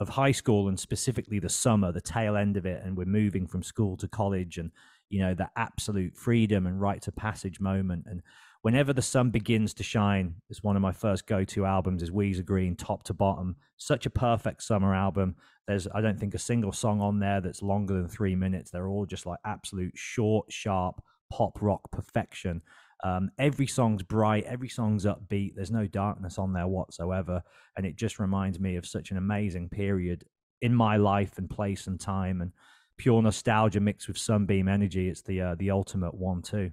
of 0.00 0.08
high 0.08 0.32
school 0.32 0.68
and 0.68 0.80
specifically 0.80 1.38
the 1.38 1.50
summer, 1.50 1.92
the 1.92 2.00
tail 2.00 2.34
end 2.34 2.56
of 2.56 2.64
it, 2.64 2.82
and 2.82 2.96
we're 2.96 3.04
moving 3.04 3.46
from 3.46 3.62
school 3.62 3.94
to 3.98 4.08
college, 4.08 4.56
and 4.56 4.70
you 5.10 5.20
know 5.20 5.34
that 5.34 5.50
absolute 5.56 6.16
freedom 6.16 6.66
and 6.66 6.80
rite 6.80 7.06
of 7.08 7.14
passage 7.14 7.60
moment, 7.60 8.06
and 8.06 8.22
whenever 8.62 8.92
the 8.92 9.02
sun 9.02 9.30
begins 9.30 9.74
to 9.74 9.82
shine 9.82 10.34
is 10.50 10.62
one 10.62 10.76
of 10.76 10.82
my 10.82 10.92
first 10.92 11.26
go-to 11.26 11.64
albums 11.64 12.02
is 12.02 12.10
Weezer 12.10 12.44
Green 12.44 12.76
top 12.76 13.02
to 13.04 13.14
bottom. 13.14 13.56
Such 13.76 14.06
a 14.06 14.10
perfect 14.10 14.62
summer 14.62 14.94
album. 14.94 15.36
There's 15.66 15.86
i 15.94 16.00
don't 16.00 16.18
think 16.18 16.34
a 16.34 16.38
single 16.38 16.72
song 16.72 17.00
on 17.00 17.20
there 17.20 17.40
that's 17.40 17.62
longer 17.62 17.94
than 17.94 18.08
three 18.08 18.34
minutes. 18.34 18.70
They're 18.70 18.88
all 18.88 19.06
just 19.06 19.26
like 19.26 19.38
absolute 19.44 19.96
short 19.96 20.52
sharp 20.52 21.02
pop 21.32 21.62
rock 21.62 21.90
perfection. 21.90 22.62
Um, 23.02 23.30
every 23.38 23.66
song's 23.66 24.02
bright 24.02 24.44
every 24.44 24.68
song's 24.68 25.06
upbeat. 25.06 25.54
There's 25.54 25.70
no 25.70 25.86
darkness 25.86 26.38
on 26.38 26.52
there 26.52 26.68
whatsoever. 26.68 27.42
And 27.76 27.86
it 27.86 27.96
just 27.96 28.18
reminds 28.18 28.60
me 28.60 28.76
of 28.76 28.86
such 28.86 29.10
an 29.10 29.16
amazing 29.16 29.70
period 29.70 30.24
in 30.60 30.74
my 30.74 30.96
life 30.96 31.38
and 31.38 31.48
place 31.48 31.86
and 31.86 31.98
time. 31.98 32.42
And 32.42 32.52
pure 32.98 33.22
nostalgia 33.22 33.80
mixed 33.80 34.08
with 34.08 34.18
sunbeam 34.18 34.68
energy 34.68 35.08
it's 35.08 35.22
the 35.22 35.40
uh, 35.40 35.54
the 35.54 35.70
ultimate 35.70 36.12
one 36.12 36.42
too 36.42 36.70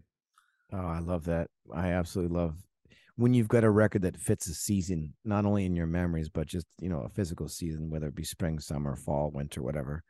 Oh, 0.73 0.77
I 0.77 0.99
love 0.99 1.25
that. 1.25 1.49
I 1.73 1.91
absolutely 1.91 2.35
love 2.35 2.55
when 3.17 3.33
you've 3.33 3.47
got 3.47 3.63
a 3.63 3.69
record 3.69 4.03
that 4.03 4.15
fits 4.15 4.47
a 4.47 4.53
season, 4.53 5.13
not 5.25 5.45
only 5.45 5.65
in 5.65 5.75
your 5.75 5.87
memories, 5.87 6.29
but 6.29 6.47
just 6.47 6.67
you 6.79 6.87
know 6.87 7.01
a 7.01 7.09
physical 7.09 7.49
season, 7.49 7.89
whether 7.89 8.07
it 8.07 8.15
be 8.15 8.23
spring, 8.23 8.59
summer, 8.59 8.95
fall, 8.95 9.31
winter, 9.33 9.61
whatever. 9.61 10.03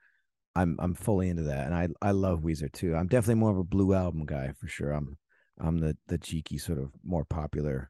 I'm 0.55 0.75
I'm 0.79 0.93
fully 0.93 1.29
into 1.29 1.43
that, 1.43 1.65
and 1.65 1.73
I 1.73 1.87
I 2.01 2.11
love 2.11 2.41
Weezer 2.41 2.71
too. 2.71 2.95
I'm 2.95 3.07
definitely 3.07 3.39
more 3.39 3.51
of 3.51 3.57
a 3.57 3.63
blue 3.63 3.93
album 3.93 4.25
guy 4.25 4.51
for 4.59 4.67
sure. 4.67 4.91
I'm 4.91 5.17
I'm 5.59 5.79
the 5.79 5.97
the 6.07 6.17
cheeky 6.17 6.57
sort 6.57 6.79
of 6.79 6.91
more 7.03 7.25
popular 7.25 7.89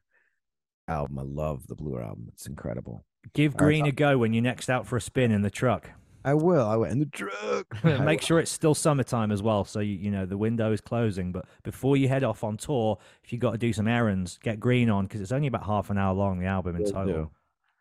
album. 0.86 1.18
I 1.18 1.22
love 1.22 1.66
the 1.66 1.74
blue 1.74 1.98
album. 1.98 2.28
It's 2.32 2.46
incredible. 2.46 3.04
Give 3.34 3.56
Green 3.56 3.84
right, 3.84 3.92
a 3.92 3.96
go 3.96 4.18
when 4.18 4.32
you're 4.32 4.42
next 4.42 4.70
out 4.70 4.86
for 4.86 4.96
a 4.96 5.00
spin 5.00 5.32
in 5.32 5.42
the 5.42 5.50
truck. 5.50 5.90
I 6.28 6.34
will. 6.34 6.68
I 6.68 6.76
went 6.76 6.92
in 6.92 6.98
the 6.98 7.06
truck. 7.06 7.82
Make 8.04 8.20
sure 8.20 8.38
it's 8.38 8.50
still 8.50 8.74
summertime 8.74 9.32
as 9.32 9.42
well, 9.42 9.64
so 9.64 9.80
you 9.80 9.94
you 9.94 10.10
know 10.10 10.26
the 10.26 10.36
window 10.36 10.72
is 10.72 10.80
closing. 10.82 11.32
But 11.32 11.46
before 11.62 11.96
you 11.96 12.06
head 12.06 12.22
off 12.22 12.44
on 12.44 12.58
tour, 12.58 12.98
if 13.24 13.32
you 13.32 13.38
got 13.38 13.52
to 13.52 13.58
do 13.58 13.72
some 13.72 13.88
errands, 13.88 14.38
get 14.42 14.60
Green 14.60 14.90
on 14.90 15.06
because 15.06 15.22
it's 15.22 15.32
only 15.32 15.48
about 15.48 15.64
half 15.64 15.88
an 15.88 15.96
hour 15.96 16.12
long. 16.12 16.38
The 16.38 16.46
album 16.46 16.76
in 16.76 16.84
total. 16.84 17.06
Do. 17.06 17.30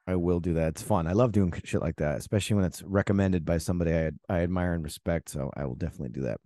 I 0.07 0.15
will 0.15 0.39
do 0.39 0.53
that. 0.53 0.69
It's 0.69 0.81
fun. 0.81 1.07
I 1.07 1.11
love 1.11 1.33
doing 1.33 1.51
shit 1.65 1.81
like 1.81 1.97
that, 1.97 2.17
especially 2.17 2.55
when 2.55 2.63
it's 2.63 2.81
recommended 2.83 3.43
by 3.43 3.57
somebody 3.57 3.93
I 3.93 4.11
I 4.29 4.39
admire 4.43 4.73
and 4.73 4.83
respect. 4.83 5.27
So 5.27 5.51
I 5.57 5.65
will 5.65 5.75
definitely 5.75 6.09
do 6.09 6.21
that. 6.21 6.39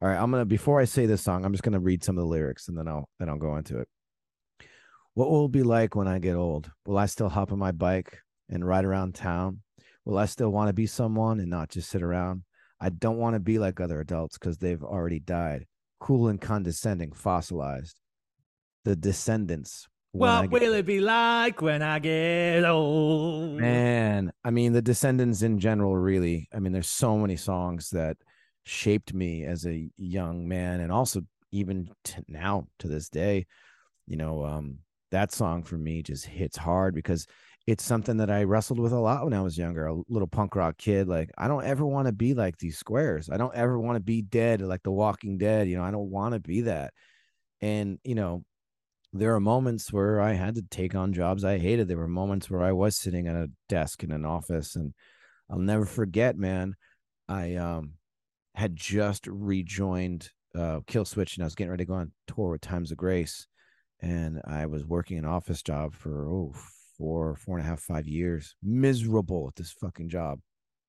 All 0.00 0.08
right, 0.08 0.16
I'm 0.16 0.30
gonna 0.30 0.44
before 0.44 0.80
I 0.80 0.84
say 0.84 1.06
this 1.06 1.22
song, 1.22 1.44
I'm 1.44 1.52
just 1.52 1.64
gonna 1.64 1.80
read 1.80 2.04
some 2.04 2.16
of 2.16 2.22
the 2.22 2.30
lyrics 2.30 2.68
and 2.68 2.78
then 2.78 2.86
I'll 2.86 3.08
then 3.18 3.28
I'll 3.28 3.36
go 3.36 3.56
into 3.56 3.78
it. 3.80 3.88
What 5.14 5.28
will 5.28 5.46
it 5.46 5.52
be 5.52 5.64
like 5.64 5.96
when 5.96 6.06
I 6.06 6.20
get 6.20 6.36
old? 6.36 6.70
Will 6.86 6.98
I 6.98 7.06
still 7.06 7.28
hop 7.28 7.50
on 7.50 7.58
my 7.58 7.72
bike 7.72 8.20
and 8.48 8.64
ride 8.64 8.84
around 8.84 9.16
town? 9.16 9.62
Will 10.08 10.16
I 10.16 10.24
still 10.24 10.48
want 10.48 10.68
to 10.68 10.72
be 10.72 10.86
someone 10.86 11.38
and 11.38 11.50
not 11.50 11.68
just 11.68 11.90
sit 11.90 12.02
around? 12.02 12.44
I 12.80 12.88
don't 12.88 13.18
want 13.18 13.34
to 13.34 13.40
be 13.40 13.58
like 13.58 13.78
other 13.78 14.00
adults 14.00 14.38
because 14.38 14.56
they've 14.56 14.82
already 14.82 15.20
died. 15.20 15.66
Cool 16.00 16.28
and 16.28 16.40
condescending, 16.40 17.12
fossilized. 17.12 18.00
The 18.86 18.96
descendents. 18.96 19.86
What 20.12 20.48
get... 20.48 20.50
will 20.50 20.72
it 20.72 20.86
be 20.86 21.00
like 21.00 21.60
when 21.60 21.82
I 21.82 21.98
get 21.98 22.64
old? 22.64 23.60
Man, 23.60 24.32
I 24.42 24.48
mean, 24.48 24.72
the 24.72 24.80
descendents 24.80 25.42
in 25.42 25.58
general, 25.58 25.94
really. 25.94 26.48
I 26.54 26.58
mean, 26.58 26.72
there's 26.72 26.88
so 26.88 27.18
many 27.18 27.36
songs 27.36 27.90
that 27.90 28.16
shaped 28.64 29.12
me 29.12 29.44
as 29.44 29.66
a 29.66 29.90
young 29.98 30.48
man 30.48 30.80
and 30.80 30.90
also 30.90 31.20
even 31.52 31.90
to 32.04 32.24
now 32.28 32.66
to 32.78 32.88
this 32.88 33.10
day. 33.10 33.46
You 34.06 34.16
know, 34.16 34.46
um, 34.46 34.78
that 35.10 35.32
song 35.32 35.64
for 35.64 35.76
me 35.76 36.02
just 36.02 36.24
hits 36.24 36.56
hard 36.56 36.94
because 36.94 37.26
it's 37.68 37.84
something 37.84 38.16
that 38.16 38.30
I 38.30 38.44
wrestled 38.44 38.80
with 38.80 38.92
a 38.92 38.98
lot 38.98 39.24
when 39.24 39.34
I 39.34 39.42
was 39.42 39.58
younger, 39.58 39.84
a 39.86 39.94
little 40.08 40.26
punk 40.26 40.56
rock 40.56 40.78
kid. 40.78 41.06
Like, 41.06 41.30
I 41.36 41.48
don't 41.48 41.66
ever 41.66 41.84
want 41.84 42.06
to 42.06 42.12
be 42.12 42.32
like 42.32 42.56
these 42.56 42.78
squares. 42.78 43.28
I 43.28 43.36
don't 43.36 43.54
ever 43.54 43.78
want 43.78 43.96
to 43.96 44.00
be 44.00 44.22
dead 44.22 44.62
like 44.62 44.82
the 44.82 44.90
walking 44.90 45.36
dead. 45.36 45.68
You 45.68 45.76
know, 45.76 45.82
I 45.84 45.90
don't 45.90 46.08
want 46.08 46.32
to 46.32 46.40
be 46.40 46.62
that. 46.62 46.94
And, 47.60 47.98
you 48.04 48.14
know, 48.14 48.42
there 49.12 49.34
are 49.34 49.40
moments 49.40 49.92
where 49.92 50.18
I 50.18 50.32
had 50.32 50.54
to 50.54 50.62
take 50.62 50.94
on 50.94 51.12
jobs 51.12 51.44
I 51.44 51.58
hated. 51.58 51.88
There 51.88 51.98
were 51.98 52.08
moments 52.08 52.48
where 52.48 52.62
I 52.62 52.72
was 52.72 52.96
sitting 52.96 53.28
at 53.28 53.36
a 53.36 53.50
desk 53.68 54.02
in 54.02 54.12
an 54.12 54.24
office 54.24 54.74
and 54.74 54.94
I'll 55.50 55.58
never 55.58 55.84
forget, 55.84 56.38
man. 56.38 56.74
I 57.28 57.56
um 57.56 57.96
had 58.54 58.76
just 58.76 59.26
rejoined 59.26 60.30
uh 60.54 60.80
Killswitch 60.86 61.36
and 61.36 61.42
I 61.42 61.46
was 61.46 61.54
getting 61.54 61.70
ready 61.70 61.84
to 61.84 61.88
go 61.88 61.94
on 61.96 62.12
tour 62.26 62.52
with 62.52 62.62
Times 62.62 62.92
of 62.92 62.96
Grace. 62.96 63.46
And 64.00 64.40
I 64.46 64.64
was 64.64 64.86
working 64.86 65.18
an 65.18 65.26
office 65.26 65.62
job 65.62 65.92
for 65.94 66.30
oh 66.30 66.54
four, 66.98 67.36
four 67.36 67.56
and 67.56 67.66
a 67.66 67.68
half, 67.68 67.80
five 67.80 68.06
years, 68.06 68.56
miserable 68.62 69.48
at 69.48 69.56
this 69.56 69.72
fucking 69.72 70.08
job. 70.08 70.40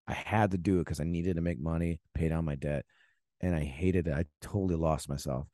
I 0.07 0.13
had 0.13 0.51
to 0.51 0.57
do 0.57 0.77
it 0.77 0.85
because 0.85 0.99
I 0.99 1.03
needed 1.03 1.35
to 1.35 1.41
make 1.41 1.61
money, 1.61 1.99
pay 2.15 2.29
down 2.29 2.45
my 2.45 2.55
debt, 2.55 2.83
and 3.41 3.55
I 3.55 3.63
hated 3.63 4.07
it. 4.07 4.13
I 4.13 4.25
totally 4.41 4.75
lost 4.75 5.07
myself. 5.07 5.47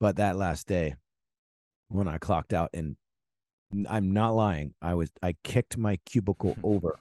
But 0.00 0.16
that 0.16 0.36
last 0.36 0.66
day, 0.66 0.96
when 1.88 2.08
I 2.08 2.18
clocked 2.18 2.52
out, 2.52 2.70
and 2.74 2.96
I'm 3.88 4.12
not 4.12 4.34
lying, 4.34 4.74
I 4.82 4.94
was 4.94 5.10
I 5.22 5.36
kicked 5.44 5.78
my 5.78 5.98
cubicle 6.04 6.56
over, 6.64 6.98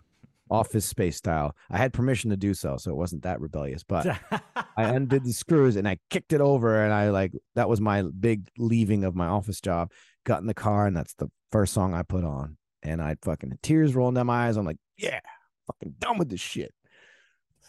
office 0.51 0.85
space 0.85 1.17
style. 1.17 1.55
I 1.71 1.77
had 1.77 1.91
permission 1.91 2.29
to 2.29 2.37
do 2.37 2.53
so, 2.53 2.77
so 2.77 2.91
it 2.91 2.97
wasn't 2.97 3.23
that 3.23 3.41
rebellious. 3.41 3.83
But 3.83 4.05
I 4.77 4.83
undid 4.83 5.23
the 5.23 5.33
screws 5.33 5.75
and 5.75 5.87
I 5.87 5.97
kicked 6.11 6.33
it 6.33 6.41
over, 6.41 6.83
and 6.83 6.93
I 6.93 7.09
like 7.09 7.33
that 7.55 7.67
was 7.67 7.81
my 7.81 8.03
big 8.03 8.47
leaving 8.59 9.03
of 9.03 9.15
my 9.15 9.27
office 9.27 9.59
job. 9.59 9.91
Got 10.23 10.41
in 10.41 10.47
the 10.47 10.53
car, 10.53 10.85
and 10.85 10.95
that's 10.95 11.15
the 11.15 11.29
first 11.51 11.73
song 11.73 11.95
I 11.95 12.03
put 12.03 12.23
on 12.23 12.57
and 12.83 13.01
I'd 13.01 13.19
fucking 13.21 13.59
tears 13.61 13.95
rolling 13.95 14.15
down 14.15 14.27
my 14.27 14.47
eyes. 14.47 14.57
I'm 14.57 14.65
like, 14.65 14.79
yeah, 14.97 15.19
fucking 15.67 15.95
done 15.99 16.17
with 16.17 16.29
this 16.29 16.41
shit. 16.41 16.73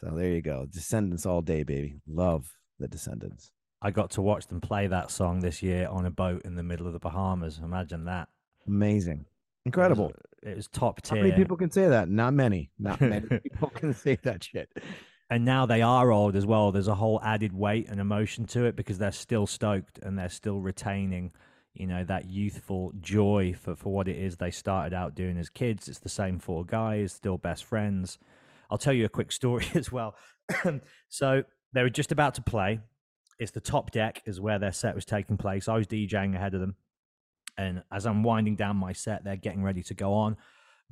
So 0.01 0.11
there 0.15 0.31
you 0.31 0.43
go. 0.43 0.67
Descendents 0.69 1.27
all 1.27 1.43
day, 1.43 1.63
baby. 1.63 1.97
Love 2.07 2.53
the 2.79 2.89
Descendents. 2.89 3.53
I 3.81 3.91
got 3.91 4.11
to 4.13 4.23
watch 4.23 4.47
them 4.47 4.61
play 4.61 4.87
that 4.87 5.11
song 5.11 5.41
this 5.41 5.63
year 5.63 5.89
on 5.89 6.07
a 6.07 6.11
boat 6.11 6.43
in 6.45 6.55
the 6.55 6.63
middle 6.63 6.87
of 6.87 6.93
the 6.93 6.99
Bahamas. 6.99 7.61
Imagine 7.63 8.05
that. 8.05 8.29
Amazing. 8.67 9.27
Incredible. 9.65 10.11
It 10.11 10.17
was, 10.17 10.53
it 10.53 10.57
was 10.57 10.69
top 10.69 11.03
tier. 11.03 11.19
How 11.19 11.25
many 11.25 11.37
people 11.37 11.57
can 11.57 11.71
say 11.71 11.89
that? 11.89 12.09
Not 12.09 12.35
many. 12.35 12.71
Not 12.79 13.01
many 13.01 13.27
people 13.43 13.71
can 13.71 13.93
say 13.93 14.19
that 14.23 14.45
shit. 14.45 14.71
And 15.31 15.45
now 15.45 15.67
they 15.67 15.83
are 15.83 16.13
old 16.13 16.37
as 16.37 16.47
well. 16.47 16.73
There's 16.73 16.89
a 16.89 16.95
whole 16.95 17.21
added 17.23 17.53
weight 17.53 17.89
and 17.89 18.01
emotion 18.01 18.45
to 18.47 18.65
it 18.67 18.77
because 18.77 18.99
they're 18.99 19.13
still 19.13 19.47
stoked 19.47 19.99
and 19.99 20.19
they're 20.19 20.29
still 20.29 20.61
retaining 20.61 21.33
you 21.75 21.87
know 21.87 22.05
that 22.05 22.29
youthful 22.29 22.93
joy 23.01 23.55
for, 23.59 23.75
for 23.75 23.93
what 23.93 24.09
it 24.09 24.17
is 24.17 24.37
they 24.37 24.51
started 24.51 24.95
out 24.95 25.15
doing 25.15 25.39
as 25.39 25.49
kids. 25.49 25.89
It's 25.89 25.99
the 25.99 26.09
same 26.09 26.39
four 26.39 26.65
guys 26.65 27.13
still 27.13 27.39
best 27.39 27.65
friends. 27.65 28.19
I'll 28.71 28.79
tell 28.79 28.93
you 28.93 29.05
a 29.05 29.11
quick 29.11 29.33
story 29.41 29.67
as 29.75 29.91
well. 29.91 30.15
So 31.09 31.45
they 31.73 31.83
were 31.83 31.91
just 31.91 32.13
about 32.13 32.35
to 32.35 32.43
play. 32.43 32.81
It's 33.39 33.51
the 33.51 33.61
top 33.61 33.91
deck 33.91 34.23
is 34.27 34.41
where 34.41 34.59
their 34.59 34.73
set 34.73 34.95
was 34.95 35.05
taking 35.05 35.37
place. 35.37 35.69
I 35.69 35.77
was 35.77 35.87
djing 35.87 36.35
ahead 36.35 36.55
of 36.55 36.61
them. 36.61 36.77
And 37.59 37.83
as 37.93 38.07
i'm 38.07 38.23
winding 38.23 38.57
down 38.57 38.77
my 38.77 38.93
set 38.95 39.25
they're 39.25 39.37
getting 39.37 39.63
ready 39.63 39.83
to 39.85 39.95
go 39.95 40.15
on. 40.15 40.37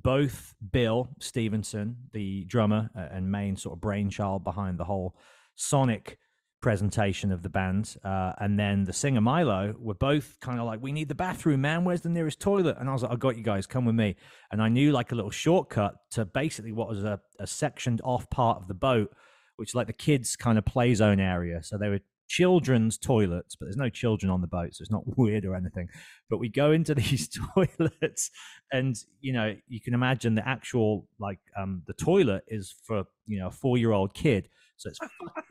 Both 0.03 0.55
bill 0.73 1.09
stevenson 1.21 1.97
the 2.13 2.45
drummer 2.45 2.91
and 2.95 3.31
main 3.31 3.57
sort 3.57 3.77
of 3.77 3.81
brainchild 3.81 4.45
behind 4.45 4.79
the 4.79 4.85
whole 4.85 5.15
sonic 5.57 6.19
presentation 6.61 7.33
of 7.33 7.43
the 7.43 7.49
band 7.49 7.97
uh, 8.05 8.33
and 8.39 8.59
then 8.59 8.85
the 8.85 8.93
singer 8.93 9.21
milo 9.21 9.75
were 9.79 9.95
both 9.95 10.39
kind 10.41 10.61
of 10.61 10.67
like 10.67 10.81
we 10.83 10.93
need 10.93 11.09
the 11.09 11.15
bathroom 11.15 11.63
man. 11.63 11.85
Where's 11.85 12.03
the 12.03 12.09
nearest 12.09 12.41
toilet? 12.41 12.77
And 12.79 12.89
i 12.89 12.93
was 12.93 13.03
like 13.03 13.13
i 13.13 13.17
got 13.17 13.37
you 13.37 13.43
guys. 13.43 13.67
Come 13.67 13.85
with 13.85 13.95
me. 13.95 14.17
And 14.53 14.63
i 14.63 14.69
knew 14.69 14.93
like 14.93 15.13
a 15.13 15.15
little 15.15 15.31
shortcut 15.31 15.95
to 16.13 16.25
basically 16.25 16.73
what 16.73 16.89
was 16.89 17.03
a, 17.05 17.21
a 17.39 17.47
sectioned 17.47 18.01
off 18.05 18.29
part 18.31 18.59
of 18.59 18.69
the 18.69 18.75
boat 18.75 19.11
which 19.57 19.75
like 19.75 19.87
the 19.87 19.93
kids 19.93 20.37
kind 20.37 20.57
of 20.57 20.65
play 20.65 20.95
zone 20.95 21.21
area. 21.21 21.63
So 21.63 21.77
they 21.77 21.89
were 21.89 22.01
children's 22.29 22.97
toilets 22.97 23.57
but 23.57 23.67
there's 23.67 23.77
no 23.77 23.89
children 23.89 24.31
on 24.31 24.41
the 24.41 24.47
boat 24.47 24.73
so 24.73 24.83
it's 24.83 24.91
not 24.91 25.03
weird 25.17 25.45
or 25.47 25.55
anything. 25.55 25.89
But 26.29 26.39
we 26.39 26.51
go 26.51 26.73
into 26.73 26.95
these 27.03 27.29
toilets 27.55 28.31
and 28.71 28.97
you 29.21 29.33
know 29.33 29.57
you 29.67 29.81
can 29.81 29.95
imagine 29.95 30.35
the 30.35 30.47
actual 30.47 31.09
like 31.19 31.41
um 31.59 31.83
the 31.87 31.95
toilet 31.95 32.45
is 32.49 32.75
for 32.85 33.05
you 33.27 33.39
know 33.39 33.49
a 33.49 33.51
four 33.51 33.79
year 33.79 33.93
old 33.93 34.13
kid 34.13 34.49
so 34.81 34.91
it's 34.91 34.99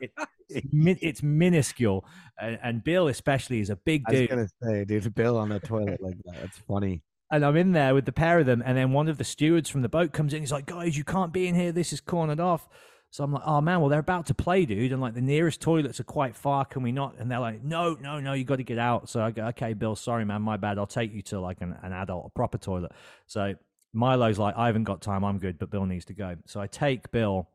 it, 0.00 0.12
it's, 0.48 1.00
it's 1.02 1.22
minuscule, 1.22 2.04
and, 2.40 2.58
and, 2.62 2.84
Bill 2.84 3.08
especially 3.08 3.60
is 3.60 3.70
a 3.70 3.76
big 3.76 4.04
dude. 4.06 4.30
I 4.30 4.34
was 4.34 4.52
gonna 4.62 4.74
say, 4.74 4.84
dude, 4.84 5.14
Bill 5.14 5.38
on 5.38 5.48
the 5.48 5.60
toilet 5.60 6.02
like 6.02 6.16
that. 6.24 6.36
It's 6.44 6.58
funny. 6.58 7.02
And 7.30 7.44
I'm 7.44 7.56
in 7.56 7.70
there 7.70 7.94
with 7.94 8.06
the 8.06 8.12
pair 8.12 8.40
of 8.40 8.46
them, 8.46 8.60
and 8.66 8.76
then 8.76 8.92
one 8.92 9.08
of 9.08 9.16
the 9.16 9.24
stewards 9.24 9.70
from 9.70 9.82
the 9.82 9.88
boat 9.88 10.12
comes 10.12 10.34
in. 10.34 10.40
He's 10.40 10.50
like, 10.50 10.66
"Guys, 10.66 10.98
you 10.98 11.04
can't 11.04 11.32
be 11.32 11.46
in 11.46 11.54
here. 11.54 11.70
This 11.70 11.92
is 11.92 12.00
cornered 12.00 12.40
off." 12.40 12.68
So 13.10 13.22
I'm 13.22 13.32
like, 13.32 13.42
"Oh 13.46 13.60
man, 13.60 13.80
well 13.80 13.88
they're 13.88 14.00
about 14.00 14.26
to 14.26 14.34
play, 14.34 14.64
dude, 14.66 14.90
and 14.90 15.00
like 15.00 15.14
the 15.14 15.20
nearest 15.20 15.60
toilets 15.60 16.00
are 16.00 16.04
quite 16.04 16.34
far. 16.34 16.64
Can 16.64 16.82
we 16.82 16.90
not?" 16.90 17.16
And 17.18 17.30
they're 17.30 17.38
like, 17.38 17.62
"No, 17.62 17.96
no, 18.00 18.18
no, 18.18 18.32
you 18.32 18.42
got 18.42 18.56
to 18.56 18.64
get 18.64 18.78
out." 18.78 19.08
So 19.08 19.22
I 19.22 19.30
go, 19.30 19.46
"Okay, 19.46 19.74
Bill, 19.74 19.94
sorry, 19.94 20.24
man, 20.24 20.42
my 20.42 20.56
bad. 20.56 20.76
I'll 20.76 20.86
take 20.88 21.14
you 21.14 21.22
to 21.22 21.40
like 21.40 21.60
an, 21.60 21.76
an 21.82 21.92
adult, 21.92 22.26
a 22.26 22.30
proper 22.30 22.58
toilet." 22.58 22.90
So 23.26 23.54
Milo's 23.92 24.38
like, 24.38 24.56
"I 24.56 24.66
haven't 24.66 24.84
got 24.84 25.00
time. 25.00 25.24
I'm 25.24 25.38
good, 25.38 25.56
but 25.58 25.70
Bill 25.70 25.86
needs 25.86 26.06
to 26.06 26.14
go." 26.14 26.36
So 26.46 26.60
I 26.60 26.66
take 26.66 27.12
Bill 27.12 27.48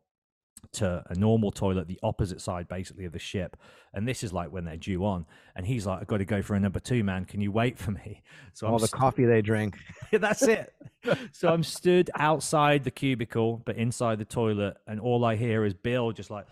to 0.73 1.03
a 1.07 1.15
normal 1.15 1.51
toilet, 1.51 1.87
the 1.87 1.99
opposite 2.03 2.41
side 2.41 2.67
basically 2.67 3.05
of 3.05 3.13
the 3.13 3.19
ship. 3.19 3.57
And 3.93 4.07
this 4.07 4.23
is 4.23 4.33
like 4.33 4.51
when 4.51 4.65
they're 4.65 4.77
due 4.77 5.05
on. 5.05 5.25
And 5.55 5.65
he's 5.65 5.85
like, 5.85 6.01
I've 6.01 6.07
got 6.07 6.17
to 6.17 6.25
go 6.25 6.41
for 6.41 6.55
a 6.55 6.59
number 6.59 6.79
two, 6.79 7.03
man. 7.03 7.25
Can 7.25 7.41
you 7.41 7.51
wait 7.51 7.77
for 7.77 7.91
me? 7.91 8.21
So 8.53 8.67
all 8.67 8.75
I'm 8.75 8.79
the 8.79 8.87
st- 8.87 8.99
coffee 9.01 9.25
they 9.25 9.41
drink. 9.41 9.77
that's 10.13 10.43
it. 10.43 10.73
so 11.33 11.49
I'm 11.49 11.61
stood 11.61 12.09
outside 12.15 12.85
the 12.85 12.91
cubicle, 12.91 13.61
but 13.65 13.75
inside 13.75 14.17
the 14.17 14.23
toilet. 14.23 14.77
And 14.87 14.97
all 15.01 15.25
I 15.25 15.35
hear 15.35 15.65
is 15.65 15.73
Bill 15.73 16.13
just 16.13 16.31
like 16.31 16.45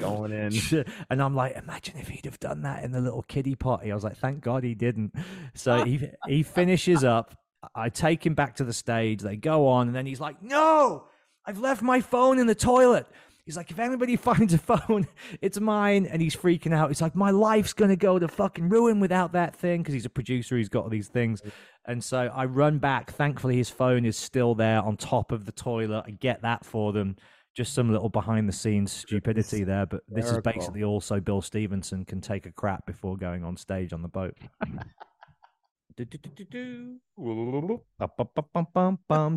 going 0.00 0.32
in. 0.32 0.84
And 1.10 1.22
I'm 1.22 1.34
like, 1.34 1.56
imagine 1.56 1.98
if 1.98 2.08
he'd 2.08 2.24
have 2.24 2.40
done 2.40 2.62
that 2.62 2.84
in 2.84 2.92
the 2.92 3.02
little 3.02 3.22
kiddie 3.22 3.54
potty. 3.54 3.92
I 3.92 3.94
was 3.94 4.02
like, 4.02 4.16
thank 4.16 4.40
God 4.40 4.64
he 4.64 4.74
didn't. 4.74 5.14
So 5.54 5.84
he 5.84 6.08
he 6.26 6.42
finishes 6.42 7.04
up. 7.04 7.34
I 7.74 7.90
take 7.90 8.24
him 8.24 8.34
back 8.34 8.56
to 8.56 8.64
the 8.64 8.72
stage. 8.72 9.20
They 9.20 9.36
go 9.36 9.68
on, 9.68 9.88
and 9.88 9.94
then 9.94 10.06
he's 10.06 10.20
like, 10.20 10.42
"No, 10.42 11.04
I've 11.50 11.58
left 11.58 11.82
my 11.82 12.00
phone 12.00 12.38
in 12.38 12.46
the 12.46 12.54
toilet. 12.54 13.08
He's 13.44 13.56
like, 13.56 13.72
if 13.72 13.80
anybody 13.80 14.14
finds 14.30 14.54
a 14.54 14.58
phone, 14.58 15.08
it's 15.42 15.58
mine. 15.58 16.06
And 16.06 16.22
he's 16.22 16.36
freaking 16.36 16.72
out. 16.72 16.90
He's 16.90 17.02
like, 17.02 17.16
my 17.16 17.32
life's 17.32 17.72
going 17.72 17.88
to 17.88 17.96
go 17.96 18.20
to 18.20 18.28
fucking 18.28 18.68
ruin 18.68 19.00
without 19.00 19.32
that 19.32 19.56
thing 19.56 19.82
because 19.82 19.92
he's 19.92 20.06
a 20.06 20.10
producer. 20.10 20.56
He's 20.56 20.68
got 20.68 20.84
all 20.84 20.90
these 20.90 21.08
things. 21.08 21.42
And 21.86 22.04
so 22.04 22.30
I 22.32 22.44
run 22.44 22.78
back. 22.78 23.10
Thankfully, 23.10 23.56
his 23.56 23.68
phone 23.68 24.04
is 24.04 24.16
still 24.16 24.54
there 24.54 24.80
on 24.80 24.96
top 24.96 25.32
of 25.32 25.44
the 25.44 25.50
toilet. 25.50 26.04
I 26.06 26.12
get 26.12 26.42
that 26.42 26.64
for 26.64 26.92
them. 26.92 27.16
Just 27.56 27.74
some 27.74 27.90
little 27.90 28.10
behind 28.10 28.48
the 28.48 28.52
scenes 28.52 28.92
stupidity 28.92 29.64
there. 29.64 29.86
But 29.86 30.02
this 30.06 30.30
is 30.30 30.38
basically 30.38 30.84
also 30.84 31.18
Bill 31.18 31.42
Stevenson 31.42 32.04
can 32.04 32.20
take 32.20 32.46
a 32.46 32.52
crap 32.52 32.86
before 32.86 33.16
going 33.16 33.42
on 33.42 33.56
stage 33.56 33.92
on 33.92 34.02
the 34.02 34.08
boat. 34.08 34.36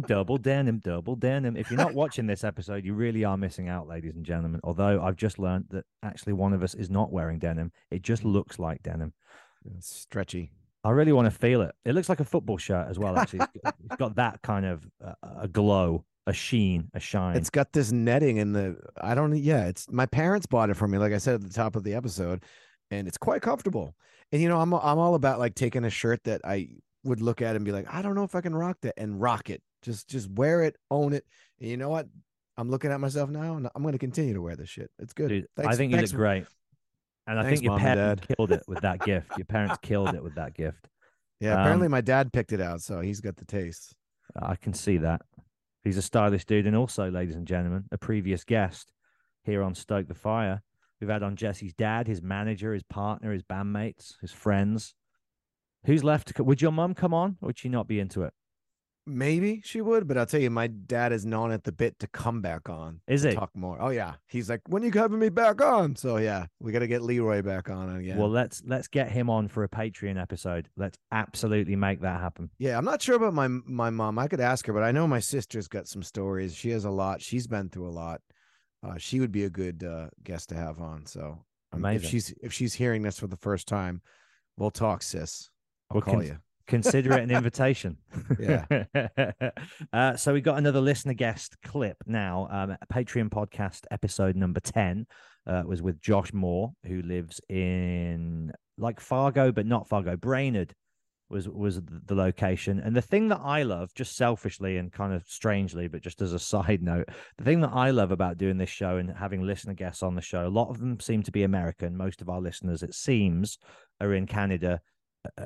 double 0.01 0.37
denim, 0.37 0.79
double 0.79 1.15
denim. 1.15 1.57
If 1.57 1.69
you're 1.69 1.77
not 1.77 1.93
watching 1.93 2.27
this 2.27 2.43
episode, 2.43 2.85
you 2.85 2.93
really 2.93 3.23
are 3.23 3.37
missing 3.37 3.69
out, 3.69 3.87
ladies 3.87 4.15
and 4.15 4.25
gentlemen. 4.25 4.61
Although 4.63 5.01
I've 5.01 5.15
just 5.15 5.39
learned 5.39 5.65
that 5.71 5.85
actually 6.03 6.33
one 6.33 6.53
of 6.53 6.63
us 6.63 6.73
is 6.73 6.89
not 6.89 7.11
wearing 7.11 7.39
denim. 7.39 7.71
It 7.91 8.01
just 8.01 8.23
looks 8.23 8.59
like 8.59 8.83
denim. 8.83 9.13
It's 9.77 9.89
stretchy. 9.89 10.51
I 10.83 10.89
really 10.91 11.13
want 11.13 11.25
to 11.25 11.31
feel 11.31 11.61
it. 11.61 11.73
It 11.85 11.93
looks 11.95 12.09
like 12.09 12.19
a 12.19 12.25
football 12.25 12.57
shirt 12.57 12.87
as 12.89 12.99
well. 12.99 13.17
Actually, 13.17 13.45
it's 13.55 13.95
got 13.97 14.15
that 14.15 14.41
kind 14.41 14.65
of 14.65 14.85
uh, 15.03 15.13
a 15.41 15.47
glow, 15.47 16.03
a 16.27 16.33
sheen, 16.33 16.89
a 16.93 16.99
shine. 16.99 17.37
It's 17.37 17.49
got 17.49 17.71
this 17.71 17.91
netting 17.91 18.37
in 18.37 18.51
the. 18.51 18.77
I 18.99 19.15
don't. 19.15 19.35
Yeah, 19.37 19.67
it's 19.67 19.89
my 19.89 20.05
parents 20.05 20.45
bought 20.45 20.69
it 20.69 20.75
for 20.75 20.87
me. 20.87 20.97
Like 20.97 21.13
I 21.13 21.19
said 21.19 21.35
at 21.35 21.41
the 21.43 21.53
top 21.53 21.77
of 21.77 21.83
the 21.83 21.93
episode, 21.93 22.43
and 22.91 23.07
it's 23.07 23.17
quite 23.17 23.41
comfortable. 23.41 23.95
And 24.33 24.41
you 24.41 24.49
know, 24.49 24.59
I'm 24.59 24.73
I'm 24.73 24.97
all 24.97 25.13
about 25.13 25.37
like 25.37 25.53
taking 25.53 25.85
a 25.85 25.91
shirt 25.91 26.23
that 26.23 26.41
I 26.43 26.69
would 27.03 27.21
look 27.21 27.43
at 27.43 27.55
and 27.55 27.63
be 27.63 27.71
like, 27.71 27.85
I 27.93 28.01
don't 28.01 28.15
know 28.15 28.23
if 28.23 28.33
I 28.33 28.41
can 28.41 28.55
rock 28.55 28.77
that 28.81 28.95
and 28.97 29.21
rock 29.21 29.51
it. 29.51 29.61
Just 29.83 30.09
just 30.09 30.27
wear 30.31 30.63
it, 30.63 30.75
own 30.89 31.13
it. 31.13 31.23
And 31.61 31.69
you 31.69 31.77
know 31.77 31.89
what? 31.89 32.07
I'm 32.57 32.69
looking 32.69 32.91
at 32.91 32.99
myself 32.99 33.29
now 33.29 33.57
and 33.57 33.69
I'm 33.75 33.83
going 33.83 33.93
to 33.93 33.99
continue 33.99 34.33
to 34.33 34.41
wear 34.41 34.55
this 34.55 34.69
shit. 34.69 34.89
It's 34.97 35.13
good. 35.13 35.29
Dude, 35.29 35.47
thanks, 35.55 35.73
I 35.73 35.77
think 35.77 35.91
you 35.91 35.99
look 35.99 36.11
great. 36.11 36.45
And 37.27 37.39
I 37.39 37.47
think 37.47 37.61
your 37.61 37.77
parents 37.77 38.25
killed 38.35 38.51
it 38.51 38.63
with 38.67 38.81
that 38.81 39.05
gift. 39.05 39.37
Your 39.37 39.45
parents 39.45 39.77
killed 39.83 40.15
it 40.15 40.23
with 40.23 40.33
that 40.35 40.55
gift. 40.55 40.89
Yeah, 41.39 41.59
apparently 41.59 41.85
um, 41.85 41.91
my 41.91 42.01
dad 42.01 42.33
picked 42.33 42.53
it 42.53 42.61
out, 42.61 42.81
so 42.81 43.01
he's 43.01 43.21
got 43.21 43.37
the 43.37 43.45
taste. 43.45 43.95
I 44.35 44.55
can 44.55 44.73
see 44.73 44.97
that. 44.97 45.21
He's 45.83 45.97
a 45.97 46.01
stylish 46.01 46.45
dude, 46.45 46.65
and 46.65 46.75
also, 46.75 47.11
ladies 47.11 47.35
and 47.35 47.45
gentlemen, 47.45 47.85
a 47.91 47.97
previous 47.97 48.43
guest 48.43 48.91
here 49.43 49.61
on 49.61 49.75
Stoke 49.75 50.07
the 50.07 50.13
Fire. 50.13 50.61
We've 51.03 51.09
had 51.09 51.21
on 51.21 51.35
Jesse's 51.35 51.73
dad, 51.73 52.07
his 52.07 52.21
manager, 52.21 52.73
his 52.73 52.83
partner, 52.83 53.33
his 53.33 53.43
bandmates, 53.43 54.13
his 54.21 54.31
friends. 54.31 54.95
Who's 55.85 56.01
left? 56.01 56.39
Would 56.39 56.61
your 56.61 56.71
mum 56.71 56.93
come 56.93 57.13
on, 57.13 57.35
or 57.41 57.47
would 57.47 57.59
she 57.59 57.67
not 57.67 57.89
be 57.89 57.99
into 57.99 58.21
it? 58.23 58.33
maybe 59.05 59.61
she 59.63 59.81
would, 59.81 60.07
but 60.07 60.17
I'll 60.17 60.25
tell 60.25 60.39
you, 60.39 60.49
my 60.49 60.67
dad 60.67 61.11
is 61.11 61.25
gnawing 61.25 61.51
at 61.51 61.63
the 61.63 61.71
bit 61.71 61.99
to 61.99 62.07
come 62.07 62.41
back 62.41 62.69
on. 62.69 63.01
Is 63.07 63.25
it 63.25 63.35
talk 63.35 63.51
more? 63.55 63.77
Oh 63.79 63.89
yeah, 63.89 64.13
he's 64.27 64.49
like, 64.49 64.61
when 64.67 64.83
are 64.83 64.85
you 64.85 64.91
having 64.93 65.19
me 65.19 65.29
back 65.29 65.61
on? 65.61 65.95
So 65.95 66.17
yeah, 66.17 66.45
we 66.59 66.71
got 66.71 66.79
to 66.79 66.87
get 66.87 67.01
Leroy 67.01 67.41
back 67.41 67.69
on 67.69 67.95
again. 67.95 68.17
Well, 68.17 68.29
let's 68.29 68.61
let's 68.65 68.87
get 68.87 69.11
him 69.11 69.29
on 69.29 69.47
for 69.47 69.63
a 69.63 69.69
Patreon 69.69 70.21
episode. 70.21 70.69
Let's 70.77 70.97
absolutely 71.11 71.75
make 71.75 72.01
that 72.01 72.19
happen. 72.19 72.49
yeah, 72.57 72.77
I'm 72.77 72.85
not 72.85 73.01
sure 73.01 73.15
about 73.15 73.33
my 73.33 73.47
my 73.47 73.89
mom. 73.89 74.19
I 74.19 74.27
could 74.27 74.41
ask 74.41 74.65
her, 74.67 74.73
but 74.73 74.83
I 74.83 74.91
know 74.91 75.07
my 75.07 75.19
sister's 75.19 75.67
got 75.67 75.87
some 75.87 76.03
stories. 76.03 76.55
She 76.55 76.69
has 76.69 76.85
a 76.85 76.91
lot. 76.91 77.21
She's 77.21 77.47
been 77.47 77.69
through 77.69 77.89
a 77.89 77.91
lot. 77.91 78.21
Uh, 78.83 78.97
she 78.97 79.19
would 79.19 79.31
be 79.31 79.45
a 79.45 79.49
good 79.49 79.83
uh, 79.83 80.07
guest 80.23 80.49
to 80.49 80.55
have 80.55 80.79
on. 80.79 81.05
So 81.05 81.39
um, 81.71 81.85
if 81.85 82.05
she's 82.05 82.33
if 82.41 82.51
she's 82.51 82.73
hearing 82.73 83.01
this 83.01 83.19
for 83.19 83.27
the 83.27 83.37
first 83.37 83.67
time, 83.67 84.01
we'll 84.57 84.71
talk, 84.71 85.01
sis. 85.01 85.49
I'll 85.89 85.95
We'll 85.95 86.01
call 86.01 86.15
con- 86.15 86.25
you. 86.25 86.37
Consider 86.67 87.13
it 87.13 87.23
an 87.23 87.31
invitation. 87.35 87.97
Yeah. 88.39 88.65
uh, 89.93 90.15
so 90.15 90.33
we 90.33 90.41
got 90.41 90.57
another 90.57 90.79
listener 90.79 91.13
guest 91.13 91.55
clip 91.63 91.97
now. 92.05 92.47
Um, 92.49 92.77
Patreon 92.91 93.29
podcast 93.29 93.81
episode 93.91 94.35
number 94.35 94.59
10 94.61 95.05
uh, 95.45 95.63
was 95.65 95.81
with 95.81 95.99
Josh 95.99 96.31
Moore, 96.33 96.71
who 96.85 97.01
lives 97.01 97.41
in 97.49 98.53
like 98.77 98.99
Fargo, 98.99 99.51
but 99.51 99.65
not 99.65 99.87
Fargo. 99.89 100.15
Brainerd 100.15 100.73
was 101.29 101.47
was 101.47 101.81
the 101.83 102.15
location. 102.15 102.79
And 102.79 102.95
the 102.95 103.01
thing 103.01 103.29
that 103.29 103.41
I 103.43 103.63
love, 103.63 103.93
just 103.93 104.15
selfishly 104.15 104.77
and 104.77 104.91
kind 104.91 105.13
of 105.13 105.23
strangely, 105.27 105.87
but 105.87 106.01
just 106.01 106.21
as 106.21 106.33
a 106.33 106.39
side 106.53 106.81
note, 106.81 107.09
the 107.37 107.43
thing 107.43 107.61
that 107.61 107.71
I 107.73 107.91
love 107.91 108.11
about 108.11 108.37
doing 108.37 108.57
this 108.57 108.69
show 108.69 108.97
and 108.97 109.11
having 109.11 109.41
listener 109.41 109.73
guests 109.73 110.03
on 110.03 110.15
the 110.15 110.21
show, 110.21 110.47
a 110.47 110.49
lot 110.49 110.69
of 110.69 110.79
them 110.79 110.99
seem 110.99 111.23
to 111.23 111.31
be 111.31 111.43
American. 111.43 111.97
Most 111.97 112.21
of 112.21 112.29
our 112.29 112.41
listeners, 112.41 112.83
it 112.83 112.93
seems, 112.93 113.57
are 113.99 114.13
in 114.13 114.27
Canada 114.27 114.81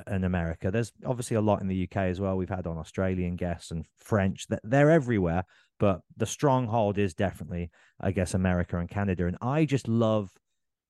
and 0.08 0.26
America. 0.26 0.72
There's 0.72 0.92
obviously 1.06 1.38
a 1.38 1.42
lot 1.42 1.62
in 1.62 1.68
the 1.68 1.84
UK 1.84 1.98
as 1.98 2.20
well. 2.20 2.36
We've 2.36 2.50
had 2.50 2.68
on 2.68 2.78
Australian 2.78 3.36
guests 3.36 3.72
and 3.72 3.86
French. 3.98 4.48
They're 4.64 4.92
everywhere, 4.92 5.44
but 5.80 6.02
the 6.16 6.26
stronghold 6.26 6.98
is 6.98 7.14
definitely, 7.14 7.70
I 8.00 8.12
guess, 8.12 8.34
America 8.34 8.78
and 8.78 8.90
Canada. 8.90 9.28
And 9.28 9.38
I 9.42 9.66
just 9.66 9.88
love 9.88 10.32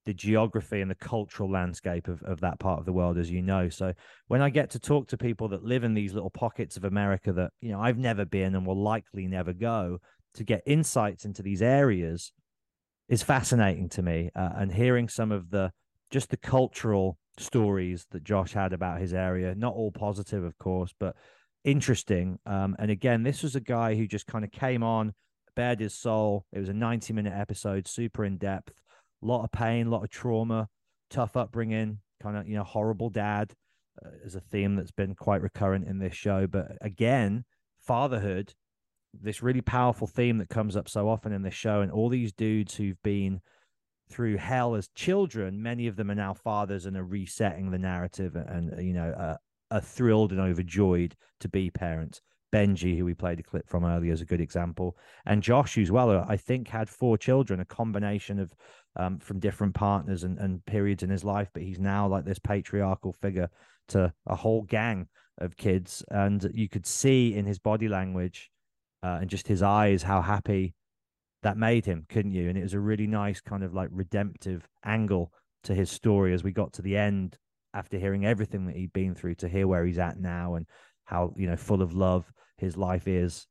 the 0.08 0.14
geography 0.14 0.80
and 0.80 0.90
the 0.90 0.95
cultural 0.95 1.52
landscape 1.52 2.08
of, 2.08 2.24
of 2.24 2.40
that 2.40 2.60
part 2.60 2.80
of 2.80 2.86
the 2.86 2.94
world, 2.94 3.18
as 3.18 3.30
you 3.30 3.42
know. 3.42 3.68
So 3.68 3.92
when 4.30 4.42
I 4.42 4.50
get 4.50 4.69
to 4.69 4.80
talk 4.80 5.10
to 5.10 5.18
people 5.18 5.50
that 5.50 5.66
live 5.66 5.84
in 5.84 5.94
these 5.94 6.14
little 6.14 6.30
pockets 6.30 6.77
of 6.77 6.86
America 6.86 7.34
that, 7.34 7.52
you 7.60 7.74
know, 7.74 7.82
I've 7.82 7.98
never 7.98 8.24
been 8.24 8.56
and 8.56 8.66
will 8.66 8.82
likely 8.82 9.27
never 9.27 9.52
go 9.52 10.00
to 10.36 10.44
get 10.45 10.64
insights 10.66 11.26
into 11.26 11.44
these 11.44 11.61
areas 11.61 12.32
is 13.10 13.22
fascinating 13.22 13.90
to 13.90 14.02
me. 14.02 14.30
Uh, 14.34 14.52
and 14.56 14.74
hearing 14.74 15.10
some 15.10 15.34
of 15.34 15.50
the 15.50 15.74
just 16.10 16.30
the 16.30 16.38
cultural 16.38 17.18
stories 17.38 18.06
that 18.11 18.24
Josh 18.24 18.53
had 18.53 18.72
about 18.72 19.02
his 19.02 19.14
area, 19.14 19.53
not 19.56 19.74
all 19.74 19.92
positive, 19.92 20.45
of 20.45 20.58
course, 20.58 20.94
but 20.98 21.18
interesting. 21.66 22.40
Um, 22.45 22.77
and 22.80 22.90
again, 22.90 23.24
this 23.24 23.44
was 23.44 23.58
a 23.58 23.60
guy 23.60 23.95
who 23.95 24.08
just 24.08 24.26
kind 24.26 24.45
of 24.45 24.53
came 24.53 24.84
on, 24.84 25.14
bared 25.53 25.82
his 25.82 25.94
soul. 25.94 26.45
It 26.53 26.60
was 26.60 26.69
a 26.69 26.74
90 26.74 27.11
minute 27.11 27.34
episode, 27.36 27.90
super 27.90 28.24
in 28.24 28.38
depth, 28.38 28.72
a 29.22 29.26
lot 29.26 29.44
of 29.44 29.52
pain, 29.52 29.88
a 29.88 29.90
lot 29.90 30.04
of 30.04 30.10
trauma, 30.10 30.68
tough 31.10 31.36
upbringing, 31.36 32.00
kind 32.22 32.38
of, 32.38 32.48
you 32.48 32.56
know, 32.56 32.64
horrible 32.64 33.10
dad 33.10 33.54
uh, 34.06 34.10
is 34.24 34.36
a 34.36 34.40
theme 34.40 34.76
that's 34.76 34.92
been 34.92 35.16
quite 35.16 35.42
recurrent 35.42 35.88
in 35.88 36.00
this 36.00 36.16
show. 36.16 36.48
But 36.48 36.78
again, 36.82 37.46
fatherhood, 37.80 38.54
this 39.14 39.42
really 39.42 39.62
powerful 39.62 40.08
theme 40.08 40.38
that 40.38 40.50
comes 40.50 40.76
up 40.76 40.90
so 40.90 41.10
often 41.10 41.32
in 41.32 41.42
this 41.42 41.54
show, 41.54 41.82
and 41.82 41.92
all 41.92 42.10
these 42.10 42.34
dudes 42.34 42.76
who've 42.76 43.02
been 43.04 43.42
through 44.10 44.38
hell 44.38 44.76
as 44.76 44.88
children, 44.90 45.62
many 45.62 45.88
of 45.88 45.96
them 45.96 46.12
are 46.12 46.16
now 46.16 46.34
fathers 46.34 46.86
and 46.86 46.96
are 46.96 47.04
resetting 47.04 47.72
the 47.72 47.78
narrative 47.78 48.36
and, 48.36 48.74
you 48.86 48.94
know, 48.94 49.10
uh, 49.12 49.38
are 49.72 49.82
thrilled 49.82 50.32
and 50.32 50.40
overjoyed 50.40 51.16
to 51.40 51.50
be 51.50 51.70
parents. 51.70 52.22
Benji, 52.54 52.98
who 52.98 53.04
we 53.04 53.14
played 53.14 53.40
a 53.40 53.44
clip 53.44 53.68
from 53.68 53.84
earlier, 53.84 54.14
is 54.14 54.22
a 54.22 54.26
good 54.26 54.40
example, 54.40 54.96
and 55.26 55.44
Josh, 55.44 55.76
who's 55.76 55.92
well, 55.92 56.26
I 56.30 56.38
think 56.38 56.70
had 56.70 56.88
four 56.88 57.18
children, 57.18 57.60
a 57.60 57.66
combination 57.66 58.40
of 58.40 58.54
um, 58.98 59.19
from 59.19 59.40
different 59.40 59.74
partners 59.74 60.24
and, 60.24 60.38
and 60.40 60.66
periods 60.66 61.03
in 61.03 61.09
his 61.09 61.24
life, 61.24 61.50
but 61.53 61.64
he's 61.64 61.80
now 61.80 62.08
like 62.08 62.26
this 62.26 62.40
patriarchal 62.40 63.14
figure 63.14 63.50
to 63.90 64.11
a 64.26 64.35
whole 64.35 64.64
gang 64.64 65.08
of 65.38 65.56
kids, 65.56 66.03
and 66.09 66.50
you 66.53 66.67
could 66.67 66.85
see 66.85 67.35
in 67.35 67.45
his 67.45 67.59
body 67.59 67.88
language 67.88 68.50
uh, 69.03 69.19
and 69.22 69.30
just 69.30 69.48
his 69.48 69.61
eyes 69.61 70.03
how 70.03 70.22
happy 70.22 70.74
that 71.43 71.58
made 71.58 71.85
him, 71.85 72.06
couldn't 72.09 72.32
you? 72.32 72.50
And 72.50 72.58
it 72.58 72.64
was 72.64 72.74
a 72.74 72.80
really 72.80 73.08
nice 73.08 73.40
kind 73.40 73.64
of 73.64 73.74
like 73.74 73.90
redemptive 73.92 74.67
angle 74.84 75.32
to 75.64 75.76
his 75.76 75.92
story 75.92 76.34
as 76.34 76.43
we 76.43 76.51
got 76.51 76.74
to 76.74 76.82
the 76.82 76.98
end 76.98 77.38
after 77.74 78.00
hearing 78.00 78.26
everything 78.26 78.66
that 78.66 78.76
he'd 78.76 78.93
been 78.93 79.14
through 79.14 79.35
to 79.35 79.48
hear 79.48 79.67
where 79.67 79.85
he's 79.85 80.00
at 80.00 80.19
now 80.19 80.56
and 80.56 80.66
how, 81.06 81.34
you 81.38 81.48
know, 81.48 81.56
full 81.56 81.84
of 81.84 81.93
love 81.93 82.32
his 82.58 82.76
life 82.76 83.08
is. 83.08 83.45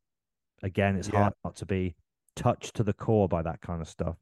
Again, 0.61 0.97
it's 0.97 1.07
Yeah. 1.07 1.19
hard 1.21 1.33
not 1.45 1.55
to 1.57 1.65
be 1.65 1.95
touched 2.35 2.75
to 2.75 2.83
the 2.83 2.93
core 2.93 3.29
by 3.29 3.41
that 3.43 3.61
kind 3.61 3.81
of 3.81 3.87
stuff. 3.87 4.17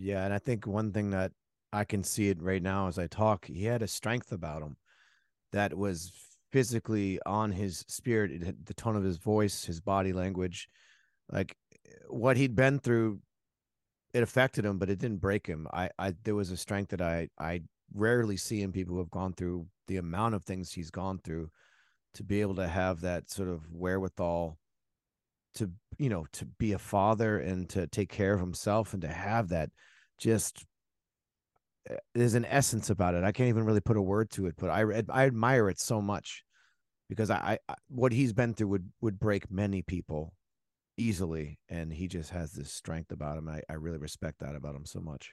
Yeah, 0.00 0.24
and 0.24 0.32
I 0.32 0.38
think 0.38 0.66
one 0.66 0.92
thing 0.92 1.10
that 1.10 1.32
I 1.72 1.84
can 1.84 2.04
see 2.04 2.28
it 2.28 2.40
right 2.40 2.62
now 2.62 2.86
as 2.86 2.98
I 2.98 3.08
talk, 3.08 3.46
he 3.46 3.64
had 3.64 3.82
a 3.82 3.88
strength 3.88 4.30
about 4.30 4.62
him 4.62 4.76
that 5.52 5.76
was 5.76 6.12
physically 6.52 7.18
on 7.26 7.50
his 7.50 7.84
spirit, 7.88 8.64
the 8.64 8.74
tone 8.74 8.96
of 8.96 9.02
his 9.02 9.16
voice, 9.16 9.64
his 9.64 9.80
body 9.80 10.12
language, 10.12 10.68
like 11.30 11.56
what 12.08 12.36
he'd 12.36 12.54
been 12.54 12.78
through. 12.78 13.20
It 14.14 14.22
affected 14.22 14.64
him, 14.64 14.78
but 14.78 14.88
it 14.88 14.98
didn't 14.98 15.20
break 15.20 15.46
him. 15.46 15.66
I, 15.72 15.90
I, 15.98 16.14
there 16.24 16.34
was 16.34 16.50
a 16.50 16.56
strength 16.56 16.90
that 16.90 17.02
I, 17.02 17.28
I 17.38 17.62
rarely 17.92 18.36
see 18.36 18.62
in 18.62 18.72
people 18.72 18.94
who 18.94 19.00
have 19.00 19.10
gone 19.10 19.34
through 19.34 19.66
the 19.86 19.98
amount 19.98 20.34
of 20.34 20.44
things 20.44 20.72
he's 20.72 20.90
gone 20.90 21.18
through, 21.18 21.50
to 22.14 22.22
be 22.22 22.40
able 22.40 22.54
to 22.54 22.68
have 22.68 23.00
that 23.02 23.30
sort 23.30 23.48
of 23.48 23.70
wherewithal 23.70 24.58
to 25.54 25.70
you 25.98 26.08
know 26.08 26.26
to 26.32 26.44
be 26.44 26.72
a 26.72 26.78
father 26.78 27.38
and 27.38 27.68
to 27.70 27.86
take 27.86 28.10
care 28.10 28.34
of 28.34 28.40
himself 28.40 28.92
and 28.92 29.02
to 29.02 29.08
have 29.08 29.48
that 29.48 29.70
just 30.18 30.64
uh, 31.90 31.94
there's 32.14 32.34
an 32.34 32.44
essence 32.44 32.90
about 32.90 33.14
it. 33.14 33.24
I 33.24 33.32
can't 33.32 33.48
even 33.48 33.64
really 33.64 33.80
put 33.80 33.96
a 33.96 34.02
word 34.02 34.30
to 34.32 34.46
it 34.46 34.54
but 34.58 34.70
i 34.70 34.82
i 35.10 35.24
admire 35.26 35.68
it 35.68 35.80
so 35.80 36.00
much 36.00 36.44
because 37.08 37.30
I, 37.30 37.58
I 37.68 37.74
what 37.88 38.12
he's 38.12 38.32
been 38.32 38.54
through 38.54 38.68
would 38.68 38.88
would 39.00 39.18
break 39.18 39.50
many 39.50 39.82
people 39.82 40.34
easily 40.98 41.58
and 41.68 41.92
he 41.92 42.08
just 42.08 42.30
has 42.30 42.52
this 42.52 42.72
strength 42.72 43.12
about 43.12 43.38
him 43.38 43.48
I, 43.48 43.62
I 43.68 43.74
really 43.74 43.98
respect 43.98 44.40
that 44.40 44.54
about 44.54 44.74
him 44.74 44.84
so 44.84 45.00
much. 45.00 45.32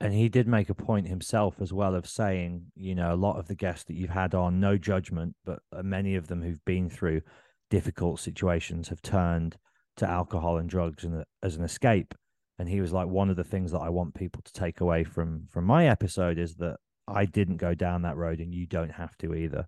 And 0.00 0.12
he 0.12 0.28
did 0.28 0.48
make 0.48 0.68
a 0.68 0.74
point 0.74 1.08
himself 1.08 1.60
as 1.60 1.72
well 1.72 1.94
of 1.94 2.06
saying, 2.06 2.66
you 2.74 2.94
know, 2.94 3.14
a 3.14 3.16
lot 3.16 3.38
of 3.38 3.48
the 3.48 3.54
guests 3.54 3.84
that 3.84 3.94
you've 3.94 4.10
had 4.10 4.34
on, 4.34 4.60
no 4.60 4.76
judgment, 4.76 5.34
but 5.44 5.60
uh, 5.72 5.82
many 5.82 6.16
of 6.16 6.26
them 6.26 6.42
who've 6.42 6.64
been 6.66 6.90
through 6.90 7.22
difficult 7.70 8.20
situations 8.20 8.88
have 8.88 9.02
turned 9.02 9.56
to 9.96 10.08
alcohol 10.08 10.58
and 10.58 10.68
drugs 10.68 11.04
and, 11.04 11.24
as 11.42 11.56
an 11.56 11.64
escape. 11.64 12.14
And 12.58 12.68
he 12.68 12.80
was 12.80 12.92
like, 12.92 13.08
one 13.08 13.30
of 13.30 13.36
the 13.36 13.44
things 13.44 13.72
that 13.72 13.80
I 13.80 13.90
want 13.90 14.14
people 14.14 14.42
to 14.42 14.52
take 14.52 14.80
away 14.80 15.04
from 15.04 15.46
from 15.50 15.64
my 15.64 15.88
episode 15.88 16.38
is 16.38 16.54
that 16.56 16.76
I 17.06 17.24
didn't 17.24 17.58
go 17.58 17.74
down 17.74 18.02
that 18.02 18.16
road, 18.16 18.40
and 18.40 18.54
you 18.54 18.66
don't 18.66 18.92
have 18.92 19.16
to 19.18 19.34
either. 19.34 19.66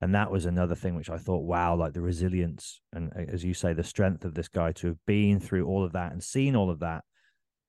And 0.00 0.14
that 0.14 0.32
was 0.32 0.46
another 0.46 0.74
thing 0.74 0.96
which 0.96 1.10
I 1.10 1.18
thought, 1.18 1.44
wow, 1.44 1.76
like 1.76 1.92
the 1.92 2.00
resilience 2.00 2.80
and, 2.92 3.12
as 3.14 3.44
you 3.44 3.54
say, 3.54 3.72
the 3.72 3.84
strength 3.84 4.24
of 4.24 4.34
this 4.34 4.48
guy 4.48 4.72
to 4.72 4.88
have 4.88 4.98
been 5.06 5.38
through 5.38 5.66
all 5.66 5.84
of 5.84 5.92
that 5.92 6.10
and 6.10 6.22
seen 6.22 6.56
all 6.56 6.70
of 6.70 6.80
that 6.80 7.04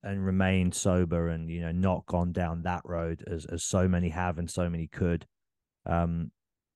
and 0.04 0.24
remained 0.24 0.74
sober 0.74 1.28
and 1.28 1.50
you 1.50 1.62
know 1.62 1.72
not 1.72 2.04
gone 2.06 2.30
down 2.30 2.62
that 2.62 2.82
road 2.84 3.24
as 3.26 3.46
as 3.46 3.64
so 3.64 3.88
many 3.88 4.10
have 4.10 4.38
and 4.38 4.50
so 4.50 4.68
many 4.68 4.86
could 4.86 5.26
um 5.86 6.30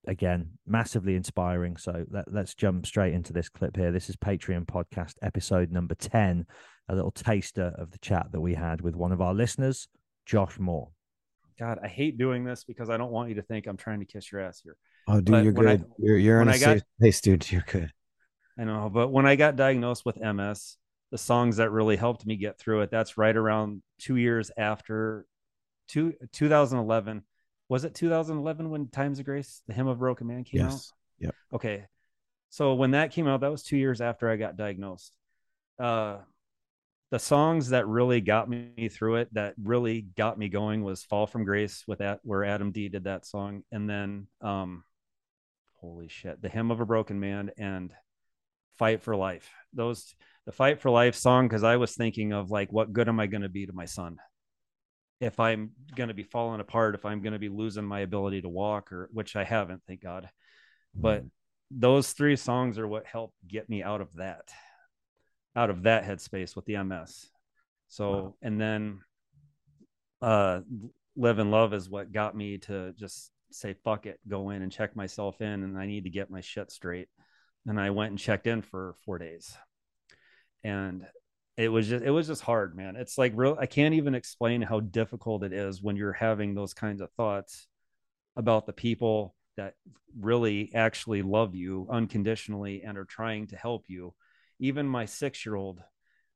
again 0.06 0.50
massively 0.66 1.14
inspiring. 1.16 1.76
So 1.76 2.04
let, 2.10 2.32
let's 2.32 2.54
jump 2.54 2.86
straight 2.86 3.14
into 3.14 3.32
this 3.32 3.48
clip 3.48 3.76
here. 3.76 3.92
This 3.92 4.08
is 4.08 4.16
patreon 4.16 4.66
podcast 4.66 5.14
episode 5.22 5.70
number 5.70 5.94
10 5.94 6.46
a 6.90 6.94
little 6.94 7.10
taster 7.10 7.74
of 7.76 7.90
the 7.90 7.98
chat 7.98 8.28
that 8.32 8.40
we 8.40 8.54
had 8.54 8.80
with 8.80 8.94
one 8.96 9.12
of 9.12 9.20
our 9.20 9.34
listeners 9.34 9.88
josh 10.24 10.58
moore. 10.58 10.88
God, 11.58 11.78
I 11.82 11.88
hate 11.88 12.16
doing 12.16 12.44
this 12.44 12.64
because 12.64 12.88
I 12.88 12.96
don't 12.96 13.10
want 13.10 13.28
you 13.28 13.34
to 13.34 13.42
think 13.42 13.66
I'm 13.66 13.76
trying 13.76 13.98
to 14.00 14.06
kiss 14.06 14.30
your 14.32 14.40
ass 14.40 14.60
here. 14.62 14.76
oh 15.08 15.16
dude 15.20 15.26
But 15.26 15.44
you're 15.44 15.52
when 15.52 15.68
I- 15.68 15.76
good. 15.76 15.86
You're, 15.98 16.16
you're 16.18 16.40
in 16.40 16.46
when 16.46 16.54
a 16.54 16.56
I 16.56 16.60
got- 16.60 16.76
safe 16.78 16.82
place 17.00 17.20
dude. 17.20 17.50
You're 17.52 17.64
good. 17.66 17.92
I 18.58 18.64
know, 18.64 18.90
but 18.92 19.08
when 19.08 19.26
I 19.26 19.36
got 19.36 19.54
diagnosed 19.56 20.04
with 20.04 20.16
MS, 20.20 20.76
the 21.12 21.18
songs 21.18 21.58
that 21.58 21.70
really 21.70 21.96
helped 21.96 22.26
me 22.26 22.36
get 22.36 22.58
through 22.58 22.80
it, 22.82 22.90
that's 22.90 23.16
right 23.16 23.36
around 23.36 23.82
two 24.00 24.16
years 24.16 24.50
after 24.58 25.26
two, 25.88 26.14
2011. 26.32 27.22
Was 27.68 27.84
it 27.84 27.94
2011 27.94 28.70
when 28.70 28.88
Times 28.88 29.18
of 29.18 29.24
Grace, 29.24 29.62
the 29.66 29.74
Hymn 29.74 29.88
of 29.88 29.98
Broken 29.98 30.26
Man 30.26 30.44
came 30.44 30.62
out? 30.62 30.72
yes 30.72 30.92
yep 31.18 31.34
Okay. 31.52 31.86
So 32.50 32.74
when 32.74 32.92
that 32.92 33.12
came 33.12 33.26
out, 33.26 33.40
that 33.40 33.50
was 33.50 33.62
two 33.62 33.76
years 33.76 34.00
after 34.00 34.30
I 34.30 34.36
got 34.36 34.56
diagnosed. 34.56 35.12
Uh, 35.78 36.18
the 37.10 37.18
songs 37.18 37.70
that 37.70 37.86
really 37.86 38.20
got 38.20 38.48
me 38.48 38.88
through 38.90 39.16
it, 39.16 39.32
that 39.34 39.54
really 39.62 40.02
got 40.02 40.38
me 40.38 40.48
going, 40.48 40.82
was 40.82 41.04
"Fall 41.04 41.26
from 41.26 41.44
Grace" 41.44 41.84
with 41.86 41.98
that, 41.98 42.20
where 42.22 42.44
Adam 42.44 42.70
D 42.70 42.88
did 42.88 43.04
that 43.04 43.26
song, 43.26 43.64
and 43.72 43.88
then, 43.88 44.28
um, 44.40 44.84
holy 45.76 46.08
shit, 46.08 46.40
"The 46.42 46.48
Hymn 46.48 46.70
of 46.70 46.80
a 46.80 46.86
Broken 46.86 47.18
Man" 47.20 47.50
and 47.56 47.92
"Fight 48.76 49.02
for 49.02 49.16
Life." 49.16 49.50
Those, 49.72 50.14
the 50.44 50.52
"Fight 50.52 50.80
for 50.80 50.90
Life" 50.90 51.14
song, 51.14 51.48
because 51.48 51.64
I 51.64 51.76
was 51.76 51.94
thinking 51.94 52.32
of 52.32 52.50
like, 52.50 52.72
what 52.72 52.92
good 52.92 53.08
am 53.08 53.20
I 53.20 53.26
going 53.26 53.42
to 53.42 53.48
be 53.48 53.66
to 53.66 53.72
my 53.72 53.86
son? 53.86 54.18
If 55.20 55.40
I'm 55.40 55.72
going 55.96 56.08
to 56.08 56.14
be 56.14 56.22
falling 56.22 56.60
apart, 56.60 56.94
if 56.94 57.04
I'm 57.04 57.22
going 57.22 57.32
to 57.32 57.38
be 57.38 57.48
losing 57.48 57.84
my 57.84 58.00
ability 58.00 58.42
to 58.42 58.48
walk, 58.48 58.92
or 58.92 59.08
which 59.12 59.34
I 59.36 59.44
haven't, 59.44 59.82
thank 59.86 60.02
God 60.02 60.28
but 60.94 61.24
those 61.70 62.12
three 62.12 62.36
songs 62.36 62.78
are 62.78 62.88
what 62.88 63.06
helped 63.06 63.36
get 63.46 63.68
me 63.68 63.82
out 63.82 64.00
of 64.00 64.12
that, 64.14 64.50
out 65.54 65.70
of 65.70 65.82
that 65.82 66.04
headspace 66.04 66.56
with 66.56 66.64
the 66.64 66.82
MS. 66.82 67.30
So, 67.88 68.10
wow. 68.10 68.34
and 68.42 68.60
then 68.60 69.00
uh, 70.20 70.60
Live 71.16 71.38
and 71.38 71.50
Love 71.50 71.74
is 71.74 71.88
what 71.88 72.12
got 72.12 72.36
me 72.36 72.58
to 72.58 72.92
just 72.94 73.30
say, 73.50 73.74
fuck 73.84 74.06
it, 74.06 74.18
go 74.26 74.50
in 74.50 74.62
and 74.62 74.72
check 74.72 74.96
myself 74.96 75.40
in. 75.40 75.62
And 75.62 75.78
I 75.78 75.86
need 75.86 76.04
to 76.04 76.10
get 76.10 76.30
my 76.30 76.40
shit 76.40 76.70
straight. 76.70 77.08
And 77.66 77.78
I 77.78 77.90
went 77.90 78.10
and 78.10 78.18
checked 78.18 78.46
in 78.46 78.62
for 78.62 78.94
four 79.04 79.18
days. 79.18 79.56
And 80.64 81.06
it 81.58 81.68
was 81.68 81.88
just 81.88 82.04
it 82.04 82.10
was 82.10 82.28
just 82.28 82.40
hard 82.42 82.76
man. 82.76 82.96
It's 82.96 83.18
like 83.18 83.32
real 83.34 83.56
i 83.60 83.66
can't 83.66 83.94
even 83.94 84.14
explain 84.14 84.62
how 84.62 84.80
difficult 84.80 85.42
it 85.42 85.52
is 85.52 85.82
when 85.82 85.96
you're 85.96 86.12
having 86.12 86.54
those 86.54 86.72
kinds 86.72 87.00
of 87.00 87.10
thoughts 87.12 87.66
about 88.36 88.66
the 88.66 88.72
people 88.72 89.34
that 89.56 89.74
really 90.18 90.70
actually 90.72 91.22
love 91.22 91.54
you 91.54 91.88
unconditionally 91.90 92.82
and 92.84 92.96
are 92.96 93.04
trying 93.04 93.48
to 93.48 93.56
help 93.56 93.86
you. 93.88 94.14
Even 94.60 94.86
my 94.86 95.04
six 95.04 95.44
year 95.44 95.56
old 95.56 95.82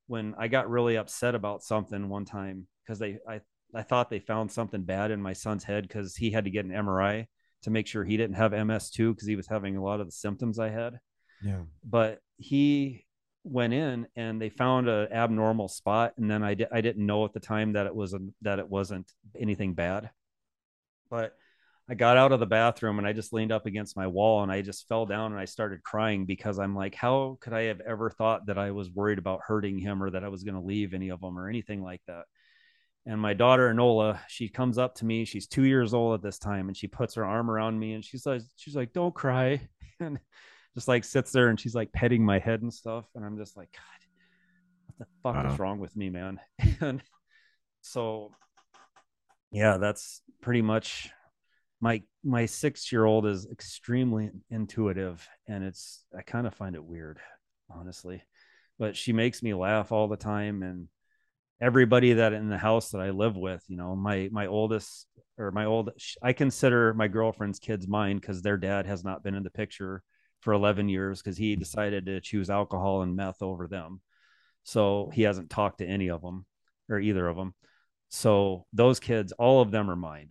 when 0.09 0.35
i 0.37 0.49
got 0.49 0.69
really 0.69 0.97
upset 0.97 1.35
about 1.35 1.63
something 1.63 2.09
one 2.09 2.25
time 2.25 2.67
because 2.83 2.99
they 2.99 3.19
i 3.29 3.41
i 3.75 3.83
thought 3.83 4.11
they 4.11 4.19
found 4.19 4.51
something 4.51 4.83
bad 4.83 5.13
in 5.13 5.23
my 5.23 5.33
son's 5.33 5.63
head 5.63 5.87
because 5.87 6.17
he 6.17 6.33
had 6.33 6.45
to 6.45 6.51
get 6.51 6.65
an 6.65 6.73
mri 6.73 7.25
to 7.63 7.71
make 7.71 7.87
sure 7.87 8.05
he 8.05 8.17
didn't 8.17 8.37
have 8.37 8.51
ms2 8.51 9.15
because 9.15 9.29
he 9.29 9.37
was 9.37 9.47
having 9.47 9.77
a 9.77 9.83
lot 9.83 10.01
of 10.01 10.07
the 10.07 10.13
symptoms 10.13 10.59
i 10.59 10.69
had. 10.69 10.99
Yeah. 11.45 11.61
But 11.85 12.19
he 12.37 13.07
went 13.45 13.73
in 13.73 14.07
and 14.17 14.41
they 14.41 14.49
found 14.49 14.89
an 14.89 15.13
abnormal 15.13 15.69
spot 15.69 16.15
and 16.17 16.31
then 16.31 16.43
I, 16.43 16.55
di- 16.55 16.67
I 16.71 16.81
didn't 16.81 17.05
know 17.05 17.25
at 17.25 17.33
the 17.33 17.41
time 17.41 17.73
that 17.73 17.87
it 17.87 17.95
was 17.95 18.15
a, 18.15 18.21
that 18.43 18.59
it 18.59 18.69
wasn't 18.69 19.11
anything 19.39 19.75
bad 19.75 20.11
but 21.11 21.35
i 21.89 21.95
got 21.95 22.17
out 22.17 22.31
of 22.31 22.39
the 22.39 22.47
bathroom 22.47 22.99
and 22.99 23.07
i 23.07 23.13
just 23.13 23.33
leaned 23.33 23.51
up 23.51 23.67
against 23.67 23.97
my 23.97 24.07
wall 24.07 24.43
and 24.43 24.53
i 24.53 24.63
just 24.63 24.87
fell 24.89 25.07
down 25.07 25.33
and 25.33 25.41
i 25.41 25.45
started 25.45 25.83
crying 25.83 26.25
because 26.25 26.61
i'm 26.61 26.77
like 26.77 26.95
how 26.95 27.37
could 27.41 27.53
i 27.53 27.65
have 27.65 27.81
ever 27.81 28.11
thought 28.11 28.47
that 28.47 28.59
i 28.59 28.71
was 28.71 28.91
worried 28.91 29.19
about 29.19 29.41
hurting 29.45 29.77
him 29.77 30.03
or 30.03 30.11
that 30.11 30.23
i 30.23 30.29
was 30.29 30.45
going 30.45 30.55
to 30.55 30.61
leave 30.67 30.95
any 30.95 31.09
of 31.09 31.21
them 31.21 31.37
or 31.37 31.49
anything 31.49 31.83
like 31.83 32.03
that 32.07 32.25
and 33.05 33.21
my 33.21 33.35
daughter 33.35 33.73
Enola, 33.73 34.21
she 34.29 34.49
comes 34.49 34.79
up 34.79 34.95
to 34.97 35.05
me. 35.05 35.25
She's 35.25 35.47
two 35.47 35.65
years 35.65 35.93
old 35.93 36.15
at 36.15 36.23
this 36.23 36.39
time, 36.39 36.69
and 36.69 36.77
she 36.77 36.87
puts 36.87 37.15
her 37.15 37.25
arm 37.25 37.51
around 37.51 37.79
me, 37.79 37.95
and 37.95 38.05
she 38.05 38.17
says, 38.17 38.49
"She's 38.57 38.77
like, 38.77 38.93
don't 38.93 39.15
cry." 39.15 39.61
And 40.01 40.19
just 40.75 40.89
like 40.89 41.05
sits 41.05 41.33
there 41.33 41.49
and 41.49 41.61
she's 41.61 41.75
like 41.75 41.93
petting 41.93 42.25
my 42.25 42.39
head 42.39 42.63
and 42.63 42.73
stuff. 42.73 43.05
And 43.15 43.25
I'm 43.25 43.37
just 43.37 43.57
like, 43.57 43.71
God, 43.73 44.07
what 44.87 44.99
the 44.99 45.07
fuck 45.23 45.35
wow. 45.35 45.41
is 45.41 45.55
uh-huh. 45.55 45.63
wrong 45.63 45.79
with 45.81 45.97
me, 45.97 46.11
man? 46.11 46.41
and 46.81 47.03
so, 47.83 48.31
yeah, 49.51 49.77
that's 49.77 50.23
pretty 50.41 50.63
much 50.63 51.11
my 51.83 52.01
my 52.25 52.47
six 52.47 52.93
year 52.93 53.05
old 53.05 53.27
is 53.27 53.47
extremely 53.51 54.31
intuitive, 54.51 55.29
and 55.49 55.65
it's 55.65 56.05
I 56.17 56.23
kind 56.23 56.47
of 56.47 56.55
find 56.55 56.77
it 56.77 56.85
weird, 56.85 57.19
honestly. 57.69 58.23
But 58.79 58.97
she 58.97 59.13
makes 59.13 59.43
me 59.43 59.53
laugh 59.53 59.91
all 59.91 60.07
the 60.07 60.17
time, 60.17 60.63
and 60.63 60.87
everybody 61.61 62.15
that 62.15 62.33
in 62.33 62.49
the 62.49 62.57
house 62.57 62.91
that 62.91 63.01
I 63.01 63.11
live 63.11 63.37
with, 63.37 63.65
you 63.67 63.77
know, 63.77 63.97
my 63.97 64.29
my 64.33 64.47
oldest 64.47 65.09
or 65.37 65.51
my 65.51 65.65
old 65.65 65.91
I 66.23 66.33
consider 66.33 66.95
my 66.95 67.09
girlfriend's 67.09 67.59
kids 67.59 67.89
mine 67.89 68.19
because 68.19 68.43
their 68.43 68.57
dad 68.57 68.87
has 68.87 69.03
not 69.03 69.25
been 69.25 69.35
in 69.35 69.43
the 69.43 69.51
picture 69.51 70.05
for 70.43 70.53
11 70.53 70.89
years 70.89 71.23
because 71.23 71.37
he 71.37 71.57
decided 71.57 72.07
to 72.07 72.21
choose 72.21 72.51
alcohol 72.51 73.03
and 73.03 73.17
meth 73.17 73.43
over 73.43 73.67
them. 73.69 74.01
So 74.65 75.11
he 75.15 75.23
hasn't 75.23 75.51
talked 75.51 75.79
to 75.79 75.87
any 75.87 76.11
of 76.11 76.21
them 76.21 76.45
or 76.91 76.99
either 76.99 77.27
of 77.27 77.37
them. 77.37 77.55
So 78.11 78.67
those 78.73 79.01
kids, 79.01 79.33
all 79.33 79.63
of 79.63 79.71
them 79.71 79.89
are 79.89 79.97
mine. 79.97 80.29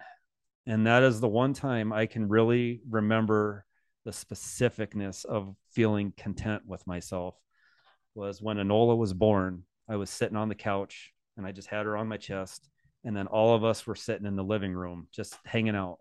And 0.67 0.85
that 0.85 1.01
is 1.01 1.19
the 1.19 1.27
one 1.27 1.53
time 1.53 1.91
I 1.91 2.05
can 2.05 2.27
really 2.27 2.81
remember 2.87 3.65
the 4.05 4.11
specificness 4.11 5.25
of 5.25 5.55
feeling 5.71 6.13
content 6.15 6.63
with 6.67 6.85
myself 6.85 7.35
was 8.13 8.41
when 8.41 8.57
Enola 8.57 8.97
was 8.97 9.13
born. 9.13 9.63
I 9.89 9.95
was 9.95 10.09
sitting 10.09 10.37
on 10.37 10.49
the 10.49 10.55
couch 10.55 11.13
and 11.37 11.45
I 11.45 11.51
just 11.51 11.69
had 11.69 11.85
her 11.85 11.97
on 11.97 12.07
my 12.07 12.17
chest. 12.17 12.69
And 13.03 13.15
then 13.15 13.27
all 13.27 13.55
of 13.55 13.63
us 13.63 13.87
were 13.87 13.95
sitting 13.95 14.27
in 14.27 14.35
the 14.35 14.43
living 14.43 14.73
room, 14.73 15.07
just 15.11 15.35
hanging 15.45 15.75
out 15.75 15.99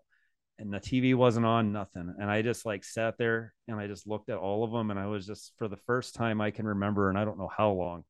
and 0.61 0.71
the 0.71 0.79
TV 0.79 1.15
wasn't 1.15 1.45
on, 1.45 1.71
nothing. 1.71 2.13
And 2.19 2.29
I 2.29 2.43
just 2.43 2.67
like 2.67 2.83
sat 2.83 3.17
there 3.17 3.51
and 3.67 3.79
I 3.79 3.87
just 3.87 4.05
looked 4.05 4.29
at 4.29 4.37
all 4.37 4.63
of 4.63 4.71
them. 4.71 4.91
And 4.91 4.99
I 4.99 5.07
was 5.07 5.25
just, 5.25 5.53
for 5.57 5.67
the 5.67 5.75
first 5.75 6.13
time 6.13 6.39
I 6.39 6.51
can 6.51 6.67
remember, 6.67 7.09
and 7.09 7.17
I 7.17 7.25
don't 7.25 7.39
know 7.39 7.49
how 7.49 7.71
long, 7.71 8.03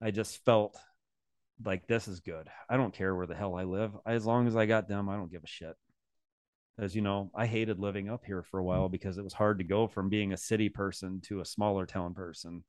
I 0.00 0.12
just 0.12 0.42
felt 0.46 0.78
like 1.62 1.86
this 1.86 2.08
is 2.08 2.20
good. 2.20 2.48
I 2.70 2.78
don't 2.78 2.94
care 2.94 3.14
where 3.14 3.26
the 3.26 3.34
hell 3.34 3.54
I 3.54 3.64
live. 3.64 3.92
As 4.06 4.24
long 4.24 4.46
as 4.46 4.56
I 4.56 4.64
got 4.64 4.88
them, 4.88 5.10
I 5.10 5.16
don't 5.16 5.30
give 5.30 5.44
a 5.44 5.46
shit. 5.46 5.76
As 6.78 6.96
you 6.96 7.02
know, 7.02 7.30
I 7.34 7.44
hated 7.44 7.78
living 7.78 8.08
up 8.08 8.24
here 8.24 8.42
for 8.42 8.58
a 8.58 8.64
while 8.64 8.88
because 8.88 9.18
it 9.18 9.24
was 9.24 9.34
hard 9.34 9.58
to 9.58 9.64
go 9.64 9.86
from 9.86 10.08
being 10.08 10.32
a 10.32 10.38
city 10.38 10.70
person 10.70 11.20
to 11.26 11.40
a 11.40 11.44
smaller 11.44 11.84
town 11.84 12.14
person. 12.14 12.64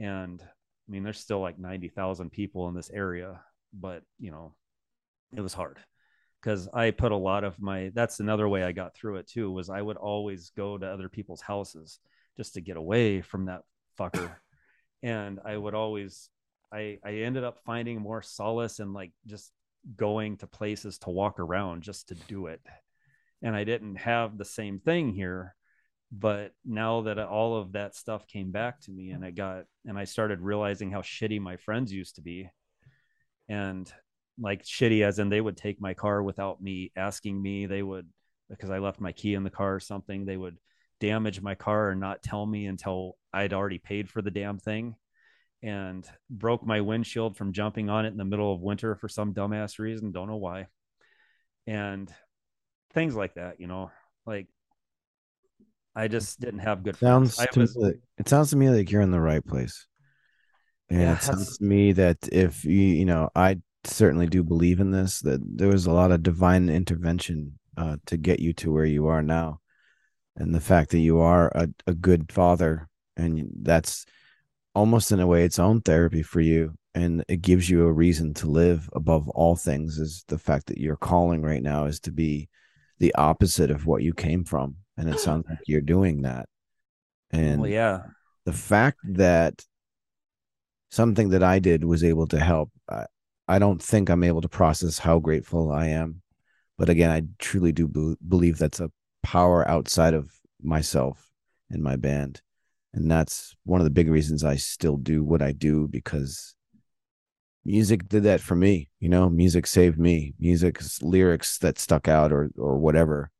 And 0.00 0.40
I 0.42 0.90
mean, 0.90 1.02
there's 1.02 1.20
still 1.20 1.40
like 1.40 1.58
90,000 1.58 2.30
people 2.30 2.66
in 2.68 2.74
this 2.74 2.88
area, 2.88 3.42
but 3.74 4.02
you 4.18 4.30
know, 4.30 4.54
it 5.36 5.42
was 5.42 5.52
hard 5.52 5.78
because 6.40 6.68
I 6.72 6.90
put 6.90 7.12
a 7.12 7.16
lot 7.16 7.44
of 7.44 7.60
my 7.60 7.90
that's 7.94 8.20
another 8.20 8.48
way 8.48 8.62
I 8.62 8.72
got 8.72 8.94
through 8.94 9.16
it 9.16 9.28
too 9.28 9.50
was 9.50 9.70
I 9.70 9.82
would 9.82 9.96
always 9.96 10.50
go 10.56 10.78
to 10.78 10.86
other 10.86 11.08
people's 11.08 11.40
houses 11.40 11.98
just 12.36 12.54
to 12.54 12.60
get 12.60 12.76
away 12.76 13.20
from 13.20 13.46
that 13.46 13.62
fucker. 13.98 14.36
and 15.02 15.38
I 15.44 15.56
would 15.56 15.74
always 15.74 16.30
I 16.72 16.98
I 17.04 17.12
ended 17.16 17.44
up 17.44 17.58
finding 17.64 18.00
more 18.00 18.22
solace 18.22 18.80
in 18.80 18.92
like 18.92 19.12
just 19.26 19.52
going 19.96 20.36
to 20.38 20.46
places 20.46 20.98
to 20.98 21.10
walk 21.10 21.38
around 21.40 21.82
just 21.82 22.08
to 22.08 22.14
do 22.14 22.46
it. 22.46 22.60
And 23.42 23.56
I 23.56 23.64
didn't 23.64 23.96
have 23.96 24.36
the 24.36 24.44
same 24.44 24.78
thing 24.78 25.14
here, 25.14 25.54
but 26.12 26.52
now 26.64 27.02
that 27.02 27.18
all 27.18 27.56
of 27.56 27.72
that 27.72 27.94
stuff 27.94 28.26
came 28.26 28.50
back 28.50 28.80
to 28.82 28.90
me 28.90 29.10
and 29.10 29.24
I 29.24 29.30
got 29.30 29.64
and 29.86 29.98
I 29.98 30.04
started 30.04 30.40
realizing 30.40 30.90
how 30.90 31.00
shitty 31.00 31.40
my 31.40 31.56
friends 31.56 31.92
used 31.92 32.16
to 32.16 32.22
be 32.22 32.50
and 33.48 33.92
like 34.40 34.64
shitty 34.64 35.02
as 35.02 35.18
in 35.18 35.28
they 35.28 35.40
would 35.40 35.56
take 35.56 35.80
my 35.80 35.94
car 35.94 36.22
without 36.22 36.62
me 36.62 36.92
asking 36.96 37.40
me. 37.40 37.66
They 37.66 37.82
would 37.82 38.08
because 38.50 38.70
i 38.70 38.78
left 38.78 39.00
my 39.00 39.12
key 39.12 39.34
in 39.34 39.44
the 39.44 39.50
car 39.50 39.76
or 39.76 39.80
something 39.80 40.24
they 40.24 40.36
would 40.36 40.58
damage 40.98 41.40
my 41.40 41.54
car 41.54 41.90
and 41.90 42.00
not 42.00 42.22
tell 42.22 42.44
me 42.44 42.66
until 42.66 43.16
i'd 43.32 43.54
already 43.54 43.78
paid 43.78 44.10
for 44.10 44.20
the 44.20 44.30
damn 44.30 44.58
thing 44.58 44.94
and 45.62 46.06
broke 46.28 46.66
my 46.66 46.80
windshield 46.80 47.36
from 47.36 47.52
jumping 47.52 47.88
on 47.88 48.04
it 48.04 48.10
in 48.10 48.16
the 48.16 48.24
middle 48.24 48.52
of 48.52 48.60
winter 48.60 48.94
for 48.96 49.08
some 49.08 49.32
dumbass 49.32 49.78
reason 49.78 50.10
don't 50.10 50.28
know 50.28 50.36
why. 50.36 50.66
And 51.66 52.12
things 52.92 53.14
like 53.14 53.34
that 53.34 53.60
you 53.60 53.66
know 53.66 53.90
like 54.26 54.48
i 55.94 56.08
just 56.08 56.40
didn't 56.40 56.60
have 56.60 56.82
good 56.82 56.96
sounds 56.96 57.36
to 57.36 57.60
was, 57.60 57.76
me, 57.76 57.92
it 58.18 58.28
sounds 58.28 58.50
to 58.50 58.56
me 58.56 58.68
like 58.68 58.90
you're 58.90 59.02
in 59.02 59.12
the 59.12 59.20
right 59.20 59.44
place. 59.44 59.86
And 60.88 61.02
yeah, 61.02 61.14
it 61.14 61.22
sounds 61.22 61.58
to 61.58 61.64
me 61.64 61.92
that 61.92 62.16
if 62.32 62.64
you 62.64 62.72
you 62.72 63.04
know 63.04 63.30
i 63.36 63.60
certainly 63.84 64.26
do 64.26 64.42
believe 64.42 64.80
in 64.80 64.90
this 64.90 65.20
that 65.20 65.40
there 65.44 65.68
was 65.68 65.86
a 65.86 65.92
lot 65.92 66.12
of 66.12 66.22
divine 66.22 66.68
intervention 66.68 67.58
uh, 67.76 67.96
to 68.06 68.16
get 68.16 68.40
you 68.40 68.52
to 68.54 68.72
where 68.72 68.84
you 68.84 69.06
are 69.06 69.22
now. 69.22 69.60
And 70.36 70.54
the 70.54 70.60
fact 70.60 70.90
that 70.90 70.98
you 70.98 71.20
are 71.20 71.48
a, 71.54 71.68
a 71.86 71.94
good 71.94 72.32
father 72.32 72.88
and 73.16 73.48
that's 73.62 74.06
almost 74.74 75.12
in 75.12 75.20
a 75.20 75.26
way 75.26 75.44
its 75.44 75.58
own 75.58 75.80
therapy 75.80 76.22
for 76.22 76.40
you 76.40 76.74
and 76.94 77.24
it 77.28 77.42
gives 77.42 77.68
you 77.68 77.84
a 77.84 77.92
reason 77.92 78.34
to 78.34 78.46
live 78.48 78.88
above 78.94 79.28
all 79.28 79.56
things 79.56 79.98
is 79.98 80.24
the 80.28 80.38
fact 80.38 80.66
that 80.66 80.78
your 80.78 80.96
calling 80.96 81.42
right 81.42 81.62
now 81.62 81.84
is 81.84 82.00
to 82.00 82.12
be 82.12 82.48
the 82.98 83.14
opposite 83.14 83.70
of 83.70 83.86
what 83.86 84.02
you 84.02 84.12
came 84.12 84.44
from. 84.44 84.76
And 84.96 85.08
it 85.08 85.18
sounds 85.18 85.46
like 85.48 85.58
you're 85.66 85.80
doing 85.80 86.22
that. 86.22 86.46
And 87.30 87.62
well, 87.62 87.70
yeah. 87.70 88.00
the 88.44 88.52
fact 88.52 88.98
that 89.04 89.64
something 90.90 91.30
that 91.30 91.42
i 91.42 91.58
did 91.58 91.84
was 91.84 92.02
able 92.02 92.26
to 92.26 92.38
help 92.38 92.70
I, 93.54 93.58
don't 93.58 93.82
think 93.82 94.08
I'm 94.08 94.24
able 94.24 94.40
to 94.40 94.48
process 94.48 94.98
how 94.98 95.18
grateful 95.18 95.72
I 95.72 95.86
am. 95.86 96.22
But 96.78 96.88
again, 96.88 97.10
I 97.10 97.22
truly 97.38 97.72
do 97.72 97.88
be- 97.88 98.16
believe 98.26 98.58
that's 98.58 98.80
a 98.80 98.90
power 99.22 99.68
outside 99.68 100.14
of 100.14 100.32
myself 100.62 101.30
and 101.68 101.82
my 101.82 101.96
band. 101.96 102.40
And 102.92 103.10
that's 103.10 103.54
one 103.64 103.80
of 103.80 103.84
the 103.84 103.90
big 103.90 104.08
reasons 104.08 104.44
I 104.44 104.56
still 104.56 104.96
do 104.96 105.22
what 105.22 105.42
I 105.42 105.52
do 105.52 105.86
because 105.88 106.54
music 107.64 108.08
did 108.08 108.24
that 108.24 108.40
for 108.40 108.56
me. 108.56 108.88
You 108.98 109.08
know, 109.08 109.28
music 109.28 109.66
saved 109.66 109.98
me. 109.98 110.34
Music's 110.38 111.00
lyrics 111.02 111.58
that 111.58 111.78
stuck 111.78 112.08
out 112.08 112.32
or 112.32 112.50
or 112.56 112.78
whatever. 112.78 113.30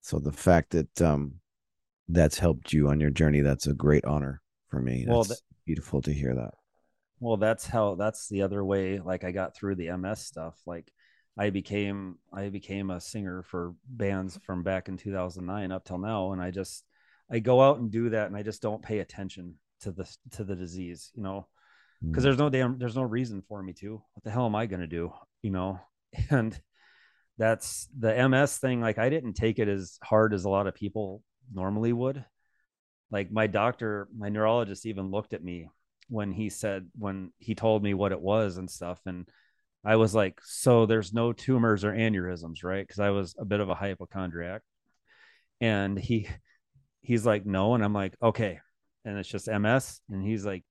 So 0.00 0.20
the 0.20 0.32
fact 0.32 0.70
that 0.70 1.02
um 1.02 1.34
that's 2.08 2.38
helped 2.38 2.72
you 2.72 2.88
on 2.88 3.00
your 3.00 3.10
journey, 3.10 3.40
that's 3.40 3.66
a 3.66 3.74
great 3.74 4.04
honor 4.04 4.42
for 4.68 4.80
me. 4.80 5.06
Well, 5.08 5.24
that's 5.24 5.42
beautiful 5.66 6.00
to 6.02 6.12
hear 6.12 6.34
that 6.36 6.54
well 7.20 7.36
that's 7.36 7.66
how 7.66 7.94
that's 7.94 8.28
the 8.28 8.42
other 8.42 8.64
way 8.64 8.98
like 8.98 9.24
i 9.24 9.30
got 9.30 9.54
through 9.54 9.74
the 9.74 9.90
ms 9.96 10.20
stuff 10.20 10.56
like 10.66 10.90
i 11.38 11.50
became 11.50 12.16
i 12.32 12.48
became 12.48 12.90
a 12.90 13.00
singer 13.00 13.42
for 13.42 13.74
bands 13.86 14.38
from 14.44 14.62
back 14.62 14.88
in 14.88 14.96
2009 14.96 15.72
up 15.72 15.84
till 15.84 15.98
now 15.98 16.32
and 16.32 16.42
i 16.42 16.50
just 16.50 16.84
i 17.30 17.38
go 17.38 17.60
out 17.60 17.78
and 17.78 17.90
do 17.90 18.10
that 18.10 18.26
and 18.26 18.36
i 18.36 18.42
just 18.42 18.62
don't 18.62 18.82
pay 18.82 18.98
attention 19.00 19.54
to 19.80 19.90
the 19.90 20.08
to 20.32 20.44
the 20.44 20.56
disease 20.56 21.10
you 21.14 21.22
know 21.22 21.46
because 22.02 22.22
mm. 22.22 22.24
there's 22.24 22.38
no 22.38 22.48
damn 22.48 22.78
there's 22.78 22.96
no 22.96 23.02
reason 23.02 23.42
for 23.48 23.62
me 23.62 23.72
to 23.72 24.02
what 24.14 24.24
the 24.24 24.30
hell 24.30 24.46
am 24.46 24.56
i 24.56 24.66
going 24.66 24.80
to 24.80 24.86
do 24.86 25.12
you 25.42 25.50
know 25.50 25.78
and 26.30 26.60
that's 27.36 27.88
the 27.96 28.28
ms 28.28 28.58
thing 28.58 28.80
like 28.80 28.98
i 28.98 29.08
didn't 29.08 29.34
take 29.34 29.58
it 29.58 29.68
as 29.68 29.98
hard 30.02 30.34
as 30.34 30.44
a 30.44 30.48
lot 30.48 30.66
of 30.66 30.74
people 30.74 31.22
normally 31.52 31.92
would. 31.92 32.24
Like 33.10 33.30
my 33.30 33.46
doctor, 33.46 34.08
my 34.16 34.28
neurologist 34.28 34.86
even 34.86 35.10
looked 35.10 35.32
at 35.32 35.42
me 35.42 35.68
when 36.08 36.32
he 36.32 36.50
said 36.50 36.88
when 36.98 37.32
he 37.38 37.54
told 37.54 37.82
me 37.82 37.94
what 37.94 38.12
it 38.12 38.20
was 38.20 38.56
and 38.56 38.70
stuff 38.70 39.00
and 39.06 39.28
I 39.84 39.96
was 39.96 40.14
like, 40.14 40.40
so 40.42 40.86
there's 40.86 41.12
no 41.12 41.32
tumors 41.32 41.84
or 41.84 41.92
aneurysms, 41.92 42.64
right? 42.64 42.86
Because 42.86 42.98
I 43.00 43.10
was 43.10 43.34
a 43.38 43.44
bit 43.44 43.60
of 43.60 43.68
a 43.68 43.74
hypochondriac. 43.74 44.62
And 45.60 45.98
he 45.98 46.28
he's 47.00 47.24
like, 47.26 47.46
no. 47.46 47.74
And 47.74 47.84
I'm 47.84 47.94
like, 47.94 48.14
okay. 48.22 48.60
And 49.04 49.18
it's 49.18 49.28
just 49.28 49.48
MS. 49.48 50.00
And 50.10 50.22
he's 50.22 50.44
like, 50.44 50.64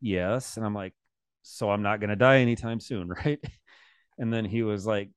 yes. 0.00 0.56
And 0.56 0.64
I'm 0.64 0.74
like, 0.74 0.94
so 1.42 1.70
I'm 1.70 1.82
not 1.82 2.00
gonna 2.00 2.16
die 2.16 2.38
anytime 2.38 2.80
soon, 2.80 3.08
right? 3.24 3.42
And 4.18 4.32
then 4.32 4.44
he 4.44 4.62
was 4.62 4.86
like, 4.86 5.10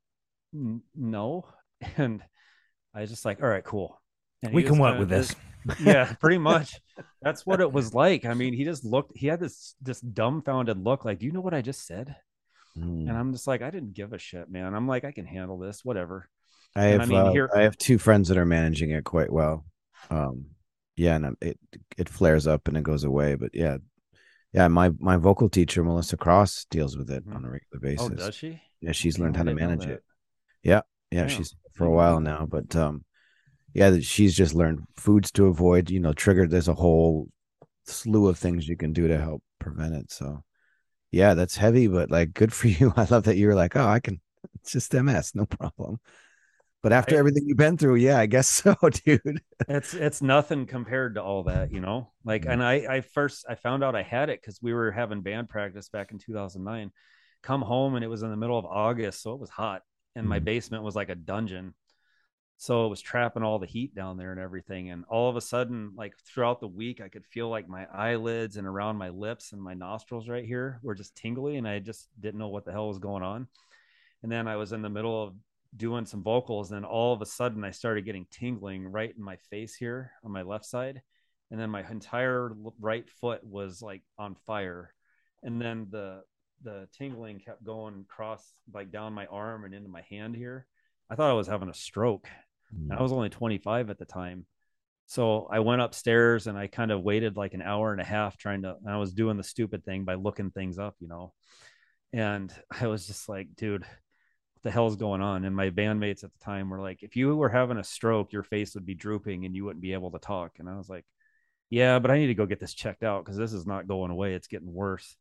no. 0.53 1.45
And 1.98 2.24
I 2.95 3.02
was 3.02 3.10
just 3.10 3.26
like, 3.26 3.42
all 3.42 3.50
right, 3.50 3.64
cool. 3.64 4.02
And 4.43 4.53
we 4.53 4.63
can 4.63 4.77
work 4.77 4.99
with 4.99 5.09
this. 5.09 5.30
just- 5.30 5.80
yeah, 5.81 6.13
pretty 6.19 6.38
much. 6.38 6.80
That's 7.22 7.45
what 7.45 7.61
it 7.61 7.72
was 7.72 7.93
like. 7.93 8.25
I 8.25 8.33
mean, 8.33 8.53
he 8.53 8.65
just 8.65 8.83
looked, 8.83 9.17
he 9.17 9.27
had 9.27 9.39
this 9.39 9.75
this 9.81 10.01
dumbfounded 10.01 10.77
look, 10.83 11.05
like, 11.05 11.19
do 11.19 11.25
you 11.25 11.31
know 11.31 11.39
what 11.41 11.53
I 11.53 11.61
just 11.61 11.88
said? 11.88 12.15
Mm. 12.77 13.07
And 13.07 13.11
I'm 13.11 13.31
just 13.31 13.47
like, 13.47 13.61
I 13.61 13.69
didn't 13.72 13.93
give 13.93 14.11
a 14.13 14.17
shit, 14.19 14.49
man. 14.49 14.73
I'm 14.73 14.88
like, 14.88 15.05
I 15.05 15.11
can 15.11 15.25
handle 15.25 15.57
this, 15.57 15.85
whatever. 15.85 16.27
I 16.75 16.88
And 16.88 17.01
have 17.01 17.09
I 17.09 17.13
mean, 17.13 17.27
uh, 17.27 17.31
here- 17.31 17.49
I 17.55 17.61
have 17.61 17.77
two 17.77 17.97
friends 17.97 18.27
that 18.27 18.38
are 18.38 18.45
managing 18.45 18.89
it 18.91 19.03
quite 19.05 19.31
well. 19.31 19.65
Um, 20.09 20.47
yeah, 20.97 21.15
and 21.15 21.25
um, 21.27 21.38
it 21.41 21.57
it 21.97 22.09
flares 22.09 22.45
up 22.45 22.67
and 22.67 22.75
it 22.77 22.83
goes 22.83 23.03
away, 23.03 23.35
but 23.35 23.51
yeah, 23.53 23.77
yeah. 24.51 24.67
My 24.67 24.91
my 24.99 25.15
vocal 25.17 25.49
teacher 25.49 25.83
Melissa 25.83 26.17
Cross 26.17 26.65
deals 26.69 26.97
with 26.97 27.09
it 27.09 27.25
Mhm. 27.25 27.35
on 27.35 27.45
a 27.45 27.49
regular 27.49 27.80
basis. 27.81 28.09
Oh, 28.11 28.15
does 28.15 28.35
she? 28.35 28.61
Yeah, 28.81 28.91
she's 28.91 29.17
learned 29.17 29.38
how 29.38 29.43
to 29.43 29.55
manage 29.55 29.85
it. 29.85 30.03
Yeah, 30.61 30.81
yeah, 31.09 31.22
Damn. 31.22 31.30
she's 31.30 31.55
for 31.73 31.85
a 31.85 31.89
while 31.89 32.19
now, 32.19 32.45
but 32.45 32.75
um, 32.75 33.05
yeah, 33.74 33.90
that 33.92 34.03
she's 34.03 34.35
just 34.35 34.53
learned 34.56 34.85
foods 34.95 35.32
to 35.34 35.48
avoid. 35.48 35.90
You 35.90 36.00
know, 36.00 36.14
triggered. 36.14 36.50
There's 36.52 36.68
a 36.68 36.74
whole 36.76 37.30
slew 37.85 38.27
of 38.27 38.38
things 38.40 38.68
you 38.68 38.77
can 38.77 38.93
do 38.93 39.08
to 39.08 39.18
help 39.19 39.43
prevent 39.60 39.95
it. 39.95 40.11
So, 40.11 40.43
yeah, 41.11 41.34
that's 41.35 41.58
heavy, 41.58 41.88
but 41.88 42.11
like, 42.11 42.34
good 42.34 42.53
for 42.53 42.68
you. 42.69 42.93
I 42.98 43.06
love 43.06 43.26
that 43.26 43.38
you 43.38 43.48
were 43.48 43.56
like, 43.56 43.76
oh, 43.76 43.88
I 43.88 44.00
can. 44.00 44.22
It's 44.56 44.72
just 44.74 44.93
MS, 44.93 45.34
no 45.35 45.45
problem. 45.45 46.00
But 46.82 46.93
after 46.93 47.16
I- 47.16 47.19
everything 47.19 47.43
you've 47.48 47.58
been 47.58 47.77
through, 47.77 47.95
yeah, 47.95 48.19
I 48.19 48.26
guess 48.26 48.48
so, 48.50 48.76
dude. 49.06 49.42
It's 49.68 49.93
it's 49.93 50.22
nothing 50.22 50.66
compared 50.66 51.16
to 51.16 51.24
all 51.24 51.43
that, 51.43 51.72
you 51.72 51.80
know. 51.80 52.11
Like, 52.26 52.45
and 52.45 52.61
I 52.64 52.74
I 52.98 53.02
first 53.02 53.45
I 53.48 53.56
found 53.56 53.84
out 53.84 53.95
I 53.95 54.03
had 54.03 54.30
it 54.30 54.42
because 54.42 54.60
we 54.61 54.74
were 54.74 54.92
having 54.92 55.22
band 55.22 55.50
practice 55.50 55.90
back 55.90 56.11
in 56.11 56.19
2009. 56.19 56.92
Come 57.42 57.61
home 57.61 57.95
and 57.95 58.03
it 58.03 58.10
was 58.10 58.24
in 58.24 58.30
the 58.30 58.38
middle 58.38 58.58
of 58.60 58.66
August, 58.66 59.22
so 59.22 59.34
it 59.34 59.40
was 59.40 59.50
hot, 59.50 59.82
and 60.16 60.27
my 60.27 60.40
Mhm. 60.40 60.45
basement 60.45 60.84
was 60.84 60.95
like 60.95 61.10
a 61.10 61.16
dungeon. 61.16 61.74
So 62.57 62.85
it 62.85 62.90
was 62.90 63.01
trapping 63.01 63.43
all 63.43 63.59
the 63.59 63.65
heat 63.65 63.93
down 63.93 64.15
there 64.15 64.32
and 64.32 64.40
everything. 64.40 64.90
And 64.90 65.03
all 65.09 65.30
of 65.30 65.35
a 65.35 65.41
sudden, 65.41 65.91
like 65.95 66.14
throughout 66.25 66.59
the 66.61 66.67
week, 66.67 67.01
I 67.01 67.09
could 67.09 67.25
feel 67.25 67.49
like 67.49 67.67
my 67.67 67.85
eyelids 67.93 68.57
and 68.57 68.65
around 68.65 68.95
my 68.95 69.09
lips 69.09 69.51
and 69.51 69.61
my 69.61 69.73
nostrils 69.73 70.30
right 70.30 70.45
here 70.45 70.80
were 70.82 70.95
just 70.95 71.15
tingly, 71.15 71.57
and 71.57 71.67
I 71.67 71.80
just 71.80 72.07
didn't 72.19 72.40
know 72.40 72.48
what 72.48 72.64
the 72.64 72.72
hell 72.72 72.88
was 72.88 72.99
going 72.99 73.23
on. 73.23 73.48
And 74.22 74.32
then 74.32 74.48
I 74.48 74.56
was 74.56 74.72
in 74.72 74.82
the 74.82 74.90
middle 74.90 75.22
of 75.22 75.33
doing 75.75 76.06
some 76.06 76.23
vocals, 76.23 76.72
and 76.72 76.85
all 76.85 77.14
of 77.14 77.22
a 77.22 77.25
sudden 77.25 77.64
I 77.64 77.72
started 77.72 78.06
getting 78.06 78.27
tingling 78.32 78.88
right 78.88 79.14
in 79.15 79.23
my 79.23 79.35
face 79.49 79.75
here 79.75 80.11
on 80.23 80.32
my 80.32 80.43
left 80.43 80.65
side, 80.65 81.01
and 81.51 81.59
then 81.59 81.69
my 81.69 81.88
entire 81.90 82.51
right 82.80 83.09
foot 83.09 83.43
was 83.43 83.82
like 83.82 84.03
on 84.17 84.35
fire, 84.45 84.93
and 85.41 85.61
then 85.61 85.88
the 85.90 86.22
the 86.64 86.88
tingling 86.98 87.40
kept 87.40 87.64
going 87.64 88.06
across 88.09 88.53
like 88.73 88.90
down 88.91 89.11
my 89.11 89.25
arm 89.25 89.65
and 89.65 89.73
into 89.73 89.90
my 89.90 90.01
hand 90.09 90.35
here. 90.35 90.65
I 91.09 91.15
thought 91.15 91.30
I 91.30 91.33
was 91.33 91.48
having 91.48 91.69
a 91.69 91.73
stroke. 91.73 92.27
And 92.72 92.91
I 92.91 92.98
mm. 92.98 93.01
was 93.01 93.11
only 93.11 93.30
25 93.30 93.90
at 93.90 93.99
the 93.99 94.06
time. 94.06 94.45
So 95.06 95.48
I 95.51 95.59
went 95.59 95.82
upstairs 95.82 96.48
and 96.48 96.57
I 96.57 96.67
kind 96.67 96.91
of 96.91 97.03
waited 97.03 97.38
like 97.38 97.53
an 97.53 97.61
hour 97.61 97.91
and 97.91 98.01
a 98.01 98.06
half 98.06 98.38
trying 98.38 98.64
to, 98.64 98.75
and 98.83 98.90
I 98.93 98.98
was 98.98 99.14
doing 99.14 99.38
the 99.38 99.43
stupid 99.43 99.85
thing 99.85 100.06
by 100.06 100.15
looking 100.15 100.51
things 100.51 100.80
up, 100.80 100.95
you 100.99 101.07
know. 101.07 101.33
And 102.11 102.53
I 102.82 102.88
was 102.88 103.06
just 103.07 103.30
like, 103.30 103.49
dude, 103.56 103.82
what 103.82 104.64
the 104.64 104.72
hell's 104.72 104.95
going 104.95 105.22
on? 105.22 105.45
And 105.45 105.56
my 105.56 105.69
bandmates 105.69 106.23
at 106.23 106.32
the 106.32 106.43
time 106.43 106.69
were 106.69 106.82
like, 106.82 107.03
if 107.03 107.15
you 107.15 107.35
were 107.35 107.49
having 107.49 107.77
a 107.77 107.83
stroke, 107.83 108.32
your 108.32 108.43
face 108.43 108.75
would 108.75 108.85
be 108.85 108.95
drooping 108.95 109.45
and 109.45 109.56
you 109.56 109.65
wouldn't 109.65 109.82
be 109.82 109.93
able 109.93 110.11
to 110.11 110.19
talk. 110.19 110.53
And 110.59 110.69
I 110.69 110.77
was 110.77 110.90
like, 110.90 111.06
yeah, 111.69 111.99
but 111.99 112.11
I 112.11 112.17
need 112.17 112.27
to 112.27 112.35
go 112.35 112.45
get 112.45 112.59
this 112.59 112.73
checked 112.73 113.03
out 113.03 113.25
because 113.25 113.38
this 113.38 113.53
is 113.53 113.65
not 113.65 113.88
going 113.88 114.11
away. 114.11 114.33
It's 114.33 114.48
getting 114.48 114.73
worse. 114.73 115.15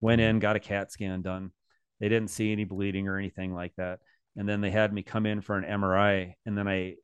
Went 0.00 0.20
mm. 0.20 0.28
in, 0.28 0.38
got 0.38 0.56
a 0.56 0.60
CAT 0.60 0.90
scan 0.90 1.22
done. 1.22 1.52
They 2.00 2.08
didn't 2.08 2.30
see 2.30 2.52
any 2.52 2.64
bleeding 2.64 3.08
or 3.08 3.18
anything 3.18 3.54
like 3.54 3.72
that. 3.76 4.00
And 4.36 4.48
then 4.48 4.60
they 4.60 4.70
had 4.70 4.92
me 4.92 5.02
come 5.02 5.26
in 5.26 5.40
for 5.40 5.56
an 5.56 5.64
MRI. 5.64 6.34
And 6.46 6.56
then 6.56 6.68
I, 6.68 6.94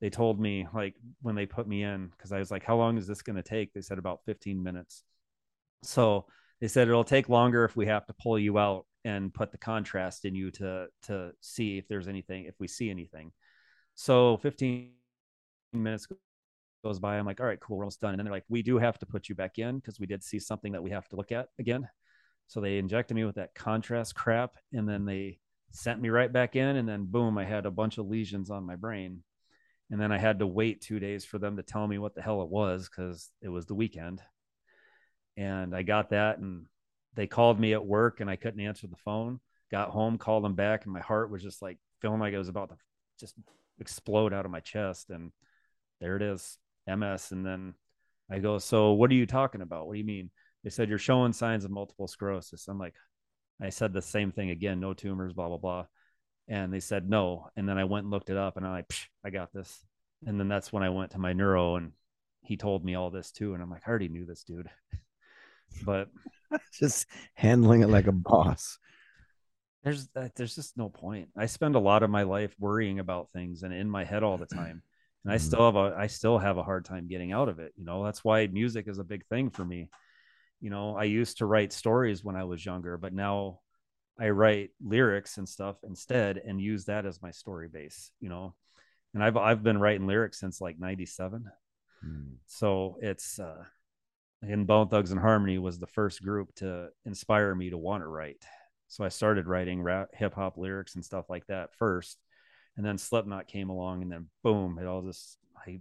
they 0.00 0.10
told 0.10 0.40
me 0.40 0.66
like 0.74 0.94
when 1.22 1.34
they 1.34 1.46
put 1.46 1.66
me 1.66 1.82
in, 1.82 2.08
because 2.08 2.32
I 2.32 2.38
was 2.38 2.50
like, 2.50 2.64
how 2.64 2.76
long 2.76 2.98
is 2.98 3.06
this 3.06 3.22
going 3.22 3.36
to 3.36 3.42
take? 3.42 3.72
They 3.72 3.80
said 3.80 3.98
about 3.98 4.20
15 4.26 4.62
minutes. 4.62 5.02
So 5.82 6.26
they 6.60 6.68
said 6.68 6.88
it'll 6.88 7.04
take 7.04 7.28
longer 7.28 7.64
if 7.64 7.76
we 7.76 7.86
have 7.86 8.06
to 8.06 8.14
pull 8.14 8.38
you 8.38 8.58
out 8.58 8.86
and 9.04 9.32
put 9.32 9.52
the 9.52 9.58
contrast 9.58 10.24
in 10.24 10.34
you 10.34 10.50
to 10.50 10.86
to 11.02 11.30
see 11.40 11.78
if 11.78 11.86
there's 11.86 12.08
anything, 12.08 12.44
if 12.44 12.54
we 12.58 12.66
see 12.66 12.90
anything. 12.90 13.32
So 13.94 14.36
15 14.38 14.90
minutes 15.72 16.08
goes 16.84 16.98
by. 16.98 17.16
I'm 17.16 17.26
like, 17.26 17.40
all 17.40 17.46
right, 17.46 17.60
cool, 17.60 17.76
we're 17.76 17.84
almost 17.84 18.00
done. 18.00 18.10
And 18.10 18.18
then 18.18 18.26
they're 18.26 18.34
like, 18.34 18.44
we 18.48 18.62
do 18.62 18.78
have 18.78 18.98
to 18.98 19.06
put 19.06 19.28
you 19.28 19.34
back 19.34 19.58
in 19.58 19.76
because 19.78 20.00
we 20.00 20.06
did 20.06 20.22
see 20.22 20.38
something 20.38 20.72
that 20.72 20.82
we 20.82 20.90
have 20.90 21.08
to 21.08 21.16
look 21.16 21.32
at 21.32 21.48
again. 21.58 21.88
So 22.48 22.60
they 22.60 22.78
injected 22.78 23.16
me 23.16 23.24
with 23.24 23.36
that 23.36 23.54
contrast 23.54 24.14
crap, 24.14 24.52
and 24.72 24.88
then 24.88 25.04
they 25.04 25.38
sent 25.70 26.00
me 26.00 26.08
right 26.08 26.32
back 26.32 26.56
in, 26.56 26.76
and 26.76 26.88
then 26.88 27.06
boom, 27.06 27.38
I 27.38 27.44
had 27.44 27.66
a 27.66 27.70
bunch 27.70 27.98
of 27.98 28.06
lesions 28.06 28.50
on 28.50 28.64
my 28.64 28.76
brain. 28.76 29.22
And 29.90 30.00
then 30.00 30.10
I 30.10 30.18
had 30.18 30.40
to 30.40 30.46
wait 30.46 30.80
two 30.80 30.98
days 30.98 31.24
for 31.24 31.38
them 31.38 31.56
to 31.56 31.62
tell 31.62 31.86
me 31.86 31.98
what 31.98 32.14
the 32.14 32.22
hell 32.22 32.42
it 32.42 32.48
was 32.48 32.88
because 32.88 33.30
it 33.40 33.48
was 33.48 33.66
the 33.66 33.74
weekend. 33.74 34.20
And 35.36 35.74
I 35.74 35.82
got 35.82 36.10
that, 36.10 36.38
and 36.38 36.66
they 37.14 37.26
called 37.26 37.60
me 37.60 37.72
at 37.72 37.84
work, 37.84 38.20
and 38.20 38.28
I 38.28 38.36
couldn't 38.36 38.60
answer 38.60 38.86
the 38.86 38.96
phone. 38.96 39.38
Got 39.70 39.90
home, 39.90 40.18
called 40.18 40.44
them 40.44 40.54
back, 40.54 40.84
and 40.84 40.92
my 40.92 41.00
heart 41.00 41.30
was 41.30 41.42
just 41.42 41.62
like 41.62 41.78
feeling 42.00 42.20
like 42.20 42.32
it 42.32 42.38
was 42.38 42.48
about 42.48 42.70
to 42.70 42.76
just 43.20 43.34
explode 43.78 44.32
out 44.32 44.44
of 44.44 44.50
my 44.50 44.60
chest. 44.60 45.10
And 45.10 45.32
there 46.00 46.16
it 46.16 46.22
is, 46.22 46.58
MS. 46.86 47.32
And 47.32 47.44
then 47.44 47.74
I 48.30 48.38
go, 48.38 48.58
So 48.58 48.92
what 48.92 49.10
are 49.10 49.14
you 49.14 49.26
talking 49.26 49.60
about? 49.60 49.86
What 49.86 49.94
do 49.94 49.98
you 49.98 50.04
mean? 50.04 50.30
They 50.64 50.70
said 50.70 50.88
you're 50.88 50.98
showing 50.98 51.32
signs 51.32 51.64
of 51.64 51.70
multiple 51.70 52.08
sclerosis. 52.08 52.66
I'm 52.68 52.78
like, 52.78 52.94
I 53.60 53.70
said 53.70 53.92
the 53.92 54.02
same 54.02 54.32
thing 54.32 54.50
again, 54.50 54.80
no 54.80 54.94
tumors, 54.94 55.32
blah, 55.32 55.48
blah, 55.48 55.56
blah. 55.58 55.86
And 56.48 56.72
they 56.72 56.80
said 56.80 57.08
no. 57.08 57.48
And 57.56 57.68
then 57.68 57.78
I 57.78 57.84
went 57.84 58.04
and 58.04 58.10
looked 58.10 58.30
it 58.30 58.36
up 58.36 58.56
and 58.56 58.66
I'm 58.66 58.72
like, 58.72 58.92
I 59.24 59.30
got 59.30 59.52
this. 59.52 59.84
And 60.26 60.38
then 60.38 60.48
that's 60.48 60.72
when 60.72 60.82
I 60.82 60.90
went 60.90 61.12
to 61.12 61.18
my 61.18 61.32
neuro 61.32 61.76
and 61.76 61.92
he 62.42 62.56
told 62.56 62.84
me 62.84 62.94
all 62.94 63.10
this 63.10 63.30
too. 63.32 63.54
And 63.54 63.62
I'm 63.62 63.70
like, 63.70 63.82
I 63.86 63.90
already 63.90 64.08
knew 64.08 64.26
this 64.26 64.44
dude. 64.44 64.70
but 65.84 66.08
just 66.72 67.06
handling 67.34 67.82
it 67.82 67.88
like 67.88 68.06
a 68.06 68.12
boss. 68.12 68.78
there's 69.84 70.08
there's 70.34 70.54
just 70.54 70.76
no 70.76 70.88
point. 70.88 71.28
I 71.36 71.46
spend 71.46 71.74
a 71.76 71.80
lot 71.80 72.02
of 72.02 72.10
my 72.10 72.22
life 72.22 72.54
worrying 72.58 72.98
about 72.98 73.30
things 73.32 73.62
and 73.62 73.72
in 73.72 73.88
my 73.88 74.04
head 74.04 74.22
all 74.22 74.36
the 74.38 74.46
time. 74.46 74.82
And 75.24 75.32
I 75.32 75.36
Mhm. 75.36 75.40
still 75.40 75.64
have 75.66 75.76
a 75.76 75.94
I 75.96 76.06
still 76.08 76.38
have 76.38 76.58
a 76.58 76.62
hard 76.62 76.84
time 76.84 77.06
getting 77.08 77.32
out 77.32 77.48
of 77.48 77.58
it. 77.58 77.72
You 77.76 77.84
know, 77.84 78.04
that's 78.04 78.24
why 78.24 78.46
music 78.48 78.88
is 78.88 78.98
a 78.98 79.04
big 79.04 79.24
thing 79.26 79.50
for 79.50 79.64
me. 79.64 79.88
You 80.66 80.70
know, 80.70 80.96
I 80.96 81.04
used 81.04 81.38
to 81.38 81.46
write 81.46 81.72
stories 81.72 82.24
when 82.24 82.34
I 82.34 82.42
was 82.42 82.66
younger, 82.66 82.96
but 82.96 83.12
now 83.12 83.60
I 84.18 84.30
write 84.30 84.70
lyrics 84.84 85.38
and 85.38 85.48
stuff 85.48 85.76
instead 85.84 86.38
and 86.38 86.60
use 86.60 86.86
that 86.86 87.06
as 87.06 87.22
my 87.22 87.30
story 87.30 87.68
base, 87.68 88.10
you 88.18 88.28
know. 88.28 88.56
And 89.14 89.22
I've 89.22 89.36
I've 89.36 89.62
been 89.62 89.78
writing 89.78 90.08
lyrics 90.08 90.40
since 90.40 90.60
like 90.60 90.76
97. 90.80 91.48
Mm. 92.04 92.32
So 92.48 92.98
it's 93.00 93.38
uh 93.38 93.62
and 94.42 94.66
Bone 94.66 94.88
Thugs 94.88 95.12
and 95.12 95.20
Harmony 95.20 95.58
was 95.58 95.78
the 95.78 95.86
first 95.86 96.20
group 96.20 96.52
to 96.56 96.88
inspire 97.04 97.54
me 97.54 97.70
to 97.70 97.78
want 97.78 98.02
to 98.02 98.08
write. 98.08 98.44
So 98.88 99.04
I 99.04 99.08
started 99.10 99.46
writing 99.46 99.80
rap, 99.80 100.08
hip 100.14 100.34
hop 100.34 100.58
lyrics 100.58 100.96
and 100.96 101.04
stuff 101.04 101.30
like 101.30 101.46
that 101.46 101.76
first, 101.76 102.18
and 102.76 102.84
then 102.84 102.98
Slipknot 102.98 103.46
came 103.46 103.70
along, 103.70 104.02
and 104.02 104.10
then 104.10 104.30
boom, 104.42 104.80
it 104.80 104.86
all 104.86 105.02
just 105.02 105.38
I 105.64 105.78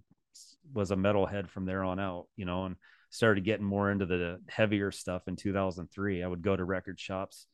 was 0.75 0.91
a 0.91 0.95
metalhead 0.95 1.49
from 1.49 1.65
there 1.65 1.83
on 1.83 1.99
out, 1.99 2.27
you 2.35 2.45
know, 2.45 2.65
and 2.65 2.75
started 3.15 3.43
getting 3.45 3.65
more 3.65 3.89
into 3.91 4.05
the 4.05 4.39
heavier 4.47 4.91
stuff 4.91 5.27
in 5.27 5.35
2003. 5.35 6.21
I 6.23 6.27
would 6.27 6.41
go 6.41 6.55
to 6.55 6.63
record 6.63 6.99
shops, 6.99 7.47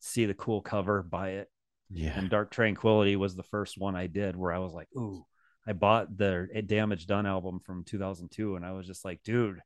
see 0.00 0.26
the 0.26 0.34
cool 0.34 0.60
cover, 0.60 1.02
buy 1.02 1.30
it, 1.30 1.48
Yeah. 1.90 2.18
and 2.18 2.28
Dark 2.28 2.50
Tranquillity 2.50 3.16
was 3.16 3.36
the 3.36 3.42
first 3.44 3.78
one 3.78 3.94
I 3.96 4.08
did 4.08 4.36
where 4.36 4.52
I 4.52 4.58
was 4.58 4.72
like, 4.72 4.88
ooh, 4.96 5.24
I 5.66 5.72
bought 5.72 6.16
the 6.16 6.48
eh, 6.52 6.60
Damage 6.62 7.06
Done 7.06 7.26
album 7.26 7.60
from 7.60 7.84
2002, 7.84 8.56
and 8.56 8.66
I 8.66 8.72
was 8.72 8.86
just 8.86 9.04
like, 9.04 9.22
dude, 9.22 9.60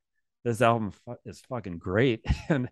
this 0.44 0.60
album 0.60 0.92
is 1.24 1.40
fucking 1.48 1.78
great. 1.78 2.24
And 2.48 2.66
I 2.66 2.70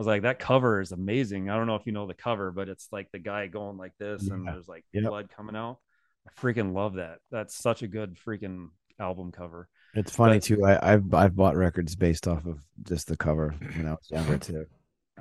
was 0.00 0.06
like, 0.06 0.22
that 0.22 0.38
cover 0.38 0.80
is 0.80 0.92
amazing. 0.92 1.50
I 1.50 1.56
don't 1.56 1.66
know 1.66 1.74
if 1.74 1.84
you 1.84 1.90
know 1.92 2.06
the 2.06 2.14
cover, 2.14 2.52
but 2.52 2.68
it's 2.68 2.86
like 2.92 3.10
the 3.10 3.18
guy 3.18 3.48
going 3.48 3.78
like 3.78 3.94
this, 3.98 4.28
and 4.28 4.46
there's 4.46 4.68
like 4.68 4.84
Yep. 4.92 5.04
blood 5.04 5.28
coming 5.36 5.56
out. 5.56 5.78
I 6.26 6.40
freaking 6.40 6.72
love 6.72 6.94
that. 6.94 7.18
That's 7.32 7.56
such 7.56 7.82
a 7.82 7.88
good 7.88 8.16
freaking 8.24 8.68
album 9.00 9.32
cover. 9.32 9.68
It's 9.98 10.14
funny 10.14 10.34
But- 10.36 10.42
too. 10.44 10.64
I, 10.64 10.92
I've 10.92 11.12
I've 11.14 11.36
bought 11.36 11.56
records 11.56 11.96
based 11.96 12.28
off 12.28 12.46
of 12.46 12.58
just 12.82 13.08
the 13.08 13.16
cover 13.16 13.54
when 13.76 13.86
I 13.86 13.90
was 13.92 14.06
younger 14.10 14.38
too. 14.38 14.66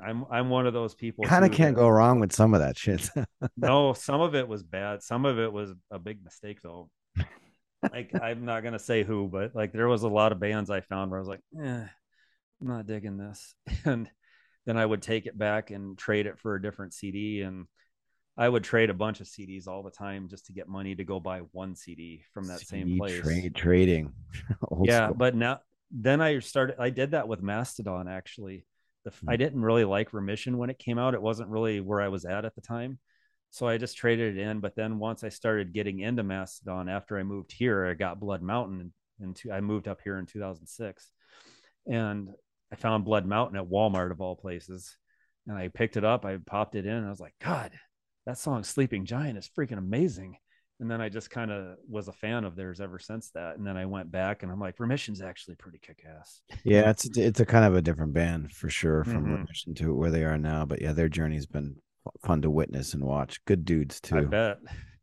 I'm 0.02 0.26
I'm 0.32 0.50
one 0.50 0.68
of 0.68 0.74
those 0.74 0.94
people. 0.94 1.26
Kind 1.26 1.44
of 1.46 1.52
can't 1.52 1.76
that- 1.76 1.82
go 1.82 1.90
wrong 1.90 2.20
with 2.20 2.32
some 2.34 2.54
of 2.54 2.60
that 2.60 2.78
shit. 2.78 3.10
no, 3.58 3.94
some 3.94 4.22
of 4.22 4.36
it 4.36 4.48
was 4.48 4.64
bad. 4.64 5.02
Some 5.02 5.26
of 5.26 5.40
it 5.40 5.52
was 5.52 5.72
a 5.92 6.00
big 6.00 6.24
mistake 6.24 6.60
though. 6.62 6.90
like 7.92 8.12
I'm 8.22 8.46
not 8.46 8.64
gonna 8.64 8.80
say 8.80 9.04
who, 9.04 9.28
but 9.28 9.56
like 9.56 9.72
there 9.72 9.88
was 9.88 10.04
a 10.04 10.08
lot 10.08 10.32
of 10.32 10.40
bands 10.40 10.70
I 10.70 10.82
found 10.82 11.10
where 11.12 11.20
I 11.20 11.22
was 11.22 11.30
like, 11.30 11.42
eh, 11.60 11.86
I'm 12.62 12.68
not 12.68 12.86
digging 12.88 13.18
this, 13.18 13.56
and 13.86 14.10
then 14.66 14.78
I 14.78 14.86
would 14.86 15.02
take 15.02 15.26
it 15.26 15.38
back 15.38 15.72
and 15.72 15.98
trade 15.98 16.26
it 16.28 16.40
for 16.40 16.56
a 16.56 16.62
different 16.62 16.94
CD, 16.94 17.42
and 17.42 17.66
I 18.38 18.48
would 18.48 18.64
trade 18.64 18.90
a 18.90 18.94
bunch 18.94 19.20
of 19.20 19.28
CDs 19.28 19.68
all 19.68 19.82
the 19.84 19.90
time 19.92 20.28
just 20.28 20.46
to 20.48 20.54
get 20.54 20.68
money 20.68 20.94
to 20.96 21.04
go 21.04 21.20
buy 21.20 21.40
one 21.54 21.76
CD 21.76 22.24
from 22.34 22.46
that 22.48 22.60
same 22.60 22.86
CD 22.88 22.98
place. 23.00 23.22
Trade 23.22 23.56
trading. 23.56 24.14
Yeah, 24.84 25.08
school. 25.08 25.16
but 25.16 25.36
now 25.36 25.60
then 25.92 26.22
I 26.22 26.40
started. 26.40 26.76
I 26.80 26.90
did 26.92 27.12
that 27.12 27.28
with 27.28 27.42
Mastodon 27.42 28.08
actually. 28.08 28.66
The, 29.06 29.12
Hmm. 29.12 29.30
I 29.30 29.38
didn't 29.38 29.62
really 29.62 29.86
like 29.86 30.14
Remission 30.14 30.58
when 30.58 30.70
it 30.70 30.78
came 30.78 31.00
out. 31.00 31.14
It 31.14 31.22
wasn't 31.22 31.50
really 31.50 31.80
where 31.80 32.02
I 32.02 32.10
was 32.10 32.26
at 32.26 32.46
at 32.46 32.54
the 32.56 32.62
time. 32.62 33.00
So 33.50 33.66
I 33.68 33.78
just 33.78 33.98
traded 33.98 34.38
it 34.38 34.42
in. 34.42 34.60
But 34.60 34.76
then 34.76 35.00
once 35.00 35.24
I 35.24 35.30
started 35.30 35.74
getting 35.74 36.00
into 36.02 36.22
Mastodon 36.24 36.90
after 36.90 37.18
I 37.18 37.24
moved 37.24 37.54
here, 37.54 37.86
I 37.86 37.94
got 37.94 38.20
Blood 38.20 38.42
Mountain. 38.42 38.92
And 39.22 39.36
two, 39.36 39.52
I 39.52 39.62
moved 39.62 39.88
up 39.88 40.00
here 40.04 40.18
in 40.20 40.26
2006. 40.26 41.10
And 41.88 42.30
I 42.72 42.76
found 42.76 43.06
Blood 43.06 43.26
Mountain 43.26 43.58
at 43.58 43.66
Walmart 43.66 44.12
of 44.12 44.20
all 44.20 44.36
places. 44.36 44.98
And 45.48 45.58
I 45.58 45.70
picked 45.70 45.96
it 45.96 46.04
up. 46.04 46.26
I 46.26 46.38
popped 46.46 46.76
it 46.76 46.86
in. 46.86 46.92
And 46.92 47.08
I 47.08 47.10
was 47.10 47.22
like, 47.22 47.36
God, 47.42 47.72
that 48.28 48.38
song 48.38 48.64
Sleeping 48.64 49.06
Giant 49.06 49.38
is 49.38 49.50
freaking 49.58 49.78
amazing. 49.78 50.38
And 50.80 50.92
then 50.92 51.02
I 51.02 51.10
just 51.10 51.32
kind 51.32 51.50
of 51.50 51.78
was 51.90 52.08
a 52.08 52.14
fan 52.14 52.44
of 52.44 52.56
theirs 52.56 52.82
ever 52.82 53.00
since 53.00 53.32
that. 53.32 53.58
And 53.58 53.66
then 53.66 53.78
I 53.78 53.88
went 53.88 54.12
back 54.12 54.44
and 54.44 54.52
I'm 54.52 54.60
like, 54.60 54.80
Remission's 54.80 55.22
actually 55.24 55.56
pretty 55.56 55.80
kick 55.80 56.04
ass. 56.20 56.42
Yeah, 56.64 56.90
it's 56.92 57.06
it's 57.18 57.40
a 57.40 57.46
kind 57.46 57.66
of 57.66 57.76
a 57.76 57.82
different 57.82 58.14
band 58.14 58.52
for 58.52 58.70
sure 58.70 59.04
from 59.04 59.26
Mhm. 59.26 59.38
Remission 59.38 59.74
to 59.76 59.96
where 59.96 60.12
they 60.12 60.24
are 60.24 60.38
now. 60.38 60.66
But 60.66 60.82
yeah, 60.82 60.92
their 60.92 61.10
journey's 61.10 61.48
been 61.48 61.78
fun 62.22 62.42
to 62.44 62.52
witness 62.52 62.94
and 62.94 63.04
watch. 63.04 63.44
Good 63.46 63.66
dudes 63.66 64.00
too. 64.02 64.18
I 64.18 64.22
bet. 64.26 64.60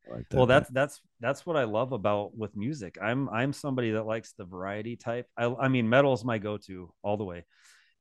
I 0.08 0.14
like 0.16 0.28
that 0.28 0.36
well 0.36 0.46
that's 0.46 0.68
that's 0.68 1.00
that's 1.20 1.46
what 1.46 1.56
i 1.56 1.64
love 1.64 1.92
about 1.92 2.36
with 2.36 2.54
music 2.54 2.98
i'm 3.00 3.26
i'm 3.30 3.54
somebody 3.54 3.92
that 3.92 4.04
likes 4.04 4.32
the 4.32 4.44
variety 4.44 4.96
type 4.96 5.26
i, 5.38 5.46
I 5.46 5.68
mean 5.68 5.88
metal's 5.88 6.26
my 6.26 6.36
go-to 6.36 6.92
all 7.02 7.16
the 7.16 7.24
way 7.24 7.46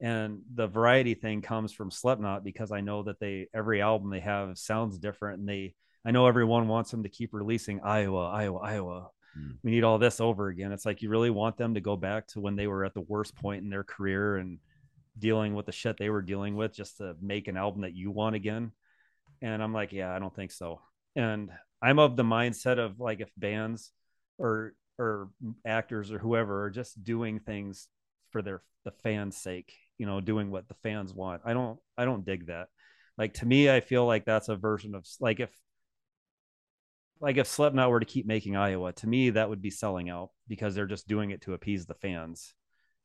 and 0.04 0.42
the 0.54 0.68
variety 0.68 1.14
thing 1.14 1.42
comes 1.42 1.72
from 1.72 1.90
slipknot 1.90 2.44
because 2.44 2.72
i 2.72 2.82
know 2.82 3.02
that 3.04 3.20
they 3.20 3.48
every 3.56 3.82
album 3.82 4.12
they 4.12 4.20
have 4.20 4.56
sounds 4.58 5.00
different 5.00 5.40
and 5.40 5.50
they 5.50 5.74
i 6.06 6.12
know 6.12 6.28
everyone 6.28 6.68
wants 6.68 6.92
them 6.92 7.04
to 7.04 7.10
keep 7.10 7.34
releasing 7.34 7.82
iowa 7.82 8.30
iowa 8.30 8.60
iowa. 8.60 9.10
Mm. 9.40 9.56
we 9.64 9.72
need 9.72 9.84
all 9.84 9.98
this 9.98 10.20
over 10.20 10.50
again. 10.50 10.72
It's 10.72 10.86
like 10.86 11.02
you 11.02 11.10
really 11.10 11.32
want 11.32 11.58
them 11.58 11.74
to 11.74 11.82
go 11.82 11.98
back 11.98 12.28
to 12.28 12.40
when 12.40 12.56
they 12.56 12.68
were 12.68 12.86
at 12.86 12.94
the 12.94 13.02
worst 13.02 13.36
point 13.36 13.64
in 13.64 13.70
their 13.72 13.84
career 13.84 14.38
and 14.38 14.60
dealing 15.18 15.56
with 15.56 15.66
the 15.66 15.72
shit 15.72 15.98
they 15.98 16.12
were 16.12 16.22
dealing 16.22 16.56
with 16.56 16.72
just 16.72 16.98
to 16.98 17.16
make 17.20 17.48
an 17.48 17.58
album 17.58 17.82
that 17.82 17.96
you 17.96 18.12
want 18.12 18.36
again. 18.36 18.72
And 19.42 19.64
i'm 19.64 19.74
like 19.74 19.92
yeah 19.92 20.14
i 20.14 20.20
don't 20.20 20.36
think 20.36 20.52
so. 20.52 20.82
And 21.16 21.50
i'm 21.82 21.98
of 21.98 22.16
the 22.16 22.24
mindset 22.24 22.78
of 22.78 23.00
like 23.00 23.22
if 23.22 23.32
bands 23.38 23.92
or 24.38 24.76
or 25.00 25.30
actors 25.66 26.12
or 26.12 26.20
whoever 26.20 26.64
are 26.66 26.70
just 26.70 27.04
doing 27.04 27.40
things 27.40 27.88
for 28.30 28.42
their 28.44 28.62
the 28.86 28.92
fans 28.92 29.38
sake 29.38 29.74
you 29.98 30.06
know 30.06 30.22
doing 30.22 30.52
what 30.52 30.68
the 30.68 30.76
fans 30.76 31.14
want 31.14 31.42
i 31.46 31.54
don't 31.54 31.80
i 31.98 32.06
don't 32.06 32.26
dig 32.26 32.48
that 32.48 32.68
like 33.18 33.34
to 33.34 33.46
me 33.46 33.70
i 33.70 33.80
feel 33.80 34.06
like 34.06 34.26
that's 34.26 34.50
a 34.50 34.56
version 34.56 34.96
of 34.96 35.06
like 35.20 35.40
if 35.40 35.50
like 37.24 37.38
if 37.38 37.48
Slipknot 37.48 37.90
were 37.90 38.02
to 38.02 38.06
keep 38.06 38.28
making 38.28 38.58
Iowa, 38.58 38.92
to 38.94 39.08
me 39.08 39.30
that 39.32 39.50
would 39.50 39.62
be 39.62 39.70
selling 39.70 40.10
out 40.10 40.32
because 40.50 40.76
they're 40.76 40.86
just 40.86 41.08
doing 41.08 41.32
it 41.32 41.42
to 41.44 41.54
appease 41.54 41.86
the 41.86 41.94
fans. 41.94 42.54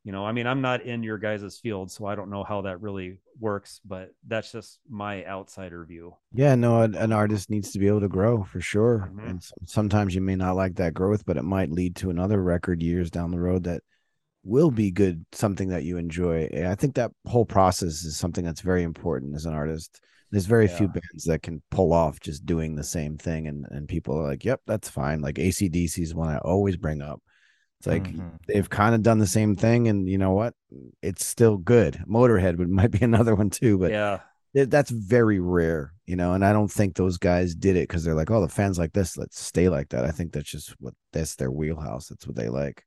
You 0.03 0.11
know, 0.11 0.25
I 0.25 0.33
mean, 0.33 0.45
I'm 0.45 0.61
not 0.61 0.81
in 0.81 1.03
your 1.03 1.17
guys' 1.17 1.57
field, 1.57 1.91
so 1.91 2.05
I 2.05 2.15
don't 2.15 2.29
know 2.29 2.43
how 2.43 2.61
that 2.61 2.81
really 2.81 3.19
works, 3.39 3.79
but 3.85 4.11
that's 4.27 4.51
just 4.51 4.79
my 4.89 5.25
outsider 5.25 5.85
view. 5.85 6.15
Yeah, 6.33 6.55
no, 6.55 6.81
an, 6.81 6.95
an 6.95 7.13
artist 7.13 7.49
needs 7.49 7.71
to 7.71 7.79
be 7.79 7.87
able 7.87 8.01
to 8.01 8.07
grow 8.09 8.43
for 8.43 8.59
sure. 8.59 9.09
Mhm. 9.13 9.29
And 9.29 9.45
sometimes 9.65 10.15
you 10.15 10.21
may 10.21 10.35
not 10.35 10.55
like 10.55 10.75
that 10.75 10.93
growth, 10.93 11.25
but 11.25 11.37
it 11.37 11.43
might 11.43 11.71
lead 11.71 11.95
to 11.97 12.09
another 12.09 12.41
record 12.41 12.81
years 12.81 13.09
down 13.09 13.31
the 13.31 13.39
road 13.39 13.63
that 13.65 13.83
will 14.49 14.71
be 14.71 14.91
good, 14.91 15.25
something 15.31 15.69
that 15.69 15.83
you 15.83 15.97
enjoy. 15.97 16.49
And 16.51 16.67
I 16.67 16.75
think 16.75 16.95
that 16.95 17.11
whole 17.25 17.45
process 17.45 18.03
is 18.03 18.17
something 18.17 18.43
that's 18.43 18.61
very 18.61 18.83
important 18.83 19.35
as 19.35 19.45
an 19.45 19.53
artist. 19.53 20.01
There's 20.31 20.45
very 20.45 20.67
few 20.67 20.87
bands 20.87 21.23
that 21.25 21.41
can 21.43 21.61
pull 21.71 21.91
off 21.93 22.19
just 22.19 22.45
doing 22.45 22.75
the 22.75 22.83
same 22.83 23.17
thing, 23.17 23.47
and 23.47 23.65
and 23.71 23.87
people 23.87 24.17
are 24.19 24.27
like, 24.27 24.45
"Yep, 24.45 24.61
that's 24.67 24.89
fine." 24.89 25.21
Like 25.21 25.35
ACDC 25.39 26.03
is 26.03 26.13
one 26.13 26.29
I 26.29 26.37
always 26.39 26.77
bring 26.77 27.01
up. 27.01 27.21
It's 27.79 27.87
like 27.87 28.03
Mhm. 28.11 28.37
they've 28.47 28.69
kind 28.69 28.93
of 28.93 29.01
done 29.03 29.19
the 29.19 29.25
same 29.27 29.55
thing, 29.55 29.87
and 29.87 30.07
you 30.09 30.17
know 30.17 30.33
what? 30.33 30.53
It's 31.01 31.25
still 31.25 31.57
good. 31.57 32.03
Motorhead 32.07 32.57
would 32.57 32.69
might 32.79 32.91
be 32.91 32.99
another 33.05 33.33
one 33.35 33.49
too, 33.49 33.77
but 33.79 33.91
yeah, 33.91 34.19
it- 34.53 34.69
that's 34.69 34.91
very 34.91 35.39
rare, 35.39 35.93
you 36.05 36.15
know. 36.15 36.33
And 36.33 36.43
I 36.45 36.53
don't 36.53 36.71
think 36.71 36.95
those 36.95 37.17
guys 37.17 37.55
did 37.55 37.75
it 37.75 37.87
because 37.87 38.03
they're 38.03 38.15
like, 38.15 38.29
oh, 38.29 38.41
the 38.41 38.49
fans 38.49 38.77
like 38.77 38.93
this, 38.93 39.17
let's 39.17 39.39
stay 39.39 39.67
like 39.69 39.89
that. 39.89 40.05
I 40.05 40.11
think 40.11 40.33
that's 40.33 40.51
just 40.51 40.75
what 40.79 40.93
that's 41.13 41.35
their 41.35 41.51
wheelhouse. 41.51 42.07
That's 42.09 42.27
what 42.27 42.35
they 42.35 42.49
like. 42.49 42.83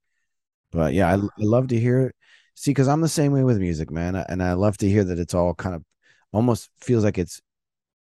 But 0.72 0.94
yeah, 0.94 1.08
I, 1.10 1.14
I 1.16 1.18
love 1.38 1.68
to 1.68 1.80
hear 1.80 2.02
it. 2.02 2.16
See, 2.56 2.72
because 2.72 2.88
I'm 2.88 3.00
the 3.02 3.08
same 3.08 3.32
way 3.32 3.44
with 3.44 3.58
music, 3.58 3.90
man, 3.90 4.16
and 4.16 4.42
I 4.42 4.54
love 4.54 4.78
to 4.78 4.88
hear 4.90 5.04
that 5.04 5.18
it's 5.20 5.34
all 5.34 5.54
kind 5.54 5.74
of 5.76 5.84
almost 6.32 6.70
feels 6.80 7.04
like 7.04 7.18
it's 7.18 7.40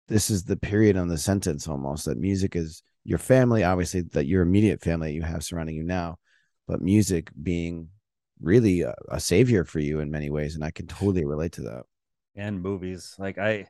this 0.07 0.29
is 0.29 0.43
the 0.43 0.57
period 0.57 0.97
on 0.97 1.07
the 1.07 1.17
sentence 1.17 1.67
almost 1.67 2.05
that 2.05 2.17
music 2.17 2.55
is 2.55 2.83
your 3.05 3.19
family, 3.19 3.63
obviously 3.63 4.01
that 4.01 4.25
your 4.27 4.41
immediate 4.43 4.81
family 4.81 5.09
that 5.09 5.13
you 5.15 5.21
have 5.23 5.43
surrounding 5.43 5.75
you 5.75 5.83
now, 5.83 6.17
but 6.67 6.81
music 6.81 7.29
being 7.41 7.89
really 8.41 8.81
a, 8.81 8.95
a 9.09 9.19
savior 9.19 9.63
for 9.65 9.79
you 9.79 9.99
in 9.99 10.11
many 10.11 10.29
ways, 10.29 10.55
and 10.55 10.63
I 10.63 10.71
can 10.71 10.87
totally 10.87 11.25
relate 11.25 11.53
to 11.53 11.61
that. 11.63 11.83
and 12.35 12.61
movies. 12.61 13.15
Like 13.17 13.37
I, 13.37 13.67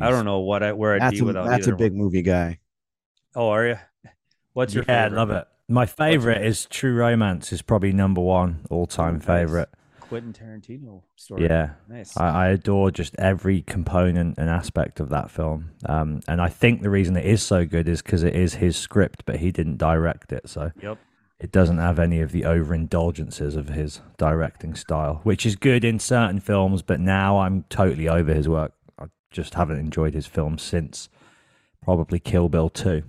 I 0.00 0.10
don't 0.10 0.24
know 0.24 0.40
what 0.40 0.62
I 0.62 0.72
where 0.74 0.94
I'd 0.94 1.08
That's 1.08 1.08
be 1.08 1.22
a, 1.22 1.24
without 1.24 1.50
that's 1.50 1.66
a 1.66 1.72
big 1.72 1.94
one. 1.94 1.94
movie 1.94 2.22
guy. 2.22 2.60
Oh, 3.34 3.48
are 3.50 3.66
you? 3.66 3.78
What's 4.52 4.74
your 4.74 4.84
yeah, 4.88 5.08
favorite? 5.08 5.10
love 5.10 5.30
it. 5.30 5.46
My 5.70 5.86
favorite 5.86 6.44
is 6.44 6.66
True 6.66 6.94
Romance. 6.94 7.52
Is 7.52 7.62
probably 7.62 7.92
number 7.92 8.20
one 8.20 8.66
all 8.70 8.86
time 8.86 9.14
Nice. 9.14 9.24
favorite. 9.24 9.68
Quentin 10.00 10.32
Tarantino 10.32 11.02
story. 11.14 11.44
Yeah, 11.44 11.74
nice. 11.88 12.16
I, 12.16 12.46
I 12.46 12.48
adore 12.48 12.90
just 12.90 13.14
every 13.16 13.62
component 13.62 14.36
and 14.38 14.50
aspect 14.50 14.98
of 14.98 15.10
that 15.10 15.30
film. 15.30 15.70
Um, 15.86 16.20
and 16.26 16.42
I 16.42 16.48
think 16.48 16.82
the 16.82 16.90
reason 16.90 17.16
it 17.16 17.24
is 17.24 17.40
so 17.44 17.64
good 17.64 17.88
is 17.88 18.02
because 18.02 18.24
it 18.24 18.34
is 18.34 18.54
his 18.54 18.76
script, 18.76 19.22
but 19.24 19.36
he 19.36 19.52
didn't 19.52 19.76
direct 19.76 20.32
it, 20.32 20.48
so 20.48 20.72
yep. 20.82 20.98
it 21.38 21.52
doesn't 21.52 21.78
have 21.78 22.00
any 22.00 22.20
of 22.20 22.32
the 22.32 22.42
overindulgences 22.42 23.56
of 23.56 23.68
his 23.68 24.00
directing 24.18 24.74
style, 24.74 25.20
which 25.22 25.46
is 25.46 25.54
good 25.54 25.84
in 25.84 26.00
certain 26.00 26.40
films. 26.40 26.82
But 26.82 26.98
now 26.98 27.38
I'm 27.38 27.62
totally 27.68 28.08
over 28.08 28.34
his 28.34 28.48
work. 28.48 28.72
I 28.98 29.04
just 29.30 29.54
haven't 29.54 29.78
enjoyed 29.78 30.14
his 30.14 30.26
films 30.26 30.62
since 30.62 31.08
probably 31.80 32.18
Kill 32.18 32.48
Bill 32.48 32.68
two. 32.68 33.04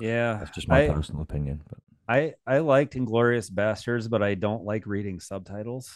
Yeah, 0.00 0.38
That's 0.38 0.50
just 0.50 0.66
my 0.66 0.86
I, 0.86 0.88
personal 0.88 1.22
opinion. 1.22 1.62
But 1.68 1.78
I 2.10 2.34
I 2.44 2.58
liked 2.58 2.94
Inglourious 2.94 3.48
Basterds, 3.52 4.10
but 4.10 4.20
I 4.20 4.34
don't 4.34 4.64
like 4.64 4.84
reading 4.84 5.20
subtitles 5.20 5.94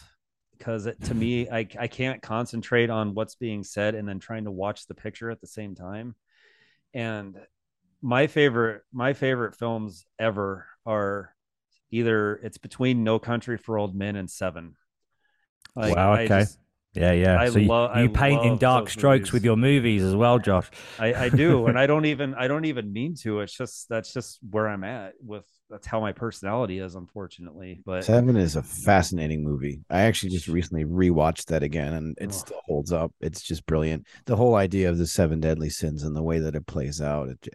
because 0.57 0.87
it, 0.87 1.03
to 1.07 1.15
me, 1.15 1.51
I 1.51 1.67
I 1.77 1.89
can't 1.89 2.23
concentrate 2.23 2.89
on 2.89 3.15
what's 3.15 3.35
being 3.35 3.65
said 3.65 3.97
and 3.97 4.09
then 4.09 4.21
trying 4.21 4.45
to 4.45 4.53
watch 4.53 4.87
the 4.87 4.95
picture 4.95 5.29
at 5.29 5.41
the 5.41 5.49
same 5.49 5.75
time. 5.75 6.15
And 6.95 7.37
my 8.01 8.29
favorite 8.29 8.83
my 8.93 9.13
favorite 9.13 9.57
films 9.57 10.07
ever 10.17 10.67
are 10.87 11.35
either 11.91 12.37
it's 12.37 12.59
between 12.59 13.03
No 13.03 13.19
Country 13.19 13.59
for 13.59 13.77
Old 13.77 13.97
Men 13.97 14.15
and 14.15 14.31
Seven. 14.31 14.77
Like, 15.75 15.97
Wow, 15.97 16.13
okay. 16.15 16.29
just- 16.29 16.61
yeah, 16.95 17.11
yeah. 17.11 17.41
I 17.41 17.49
so 17.49 17.59
you, 17.59 17.67
lo- 17.67 17.93
you 17.97 18.09
paint 18.09 18.45
in 18.45 18.57
dark 18.57 18.89
strokes 18.89 19.23
movies. 19.23 19.33
with 19.33 19.45
your 19.45 19.57
movies 19.57 20.05
as 20.05 20.15
well, 20.15 20.39
Josh. 20.39 20.71
I, 20.97 21.13
I 21.15 21.29
do, 21.29 21.67
and 21.67 21.77
I 21.77 21.87
don't 21.89 22.05
even 22.05 22.35
I 22.35 22.47
don't 22.47 22.67
even 22.67 22.93
mean 22.93 23.17
to. 23.23 23.41
It's 23.41 23.53
just 23.53 23.89
that's 23.89 24.15
just 24.15 24.39
where 24.49 24.69
I'm 24.69 24.85
at 24.85 25.15
with 25.21 25.45
that's 25.75 25.87
how 25.89 25.99
my 25.99 26.13
personality 26.13 26.79
is, 26.79 26.95
unfortunately. 26.95 27.81
But 27.85 28.05
Seven 28.05 28.37
is 28.37 28.55
a 28.55 28.63
fascinating 28.63 29.43
movie. 29.43 29.81
I 29.91 30.03
actually 30.03 30.31
just 30.31 30.47
recently 30.47 30.85
rewatched 30.85 31.47
that 31.47 31.63
again, 31.65 31.93
and 31.95 32.17
it 32.21 32.29
Oh. 32.29 32.33
still 32.33 32.61
holds 32.67 32.93
up. 32.93 33.13
It's 33.21 33.43
just 33.43 33.67
brilliant. 33.67 34.07
The 34.27 34.37
whole 34.37 34.55
idea 34.55 34.89
of 34.89 34.99
the 34.99 35.07
seven 35.07 35.41
deadly 35.41 35.71
sins 35.71 36.05
and 36.05 36.15
the 36.15 36.23
way 36.23 36.39
that 36.39 36.55
it 36.55 36.67
plays 36.67 37.01
out, 37.01 37.29
it, 37.29 37.49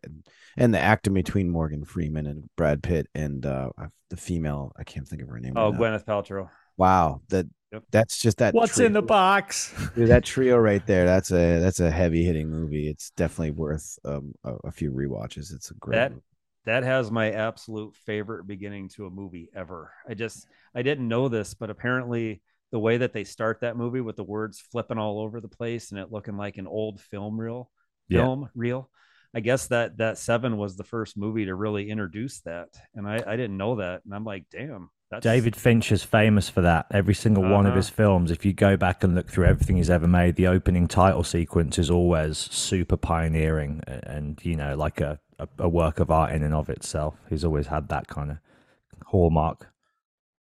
and 0.57 0.73
the 0.73 0.79
acting 0.79 1.13
between 1.13 1.49
Morgan 1.49 1.85
Freeman 1.85 2.25
and 2.27 2.49
Brad 2.57 2.83
Pitt 2.83 3.07
and 3.15 3.45
uh, 3.45 3.69
the 4.09 4.17
female, 4.17 4.73
I 4.77 4.83
can't 4.83 5.07
think 5.07 5.21
of 5.21 5.29
her 5.29 5.39
name. 5.39 5.53
oh, 5.55 5.71
right. 5.71 5.79
Gwyneth 5.79 6.03
Paltrow. 6.05 6.49
Wow, 6.75 7.21
that 7.29 7.45
Yep. 7.71 7.83
that's 7.91 8.19
just 8.19 8.39
that. 8.39 8.55
What's 8.55 8.79
in 8.79 8.93
the 8.93 9.01
box? 9.03 9.71
Dude, 9.95 10.09
that 10.09 10.23
trio 10.23 10.57
right 10.57 10.83
there. 10.87 11.05
That's 11.05 11.29
a 11.31 11.59
that's 11.59 11.79
a 11.79 11.91
heavy 11.91 12.23
hitting 12.25 12.49
movie. 12.49 12.87
It's 12.89 13.11
definitely 13.11 13.51
worth 13.51 13.99
um, 14.05 14.33
a, 14.43 14.55
a 14.65 14.71
few 14.71 14.91
rewatches. 14.91 15.53
It's 15.53 15.69
a 15.69 15.75
great. 15.75 15.95
That 15.97 16.11
movie. 16.13 16.23
That 16.65 16.83
has 16.83 17.11
my 17.11 17.31
absolute 17.31 17.95
favorite 17.95 18.45
beginning 18.47 18.89
to 18.89 19.05
a 19.05 19.09
movie 19.09 19.49
ever. 19.55 19.91
I 20.07 20.13
just 20.13 20.47
I 20.75 20.81
didn't 20.81 21.07
know 21.07 21.27
this, 21.29 21.53
but 21.53 21.69
apparently 21.69 22.41
the 22.71 22.79
way 22.79 22.97
that 22.97 23.13
they 23.13 23.23
start 23.23 23.61
that 23.61 23.77
movie 23.77 24.01
with 24.01 24.15
the 24.15 24.23
words 24.23 24.59
flipping 24.59 24.97
all 24.99 25.19
over 25.19 25.41
the 25.41 25.47
place 25.47 25.91
and 25.91 25.99
it 25.99 26.11
looking 26.11 26.37
like 26.37 26.57
an 26.57 26.67
old 26.67 27.01
film 27.01 27.39
reel 27.39 27.71
Yeah. 28.09 28.29
film 28.29 28.49
reel. 28.55 28.89
I 29.33 29.39
guess 29.41 29.67
that 29.67 29.97
that 29.97 30.17
seven 30.17 30.57
was 30.57 30.75
the 30.75 30.83
first 30.83 31.17
movie 31.17 31.45
to 31.45 31.55
really 31.55 31.89
introduce 31.89 32.41
that, 32.41 32.69
and 32.95 33.07
I 33.07 33.23
I 33.25 33.35
didn't 33.35 33.57
know 33.57 33.75
that, 33.77 34.03
and 34.05 34.13
I'm 34.13 34.25
like, 34.25 34.45
damn, 34.51 34.89
that's 35.11 35.25
David 35.25 35.55
Finch 35.55 35.91
is 35.91 36.03
famous 36.03 36.49
for 36.49 36.61
that. 36.61 36.85
Every 36.91 37.13
single 37.13 37.45
one 37.45 37.65
of 37.65 37.73
Uh-huh. 37.73 37.75
his 37.75 37.89
films, 37.89 38.31
if 38.31 38.45
you 38.45 38.53
go 38.53 38.77
back 38.77 39.03
and 39.03 39.15
look 39.15 39.29
through 39.29 39.45
everything 39.45 39.77
he's 39.77 39.89
ever 39.89 40.07
made, 40.07 40.35
the 40.35 40.47
opening 40.47 40.87
title 40.87 41.23
sequence 41.23 41.77
is 41.77 41.89
always 41.89 42.37
super 42.37 42.97
pioneering 42.97 43.81
and, 43.87 44.39
you 44.45 44.55
know, 44.55 44.75
like 44.75 45.01
a, 45.01 45.19
a, 45.37 45.47
a 45.59 45.69
work 45.69 45.99
of 45.99 46.09
art 46.11 46.31
in 46.33 46.43
and 46.43 46.53
of 46.53 46.69
itself. 46.69 47.15
He's 47.29 47.43
always 47.45 47.67
had 47.67 47.89
that 47.89 48.07
kind 48.07 48.31
of 48.31 48.37
hallmark. 49.07 49.71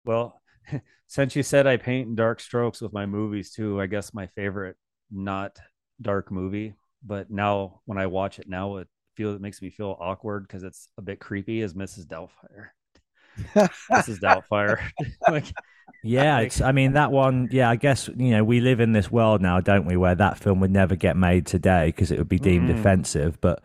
Well, 0.05 0.41
since 1.07 1.37
you 1.37 1.43
said 1.43 1.67
I 1.67 1.77
paint 1.77 2.09
in 2.09 2.15
dark 2.15 2.41
strokes 2.41 2.81
with 2.81 2.93
my 2.93 3.07
movies 3.07 3.53
too, 3.53 3.81
I 3.81 3.87
guess 3.87 4.15
my 4.15 4.27
favorite 4.29 4.77
not 5.11 5.59
dark 6.01 6.31
movie, 6.31 6.75
but 7.03 7.31
now 7.31 7.81
when 7.85 7.99
I 7.99 8.07
watch 8.07 8.39
it 8.39 8.49
now, 8.49 8.77
it 8.79 8.89
feel 9.17 9.35
it 9.35 9.41
makes 9.41 9.63
me 9.63 9.71
feel 9.71 9.97
awkward 10.01 10.47
because 10.47 10.65
it's 10.65 10.89
a 10.99 11.03
bit 11.03 11.21
creepy. 11.21 11.61
Is 11.61 11.75
Mrs. 11.75 12.07
Doubtfire? 12.07 12.69
Mrs. 13.55 14.21
Doubtfire. 14.21 14.79
like, 15.29 15.47
Yeah, 16.03 16.41
it's. 16.41 16.61
I 16.61 16.73
mean, 16.73 16.93
that 16.93 17.11
one. 17.13 17.49
Yeah, 17.51 17.71
I 17.71 17.77
guess 17.77 18.09
you 18.17 18.31
know 18.31 18.45
we 18.45 18.61
live 18.61 18.81
in 18.81 18.93
this 18.93 19.11
world 19.11 19.41
now, 19.41 19.61
don't 19.61 19.87
we, 19.87 19.97
where 19.97 20.15
that 20.15 20.39
film 20.39 20.61
would 20.61 20.71
never 20.71 20.97
get 20.97 21.17
made 21.17 21.47
today 21.47 21.87
because 21.87 22.11
it 22.11 22.19
would 22.19 22.29
be 22.29 22.39
deemed 22.39 22.69
Mm. 22.71 22.79
offensive. 22.79 23.41
But 23.41 23.63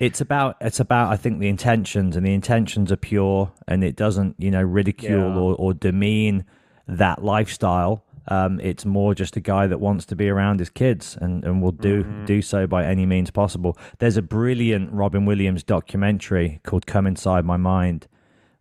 it's 0.00 0.20
about 0.20 0.56
it's 0.60 0.80
about 0.80 1.12
I 1.12 1.16
think 1.16 1.40
the 1.40 1.48
intentions, 1.48 2.16
and 2.16 2.24
the 2.26 2.34
intentions 2.34 2.90
are 2.92 2.96
pure, 2.96 3.52
and 3.68 3.82
it 3.84 3.96
doesn't 3.96 4.36
you 4.38 4.50
know 4.50 4.62
ridicule 4.62 5.30
Yeah. 5.30 5.36
or, 5.36 5.54
or 5.56 5.74
demean 5.74 6.44
that 6.88 7.22
lifestyle. 7.24 8.04
Um, 8.28 8.60
it's 8.60 8.84
more 8.84 9.16
just 9.16 9.36
a 9.36 9.40
guy 9.40 9.66
that 9.66 9.80
wants 9.80 10.04
to 10.06 10.14
be 10.14 10.28
around 10.28 10.60
his 10.60 10.70
kids 10.70 11.18
and, 11.20 11.42
and 11.44 11.60
will 11.60 11.72
do 11.72 12.04
Mhm. 12.04 12.24
do 12.26 12.40
so 12.40 12.68
by 12.68 12.84
any 12.84 13.04
means 13.04 13.32
possible. 13.32 13.76
There's 13.98 14.16
a 14.16 14.22
brilliant 14.22 14.92
Robin 14.92 15.24
Williams 15.26 15.64
documentary 15.64 16.60
called 16.62 16.86
"Come 16.86 17.08
Inside 17.08 17.44
My 17.44 17.56
Mind," 17.56 18.06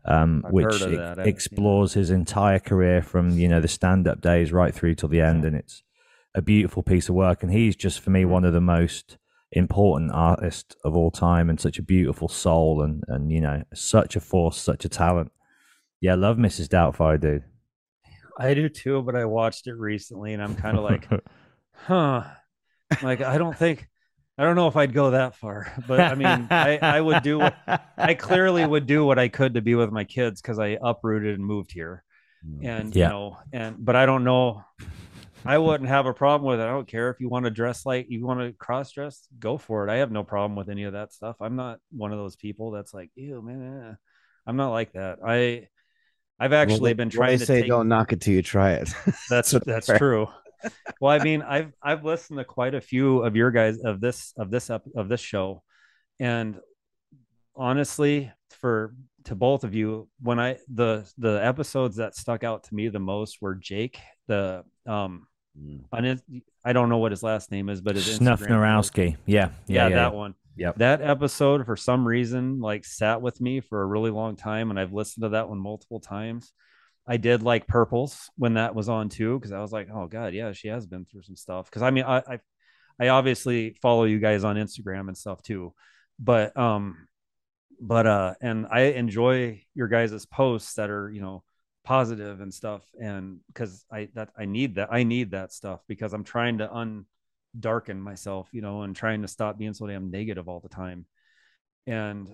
um, 0.06 0.44
which 0.50 0.66
heard 0.66 0.74
ex- 0.74 0.82
that. 0.82 1.00
I 1.00 1.10
haven't 1.10 1.28
explores 1.28 1.94
his 1.94 2.10
entire 2.10 2.60
career 2.60 3.02
from 3.02 3.32
you 3.32 3.48
know 3.48 3.62
the 3.62 3.68
stand 3.68 4.08
up 4.08 4.22
days 4.22 4.52
right 4.52 4.74
through 4.74 4.96
till 4.96 5.10
the 5.10 5.22
end, 5.22 5.46
and 5.46 5.56
it's 5.56 5.84
a 6.34 6.42
beautiful 6.42 6.84
piece 6.84 7.10
of 7.10 7.16
work. 7.16 7.44
And 7.44 7.52
he's 7.52 7.76
just 7.76 8.00
for 8.00 8.10
me 8.10 8.26
one 8.26 8.46
of 8.46 8.54
the 8.54 8.62
most 8.62 9.18
important 9.52 10.12
artists 10.14 10.76
of 10.84 10.96
all 10.96 11.12
time, 11.12 11.50
and 11.50 11.60
such 11.60 11.78
a 11.78 11.84
beautiful 11.84 12.28
soul, 12.28 12.82
and 12.82 13.04
and 13.08 13.32
you 13.32 13.42
know 13.42 13.64
such 13.74 14.16
a 14.16 14.20
force, 14.20 14.58
such 14.58 14.86
a 14.86 14.90
talent. 14.90 15.32
Yeah, 16.00 16.16
love 16.16 16.38
Mrs. 16.38 16.68
Doubtfire, 16.68 17.20
dude. 17.20 17.44
I 18.40 18.56
do 18.56 18.70
too, 18.70 19.04
but 19.04 19.16
I 19.16 19.26
watched 19.26 19.68
it 19.68 19.76
recently 19.76 20.34
and 20.34 20.42
I'm 20.42 20.56
kind 20.56 20.78
of 20.78 20.84
like, 20.84 21.08
huh. 21.74 22.24
Like 23.04 23.22
I 23.22 23.38
don't 23.38 23.56
think 23.56 23.88
I 24.42 24.44
don't 24.44 24.56
know 24.56 24.68
if 24.68 24.76
I'd 24.76 24.94
go 24.94 25.12
that 25.12 25.36
far. 25.36 25.72
But 25.88 26.00
I 26.00 26.16
mean, 26.16 26.48
I, 26.52 26.78
I 26.80 27.02
would 27.02 27.24
do 27.24 27.40
what 27.40 27.56
I 27.98 28.16
clearly 28.16 28.66
would 28.66 28.88
do 28.88 29.06
what 29.06 29.20
I 29.20 29.28
could 29.28 29.54
to 29.54 29.62
be 29.62 29.76
with 29.76 29.92
my 29.92 30.04
kids 30.04 30.42
because 30.42 30.60
I 30.60 30.78
uprooted 30.82 31.36
and 31.36 31.46
moved 31.46 31.72
here. 31.72 32.04
And 32.64 32.96
Yeah. 32.96 33.04
you 33.04 33.10
know, 33.10 33.38
and 33.54 33.76
but 33.80 33.96
I 33.96 34.06
don't 34.08 34.24
know. 34.24 34.64
I 35.46 35.58
wouldn't 35.58 35.90
have 35.90 36.06
a 36.06 36.14
problem 36.14 36.50
with 36.50 36.60
it. 36.60 36.64
I 36.64 36.68
don't 36.72 36.88
care 36.88 37.10
if 37.10 37.20
you 37.20 37.30
want 37.30 37.46
to 37.46 37.52
dress 37.52 37.86
like 37.86 38.08
you 38.10 38.26
want 38.26 38.42
to 38.42 38.54
cross 38.54 38.92
dress, 38.92 39.28
go 39.40 39.58
for 39.58 39.88
it. 39.88 39.92
I 39.92 39.98
have 39.98 40.12
no 40.12 40.24
problem 40.24 40.56
with 40.56 40.70
any 40.70 40.84
of 40.86 40.94
that 40.94 41.14
stuff. 41.14 41.38
I'm 41.42 41.56
not 41.56 41.80
one 41.92 42.12
of 42.12 42.20
those 42.20 42.36
people 42.36 42.72
that's 42.72 42.94
like, 42.94 43.12
ew, 43.16 43.42
man. 43.42 43.90
eh." 43.92 43.96
I'm 44.48 44.58
not 44.58 44.72
like 44.72 44.94
that. 44.94 45.20
I 45.26 45.68
I've 46.40 46.54
actually 46.54 46.94
Well, 46.94 46.98
been 46.98 47.10
trying 47.10 47.40
to 47.40 47.46
say 47.46 47.62
take 47.62 47.68
don't 47.68 47.88
knock 47.88 48.14
it 48.14 48.22
till 48.22 48.34
you 48.34 48.42
try 48.42 48.74
it. 48.74 48.94
that's 49.30 49.52
that's 49.66 49.90
I've 49.90 49.98
true. 49.98 50.28
Well, 51.00 51.20
I 51.20 51.24
mean, 51.24 51.42
I've 51.42 51.74
I've 51.82 52.04
listened 52.04 52.40
to 52.40 52.46
quite 52.46 52.76
a 52.76 52.82
few 52.82 53.24
of 53.24 53.36
your 53.36 53.52
guys 53.52 53.80
of 53.80 54.02
this 54.02 54.34
of 54.38 54.52
this 54.52 54.70
ep- 54.70 54.88
of 54.96 55.10
this 55.10 55.22
show, 55.22 55.64
and 56.20 56.60
honestly, 57.56 58.32
for 58.60 58.94
to 59.26 59.36
both 59.36 59.64
of 59.64 59.74
you, 59.74 60.08
when 60.22 60.40
I 60.40 60.58
the 60.74 61.12
the 61.18 61.44
episodes 61.44 61.98
that 61.98 62.16
stuck 62.16 62.44
out 62.44 62.64
to 62.66 62.76
me 62.76 62.90
the 62.90 63.00
most 63.00 63.42
were 63.42 63.56
Jake 63.56 64.00
the 64.28 64.64
um 64.86 65.28
on 65.92 66.04
his, 66.04 66.24
I 66.64 66.74
don't 66.74 66.90
know 66.90 66.98
what 66.98 67.12
his 67.12 67.24
last 67.24 67.52
name 67.52 67.70
is, 67.70 67.82
but 67.82 67.96
his 67.96 68.16
Snuff 68.16 68.40
Instagram 68.40 68.48
handle- 68.48 68.82
Narowski. 68.82 69.18
Yeah, 69.26 69.50
yeah, 69.68 69.88
yeah, 69.88 69.90
that 69.90 69.96
yeah. 69.96 70.08
one. 70.10 70.36
Yep. 70.58 70.78
That 70.78 71.02
episode 71.02 71.66
for 71.66 71.76
some 71.76 72.08
reason 72.08 72.60
like 72.60 72.86
sat 72.86 73.22
with 73.22 73.40
me 73.42 73.62
for 73.62 73.82
a 73.82 73.86
really 73.86 74.12
long 74.12 74.36
time 74.36 74.70
and 74.70 74.80
I've 74.80 74.94
listened 74.94 75.24
to 75.24 75.30
that 75.30 75.50
one 75.50 75.60
multiple 75.60 76.00
times. 76.00 76.52
I 77.08 77.18
did 77.18 77.44
like 77.44 77.68
Purples 77.68 78.30
when 78.38 78.56
that 78.56 78.76
was 78.76 78.90
on 78.90 79.10
too 79.10 79.38
because 79.40 79.52
I 79.52 79.60
was 79.60 79.72
like, 79.72 79.90
"Oh 79.94 80.08
god, 80.08 80.34
yeah, 80.34 80.52
she 80.54 80.68
has 80.68 80.86
been 80.86 81.06
through 81.06 81.24
some 81.24 81.36
stuff." 81.36 81.70
Cuz 81.72 81.82
I 81.82 81.92
mean, 81.92 82.04
I, 82.06 82.18
I 82.20 82.40
I 83.00 83.08
obviously 83.10 83.78
follow 83.82 84.04
you 84.04 84.20
guys 84.20 84.44
on 84.44 84.58
Instagram 84.58 85.08
and 85.08 85.18
stuff 85.18 85.42
too. 85.42 85.74
But 86.20 86.56
um 86.58 87.08
but 87.80 88.06
uh 88.06 88.36
and 88.42 88.68
I 88.72 88.82
enjoy 88.94 89.64
your 89.74 89.88
guys' 89.88 90.26
posts 90.28 90.76
that 90.76 90.90
are, 90.90 91.10
you 91.12 91.22
know, 91.22 91.44
positive 91.84 92.42
and 92.42 92.54
stuff 92.54 92.84
and 93.02 93.40
cuz 93.56 93.86
I 93.92 94.10
that 94.14 94.30
I 94.38 94.46
need 94.46 94.76
that 94.76 94.90
I 94.92 95.04
need 95.04 95.32
that 95.32 95.52
stuff 95.52 95.82
because 95.88 96.14
I'm 96.14 96.24
trying 96.24 96.60
to 96.60 96.72
un 96.72 97.08
darken 97.60 98.00
myself, 98.00 98.50
you 98.52 98.62
know, 98.62 98.84
and 98.84 98.96
trying 98.96 99.24
to 99.24 99.28
stop 99.28 99.58
being 99.58 99.74
so 99.74 99.88
damn 99.88 100.12
negative 100.12 100.48
all 100.48 100.60
the 100.60 100.70
time. 100.70 101.06
And 101.88 102.34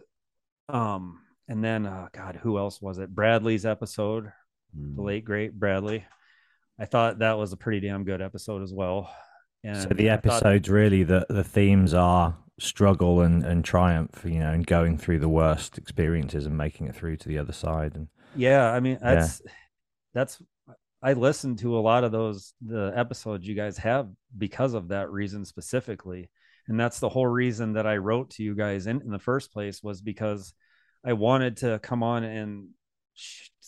um 0.68 1.22
and 1.48 1.64
then 1.64 1.86
uh 1.86 2.10
god, 2.12 2.36
who 2.36 2.58
else 2.58 2.82
was 2.82 3.00
it? 3.00 3.16
Bradley's 3.16 3.66
episode, 3.66 4.34
Mm. 4.78 4.96
the 4.96 5.02
late 5.02 5.26
great 5.26 5.54
Bradley. 5.58 6.06
I 6.80 6.86
thought 6.86 7.20
that 7.20 7.38
was 7.38 7.54
a 7.54 7.58
pretty 7.58 7.80
damn 7.88 8.04
good 8.04 8.22
episode 8.22 8.62
as 8.62 8.72
well. 8.74 9.10
And 9.64 9.78
So 9.82 9.90
the 9.90 10.12
I 10.12 10.18
thought- 10.18 10.44
episodes 10.44 10.70
really 10.70 11.04
the 11.04 11.26
the 11.30 11.44
themes 11.44 11.94
are 11.94 12.38
struggle 12.60 13.22
and 13.22 13.44
and 13.44 13.64
triumph, 13.66 14.24
you 14.26 14.40
know, 14.40 14.52
and 14.52 14.66
going 14.66 14.98
through 14.98 15.20
the 15.20 15.30
worst 15.30 15.78
experiences 15.78 16.46
and 16.46 16.58
making 16.58 16.88
it 16.88 16.96
through 16.96 17.18
to 17.18 17.28
the 17.30 17.38
other 17.38 17.54
side. 17.54 17.96
And 17.96 18.08
Yeah, 18.36 18.72
I 18.72 18.80
mean 18.80 18.98
Yeah. 19.02 19.16
that's 19.16 19.42
that's 20.14 20.42
I 21.02 21.14
listened 21.14 21.60
to 21.60 21.78
a 21.78 21.80
lot 21.82 22.04
of 22.04 22.12
those 22.12 22.54
the 22.62 22.92
episodes 22.96 23.48
you 23.48 23.56
guys 23.56 23.78
have 23.80 24.10
because 24.38 24.74
of 24.74 24.88
that 24.90 25.12
reason 25.12 25.46
specifically. 25.46 26.30
And 26.68 26.80
that's 26.80 27.00
the 27.00 27.10
whole 27.10 27.28
reason 27.28 27.74
that 27.74 27.88
I 27.88 27.98
wrote 27.98 28.32
to 28.32 28.44
you 28.44 28.54
guys 28.56 28.88
in, 28.88 29.02
in 29.02 29.10
the 29.12 29.20
first 29.20 29.54
place 29.54 29.82
was 29.82 30.02
because 30.02 30.54
I 31.06 31.14
wanted 31.14 31.58
to 31.58 31.80
come 31.82 32.04
on 32.04 32.24
and 32.24 32.70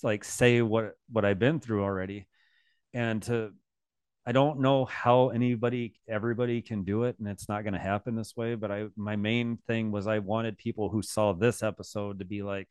like 0.03 0.23
say 0.23 0.61
what 0.61 0.93
what 1.11 1.25
I've 1.25 1.39
been 1.39 1.59
through 1.59 1.83
already. 1.83 2.27
And 2.93 3.21
to 3.23 3.53
I 4.25 4.31
don't 4.31 4.59
know 4.59 4.85
how 4.85 5.29
anybody 5.29 5.93
everybody 6.07 6.61
can 6.61 6.83
do 6.83 7.03
it 7.03 7.17
and 7.19 7.27
it's 7.27 7.49
not 7.49 7.63
going 7.63 7.73
to 7.73 7.79
happen 7.79 8.15
this 8.15 8.35
way 8.35 8.55
but 8.55 8.69
I 8.71 8.87
my 8.95 9.15
main 9.15 9.57
thing 9.67 9.91
was 9.91 10.07
I 10.07 10.19
wanted 10.19 10.57
people 10.57 10.89
who 10.89 11.01
saw 11.01 11.33
this 11.33 11.63
episode 11.63 12.19
to 12.19 12.25
be 12.25 12.43
like 12.43 12.69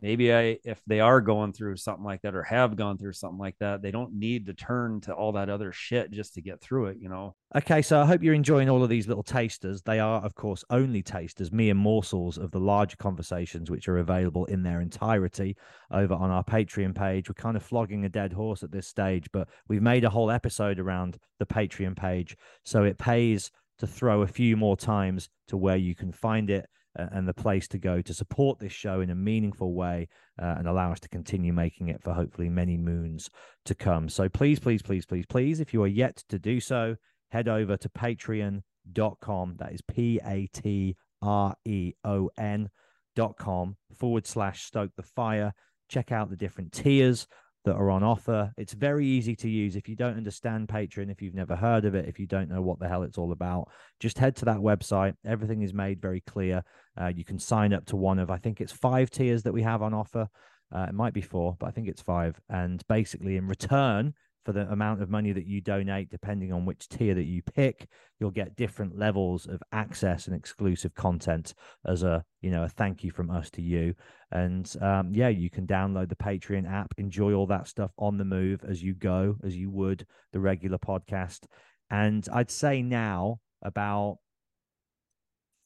maybe 0.00 0.32
I 0.32 0.58
if 0.64 0.80
they 0.86 1.00
are 1.00 1.20
going 1.20 1.52
through 1.52 1.76
something 1.76 2.04
like 2.04 2.22
that 2.22 2.34
or 2.34 2.42
have 2.42 2.76
gone 2.76 2.98
through 2.98 3.12
something 3.12 3.38
like 3.38 3.56
that, 3.60 3.82
they 3.82 3.90
don't 3.90 4.14
need 4.14 4.46
to 4.46 4.54
turn 4.54 5.00
to 5.02 5.12
all 5.12 5.32
that 5.32 5.48
other 5.48 5.72
shit 5.72 6.10
just 6.10 6.34
to 6.34 6.42
get 6.42 6.60
through 6.60 6.86
it, 6.86 6.98
you 7.00 7.08
know. 7.08 7.34
Okay, 7.54 7.82
so 7.82 8.00
I 8.00 8.06
hope 8.06 8.22
you're 8.22 8.34
enjoying 8.34 8.68
all 8.68 8.82
of 8.82 8.88
these 8.88 9.06
little 9.06 9.22
tasters. 9.22 9.82
They 9.82 10.00
are, 10.00 10.20
of 10.22 10.34
course, 10.34 10.64
only 10.70 11.02
tasters, 11.02 11.52
mere 11.52 11.74
morsels 11.74 12.38
of 12.38 12.50
the 12.50 12.60
larger 12.60 12.96
conversations 12.96 13.70
which 13.70 13.88
are 13.88 13.98
available 13.98 14.46
in 14.46 14.62
their 14.62 14.80
entirety 14.80 15.56
over 15.90 16.14
on 16.14 16.30
our 16.30 16.44
Patreon 16.44 16.94
page. 16.94 17.28
We're 17.28 17.34
kind 17.34 17.56
of 17.56 17.62
flogging 17.62 18.04
a 18.04 18.08
dead 18.08 18.32
horse 18.32 18.62
at 18.62 18.72
this 18.72 18.88
stage, 18.88 19.26
but 19.32 19.48
we've 19.68 19.82
made 19.82 20.04
a 20.04 20.10
whole 20.10 20.30
episode 20.30 20.78
around 20.78 21.18
the 21.38 21.46
Patreon 21.46 21.96
page. 21.96 22.36
So 22.64 22.84
it 22.84 22.98
pays 22.98 23.50
to 23.78 23.86
throw 23.86 24.22
a 24.22 24.26
few 24.26 24.56
more 24.56 24.76
times 24.76 25.28
to 25.48 25.56
where 25.56 25.76
you 25.76 25.94
can 25.94 26.12
find 26.12 26.50
it 26.50 26.66
and 26.96 27.26
the 27.26 27.34
place 27.34 27.68
to 27.68 27.78
go 27.78 28.02
to 28.02 28.14
support 28.14 28.58
this 28.58 28.72
show 28.72 29.00
in 29.00 29.10
a 29.10 29.14
meaningful 29.14 29.74
way 29.74 30.08
uh, 30.40 30.54
and 30.58 30.66
allow 30.66 30.92
us 30.92 31.00
to 31.00 31.08
continue 31.08 31.52
making 31.52 31.88
it 31.88 32.02
for 32.02 32.12
hopefully 32.12 32.48
many 32.48 32.76
moons 32.76 33.30
to 33.64 33.74
come. 33.74 34.08
So 34.08 34.28
please, 34.28 34.58
please, 34.58 34.82
please, 34.82 35.06
please, 35.06 35.26
please, 35.26 35.60
if 35.60 35.72
you 35.72 35.82
are 35.82 35.88
yet 35.88 36.22
to 36.28 36.38
do 36.38 36.60
so, 36.60 36.96
head 37.30 37.48
over 37.48 37.76
to 37.76 37.88
patreon.com. 37.88 39.56
That 39.58 39.72
is 39.72 39.80
P 39.82 40.20
A 40.24 40.48
T 40.52 40.96
R 41.22 41.54
E 41.64 41.92
O 42.04 42.30
N 42.38 42.68
dot 43.14 43.36
com 43.38 43.76
forward 43.94 44.26
slash 44.26 44.64
stoke 44.64 44.92
the 44.96 45.02
fire. 45.02 45.52
Check 45.88 46.12
out 46.12 46.30
the 46.30 46.36
different 46.36 46.72
tiers 46.72 47.26
that 47.64 47.76
are 47.76 47.90
on 47.90 48.02
offer. 48.02 48.52
It's 48.56 48.72
very 48.72 49.06
easy 49.06 49.36
to 49.36 49.48
use. 49.48 49.76
If 49.76 49.88
you 49.88 49.96
don't 49.96 50.16
understand 50.16 50.68
Patreon, 50.68 51.10
if 51.10 51.22
you've 51.22 51.34
never 51.34 51.54
heard 51.54 51.84
of 51.84 51.94
it, 51.94 52.08
if 52.08 52.18
you 52.18 52.26
don't 52.26 52.48
know 52.48 52.62
what 52.62 52.78
the 52.78 52.88
hell 52.88 53.02
it's 53.02 53.18
all 53.18 53.32
about, 53.32 53.68
just 54.00 54.18
head 54.18 54.36
to 54.36 54.44
that 54.46 54.58
website. 54.58 55.14
Everything 55.24 55.62
is 55.62 55.72
made 55.72 56.00
very 56.00 56.20
clear. 56.20 56.62
Uh, 57.00 57.12
you 57.14 57.24
can 57.24 57.38
sign 57.38 57.72
up 57.72 57.84
to 57.86 57.96
one 57.96 58.18
of, 58.18 58.30
I 58.30 58.38
think 58.38 58.60
it's 58.60 58.72
five 58.72 59.10
tiers 59.10 59.42
that 59.44 59.52
we 59.52 59.62
have 59.62 59.82
on 59.82 59.94
offer. 59.94 60.28
Uh, 60.74 60.86
it 60.88 60.94
might 60.94 61.12
be 61.12 61.20
four, 61.20 61.56
but 61.58 61.66
I 61.66 61.70
think 61.70 61.88
it's 61.88 62.02
five. 62.02 62.40
And 62.48 62.82
basically, 62.88 63.36
in 63.36 63.46
return 63.46 64.14
for 64.44 64.52
the 64.52 64.70
amount 64.70 65.02
of 65.02 65.10
money 65.10 65.32
that 65.32 65.46
you 65.46 65.60
donate, 65.60 66.10
depending 66.10 66.52
on 66.52 66.64
which 66.64 66.88
tier 66.88 67.14
that 67.14 67.24
you 67.24 67.42
pick, 67.42 67.88
you'll 68.18 68.30
get 68.30 68.56
different 68.56 68.98
levels 68.98 69.46
of 69.46 69.62
access 69.72 70.26
and 70.26 70.34
exclusive 70.34 70.94
content 70.94 71.54
as 71.86 72.02
a 72.02 72.24
you 72.40 72.50
know 72.50 72.64
a 72.64 72.68
thank 72.68 73.04
you 73.04 73.10
from 73.10 73.30
us 73.30 73.50
to 73.50 73.62
you. 73.62 73.94
And 74.30 74.74
um, 74.80 75.12
yeah, 75.14 75.28
you 75.28 75.50
can 75.50 75.66
download 75.66 76.08
the 76.08 76.16
Patreon 76.16 76.70
app, 76.70 76.94
enjoy 76.96 77.32
all 77.32 77.46
that 77.46 77.68
stuff 77.68 77.92
on 77.98 78.18
the 78.18 78.24
move 78.24 78.64
as 78.68 78.82
you 78.82 78.94
go, 78.94 79.36
as 79.44 79.56
you 79.56 79.70
would 79.70 80.06
the 80.32 80.40
regular 80.40 80.78
podcast. 80.78 81.44
And 81.90 82.26
I'd 82.32 82.50
say 82.50 82.82
now 82.82 83.40
about 83.62 84.18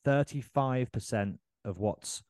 35% 0.06 1.38
of 1.64 1.78
what's 1.78 2.22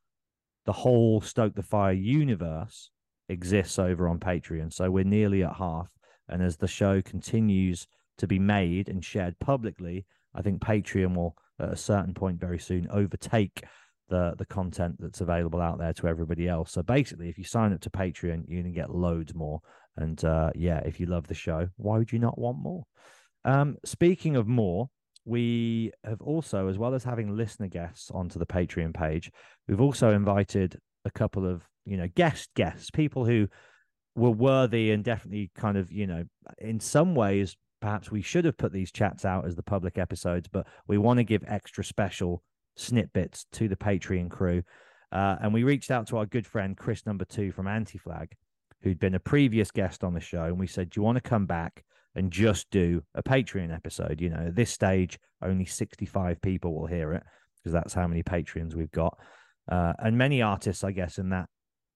the 0.65 0.73
whole 0.73 1.21
Stoke 1.21 1.55
the 1.55 1.63
Fire 1.63 1.93
universe 1.93 2.91
exists 3.29 3.79
over 3.79 4.09
on 4.09 4.19
Patreon. 4.19 4.73
So 4.73 4.91
we're 4.91 5.05
nearly 5.05 5.43
at 5.43 5.55
half. 5.57 5.89
And 6.29 6.43
as 6.43 6.57
the 6.57 6.69
show 6.69 7.03
continues 7.03 7.87
to 8.19 8.27
be 8.27 8.39
made 8.39 8.89
and 8.89 9.05
shared 9.05 9.39
publicly, 9.39 10.07
I 10.35 10.43
think 10.43 10.61
Patreon 10.61 11.15
will, 11.15 11.37
at 11.59 11.73
a 11.73 11.77
certain 11.77 12.15
point 12.15 12.41
very 12.41 12.59
soon, 12.59 12.89
overtake 12.91 13.63
the 14.09 14.35
the 14.39 14.47
content 14.47 14.97
that's 15.01 15.21
available 15.21 15.61
out 15.61 15.79
there 15.79 15.93
to 15.95 16.07
everybody 16.09 16.49
else. 16.49 16.73
So 16.73 16.83
basically, 16.83 17.29
if 17.29 17.39
you 17.39 17.45
sign 17.45 17.73
up 17.73 17.81
to 17.81 17.91
Patreon, 17.91 18.45
you're 18.47 18.63
gonna 18.63 18.75
get 18.75 18.95
loads 18.95 19.35
more. 19.35 19.61
And 19.97 20.23
uh, 20.25 20.51
yeah, 20.55 20.79
if 20.81 21.01
you 21.01 21.07
love 21.07 21.27
the 21.27 21.35
show, 21.35 21.69
why 21.77 21.99
would 21.99 22.13
you 22.13 22.19
not 22.19 22.39
want 22.39 22.59
more? 22.59 22.85
Um, 23.45 23.77
speaking 23.85 24.37
of 24.37 24.47
more, 24.47 24.91
we 25.25 25.93
have 26.05 26.21
also, 26.21 26.69
as 26.69 26.79
well 26.79 26.95
as 26.95 27.03
having 27.03 27.37
listener 27.37 27.69
guests 27.69 28.11
onto 28.11 28.39
the 28.39 28.47
Patreon 28.47 28.95
page, 28.95 29.31
we've 29.67 29.81
also 29.81 30.13
invited 30.13 30.79
a 31.05 31.11
couple 31.11 31.47
of 31.47 31.63
you 31.85 31.97
know 31.97 32.09
guest 32.15 32.51
guests, 32.55 32.91
people 32.91 33.25
who 33.25 33.49
were 34.17 34.31
worthy 34.31 34.91
and 34.91 35.05
definitely 35.05 35.51
kind 35.55 35.77
of 35.77 35.93
you 35.93 36.07
know 36.07 36.25
in 36.59 36.81
some 36.81 37.15
ways 37.15 37.57
perhaps 37.81 38.11
we 38.11 38.23
should 38.23 38.45
have 38.45 38.57
put 38.57 38.73
these 38.73 38.91
chats 38.91 39.25
out 39.25 39.47
as 39.47 39.55
the 39.55 39.63
public 39.63 39.99
episodes, 39.99 40.49
but 40.49 40.67
we 40.89 40.99
want 40.99 41.19
to 41.19 41.25
give 41.25 41.45
extra 41.47 41.85
special 41.85 42.43
snippets 42.77 43.47
to 43.53 43.69
the 43.69 43.77
Patreon 43.77 44.31
crew. 44.31 44.63
Uh, 45.13 45.37
and 45.41 45.53
we 45.53 45.63
reached 45.63 45.91
out 45.91 46.07
to 46.09 46.17
our 46.17 46.27
good 46.27 46.47
friend 46.47 46.77
Chris 46.77 47.07
Number 47.07 47.25
Two 47.25 47.53
from 47.53 47.69
Anti 47.69 47.99
Flag, 47.99 48.33
who'd 48.83 48.99
been 48.99 49.15
a 49.15 49.21
previous 49.21 49.71
guest 49.71 50.03
on 50.03 50.15
the 50.15 50.21
show, 50.21 50.45
and 50.45 50.59
we 50.59 50.67
said, 50.67 50.91
"Do 50.91 50.99
you 50.99 51.05
want 51.05 51.17
to 51.17 51.29
come 51.29 51.47
back 51.47 51.85
and 52.15 52.33
just 52.33 52.71
do 52.71 53.03
a 53.15 53.23
Patreon 53.23 53.73
episode?" 53.73 54.21
You 54.21 54.31
know, 54.31 54.47
at 54.49 54.57
this 54.57 54.71
stage, 54.71 55.19
only 55.43 55.65
sixty-five 55.65 56.43
people 56.43 56.75
will 56.75 56.87
hear 56.87 57.13
it 57.13 57.23
because 57.57 57.73
that's 57.73 57.95
how 57.95 58.07
many 58.09 58.23
Patreons 58.23 58.75
we've 58.75 58.91
got. 58.91 59.17
Uh, 59.71 59.93
and 59.99 60.19
many 60.19 60.43
artists, 60.43 60.83
I 60.83 60.93
guess, 60.93 61.19
in 61.19 61.31
that 61.31 61.49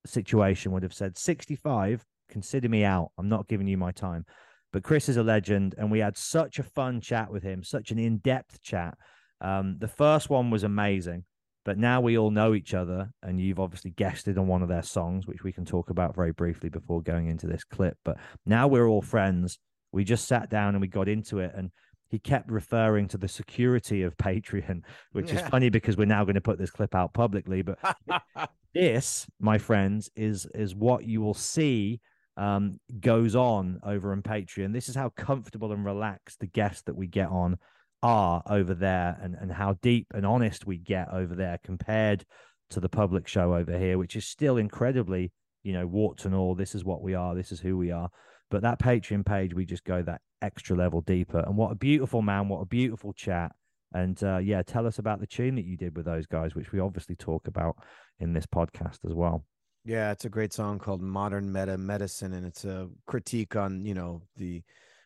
situation 0.07 0.73
would 0.73 0.83
have 0.83 0.95
said, 0.95 1.17
65, 1.17 2.05
consider 2.31 2.69
me 2.69 2.85
out. 2.85 3.11
I'm 3.19 3.29
not 3.29 3.49
giving 3.49 3.67
you 3.69 3.77
my 3.77 3.93
time. 3.93 4.25
But 4.73 4.85
Chris 4.85 5.09
is 5.09 5.17
a 5.17 5.23
legend, 5.23 5.75
and 5.79 5.91
we 5.91 5.99
had 5.99 6.17
such 6.17 6.59
a 6.59 6.63
fun 6.63 7.01
chat 7.01 7.31
with 7.31 7.43
him, 7.43 7.63
such 7.65 7.91
an 7.91 7.99
in 7.99 8.19
depth 8.19 8.63
chat. 8.63 8.97
Um, 9.41 9.77
the 9.81 9.89
first 9.89 10.31
one 10.31 10.51
was 10.51 10.63
amazing, 10.63 11.25
but 11.65 11.77
now 11.77 12.01
we 12.01 12.17
all 12.17 12.31
know 12.31 12.55
each 12.55 12.73
other, 12.73 13.11
and 13.23 13.41
you've 13.41 13.59
obviously 13.59 13.91
guested 13.91 14.39
on 14.39 14.47
one 14.47 14.63
of 14.63 14.69
their 14.69 14.83
songs, 14.85 15.27
which 15.27 15.43
we 15.43 15.53
can 15.53 15.65
talk 15.65 15.91
about 15.91 16.15
very 16.15 16.33
briefly 16.33 16.69
before 16.69 17.03
going 17.03 17.27
into 17.29 17.49
this 17.49 17.65
clip. 17.65 17.97
But 18.05 18.19
now 18.47 18.69
we're 18.69 18.87
all 18.87 19.03
friends. 19.03 19.59
We 19.93 20.05
just 20.05 20.29
sat 20.29 20.51
down 20.51 20.75
and 20.77 20.81
we 20.81 20.87
got 20.89 21.09
into 21.09 21.41
it, 21.41 21.51
and 21.57 21.71
he 22.09 22.21
kept 22.21 22.49
referring 22.51 23.09
to 23.09 23.19
the 23.19 23.27
security 23.29 24.03
of 24.03 24.17
Patreon, 24.19 24.83
which 25.13 25.33
Yeah. 25.33 25.41
is 25.43 25.49
funny 25.49 25.69
because 25.69 25.97
we're 25.97 26.05
now 26.07 26.23
going 26.25 26.35
to 26.37 26.41
put 26.41 26.59
this 26.59 26.71
clip 26.71 26.95
out 26.95 27.13
publicly. 27.13 27.63
But 27.63 27.79
this, 28.75 29.27
my 29.41 29.59
friends, 29.59 30.11
is 30.15 30.47
is 30.55 30.77
what 30.77 31.05
you 31.05 31.21
will 31.21 31.35
see 31.35 32.01
um, 32.37 32.81
goes 33.01 33.35
on 33.35 33.81
over 33.85 34.13
on 34.13 34.23
Patreon. 34.23 34.73
This 34.73 34.89
is 34.89 34.95
how 34.95 35.11
comfortable 35.11 35.73
and 35.73 35.85
relaxed 35.85 36.41
the 36.41 36.47
guests 36.47 36.83
that 36.83 36.97
we 36.97 37.07
get 37.07 37.29
on 37.29 37.59
are 38.03 38.43
over 38.47 38.75
there, 38.75 39.19
and 39.23 39.35
and 39.35 39.53
how 39.53 39.77
deep 39.83 40.07
and 40.15 40.25
honest 40.25 40.67
we 40.67 40.79
get 40.79 41.13
over 41.13 41.35
there 41.35 41.59
compared 41.63 42.25
to 42.71 42.81
the 42.81 42.89
public 42.89 43.29
show 43.29 43.55
over 43.55 43.79
here, 43.79 43.99
which 43.99 44.17
is 44.17 44.27
still 44.27 44.57
incredibly, 44.57 45.33
you 45.63 45.73
know, 45.73 45.87
warts 45.87 46.25
and 46.25 46.35
all. 46.35 46.55
This 46.55 46.75
is 46.75 46.85
what 46.85 47.03
we 47.03 47.15
are. 47.15 47.35
This 47.35 47.53
is 47.53 47.61
who 47.61 47.77
we 47.77 47.91
are. 47.91 48.09
But 48.51 48.63
that 48.63 48.81
Patreon 48.81 49.27
page, 49.27 49.55
we 49.55 49.65
just 49.65 49.85
go 49.85 50.03
that 50.03 50.21
extra 50.43 50.77
level 50.77 51.03
deeper. 51.03 51.41
And 51.41 51.57
what 51.57 51.73
a 51.73 51.77
beautiful 51.77 52.23
man! 52.23 52.49
What 52.49 52.61
a 52.61 52.67
beautiful 52.67 53.13
chat. 53.13 53.53
And 53.93 54.23
uh, 54.23 54.39
yeah, 54.39 54.63
tell 54.63 54.87
us 54.87 54.99
about 54.99 55.21
the 55.21 55.27
tune 55.27 55.57
that 55.57 55.65
you 55.65 55.77
did 55.77 55.97
with 55.97 56.07
those 56.07 56.27
guys, 56.27 56.55
which 56.55 56.73
we 56.73 56.81
obviously 56.81 57.17
talk 57.17 57.49
about 57.49 57.77
in 58.19 58.33
this 58.33 58.47
podcast 58.47 59.05
as 59.05 59.15
well. 59.15 59.45
Yeah, 59.85 60.13
it's 60.13 60.25
a 60.25 60.29
great 60.31 60.53
song 60.53 60.79
called 60.79 61.01
Modern 61.01 61.53
Meta 61.53 61.79
Medicine, 61.79 62.35
and 62.35 62.47
it's 62.47 62.65
a 62.65 62.89
critique 63.07 63.57
on 63.57 63.85
you 63.87 63.95
know 63.95 64.23
the 64.37 64.63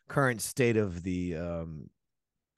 current 0.09 0.41
state 0.43 0.77
of 0.77 1.03
the 1.05 1.37
um, 1.37 1.91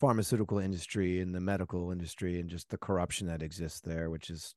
pharmaceutical 0.01 0.59
industry 0.59 1.20
and 1.20 1.35
the 1.35 1.41
medical 1.41 1.91
industry, 1.93 2.41
and 2.41 2.49
just 2.49 2.70
the 2.70 2.78
corruption 2.78 3.27
that 3.27 3.43
exists 3.43 3.81
there, 3.81 4.11
which 4.11 4.31
is 4.31 4.55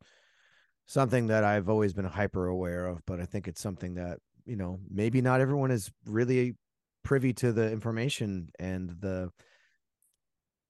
something 0.88 1.28
that 1.28 1.44
I've 1.44 1.70
always 1.70 1.94
been 1.94 2.06
hyper 2.06 2.48
aware 2.48 2.88
of. 2.88 3.06
But 3.06 3.20
I 3.22 3.26
think 3.26 3.48
it's 3.48 3.62
something 3.62 3.96
that 3.96 4.20
you 4.46 4.56
know 4.56 4.80
maybe 4.90 5.22
not 5.22 5.42
everyone 5.42 5.72
is 5.72 5.92
really 6.06 6.56
privy 7.04 7.34
to 7.34 7.52
the 7.54 7.72
information 7.72 8.50
and 8.60 8.90
the 9.02 9.32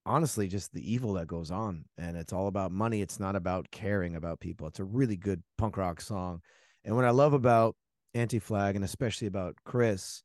honestly 0.06 0.48
just 0.48 0.74
the 0.74 0.92
evil 0.94 1.14
that 1.14 1.28
goes 1.28 1.52
on 1.52 1.84
and 1.98 2.18
it's 2.18 2.34
all 2.34 2.48
about 2.48 2.72
money 2.72 3.02
it's 3.02 3.20
not 3.20 3.36
about 3.36 3.70
caring 3.70 4.16
about 4.16 4.40
people 4.40 4.66
it's 4.66 4.80
a 4.80 4.84
really 4.84 5.18
good 5.18 5.44
punk 5.58 5.78
rock 5.78 6.02
song 6.02 6.42
and 6.90 6.96
what 6.96 7.06
i 7.06 7.12
love 7.12 7.34
about 7.34 7.76
anti-flag 8.16 8.76
and 8.76 8.84
especially 8.84 9.28
about 9.28 9.56
chris 9.64 10.24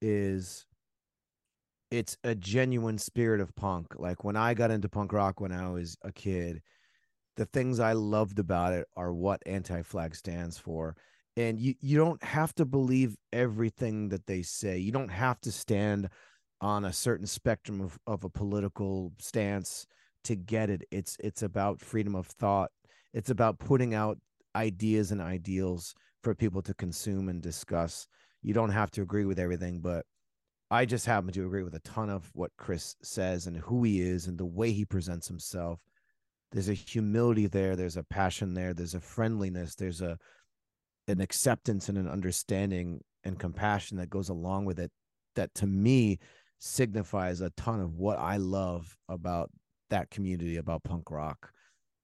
is 0.00 0.64
it's 1.90 2.16
a 2.22 2.34
genuine 2.34 2.98
spirit 2.98 3.40
of 3.40 3.56
punk. 3.56 3.94
Like 3.96 4.22
when 4.22 4.36
i 4.36 4.54
got 4.54 4.70
into 4.70 4.88
punk 4.88 5.12
rock 5.12 5.40
when 5.40 5.50
i 5.52 5.68
was 5.68 5.96
a 6.02 6.12
kid 6.12 6.62
the 7.36 7.46
things 7.46 7.80
i 7.80 7.92
loved 7.92 8.38
about 8.38 8.72
it 8.72 8.86
are 8.96 9.12
what 9.12 9.42
anti-flag 9.46 10.14
stands 10.14 10.58
for. 10.58 10.96
And 11.36 11.58
you 11.58 11.74
you 11.80 11.96
don't 11.96 12.22
have 12.22 12.52
to 12.56 12.64
believe 12.64 13.16
everything 13.32 14.08
that 14.08 14.26
they 14.26 14.42
say. 14.42 14.78
You 14.78 14.90
don't 14.90 15.10
have 15.10 15.40
to 15.42 15.52
stand 15.52 16.08
on 16.60 16.84
a 16.84 16.92
certain 16.92 17.26
spectrum 17.26 17.80
of, 17.80 17.96
of 18.08 18.24
a 18.24 18.28
political 18.28 19.12
stance 19.20 19.86
to 20.24 20.34
get 20.34 20.68
it. 20.68 20.82
It's 20.90 21.16
it's 21.20 21.42
about 21.42 21.80
freedom 21.80 22.16
of 22.16 22.26
thought. 22.26 22.70
It's 23.14 23.30
about 23.30 23.60
putting 23.60 23.94
out 23.94 24.18
ideas 24.58 25.12
and 25.12 25.20
ideals 25.20 25.94
for 26.22 26.34
people 26.34 26.62
to 26.62 26.74
consume 26.74 27.28
and 27.28 27.40
discuss. 27.40 28.06
You 28.42 28.54
don't 28.54 28.70
have 28.70 28.90
to 28.92 29.02
agree 29.02 29.24
with 29.24 29.38
everything 29.38 29.80
but 29.80 30.04
i 30.70 30.84
just 30.84 31.06
happen 31.06 31.32
to 31.32 31.46
agree 31.46 31.62
with 31.62 31.74
a 31.74 31.80
ton 31.80 32.10
of 32.10 32.30
what 32.34 32.50
chris 32.58 32.94
says 33.02 33.46
and 33.46 33.56
who 33.56 33.82
he 33.84 34.00
is 34.00 34.26
and 34.26 34.36
the 34.36 34.44
way 34.44 34.70
he 34.72 34.84
presents 34.84 35.26
himself. 35.26 35.80
There's 36.52 36.68
a 36.68 36.74
humility 36.74 37.46
there 37.46 37.76
there's 37.76 37.96
a 37.96 38.02
passion 38.04 38.54
there 38.54 38.74
there's 38.74 38.94
a 38.94 39.00
friendliness 39.00 39.74
there's 39.74 40.02
a 40.02 40.18
an 41.08 41.20
acceptance 41.20 41.88
and 41.88 41.98
an 41.98 42.08
understanding 42.08 43.00
and 43.24 43.38
compassion 43.38 43.96
that 43.98 44.10
goes 44.10 44.28
along 44.28 44.66
with 44.66 44.78
it 44.78 44.90
that 45.36 45.54
to 45.54 45.66
me 45.66 46.18
signifies 46.58 47.40
a 47.40 47.50
ton 47.50 47.80
of 47.80 47.94
what 47.94 48.18
I 48.18 48.36
love 48.36 48.96
about 49.08 49.50
that 49.90 50.10
community 50.10 50.56
about 50.56 50.84
punk 50.84 51.10
rock. 51.10 51.52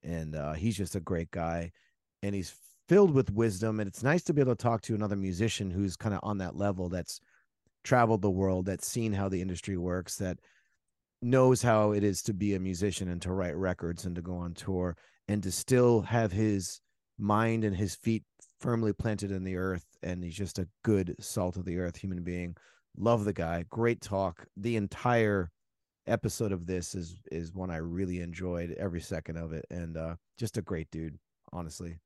And 0.03 0.37
uh, 0.37 0.53
he's 0.53 0.77
just 0.77 0.95
a 0.95 1.01
great 1.01 1.31
guy 1.31 1.73
and 2.25 2.35
he's 2.35 2.55
filled 2.89 3.13
with 3.13 3.31
wisdom 3.33 3.81
and 3.81 3.89
it's 3.89 4.03
nice 4.03 4.23
to 4.23 4.33
be 4.33 4.41
able 4.41 4.55
to 4.55 4.63
talk 4.63 4.81
to 4.83 4.95
another 4.95 5.17
musician 5.17 5.71
who's 5.71 5.97
kind 5.97 6.15
of 6.15 6.21
on 6.23 6.39
that 6.39 6.57
level 6.57 6.89
that's 6.89 7.21
traveled 7.83 8.23
the 8.23 8.31
world 8.31 8.67
that's 8.67 8.87
seen 8.87 9.13
how 9.13 9.29
the 9.29 9.41
industry 9.41 9.77
works 9.77 10.17
that 10.17 10.39
knows 11.23 11.63
how 11.63 11.93
it 11.93 12.03
is 12.03 12.23
to 12.23 12.35
be 12.35 12.55
a 12.55 12.61
musician 12.61 13.09
and 13.09 13.21
to 13.23 13.33
write 13.33 13.57
records 13.57 14.05
and 14.05 14.17
to 14.17 14.23
go 14.23 14.37
on 14.37 14.55
tour 14.55 14.97
and 15.29 15.43
to 15.43 15.51
still 15.51 16.03
have 16.03 16.33
his 16.33 16.81
mind 17.19 17.65
and 17.65 17.77
his 17.77 17.95
feet 17.95 18.23
firmly 18.61 18.93
planted 18.93 19.31
in 19.31 19.45
the 19.45 19.57
earth 19.57 19.87
and 20.03 20.25
he's 20.25 20.35
just 20.35 20.59
a 20.59 20.69
good 20.83 21.15
salt 21.21 21.57
of 21.57 21.65
the 21.65 21.79
earth 21.79 21.97
human 21.97 22.23
being. 22.23 22.57
Love 22.97 23.25
the 23.25 23.33
guy. 23.33 23.65
Great 23.71 24.01
talk. 24.01 24.47
The 24.57 24.77
entire 24.77 25.51
episode 26.07 26.53
of 26.53 26.67
this 26.67 26.95
is 26.95 27.17
is 27.33 27.55
one 27.55 27.71
i 27.71 27.77
really 27.77 28.21
enjoyed 28.21 28.73
every 28.79 29.01
second 29.01 29.39
of 29.39 29.55
it 29.55 29.65
and 29.71 29.97
uh 29.97 30.15
just 30.39 30.59
a 30.59 30.63
great 30.63 30.87
dude 30.91 31.19
honestly 31.51 31.99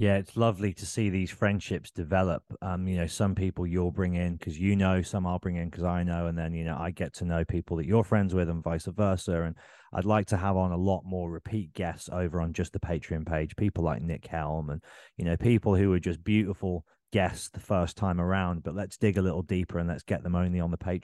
Yeah, 0.00 0.18
it's 0.18 0.36
lovely 0.36 0.72
to 0.74 0.86
see 0.86 1.10
these 1.10 1.32
friendships 1.32 1.90
develop. 1.90 2.44
Um, 2.62 2.86
you 2.86 2.96
know, 2.96 3.08
some 3.08 3.34
people 3.34 3.66
you'll 3.66 3.90
bring 3.90 4.14
in 4.14 4.36
because 4.36 4.56
you 4.56 4.76
know, 4.76 5.02
some 5.02 5.26
I'll 5.26 5.40
bring 5.40 5.56
in 5.56 5.70
because 5.70 5.82
I 5.82 6.04
know, 6.04 6.28
and 6.28 6.38
then 6.38 6.54
you 6.54 6.64
know, 6.64 6.76
I 6.78 6.92
get 6.92 7.14
to 7.14 7.24
know 7.24 7.44
people 7.44 7.78
that 7.78 7.86
you're 7.86 8.04
friends 8.04 8.32
with, 8.32 8.48
and 8.48 8.62
vice 8.62 8.86
versa. 8.86 9.42
And 9.42 9.56
I'd 9.92 10.04
like 10.04 10.28
to 10.28 10.36
have 10.36 10.56
on 10.56 10.70
a 10.70 10.76
lot 10.76 11.02
more 11.04 11.28
repeat 11.28 11.74
guests 11.74 12.08
over 12.12 12.40
on 12.40 12.52
just 12.52 12.72
the 12.72 12.78
Patreon 12.78 13.26
page. 13.26 13.56
People 13.56 13.82
like 13.82 14.00
Nick 14.00 14.28
Helm, 14.28 14.70
and 14.70 14.80
you 15.16 15.24
know, 15.24 15.36
people 15.36 15.74
who 15.74 15.92
are 15.92 15.98
just 15.98 16.22
beautiful 16.22 16.84
guests 17.12 17.48
the 17.48 17.58
first 17.58 17.96
time 17.96 18.20
around. 18.20 18.62
But 18.62 18.76
let's 18.76 18.96
dig 18.98 19.18
a 19.18 19.22
little 19.22 19.42
deeper 19.42 19.80
and 19.80 19.88
let's 19.88 20.04
get 20.04 20.22
them 20.22 20.36
only 20.36 20.60
on 20.60 20.70
the 20.70 20.78
page. 20.78 21.02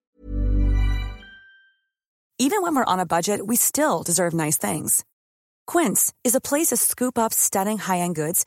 Even 2.38 2.62
when 2.62 2.76
we're 2.76 2.84
on 2.84 3.00
a 3.00 3.06
budget, 3.06 3.44
we 3.44 3.56
still 3.56 4.04
deserve 4.04 4.34
nice 4.34 4.56
things. 4.56 5.04
Quince 5.66 6.12
is 6.22 6.36
a 6.36 6.40
place 6.40 6.68
to 6.68 6.76
scoop 6.76 7.18
up 7.18 7.32
stunning 7.32 7.78
high-end 7.78 8.14
goods 8.14 8.46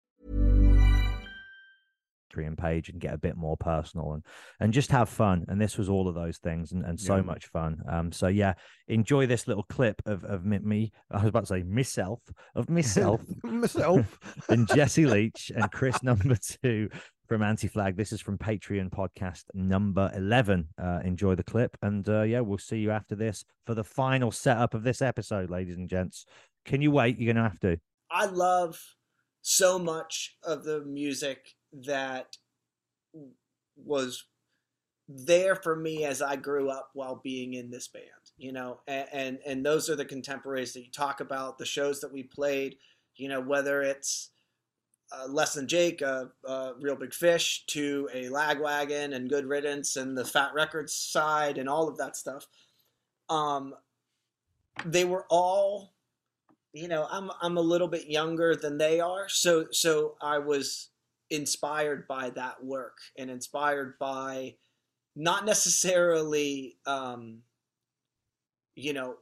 Patreon 2.31 2.57
page 2.57 2.89
and 2.89 2.99
get 2.99 3.13
a 3.13 3.17
bit 3.17 3.35
more 3.35 3.57
personal 3.57 4.13
and 4.13 4.23
and 4.59 4.73
just 4.73 4.91
have 4.91 5.09
fun. 5.09 5.45
And 5.47 5.59
this 5.59 5.77
was 5.77 5.89
all 5.89 6.07
of 6.07 6.15
those 6.15 6.37
things 6.37 6.71
and, 6.71 6.85
and 6.85 6.99
so 6.99 7.17
Yeah. 7.17 7.21
much 7.21 7.47
fun. 7.47 7.81
Um, 7.89 8.11
so 8.11 8.27
yeah, 8.27 8.53
enjoy 8.87 9.25
this 9.27 9.47
little 9.47 9.63
clip 9.63 10.01
of 10.05 10.23
of 10.23 10.45
me. 10.45 10.59
me 10.59 10.91
I 11.09 11.17
was 11.19 11.29
about 11.29 11.41
to 11.41 11.47
say 11.47 11.63
myself 11.63 12.21
of 12.55 12.69
myself 12.69 13.21
myself 13.43 14.19
and 14.49 14.67
Jesse 14.67 15.05
Leach 15.05 15.51
and 15.55 15.71
Chris 15.71 16.01
number 16.03 16.35
two 16.35 16.89
from 17.27 17.43
Anti 17.43 17.67
Flag. 17.67 17.95
This 17.95 18.11
is 18.11 18.19
from 18.19 18.37
Patreon 18.37 18.89
podcast 18.89 19.43
number 19.53 20.11
11. 20.15 20.67
Uh, 20.77 20.99
enjoy 21.05 21.35
the 21.35 21.43
clip. 21.45 21.77
And 21.81 22.07
uh, 22.09 22.23
yeah, 22.23 22.41
we'll 22.41 22.57
see 22.57 22.79
you 22.79 22.91
after 22.91 23.15
this 23.15 23.45
for 23.65 23.73
the 23.73 23.85
final 23.85 24.31
setup 24.31 24.73
of 24.73 24.83
this 24.83 25.01
episode, 25.01 25.49
ladies 25.49 25.77
and 25.77 25.87
gents. 25.87 26.25
Can 26.65 26.81
you 26.81 26.91
wait? 26.91 27.17
You're 27.17 27.33
going 27.33 27.41
to 27.43 27.49
have 27.49 27.59
to. 27.61 27.79
I 28.11 28.25
love 28.25 28.77
so 29.41 29.79
much 29.79 30.35
of 30.43 30.65
the 30.65 30.83
music 30.83 31.53
that 31.73 32.37
was 33.75 34.23
there 35.07 35.55
for 35.55 35.75
me 35.75 36.05
as 36.05 36.21
I 36.21 36.35
grew 36.35 36.69
up 36.69 36.89
while 36.93 37.19
being 37.23 37.53
in 37.55 37.69
this 37.69 37.87
band, 37.87 38.05
you 38.37 38.51
know, 38.51 38.79
and, 38.87 39.07
and, 39.11 39.39
and 39.45 39.65
those 39.65 39.89
are 39.89 39.95
the 39.95 40.05
contemporaries 40.05 40.73
that 40.73 40.85
you 40.85 40.91
talk 40.91 41.19
about, 41.19 41.57
the 41.57 41.65
shows 41.65 41.99
that 42.01 42.13
we 42.13 42.23
played, 42.23 42.77
you 43.15 43.27
know, 43.27 43.41
whether 43.41 43.81
it's 43.81 44.29
uh, 45.11 45.27
Less 45.27 45.55
Than 45.55 45.67
Jake, 45.67 46.01
uh, 46.01 46.25
uh, 46.47 46.73
Real 46.79 46.95
Big 46.95 47.13
Fish, 47.13 47.65
to 47.67 48.07
a 48.13 48.25
Lagwagon 48.29 49.13
and 49.13 49.29
Good 49.29 49.45
Riddance 49.45 49.97
and 49.97 50.17
the 50.17 50.25
Fat 50.25 50.53
Records 50.53 50.93
side 50.93 51.57
and 51.57 51.67
all 51.67 51.89
of 51.89 51.97
that 51.97 52.15
stuff. 52.15 52.47
Um, 53.29 53.75
they 54.85 55.03
were 55.03 55.25
all, 55.29 55.93
you 56.73 56.87
know, 56.87 57.07
I'm 57.11 57.29
I'm 57.41 57.57
a 57.57 57.61
little 57.61 57.89
bit 57.89 58.07
younger 58.07 58.55
than 58.55 58.77
they 58.77 59.01
are, 59.01 59.27
so 59.27 59.67
so 59.71 60.15
I 60.21 60.37
was 60.37 60.89
inspired 61.31 62.07
by 62.07 62.31
that 62.31 62.63
work 62.63 62.99
and 63.17 63.31
inspired 63.31 63.99
by 63.99 64.55
not 65.15 65.45
necessarily 65.45 66.77
um, 66.87 67.39
you 68.75 68.93
know 68.93 69.15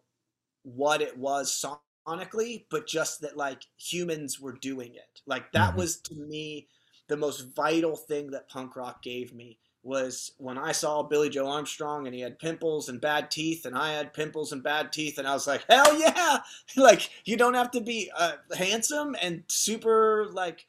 what 0.63 1.01
it 1.01 1.17
was 1.17 1.65
sonically 2.07 2.65
but 2.69 2.87
just 2.87 3.21
that 3.21 3.37
like 3.37 3.63
humans 3.77 4.39
were 4.39 4.53
doing 4.53 4.95
it 4.95 5.21
like 5.25 5.51
that 5.53 5.75
Mm-hmm. 5.75 5.77
was 5.77 5.97
to 6.01 6.15
me 6.15 6.67
the 7.09 7.17
most 7.17 7.47
vital 7.55 7.95
thing 7.97 8.31
that 8.31 8.49
punk 8.49 8.75
rock 8.75 9.01
gave 9.03 9.33
me 9.33 9.59
was 9.83 10.33
when 10.37 10.57
I 10.57 10.73
saw 10.73 11.03
Billie 11.03 11.29
Joe 11.29 11.47
Armstrong 11.49 12.07
and 12.07 12.15
he 12.15 12.21
had 12.21 12.39
pimples 12.39 12.89
and 12.89 13.01
bad 13.01 13.31
teeth 13.31 13.65
and 13.65 13.77
I 13.77 13.93
had 13.93 14.13
pimples 14.13 14.51
and 14.51 14.63
bad 14.63 14.91
teeth 14.91 15.17
and 15.17 15.27
I 15.27 15.33
was 15.33 15.47
like 15.47 15.65
hell 15.69 15.99
yeah 15.99 16.39
like 16.77 17.09
you 17.25 17.37
don't 17.37 17.55
have 17.55 17.71
to 17.71 17.81
be 17.81 18.11
uh, 18.17 18.33
handsome 18.57 19.15
and 19.21 19.43
super 19.47 20.29
like 20.33 20.67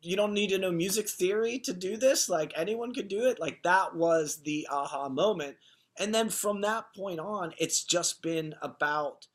you 0.00 0.16
don't 0.16 0.34
need 0.34 0.50
to 0.50 0.58
know 0.58 0.72
music 0.72 1.08
theory 1.08 1.58
to 1.60 1.72
do 1.72 1.96
this 1.96 2.28
like 2.28 2.52
anyone 2.56 2.94
could 2.94 3.08
do 3.08 3.26
it 3.26 3.40
like 3.40 3.62
that 3.62 3.94
was 3.94 4.42
the 4.44 4.66
aha 4.70 5.08
moment. 5.08 5.56
And 5.98 6.14
then 6.14 6.30
from 6.30 6.60
that 6.62 6.86
point 6.96 7.20
on 7.20 7.52
it's 7.58 7.84
just 7.84 8.22
been 8.22 8.54
about 8.62 9.26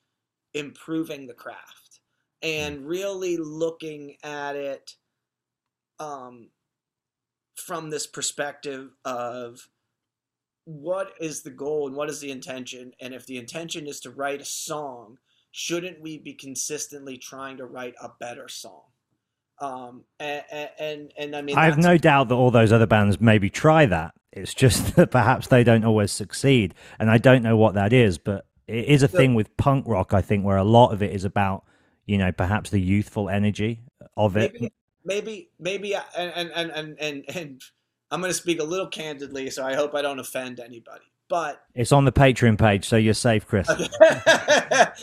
improving 0.53 1.27
the 1.27 1.34
craft 1.34 2.00
and 2.42 2.88
really 2.88 3.38
looking 3.38 4.18
at 4.24 4.56
it 4.56 4.95
um, 6.00 6.50
from 7.56 7.90
this 7.90 8.08
perspective 8.08 8.92
of 9.06 9.69
what 10.66 11.14
is 11.19 11.44
the 11.44 11.50
goal 11.50 11.88
and 11.88 11.95
what 11.95 12.10
is 12.10 12.19
the 12.19 12.32
intention? 12.32 12.92
And 13.00 13.14
if 13.14 13.26
the 13.26 13.38
intention 13.38 13.88
is 13.88 14.00
to 14.02 14.11
write 14.11 14.42
a 14.42 14.45
song 14.45 15.18
shouldn't 15.52 16.00
we 16.02 16.19
be 16.19 16.34
consistently 16.34 17.18
trying 17.18 17.58
to 17.58 17.66
write 17.66 17.95
a 18.00 18.10
better 18.19 18.48
song 18.48 18.84
um 19.60 20.03
and 20.19 20.44
and, 20.80 21.11
and 21.18 21.36
i 21.36 21.42
mean 21.42 21.58
I 21.58 21.66
have 21.66 21.77
no 21.77 21.98
doubt 21.98 22.30
that 22.30 22.36
all 22.36 22.52
those 22.52 22.72
other 22.72 22.86
bands 22.86 23.19
maybe 23.19 23.50
try 23.50 23.86
that. 23.88 24.14
It's 24.32 24.53
just 24.53 24.95
that 24.98 25.10
perhaps 25.11 25.48
they 25.48 25.64
don't 25.64 25.84
always 25.84 26.11
succeed. 26.11 26.76
And 27.00 27.10
I 27.10 27.18
don't 27.18 27.42
know 27.42 27.58
what 27.58 27.74
that 27.74 27.92
is, 27.92 28.18
but 28.19 28.45
it 28.68 28.86
is 28.86 29.02
a 29.03 29.08
So- 29.08 29.18
thing 29.18 29.34
with 29.34 29.56
punk 29.58 29.86
rock, 29.88 30.14
I 30.14 30.22
think, 30.22 30.45
where 30.45 30.58
a 30.58 30.64
lot 30.64 30.92
of 30.94 31.02
it 31.02 31.11
is 31.11 31.26
about, 31.26 31.64
you 32.06 32.18
know, 32.19 32.32
perhaps 32.32 32.69
the 32.69 32.80
youthful 32.82 33.30
energy 33.30 33.82
of 34.16 34.38
it. 34.38 34.53
maybe 34.53 34.72
maybe 35.06 35.50
maybe 35.60 35.95
I- 35.95 36.03
and 36.18 36.52
and 36.52 36.72
and 36.72 36.95
and, 37.00 37.24
and 37.36 37.61
i'm 38.11 38.19
going 38.22 38.30
to 38.32 38.38
speak 38.38 38.60
a 38.60 38.64
little 38.64 38.88
candidly 38.88 39.50
so 39.50 39.66
i 39.66 39.74
hope 39.74 39.94
i 39.95 40.02
don't 40.02 40.19
offend 40.19 40.60
anybody 40.60 41.06
but 41.30 41.61
It's 41.76 41.92
on 41.92 42.06
the 42.06 42.11
Patreon 42.14 42.58
page, 42.58 42.86
so 42.88 42.95
you're 42.95 43.14
safe, 43.14 43.45
Chris. 43.45 43.68
but 44.00 44.95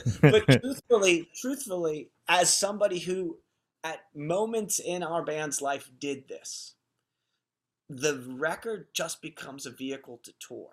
truthfully, 0.63 1.29
truthfully, 1.35 2.09
as 2.29 2.55
somebody 2.55 2.99
who 2.99 3.37
at 3.85 4.01
moments 4.15 4.79
in 4.79 5.03
our 5.03 5.23
band's 5.23 5.61
life 5.61 5.91
did 6.01 6.27
this, 6.27 6.75
the 7.91 8.25
record 8.31 8.89
just 8.95 9.21
becomes 9.21 9.67
a 9.67 9.71
vehicle 9.71 10.19
to 10.25 10.33
tour. 10.41 10.71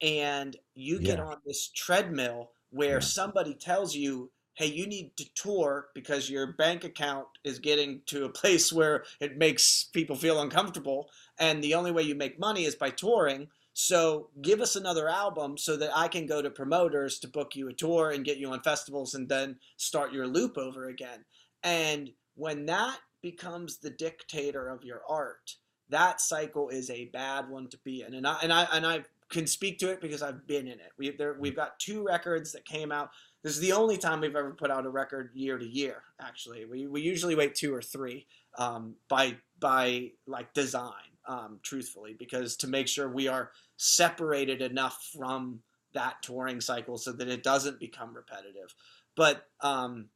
And 0.00 0.56
you 0.74 1.00
get 1.00 1.20
on 1.20 1.36
this 1.46 1.68
treadmill 1.68 2.50
where 2.70 3.00
somebody 3.00 3.54
tells 3.54 3.94
you, 3.94 4.30
hey, 4.54 4.66
you 4.66 4.86
need 4.86 5.16
to 5.16 5.24
tour 5.34 5.88
because 5.94 6.30
your 6.30 6.52
bank 6.54 6.84
account 6.84 7.26
is 7.44 7.58
getting 7.58 8.00
to 8.06 8.24
a 8.24 8.30
place 8.30 8.72
where 8.72 9.04
it 9.20 9.36
makes 9.36 9.84
people 9.92 10.16
feel 10.16 10.40
uncomfortable. 10.40 11.08
And 11.38 11.62
the 11.62 11.74
only 11.74 11.90
way 11.90 12.02
you 12.02 12.14
make 12.14 12.40
money 12.40 12.64
is 12.64 12.74
by 12.74 12.90
touring. 12.90 13.48
So 13.74 14.28
give 14.40 14.60
us 14.60 14.76
another 14.76 15.08
album 15.08 15.58
so 15.58 15.76
that 15.76 15.96
I 15.96 16.08
can 16.08 16.26
go 16.26 16.40
to 16.40 16.50
promoters 16.50 17.18
to 17.20 17.28
book 17.28 17.56
you 17.56 17.68
a 17.68 17.72
tour 17.72 18.10
and 18.10 18.24
get 18.24 18.38
you 18.38 18.50
on 18.50 18.60
festivals 18.60 19.14
and 19.14 19.28
then 19.28 19.56
start 19.76 20.12
your 20.12 20.26
loop 20.26 20.56
over 20.56 20.88
again. 20.88 21.24
And 21.64 22.10
when 22.34 22.66
that 22.66 22.98
becomes 23.22 23.78
the 23.78 23.90
dictator 23.90 24.68
of 24.68 24.84
your 24.84 25.00
art, 25.08 25.56
that 25.88 26.20
cycle 26.20 26.68
is 26.68 26.90
a 26.90 27.06
bad 27.06 27.48
one 27.48 27.68
to 27.68 27.78
be 27.78 28.02
in. 28.02 28.14
And 28.14 28.26
I 28.26 28.38
and 28.42 28.52
I 28.52 28.68
and 28.72 28.86
I 28.86 29.04
can 29.30 29.46
speak 29.46 29.78
to 29.78 29.90
it 29.90 30.00
because 30.00 30.22
I've 30.22 30.46
been 30.46 30.66
in 30.66 30.74
it. 30.74 30.92
We 30.98 31.10
there 31.10 31.36
we've 31.38 31.56
got 31.56 31.78
two 31.78 32.04
records 32.04 32.52
that 32.52 32.64
came 32.64 32.92
out. 32.92 33.10
This 33.42 33.54
is 33.54 33.60
the 33.60 33.72
only 33.72 33.96
time 33.96 34.20
we've 34.20 34.36
ever 34.36 34.52
put 34.52 34.70
out 34.70 34.86
a 34.86 34.90
record 34.90 35.30
year 35.34 35.58
to 35.58 35.66
year. 35.66 36.02
Actually, 36.20 36.64
we 36.66 36.86
we 36.86 37.00
usually 37.00 37.34
wait 37.34 37.54
two 37.54 37.74
or 37.74 37.82
three 37.82 38.26
um, 38.58 38.96
by 39.08 39.36
by 39.58 40.10
like 40.26 40.52
design, 40.52 40.92
um, 41.26 41.60
truthfully, 41.62 42.14
because 42.18 42.56
to 42.58 42.68
make 42.68 42.88
sure 42.88 43.08
we 43.08 43.28
are 43.28 43.50
separated 43.76 44.62
enough 44.62 45.10
from 45.16 45.60
that 45.94 46.22
touring 46.22 46.60
cycle 46.60 46.98
so 46.98 47.12
that 47.12 47.28
it 47.28 47.42
doesn't 47.42 47.78
become 47.78 48.14
repetitive. 48.14 48.74
But 49.16 49.46
um, 49.60 50.06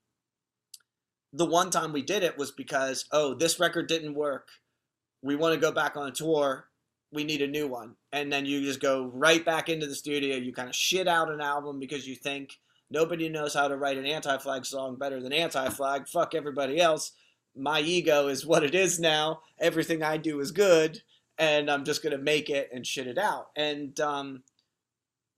the 1.33 1.47
one 1.47 1.71
time 1.71 1.93
we 1.93 2.03
did 2.03 2.23
it 2.23 2.39
was 2.39 2.51
because 2.51 3.05
oh 3.13 3.35
this 3.35 3.61
record 3.61 3.89
didn't 3.89 4.15
work. 4.15 4.49
We 5.23 5.37
want 5.37 5.55
to 5.55 5.61
go 5.61 5.73
back 5.73 5.97
on 5.97 6.09
a 6.09 6.13
tour. 6.13 6.69
We 7.13 7.25
need 7.25 7.43
a 7.43 7.47
new 7.47 7.67
one. 7.67 7.97
And 8.13 8.33
then 8.33 8.47
you 8.47 8.63
just 8.63 8.81
go 8.81 9.11
right 9.15 9.45
back 9.45 9.69
into 9.69 9.87
the 9.87 9.95
studio. 9.95 10.37
You 10.37 10.53
kind 10.53 10.69
of 10.69 10.75
shit 10.75 11.09
out 11.09 11.31
an 11.31 11.41
album 11.41 11.81
because 11.81 12.07
you 12.07 12.15
think 12.15 12.59
nobody 12.91 13.29
knows 13.29 13.55
how 13.55 13.69
to 13.69 13.77
write 13.77 13.97
an 13.97 14.07
anti-flag 14.07 14.67
song 14.67 14.97
better 14.97 15.21
than 15.21 15.33
anti-flag. 15.33 16.07
Fuck 16.07 16.35
everybody 16.35 16.81
else. 16.81 17.13
My 17.57 17.81
ego 17.81 18.29
is 18.29 18.47
what 18.47 18.63
it 18.63 18.75
is 18.75 19.01
now. 19.01 19.41
Everything 19.59 20.03
i 20.03 20.17
do 20.17 20.39
is 20.41 20.53
good. 20.53 21.03
And 21.39 21.71
i'm 21.71 21.85
just 21.85 22.03
going 22.03 22.17
to 22.17 22.23
make 22.23 22.51
it 22.51 22.69
and 22.73 22.87
shit 22.87 23.07
it 23.07 23.19
out. 23.19 23.49
And 23.57 23.99
um, 24.01 24.43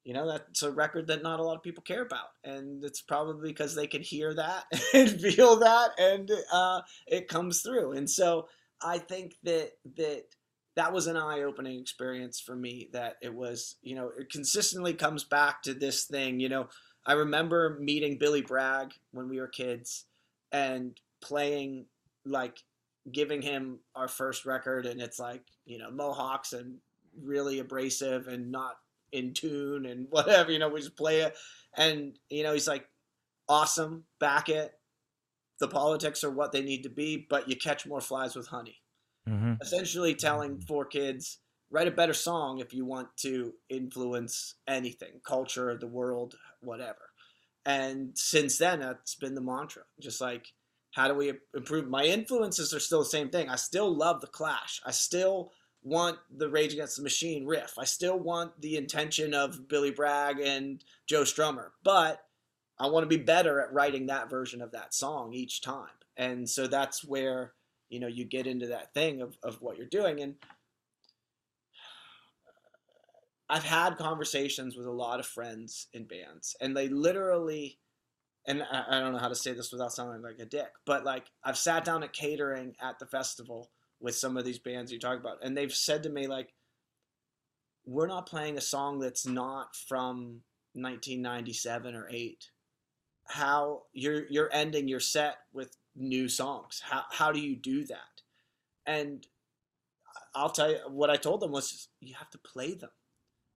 you 0.04 0.14
know 0.14 0.26
that's 0.26 0.62
a 0.62 0.70
record 0.70 1.06
that 1.08 1.22
not 1.22 1.40
a 1.40 1.42
lot 1.42 1.56
of 1.56 1.62
people 1.62 1.82
care 1.82 2.02
about. 2.02 2.28
And 2.44 2.82
it's 2.84 3.02
probably 3.02 3.50
because 3.50 3.74
they 3.74 3.86
can 3.86 4.02
hear 4.02 4.34
that 4.34 4.64
and 4.94 5.20
feel 5.20 5.56
that 5.60 5.90
and 5.98 6.30
uh, 6.52 6.80
it 7.06 7.28
comes 7.28 7.62
through. 7.62 7.92
And 7.92 8.08
so 8.08 8.48
i 8.82 8.98
think 8.98 9.34
that 9.42 9.72
that 9.96 10.24
that 10.76 10.92
was 10.92 11.06
an 11.06 11.16
eye-opening 11.16 11.78
experience 11.78 12.40
for 12.40 12.56
me 12.56 12.88
that 12.92 13.16
it 13.20 13.34
was 13.34 13.76
you 13.82 13.94
know 13.94 14.10
it 14.18 14.30
consistently 14.30 14.94
comes 14.94 15.24
back 15.24 15.62
to 15.62 15.74
this 15.74 16.04
thing 16.04 16.40
you 16.40 16.48
know. 16.48 16.68
I 17.06 17.14
remember 17.14 17.78
meeting 17.80 18.18
billy 18.18 18.42
bragg 18.42 18.92
when 19.10 19.28
we 19.28 19.40
were 19.40 19.48
kids 19.48 20.04
and 20.52 21.00
playing 21.22 21.86
like 22.26 22.58
giving 23.10 23.40
him 23.40 23.78
our 23.94 24.06
first 24.06 24.44
record 24.44 24.84
and 24.84 25.00
it's 25.00 25.18
like 25.18 25.42
you 25.64 25.78
know 25.78 25.90
mohawks 25.90 26.52
and 26.52 26.76
really 27.22 27.58
abrasive 27.58 28.28
and 28.28 28.52
not 28.52 28.76
in 29.12 29.34
tune 29.34 29.86
and 29.86 30.06
whatever, 30.10 30.50
you 30.50 30.58
know, 30.58 30.68
we 30.68 30.80
just 30.80 30.96
play 30.96 31.20
it. 31.20 31.36
And, 31.76 32.18
you 32.28 32.42
know, 32.42 32.52
he's 32.52 32.68
like, 32.68 32.88
awesome, 33.48 34.04
back 34.18 34.48
it. 34.48 34.72
The 35.60 35.68
politics 35.68 36.24
are 36.24 36.30
what 36.30 36.52
they 36.52 36.62
need 36.62 36.82
to 36.84 36.88
be, 36.88 37.26
but 37.28 37.48
you 37.48 37.56
catch 37.56 37.86
more 37.86 38.00
flies 38.00 38.34
with 38.34 38.48
honey. 38.48 38.82
hmm 39.26 39.54
Essentially 39.60 40.14
telling 40.14 40.60
four 40.60 40.84
kids, 40.86 41.38
write 41.70 41.88
a 41.88 41.92
better 41.92 42.14
song 42.14 42.58
if 42.60 42.72
you 42.72 42.84
want 42.84 43.08
to 43.18 43.54
influence 43.68 44.54
anything, 44.66 45.20
culture, 45.24 45.76
the 45.78 45.86
world, 45.86 46.36
whatever. 46.60 47.10
And 47.66 48.16
since 48.16 48.58
then, 48.58 48.80
that's 48.80 49.14
been 49.14 49.34
the 49.34 49.42
mantra. 49.42 49.82
Just 50.00 50.20
like, 50.20 50.46
how 50.92 51.08
do 51.08 51.14
we 51.14 51.32
improve? 51.54 51.88
My 51.88 52.04
influences 52.04 52.72
are 52.74 52.80
still 52.80 53.00
the 53.00 53.04
same 53.04 53.28
thing. 53.28 53.48
I 53.48 53.56
still 53.56 53.94
love 53.94 54.20
the 54.20 54.26
Clash. 54.26 54.80
I 54.84 54.90
still 54.92 55.52
want 55.82 56.18
the 56.30 56.48
Rage 56.48 56.72
Against 56.72 56.96
the 56.96 57.02
Machine 57.02 57.46
riff. 57.46 57.74
I 57.78 57.84
still 57.84 58.18
want 58.18 58.60
the 58.60 58.76
intention 58.76 59.34
of 59.34 59.68
Billy 59.68 59.90
Bragg 59.90 60.38
and 60.40 60.84
Joe 61.06 61.22
Strummer, 61.22 61.68
but 61.82 62.22
I 62.78 62.86
want 62.88 63.04
to 63.04 63.18
be 63.18 63.22
better 63.22 63.60
at 63.60 63.72
writing 63.72 64.06
that 64.06 64.30
version 64.30 64.60
of 64.62 64.72
that 64.72 64.94
song 64.94 65.32
each 65.32 65.60
time. 65.60 65.88
And 66.16 66.48
so 66.48 66.66
that's 66.66 67.04
where, 67.04 67.54
you 67.88 68.00
know, 68.00 68.06
you 68.06 68.24
get 68.24 68.46
into 68.46 68.66
that 68.68 68.92
thing 68.94 69.22
of, 69.22 69.38
of 69.42 69.62
what 69.62 69.76
you're 69.76 69.86
doing. 69.86 70.20
And 70.20 70.34
I've 73.48 73.64
had 73.64 73.96
conversations 73.96 74.76
with 74.76 74.86
a 74.86 74.92
lot 74.92 75.18
of 75.18 75.26
friends 75.26 75.88
in 75.92 76.04
bands, 76.04 76.54
and 76.60 76.76
they 76.76 76.88
literally, 76.88 77.80
and 78.46 78.62
I, 78.62 78.84
I 78.88 79.00
don't 79.00 79.12
know 79.12 79.18
how 79.18 79.28
to 79.28 79.34
say 79.34 79.52
this 79.52 79.72
without 79.72 79.92
sounding 79.92 80.22
like 80.22 80.38
a 80.38 80.44
dick, 80.44 80.70
but 80.86 81.04
like 81.04 81.26
I've 81.42 81.58
sat 81.58 81.84
down 81.84 82.04
at 82.04 82.12
catering 82.12 82.76
at 82.80 83.00
the 83.00 83.06
festival 83.06 83.70
with 84.00 84.16
some 84.16 84.36
of 84.36 84.44
these 84.44 84.58
bands 84.58 84.90
you 84.92 84.98
talk 84.98 85.18
about, 85.18 85.38
and 85.42 85.56
they've 85.56 85.74
said 85.74 86.02
to 86.02 86.08
me 86.08 86.26
like, 86.26 86.54
"We're 87.84 88.06
not 88.06 88.26
playing 88.26 88.56
a 88.56 88.62
song 88.62 88.98
that's 88.98 89.26
not 89.26 89.76
from 89.76 90.42
1997 90.72 91.94
or 91.94 92.08
eight. 92.10 92.50
How 93.24 93.84
you're 93.92 94.26
you're 94.28 94.52
ending 94.52 94.88
your 94.88 95.00
set 95.00 95.38
with 95.52 95.76
new 95.94 96.28
songs? 96.28 96.80
How 96.84 97.04
how 97.10 97.32
do 97.32 97.40
you 97.40 97.56
do 97.56 97.84
that?" 97.84 98.22
And 98.86 99.26
I'll 100.34 100.50
tell 100.50 100.70
you 100.70 100.78
what 100.88 101.10
I 101.10 101.16
told 101.16 101.40
them 101.40 101.52
was 101.52 101.88
you 102.00 102.14
have 102.14 102.30
to 102.30 102.38
play 102.38 102.74
them. 102.74 102.90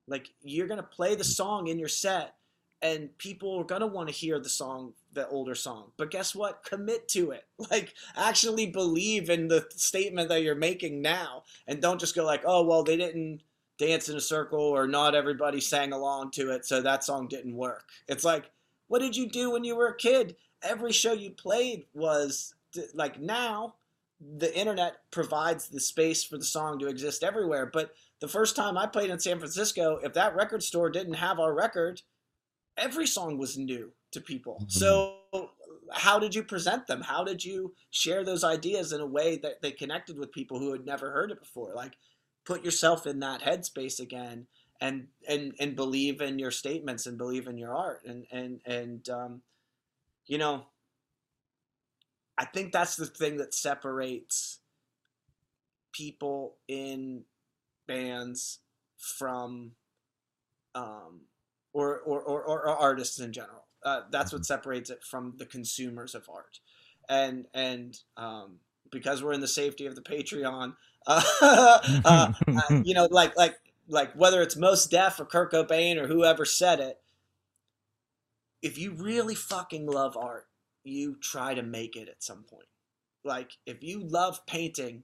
Like 0.06 0.34
you're 0.42 0.68
gonna 0.68 0.82
play 0.82 1.14
the 1.14 1.24
song 1.24 1.68
in 1.68 1.78
your 1.78 1.88
set, 1.88 2.36
and 2.84 3.16
people 3.16 3.58
are 3.58 3.64
gonna 3.64 3.86
want 3.86 4.10
to 4.10 4.14
hear 4.14 4.38
the 4.38 4.48
song, 4.48 4.92
the 5.14 5.26
older 5.28 5.54
song. 5.54 5.90
But 5.96 6.10
guess 6.10 6.34
what? 6.34 6.62
Commit 6.62 7.08
to 7.08 7.32
it. 7.32 7.46
Like 7.70 7.94
actually 8.14 8.66
believe 8.66 9.30
in 9.30 9.48
the 9.48 9.66
statement 9.70 10.28
that 10.28 10.42
you're 10.42 10.54
making 10.54 11.00
now, 11.00 11.44
and 11.66 11.80
don't 11.80 11.98
just 11.98 12.14
go 12.14 12.24
like, 12.24 12.42
oh 12.44 12.62
well, 12.62 12.84
they 12.84 12.98
didn't 12.98 13.40
dance 13.78 14.08
in 14.08 14.16
a 14.16 14.20
circle 14.20 14.60
or 14.60 14.86
not 14.86 15.14
everybody 15.14 15.60
sang 15.60 15.92
along 15.92 16.30
to 16.32 16.50
it, 16.50 16.66
so 16.66 16.82
that 16.82 17.02
song 17.02 17.26
didn't 17.26 17.56
work. 17.56 17.86
It's 18.06 18.24
like, 18.24 18.50
what 18.88 18.98
did 18.98 19.16
you 19.16 19.28
do 19.28 19.50
when 19.50 19.64
you 19.64 19.74
were 19.74 19.88
a 19.88 19.96
kid? 19.96 20.36
Every 20.62 20.92
show 20.92 21.14
you 21.14 21.30
played 21.30 21.86
was 21.94 22.54
like 22.92 23.18
now 23.18 23.74
the 24.20 24.56
internet 24.56 24.96
provides 25.10 25.68
the 25.68 25.80
space 25.80 26.22
for 26.22 26.36
the 26.36 26.44
song 26.44 26.78
to 26.80 26.88
exist 26.88 27.24
everywhere. 27.24 27.66
But 27.66 27.94
the 28.20 28.28
first 28.28 28.56
time 28.56 28.76
I 28.76 28.86
played 28.86 29.10
in 29.10 29.18
San 29.18 29.38
Francisco, 29.38 29.98
if 30.02 30.12
that 30.14 30.36
record 30.36 30.62
store 30.62 30.90
didn't 30.90 31.14
have 31.14 31.40
our 31.40 31.54
record, 31.54 32.02
every 32.76 33.06
song 33.06 33.38
was 33.38 33.56
new 33.56 33.92
to 34.12 34.20
people. 34.20 34.54
Mm-hmm. 34.54 34.68
So 34.68 35.16
how 35.92 36.18
did 36.18 36.34
you 36.34 36.42
present 36.42 36.86
them? 36.86 37.02
How 37.02 37.24
did 37.24 37.44
you 37.44 37.74
share 37.90 38.24
those 38.24 38.44
ideas 38.44 38.92
in 38.92 39.00
a 39.00 39.06
way 39.06 39.36
that 39.38 39.62
they 39.62 39.70
connected 39.70 40.18
with 40.18 40.32
people 40.32 40.58
who 40.58 40.72
had 40.72 40.84
never 40.84 41.10
heard 41.10 41.30
it 41.30 41.40
before? 41.40 41.74
Like 41.74 41.92
put 42.44 42.64
yourself 42.64 43.06
in 43.06 43.20
that 43.20 43.42
headspace 43.42 44.00
again 44.00 44.46
and 44.80 45.06
and 45.28 45.54
and 45.60 45.76
believe 45.76 46.20
in 46.20 46.38
your 46.38 46.50
statements 46.50 47.06
and 47.06 47.16
believe 47.16 47.46
in 47.46 47.58
your 47.58 47.74
art 47.74 48.02
and 48.04 48.26
and 48.30 48.60
and 48.66 49.08
um, 49.08 49.42
you 50.26 50.38
know 50.38 50.64
I 52.36 52.44
think 52.44 52.72
that's 52.72 52.96
the 52.96 53.06
thing 53.06 53.36
that 53.38 53.54
separates 53.54 54.58
people 55.92 56.56
in 56.66 57.24
bands 57.86 58.58
from 58.98 59.72
um, 60.74 61.20
or, 61.74 61.98
or, 62.00 62.22
or, 62.22 62.42
or, 62.42 62.68
artists 62.68 63.20
in 63.20 63.32
general. 63.32 63.66
Uh, 63.84 64.02
that's 64.10 64.32
what 64.32 64.46
separates 64.46 64.88
it 64.88 65.02
from 65.02 65.34
the 65.36 65.44
consumers 65.44 66.14
of 66.14 66.26
art. 66.32 66.60
And 67.08 67.46
and 67.52 67.98
um, 68.16 68.60
because 68.90 69.22
we're 69.22 69.34
in 69.34 69.42
the 69.42 69.48
safety 69.48 69.84
of 69.84 69.94
the 69.94 70.00
Patreon, 70.00 70.74
uh, 71.06 71.72
uh, 72.04 72.32
you 72.82 72.94
know, 72.94 73.06
like 73.10 73.36
like 73.36 73.56
like 73.88 74.14
whether 74.14 74.40
it's 74.40 74.56
Mos 74.56 74.86
Def 74.86 75.20
or 75.20 75.26
Kurt 75.26 75.52
Cobain 75.52 75.98
or 75.98 76.06
whoever 76.06 76.46
said 76.46 76.80
it, 76.80 76.98
if 78.62 78.78
you 78.78 78.92
really 78.92 79.34
fucking 79.34 79.86
love 79.86 80.16
art, 80.16 80.46
you 80.82 81.16
try 81.20 81.52
to 81.52 81.62
make 81.62 81.94
it 81.96 82.08
at 82.08 82.22
some 82.22 82.44
point. 82.44 82.68
Like 83.22 83.52
if 83.66 83.82
you 83.82 84.02
love 84.02 84.46
painting, 84.46 85.02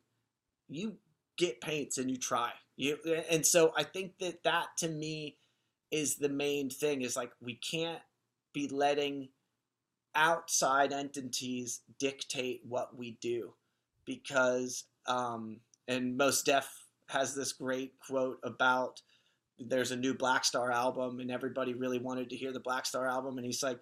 you 0.68 0.96
get 1.36 1.60
paints 1.60 1.98
and 1.98 2.10
you 2.10 2.16
try. 2.16 2.52
You 2.76 2.96
and 3.28 3.44
so 3.44 3.72
I 3.76 3.82
think 3.82 4.18
that 4.20 4.42
that 4.44 4.68
to 4.78 4.88
me 4.88 5.36
is 5.90 6.16
the 6.16 6.28
main 6.28 6.70
thing 6.70 7.02
is 7.02 7.16
like 7.16 7.32
we 7.40 7.54
can't 7.54 8.00
be 8.52 8.68
letting 8.68 9.28
outside 10.14 10.92
entities 10.92 11.80
dictate 11.98 12.60
what 12.64 12.96
we 12.96 13.16
do 13.20 13.52
because 14.04 14.84
um 15.06 15.60
and 15.88 16.16
Mos 16.16 16.42
Def 16.42 16.68
has 17.08 17.34
this 17.34 17.52
great 17.52 17.94
quote 18.06 18.38
about 18.44 19.00
there's 19.58 19.90
a 19.90 19.96
new 19.96 20.14
Black 20.14 20.44
Star 20.44 20.70
album 20.72 21.20
and 21.20 21.30
everybody 21.30 21.74
really 21.74 21.98
wanted 21.98 22.30
to 22.30 22.36
hear 22.36 22.52
the 22.52 22.60
Black 22.60 22.86
Star 22.86 23.06
album 23.06 23.36
and 23.36 23.44
he's 23.44 23.62
like 23.62 23.78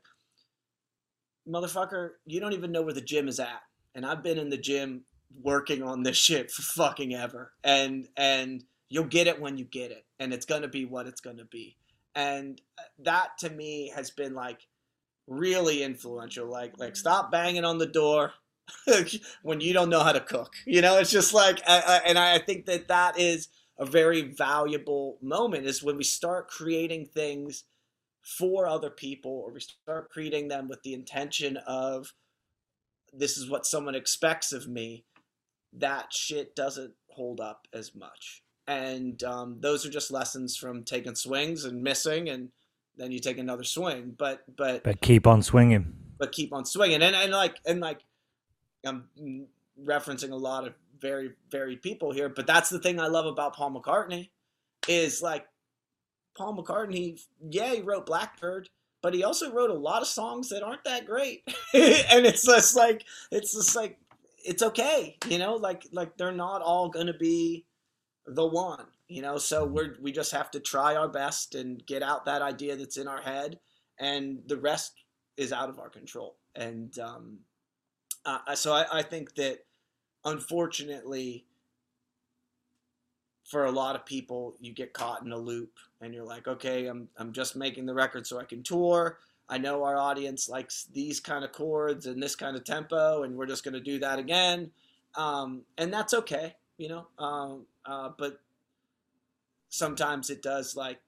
motherfucker, 1.48 2.10
you 2.26 2.40
don't 2.40 2.52
even 2.52 2.72
know 2.72 2.82
where 2.82 2.94
the 2.94 3.00
gym 3.00 3.26
is 3.26 3.40
at. 3.40 3.62
And 3.94 4.04
I've 4.04 4.22
been 4.22 4.38
in 4.38 4.50
the 4.50 4.58
gym 4.58 5.04
working 5.42 5.82
on 5.82 6.02
this 6.02 6.16
shit 6.16 6.50
for 6.50 6.62
fucking 6.62 7.14
ever. 7.14 7.52
And 7.64 8.08
and 8.16 8.62
you'll 8.88 9.04
get 9.04 9.26
it 9.26 9.40
when 9.40 9.56
you 9.56 9.64
get 9.64 9.90
it. 9.90 10.04
And 10.18 10.32
it's 10.32 10.46
gonna 10.46 10.68
be 10.68 10.84
what 10.84 11.06
it's 11.06 11.20
gonna 11.20 11.46
be. 11.46 11.76
And 12.14 12.60
uh, 12.78 12.82
that 13.00 13.38
to 13.38 13.50
me 13.50 13.92
has 13.94 14.10
been 14.10 14.34
like 14.34 14.66
really 15.26 15.82
influential. 15.82 16.48
Like 16.48 16.78
like 16.78 16.96
stop 16.96 17.30
banging 17.30 17.64
on 17.64 17.78
the 17.78 17.86
door 17.86 18.32
when 19.42 19.60
you 19.60 19.72
don't 19.72 19.90
know 19.90 20.02
how 20.02 20.12
to 20.12 20.20
cook. 20.20 20.52
You 20.66 20.80
know, 20.80 20.98
it's 20.98 21.10
just 21.10 21.34
like, 21.34 21.60
I, 21.66 21.80
I, 21.80 21.96
and 22.06 22.18
I 22.18 22.38
think 22.38 22.66
that 22.66 22.88
that 22.88 23.18
is 23.18 23.48
a 23.78 23.86
very 23.86 24.22
valuable 24.22 25.18
moment 25.22 25.66
is 25.66 25.82
when 25.82 25.96
we 25.96 26.04
start 26.04 26.48
creating 26.48 27.06
things 27.06 27.64
for 28.22 28.66
other 28.66 28.90
people 28.90 29.42
or 29.46 29.52
we 29.52 29.60
start 29.60 30.10
creating 30.10 30.48
them 30.48 30.68
with 30.68 30.82
the 30.82 30.92
intention 30.92 31.56
of 31.66 32.12
this 33.12 33.38
is 33.38 33.48
what 33.48 33.64
someone 33.64 33.94
expects 33.94 34.52
of 34.52 34.68
me 34.68 35.04
that 35.72 36.12
shit 36.12 36.54
doesn't 36.54 36.92
hold 37.08 37.40
up 37.40 37.66
as 37.72 37.94
much 37.94 38.42
and 38.68 39.20
um, 39.24 39.56
those 39.58 39.84
are 39.84 39.90
just 39.90 40.12
lessons 40.12 40.56
from 40.56 40.84
taking 40.84 41.16
swings 41.16 41.64
and 41.64 41.82
missing 41.82 42.28
and 42.28 42.50
then 42.97 43.10
you 43.10 43.18
take 43.18 43.38
another 43.38 43.64
swing. 43.64 44.14
But 44.16 44.44
but 44.56 44.84
but 44.84 45.00
keep 45.00 45.26
on 45.26 45.42
swinging. 45.42 45.94
But 46.18 46.30
keep 46.30 46.52
on 46.52 46.64
swinging. 46.64 47.02
And 47.02 47.16
and 47.16 47.32
like 47.32 47.56
and 47.66 47.80
like 47.80 48.00
i'm 48.86 49.08
referencing 49.84 50.30
a 50.30 50.36
lot 50.36 50.64
of 50.64 50.72
very 51.00 51.32
varied 51.50 51.82
people 51.82 52.12
here 52.12 52.28
but 52.28 52.47
that's 52.47 52.70
the 52.70 52.78
thing 52.78 53.00
i 53.00 53.08
love 53.08 53.26
about 53.26 53.55
paul 53.55 53.72
mccartney 53.72 54.30
is 54.86 55.20
like 55.20 55.47
Paul 56.38 56.56
McCartney, 56.56 57.20
yeah, 57.50 57.74
he 57.74 57.80
wrote 57.80 58.06
Blackbird, 58.06 58.70
but 59.02 59.12
he 59.12 59.24
also 59.24 59.52
wrote 59.52 59.70
a 59.70 59.74
lot 59.74 60.02
of 60.02 60.08
songs 60.08 60.48
that 60.50 60.62
aren't 60.62 60.84
that 60.84 61.05
great. 61.05 61.42
and 61.74 62.24
it's 62.24 62.47
just 62.47 62.76
like 62.76 63.05
it's 63.32 63.52
just 63.52 63.74
like 63.74 63.98
it's 64.44 64.62
okay, 64.62 65.16
you 65.28 65.38
know, 65.38 65.56
like 65.56 65.86
like 65.92 66.16
they're 66.16 66.32
not 66.32 66.62
all 66.62 66.88
gonna 66.88 67.16
be 67.16 67.64
the 68.28 68.47
one, 68.47 68.86
you 69.08 69.23
know. 69.23 69.39
So 69.39 69.65
we're 69.65 69.97
we 70.00 70.12
just 70.12 70.32
have 70.32 70.50
to 70.52 70.60
try 70.60 70.94
our 70.94 71.08
best 71.08 71.55
and 71.55 71.84
get 71.86 72.02
out 72.02 72.24
that 72.26 72.42
idea 72.42 72.76
that's 72.76 72.97
in 72.97 73.08
our 73.08 73.23
head, 73.23 73.58
and 73.98 74.40
the 74.47 74.57
rest 74.57 74.92
is 75.36 75.52
out 75.52 75.68
of 75.68 75.78
our 75.78 75.89
control. 75.89 76.36
And 76.55 76.98
um, 76.98 77.39
uh, 78.24 78.55
so 78.55 78.73
I, 78.73 78.86
I 78.92 79.02
think 79.02 79.34
that 79.36 79.65
unfortunately 80.24 81.44
for 83.48 83.65
a 83.65 83.70
lot 83.70 83.97
of 83.97 84.05
people, 84.05 84.55
you 84.60 84.73
get 84.73 84.92
caught 84.92 85.23
in 85.23 85.32
a 85.32 85.36
loop 85.36 85.73
and 86.00 86.12
you're 86.12 86.24
like, 86.24 86.47
okay, 86.47 86.86
I'm, 86.86 87.08
I'm 87.16 87.32
just 87.32 87.57
making 87.57 87.86
the 87.86 87.94
record 87.94 88.26
so 88.26 88.39
I 88.39 88.44
can 88.44 88.62
tour. 88.62 89.18
I 89.48 89.57
know 89.57 89.84
our 89.84 89.97
audience 89.97 90.48
likes 90.50 90.86
these 90.92 91.18
kind 91.18 91.44
of 91.44 91.52
chords 91.52 92.05
and 92.05 92.23
this 92.23 92.36
kind 92.36 92.57
of 92.57 92.65
tempo, 92.65 93.23
and 93.23 93.36
we're 93.36 93.47
just 93.47 93.65
going 93.65 93.74
to 93.74 93.81
do 93.81 93.98
that 94.00 94.18
again. 94.18 94.70
Um, 95.15 95.62
and 95.78 95.90
that's 95.90 96.12
okay, 96.12 96.55
you 96.76 96.90
know. 96.90 97.07
Um, 97.18 97.65
uh, 97.89 98.10
but 98.18 98.41
sometimes 99.70 100.28
it 100.28 100.42
does 100.42 100.76
like, 100.76 101.00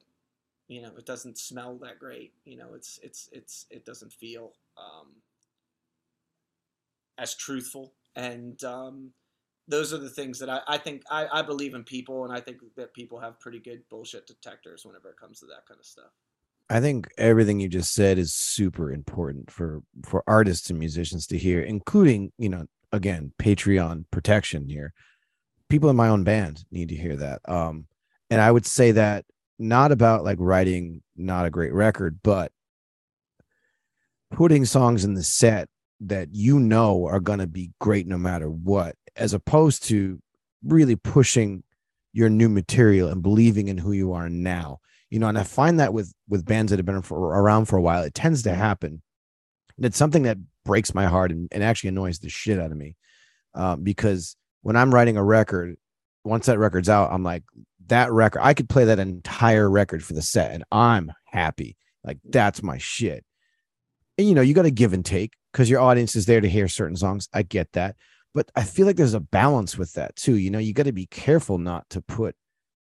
you 0.68 0.81
know, 0.81 0.92
it 0.97 1.05
doesn't 1.05 1.39
smell 1.39 1.76
that 1.83 1.99
great. 1.99 2.33
You 2.44 2.57
know, 2.57 2.68
it's 2.75 2.99
it's 3.02 3.28
it's 3.33 3.67
it 3.70 3.84
doesn't 3.84 4.12
feel 4.12 4.52
um, 4.78 5.09
as 7.18 7.34
truthful. 7.34 7.92
And 8.17 8.62
um, 8.65 9.10
those 9.68 9.92
are 9.92 9.99
the 9.99 10.09
things 10.09 10.39
that 10.39 10.49
I, 10.49 10.60
I 10.67 10.78
think 10.78 11.02
I, 11.10 11.26
I 11.31 11.42
believe 11.42 11.75
in 11.75 11.84
people 11.84 12.25
and 12.25 12.33
I 12.33 12.41
think 12.41 12.59
that 12.76 12.94
people 12.94 13.20
have 13.20 13.39
pretty 13.41 13.60
good 13.60 13.83
bullshit 13.91 14.26
detectors 14.26 14.84
whenever 14.84 15.10
it 15.10 15.17
comes 15.20 15.41
to 15.41 15.47
that 15.47 15.67
kind 15.68 15.78
of 15.78 15.86
stuff. 15.86 16.10
I 16.70 16.81
think 16.81 17.09
everything 17.18 17.60
you 17.60 17.68
just 17.68 17.92
said 17.92 18.17
is 18.17 18.33
super 18.33 18.92
important 18.92 19.50
for 19.50 19.83
for 20.05 20.23
artists 20.26 20.70
and 20.70 20.78
musicians 20.78 21.26
to 21.26 21.36
hear, 21.36 21.60
including, 21.60 22.33
you 22.39 22.49
know, 22.49 22.67
again, 22.91 23.33
Patreon 23.39 24.05
protection 24.10 24.68
here. 24.68 24.94
People 25.70 25.89
in 25.89 25.97
my 25.97 26.08
own 26.08 26.24
band 26.24 26.65
need 26.70 26.90
to 26.90 26.97
hear 26.97 27.16
that. 27.16 27.40
Um, 27.49 27.86
and 28.28 28.40
I 28.40 28.50
would 28.50 28.66
say 28.66 28.92
that 28.92 29.24
not 29.58 29.92
about 29.92 30.24
like 30.24 30.39
writing 30.39 31.02
not 31.16 31.47
a 31.47 31.50
great 31.50 31.73
record, 31.73 32.20
but 32.23 32.52
putting 34.31 34.65
songs 34.65 35.05
in 35.05 35.15
the 35.15 35.23
set 35.23 35.68
that 36.00 36.28
you 36.32 36.58
know 36.58 37.07
are 37.07 37.20
going 37.20 37.40
to 37.40 37.47
be 37.47 37.73
great 37.81 38.07
no 38.07 38.16
matter 38.16 38.49
what 38.49 38.97
as 39.16 39.34
opposed 39.34 39.84
to 39.84 40.20
really 40.65 40.97
pushing 40.97 41.62
your 42.12 42.28
new 42.28 42.49
material 42.49 43.08
and 43.08 43.23
believing 43.23 43.68
in 43.68 43.76
who 43.78 43.92
you 43.92 44.12
are 44.12 44.28
now 44.28 44.78
you 45.10 45.18
know 45.18 45.28
and 45.28 45.39
i 45.39 45.42
find 45.42 45.78
that 45.78 45.92
with 45.92 46.12
with 46.28 46.44
bands 46.44 46.70
that 46.70 46.78
have 46.78 46.86
been 46.86 47.02
for, 47.02 47.18
around 47.18 47.66
for 47.66 47.76
a 47.76 47.82
while 47.82 48.02
it 48.02 48.15
tends 48.15 48.42
to 48.42 48.55
happen 48.55 49.02
and 49.76 49.86
it's 49.86 49.99
something 49.99 50.23
that 50.23 50.39
breaks 50.65 50.94
my 50.94 51.07
heart 51.07 51.31
and, 51.31 51.49
and 51.52 51.62
actually 51.62 51.89
annoys 51.89 52.18
the 52.18 52.28
shit 52.28 52.58
out 52.58 52.70
of 52.70 52.76
me 52.76 52.97
uh, 53.55 53.76
because 53.76 54.36
when 54.62 54.76
i'm 54.76 54.94
writing 54.94 55.16
a 55.16 55.24
record 55.24 55.76
once 56.24 56.47
that 56.47 56.58
record's 56.58 56.89
out 56.89 57.12
i'm 57.12 57.22
like 57.22 57.42
that 57.86 58.12
record 58.12 58.40
i 58.42 58.55
could 58.55 58.68
play 58.68 58.84
that 58.84 58.98
entire 58.98 59.68
record 59.68 60.05
for 60.05 60.12
the 60.12 60.22
set 60.22 60.52
and 60.52 60.64
i'm 60.70 61.10
happy. 61.30 61.76
Like 62.05 62.18
that's 62.24 62.62
my 62.62 62.78
shit. 62.78 63.24
And 64.18 64.28
you 64.28 64.34
know 64.34 64.42
you 64.42 64.55
got 64.55 64.62
to 64.62 64.70
give 64.70 64.92
and 64.92 65.05
take 65.05 65.34
because 65.52 65.70
your 65.70 65.80
audience 65.80 66.16
is 66.16 66.26
there 66.26 66.40
to 66.40 66.48
hear 66.48 66.68
certain 66.68 66.97
songs. 66.97 67.28
I 67.32 67.42
get 67.42 67.72
that. 67.72 67.97
But 68.32 68.50
I 68.55 68.62
feel 68.62 68.86
like 68.86 68.97
there's 68.97 69.14
a 69.14 69.20
balance 69.20 69.76
with 69.76 69.94
that 69.94 70.14
too. 70.16 70.36
You 70.36 70.50
know, 70.50 70.58
you 70.58 70.72
got 70.72 70.84
to 70.84 70.92
be 70.92 71.06
careful 71.06 71.58
not 71.58 71.89
to 71.90 72.00
put 72.00 72.36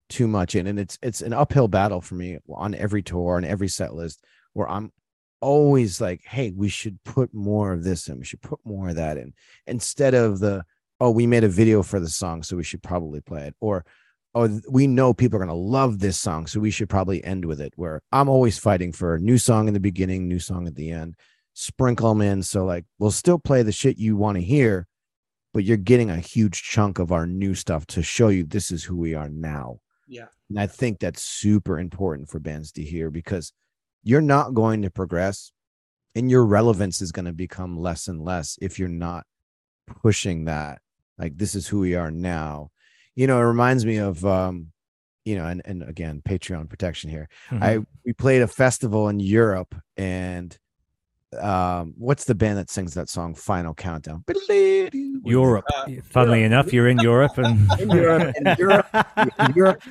too 0.08 0.28
much 0.28 0.54
in, 0.54 0.66
and 0.66 0.78
it's 0.78 0.98
it's 1.02 1.22
an 1.22 1.32
uphill 1.32 1.68
battle 1.68 2.00
for 2.00 2.14
me 2.14 2.38
on 2.54 2.74
every 2.74 3.02
tour 3.02 3.36
and 3.36 3.46
every 3.46 3.68
set 3.68 3.94
list 3.94 4.24
where 4.52 4.68
I'm 4.68 4.92
always 5.40 6.00
like, 6.00 6.22
hey, 6.24 6.52
we 6.54 6.68
should 6.68 7.02
put 7.04 7.34
more 7.34 7.72
of 7.72 7.82
this 7.82 8.08
in, 8.08 8.18
we 8.18 8.24
should 8.24 8.42
put 8.42 8.60
more 8.64 8.90
of 8.90 8.96
that 8.96 9.16
in, 9.16 9.32
instead 9.66 10.14
of 10.14 10.38
the 10.38 10.64
oh, 11.02 11.10
we 11.10 11.26
made 11.26 11.44
a 11.44 11.48
video 11.48 11.82
for 11.82 12.00
the 12.00 12.08
song, 12.08 12.42
so 12.42 12.56
we 12.56 12.64
should 12.64 12.82
probably 12.82 13.20
play 13.20 13.46
it, 13.46 13.56
or 13.60 13.84
oh, 14.34 14.60
we 14.70 14.86
know 14.86 15.12
people 15.12 15.36
are 15.36 15.44
gonna 15.44 15.54
love 15.54 15.98
this 15.98 16.18
song, 16.18 16.46
so 16.46 16.60
we 16.60 16.70
should 16.70 16.88
probably 16.88 17.22
end 17.24 17.44
with 17.44 17.60
it. 17.60 17.72
Where 17.76 18.00
I'm 18.12 18.28
always 18.28 18.58
fighting 18.58 18.92
for 18.92 19.14
a 19.14 19.20
new 19.20 19.38
song 19.38 19.68
in 19.68 19.74
the 19.74 19.80
beginning, 19.80 20.28
new 20.28 20.38
song 20.38 20.66
at 20.66 20.74
the 20.74 20.90
end, 20.90 21.16
sprinkle 21.54 22.08
them 22.10 22.22
in. 22.22 22.42
So 22.42 22.64
like, 22.64 22.84
we'll 22.98 23.10
still 23.10 23.38
play 23.38 23.62
the 23.62 23.72
shit 23.72 23.98
you 23.98 24.16
want 24.16 24.36
to 24.36 24.42
hear 24.42 24.86
but 25.52 25.64
you're 25.64 25.76
getting 25.76 26.10
a 26.10 26.18
huge 26.18 26.62
chunk 26.62 26.98
of 26.98 27.12
our 27.12 27.26
new 27.26 27.54
stuff 27.54 27.86
to 27.86 28.02
show 28.02 28.28
you 28.28 28.44
this 28.44 28.70
is 28.70 28.84
who 28.84 28.96
we 28.96 29.14
are 29.14 29.28
now. 29.28 29.78
Yeah. 30.06 30.26
And 30.48 30.58
I 30.58 30.66
think 30.66 30.98
that's 30.98 31.22
super 31.22 31.78
important 31.78 32.28
for 32.28 32.38
bands 32.38 32.72
to 32.72 32.82
hear 32.82 33.10
because 33.10 33.52
you're 34.02 34.20
not 34.20 34.54
going 34.54 34.82
to 34.82 34.90
progress 34.90 35.52
and 36.14 36.30
your 36.30 36.44
relevance 36.44 37.00
is 37.00 37.12
going 37.12 37.24
to 37.26 37.32
become 37.32 37.78
less 37.78 38.08
and 38.08 38.20
less 38.20 38.58
if 38.60 38.78
you're 38.78 38.88
not 38.88 39.24
pushing 40.02 40.46
that. 40.46 40.80
Like, 41.22 41.38
this 41.38 41.54
is 41.54 41.68
who 41.68 41.78
we 41.78 41.94
are 41.94 42.10
now. 42.10 42.72
You 43.14 43.28
know, 43.28 43.38
it 43.38 43.44
reminds 43.44 43.86
me 43.86 43.98
of, 43.98 44.26
um, 44.26 44.72
you 45.24 45.36
know, 45.36 45.46
and, 45.46 45.62
and 45.64 45.84
again, 45.84 46.20
Patreon 46.20 46.68
protection 46.68 47.10
here. 47.10 47.28
Mhm. 47.50 47.62
I 47.62 47.78
we 48.04 48.12
played 48.12 48.42
a 48.42 48.48
festival 48.48 49.08
in 49.08 49.20
Europe 49.20 49.72
and 49.96 50.58
um 51.40 51.94
what's 51.96 52.24
the 52.24 52.34
band 52.34 52.58
that 52.58 52.70
sings 52.70 52.94
that 52.94 53.08
song 53.08 53.34
Final 53.34 53.72
Countdown? 53.72 54.24
Europe. 55.24 55.64
Funnily 56.10 56.42
enough, 56.42 56.72
you're 56.72 56.88
in 56.88 56.98
Europe 56.98 57.38
and 57.38 57.70
in 57.80 57.90
Europe, 57.90 58.34
in 58.36 58.56
Europe, 58.58 58.86
in 59.38 59.52
Europe. 59.54 59.82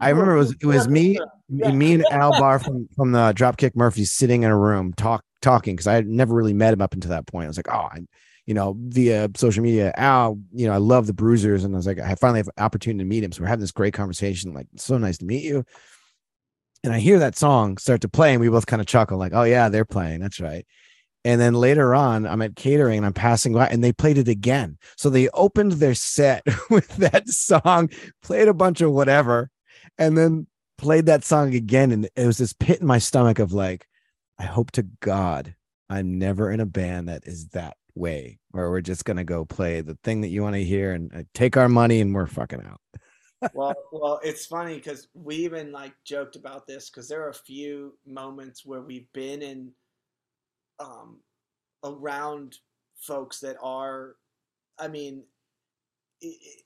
I 0.00 0.08
remember 0.10 0.34
it 0.34 0.38
was 0.38 0.52
it 0.60 0.66
was 0.66 0.88
me, 0.88 1.16
me 1.48 1.94
and 1.94 2.04
Al 2.10 2.32
Barr 2.32 2.58
from 2.58 2.88
from 2.96 3.12
the 3.12 3.32
Dropkick 3.34 3.76
Murphys 3.76 4.10
sitting 4.10 4.42
in 4.42 4.50
a 4.50 4.58
room 4.58 4.92
talk 4.94 5.24
talking 5.40 5.76
because 5.76 5.86
I 5.86 5.94
had 5.94 6.08
never 6.08 6.34
really 6.34 6.54
met 6.54 6.74
him 6.74 6.82
up 6.82 6.92
until 6.92 7.10
that 7.10 7.28
point. 7.28 7.44
I 7.44 7.48
was 7.48 7.56
like, 7.56 7.70
oh, 7.70 7.88
I, 7.92 8.00
you 8.46 8.54
know, 8.54 8.76
via 8.78 9.30
social 9.36 9.62
media, 9.62 9.92
Al, 9.96 10.38
you 10.52 10.66
know, 10.66 10.72
I 10.72 10.78
love 10.78 11.06
the 11.06 11.12
Bruisers, 11.12 11.64
and 11.64 11.74
I 11.74 11.76
was 11.76 11.86
like, 11.86 12.00
I 12.00 12.14
finally 12.16 12.40
have 12.40 12.48
an 12.56 12.64
opportunity 12.64 13.04
to 13.04 13.08
meet 13.08 13.24
him, 13.24 13.32
so 13.32 13.42
we're 13.42 13.48
having 13.48 13.60
this 13.60 13.72
great 13.72 13.94
conversation. 13.94 14.52
Like, 14.52 14.66
so 14.76 14.98
nice 14.98 15.18
to 15.18 15.24
meet 15.24 15.44
you. 15.44 15.64
And 16.84 16.92
I 16.92 16.98
hear 16.98 17.20
that 17.20 17.36
song 17.36 17.78
start 17.78 18.00
to 18.00 18.08
play, 18.08 18.32
and 18.32 18.40
we 18.40 18.48
both 18.48 18.66
kind 18.66 18.80
of 18.80 18.86
chuckle, 18.86 19.18
like, 19.18 19.32
oh 19.32 19.44
yeah, 19.44 19.68
they're 19.68 19.84
playing. 19.84 20.20
That's 20.20 20.40
right. 20.40 20.66
And 21.24 21.40
then 21.40 21.54
later 21.54 21.94
on, 21.94 22.26
I'm 22.26 22.42
at 22.42 22.56
catering 22.56 22.98
and 22.98 23.06
I'm 23.06 23.12
passing 23.12 23.52
by 23.52 23.68
and 23.68 23.82
they 23.82 23.92
played 23.92 24.18
it 24.18 24.26
again. 24.26 24.76
So 24.96 25.08
they 25.08 25.28
opened 25.28 25.72
their 25.72 25.94
set 25.94 26.42
with 26.70 26.88
that 26.96 27.28
song, 27.28 27.90
played 28.22 28.48
a 28.48 28.54
bunch 28.54 28.80
of 28.80 28.92
whatever, 28.92 29.50
and 29.98 30.18
then 30.18 30.48
played 30.78 31.06
that 31.06 31.24
song 31.24 31.54
again. 31.54 31.92
And 31.92 32.08
it 32.16 32.26
was 32.26 32.38
this 32.38 32.52
pit 32.52 32.80
in 32.80 32.86
my 32.86 32.98
stomach 32.98 33.38
of 33.38 33.52
like, 33.52 33.86
I 34.36 34.44
hope 34.44 34.72
to 34.72 34.82
God 34.82 35.54
I'm 35.88 36.18
never 36.18 36.50
in 36.50 36.58
a 36.58 36.66
band 36.66 37.08
that 37.08 37.26
is 37.26 37.48
that 37.48 37.76
way, 37.94 38.38
where 38.50 38.70
we're 38.70 38.80
just 38.80 39.04
going 39.04 39.16
to 39.16 39.24
go 39.24 39.44
play 39.44 39.80
the 39.80 39.98
thing 40.04 40.20
that 40.22 40.28
you 40.28 40.42
want 40.42 40.54
to 40.54 40.64
hear 40.64 40.92
and 40.92 41.12
uh, 41.14 41.22
take 41.34 41.56
our 41.56 41.68
money 41.68 42.00
and 42.00 42.14
we're 42.14 42.26
fucking 42.26 42.62
out. 42.64 42.80
well, 43.54 43.74
well, 43.92 44.20
it's 44.22 44.46
funny 44.46 44.76
because 44.76 45.08
we 45.14 45.36
even 45.36 45.72
like 45.72 45.92
joked 46.04 46.36
about 46.36 46.66
this 46.66 46.90
because 46.90 47.08
there 47.08 47.22
are 47.22 47.30
a 47.30 47.34
few 47.34 47.96
moments 48.06 48.64
where 48.64 48.80
we've 48.80 49.12
been 49.12 49.42
in 49.42 49.72
um, 50.80 51.18
around 51.84 52.58
folks 52.96 53.40
that 53.40 53.56
are, 53.62 54.16
I 54.78 54.88
mean, 54.88 55.24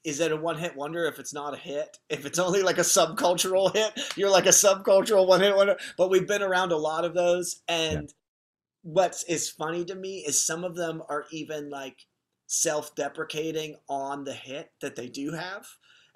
is 0.04 0.20
it 0.20 0.32
a 0.32 0.36
one 0.36 0.58
hit 0.58 0.76
wonder 0.76 1.06
if 1.06 1.18
it's 1.18 1.32
not 1.32 1.54
a 1.54 1.56
hit? 1.56 1.98
If 2.10 2.26
it's 2.26 2.38
only 2.38 2.62
like 2.62 2.78
a 2.78 2.82
subcultural 2.82 3.72
hit, 3.74 3.98
you're 4.14 4.30
like 4.30 4.46
a 4.46 4.50
subcultural 4.50 5.26
one 5.26 5.40
hit 5.40 5.56
wonder. 5.56 5.76
But 5.96 6.10
we've 6.10 6.28
been 6.28 6.42
around 6.42 6.72
a 6.72 6.76
lot 6.76 7.06
of 7.06 7.14
those. 7.14 7.62
And 7.66 8.12
what 8.86 9.10
is 9.12 9.24
is 9.24 9.50
funny 9.50 9.84
to 9.84 9.96
me 9.96 10.18
is 10.18 10.40
some 10.40 10.62
of 10.62 10.76
them 10.76 11.02
are 11.08 11.24
even 11.32 11.68
like 11.70 11.98
self 12.46 12.94
deprecating 12.94 13.74
on 13.88 14.22
the 14.22 14.32
hit 14.32 14.70
that 14.80 14.94
they 14.94 15.08
do 15.08 15.32
have. 15.32 15.66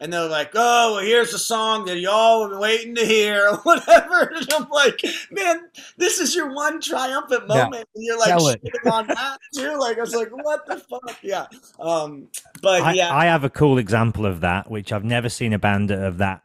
And 0.03 0.11
they're 0.11 0.29
like, 0.29 0.53
oh, 0.55 0.95
well, 0.95 1.05
here's 1.05 1.33
the 1.33 1.39
song 1.39 1.85
that 1.85 1.99
y'all 1.99 2.43
have 2.43 2.53
been 2.53 2.59
waiting 2.61 2.95
to 2.95 3.05
hear, 3.05 3.47
or 3.51 3.57
whatever. 3.59 4.33
And 4.37 4.51
I'm 4.55 4.69
like, 4.71 5.03
man, 5.31 5.69
this 5.99 6.19
is 6.21 6.35
your 6.35 6.55
one 6.55 6.81
triumphant 6.81 7.43
Yeah. 7.49 7.65
moment. 7.65 7.89
And 7.95 8.05
you're 8.05 8.19
like 8.19 8.29
Sell 8.29 8.49
it. 8.49 8.63
shitting 8.65 8.91
on 8.91 9.09
that 9.09 9.39
too. 9.55 9.77
Like, 9.79 9.99
I 9.99 10.01
was 10.01 10.15
like, 10.15 10.31
what 10.31 10.65
the 10.67 10.77
fuck? 10.79 11.19
Yeah. 11.23 11.47
Um, 11.79 12.29
but 12.63 12.81
I, 12.83 12.93
yeah. 12.95 13.15
I 13.15 13.27
have 13.27 13.45
a 13.45 13.51
cool 13.51 13.77
example 13.77 14.25
of 14.25 14.41
that, 14.41 14.71
which 14.71 14.91
I've 14.93 15.05
never 15.05 15.29
seen 15.29 15.53
a 15.53 15.59
band 15.59 15.91
of 15.91 16.17
that, 16.19 16.45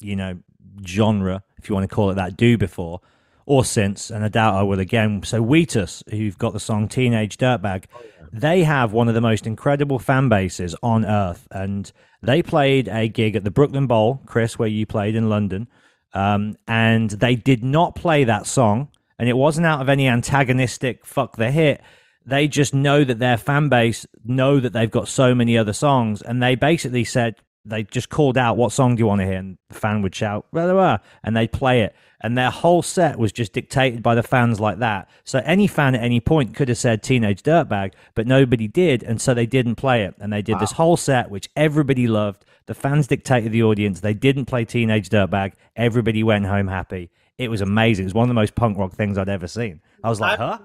you 0.00 0.14
know, 0.14 0.38
genre, 0.86 1.42
if 1.56 1.68
you 1.68 1.74
want 1.74 1.88
to 1.88 1.92
call 1.92 2.10
it 2.10 2.14
that, 2.14 2.36
do 2.36 2.56
before 2.56 3.00
or 3.46 3.64
since, 3.64 4.10
and 4.10 4.24
I 4.24 4.28
doubt 4.28 4.54
I 4.54 4.62
will 4.62 4.80
again. 4.80 5.22
So 5.24 5.42
Wheatus, 5.42 6.02
who've 6.10 6.38
got 6.38 6.52
the 6.52 6.60
song 6.60 6.88
Teenage 6.88 7.36
Dirtbag, 7.36 7.84
they 8.32 8.64
have 8.64 8.92
one 8.92 9.08
of 9.08 9.14
the 9.14 9.20
most 9.20 9.46
incredible 9.46 9.98
fan 9.98 10.28
bases 10.28 10.74
on 10.82 11.04
earth, 11.04 11.46
and 11.50 11.90
they 12.22 12.42
played 12.42 12.88
a 12.88 13.08
gig 13.08 13.36
at 13.36 13.44
the 13.44 13.50
Brooklyn 13.50 13.86
Bowl, 13.86 14.22
Chris, 14.26 14.58
where 14.58 14.68
you 14.68 14.86
played 14.86 15.14
in 15.14 15.28
London, 15.28 15.68
um, 16.14 16.56
and 16.66 17.10
they 17.10 17.34
did 17.34 17.62
not 17.62 17.94
play 17.94 18.24
that 18.24 18.46
song, 18.46 18.88
and 19.18 19.28
it 19.28 19.36
wasn't 19.36 19.66
out 19.66 19.80
of 19.80 19.88
any 19.88 20.08
antagonistic 20.08 21.04
fuck 21.04 21.36
the 21.36 21.50
hit 21.50 21.80
they 22.24 22.48
just 22.48 22.74
know 22.74 23.04
that 23.04 23.18
their 23.18 23.36
fan 23.36 23.68
base 23.68 24.06
know 24.24 24.60
that 24.60 24.72
they've 24.72 24.90
got 24.90 25.08
so 25.08 25.34
many 25.34 25.58
other 25.58 25.72
songs 25.72 26.22
and 26.22 26.42
they 26.42 26.54
basically 26.54 27.04
said 27.04 27.36
they 27.64 27.84
just 27.84 28.08
called 28.08 28.36
out 28.36 28.56
what 28.56 28.72
song 28.72 28.96
do 28.96 29.00
you 29.00 29.06
want 29.06 29.20
to 29.20 29.26
hear? 29.26 29.36
And 29.36 29.58
the 29.68 29.74
fan 29.74 30.02
would 30.02 30.14
shout 30.14 30.46
blah, 30.52 30.64
blah, 30.64 30.72
blah, 30.72 30.98
and 31.22 31.36
they'd 31.36 31.52
play 31.52 31.82
it. 31.82 31.94
And 32.20 32.36
their 32.36 32.50
whole 32.50 32.82
set 32.82 33.18
was 33.18 33.32
just 33.32 33.52
dictated 33.52 34.02
by 34.02 34.14
the 34.14 34.22
fans 34.22 34.60
like 34.60 34.78
that. 34.78 35.08
So 35.24 35.40
any 35.44 35.66
fan 35.66 35.94
at 35.94 36.02
any 36.02 36.20
point 36.20 36.54
could 36.54 36.68
have 36.68 36.78
said 36.78 37.02
teenage 37.02 37.42
dirtbag 37.42 37.92
but 38.14 38.26
nobody 38.26 38.68
did 38.68 39.02
and 39.02 39.20
so 39.20 39.34
they 39.34 39.46
didn't 39.46 39.76
play 39.76 40.04
it. 40.04 40.14
And 40.18 40.32
they 40.32 40.42
did 40.42 40.58
this 40.58 40.72
whole 40.72 40.96
set 40.96 41.30
which 41.30 41.48
everybody 41.56 42.06
loved. 42.06 42.44
The 42.66 42.74
fans 42.74 43.06
dictated 43.06 43.52
the 43.52 43.62
audience. 43.62 44.00
They 44.00 44.14
didn't 44.14 44.46
play 44.46 44.64
teenage 44.64 45.08
dirtbag. 45.08 45.54
Everybody 45.76 46.22
went 46.22 46.46
home 46.46 46.68
happy. 46.68 47.10
It 47.38 47.50
was 47.50 47.60
amazing. 47.60 48.04
It 48.04 48.06
was 48.06 48.14
one 48.14 48.24
of 48.24 48.28
the 48.28 48.34
most 48.34 48.54
punk 48.54 48.78
rock 48.78 48.92
things 48.92 49.18
i'd 49.18 49.28
ever 49.28 49.48
seen. 49.48 49.80
I 50.04 50.08
was 50.08 50.20
like 50.20 50.38
huh? 50.38 50.58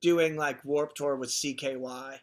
doing 0.00 0.36
like 0.36 0.62
Warped 0.64 0.98
Tour 0.98 1.16
with 1.16 1.30
CKY, 1.30 2.18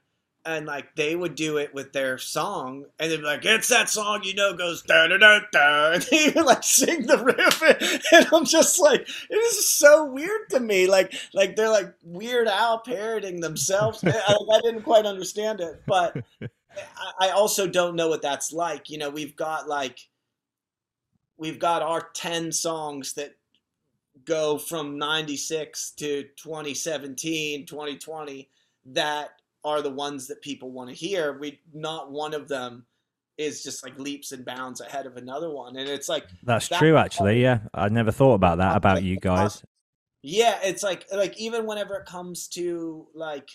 and 0.45 0.65
like 0.65 0.95
they 0.95 1.15
would 1.15 1.35
do 1.35 1.57
it 1.57 1.73
with 1.73 1.93
their 1.93 2.17
song, 2.17 2.85
and 2.99 3.11
they'd 3.11 3.17
be 3.17 3.23
like, 3.23 3.45
"It's 3.45 3.67
that 3.69 3.89
song 3.89 4.21
you 4.23 4.33
know 4.33 4.55
goes 4.55 4.81
da 4.81 5.07
da 5.07 5.17
da 5.17 5.39
da," 5.51 5.91
and 5.93 6.03
they 6.03 6.31
would 6.35 6.45
like 6.45 6.63
sing 6.63 7.05
the 7.05 7.17
riff, 7.17 7.61
and 8.11 8.27
I'm 8.33 8.45
just 8.45 8.79
like, 8.79 9.07
it 9.29 9.35
is 9.35 9.67
so 9.67 10.05
weird 10.05 10.49
to 10.49 10.59
me. 10.59 10.87
Like, 10.87 11.13
like 11.33 11.55
they're 11.55 11.69
like 11.69 11.93
Weird 12.03 12.47
Al 12.47 12.79
parroting 12.79 13.41
themselves. 13.41 14.03
I, 14.03 14.09
I 14.09 14.61
didn't 14.61 14.83
quite 14.83 15.05
understand 15.05 15.61
it, 15.61 15.83
but 15.85 16.17
I, 16.41 17.27
I 17.27 17.29
also 17.29 17.67
don't 17.67 17.95
know 17.95 18.09
what 18.09 18.21
that's 18.21 18.51
like. 18.51 18.89
You 18.89 18.97
know, 18.97 19.09
we've 19.09 19.35
got 19.35 19.67
like 19.67 19.99
we've 21.37 21.59
got 21.59 21.81
our 21.81 22.09
10 22.13 22.51
songs 22.51 23.13
that 23.13 23.35
go 24.25 24.59
from 24.59 24.99
96 24.99 25.91
to 25.91 26.23
2017 26.37 27.65
2020 27.65 28.49
that 28.85 29.40
are 29.63 29.81
the 29.81 29.89
ones 29.91 30.27
that 30.27 30.41
people 30.41 30.71
want 30.71 30.89
to 30.89 30.95
hear 30.95 31.37
we 31.37 31.59
not 31.73 32.11
one 32.11 32.33
of 32.33 32.47
them 32.47 32.85
is 33.37 33.63
just 33.63 33.83
like 33.83 33.97
leaps 33.97 34.31
and 34.31 34.43
bounds 34.45 34.81
ahead 34.81 35.05
of 35.05 35.17
another 35.17 35.49
one 35.49 35.75
and 35.77 35.87
it's 35.89 36.09
like 36.09 36.25
That's 36.43 36.67
that- 36.69 36.79
true, 36.79 36.97
actually. 36.97 37.41
Yeah, 37.41 37.59
I 37.73 37.89
never 37.89 38.11
thought 38.11 38.33
about 38.33 38.57
that 38.59 38.75
about 38.75 39.03
you 39.03 39.17
guys. 39.21 39.63
yeah 40.23 40.59
it's 40.63 40.83
like 40.83 41.05
like 41.13 41.37
even 41.39 41.65
whenever 41.65 41.95
it 41.95 42.05
comes 42.05 42.47
to 42.49 43.07
like 43.15 43.49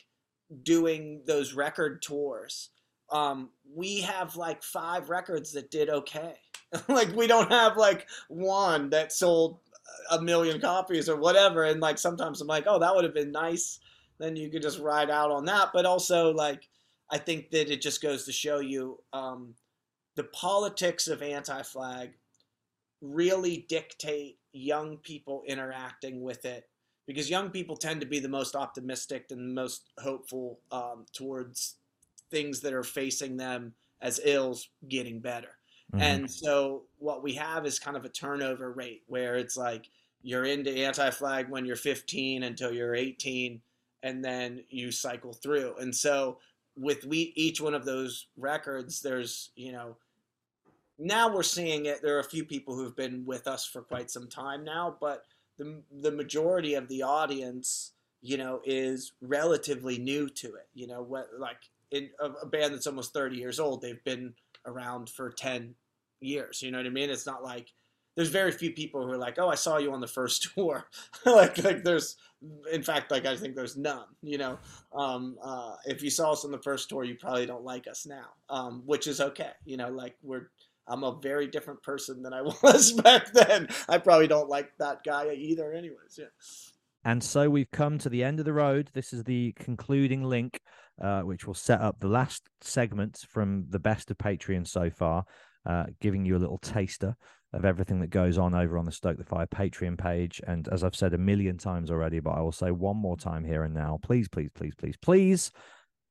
doing 0.62 1.22
those 1.26 1.52
record 1.54 2.02
tours 2.02 2.70
um 3.10 3.50
we 3.74 4.00
have 4.00 4.36
like 4.36 4.62
five 4.62 5.08
records 5.10 5.52
that 5.52 5.70
did 5.70 5.88
okay 5.88 6.34
like 6.88 7.14
we 7.14 7.26
don't 7.26 7.50
have 7.50 7.76
like 7.76 8.06
one 8.28 8.90
that 8.90 9.12
sold 9.12 9.58
a 10.10 10.20
million 10.20 10.60
copies 10.60 11.08
or 11.08 11.16
whatever 11.16 11.64
and 11.64 11.80
like 11.80 11.98
sometimes 11.98 12.40
i'm 12.40 12.46
like 12.48 12.64
oh 12.66 12.78
that 12.78 12.94
would 12.94 13.04
have 13.04 13.14
been 13.14 13.30
nice 13.32 13.78
then 14.18 14.36
you 14.36 14.50
could 14.50 14.62
just 14.62 14.80
ride 14.80 15.10
out 15.10 15.30
on 15.30 15.44
that 15.44 15.70
but 15.72 15.86
also 15.86 16.32
like 16.32 16.68
i 17.10 17.18
think 17.18 17.50
that 17.50 17.72
it 17.72 17.80
just 17.80 18.02
goes 18.02 18.24
to 18.24 18.32
show 18.32 18.58
you 18.58 18.98
um 19.12 19.54
the 20.16 20.24
politics 20.24 21.08
of 21.08 21.22
anti-flag 21.22 22.12
really 23.00 23.66
dictate 23.68 24.38
young 24.52 24.96
people 24.98 25.42
interacting 25.46 26.22
with 26.22 26.44
it 26.44 26.68
because 27.06 27.30
young 27.30 27.50
people 27.50 27.76
tend 27.76 28.00
to 28.00 28.06
be 28.06 28.18
the 28.18 28.28
most 28.28 28.56
optimistic 28.56 29.26
and 29.30 29.54
most 29.54 29.92
hopeful 30.00 30.60
um, 30.72 31.06
towards 31.12 31.76
things 32.30 32.60
that 32.60 32.72
are 32.72 32.82
facing 32.82 33.36
them 33.36 33.74
as 34.00 34.20
ills 34.24 34.68
getting 34.88 35.20
better. 35.20 35.56
Mhm. 35.94 36.02
And 36.02 36.30
so 36.30 36.86
what 36.98 37.22
we 37.22 37.34
have 37.34 37.64
is 37.64 37.78
kind 37.78 37.96
of 37.96 38.04
a 38.04 38.08
turnover 38.08 38.72
rate 38.72 39.04
where 39.06 39.36
it's 39.36 39.56
like 39.56 39.88
you're 40.22 40.44
into 40.44 40.70
anti-flag 40.70 41.48
when 41.48 41.64
you're 41.64 41.76
15 41.76 42.42
until 42.42 42.72
you're 42.72 42.94
18 42.94 43.62
and 44.06 44.24
then 44.24 44.62
you 44.70 44.92
cycle 44.92 45.32
through. 45.32 45.74
And 45.80 45.94
so 45.94 46.38
with 46.76 47.04
we 47.04 47.32
each 47.34 47.60
one 47.60 47.74
of 47.74 47.84
those 47.84 48.28
records, 48.36 49.02
there's 49.02 49.50
you 49.56 49.72
know 49.72 49.96
now 50.98 51.34
we're 51.34 51.42
seeing 51.42 51.86
it. 51.86 52.02
There 52.02 52.16
are 52.16 52.20
a 52.20 52.24
few 52.24 52.44
people 52.44 52.76
who've 52.76 52.96
been 52.96 53.26
with 53.26 53.48
us 53.48 53.66
for 53.66 53.82
quite 53.82 54.10
some 54.10 54.28
time 54.28 54.64
now, 54.64 54.96
but 55.00 55.24
the 55.58 55.82
the 55.90 56.12
majority 56.12 56.74
of 56.74 56.88
the 56.88 57.02
audience, 57.02 57.92
you 58.22 58.36
know, 58.36 58.60
is 58.64 59.12
relatively 59.20 59.98
new 59.98 60.28
to 60.28 60.54
it. 60.54 60.68
You 60.72 60.86
know, 60.86 61.02
what 61.02 61.28
like 61.36 61.58
in 61.90 62.10
a, 62.20 62.30
a 62.30 62.46
band 62.46 62.74
that's 62.74 62.86
almost 62.86 63.12
thirty 63.12 63.36
years 63.36 63.58
old, 63.58 63.82
they've 63.82 64.04
been 64.04 64.34
around 64.64 65.10
for 65.10 65.30
ten 65.30 65.74
years. 66.20 66.62
You 66.62 66.70
know 66.70 66.78
what 66.78 66.86
I 66.86 66.90
mean? 66.90 67.10
It's 67.10 67.26
not 67.26 67.42
like 67.42 67.72
there's 68.16 68.30
very 68.30 68.50
few 68.50 68.72
people 68.72 69.04
who 69.04 69.12
are 69.12 69.18
like, 69.18 69.38
"Oh, 69.38 69.48
I 69.48 69.54
saw 69.54 69.76
you 69.76 69.92
on 69.92 70.00
the 70.00 70.06
first 70.08 70.48
tour." 70.54 70.88
like, 71.26 71.62
like 71.62 71.84
there's, 71.84 72.16
in 72.72 72.82
fact, 72.82 73.10
like 73.10 73.26
I 73.26 73.36
think 73.36 73.54
there's 73.54 73.76
none. 73.76 74.06
You 74.22 74.38
know, 74.38 74.58
um, 74.94 75.36
uh, 75.42 75.76
if 75.84 76.02
you 76.02 76.10
saw 76.10 76.32
us 76.32 76.44
on 76.44 76.50
the 76.50 76.62
first 76.62 76.88
tour, 76.88 77.04
you 77.04 77.14
probably 77.14 77.46
don't 77.46 77.64
like 77.64 77.86
us 77.86 78.06
now, 78.06 78.26
um, 78.48 78.82
which 78.86 79.06
is 79.06 79.20
okay. 79.20 79.52
You 79.64 79.76
know, 79.76 79.90
like 79.90 80.16
we're, 80.22 80.48
I'm 80.88 81.04
a 81.04 81.18
very 81.22 81.46
different 81.46 81.82
person 81.82 82.22
than 82.22 82.32
I 82.32 82.42
was 82.62 82.92
back 82.92 83.32
then. 83.32 83.68
I 83.88 83.98
probably 83.98 84.26
don't 84.26 84.48
like 84.48 84.70
that 84.78 85.04
guy 85.04 85.32
either, 85.32 85.72
anyways. 85.72 86.18
Yeah. 86.18 86.26
And 87.04 87.22
so 87.22 87.48
we've 87.48 87.70
come 87.70 87.98
to 87.98 88.08
the 88.08 88.24
end 88.24 88.40
of 88.40 88.46
the 88.46 88.52
road. 88.52 88.90
This 88.92 89.12
is 89.12 89.22
the 89.22 89.52
concluding 89.52 90.24
link, 90.24 90.60
uh, 91.00 91.20
which 91.20 91.46
will 91.46 91.54
set 91.54 91.80
up 91.80 92.00
the 92.00 92.08
last 92.08 92.48
segments 92.62 93.22
from 93.22 93.66
the 93.68 93.78
best 93.78 94.10
of 94.10 94.18
Patreon 94.18 94.66
so 94.66 94.90
far, 94.90 95.24
uh, 95.64 95.84
giving 96.00 96.24
you 96.24 96.36
a 96.36 96.38
little 96.38 96.58
taster 96.58 97.14
of 97.52 97.64
everything 97.64 98.00
that 98.00 98.10
goes 98.10 98.38
on 98.38 98.54
over 98.54 98.76
on 98.76 98.84
the 98.84 98.92
Stoke 98.92 99.18
the 99.18 99.24
Fire 99.24 99.46
Patreon 99.46 99.98
page. 99.98 100.40
And 100.46 100.68
as 100.68 100.84
I've 100.84 100.96
said 100.96 101.14
a 101.14 101.18
million 101.18 101.58
times 101.58 101.90
already, 101.90 102.20
but 102.20 102.32
I 102.32 102.40
will 102.40 102.52
say 102.52 102.70
one 102.70 102.96
more 102.96 103.16
time 103.16 103.44
here 103.44 103.64
and 103.64 103.74
now, 103.74 103.98
please, 104.02 104.28
please, 104.28 104.50
please, 104.54 104.74
please, 104.76 104.96
please, 105.00 105.50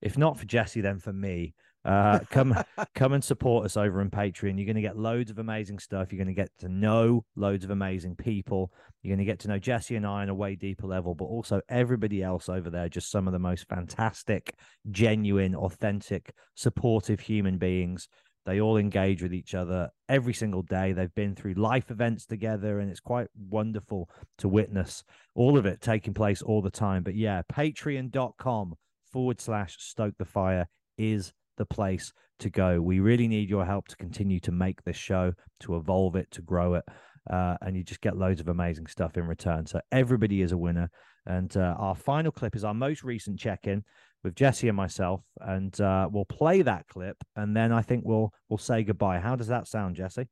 if 0.02 0.18
not 0.18 0.38
for 0.38 0.46
Jesse, 0.46 0.82
then 0.82 1.00
for 1.00 1.14
me, 1.14 1.54
uh, 1.86 2.20
come 2.32 2.56
come 2.96 3.14
and 3.14 3.24
support 3.24 3.66
us 3.66 3.78
over 3.78 4.02
on 4.02 4.10
Patreon. 4.10 4.58
You're 4.58 4.66
going 4.66 4.76
to 4.76 4.82
get 4.82 4.98
loads 4.98 5.30
of 5.30 5.38
amazing 5.38 5.80
stuff. 5.80 6.12
You're 6.12 6.24
going 6.24 6.36
to 6.36 6.42
get 6.42 6.50
to 6.60 6.68
know 6.68 7.24
loads 7.36 7.64
of 7.64 7.70
amazing 7.70 8.16
people. 8.16 8.74
You're 9.02 9.16
going 9.16 9.26
to 9.26 9.32
get 9.32 9.40
to 9.42 9.48
know 9.48 9.60
Jesse 9.60 9.96
and 9.96 10.06
I 10.06 10.24
on 10.24 10.30
a 10.30 10.34
way 10.34 10.56
deeper 10.56 10.88
level, 10.88 11.14
but 11.14 11.26
also 11.26 11.62
everybody 11.70 12.24
else 12.24 12.50
over 12.50 12.70
there. 12.70 12.90
Just 12.90 13.12
some 13.12 13.28
of 13.28 13.34
the 13.34 13.40
most 13.40 13.68
fantastic, 13.70 14.56
genuine, 14.90 15.56
authentic, 15.56 16.34
supportive 16.56 17.20
human 17.20 17.60
beings. 17.60 18.08
They 18.46 18.62
all 18.62 18.78
engage 18.78 19.24
with 19.24 19.34
each 19.34 19.56
other 19.56 19.90
every 20.08 20.34
single 20.34 20.62
day. 20.62 20.94
They've 20.94 21.14
been 21.14 21.36
through 21.36 21.56
life 21.56 21.90
events 21.90 22.26
together, 22.26 22.80
and 22.80 22.92
it's 22.92 23.00
quite 23.00 23.28
wonderful 23.36 24.10
to 24.38 24.48
witness 24.48 25.04
all 25.34 25.58
of 25.58 25.66
it 25.66 25.82
taking 25.82 26.14
place 26.14 26.42
all 26.42 26.62
the 26.62 26.70
time. 26.70 27.04
But 27.04 27.16
yeah, 27.16 27.42
patreon.com 27.52 28.76
forward 29.12 29.42
slash 29.42 29.78
stoke 29.80 30.16
the 30.20 30.26
fire 30.26 30.68
is 30.98 31.34
the 31.58 31.66
place 31.66 32.14
to 32.40 32.50
go. 32.50 32.82
We 32.82 33.00
really 33.00 33.28
need 33.28 33.50
your 33.50 33.66
help 33.66 33.88
to 33.88 33.98
continue 33.98 34.40
to 34.42 34.52
make 34.52 34.84
this 34.84 34.98
show, 34.98 35.34
to 35.62 35.76
evolve 35.78 36.16
it, 36.16 36.30
to 36.32 36.42
grow 36.42 36.76
it. 36.76 36.84
Uh, 37.30 37.56
and 37.62 37.76
you 37.76 37.84
just 37.84 38.02
get 38.02 38.18
loads 38.18 38.40
of 38.40 38.48
amazing 38.48 38.88
stuff 38.88 39.18
in 39.18 39.26
return. 39.26 39.66
So 39.66 39.82
everybody 39.92 40.42
is 40.42 40.52
a 40.52 40.58
winner. 40.58 40.90
And 41.26 41.56
uh, 41.58 41.76
our 41.80 41.96
final 41.96 42.32
clip 42.32 42.56
is 42.56 42.64
our 42.64 42.74
most 42.74 43.04
recent 43.04 43.40
check 43.40 43.66
in 43.66 43.84
with 44.26 44.36
Jesse 44.36 44.68
and 44.68 44.76
myself, 44.76 45.22
and 45.40 45.80
uh, 45.80 46.10
we'll 46.12 46.26
play 46.26 46.64
that 46.64 46.88
clip, 46.88 47.16
and 47.36 47.56
then 47.56 47.72
I 47.72 47.84
think 47.84 48.04
we'll 48.04 48.34
we'll 48.50 48.58
say 48.58 48.84
goodbye. 48.84 49.20
How 49.20 49.36
does 49.36 49.48
that 49.48 49.68
sound, 49.68 49.96
Jesse? 49.96 50.28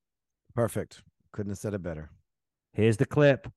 Perfect. 0.56 1.04
Couldn't 1.32 1.52
have 1.52 1.60
said 1.60 1.76
it 1.76 1.84
better. 1.84 2.10
Here's 2.74 2.98
the 2.98 3.06
clip. 3.06 3.48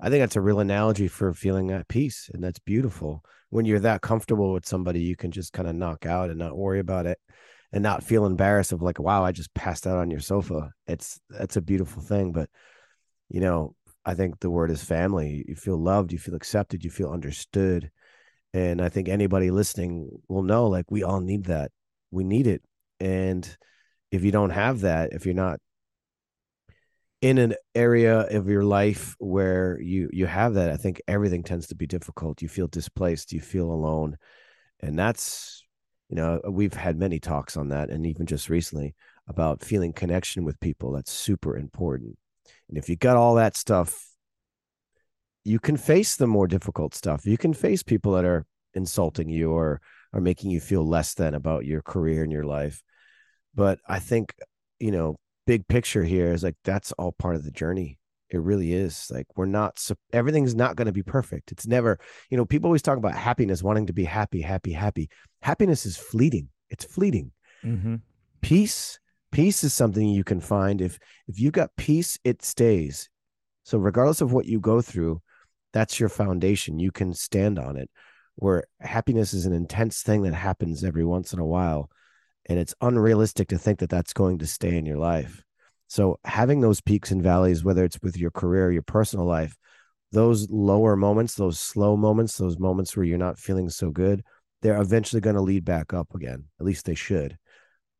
I 0.00 0.08
think 0.08 0.22
that's 0.22 0.36
a 0.36 0.40
real 0.40 0.60
analogy 0.60 1.08
for 1.08 1.34
feeling 1.34 1.72
at 1.72 1.88
peace, 1.88 2.30
and 2.32 2.42
that's 2.42 2.60
beautiful. 2.60 3.24
When 3.50 3.66
you're 3.66 3.80
that 3.80 4.00
comfortable 4.00 4.52
with 4.52 4.64
somebody, 4.64 5.00
you 5.00 5.16
can 5.16 5.32
just 5.32 5.52
kind 5.52 5.68
of 5.68 5.74
knock 5.74 6.06
out 6.06 6.30
and 6.30 6.38
not 6.38 6.56
worry 6.56 6.78
about 6.78 7.06
it, 7.06 7.18
and 7.72 7.82
not 7.82 8.04
feel 8.04 8.26
embarrassed 8.26 8.70
of 8.70 8.82
like, 8.82 9.00
wow, 9.00 9.24
I 9.24 9.32
just 9.32 9.52
passed 9.54 9.88
out 9.88 9.98
on 9.98 10.08
your 10.08 10.20
sofa. 10.20 10.70
It's 10.86 11.20
that's 11.28 11.56
a 11.56 11.60
beautiful 11.60 12.00
thing. 12.00 12.30
But 12.30 12.48
you 13.28 13.40
know, 13.40 13.74
I 14.04 14.14
think 14.14 14.38
the 14.38 14.50
word 14.50 14.70
is 14.70 14.84
family. 14.84 15.44
You 15.48 15.56
feel 15.56 15.76
loved, 15.76 16.12
you 16.12 16.18
feel 16.18 16.36
accepted, 16.36 16.84
you 16.84 16.90
feel 16.90 17.10
understood, 17.10 17.90
and 18.52 18.80
I 18.80 18.88
think 18.88 19.08
anybody 19.08 19.50
listening 19.50 20.10
will 20.28 20.42
know 20.42 20.66
like 20.66 20.90
we 20.90 21.02
all 21.02 21.20
need 21.20 21.44
that. 21.44 21.70
We 22.10 22.24
need 22.24 22.46
it, 22.46 22.62
and 22.98 23.48
if 24.10 24.24
you 24.24 24.32
don't 24.32 24.50
have 24.50 24.80
that, 24.80 25.12
if 25.12 25.24
you're 25.26 25.34
not 25.34 25.60
in 27.20 27.38
an 27.38 27.54
area 27.74 28.20
of 28.20 28.48
your 28.48 28.64
life 28.64 29.14
where 29.18 29.78
you 29.80 30.08
you 30.10 30.24
have 30.24 30.54
that 30.54 30.70
i 30.70 30.76
think 30.76 31.02
everything 31.06 31.42
tends 31.42 31.66
to 31.66 31.74
be 31.74 31.86
difficult. 31.86 32.40
You 32.40 32.48
feel 32.48 32.66
displaced. 32.66 33.32
You 33.32 33.40
feel 33.40 33.70
alone. 33.70 34.16
And 34.80 34.98
that's 34.98 35.62
you 36.08 36.16
know 36.16 36.40
we've 36.48 36.74
had 36.74 36.98
many 36.98 37.20
talks 37.20 37.56
on 37.56 37.68
that 37.68 37.90
and 37.90 38.06
even 38.06 38.26
just 38.26 38.48
recently 38.48 38.94
about 39.28 39.62
feeling 39.62 39.92
connection 39.92 40.44
with 40.44 40.58
people. 40.60 40.92
That's 40.92 41.12
super 41.12 41.56
important. 41.56 42.16
And 42.68 42.78
if 42.78 42.88
you 42.88 42.96
got 42.96 43.16
all 43.16 43.34
that 43.36 43.56
stuff 43.56 44.09
you 45.44 45.58
can 45.58 45.76
face 45.76 46.16
the 46.16 46.26
more 46.26 46.46
difficult 46.46 46.94
stuff. 46.94 47.26
You 47.26 47.38
can 47.38 47.54
face 47.54 47.82
people 47.82 48.12
that 48.12 48.24
are 48.24 48.46
insulting 48.74 49.28
you 49.28 49.50
or 49.50 49.80
are 50.12 50.20
making 50.20 50.50
you 50.50 50.60
feel 50.60 50.86
less 50.86 51.14
than 51.14 51.34
about 51.34 51.64
your 51.64 51.82
career 51.82 52.22
and 52.22 52.32
your 52.32 52.44
life. 52.44 52.82
But 53.54 53.80
i 53.88 53.98
think 53.98 54.34
you 54.78 54.90
know 54.90 55.16
big 55.46 55.66
picture 55.66 56.04
here 56.04 56.32
is 56.32 56.44
like 56.44 56.56
that's 56.64 56.92
all 56.92 57.12
part 57.12 57.36
of 57.36 57.44
the 57.44 57.50
journey. 57.50 57.98
It 58.28 58.40
really 58.40 58.72
is. 58.72 59.10
Like 59.10 59.26
we're 59.34 59.46
not 59.46 59.84
everything's 60.12 60.54
not 60.54 60.76
going 60.76 60.86
to 60.86 60.92
be 60.92 61.02
perfect. 61.02 61.50
It's 61.52 61.66
never 61.66 61.98
you 62.30 62.36
know 62.36 62.44
people 62.44 62.68
always 62.68 62.82
talk 62.82 62.98
about 62.98 63.14
happiness 63.14 63.62
wanting 63.62 63.86
to 63.86 63.92
be 63.92 64.04
happy 64.04 64.40
happy 64.40 64.72
happy. 64.72 65.08
Happiness 65.42 65.86
is 65.86 65.96
fleeting. 65.96 66.48
It's 66.70 66.84
fleeting. 66.84 67.32
Mm-hmm. 67.64 67.96
peace 68.40 68.98
peace 69.32 69.62
is 69.64 69.74
something 69.74 70.08
you 70.08 70.24
can 70.24 70.40
find. 70.40 70.80
If 70.80 70.98
if 71.26 71.40
you've 71.40 71.52
got 71.52 71.76
peace 71.76 72.18
it 72.24 72.42
stays. 72.42 73.08
So 73.64 73.78
regardless 73.78 74.20
of 74.20 74.32
what 74.32 74.46
you 74.46 74.60
go 74.60 74.80
through 74.80 75.20
that's 75.72 76.00
your 76.00 76.08
foundation. 76.08 76.78
You 76.78 76.90
can 76.90 77.12
stand 77.14 77.58
on 77.58 77.76
it. 77.76 77.90
Where 78.36 78.64
happiness 78.80 79.34
is 79.34 79.46
an 79.46 79.52
intense 79.52 80.02
thing 80.02 80.22
that 80.22 80.34
happens 80.34 80.82
every 80.82 81.04
once 81.04 81.32
in 81.32 81.38
a 81.38 81.46
while 81.46 81.90
and 82.46 82.58
it's 82.58 82.74
unrealistic 82.80 83.48
to 83.48 83.58
think 83.58 83.80
that 83.80 83.90
that's 83.90 84.14
going 84.14 84.38
to 84.38 84.46
stay 84.46 84.76
in 84.76 84.86
your 84.86 84.96
life. 84.96 85.42
So 85.88 86.18
having 86.24 86.60
those 86.60 86.80
peaks 86.80 87.10
and 87.10 87.22
valleys 87.22 87.64
whether 87.64 87.84
it's 87.84 87.98
with 88.02 88.16
your 88.16 88.30
career 88.30 88.72
your 88.72 88.82
personal 88.82 89.26
life 89.26 89.56
those 90.12 90.48
lower 90.50 90.96
moments 90.96 91.34
those 91.34 91.60
slow 91.60 91.96
moments 91.96 92.38
those 92.38 92.58
moments 92.58 92.96
where 92.96 93.04
you're 93.04 93.18
not 93.18 93.38
feeling 93.38 93.68
so 93.68 93.90
good 93.90 94.24
they're 94.62 94.80
eventually 94.80 95.20
going 95.20 95.36
to 95.36 95.42
lead 95.42 95.64
back 95.64 95.92
up 95.94 96.14
again. 96.14 96.44
At 96.58 96.66
least 96.66 96.84
they 96.84 96.94
should. 96.94 97.38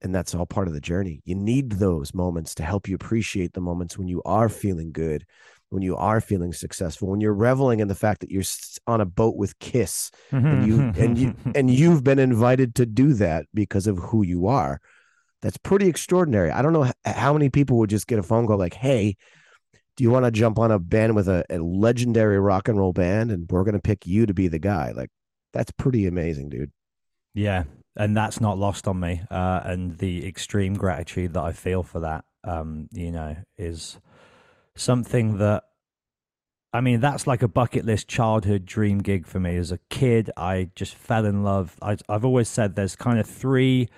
And 0.02 0.15
that's 0.15 0.34
all 0.34 0.47
part 0.47 0.68
of 0.68 0.74
the 0.74 0.81
journey. 0.81 1.20
You 1.24 1.34
need 1.34 1.73
those 1.73 2.15
moments 2.15 2.55
to 2.57 2.62
help 2.62 2.89
you 2.89 2.94
appreciate 2.94 3.52
the 3.52 3.60
moments 3.60 3.99
when 3.99 4.08
you 4.08 4.23
are 4.24 4.49
feeling 4.49 4.92
good 4.92 5.26
when 5.70 5.82
you 5.82 5.97
are 5.97 6.20
feeling 6.20 6.52
successful 6.52 7.08
when 7.08 7.20
you're 7.20 7.34
reveling 7.34 7.81
in 7.81 7.89
the 7.89 7.94
fact 7.94 8.20
that 8.20 8.31
you're 8.31 8.44
on 8.86 9.00
a 9.00 9.07
boat 9.07 9.36
with 9.36 9.58
kiss 9.58 10.10
and 10.31 10.66
you 10.66 10.92
and 10.97 11.18
you 11.18 11.34
and 11.55 11.70
you've 11.70 12.05
been 12.05 12.18
invited 12.18 12.74
to 12.74 12.86
do 12.86 13.15
that 13.15 13.47
because 13.55 13.86
of 13.86 13.99
who 13.99 14.23
you 14.23 14.47
are 14.47 14.81
that's 15.42 15.57
pretty 15.57 15.89
extraordinary. 15.89 16.50
I 16.50 16.60
don't 16.60 16.74
know 16.74 16.90
how 17.07 17.32
many 17.32 17.49
people 17.49 17.78
would 17.78 17.89
just 17.89 18.07
get 18.07 18.18
a 18.18 18.23
phone 18.23 18.47
call 18.47 18.58
like 18.58 18.74
hey 18.74 19.16
do 19.97 20.05
you 20.05 20.10
want 20.10 20.24
to 20.24 20.31
jump 20.31 20.58
on 20.58 20.70
a 20.70 20.78
band 20.78 21.15
with 21.15 21.28
a, 21.28 21.44
a 21.50 21.58
legendary 21.58 22.39
rock 22.39 22.68
and 22.68 22.78
roll 22.78 22.92
band 22.92 23.31
and 23.31 23.50
we're 23.50 23.65
going 23.65 23.74
to 23.74 23.81
pick 23.81 24.07
you 24.07 24.24
to 24.24 24.32
be 24.32 24.49
the 24.49 24.58
guy? 24.58 24.92
Like 24.92 25.10
that's 25.52 25.70
pretty 25.73 26.07
amazing 26.07 26.49
dude. 26.49 26.70
Yeah 27.34 27.65
and 27.97 28.16
that's 28.16 28.40
not 28.40 28.58
lost 28.58 28.86
on 28.86 29.00
me 29.00 29.20
uh, 29.31 29.60
and 29.65 29.99
the 29.99 30.26
extreme 30.26 30.74
gratitude 30.74 31.34
that 31.34 31.42
i 31.42 31.52
feel 31.52 31.82
for 31.82 32.00
that 32.00 32.24
um, 32.44 32.89
you 32.92 33.10
know 33.10 33.36
is 33.58 33.99
something 34.76 35.39
that 35.39 35.65
I 36.73 36.81
mean, 36.81 37.00
that's 37.00 37.26
like 37.26 37.42
a 37.42 37.49
bucket 37.49 37.84
list 37.84 38.07
childhood 38.07 38.65
dream 38.65 38.99
gig 38.99 39.26
for 39.26 39.40
me. 39.40 39.57
As 39.57 39.73
a 39.73 39.78
kid, 39.89 40.31
I 40.36 40.70
just 40.76 40.94
fell 40.94 41.24
in 41.24 41.42
love. 41.42 41.76
I, 41.82 41.97
have 42.08 42.24
always 42.24 42.49
said 42.49 42.76
there's 42.76 42.94
kind 42.94 43.18
of 43.18 43.26
three, 43.26 43.89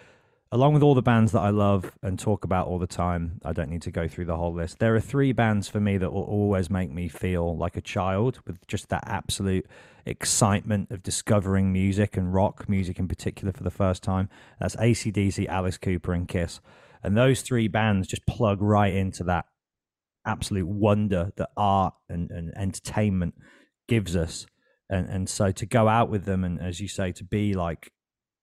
along 0.50 0.72
with 0.72 0.82
all 0.82 0.94
the 0.94 1.02
bands 1.02 1.32
that 1.32 1.40
I 1.40 1.50
love 1.50 1.92
and 2.02 2.18
talk 2.18 2.44
about 2.44 2.68
all 2.68 2.78
the 2.78 2.86
time. 2.86 3.40
I 3.44 3.52
don't 3.52 3.68
need 3.68 3.82
to 3.82 3.90
go 3.90 4.08
through 4.08 4.24
the 4.24 4.38
whole 4.38 4.54
list. 4.54 4.78
There 4.78 4.94
are 4.94 5.00
three 5.00 5.32
bands 5.32 5.68
for 5.68 5.80
me 5.80 5.98
that 5.98 6.14
will 6.14 6.22
always 6.22 6.70
make 6.70 6.90
me 6.90 7.08
feel 7.08 7.54
like 7.54 7.76
a 7.76 7.82
child 7.82 8.40
with 8.46 8.66
just 8.66 8.88
that 8.88 9.04
absolute 9.06 9.66
excitement 10.06 10.90
of 10.90 11.02
discovering 11.02 11.74
music 11.74 12.16
and 12.16 12.32
rock 12.32 12.70
music 12.70 12.98
in 12.98 13.06
particular 13.06 13.52
for 13.52 13.64
the 13.64 13.70
first 13.70 14.02
time. 14.02 14.30
That's 14.58 14.76
AC/DC, 14.78 15.46
Alice 15.46 15.76
Cooper, 15.76 16.14
and 16.14 16.26
Kiss. 16.26 16.60
And 17.02 17.18
those 17.18 17.42
three 17.42 17.68
bands 17.68 18.08
just 18.08 18.24
plug 18.26 18.62
right 18.62 18.94
into 18.94 19.24
that 19.24 19.46
absolute 20.26 20.66
wonder 20.68 21.32
that 21.36 21.50
art 21.56 21.94
and, 22.08 22.30
and 22.30 22.52
entertainment 22.56 23.34
gives 23.88 24.16
us. 24.16 24.46
And 24.88 25.08
and 25.08 25.28
so 25.28 25.52
to 25.52 25.66
go 25.66 25.88
out 25.88 26.10
with 26.10 26.24
them 26.24 26.44
and 26.44 26.60
as 26.60 26.80
you 26.80 26.88
say, 26.88 27.12
to 27.12 27.24
be 27.24 27.54
like 27.54 27.92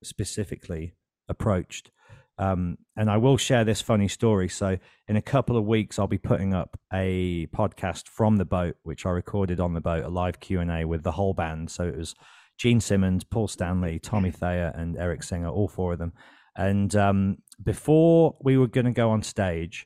specifically 0.03 0.93
approached. 1.27 1.91
Um, 2.37 2.77
and 2.95 3.09
I 3.09 3.17
will 3.17 3.35
share 3.35 3.65
this 3.65 3.81
funny 3.81 4.07
story. 4.07 4.47
So 4.47 4.77
in 5.09 5.17
a 5.17 5.21
couple 5.21 5.57
of 5.57 5.65
weeks, 5.65 5.99
I'll 5.99 6.07
be 6.07 6.17
putting 6.17 6.53
up 6.53 6.79
a 6.91 7.47
podcast 7.47 8.07
from 8.07 8.37
the 8.37 8.45
boat, 8.45 8.77
which 8.83 9.05
I 9.05 9.09
recorded 9.09 9.59
on 9.59 9.73
the 9.73 9.81
boat, 9.81 10.05
a 10.05 10.09
live 10.09 10.39
Q 10.39 10.61
and 10.61 10.71
A 10.71 10.85
with 10.85 11.03
the 11.03 11.11
whole 11.11 11.33
band. 11.33 11.69
So 11.69 11.83
it 11.83 11.97
was 11.97 12.15
Gene 12.57 12.79
Simmons, 12.79 13.25
Paul 13.25 13.49
Stanley, 13.49 13.99
Tommy 13.99 14.31
Thayer, 14.31 14.71
and 14.73 14.97
Eric 14.97 15.23
Singer, 15.23 15.49
all 15.49 15.67
four 15.67 15.93
of 15.93 15.99
them. 15.99 16.13
And 16.55 16.95
um, 16.95 17.37
before 17.61 18.37
we 18.41 18.57
were 18.57 18.67
going 18.67 18.85
to 18.85 18.91
go 18.91 19.11
on 19.11 19.21
stage, 19.21 19.85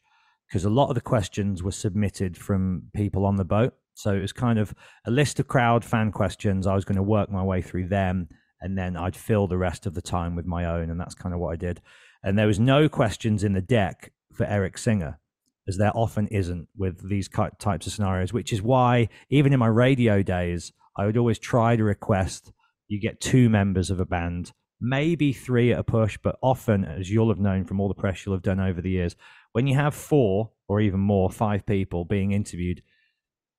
because 0.53 0.65
a 0.65 0.69
lot 0.69 0.89
of 0.89 0.93
the 0.93 1.01
questions 1.01 1.63
were 1.63 1.71
submitted 1.71 2.37
from 2.37 2.83
people 2.93 3.25
on 3.25 3.37
the 3.37 3.43
boat. 3.43 3.73
So 3.95 4.13
it 4.13 4.21
was 4.21 4.31
kind 4.31 4.59
of 4.59 4.71
a 5.03 5.09
list 5.09 5.39
of 5.39 5.47
crowd 5.47 5.83
fan 5.83 6.11
questions. 6.11 6.67
I 6.67 6.75
was 6.75 6.85
going 6.85 6.95
to 6.95 7.01
work 7.01 7.31
my 7.31 7.41
way 7.41 7.59
through 7.59 7.87
them 7.87 8.29
and 8.61 8.77
then 8.77 8.95
I'd 8.95 9.15
fill 9.15 9.47
the 9.47 9.57
rest 9.57 9.87
of 9.87 9.95
the 9.95 10.01
time 10.01 10.35
with 10.35 10.45
my 10.45 10.65
own. 10.65 10.91
And 10.91 10.99
that's 10.99 11.15
kind 11.15 11.33
of 11.33 11.41
what 11.41 11.53
I 11.53 11.55
did. 11.55 11.81
And 12.21 12.37
there 12.37 12.45
was 12.45 12.59
no 12.59 12.87
questions 12.87 13.43
in 13.43 13.53
the 13.53 13.61
deck 13.61 14.11
for 14.31 14.45
Eric 14.45 14.77
Singer, 14.77 15.19
as 15.67 15.77
there 15.77 15.91
often 15.95 16.27
isn't 16.27 16.67
with 16.77 17.09
these 17.09 17.27
types 17.27 17.87
of 17.87 17.91
scenarios, 17.91 18.31
which 18.31 18.53
is 18.53 18.61
why 18.61 19.09
even 19.31 19.53
in 19.53 19.59
my 19.59 19.65
radio 19.65 20.21
days, 20.21 20.71
I 20.95 21.07
would 21.07 21.17
always 21.17 21.39
try 21.39 21.75
to 21.75 21.83
request 21.83 22.53
you 22.87 23.01
get 23.01 23.19
two 23.19 23.49
members 23.49 23.89
of 23.89 23.99
a 23.99 24.05
band, 24.05 24.51
maybe 24.79 25.33
three 25.33 25.73
at 25.73 25.79
a 25.79 25.83
push, 25.83 26.19
but 26.21 26.37
often, 26.43 26.85
as 26.85 27.09
you'll 27.09 27.29
have 27.29 27.39
known 27.39 27.65
from 27.65 27.79
all 27.79 27.87
the 27.87 27.95
press 27.95 28.23
you'll 28.23 28.35
have 28.35 28.43
done 28.43 28.59
over 28.59 28.81
the 28.81 28.91
years, 28.91 29.15
when 29.53 29.67
you 29.67 29.75
have 29.75 29.95
four 29.95 30.51
or 30.67 30.81
even 30.81 30.99
more, 30.99 31.29
five 31.29 31.65
people 31.65 32.03
being 32.05 32.31
interviewed, 32.31 32.81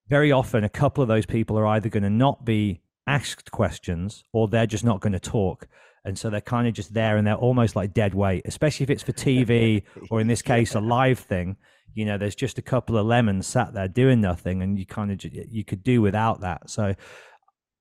very 0.08 0.30
often 0.30 0.64
a 0.64 0.68
couple 0.68 1.02
of 1.02 1.08
those 1.08 1.26
people 1.26 1.58
are 1.58 1.66
either 1.66 1.88
going 1.88 2.02
to 2.02 2.10
not 2.10 2.44
be 2.44 2.82
asked 3.06 3.50
questions 3.50 4.24
or 4.32 4.48
they're 4.48 4.66
just 4.66 4.84
not 4.84 5.00
going 5.00 5.12
to 5.12 5.20
talk. 5.20 5.66
And 6.04 6.18
so 6.18 6.28
they're 6.28 6.40
kind 6.42 6.68
of 6.68 6.74
just 6.74 6.92
there 6.92 7.16
and 7.16 7.26
they're 7.26 7.34
almost 7.34 7.74
like 7.74 7.94
dead 7.94 8.12
weight, 8.12 8.42
especially 8.44 8.84
if 8.84 8.90
it's 8.90 9.02
for 9.02 9.12
TV 9.12 9.84
or 10.10 10.20
in 10.20 10.26
this 10.26 10.42
case, 10.42 10.74
a 10.74 10.80
live 10.80 11.18
thing. 11.18 11.56
You 11.94 12.04
know, 12.04 12.18
there's 12.18 12.34
just 12.34 12.58
a 12.58 12.62
couple 12.62 12.98
of 12.98 13.06
lemons 13.06 13.46
sat 13.46 13.72
there 13.72 13.88
doing 13.88 14.20
nothing 14.20 14.62
and 14.62 14.78
you 14.78 14.84
kind 14.84 15.10
of, 15.12 15.24
you 15.24 15.64
could 15.64 15.82
do 15.82 16.02
without 16.02 16.40
that. 16.40 16.68
So 16.68 16.94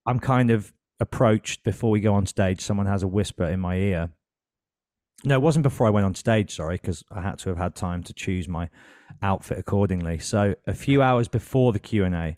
I'm 0.06 0.20
kind 0.20 0.52
of 0.52 0.72
approached 1.00 1.64
before 1.64 1.90
we 1.90 2.00
go 2.00 2.14
on 2.14 2.26
stage. 2.26 2.62
Someone 2.62 2.86
has 2.86 3.04
a 3.04 3.08
whisper 3.08 3.46
in 3.46 3.60
my 3.60 3.76
ear. 3.76 4.12
No, 5.26 5.36
it 5.36 5.42
wasn't 5.42 5.64
before 5.64 5.88
I 5.88 5.90
went 5.90 6.06
on 6.06 6.16
stage, 6.16 6.56
sorry, 6.56 6.76
because 6.76 7.04
I 7.10 7.22
had 7.22 7.40
to 7.40 7.50
have 7.50 7.58
had 7.58 7.76
time 7.76 8.04
to 8.04 8.14
choose 8.14 8.48
my 8.50 8.70
outfit 9.22 9.58
accordingly. 9.58 10.20
So 10.20 10.56
a 10.68 10.74
few 10.74 11.02
hours 11.02 11.30
before 11.30 11.72
the 11.72 11.80
Q&A, 11.80 12.38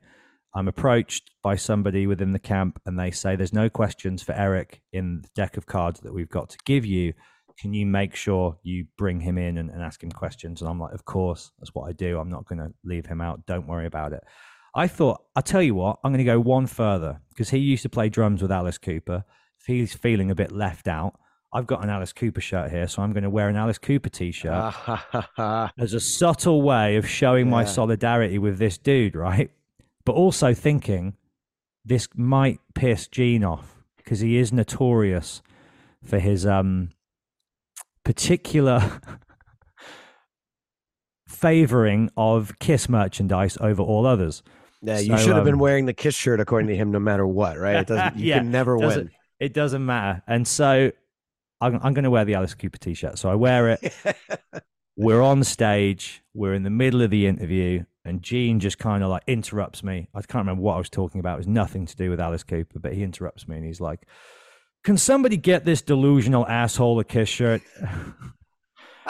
I'm 0.56 0.68
approached 0.68 1.32
by 1.44 1.56
somebody 1.56 2.08
within 2.08 2.32
the 2.32 2.40
camp 2.40 2.80
and 2.86 2.98
they 2.98 3.12
say, 3.12 3.36
There's 3.36 3.54
no 3.54 3.70
questions 3.70 4.24
for 4.24 4.34
Eric 4.34 4.82
in 4.94 5.22
the 5.22 5.30
deck 5.36 5.58
of 5.58 5.66
cards 5.66 6.00
that 6.02 6.14
we've 6.14 6.30
got 6.30 6.50
to 6.52 6.58
give 6.66 6.86
you. 6.86 7.14
Can 7.60 7.74
you 7.74 7.86
make 7.86 8.16
sure 8.16 8.58
you 8.64 8.86
bring 8.98 9.20
him 9.20 9.38
in 9.38 9.58
and, 9.58 9.70
and 9.70 9.82
ask 9.82 10.04
him 10.04 10.12
questions? 10.12 10.62
And 10.62 10.70
I'm 10.70 10.80
like, 10.80 10.94
Of 10.94 11.06
course, 11.06 11.52
that's 11.60 11.74
what 11.74 11.90
I 11.90 11.92
do. 11.92 12.20
I'm 12.20 12.30
not 12.30 12.46
going 12.46 12.60
to 12.60 12.72
leave 12.86 13.08
him 13.08 13.20
out. 13.20 13.46
Don't 13.46 13.68
worry 13.68 13.86
about 13.86 14.14
it. 14.14 14.24
I 14.76 14.88
thought, 14.88 15.24
I'll 15.36 15.44
tell 15.44 15.64
you 15.64 15.74
what, 15.74 16.00
I'm 16.04 16.12
going 16.12 16.20
to 16.20 16.32
go 16.32 16.40
one 16.40 16.68
further 16.68 17.22
because 17.30 17.50
he 17.50 17.58
used 17.58 17.84
to 17.84 17.90
play 17.90 18.10
drums 18.10 18.42
with 18.42 18.52
Alice 18.52 18.78
Cooper. 18.78 19.24
If 19.60 19.66
he's 19.66 19.94
feeling 19.94 20.30
a 20.30 20.36
bit 20.36 20.52
left 20.52 20.88
out, 20.88 21.18
I've 21.56 21.68
got 21.68 21.84
an 21.84 21.90
Alice 21.90 22.14
Cooper 22.14 22.42
shirt 22.42 22.70
here, 22.70 22.88
so 22.88 23.02
I'm 23.02 23.14
going 23.14 23.24
to 23.24 23.30
wear 23.30 23.50
an 23.50 23.56
Alice 23.56 23.78
Cooper 23.78 24.10
t-shirt 24.10 24.74
as 25.78 25.94
a 25.94 26.00
subtle 26.00 26.62
way 26.62 26.98
of 26.98 27.08
showing 27.08 27.46
yeah. 27.46 27.52
my 27.52 27.66
solidarity 27.66 28.38
with 28.38 28.58
this 28.58 28.78
dude, 28.78 29.16
right? 29.16 29.50
but 30.06 30.14
also 30.14 30.54
thinking 30.54 31.16
this 31.84 32.08
might 32.16 32.60
piss 32.74 33.08
Gene 33.08 33.44
off 33.44 33.84
because 33.98 34.20
he 34.20 34.38
is 34.38 34.54
notorious 34.54 35.42
for 36.04 36.20
his 36.20 36.46
um, 36.46 36.90
particular 38.04 39.02
favoring 41.28 42.12
of 42.16 42.58
Kiss 42.60 42.88
merchandise 42.88 43.58
over 43.60 43.82
all 43.82 44.06
others. 44.06 44.44
Yeah, 44.82 45.00
you 45.00 45.18
so, 45.18 45.18
should 45.18 45.30
have 45.30 45.40
um, 45.40 45.46
been 45.46 45.60
wearing 45.60 45.88
the 45.88 45.94
Kiss 45.94 46.16
shirt 46.16 46.40
according 46.40 46.68
to 46.68 46.76
him, 46.76 46.92
no 46.92 47.00
matter 47.00 47.26
what, 47.26 47.58
right? 47.58 47.78
It 47.78 47.88
doesn't. 47.88 48.18
You 48.18 48.28
yeah, 48.28 48.38
can 48.38 48.52
never 48.52 48.78
win. 48.78 49.10
It 49.40 49.54
doesn't 49.54 49.86
matter, 49.86 50.22
and 50.28 50.48
so 50.48 50.92
I'm, 51.62 51.76
I'm 51.82 51.94
going 51.94 52.04
to 52.04 52.10
wear 52.10 52.26
the 52.26 52.36
Alice 52.36 52.54
Cooper 52.54 52.78
t-shirt. 52.78 53.18
So 53.18 53.30
I 53.30 53.36
wear 53.36 53.70
it. 53.70 53.94
we're 54.96 55.22
on 55.22 55.44
stage. 55.44 56.24
We're 56.34 56.54
in 56.54 56.64
the 56.64 56.70
middle 56.70 57.02
of 57.02 57.10
the 57.10 57.28
interview, 57.28 57.86
and 58.04 58.22
Gene 58.22 58.60
just 58.60 58.78
kind 58.78 59.04
of 59.04 59.10
like 59.10 59.24
interrupts 59.28 59.84
me. 59.84 60.10
I 60.14 60.22
can't 60.22 60.44
remember 60.44 60.62
what 60.62 60.76
I 60.76 60.78
was 60.78 60.90
talking 60.90 61.20
about. 61.20 61.36
It 61.36 61.38
was 61.40 61.48
nothing 61.48 61.86
to 61.86 61.96
do 61.96 62.10
with 62.10 62.20
Alice 62.20 62.44
Cooper, 62.44 62.80
but 62.80 62.94
he 62.94 63.04
interrupts 63.04 63.48
me 63.48 63.58
and 63.58 63.66
he's 63.66 63.82
like, 63.82 64.08
"Can 64.84 64.98
somebody 64.98 65.38
get 65.38 65.66
this 65.66 65.82
delusional 65.82 66.48
asshole 66.48 67.00
a 67.00 67.04
kiss 67.04 67.30
shirt?" 67.30 67.62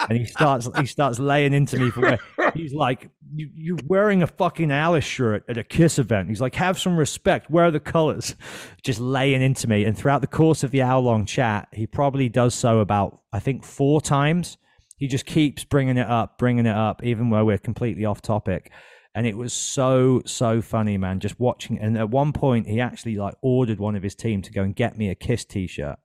and 0.09 0.17
he 0.17 0.25
starts 0.25 0.69
he 0.79 0.85
starts 0.85 1.19
laying 1.19 1.53
into 1.53 1.77
me 1.77 1.89
for 1.89 2.17
he's 2.53 2.73
like 2.73 3.09
you, 3.33 3.49
you're 3.53 3.77
wearing 3.87 4.23
a 4.23 4.27
fucking 4.27 4.71
alice 4.71 5.03
shirt 5.03 5.43
at 5.47 5.57
a 5.57 5.63
kiss 5.63 5.99
event 5.99 6.29
he's 6.29 6.41
like 6.41 6.55
have 6.55 6.79
some 6.79 6.97
respect 6.97 7.49
where 7.49 7.65
are 7.65 7.71
the 7.71 7.79
colors 7.79 8.35
just 8.83 8.99
laying 8.99 9.41
into 9.41 9.67
me 9.67 9.83
and 9.85 9.97
throughout 9.97 10.21
the 10.21 10.27
course 10.27 10.63
of 10.63 10.71
the 10.71 10.81
hour 10.81 11.01
long 11.01 11.25
chat 11.25 11.67
he 11.71 11.87
probably 11.87 12.29
does 12.29 12.53
so 12.53 12.79
about 12.79 13.21
i 13.33 13.39
think 13.39 13.63
four 13.63 14.01
times 14.01 14.57
he 14.97 15.07
just 15.07 15.25
keeps 15.25 15.63
bringing 15.63 15.97
it 15.97 16.07
up, 16.07 16.37
bringing 16.37 16.65
it 16.65 16.75
up, 16.75 17.03
even 17.03 17.29
where 17.29 17.43
we're 17.43 17.57
completely 17.57 18.05
off 18.05 18.21
topic. 18.21 18.71
And 19.13 19.25
it 19.25 19.37
was 19.37 19.53
so 19.53 20.21
so 20.25 20.61
funny, 20.61 20.97
man. 20.97 21.19
Just 21.19 21.39
watching. 21.39 21.79
And 21.79 21.97
at 21.97 22.09
one 22.09 22.33
point, 22.33 22.67
he 22.67 22.81
actually 22.81 23.15
like 23.15 23.35
ordered 23.41 23.79
one 23.79 23.95
of 23.95 24.03
his 24.03 24.15
team 24.15 24.41
to 24.41 24.51
go 24.51 24.61
and 24.61 24.75
get 24.75 24.97
me 24.97 25.09
a 25.09 25.15
Kiss 25.15 25.45
T-shirt, 25.45 25.97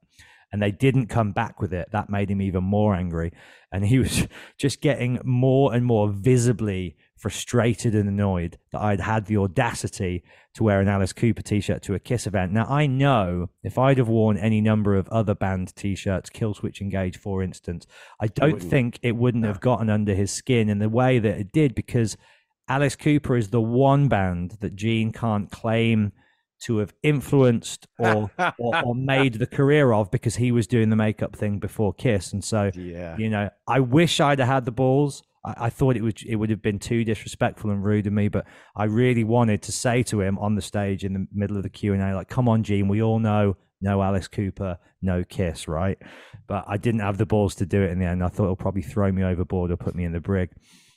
and 0.52 0.60
they 0.60 0.70
didn't 0.70 1.06
come 1.06 1.32
back 1.32 1.60
with 1.60 1.72
it. 1.72 1.88
That 1.92 2.10
made 2.10 2.30
him 2.30 2.42
even 2.42 2.64
more 2.64 2.94
angry, 2.94 3.32
and 3.72 3.84
he 3.84 3.98
was 3.98 4.26
just 4.58 4.80
getting 4.80 5.20
more 5.24 5.74
and 5.74 5.84
more 5.84 6.08
visibly 6.08 6.96
frustrated 7.20 7.94
and 7.94 8.08
annoyed 8.08 8.56
that 8.72 8.80
I'd 8.80 9.00
had 9.00 9.26
the 9.26 9.36
audacity 9.36 10.24
to 10.54 10.64
wear 10.64 10.80
an 10.80 10.88
Alice 10.88 11.12
Cooper 11.12 11.42
t-shirt 11.42 11.82
to 11.82 11.94
a 11.94 11.98
Kiss 11.98 12.26
event. 12.26 12.50
Now 12.50 12.64
I 12.64 12.86
know 12.86 13.50
if 13.62 13.76
I'd 13.76 13.98
have 13.98 14.08
worn 14.08 14.38
any 14.38 14.62
number 14.62 14.96
of 14.96 15.06
other 15.10 15.34
band 15.34 15.76
t-shirts, 15.76 16.30
Killswitch 16.30 16.80
Engage 16.80 17.18
for 17.18 17.42
instance, 17.42 17.86
I 18.20 18.28
don't 18.28 18.62
think 18.62 18.98
it 19.02 19.16
wouldn't 19.16 19.44
have 19.44 19.60
gotten 19.60 19.90
under 19.90 20.14
his 20.14 20.30
skin 20.30 20.70
in 20.70 20.78
the 20.78 20.88
way 20.88 21.18
that 21.18 21.38
it 21.38 21.52
did 21.52 21.74
because 21.74 22.16
Alice 22.68 22.96
Cooper 22.96 23.36
is 23.36 23.50
the 23.50 23.60
one 23.60 24.08
band 24.08 24.56
that 24.60 24.74
Gene 24.74 25.12
can't 25.12 25.50
claim 25.50 26.12
to 26.60 26.78
have 26.78 26.92
influenced 27.02 27.86
or, 27.98 28.30
or, 28.58 28.84
or 28.84 28.94
made 28.94 29.34
the 29.34 29.46
career 29.46 29.92
of 29.92 30.10
because 30.10 30.36
he 30.36 30.52
was 30.52 30.66
doing 30.66 30.90
the 30.90 30.96
makeup 30.96 31.36
thing 31.36 31.58
before 31.58 31.92
Kiss, 31.92 32.32
and 32.32 32.44
so 32.44 32.70
yeah. 32.74 33.16
you 33.16 33.28
know, 33.28 33.50
I 33.66 33.80
wish 33.80 34.20
I'd 34.20 34.38
have 34.38 34.48
had 34.48 34.64
the 34.64 34.72
balls 34.72 35.22
I, 35.44 35.54
I, 35.66 35.70
thought 35.70 35.96
it 35.96 36.02
would 36.02 36.22
it 36.26 36.36
would 36.36 36.50
have 36.50 36.62
been 36.62 36.78
too 36.78 37.04
disrespectful 37.04 37.70
and 37.70 37.84
rude 37.84 38.06
of 38.06 38.12
me, 38.12 38.28
but 38.28 38.46
I 38.76 38.84
really 38.84 39.24
wanted 39.24 39.62
to 39.62 39.72
say 39.72 40.02
to 40.04 40.20
him 40.20 40.38
on 40.38 40.54
the 40.54 40.62
stage 40.62 41.04
in 41.04 41.12
the 41.14 41.26
middle 41.32 41.56
of 41.56 41.62
the 41.62 41.70
Q 41.70 41.94
and 41.94 42.02
A, 42.02 42.14
like, 42.14 42.28
"Come 42.28 42.48
on, 42.48 42.62
Gene, 42.62 42.88
we 42.88 43.02
all 43.02 43.18
know 43.18 43.56
no 43.80 44.02
Alice 44.02 44.28
Cooper, 44.28 44.78
no 45.00 45.24
Kiss, 45.24 45.68
right?" 45.68 45.98
But 46.46 46.64
I 46.68 46.76
didn't 46.76 47.00
have 47.00 47.18
the 47.18 47.26
balls 47.26 47.54
to 47.56 47.66
do 47.66 47.82
it 47.82 47.90
in 47.90 47.98
the 47.98 48.06
end. 48.06 48.22
I 48.22 48.28
thought 48.28 48.44
it'll 48.44 48.56
probably 48.56 48.82
throw 48.82 49.10
me 49.12 49.22
overboard 49.22 49.70
or 49.70 49.76
put 49.76 49.94
me 49.94 50.04
in 50.04 50.12
the 50.12 50.20
brig. 50.20 50.50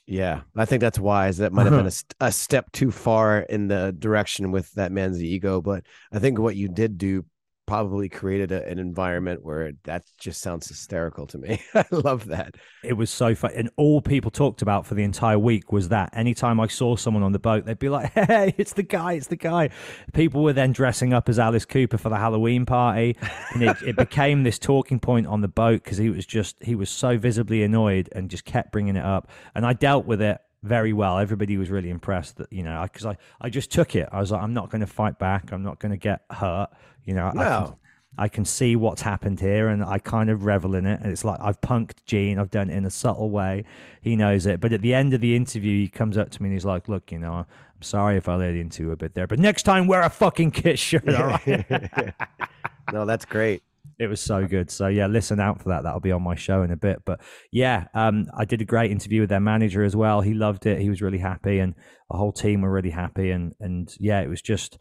Yeah, 0.06 0.42
I 0.54 0.66
think 0.66 0.82
that's 0.82 0.98
wise. 0.98 1.38
That 1.38 1.52
might 1.52 1.64
have 1.64 1.72
been 1.72 1.86
a, 1.86 1.88
uh-huh. 1.88 2.26
a 2.26 2.32
step 2.32 2.70
too 2.72 2.90
far 2.90 3.40
in 3.40 3.68
the 3.68 3.94
direction 3.98 4.50
with 4.50 4.70
that 4.72 4.92
man's 4.92 5.22
ego, 5.22 5.62
but 5.62 5.84
I 6.12 6.18
think 6.18 6.38
what 6.38 6.56
you 6.56 6.68
did 6.68 6.98
do 6.98 7.24
probably 7.66 8.08
created 8.08 8.52
a, 8.52 8.66
an 8.66 8.78
environment 8.78 9.44
where 9.44 9.72
that 9.84 10.04
just 10.18 10.40
sounds 10.40 10.68
hysterical 10.68 11.26
to 11.28 11.38
me. 11.38 11.62
I 11.74 11.84
love 11.90 12.26
that. 12.26 12.56
It 12.82 12.94
was 12.94 13.10
so 13.10 13.34
fun. 13.34 13.52
And 13.54 13.70
all 13.76 14.00
people 14.00 14.30
talked 14.30 14.62
about 14.62 14.86
for 14.86 14.94
the 14.94 15.02
entire 15.02 15.38
week 15.38 15.72
was 15.72 15.88
that 15.88 16.10
anytime 16.12 16.60
I 16.60 16.66
saw 16.66 16.96
someone 16.96 17.22
on 17.22 17.32
the 17.32 17.38
boat, 17.38 17.64
they'd 17.64 17.78
be 17.78 17.88
like, 17.88 18.12
hey, 18.14 18.54
it's 18.58 18.72
the 18.74 18.82
guy, 18.82 19.14
it's 19.14 19.28
the 19.28 19.36
guy. 19.36 19.70
People 20.12 20.42
were 20.42 20.52
then 20.52 20.72
dressing 20.72 21.12
up 21.12 21.28
as 21.28 21.38
Alice 21.38 21.64
Cooper 21.64 21.98
for 21.98 22.08
the 22.08 22.18
Halloween 22.18 22.66
party. 22.66 23.16
And 23.52 23.62
it, 23.62 23.76
it 23.82 23.96
became 24.04 24.42
this 24.42 24.58
talking 24.58 25.00
point 25.00 25.26
on 25.26 25.40
the 25.40 25.48
boat 25.48 25.82
because 25.84 25.98
he 25.98 26.10
was 26.10 26.26
just, 26.26 26.62
he 26.62 26.74
was 26.74 26.90
so 26.90 27.16
visibly 27.18 27.62
annoyed 27.62 28.08
and 28.12 28.30
just 28.30 28.44
kept 28.44 28.72
bringing 28.72 28.96
it 28.96 29.04
up. 29.04 29.30
And 29.54 29.64
I 29.64 29.72
dealt 29.72 30.06
with 30.06 30.20
it 30.20 30.38
very 30.64 30.92
well. 30.92 31.18
Everybody 31.18 31.56
was 31.56 31.70
really 31.70 31.90
impressed 31.90 32.38
that, 32.38 32.52
you 32.52 32.62
know, 32.62 32.82
because 32.82 33.04
I, 33.04 33.10
I, 33.10 33.16
I, 33.42 33.50
just 33.50 33.70
took 33.70 33.94
it. 33.94 34.08
I 34.10 34.18
was 34.18 34.32
like, 34.32 34.42
I'm 34.42 34.54
not 34.54 34.70
going 34.70 34.80
to 34.80 34.86
fight 34.86 35.18
back. 35.18 35.52
I'm 35.52 35.62
not 35.62 35.78
going 35.78 35.92
to 35.92 35.98
get 35.98 36.22
hurt. 36.30 36.70
You 37.04 37.14
know, 37.14 37.30
no. 37.34 37.42
I, 37.42 37.44
can, 37.44 37.74
I 38.16 38.28
can 38.28 38.44
see 38.46 38.74
what's 38.74 39.02
happened 39.02 39.40
here 39.40 39.68
and 39.68 39.84
I 39.84 39.98
kind 39.98 40.30
of 40.30 40.46
revel 40.46 40.74
in 40.74 40.86
it. 40.86 41.00
And 41.02 41.12
it's 41.12 41.24
like 41.24 41.38
I've 41.40 41.60
punked 41.60 42.04
Gene. 42.06 42.38
I've 42.38 42.50
done 42.50 42.70
it 42.70 42.76
in 42.76 42.86
a 42.86 42.90
subtle 42.90 43.30
way. 43.30 43.64
He 44.00 44.16
knows 44.16 44.46
it. 44.46 44.60
But 44.60 44.72
at 44.72 44.80
the 44.80 44.94
end 44.94 45.12
of 45.12 45.20
the 45.20 45.36
interview, 45.36 45.82
he 45.82 45.88
comes 45.88 46.16
up 46.16 46.30
to 46.30 46.42
me 46.42 46.48
and 46.48 46.54
he's 46.54 46.64
like, 46.64 46.88
look, 46.88 47.12
you 47.12 47.18
know, 47.18 47.34
I'm 47.34 47.82
sorry 47.82 48.16
if 48.16 48.26
I 48.26 48.36
led 48.36 48.54
into 48.54 48.90
a 48.90 48.96
bit 48.96 49.14
there, 49.14 49.26
but 49.26 49.38
next 49.38 49.64
time 49.64 49.86
wear 49.86 50.00
a 50.00 50.10
fucking 50.10 50.52
Kiss 50.52 50.80
shirt. 50.80 51.08
All 51.14 51.26
right. 51.26 52.14
no, 52.92 53.04
that's 53.04 53.26
great 53.26 53.62
it 53.98 54.06
was 54.08 54.20
so 54.20 54.46
good. 54.46 54.70
So 54.70 54.88
yeah, 54.88 55.06
listen 55.06 55.40
out 55.40 55.62
for 55.62 55.68
that. 55.68 55.84
That'll 55.84 56.00
be 56.00 56.12
on 56.12 56.22
my 56.22 56.34
show 56.34 56.62
in 56.62 56.70
a 56.70 56.76
bit. 56.76 57.02
But 57.04 57.20
yeah, 57.52 57.86
um, 57.94 58.26
I 58.36 58.44
did 58.44 58.60
a 58.60 58.64
great 58.64 58.90
interview 58.90 59.20
with 59.20 59.30
their 59.30 59.40
manager 59.40 59.84
as 59.84 59.94
well. 59.94 60.20
He 60.20 60.34
loved 60.34 60.66
it. 60.66 60.80
He 60.80 60.90
was 60.90 61.02
really 61.02 61.18
happy, 61.18 61.58
and 61.58 61.74
the 62.10 62.16
whole 62.16 62.32
team 62.32 62.62
were 62.62 62.72
really 62.72 62.90
happy. 62.90 63.30
And 63.30 63.54
and 63.60 63.94
yeah, 64.00 64.20
it 64.20 64.28
was 64.28 64.42
just 64.42 64.78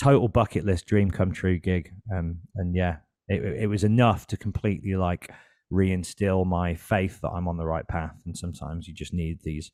total 0.00 0.28
bucket 0.28 0.64
list 0.64 0.86
dream 0.86 1.10
come 1.10 1.32
true 1.32 1.58
gig. 1.58 1.90
Um, 2.14 2.40
and 2.56 2.74
yeah, 2.74 2.96
it 3.28 3.42
it 3.62 3.66
was 3.66 3.84
enough 3.84 4.26
to 4.28 4.36
completely 4.36 4.94
like 4.94 5.30
reinstill 5.72 6.44
my 6.46 6.74
faith 6.74 7.20
that 7.22 7.30
I'm 7.30 7.48
on 7.48 7.56
the 7.56 7.66
right 7.66 7.86
path. 7.86 8.16
And 8.26 8.36
sometimes 8.36 8.86
you 8.86 8.94
just 8.94 9.14
need 9.14 9.40
these. 9.42 9.70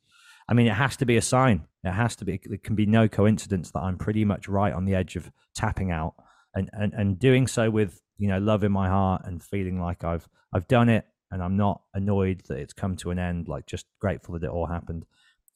I 0.48 0.54
mean, 0.54 0.68
it 0.68 0.74
has 0.74 0.96
to 0.98 1.06
be 1.06 1.16
a 1.16 1.22
sign. 1.22 1.66
It 1.82 1.92
has 1.92 2.14
to 2.16 2.24
be. 2.24 2.40
It 2.44 2.62
can 2.62 2.76
be 2.76 2.86
no 2.86 3.08
coincidence 3.08 3.72
that 3.72 3.80
I'm 3.80 3.98
pretty 3.98 4.24
much 4.24 4.48
right 4.48 4.72
on 4.72 4.84
the 4.84 4.94
edge 4.94 5.16
of 5.16 5.30
tapping 5.56 5.90
out 5.90 6.14
and 6.54 6.70
and 6.72 6.92
and 6.94 7.18
doing 7.18 7.46
so 7.46 7.68
with 7.70 8.00
you 8.18 8.28
know 8.28 8.38
love 8.38 8.64
in 8.64 8.72
my 8.72 8.88
heart 8.88 9.22
and 9.24 9.42
feeling 9.42 9.80
like 9.80 10.04
I've 10.04 10.28
I've 10.52 10.68
done 10.68 10.88
it 10.88 11.06
and 11.30 11.42
I'm 11.42 11.56
not 11.56 11.82
annoyed 11.94 12.42
that 12.48 12.58
it's 12.58 12.72
come 12.72 12.96
to 12.96 13.10
an 13.10 13.18
end. 13.18 13.48
Like 13.48 13.66
just 13.66 13.86
grateful 14.00 14.34
that 14.34 14.44
it 14.44 14.50
all 14.50 14.66
happened, 14.66 15.04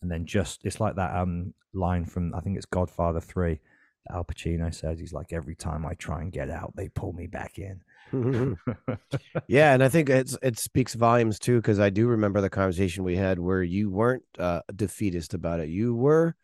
and 0.03 0.11
then 0.11 0.27
just 0.27 0.65
it's 0.65 0.81
like 0.81 0.97
that 0.97 1.15
um 1.15 1.55
line 1.73 2.05
from 2.05 2.35
I 2.35 2.41
think 2.41 2.57
it's 2.57 2.67
Godfather 2.67 3.21
Three. 3.21 3.61
Al 4.11 4.25
Pacino 4.25 4.75
says 4.75 4.99
he's 4.99 5.13
like 5.13 5.33
every 5.33 5.55
time 5.55 5.85
I 5.85 5.95
try 5.95 6.23
and 6.23 6.33
get 6.33 6.51
out, 6.51 6.75
they 6.75 6.89
pull 6.89 7.13
me 7.13 7.27
back 7.27 7.59
in. 7.59 7.81
yeah, 9.47 9.75
and 9.75 9.85
I 9.85 9.89
think 9.89 10.09
it's 10.09 10.37
it 10.43 10.59
speaks 10.59 10.95
volumes 10.95 11.39
too 11.39 11.57
because 11.57 11.79
I 11.79 11.91
do 11.91 12.09
remember 12.09 12.41
the 12.41 12.51
conversation 12.51 13.05
we 13.05 13.17
had 13.17 13.39
where 13.39 13.63
you 13.63 13.91
weren't 13.91 14.25
uh, 14.39 14.63
defeatist 14.75 15.35
about 15.35 15.61
it. 15.61 15.69
You 15.69 15.95
were 15.95 16.35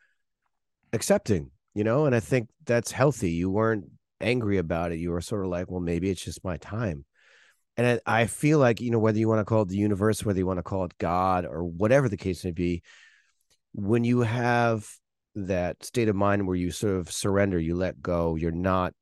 accepting, 0.93 1.51
you 1.75 1.83
know, 1.83 2.07
and 2.07 2.15
I 2.15 2.21
think 2.21 2.49
that's 2.65 2.93
healthy. 2.93 3.31
You 3.33 3.51
weren't 3.51 3.91
angry 4.21 4.59
about 4.59 4.93
it. 4.93 4.99
You 4.99 5.11
were 5.11 5.21
sort 5.21 5.45
of 5.45 5.51
like, 5.51 5.71
well, 5.71 5.81
maybe 5.81 6.11
it's 6.11 6.25
just 6.25 6.45
my 6.45 6.57
time. 6.57 7.05
And 7.77 8.01
I, 8.07 8.21
I 8.23 8.27
feel 8.27 8.59
like 8.59 8.81
you 8.81 8.91
know 8.91 8.99
whether 8.99 9.19
you 9.19 9.29
want 9.29 9.41
to 9.41 9.45
call 9.45 9.63
it 9.63 9.69
the 9.69 9.77
universe, 9.77 10.25
whether 10.25 10.39
you 10.39 10.47
want 10.47 10.59
to 10.59 10.63
call 10.63 10.85
it 10.85 10.97
God, 10.99 11.45
or 11.45 11.65
whatever 11.65 12.09
the 12.09 12.17
case 12.17 12.45
may 12.45 12.53
be, 12.53 12.83
when 13.73 14.05
you 14.05 14.21
have 14.21 14.89
that 15.35 15.85
state 15.85 16.09
of 16.09 16.17
mind 16.17 16.47
where 16.47 16.57
you 16.57 16.71
sort 16.71 16.97
of 16.97 17.13
surrender, 17.13 17.59
you 17.59 17.75
let 17.75 18.01
go, 18.01 18.37
you're 18.37 18.51
not 18.51 18.95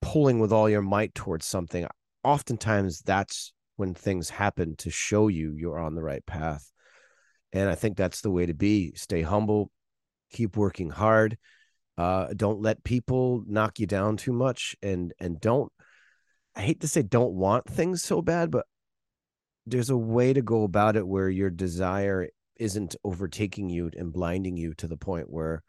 pulling 0.00 0.38
with 0.38 0.52
all 0.52 0.70
your 0.70 0.82
might 0.82 1.14
towards 1.14 1.44
something, 1.44 1.86
oftentimes 2.24 3.02
that's 3.02 3.52
when 3.76 3.92
things 3.92 4.30
happen 4.30 4.74
to 4.76 4.90
show 4.90 5.28
you 5.28 5.54
you're 5.56 5.78
on 5.78 5.94
the 5.94 6.02
right 6.02 6.24
path. 6.24 6.70
And 7.52 7.68
I 7.68 7.74
think 7.74 7.96
that's 7.96 8.20
the 8.22 8.30
way 8.30 8.46
to 8.46 8.54
be. 8.54 8.92
Stay 8.94 9.22
humble, 9.22 9.70
keep 10.30 10.56
working 10.56 10.90
hard. 10.90 11.36
Uh, 11.98 12.28
don't 12.36 12.60
let 12.60 12.84
people 12.84 13.42
knock 13.46 13.78
you 13.78 13.86
down 13.86 14.16
too 14.16 14.32
much 14.32 14.76
and 14.82 15.14
and 15.18 15.40
don't 15.40 15.72
I 16.54 16.62
hate 16.62 16.80
to 16.80 16.88
say 16.88 17.02
don't 17.02 17.34
want 17.34 17.68
things 17.68 18.02
so 18.02 18.22
bad, 18.22 18.50
but 18.50 18.66
there's 19.66 19.90
a 19.90 19.96
way 19.96 20.32
to 20.32 20.42
go 20.42 20.62
about 20.62 20.96
it 20.96 21.06
where 21.06 21.28
your 21.28 21.50
desire 21.50 22.28
isn't 22.58 22.96
overtaking 23.04 23.68
you 23.68 23.90
and 23.96 24.12
blinding 24.12 24.56
you 24.56 24.72
to 24.74 24.88
the 24.88 24.96
point 24.96 25.28
where 25.28 25.62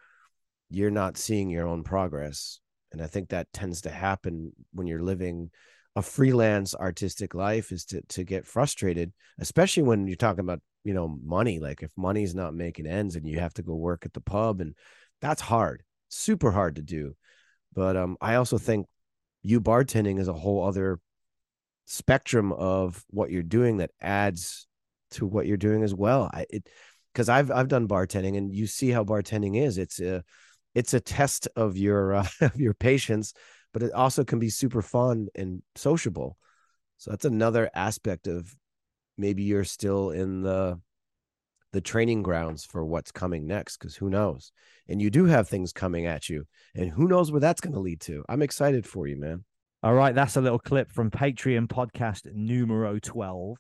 you're 0.70 0.92
not 0.92 1.18
seeing 1.18 1.50
your 1.50 1.68
own 1.68 1.84
progress. 1.84 2.60
And 2.92 3.02
i 3.02 3.08
think 3.08 3.30
that 3.30 3.52
tends 3.52 3.82
to 3.82 3.90
happen 3.90 4.54
when 4.74 4.88
you're 4.88 5.04
living 5.04 5.52
a 5.98 6.02
freelance 6.02 6.76
artistic 6.76 7.34
life 7.34 7.72
is 7.72 7.86
to 7.86 8.02
to 8.10 8.24
get 8.24 8.46
frustrated 8.46 9.12
especially 9.40 9.84
when 9.84 10.08
you're 10.08 10.16
talking 10.16 10.42
about 10.42 10.62
you 10.88 10.94
know 10.94 11.20
money. 11.22 11.60
Like 11.60 11.84
if 11.84 11.92
money's 11.98 12.34
not 12.34 12.54
making 12.54 12.88
ends 12.88 13.18
and 13.18 13.28
you 13.28 13.40
have 13.40 13.54
to 13.56 13.62
go 13.62 13.76
work 13.76 14.06
at 14.06 14.14
the 14.14 14.22
pub 14.22 14.62
and 14.62 14.74
that's 15.22 15.42
hard 15.42 15.84
super 16.10 16.52
hard 16.52 16.76
to 16.76 16.82
do. 16.82 17.16
But 17.74 17.96
um 17.96 18.18
i 18.22 18.36
also 18.36 18.58
think 18.58 18.88
you 19.44 19.62
bartending 19.62 20.20
is 20.20 20.28
a 20.28 20.34
whole 20.34 20.66
other 20.66 21.00
spectrum 21.86 22.52
of 22.52 23.04
what 23.10 23.32
you're 23.32 23.44
doing 23.44 23.78
that 23.78 23.92
adds 24.02 24.68
to 25.12 25.26
what 25.26 25.48
you're 25.48 25.58
doing 25.58 25.84
as 25.84 25.94
well. 25.94 26.30
I 26.34 26.46
it 26.50 26.68
because 27.14 27.30
i've 27.30 27.50
i've 27.52 27.68
done 27.68 27.88
bartending 27.88 28.38
and 28.38 28.54
you 28.54 28.68
see 28.68 28.90
how 28.90 29.04
bartending 29.04 29.62
is. 29.62 29.78
It's 29.78 30.00
a 30.00 30.24
it's 30.76 30.94
a 30.94 31.00
test 31.00 31.48
of 31.56 31.78
your 31.78 32.16
uh, 32.16 32.28
of 32.42 32.60
your 32.60 32.74
patience, 32.74 33.34
but 33.74 33.84
it 33.84 33.94
also 33.94 34.24
can 34.24 34.40
be 34.40 34.50
super 34.50 34.82
fun 34.82 35.28
and 35.36 35.62
sociable. 35.76 36.38
So 36.98 37.12
that's 37.12 37.26
another 37.26 37.70
aspect 37.74 38.28
of 38.28 38.56
maybe 39.18 39.44
you're 39.44 39.64
still 39.64 40.12
in 40.12 40.42
the 40.42 40.80
the 41.78 41.82
training 41.82 42.24
grounds 42.24 42.66
for 42.66 42.84
what's 42.84 43.12
coming 43.12 43.46
next 43.46 43.78
because 43.78 43.96
who 43.96 44.10
knows? 44.10 44.52
And 44.88 45.00
you 45.00 45.12
do 45.12 45.26
have 45.26 45.48
things 45.48 45.72
coming 45.72 46.08
at 46.08 46.28
you 46.28 46.46
and 46.74 46.90
who 46.90 47.08
knows 47.08 47.32
where 47.32 47.40
that's 47.40 47.62
going 47.62 47.76
to 47.76 47.80
lead 47.80 48.02
to. 48.02 48.26
I'm 48.28 48.42
excited 48.42 48.88
for 48.88 49.06
you 49.06 49.16
man. 49.16 49.46
All 49.84 49.94
right 49.94 50.16
that's 50.16 50.38
a 50.38 50.42
little 50.42 50.58
clip 50.58 50.92
from 50.92 51.12
patreon 51.12 51.68
podcast 51.68 52.34
numero 52.34 52.98
12 52.98 53.58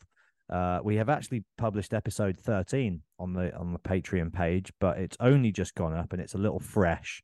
uh, 0.49 0.79
we 0.83 0.95
have 0.95 1.09
actually 1.09 1.43
published 1.59 1.93
episode 1.93 2.39
13 2.39 3.01
on 3.19 3.33
the 3.33 3.55
on 3.55 3.73
the 3.73 3.79
Patreon 3.79 4.33
page, 4.33 4.71
but 4.79 4.97
it's 4.97 5.17
only 5.19 5.51
just 5.51 5.75
gone 5.75 5.93
up 5.93 6.13
and 6.13 6.21
it's 6.21 6.35
a 6.35 6.39
little 6.39 6.61
fresh. 6.61 7.21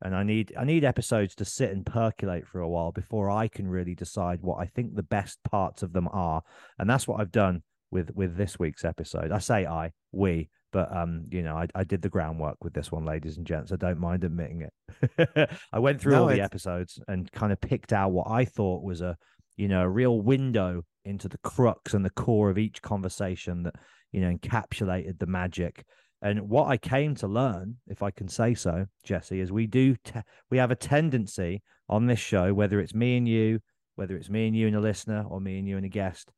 And 0.00 0.16
I 0.16 0.24
need 0.24 0.54
I 0.58 0.64
need 0.64 0.82
episodes 0.82 1.34
to 1.36 1.44
sit 1.44 1.70
and 1.70 1.86
percolate 1.86 2.48
for 2.48 2.62
a 2.62 2.68
while 2.68 2.90
before 2.90 3.30
I 3.30 3.46
can 3.46 3.68
really 3.68 3.94
decide 3.94 4.40
what 4.40 4.58
I 4.58 4.66
think 4.66 4.94
the 4.94 5.02
best 5.02 5.38
parts 5.44 5.82
of 5.82 5.92
them 5.92 6.08
are. 6.12 6.42
And 6.78 6.88
that's 6.88 7.06
what 7.06 7.20
I've 7.20 7.30
done 7.30 7.62
with 7.92 8.10
with 8.14 8.36
this 8.36 8.58
week's 8.58 8.84
episode. 8.84 9.30
I 9.30 9.38
say 9.38 9.66
I, 9.66 9.92
we, 10.10 10.48
but 10.72 10.94
um, 10.94 11.26
you 11.30 11.42
know, 11.42 11.56
I, 11.56 11.68
I 11.74 11.84
did 11.84 12.02
the 12.02 12.08
groundwork 12.08 12.56
with 12.64 12.72
this 12.72 12.90
one, 12.90 13.04
ladies 13.04 13.36
and 13.36 13.46
gents. 13.46 13.70
I 13.70 13.76
don't 13.76 14.00
mind 14.00 14.24
admitting 14.24 14.62
it. 14.62 15.50
I 15.72 15.78
went 15.78 16.00
through 16.00 16.12
no, 16.12 16.22
all 16.22 16.28
the 16.28 16.40
episodes 16.40 16.98
and 17.06 17.30
kind 17.30 17.52
of 17.52 17.60
picked 17.60 17.92
out 17.92 18.10
what 18.10 18.28
I 18.28 18.44
thought 18.44 18.82
was 18.82 19.02
a 19.02 19.16
you 19.56 19.68
know 19.68 19.82
a 19.82 19.88
real 19.88 20.20
window 20.20 20.82
into 21.04 21.28
the 21.28 21.38
crux 21.38 21.94
and 21.94 22.04
the 22.04 22.10
core 22.10 22.50
of 22.50 22.58
each 22.58 22.80
conversation 22.82 23.64
that 23.64 23.74
you 24.10 24.20
know 24.20 24.32
encapsulated 24.32 25.18
the 25.18 25.26
magic 25.26 25.84
and 26.22 26.48
what 26.48 26.68
i 26.68 26.76
came 26.76 27.14
to 27.14 27.26
learn 27.26 27.76
if 27.88 28.02
i 28.02 28.10
can 28.10 28.28
say 28.28 28.54
so 28.54 28.86
jesse 29.04 29.40
is 29.40 29.52
we 29.52 29.66
do 29.66 29.96
te- 30.04 30.20
we 30.50 30.58
have 30.58 30.70
a 30.70 30.76
tendency 30.76 31.62
on 31.88 32.06
this 32.06 32.18
show 32.18 32.54
whether 32.54 32.80
it's 32.80 32.94
me 32.94 33.16
and 33.16 33.28
you 33.28 33.60
whether 33.96 34.16
it's 34.16 34.30
me 34.30 34.46
and 34.46 34.56
you 34.56 34.66
and 34.66 34.76
a 34.76 34.80
listener 34.80 35.24
or 35.28 35.40
me 35.40 35.58
and 35.58 35.68
you 35.68 35.76
and 35.76 35.86
a 35.86 35.90
guest 35.90 36.32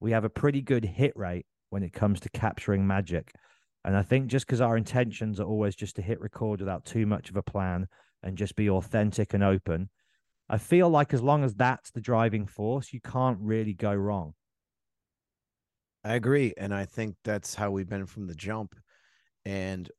we 0.00 0.12
have 0.12 0.24
a 0.24 0.30
pretty 0.30 0.62
good 0.62 0.84
hit 0.84 1.12
rate 1.16 1.46
when 1.70 1.82
it 1.82 1.92
comes 1.92 2.20
to 2.20 2.30
capturing 2.30 2.86
magic 2.86 3.32
and 3.84 3.96
i 3.96 4.02
think 4.02 4.26
just 4.26 4.46
because 4.46 4.60
our 4.60 4.76
intentions 4.76 5.40
are 5.40 5.46
always 5.46 5.74
just 5.74 5.96
to 5.96 6.02
hit 6.02 6.20
record 6.20 6.60
without 6.60 6.84
too 6.84 7.06
much 7.06 7.30
of 7.30 7.36
a 7.36 7.42
plan 7.42 7.86
and 8.22 8.38
just 8.38 8.56
be 8.56 8.68
authentic 8.68 9.34
and 9.34 9.44
open 9.44 9.88
I 10.48 10.58
feel 10.58 10.88
like 10.88 11.12
as 11.12 11.22
long 11.22 11.44
as 11.44 11.54
that's 11.54 11.90
the 11.90 12.00
driving 12.00 12.46
force, 12.46 12.92
you 12.92 13.00
can't 13.00 13.38
really 13.40 13.74
go 13.74 13.92
wrong. 13.92 14.34
I 16.04 16.14
agree. 16.14 16.54
And 16.56 16.72
I 16.72 16.86
think 16.86 17.16
that's 17.22 17.54
how 17.54 17.70
we've 17.70 17.88
been 17.88 18.06
from 18.06 18.26
the 18.26 18.34
jump. 18.34 18.74
And 19.44 19.90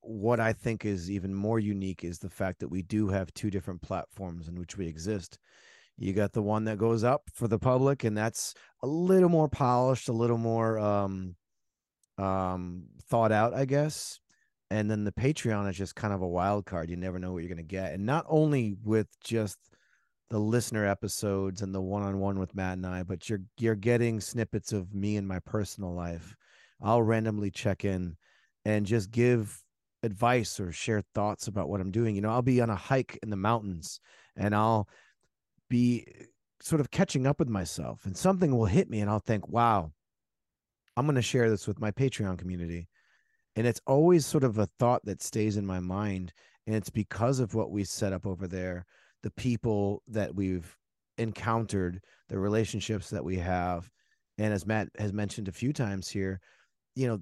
what 0.00 0.40
I 0.40 0.52
think 0.52 0.84
is 0.84 1.10
even 1.10 1.34
more 1.34 1.58
unique 1.58 2.04
is 2.04 2.18
the 2.18 2.28
fact 2.28 2.60
that 2.60 2.68
we 2.68 2.82
do 2.82 3.08
have 3.08 3.32
two 3.32 3.50
different 3.50 3.80
platforms 3.80 4.48
in 4.48 4.58
which 4.58 4.76
we 4.76 4.86
exist. 4.86 5.38
You 5.96 6.12
got 6.12 6.32
the 6.32 6.42
one 6.42 6.64
that 6.64 6.78
goes 6.78 7.04
up 7.04 7.22
for 7.32 7.46
the 7.46 7.58
public, 7.58 8.04
and 8.04 8.16
that's 8.16 8.54
a 8.82 8.86
little 8.86 9.28
more 9.28 9.48
polished, 9.48 10.08
a 10.08 10.12
little 10.12 10.38
more 10.38 10.78
um, 10.78 11.36
um, 12.18 12.84
thought 13.08 13.32
out, 13.32 13.54
I 13.54 13.64
guess. 13.64 14.18
And 14.70 14.90
then 14.90 15.04
the 15.04 15.12
Patreon 15.12 15.70
is 15.70 15.76
just 15.76 15.94
kind 15.94 16.12
of 16.12 16.22
a 16.22 16.28
wild 16.28 16.66
card. 16.66 16.90
You 16.90 16.96
never 16.96 17.18
know 17.18 17.32
what 17.32 17.42
you're 17.42 17.54
going 17.54 17.58
to 17.58 17.62
get. 17.62 17.92
And 17.92 18.06
not 18.06 18.24
only 18.28 18.74
with 18.82 19.06
just 19.22 19.58
the 20.30 20.38
listener 20.38 20.84
episodes 20.86 21.62
and 21.62 21.74
the 21.74 21.80
one-on-one 21.80 22.38
with 22.38 22.54
Matt 22.54 22.78
and 22.78 22.86
I, 22.86 23.02
but 23.02 23.28
you're 23.28 23.42
you're 23.58 23.76
getting 23.76 24.20
snippets 24.20 24.72
of 24.72 24.92
me 24.94 25.16
and 25.16 25.28
my 25.28 25.38
personal 25.40 25.94
life. 25.94 26.34
I'll 26.82 27.02
randomly 27.02 27.50
check 27.50 27.84
in 27.84 28.16
and 28.64 28.86
just 28.86 29.10
give 29.10 29.62
advice 30.02 30.58
or 30.58 30.72
share 30.72 31.02
thoughts 31.14 31.46
about 31.46 31.68
what 31.68 31.80
I'm 31.80 31.90
doing. 31.90 32.16
You 32.16 32.22
know, 32.22 32.30
I'll 32.30 32.42
be 32.42 32.60
on 32.60 32.70
a 32.70 32.74
hike 32.74 33.18
in 33.22 33.30
the 33.30 33.36
mountains 33.36 34.00
and 34.36 34.54
I'll 34.54 34.88
be 35.74 36.06
sort 36.60 36.80
of 36.80 36.90
catching 36.90 37.26
up 37.26 37.40
with 37.40 37.48
myself 37.48 38.06
and 38.06 38.16
something 38.16 38.56
will 38.56 38.66
hit 38.66 38.88
me 38.88 39.00
and 39.00 39.10
I'll 39.10 39.18
think, 39.18 39.48
"Wow, 39.48 39.92
I'm 40.96 41.06
going 41.06 41.16
to 41.16 41.22
share 41.22 41.50
this 41.50 41.66
with 41.66 41.80
my 41.80 41.90
Patreon 41.90 42.38
community." 42.38 42.88
And 43.56 43.66
it's 43.66 43.80
always 43.86 44.24
sort 44.24 44.44
of 44.44 44.58
a 44.58 44.68
thought 44.78 45.04
that 45.04 45.22
stays 45.22 45.56
in 45.56 45.66
my 45.66 45.80
mind 45.80 46.32
and 46.66 46.74
it's 46.76 46.90
because 46.90 47.40
of 47.40 47.54
what 47.54 47.70
we 47.70 47.84
set 47.84 48.12
up 48.12 48.26
over 48.26 48.46
there 48.46 48.86
the 49.22 49.30
people 49.30 50.02
that 50.06 50.34
we've 50.34 50.76
encountered, 51.16 52.02
the 52.28 52.38
relationships 52.38 53.08
that 53.08 53.24
we 53.24 53.38
have. 53.38 53.90
And 54.36 54.52
as 54.52 54.66
Matt 54.66 54.88
has 54.98 55.14
mentioned 55.14 55.48
a 55.48 55.52
few 55.52 55.72
times 55.72 56.08
here, 56.10 56.40
you 56.94 57.08
know, 57.08 57.20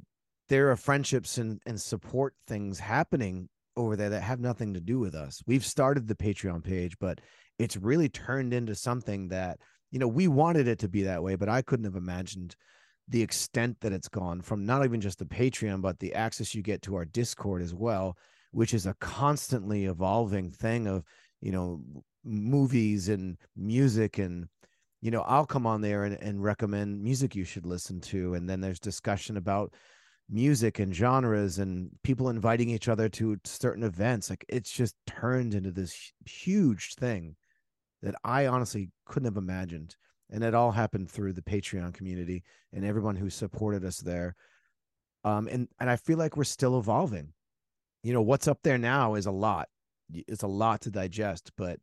there 0.48 0.72
are 0.72 0.76
friendships 0.76 1.38
and, 1.38 1.60
and 1.64 1.80
support 1.80 2.34
things 2.48 2.80
happening 2.80 3.48
over 3.76 3.94
there 3.94 4.10
that 4.10 4.22
have 4.22 4.40
nothing 4.40 4.74
to 4.74 4.80
do 4.80 4.98
with 4.98 5.14
us. 5.14 5.42
We've 5.46 5.64
started 5.64 6.08
the 6.08 6.16
Patreon 6.16 6.64
page, 6.64 6.96
but 6.98 7.20
it's 7.58 7.76
really 7.76 8.08
turned 8.08 8.52
into 8.52 8.74
something 8.74 9.28
that, 9.28 9.58
you 9.90 9.98
know, 9.98 10.08
we 10.08 10.28
wanted 10.28 10.68
it 10.68 10.78
to 10.80 10.88
be 10.88 11.02
that 11.02 11.22
way, 11.22 11.36
but 11.36 11.48
I 11.48 11.62
couldn't 11.62 11.84
have 11.84 11.96
imagined 11.96 12.56
the 13.08 13.22
extent 13.22 13.76
that 13.80 13.92
it's 13.92 14.08
gone 14.08 14.40
from 14.40 14.64
not 14.64 14.84
even 14.84 15.00
just 15.00 15.18
the 15.18 15.24
Patreon, 15.24 15.82
but 15.82 15.98
the 15.98 16.14
access 16.14 16.54
you 16.54 16.62
get 16.62 16.82
to 16.82 16.94
our 16.94 17.04
Discord 17.04 17.62
as 17.62 17.74
well, 17.74 18.16
which 18.52 18.74
is 18.74 18.86
a 18.86 18.94
constantly 19.00 19.86
evolving 19.86 20.50
thing 20.50 20.86
of 20.86 21.04
you 21.40 21.52
know 21.52 21.82
movies 22.24 23.08
and 23.08 23.36
music 23.56 24.18
and 24.18 24.46
you 25.00 25.10
know 25.10 25.22
i'll 25.22 25.44
come 25.44 25.66
on 25.66 25.80
there 25.80 26.04
and, 26.04 26.16
and 26.22 26.40
recommend 26.40 27.02
music 27.02 27.34
you 27.34 27.42
should 27.42 27.66
listen 27.66 28.00
to 28.00 28.34
and 28.34 28.48
then 28.48 28.60
there's 28.60 28.78
discussion 28.78 29.36
about 29.36 29.74
music 30.32 30.78
and 30.78 30.94
genres 30.94 31.58
and 31.58 31.90
people 32.02 32.30
inviting 32.30 32.70
each 32.70 32.88
other 32.88 33.08
to 33.10 33.36
certain 33.44 33.82
events. 33.84 34.30
Like 34.30 34.44
it's 34.48 34.70
just 34.72 34.96
turned 35.06 35.54
into 35.54 35.70
this 35.70 36.12
huge 36.26 36.94
thing 36.94 37.36
that 38.02 38.14
i 38.24 38.46
honestly 38.46 38.90
couldn't 39.06 39.26
have 39.26 39.36
imagined 39.36 39.96
and 40.30 40.42
it 40.42 40.54
all 40.54 40.72
happened 40.72 41.10
through 41.10 41.32
the 41.32 41.42
patreon 41.42 41.92
community 41.92 42.42
and 42.72 42.84
everyone 42.84 43.16
who 43.16 43.30
supported 43.30 43.84
us 43.84 43.98
there 43.98 44.34
um 45.24 45.48
and 45.48 45.68
and 45.80 45.88
i 45.88 45.96
feel 45.96 46.18
like 46.18 46.36
we're 46.36 46.44
still 46.44 46.78
evolving 46.78 47.32
you 48.02 48.12
know 48.12 48.22
what's 48.22 48.48
up 48.48 48.58
there 48.62 48.78
now 48.78 49.14
is 49.14 49.26
a 49.26 49.30
lot 49.30 49.68
it's 50.12 50.42
a 50.42 50.48
lot 50.48 50.80
to 50.82 50.90
digest, 50.90 51.52
but 51.56 51.78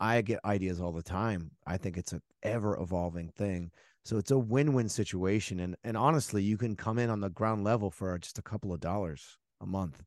I 0.00 0.20
get 0.22 0.40
ideas 0.44 0.80
all 0.80 0.92
the 0.92 1.02
time. 1.02 1.52
I 1.66 1.76
think 1.76 1.96
it's 1.96 2.12
an 2.12 2.22
ever 2.42 2.80
evolving 2.80 3.28
thing. 3.28 3.70
So 4.04 4.18
it's 4.18 4.30
a 4.30 4.38
win-win 4.38 4.88
situation. 4.88 5.60
And 5.60 5.76
and 5.84 5.96
honestly, 5.96 6.42
you 6.42 6.56
can 6.56 6.76
come 6.76 6.98
in 6.98 7.10
on 7.10 7.20
the 7.20 7.30
ground 7.30 7.64
level 7.64 7.90
for 7.90 8.18
just 8.18 8.38
a 8.38 8.42
couple 8.42 8.72
of 8.72 8.80
dollars 8.80 9.38
a 9.60 9.66
month. 9.66 10.02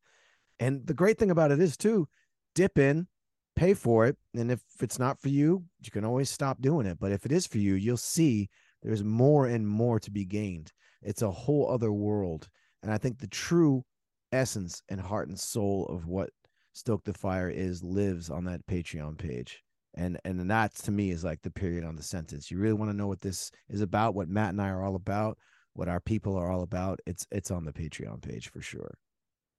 And 0.60 0.86
the 0.86 0.94
great 0.94 1.18
thing 1.18 1.32
about 1.32 1.52
it 1.52 1.60
is 1.60 1.78
too, 1.78 2.08
dip 2.56 2.78
in, 2.78 3.08
pay 3.58 3.74
for 3.74 4.06
it. 4.06 4.16
And 4.36 4.52
if 4.52 4.62
it's 4.80 5.00
not 5.00 5.20
for 5.20 5.30
you, 5.30 5.64
you 5.82 5.92
can 5.92 6.06
always 6.06 6.30
stop 6.30 6.62
doing 6.62 6.86
it. 6.86 7.00
But 7.00 7.12
if 7.12 7.26
it 7.26 7.32
is 7.32 7.48
for 7.48 7.58
you, 7.58 7.74
you'll 7.74 7.98
see 7.98 8.50
there's 8.84 9.04
more 9.04 9.48
and 9.48 9.68
more 9.68 10.00
to 10.00 10.12
be 10.12 10.26
gained. 10.26 10.72
It's 11.02 11.24
a 11.24 11.32
whole 11.32 11.70
other 11.70 11.92
world. 11.92 12.48
And 12.84 12.92
I 12.92 12.98
think 12.98 13.20
the 13.20 13.28
true 13.28 13.84
essence 14.32 14.82
and 14.90 15.02
heart 15.02 15.28
and 15.28 15.40
soul 15.40 15.88
of 15.88 16.06
what 16.06 16.30
Stoke 16.74 17.04
the 17.04 17.14
Fire 17.14 17.50
is 17.50 17.84
lives 17.84 18.30
on 18.30 18.46
that 18.46 18.66
Patreon 18.68 19.18
page. 19.18 19.64
And 19.96 20.20
and 20.24 20.50
that 20.52 20.76
to 20.76 20.92
me 20.92 21.10
is 21.10 21.24
like 21.24 21.42
the 21.42 21.50
period 21.50 21.84
on 21.84 21.96
the 21.96 22.04
sentence. 22.04 22.52
You 22.52 22.60
really 22.60 22.76
want 22.76 22.92
to 22.92 22.98
know 22.98 23.08
what 23.08 23.22
this 23.22 23.50
is 23.68 23.82
about, 23.82 24.14
what 24.14 24.30
Matt 24.30 24.52
and 24.52 24.62
I 24.62 24.70
are 24.70 24.84
all 24.84 24.96
about, 24.96 25.40
what 25.74 25.88
our 25.88 26.00
people 26.00 26.36
are 26.38 26.52
all 26.52 26.62
about. 26.62 27.00
It's 27.08 27.26
it's 27.32 27.50
on 27.50 27.66
the 27.66 27.74
Patreon 27.74 28.22
page 28.22 28.50
for 28.50 28.62
sure. 28.62 28.94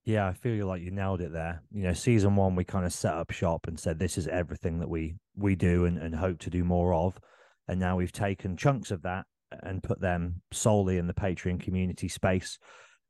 Yeah, 0.09 0.27
I 0.27 0.33
feel 0.33 0.67
like 0.67 0.81
you 0.81 0.91
nailed 0.91 1.20
it 1.20 1.35
there. 1.35 1.62
You 1.70 1.83
know, 1.83 1.93
season 1.93 2.35
one 2.35 2.57
we 2.57 2.65
kind 2.65 2.87
of 2.87 2.95
set 2.95 3.12
up 3.12 3.31
shop 3.31 3.67
and 3.69 3.78
said 3.78 3.99
this 3.99 4.17
is 4.17 4.27
everything 4.27 4.78
that 4.78 4.89
we 4.89 5.17
we 5.37 5.55
do 5.55 5.85
and, 5.85 5.99
and 5.99 6.15
hope 6.15 6.39
to 6.39 6.51
do 6.51 6.65
more 6.65 6.95
of. 6.95 7.20
And 7.69 7.78
now 7.78 7.97
we've 7.97 8.11
taken 8.11 8.57
chunks 8.57 8.91
of 8.91 9.03
that 9.03 9.27
and 9.62 9.83
put 9.83 10.01
them 10.01 10.41
solely 10.51 10.97
in 10.97 11.09
the 11.09 11.12
Patreon 11.12 11.61
community 11.61 12.09
space. 12.09 12.59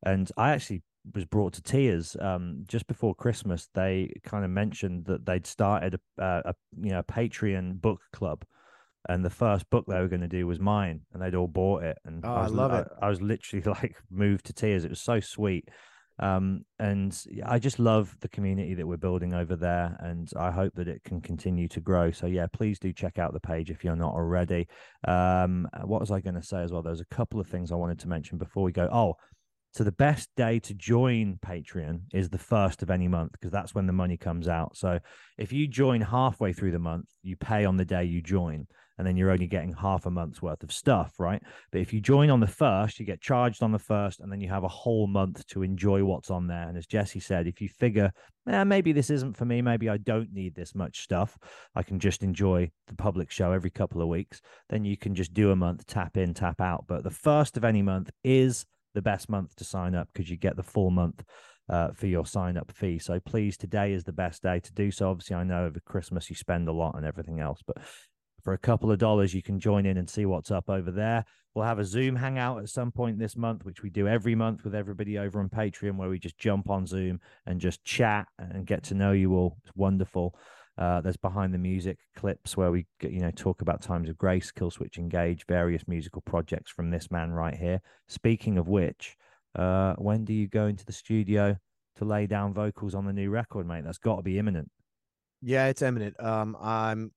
And 0.05 0.29
I 0.35 0.49
actually 0.49 0.83
was 1.13 1.23
brought 1.23 1.53
to 1.53 1.61
tears 1.61 2.17
um, 2.19 2.65
just 2.67 2.85
before 2.85 3.15
Christmas. 3.15 3.69
They 3.73 4.11
kind 4.25 4.43
of 4.43 4.51
mentioned 4.51 5.05
that 5.05 5.25
they'd 5.25 5.47
started 5.47 5.97
a, 6.17 6.41
a 6.47 6.53
you 6.81 6.91
know 6.91 7.03
Patreon 7.03 7.79
book 7.79 8.01
club, 8.11 8.43
and 9.07 9.23
the 9.23 9.29
first 9.29 9.69
book 9.69 9.85
they 9.87 10.01
were 10.01 10.09
going 10.09 10.19
to 10.19 10.27
do 10.27 10.45
was 10.45 10.59
mine, 10.59 10.99
and 11.13 11.21
they'd 11.21 11.33
all 11.33 11.47
bought 11.47 11.83
it. 11.83 11.97
And 12.03 12.25
oh, 12.25 12.29
I, 12.29 12.41
was, 12.41 12.51
I 12.51 12.55
love 12.55 12.71
I, 12.73 12.79
it. 12.81 12.87
I 13.03 13.07
was 13.07 13.21
literally 13.21 13.63
like 13.65 13.95
moved 14.11 14.47
to 14.47 14.53
tears. 14.53 14.83
It 14.83 14.89
was 14.89 14.99
so 14.99 15.21
sweet. 15.21 15.69
Um, 16.19 16.65
and 16.79 17.17
I 17.45 17.59
just 17.59 17.79
love 17.79 18.15
the 18.19 18.27
community 18.29 18.73
that 18.75 18.85
we're 18.87 18.97
building 18.97 19.33
over 19.33 19.55
there, 19.55 19.97
and 19.99 20.29
I 20.37 20.51
hope 20.51 20.73
that 20.75 20.87
it 20.87 21.03
can 21.03 21.21
continue 21.21 21.67
to 21.69 21.79
grow. 21.79 22.11
So 22.11 22.27
yeah, 22.27 22.47
please 22.51 22.77
do 22.77 22.91
check 22.91 23.17
out 23.17 23.33
the 23.33 23.39
page 23.39 23.71
if 23.71 23.83
you're 23.83 23.95
not 23.95 24.13
already. 24.13 24.67
Um, 25.07 25.67
what 25.83 26.01
was 26.01 26.11
I 26.11 26.19
going 26.19 26.35
to 26.35 26.43
say 26.43 26.61
as 26.61 26.71
well? 26.71 26.81
There's 26.81 27.01
a 27.01 27.05
couple 27.05 27.39
of 27.39 27.47
things 27.47 27.71
I 27.71 27.75
wanted 27.75 27.99
to 27.99 28.09
mention 28.09 28.37
before 28.37 28.63
we 28.63 28.71
go. 28.71 28.89
Oh, 28.91 29.15
so 29.71 29.83
the 29.83 29.91
best 29.91 30.29
day 30.35 30.59
to 30.59 30.73
join 30.73 31.37
Patreon 31.45 32.01
is 32.11 32.29
the 32.29 32.39
first 32.39 32.81
of 32.81 32.89
any 32.89 33.07
month 33.07 33.33
because 33.33 33.51
that's 33.51 33.75
when 33.75 33.85
the 33.85 33.93
money 33.93 34.17
comes 34.17 34.47
out. 34.47 34.75
So 34.75 34.99
if 35.37 35.53
you 35.53 35.67
join 35.67 36.01
halfway 36.01 36.53
through 36.53 36.71
the 36.71 36.79
month, 36.79 37.05
you 37.21 37.37
pay 37.37 37.65
on 37.65 37.77
the 37.77 37.85
day 37.85 38.03
you 38.03 38.21
join, 38.21 38.67
and 38.99 39.07
then 39.07 39.15
you're 39.15 39.31
only 39.31 39.47
getting 39.47 39.71
half 39.71 40.05
a 40.05 40.11
month's 40.11 40.41
worth 40.41 40.61
of 40.61 40.73
stuff, 40.73 41.13
right? 41.17 41.41
But 41.71 41.79
if 41.79 41.93
you 41.93 42.01
join 42.01 42.29
on 42.29 42.41
the 42.41 42.47
first, 42.47 42.99
you 42.99 43.05
get 43.05 43.21
charged 43.21 43.63
on 43.63 43.71
the 43.71 43.79
first, 43.79 44.19
and 44.19 44.29
then 44.29 44.41
you 44.41 44.49
have 44.49 44.65
a 44.65 44.67
whole 44.67 45.07
month 45.07 45.47
to 45.47 45.63
enjoy 45.63 46.03
what's 46.03 46.29
on 46.29 46.47
there. 46.47 46.67
And 46.67 46.77
as 46.77 46.85
Jesse 46.85 47.21
said, 47.21 47.47
if 47.47 47.61
you 47.61 47.69
figure, 47.69 48.11
eh, 48.49 48.63
maybe 48.65 48.91
this 48.91 49.09
isn't 49.09 49.37
for 49.37 49.45
me, 49.45 49.61
maybe 49.61 49.87
I 49.87 49.97
don't 49.97 50.33
need 50.33 50.53
this 50.53 50.75
much 50.75 51.01
stuff, 51.01 51.37
I 51.75 51.81
can 51.81 51.97
just 51.97 52.23
enjoy 52.23 52.69
the 52.87 52.95
public 52.95 53.31
show 53.31 53.53
every 53.53 53.69
couple 53.69 54.01
of 54.01 54.09
weeks, 54.09 54.41
then 54.67 54.83
you 54.83 54.97
can 54.97 55.15
just 55.15 55.33
do 55.33 55.51
a 55.51 55.55
month, 55.55 55.87
tap 55.87 56.17
in, 56.17 56.33
tap 56.33 56.59
out. 56.59 56.83
But 56.85 57.03
the 57.03 57.09
first 57.09 57.55
of 57.55 57.63
any 57.63 57.81
month 57.81 58.11
is 58.25 58.65
the 58.95 59.01
best 59.01 59.29
month 59.29 59.55
to 59.55 59.63
sign 59.63 59.95
up 59.95 60.09
because 60.11 60.29
you 60.29 60.35
get 60.35 60.57
the 60.57 60.63
full 60.63 60.91
month 60.91 61.23
uh, 61.69 61.91
for 61.93 62.07
your 62.07 62.25
sign 62.25 62.57
up 62.57 62.69
fee. 62.71 62.99
So 62.99 63.19
please, 63.21 63.55
today 63.55 63.93
is 63.93 64.03
the 64.03 64.11
best 64.11 64.43
day 64.43 64.59
to 64.59 64.73
do 64.73 64.91
so. 64.91 65.09
Obviously, 65.09 65.37
I 65.37 65.43
know 65.45 65.65
over 65.65 65.79
Christmas 65.79 66.29
you 66.29 66.35
spend 66.35 66.67
a 66.67 66.73
lot 66.73 66.95
and 66.97 67.05
everything 67.05 67.39
else, 67.39 67.61
but 67.65 67.77
for 68.49 68.53
a 68.53 68.57
couple 68.57 68.91
of 68.91 68.97
dollars, 68.97 69.31
you 69.31 69.43
can 69.43 69.59
join 69.59 69.85
in 69.85 69.97
and 69.97 70.09
see 70.09 70.25
what's 70.25 70.49
up 70.49 70.71
over 70.71 70.89
there. 70.89 71.23
We'll 71.53 71.65
have 71.65 71.77
a 71.77 71.85
Zoom 71.85 72.15
hangout 72.15 72.57
at 72.57 72.69
some 72.69 72.91
point 72.91 73.19
this 73.19 73.37
month, 73.37 73.63
which 73.63 73.83
we 73.83 73.91
do 73.91 74.07
every 74.07 74.33
month 74.33 74.63
with 74.63 74.73
everybody 74.73 75.19
over 75.19 75.39
on 75.39 75.49
Patreon, 75.49 75.97
where 75.97 76.09
we 76.09 76.17
just 76.17 76.39
jump 76.39 76.67
on 76.67 76.87
Zoom 76.87 77.19
and 77.45 77.61
just 77.61 77.83
chat 77.83 78.27
and 78.39 78.65
get 78.65 78.81
to 78.85 78.95
know 78.95 79.11
you 79.11 79.35
all. 79.35 79.57
It's 79.63 79.75
wonderful. 79.75 80.35
Uh, 80.79 80.99
there's 80.99 81.15
behind 81.15 81.53
the 81.53 81.59
music 81.59 81.99
clips 82.15 82.57
where 82.57 82.71
we, 82.71 82.87
you 83.03 83.19
know, 83.19 83.29
talk 83.29 83.61
about 83.61 83.83
times 83.83 84.09
of 84.09 84.17
grace, 84.17 84.51
Killswitch, 84.51 84.97
engage, 84.97 85.45
various 85.45 85.87
musical 85.87 86.23
projects 86.23 86.71
from 86.71 86.89
this 86.89 87.11
man 87.11 87.29
right 87.29 87.55
here. 87.55 87.79
Speaking 88.07 88.57
of 88.57 88.67
which, 88.67 89.15
uh, 89.53 89.93
when 89.99 90.25
do 90.25 90.33
you 90.33 90.47
go 90.47 90.65
into 90.65 90.85
the 90.85 90.91
studio 90.91 91.55
to 91.97 92.03
lay 92.03 92.25
down 92.25 92.51
vocals 92.51 92.95
on 92.95 93.05
the 93.05 93.13
new 93.13 93.29
record, 93.29 93.67
mate? 93.67 93.83
That's 93.83 93.99
got 93.99 94.15
to 94.15 94.23
be 94.23 94.39
imminent. 94.39 94.71
Yeah, 95.41 95.67
it's 95.67 95.81
imminent. 95.81 96.19
Um, 96.19 96.57
I'm 96.59 97.11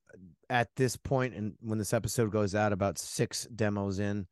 at 0.52 0.68
this 0.76 0.96
point, 0.98 1.34
and 1.34 1.54
when 1.60 1.78
this 1.78 1.94
episode 1.94 2.30
goes 2.30 2.54
out, 2.54 2.74
about 2.74 2.98
six 2.98 3.46
demos 3.56 3.98
in, 3.98 4.26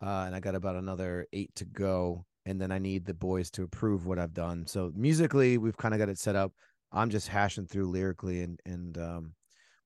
uh, 0.00 0.22
and 0.24 0.34
I 0.34 0.38
got 0.38 0.54
about 0.54 0.76
another 0.76 1.26
eight 1.32 1.52
to 1.56 1.64
go, 1.64 2.24
and 2.44 2.60
then 2.60 2.70
I 2.70 2.78
need 2.78 3.04
the 3.04 3.14
boys 3.14 3.50
to 3.50 3.64
approve 3.64 4.06
what 4.06 4.20
I've 4.20 4.32
done. 4.32 4.64
So 4.68 4.92
musically, 4.94 5.58
we've 5.58 5.76
kind 5.76 5.92
of 5.92 5.98
got 5.98 6.08
it 6.08 6.20
set 6.20 6.36
up. 6.36 6.52
I'm 6.92 7.10
just 7.10 7.26
hashing 7.26 7.66
through 7.66 7.90
lyrically 7.90 8.42
and 8.42 8.60
and 8.64 8.96
um, 8.96 9.32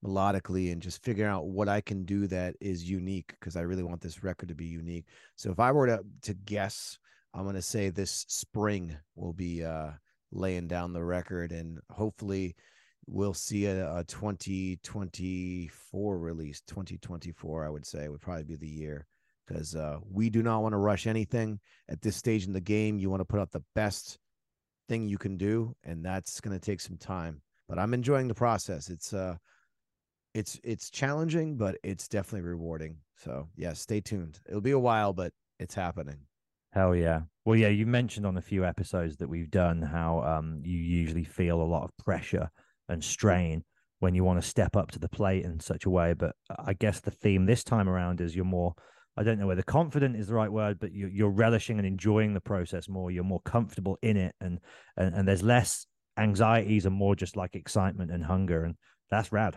melodically 0.05 0.71
and 0.71 0.83
just 0.83 1.03
figuring 1.03 1.31
out 1.31 1.47
what 1.47 1.71
I 1.71 1.81
can 1.81 2.05
do 2.05 2.27
that 2.27 2.57
is 2.61 2.89
unique 2.89 3.35
because 3.41 3.57
I 3.57 3.63
really 3.63 3.83
want 3.83 4.03
this 4.03 4.23
record 4.23 4.51
to 4.51 4.55
be 4.55 4.67
unique. 4.67 5.07
So 5.37 5.51
if 5.51 5.59
I 5.59 5.73
were 5.73 5.87
to 5.87 6.01
to 6.25 6.35
guess, 6.35 6.99
I'm 7.33 7.47
gonna 7.47 7.63
say 7.63 7.89
this 7.89 8.27
spring 8.29 8.95
will 9.17 9.33
be 9.33 9.65
uh, 9.65 9.93
laying 10.31 10.69
down 10.69 10.93
the 10.93 11.03
record 11.03 11.53
and 11.53 11.79
hopefully 11.91 12.55
we'll 13.11 13.35
see 13.35 13.67
a, 13.67 13.97
a 13.97 14.05
2024 14.05 16.19
release 16.19 16.63
2024 16.67 17.67
i 17.67 17.71
would 17.71 17.85
say 17.85 18.09
would 18.09 18.21
probably 18.21 18.45
be 18.45 18.57
the 18.57 18.69
year 18.69 19.07
because 19.51 19.75
uh, 19.75 19.99
we 20.09 20.31
do 20.31 20.43
not 20.43 20.63
want 20.63 20.73
to 20.73 20.79
rush 20.79 21.07
anything. 21.07 21.59
At 21.89 22.01
this 22.01 22.17
stage 22.17 22.47
in 22.47 22.53
the 22.53 22.61
game 22.61 22.99
you 22.99 23.11
want 23.11 23.21
to 23.21 23.25
put 23.25 23.41
out 23.41 23.51
the 23.51 23.65
best 23.75 24.19
thing 24.89 25.09
you 25.09 25.19
can 25.19 25.37
do 25.37 25.75
and 25.85 26.05
that's 26.05 26.41
going 26.41 26.59
to 26.59 26.65
take 26.65 26.81
some 26.81 26.97
time 26.97 27.41
but 27.69 27.79
i'm 27.79 27.95
enjoying 27.95 28.29
the 28.29 28.35
process. 28.35 28.89
It's 28.89 29.13
uh 29.13 29.37
it's 30.35 30.61
it's 30.63 30.91
challenging 30.91 31.57
but 31.57 31.77
it's 31.83 32.09
definitely 32.09 32.49
rewarding. 32.49 32.97
So 33.17 33.49
yeah 33.57 33.73
stay 33.73 34.01
tuned. 34.01 34.39
It'll 34.49 34.61
be 34.61 34.73
a 34.73 34.79
while 34.79 35.13
but 35.13 35.33
it's 35.59 35.75
happening. 35.75 36.19
Hell 36.73 36.95
yeah. 36.95 37.23
Well, 37.45 37.57
yeah, 37.57 37.69
you 37.69 37.85
mentioned 37.85 38.25
on 38.25 38.37
a 38.37 38.43
few 38.43 38.65
episodes 38.65 39.17
that 39.17 39.29
we've 39.29 39.51
done 39.51 39.83
how 39.83 40.23
um, 40.23 40.63
you 40.65 40.79
usually 40.79 41.25
feel 41.25 41.61
a 41.61 41.65
lot 41.65 41.83
of 41.83 42.05
pressure 42.05 42.49
and 42.91 43.03
strain 43.03 43.65
when 44.01 44.15
you 44.15 44.25
want 44.25 44.43
to 44.43 44.49
step 44.49 44.77
up 44.77 44.91
to 44.91 44.99
the 44.99 45.09
plate 45.09 45.45
in 45.45 45.61
such 45.61 45.85
a 45.85 45.91
way. 45.91 46.15
But 46.15 46.35
I 46.59 46.73
guess 46.73 47.01
the 47.01 47.11
theme 47.11 47.47
this 47.47 47.63
time 47.63 47.89
around 47.89 48.21
is 48.21 48.35
you're 48.35 48.45
more, 48.45 48.75
I 49.17 49.23
don't 49.23 49.39
know 49.39 49.47
whether 49.47 49.63
confident 49.63 50.17
is 50.17 50.29
the 50.29 50.35
right 50.35 50.51
word, 50.51 50.79
but 50.81 50.93
you're, 50.93 51.11
you're 51.11 51.31
relishing 51.31 51.79
and 51.79 51.87
enjoying 51.87 52.35
the 52.35 52.41
process 52.41 52.89
more. 52.89 53.11
You're 53.11 53.25
more 53.25 53.43
comfortable 53.45 53.99
in 54.03 54.17
it, 54.17 54.35
and, 54.41 54.59
and 54.97 55.15
and 55.15 55.29
there's 55.29 55.43
less 55.43 55.87
anxieties 56.17 56.87
and 56.87 56.95
more 56.95 57.15
just 57.15 57.37
like 57.37 57.55
excitement 57.55 58.11
and 58.11 58.25
hunger, 58.25 58.65
and 58.65 58.77
that's 59.11 59.33
rad. 59.33 59.57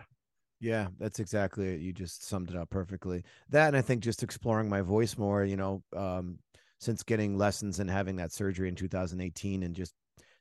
Yeah, 0.60 0.88
that's 0.98 1.18
exactly 1.18 1.68
it. 1.74 1.80
You 1.80 1.92
just 1.92 2.26
summed 2.26 2.50
it 2.50 2.56
up 2.56 2.70
perfectly. 2.70 3.24
That 3.50 3.68
and 3.68 3.76
I 3.76 3.82
think 3.82 4.02
just 4.02 4.22
exploring 4.22 4.68
my 4.68 4.80
voice 4.80 5.16
more, 5.16 5.44
you 5.44 5.56
know, 5.56 5.82
um, 5.96 6.38
since 6.80 7.02
getting 7.02 7.36
lessons 7.36 7.80
and 7.80 7.90
having 7.90 8.16
that 8.16 8.32
surgery 8.32 8.68
in 8.68 8.74
2018 8.74 9.62
and 9.62 9.74
just 9.74 9.94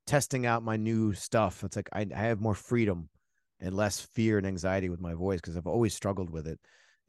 testing 0.06 0.46
out 0.46 0.64
my 0.64 0.78
new 0.78 1.14
stuff. 1.14 1.64
It's 1.64 1.76
like 1.76 1.90
I, 1.94 2.08
I 2.16 2.20
have 2.20 2.42
more 2.42 2.56
freedom 2.56 3.10
and 3.60 3.76
less 3.76 4.00
fear 4.00 4.38
and 4.38 4.48
anxiety 4.48 4.90
with 4.90 5.02
my 5.02 5.14
voice 5.14 5.40
because 5.40 5.58
I've 5.58 5.68
always 5.68 5.94
struggled 5.94 6.30
with 6.30 6.48
it. 6.48 6.60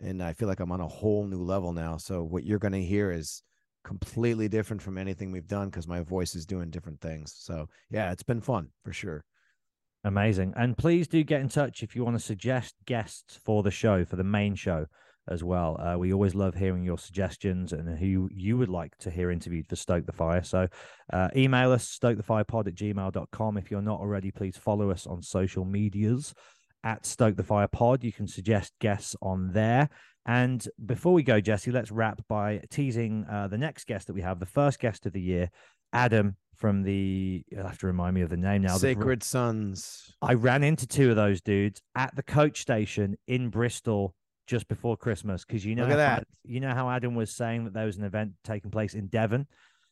And 0.01 0.23
I 0.23 0.33
feel 0.33 0.49
like 0.49 0.61
I'm 0.61 0.73
on 0.73 0.81
a 0.81 0.89
whole 0.89 1.27
new 1.27 1.43
level 1.43 1.73
now. 1.73 1.97
So 1.97 2.23
what 2.23 2.45
you're 2.45 2.59
going 2.59 2.73
to 2.73 2.83
hear 2.83 3.11
is 3.11 3.43
completely 3.85 4.49
different 4.49 4.83
from 4.83 4.99
anything 4.99 5.31
we've 5.31 5.47
done 5.47 5.69
because 5.69 5.87
my 5.87 6.01
voice 6.01 6.35
is 6.35 6.47
doing 6.47 6.71
different 6.71 7.01
things. 7.01 7.35
So 7.37 7.69
yeah, 7.91 8.11
it's 8.13 8.23
been 8.23 8.41
fun 8.41 8.69
for 8.85 8.93
sure. 8.93 9.25
Amazing. 10.05 10.53
And 10.57 10.77
please 10.77 11.09
do 11.09 11.23
get 11.23 11.41
in 11.41 11.49
touch 11.49 11.83
if 11.83 11.95
you 11.97 12.05
want 12.05 12.17
to 12.17 12.23
suggest 12.23 12.75
guests 12.87 13.39
for 13.45 13.63
the 13.63 13.71
show, 13.71 14.05
for 14.05 14.17
the 14.17 14.25
main 14.25 14.55
show 14.55 14.87
as 15.29 15.43
well. 15.43 15.81
Uh, 15.81 15.97
we 15.99 16.13
always 16.13 16.35
love 16.35 16.55
hearing 16.55 16.85
your 16.85 16.99
suggestions 16.99 17.73
and 17.73 17.99
who 17.99 18.29
you 18.33 18.57
would 18.57 18.69
like 18.69 18.97
to 18.99 19.11
hear 19.11 19.31
interviewed 19.31 19.69
for 19.69 19.77
Stoke 19.77 20.07
the 20.07 20.13
Fire. 20.13 20.43
So 20.43 20.69
uh, 21.13 21.29
email 21.37 21.73
us, 21.73 21.99
stokethefirepod 21.99 22.69
at 22.69 22.75
gmail.com. 22.75 23.57
If 23.57 23.71
you're 23.71 23.83
not 23.83 24.01
already, 24.01 24.31
please 24.31 24.57
follow 24.57 24.91
us 24.91 25.07
on 25.07 25.23
social 25.23 25.65
medias 25.65 26.35
at 26.83 27.07
Stoke 27.07 27.37
the 27.37 27.43
Fire 27.43 27.69
Pod. 27.69 28.05
You 28.05 28.13
can 28.13 28.29
suggest 28.29 28.73
guests 28.81 29.17
on 29.23 29.53
there. 29.53 29.89
And 30.27 30.67
before 30.85 31.13
we 31.13 31.23
go, 31.23 31.41
Jesse, 31.41 31.71
let's 31.71 31.91
wrap 31.91 32.21
by 32.29 32.63
teasing 32.71 33.27
uh, 33.31 33.49
the 33.49 33.59
next 33.59 33.87
guest 33.87 34.07
that 34.07 34.15
we 34.15 34.23
have, 34.23 34.41
the 34.41 34.47
first 34.47 34.79
guest 34.79 35.05
of 35.07 35.13
the 35.13 35.21
year, 35.21 35.51
Adam 35.93 36.37
from 36.57 36.83
the 36.83 37.45
you'll 37.51 37.67
have 37.67 37.79
to 37.79 37.87
remind 37.87 38.15
me 38.15 38.23
of 38.23 38.31
the 38.31 38.37
name 38.37 38.63
now. 38.63 38.77
Sacred 38.77 39.23
the, 39.23 39.27
Sons. 39.27 40.15
I 40.23 40.35
ran 40.35 40.63
into 40.63 40.87
two 40.87 41.11
of 41.11 41.17
those 41.17 41.41
dudes 41.41 41.83
at 41.95 42.15
the 42.15 42.23
coach 42.23 42.61
station 42.61 43.17
in 43.27 43.51
Bristol 43.51 44.15
just 44.47 44.69
before 44.69 44.97
Christmas 44.97 45.45
because 45.45 45.65
you 45.65 45.75
know 45.75 45.85
Look 45.85 45.93
at 45.93 45.97
that. 45.97 46.27
you 46.45 46.61
know 46.61 46.75
how 46.75 46.91
Adam 46.91 47.15
was 47.15 47.35
saying 47.35 47.65
that 47.65 47.75
there 47.75 47.87
was 47.87 47.97
an 47.97 48.05
event 48.05 48.33
taking 48.45 48.71
place 48.71 48.95
in 48.95 49.07
Devon. 49.07 49.47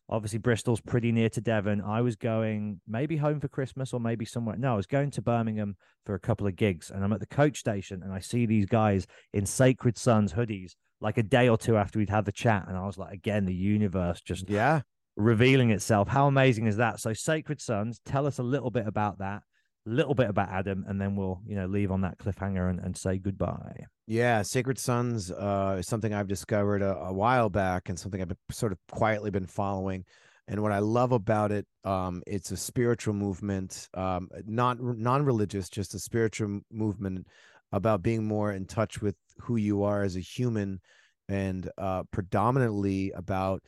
Obviously, 0.09 0.41
Bristol's 0.41 0.81
pretty 0.81 1.11
near 1.13 1.31
to 1.31 1.41
Devon. 1.41 1.81
I 1.81 2.03
was 2.03 2.17
going 2.17 2.81
maybe 2.87 3.17
home 3.17 3.41
for 3.41 3.49
Christmas 3.49 3.95
or 3.95 4.01
maybe 4.01 4.25
somewhere. 4.25 4.57
No, 4.57 4.75
I 4.75 4.77
was 4.77 4.87
going 4.87 5.11
to 5.13 5.23
Birmingham 5.23 5.77
for 6.05 6.15
a 6.15 6.21
couple 6.21 6.47
of 6.47 6.57
gigs, 6.57 6.91
and 6.91 7.03
I'm 7.03 7.13
at 7.13 7.21
the 7.21 7.27
coach 7.27 7.59
station, 7.59 8.03
and 8.03 8.13
I 8.13 8.19
see 8.19 8.45
these 8.45 8.67
guys 8.67 9.07
in 9.33 9.47
Sacred 9.47 9.97
Sons 9.97 10.33
hoodies 10.35 10.73
like 11.01 11.19
a 11.19 11.23
day 11.23 11.49
or 11.49 11.57
two 11.57 11.77
after 11.77 11.99
we'd 11.99 12.11
had 12.11 12.25
the 12.25 12.33
chat, 12.33 12.67
and 12.69 12.77
I 12.77 12.85
was 12.85 12.99
like, 12.99 13.13
again, 13.13 13.45
the 13.47 13.55
universe 13.55 14.21
just 14.21 14.51
yeah 14.51 14.83
revealing 15.17 15.71
itself. 15.71 16.09
How 16.09 16.27
amazing 16.27 16.67
is 16.67 16.77
that? 16.77 17.01
So, 17.01 17.13
Sacred 17.13 17.61
Sons, 17.61 18.01
tell 18.05 18.27
us 18.27 18.39
a 18.39 18.43
little 18.43 18.71
bit 18.71 18.87
about 18.87 19.19
that, 19.19 19.43
little 19.85 20.15
bit 20.15 20.29
about 20.29 20.49
Adam, 20.51 20.85
and 20.87 21.01
then 21.01 21.17
we'll 21.17 21.41
you 21.47 21.57
know 21.57 21.67
leave 21.67 21.91
on 21.91 22.03
that 22.03 22.19
cliffhanger 22.19 22.71
and, 22.71 22.81
and 22.81 22.97
say 22.97 23.19
goodbye. 23.19 23.87
Yeah, 24.07 24.43
Sacred 24.43 24.79
Sons 24.79 25.31
uh, 25.31 25.77
is 25.79 25.87
something 25.87 26.13
I've 26.13 26.29
discovered 26.29 26.83
a, 26.83 26.97
a, 26.97 27.13
while 27.13 27.49
back 27.49 27.89
and 27.89 27.99
something 27.99 28.21
I've 28.21 28.29
been, 28.29 28.37
sort 28.51 28.73
of 28.73 28.79
quietly 28.91 29.31
been 29.31 29.47
following. 29.47 30.05
And 30.49 30.61
what 30.61 30.73
I 30.73 30.81
love 30.81 31.13
about 31.13 31.53
it, 31.53 31.67
um, 31.85 32.23
it's 32.27 32.51
a 32.51 32.57
spiritual 32.57 33.15
movement, 33.15 33.89
um, 33.95 34.29
not 34.45 34.81
non-religious, 34.81 35.69
just 35.69 35.95
a 35.95 36.01
spiritual 36.01 36.61
movement 36.71 37.29
about 37.71 38.03
being 38.03 38.25
more 38.25 38.53
in 38.53 38.67
touch 38.67 39.01
with 39.01 39.15
who 39.39 39.57
you 39.57 39.85
are 39.85 40.03
as 40.03 40.17
a 40.17 40.21
human, 40.21 40.81
and 41.29 41.71
uh, 41.79 42.03
predominantly 42.11 43.13
about 43.13 43.63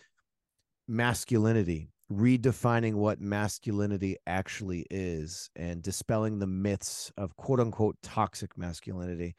masculinity, 0.89 1.91
redefining 2.12 2.94
what 2.94 3.20
masculinity 3.20 4.16
actually 4.26 4.86
is, 4.91 5.50
and 5.57 5.83
dispelling 5.83 6.39
the 6.39 6.47
myths 6.47 7.12
of 7.16 7.36
"quote 7.36 7.60
unquote" 7.60 7.97
toxic 8.02 8.57
masculinity 8.57 9.34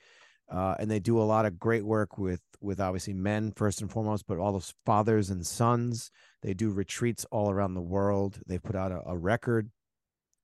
uh, 0.50 0.76
and 0.80 0.90
they 0.90 1.00
do 1.00 1.19
a 1.19 1.24
lot 1.24 1.45
of 1.45 1.60
great 1.60 1.84
work 1.85 2.18
with 2.18 2.42
with 2.61 2.80
obviously 2.80 3.14
men 3.14 3.52
first 3.56 3.82
and 3.82 3.92
foremost, 3.92 4.26
but 4.27 4.38
all 4.38 4.53
those 4.53 4.74
fathers 4.85 5.30
and 5.30 5.45
sons. 5.45 6.11
They 6.42 6.53
do 6.53 6.72
retreats 6.72 7.26
all 7.32 7.50
around 7.50 7.74
the 7.74 7.82
world. 7.82 8.40
They 8.48 8.60
put 8.60 8.76
out 8.76 8.92
a, 8.92 9.02
a 9.08 9.18
record 9.18 9.69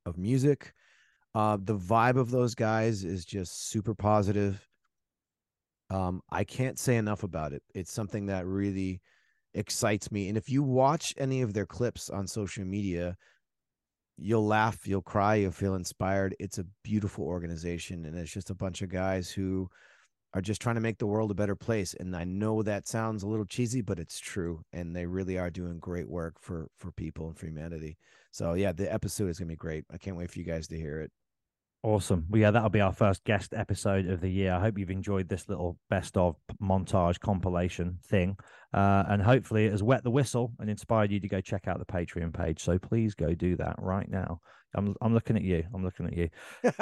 of 0.05 0.17
music. 0.17 0.73
Uh, 1.33 1.57
the 1.61 1.77
vibe 1.77 2.17
of 2.17 2.31
those 2.31 2.55
guys 2.55 3.03
is 3.03 3.25
just 3.25 3.69
super 3.69 3.95
positive. 3.95 4.67
Um, 5.89 6.21
I 6.29 6.43
can't 6.43 6.79
say 6.79 6.97
enough 6.97 7.23
about 7.23 7.53
it. 7.53 7.63
It's 7.75 7.91
something 7.91 8.27
that 8.27 8.45
really 8.45 9.01
excites 9.53 10.11
me. 10.11 10.29
And 10.29 10.37
if 10.37 10.49
you 10.49 10.63
watch 10.63 11.13
any 11.17 11.41
of 11.41 11.53
their 11.53 11.65
clips 11.65 12.09
on 12.09 12.27
social 12.27 12.65
media, 12.65 13.17
you'll 14.17 14.45
laugh, 14.45 14.87
you'll 14.87 15.01
cry, 15.01 15.35
you'll 15.35 15.51
feel 15.51 15.75
inspired. 15.75 16.35
It's 16.39 16.57
a 16.57 16.65
beautiful 16.83 17.25
organization, 17.25 18.05
and 18.05 18.17
it's 18.17 18.31
just 18.31 18.49
a 18.49 18.55
bunch 18.55 18.81
of 18.81 18.89
guys 18.89 19.29
who 19.29 19.69
are 20.33 20.41
just 20.41 20.61
trying 20.61 20.75
to 20.75 20.81
make 20.81 20.97
the 20.97 21.07
world 21.07 21.31
a 21.31 21.35
better 21.35 21.55
place 21.55 21.93
and 21.99 22.15
i 22.15 22.23
know 22.23 22.61
that 22.63 22.87
sounds 22.87 23.23
a 23.23 23.27
little 23.27 23.45
cheesy 23.45 23.81
but 23.81 23.99
it's 23.99 24.19
true 24.19 24.63
and 24.73 24.95
they 24.95 25.05
really 25.05 25.37
are 25.37 25.49
doing 25.49 25.79
great 25.79 26.07
work 26.07 26.35
for 26.39 26.67
for 26.77 26.91
people 26.91 27.27
and 27.27 27.37
for 27.37 27.47
humanity 27.47 27.97
so 28.31 28.53
yeah 28.53 28.71
the 28.71 28.91
episode 28.91 29.29
is 29.29 29.37
to 29.37 29.45
be 29.45 29.55
great 29.55 29.83
i 29.91 29.97
can't 29.97 30.15
wait 30.15 30.31
for 30.31 30.39
you 30.39 30.45
guys 30.45 30.67
to 30.67 30.77
hear 30.77 31.01
it 31.01 31.11
Awesome. 31.83 32.27
Well, 32.29 32.39
yeah, 32.39 32.51
that'll 32.51 32.69
be 32.69 32.79
our 32.79 32.93
first 32.93 33.23
guest 33.23 33.55
episode 33.55 34.07
of 34.07 34.21
the 34.21 34.29
year. 34.29 34.53
I 34.53 34.59
hope 34.59 34.77
you've 34.77 34.91
enjoyed 34.91 35.27
this 35.27 35.49
little 35.49 35.79
best 35.89 36.15
of 36.15 36.35
montage 36.61 37.19
compilation 37.19 37.97
thing. 38.05 38.37
Uh, 38.71 39.03
and 39.07 39.21
hopefully 39.21 39.65
it 39.65 39.71
has 39.71 39.81
wet 39.81 40.03
the 40.03 40.11
whistle 40.11 40.53
and 40.59 40.69
inspired 40.69 41.11
you 41.11 41.19
to 41.19 41.27
go 41.27 41.41
check 41.41 41.67
out 41.67 41.79
the 41.79 41.85
Patreon 41.85 42.33
page. 42.33 42.61
So 42.61 42.77
please 42.77 43.15
go 43.15 43.33
do 43.33 43.55
that 43.55 43.75
right 43.79 44.07
now. 44.07 44.41
I'm 44.73 44.95
I'm 45.01 45.13
looking 45.13 45.35
at 45.35 45.41
you. 45.41 45.63
I'm 45.73 45.83
looking 45.83 46.05
at 46.07 46.13
you. 46.13 46.29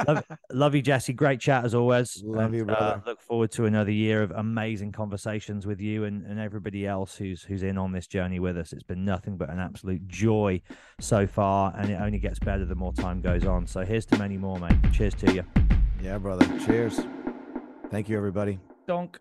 love, 0.08 0.24
love, 0.52 0.76
you, 0.76 0.82
Jesse. 0.82 1.14
Great 1.14 1.40
chat 1.40 1.66
as 1.66 1.74
always. 1.74 2.22
Love 2.24 2.46
and, 2.46 2.56
you, 2.56 2.62
uh, 2.64 2.66
brother. 2.66 3.02
Uh, 3.06 3.10
look 3.10 3.22
forward 3.22 3.52
to 3.52 3.66
another 3.66 3.92
year 3.92 4.22
of 4.22 4.32
amazing 4.32 4.92
conversations 4.92 5.66
with 5.66 5.80
you 5.80 6.04
and, 6.06 6.26
and 6.26 6.40
everybody 6.40 6.86
else 6.86 7.16
who's 7.16 7.44
who's 7.44 7.64
in 7.64 7.78
on 7.78 7.92
this 7.92 8.08
journey 8.08 8.40
with 8.40 8.58
us. 8.58 8.74
It's 8.74 8.84
been 8.84 9.06
nothing 9.06 9.38
but 9.38 9.50
an 9.50 9.60
absolute 9.60 10.08
joy 10.08 10.62
so 11.00 11.28
far, 11.28 11.74
and 11.78 11.90
it 11.90 12.00
only 12.00 12.20
gets 12.20 12.40
better 12.40 12.66
the 12.66 12.76
more 12.76 12.94
time 12.94 13.22
goes 13.22 13.46
on. 13.46 13.68
So 13.68 13.82
here's 13.82 14.06
to 14.08 14.18
many 14.18 14.38
more, 14.38 14.60
mate. 14.60 14.78
Cheers 14.94 15.16
to 15.16 15.34
you. 15.34 15.44
Yeah, 16.02 16.18
brother. 16.18 16.46
Cheers. 16.66 17.02
Thank 17.90 18.10
you, 18.10 18.18
everybody. 18.18 18.60
Donk. 18.88 19.20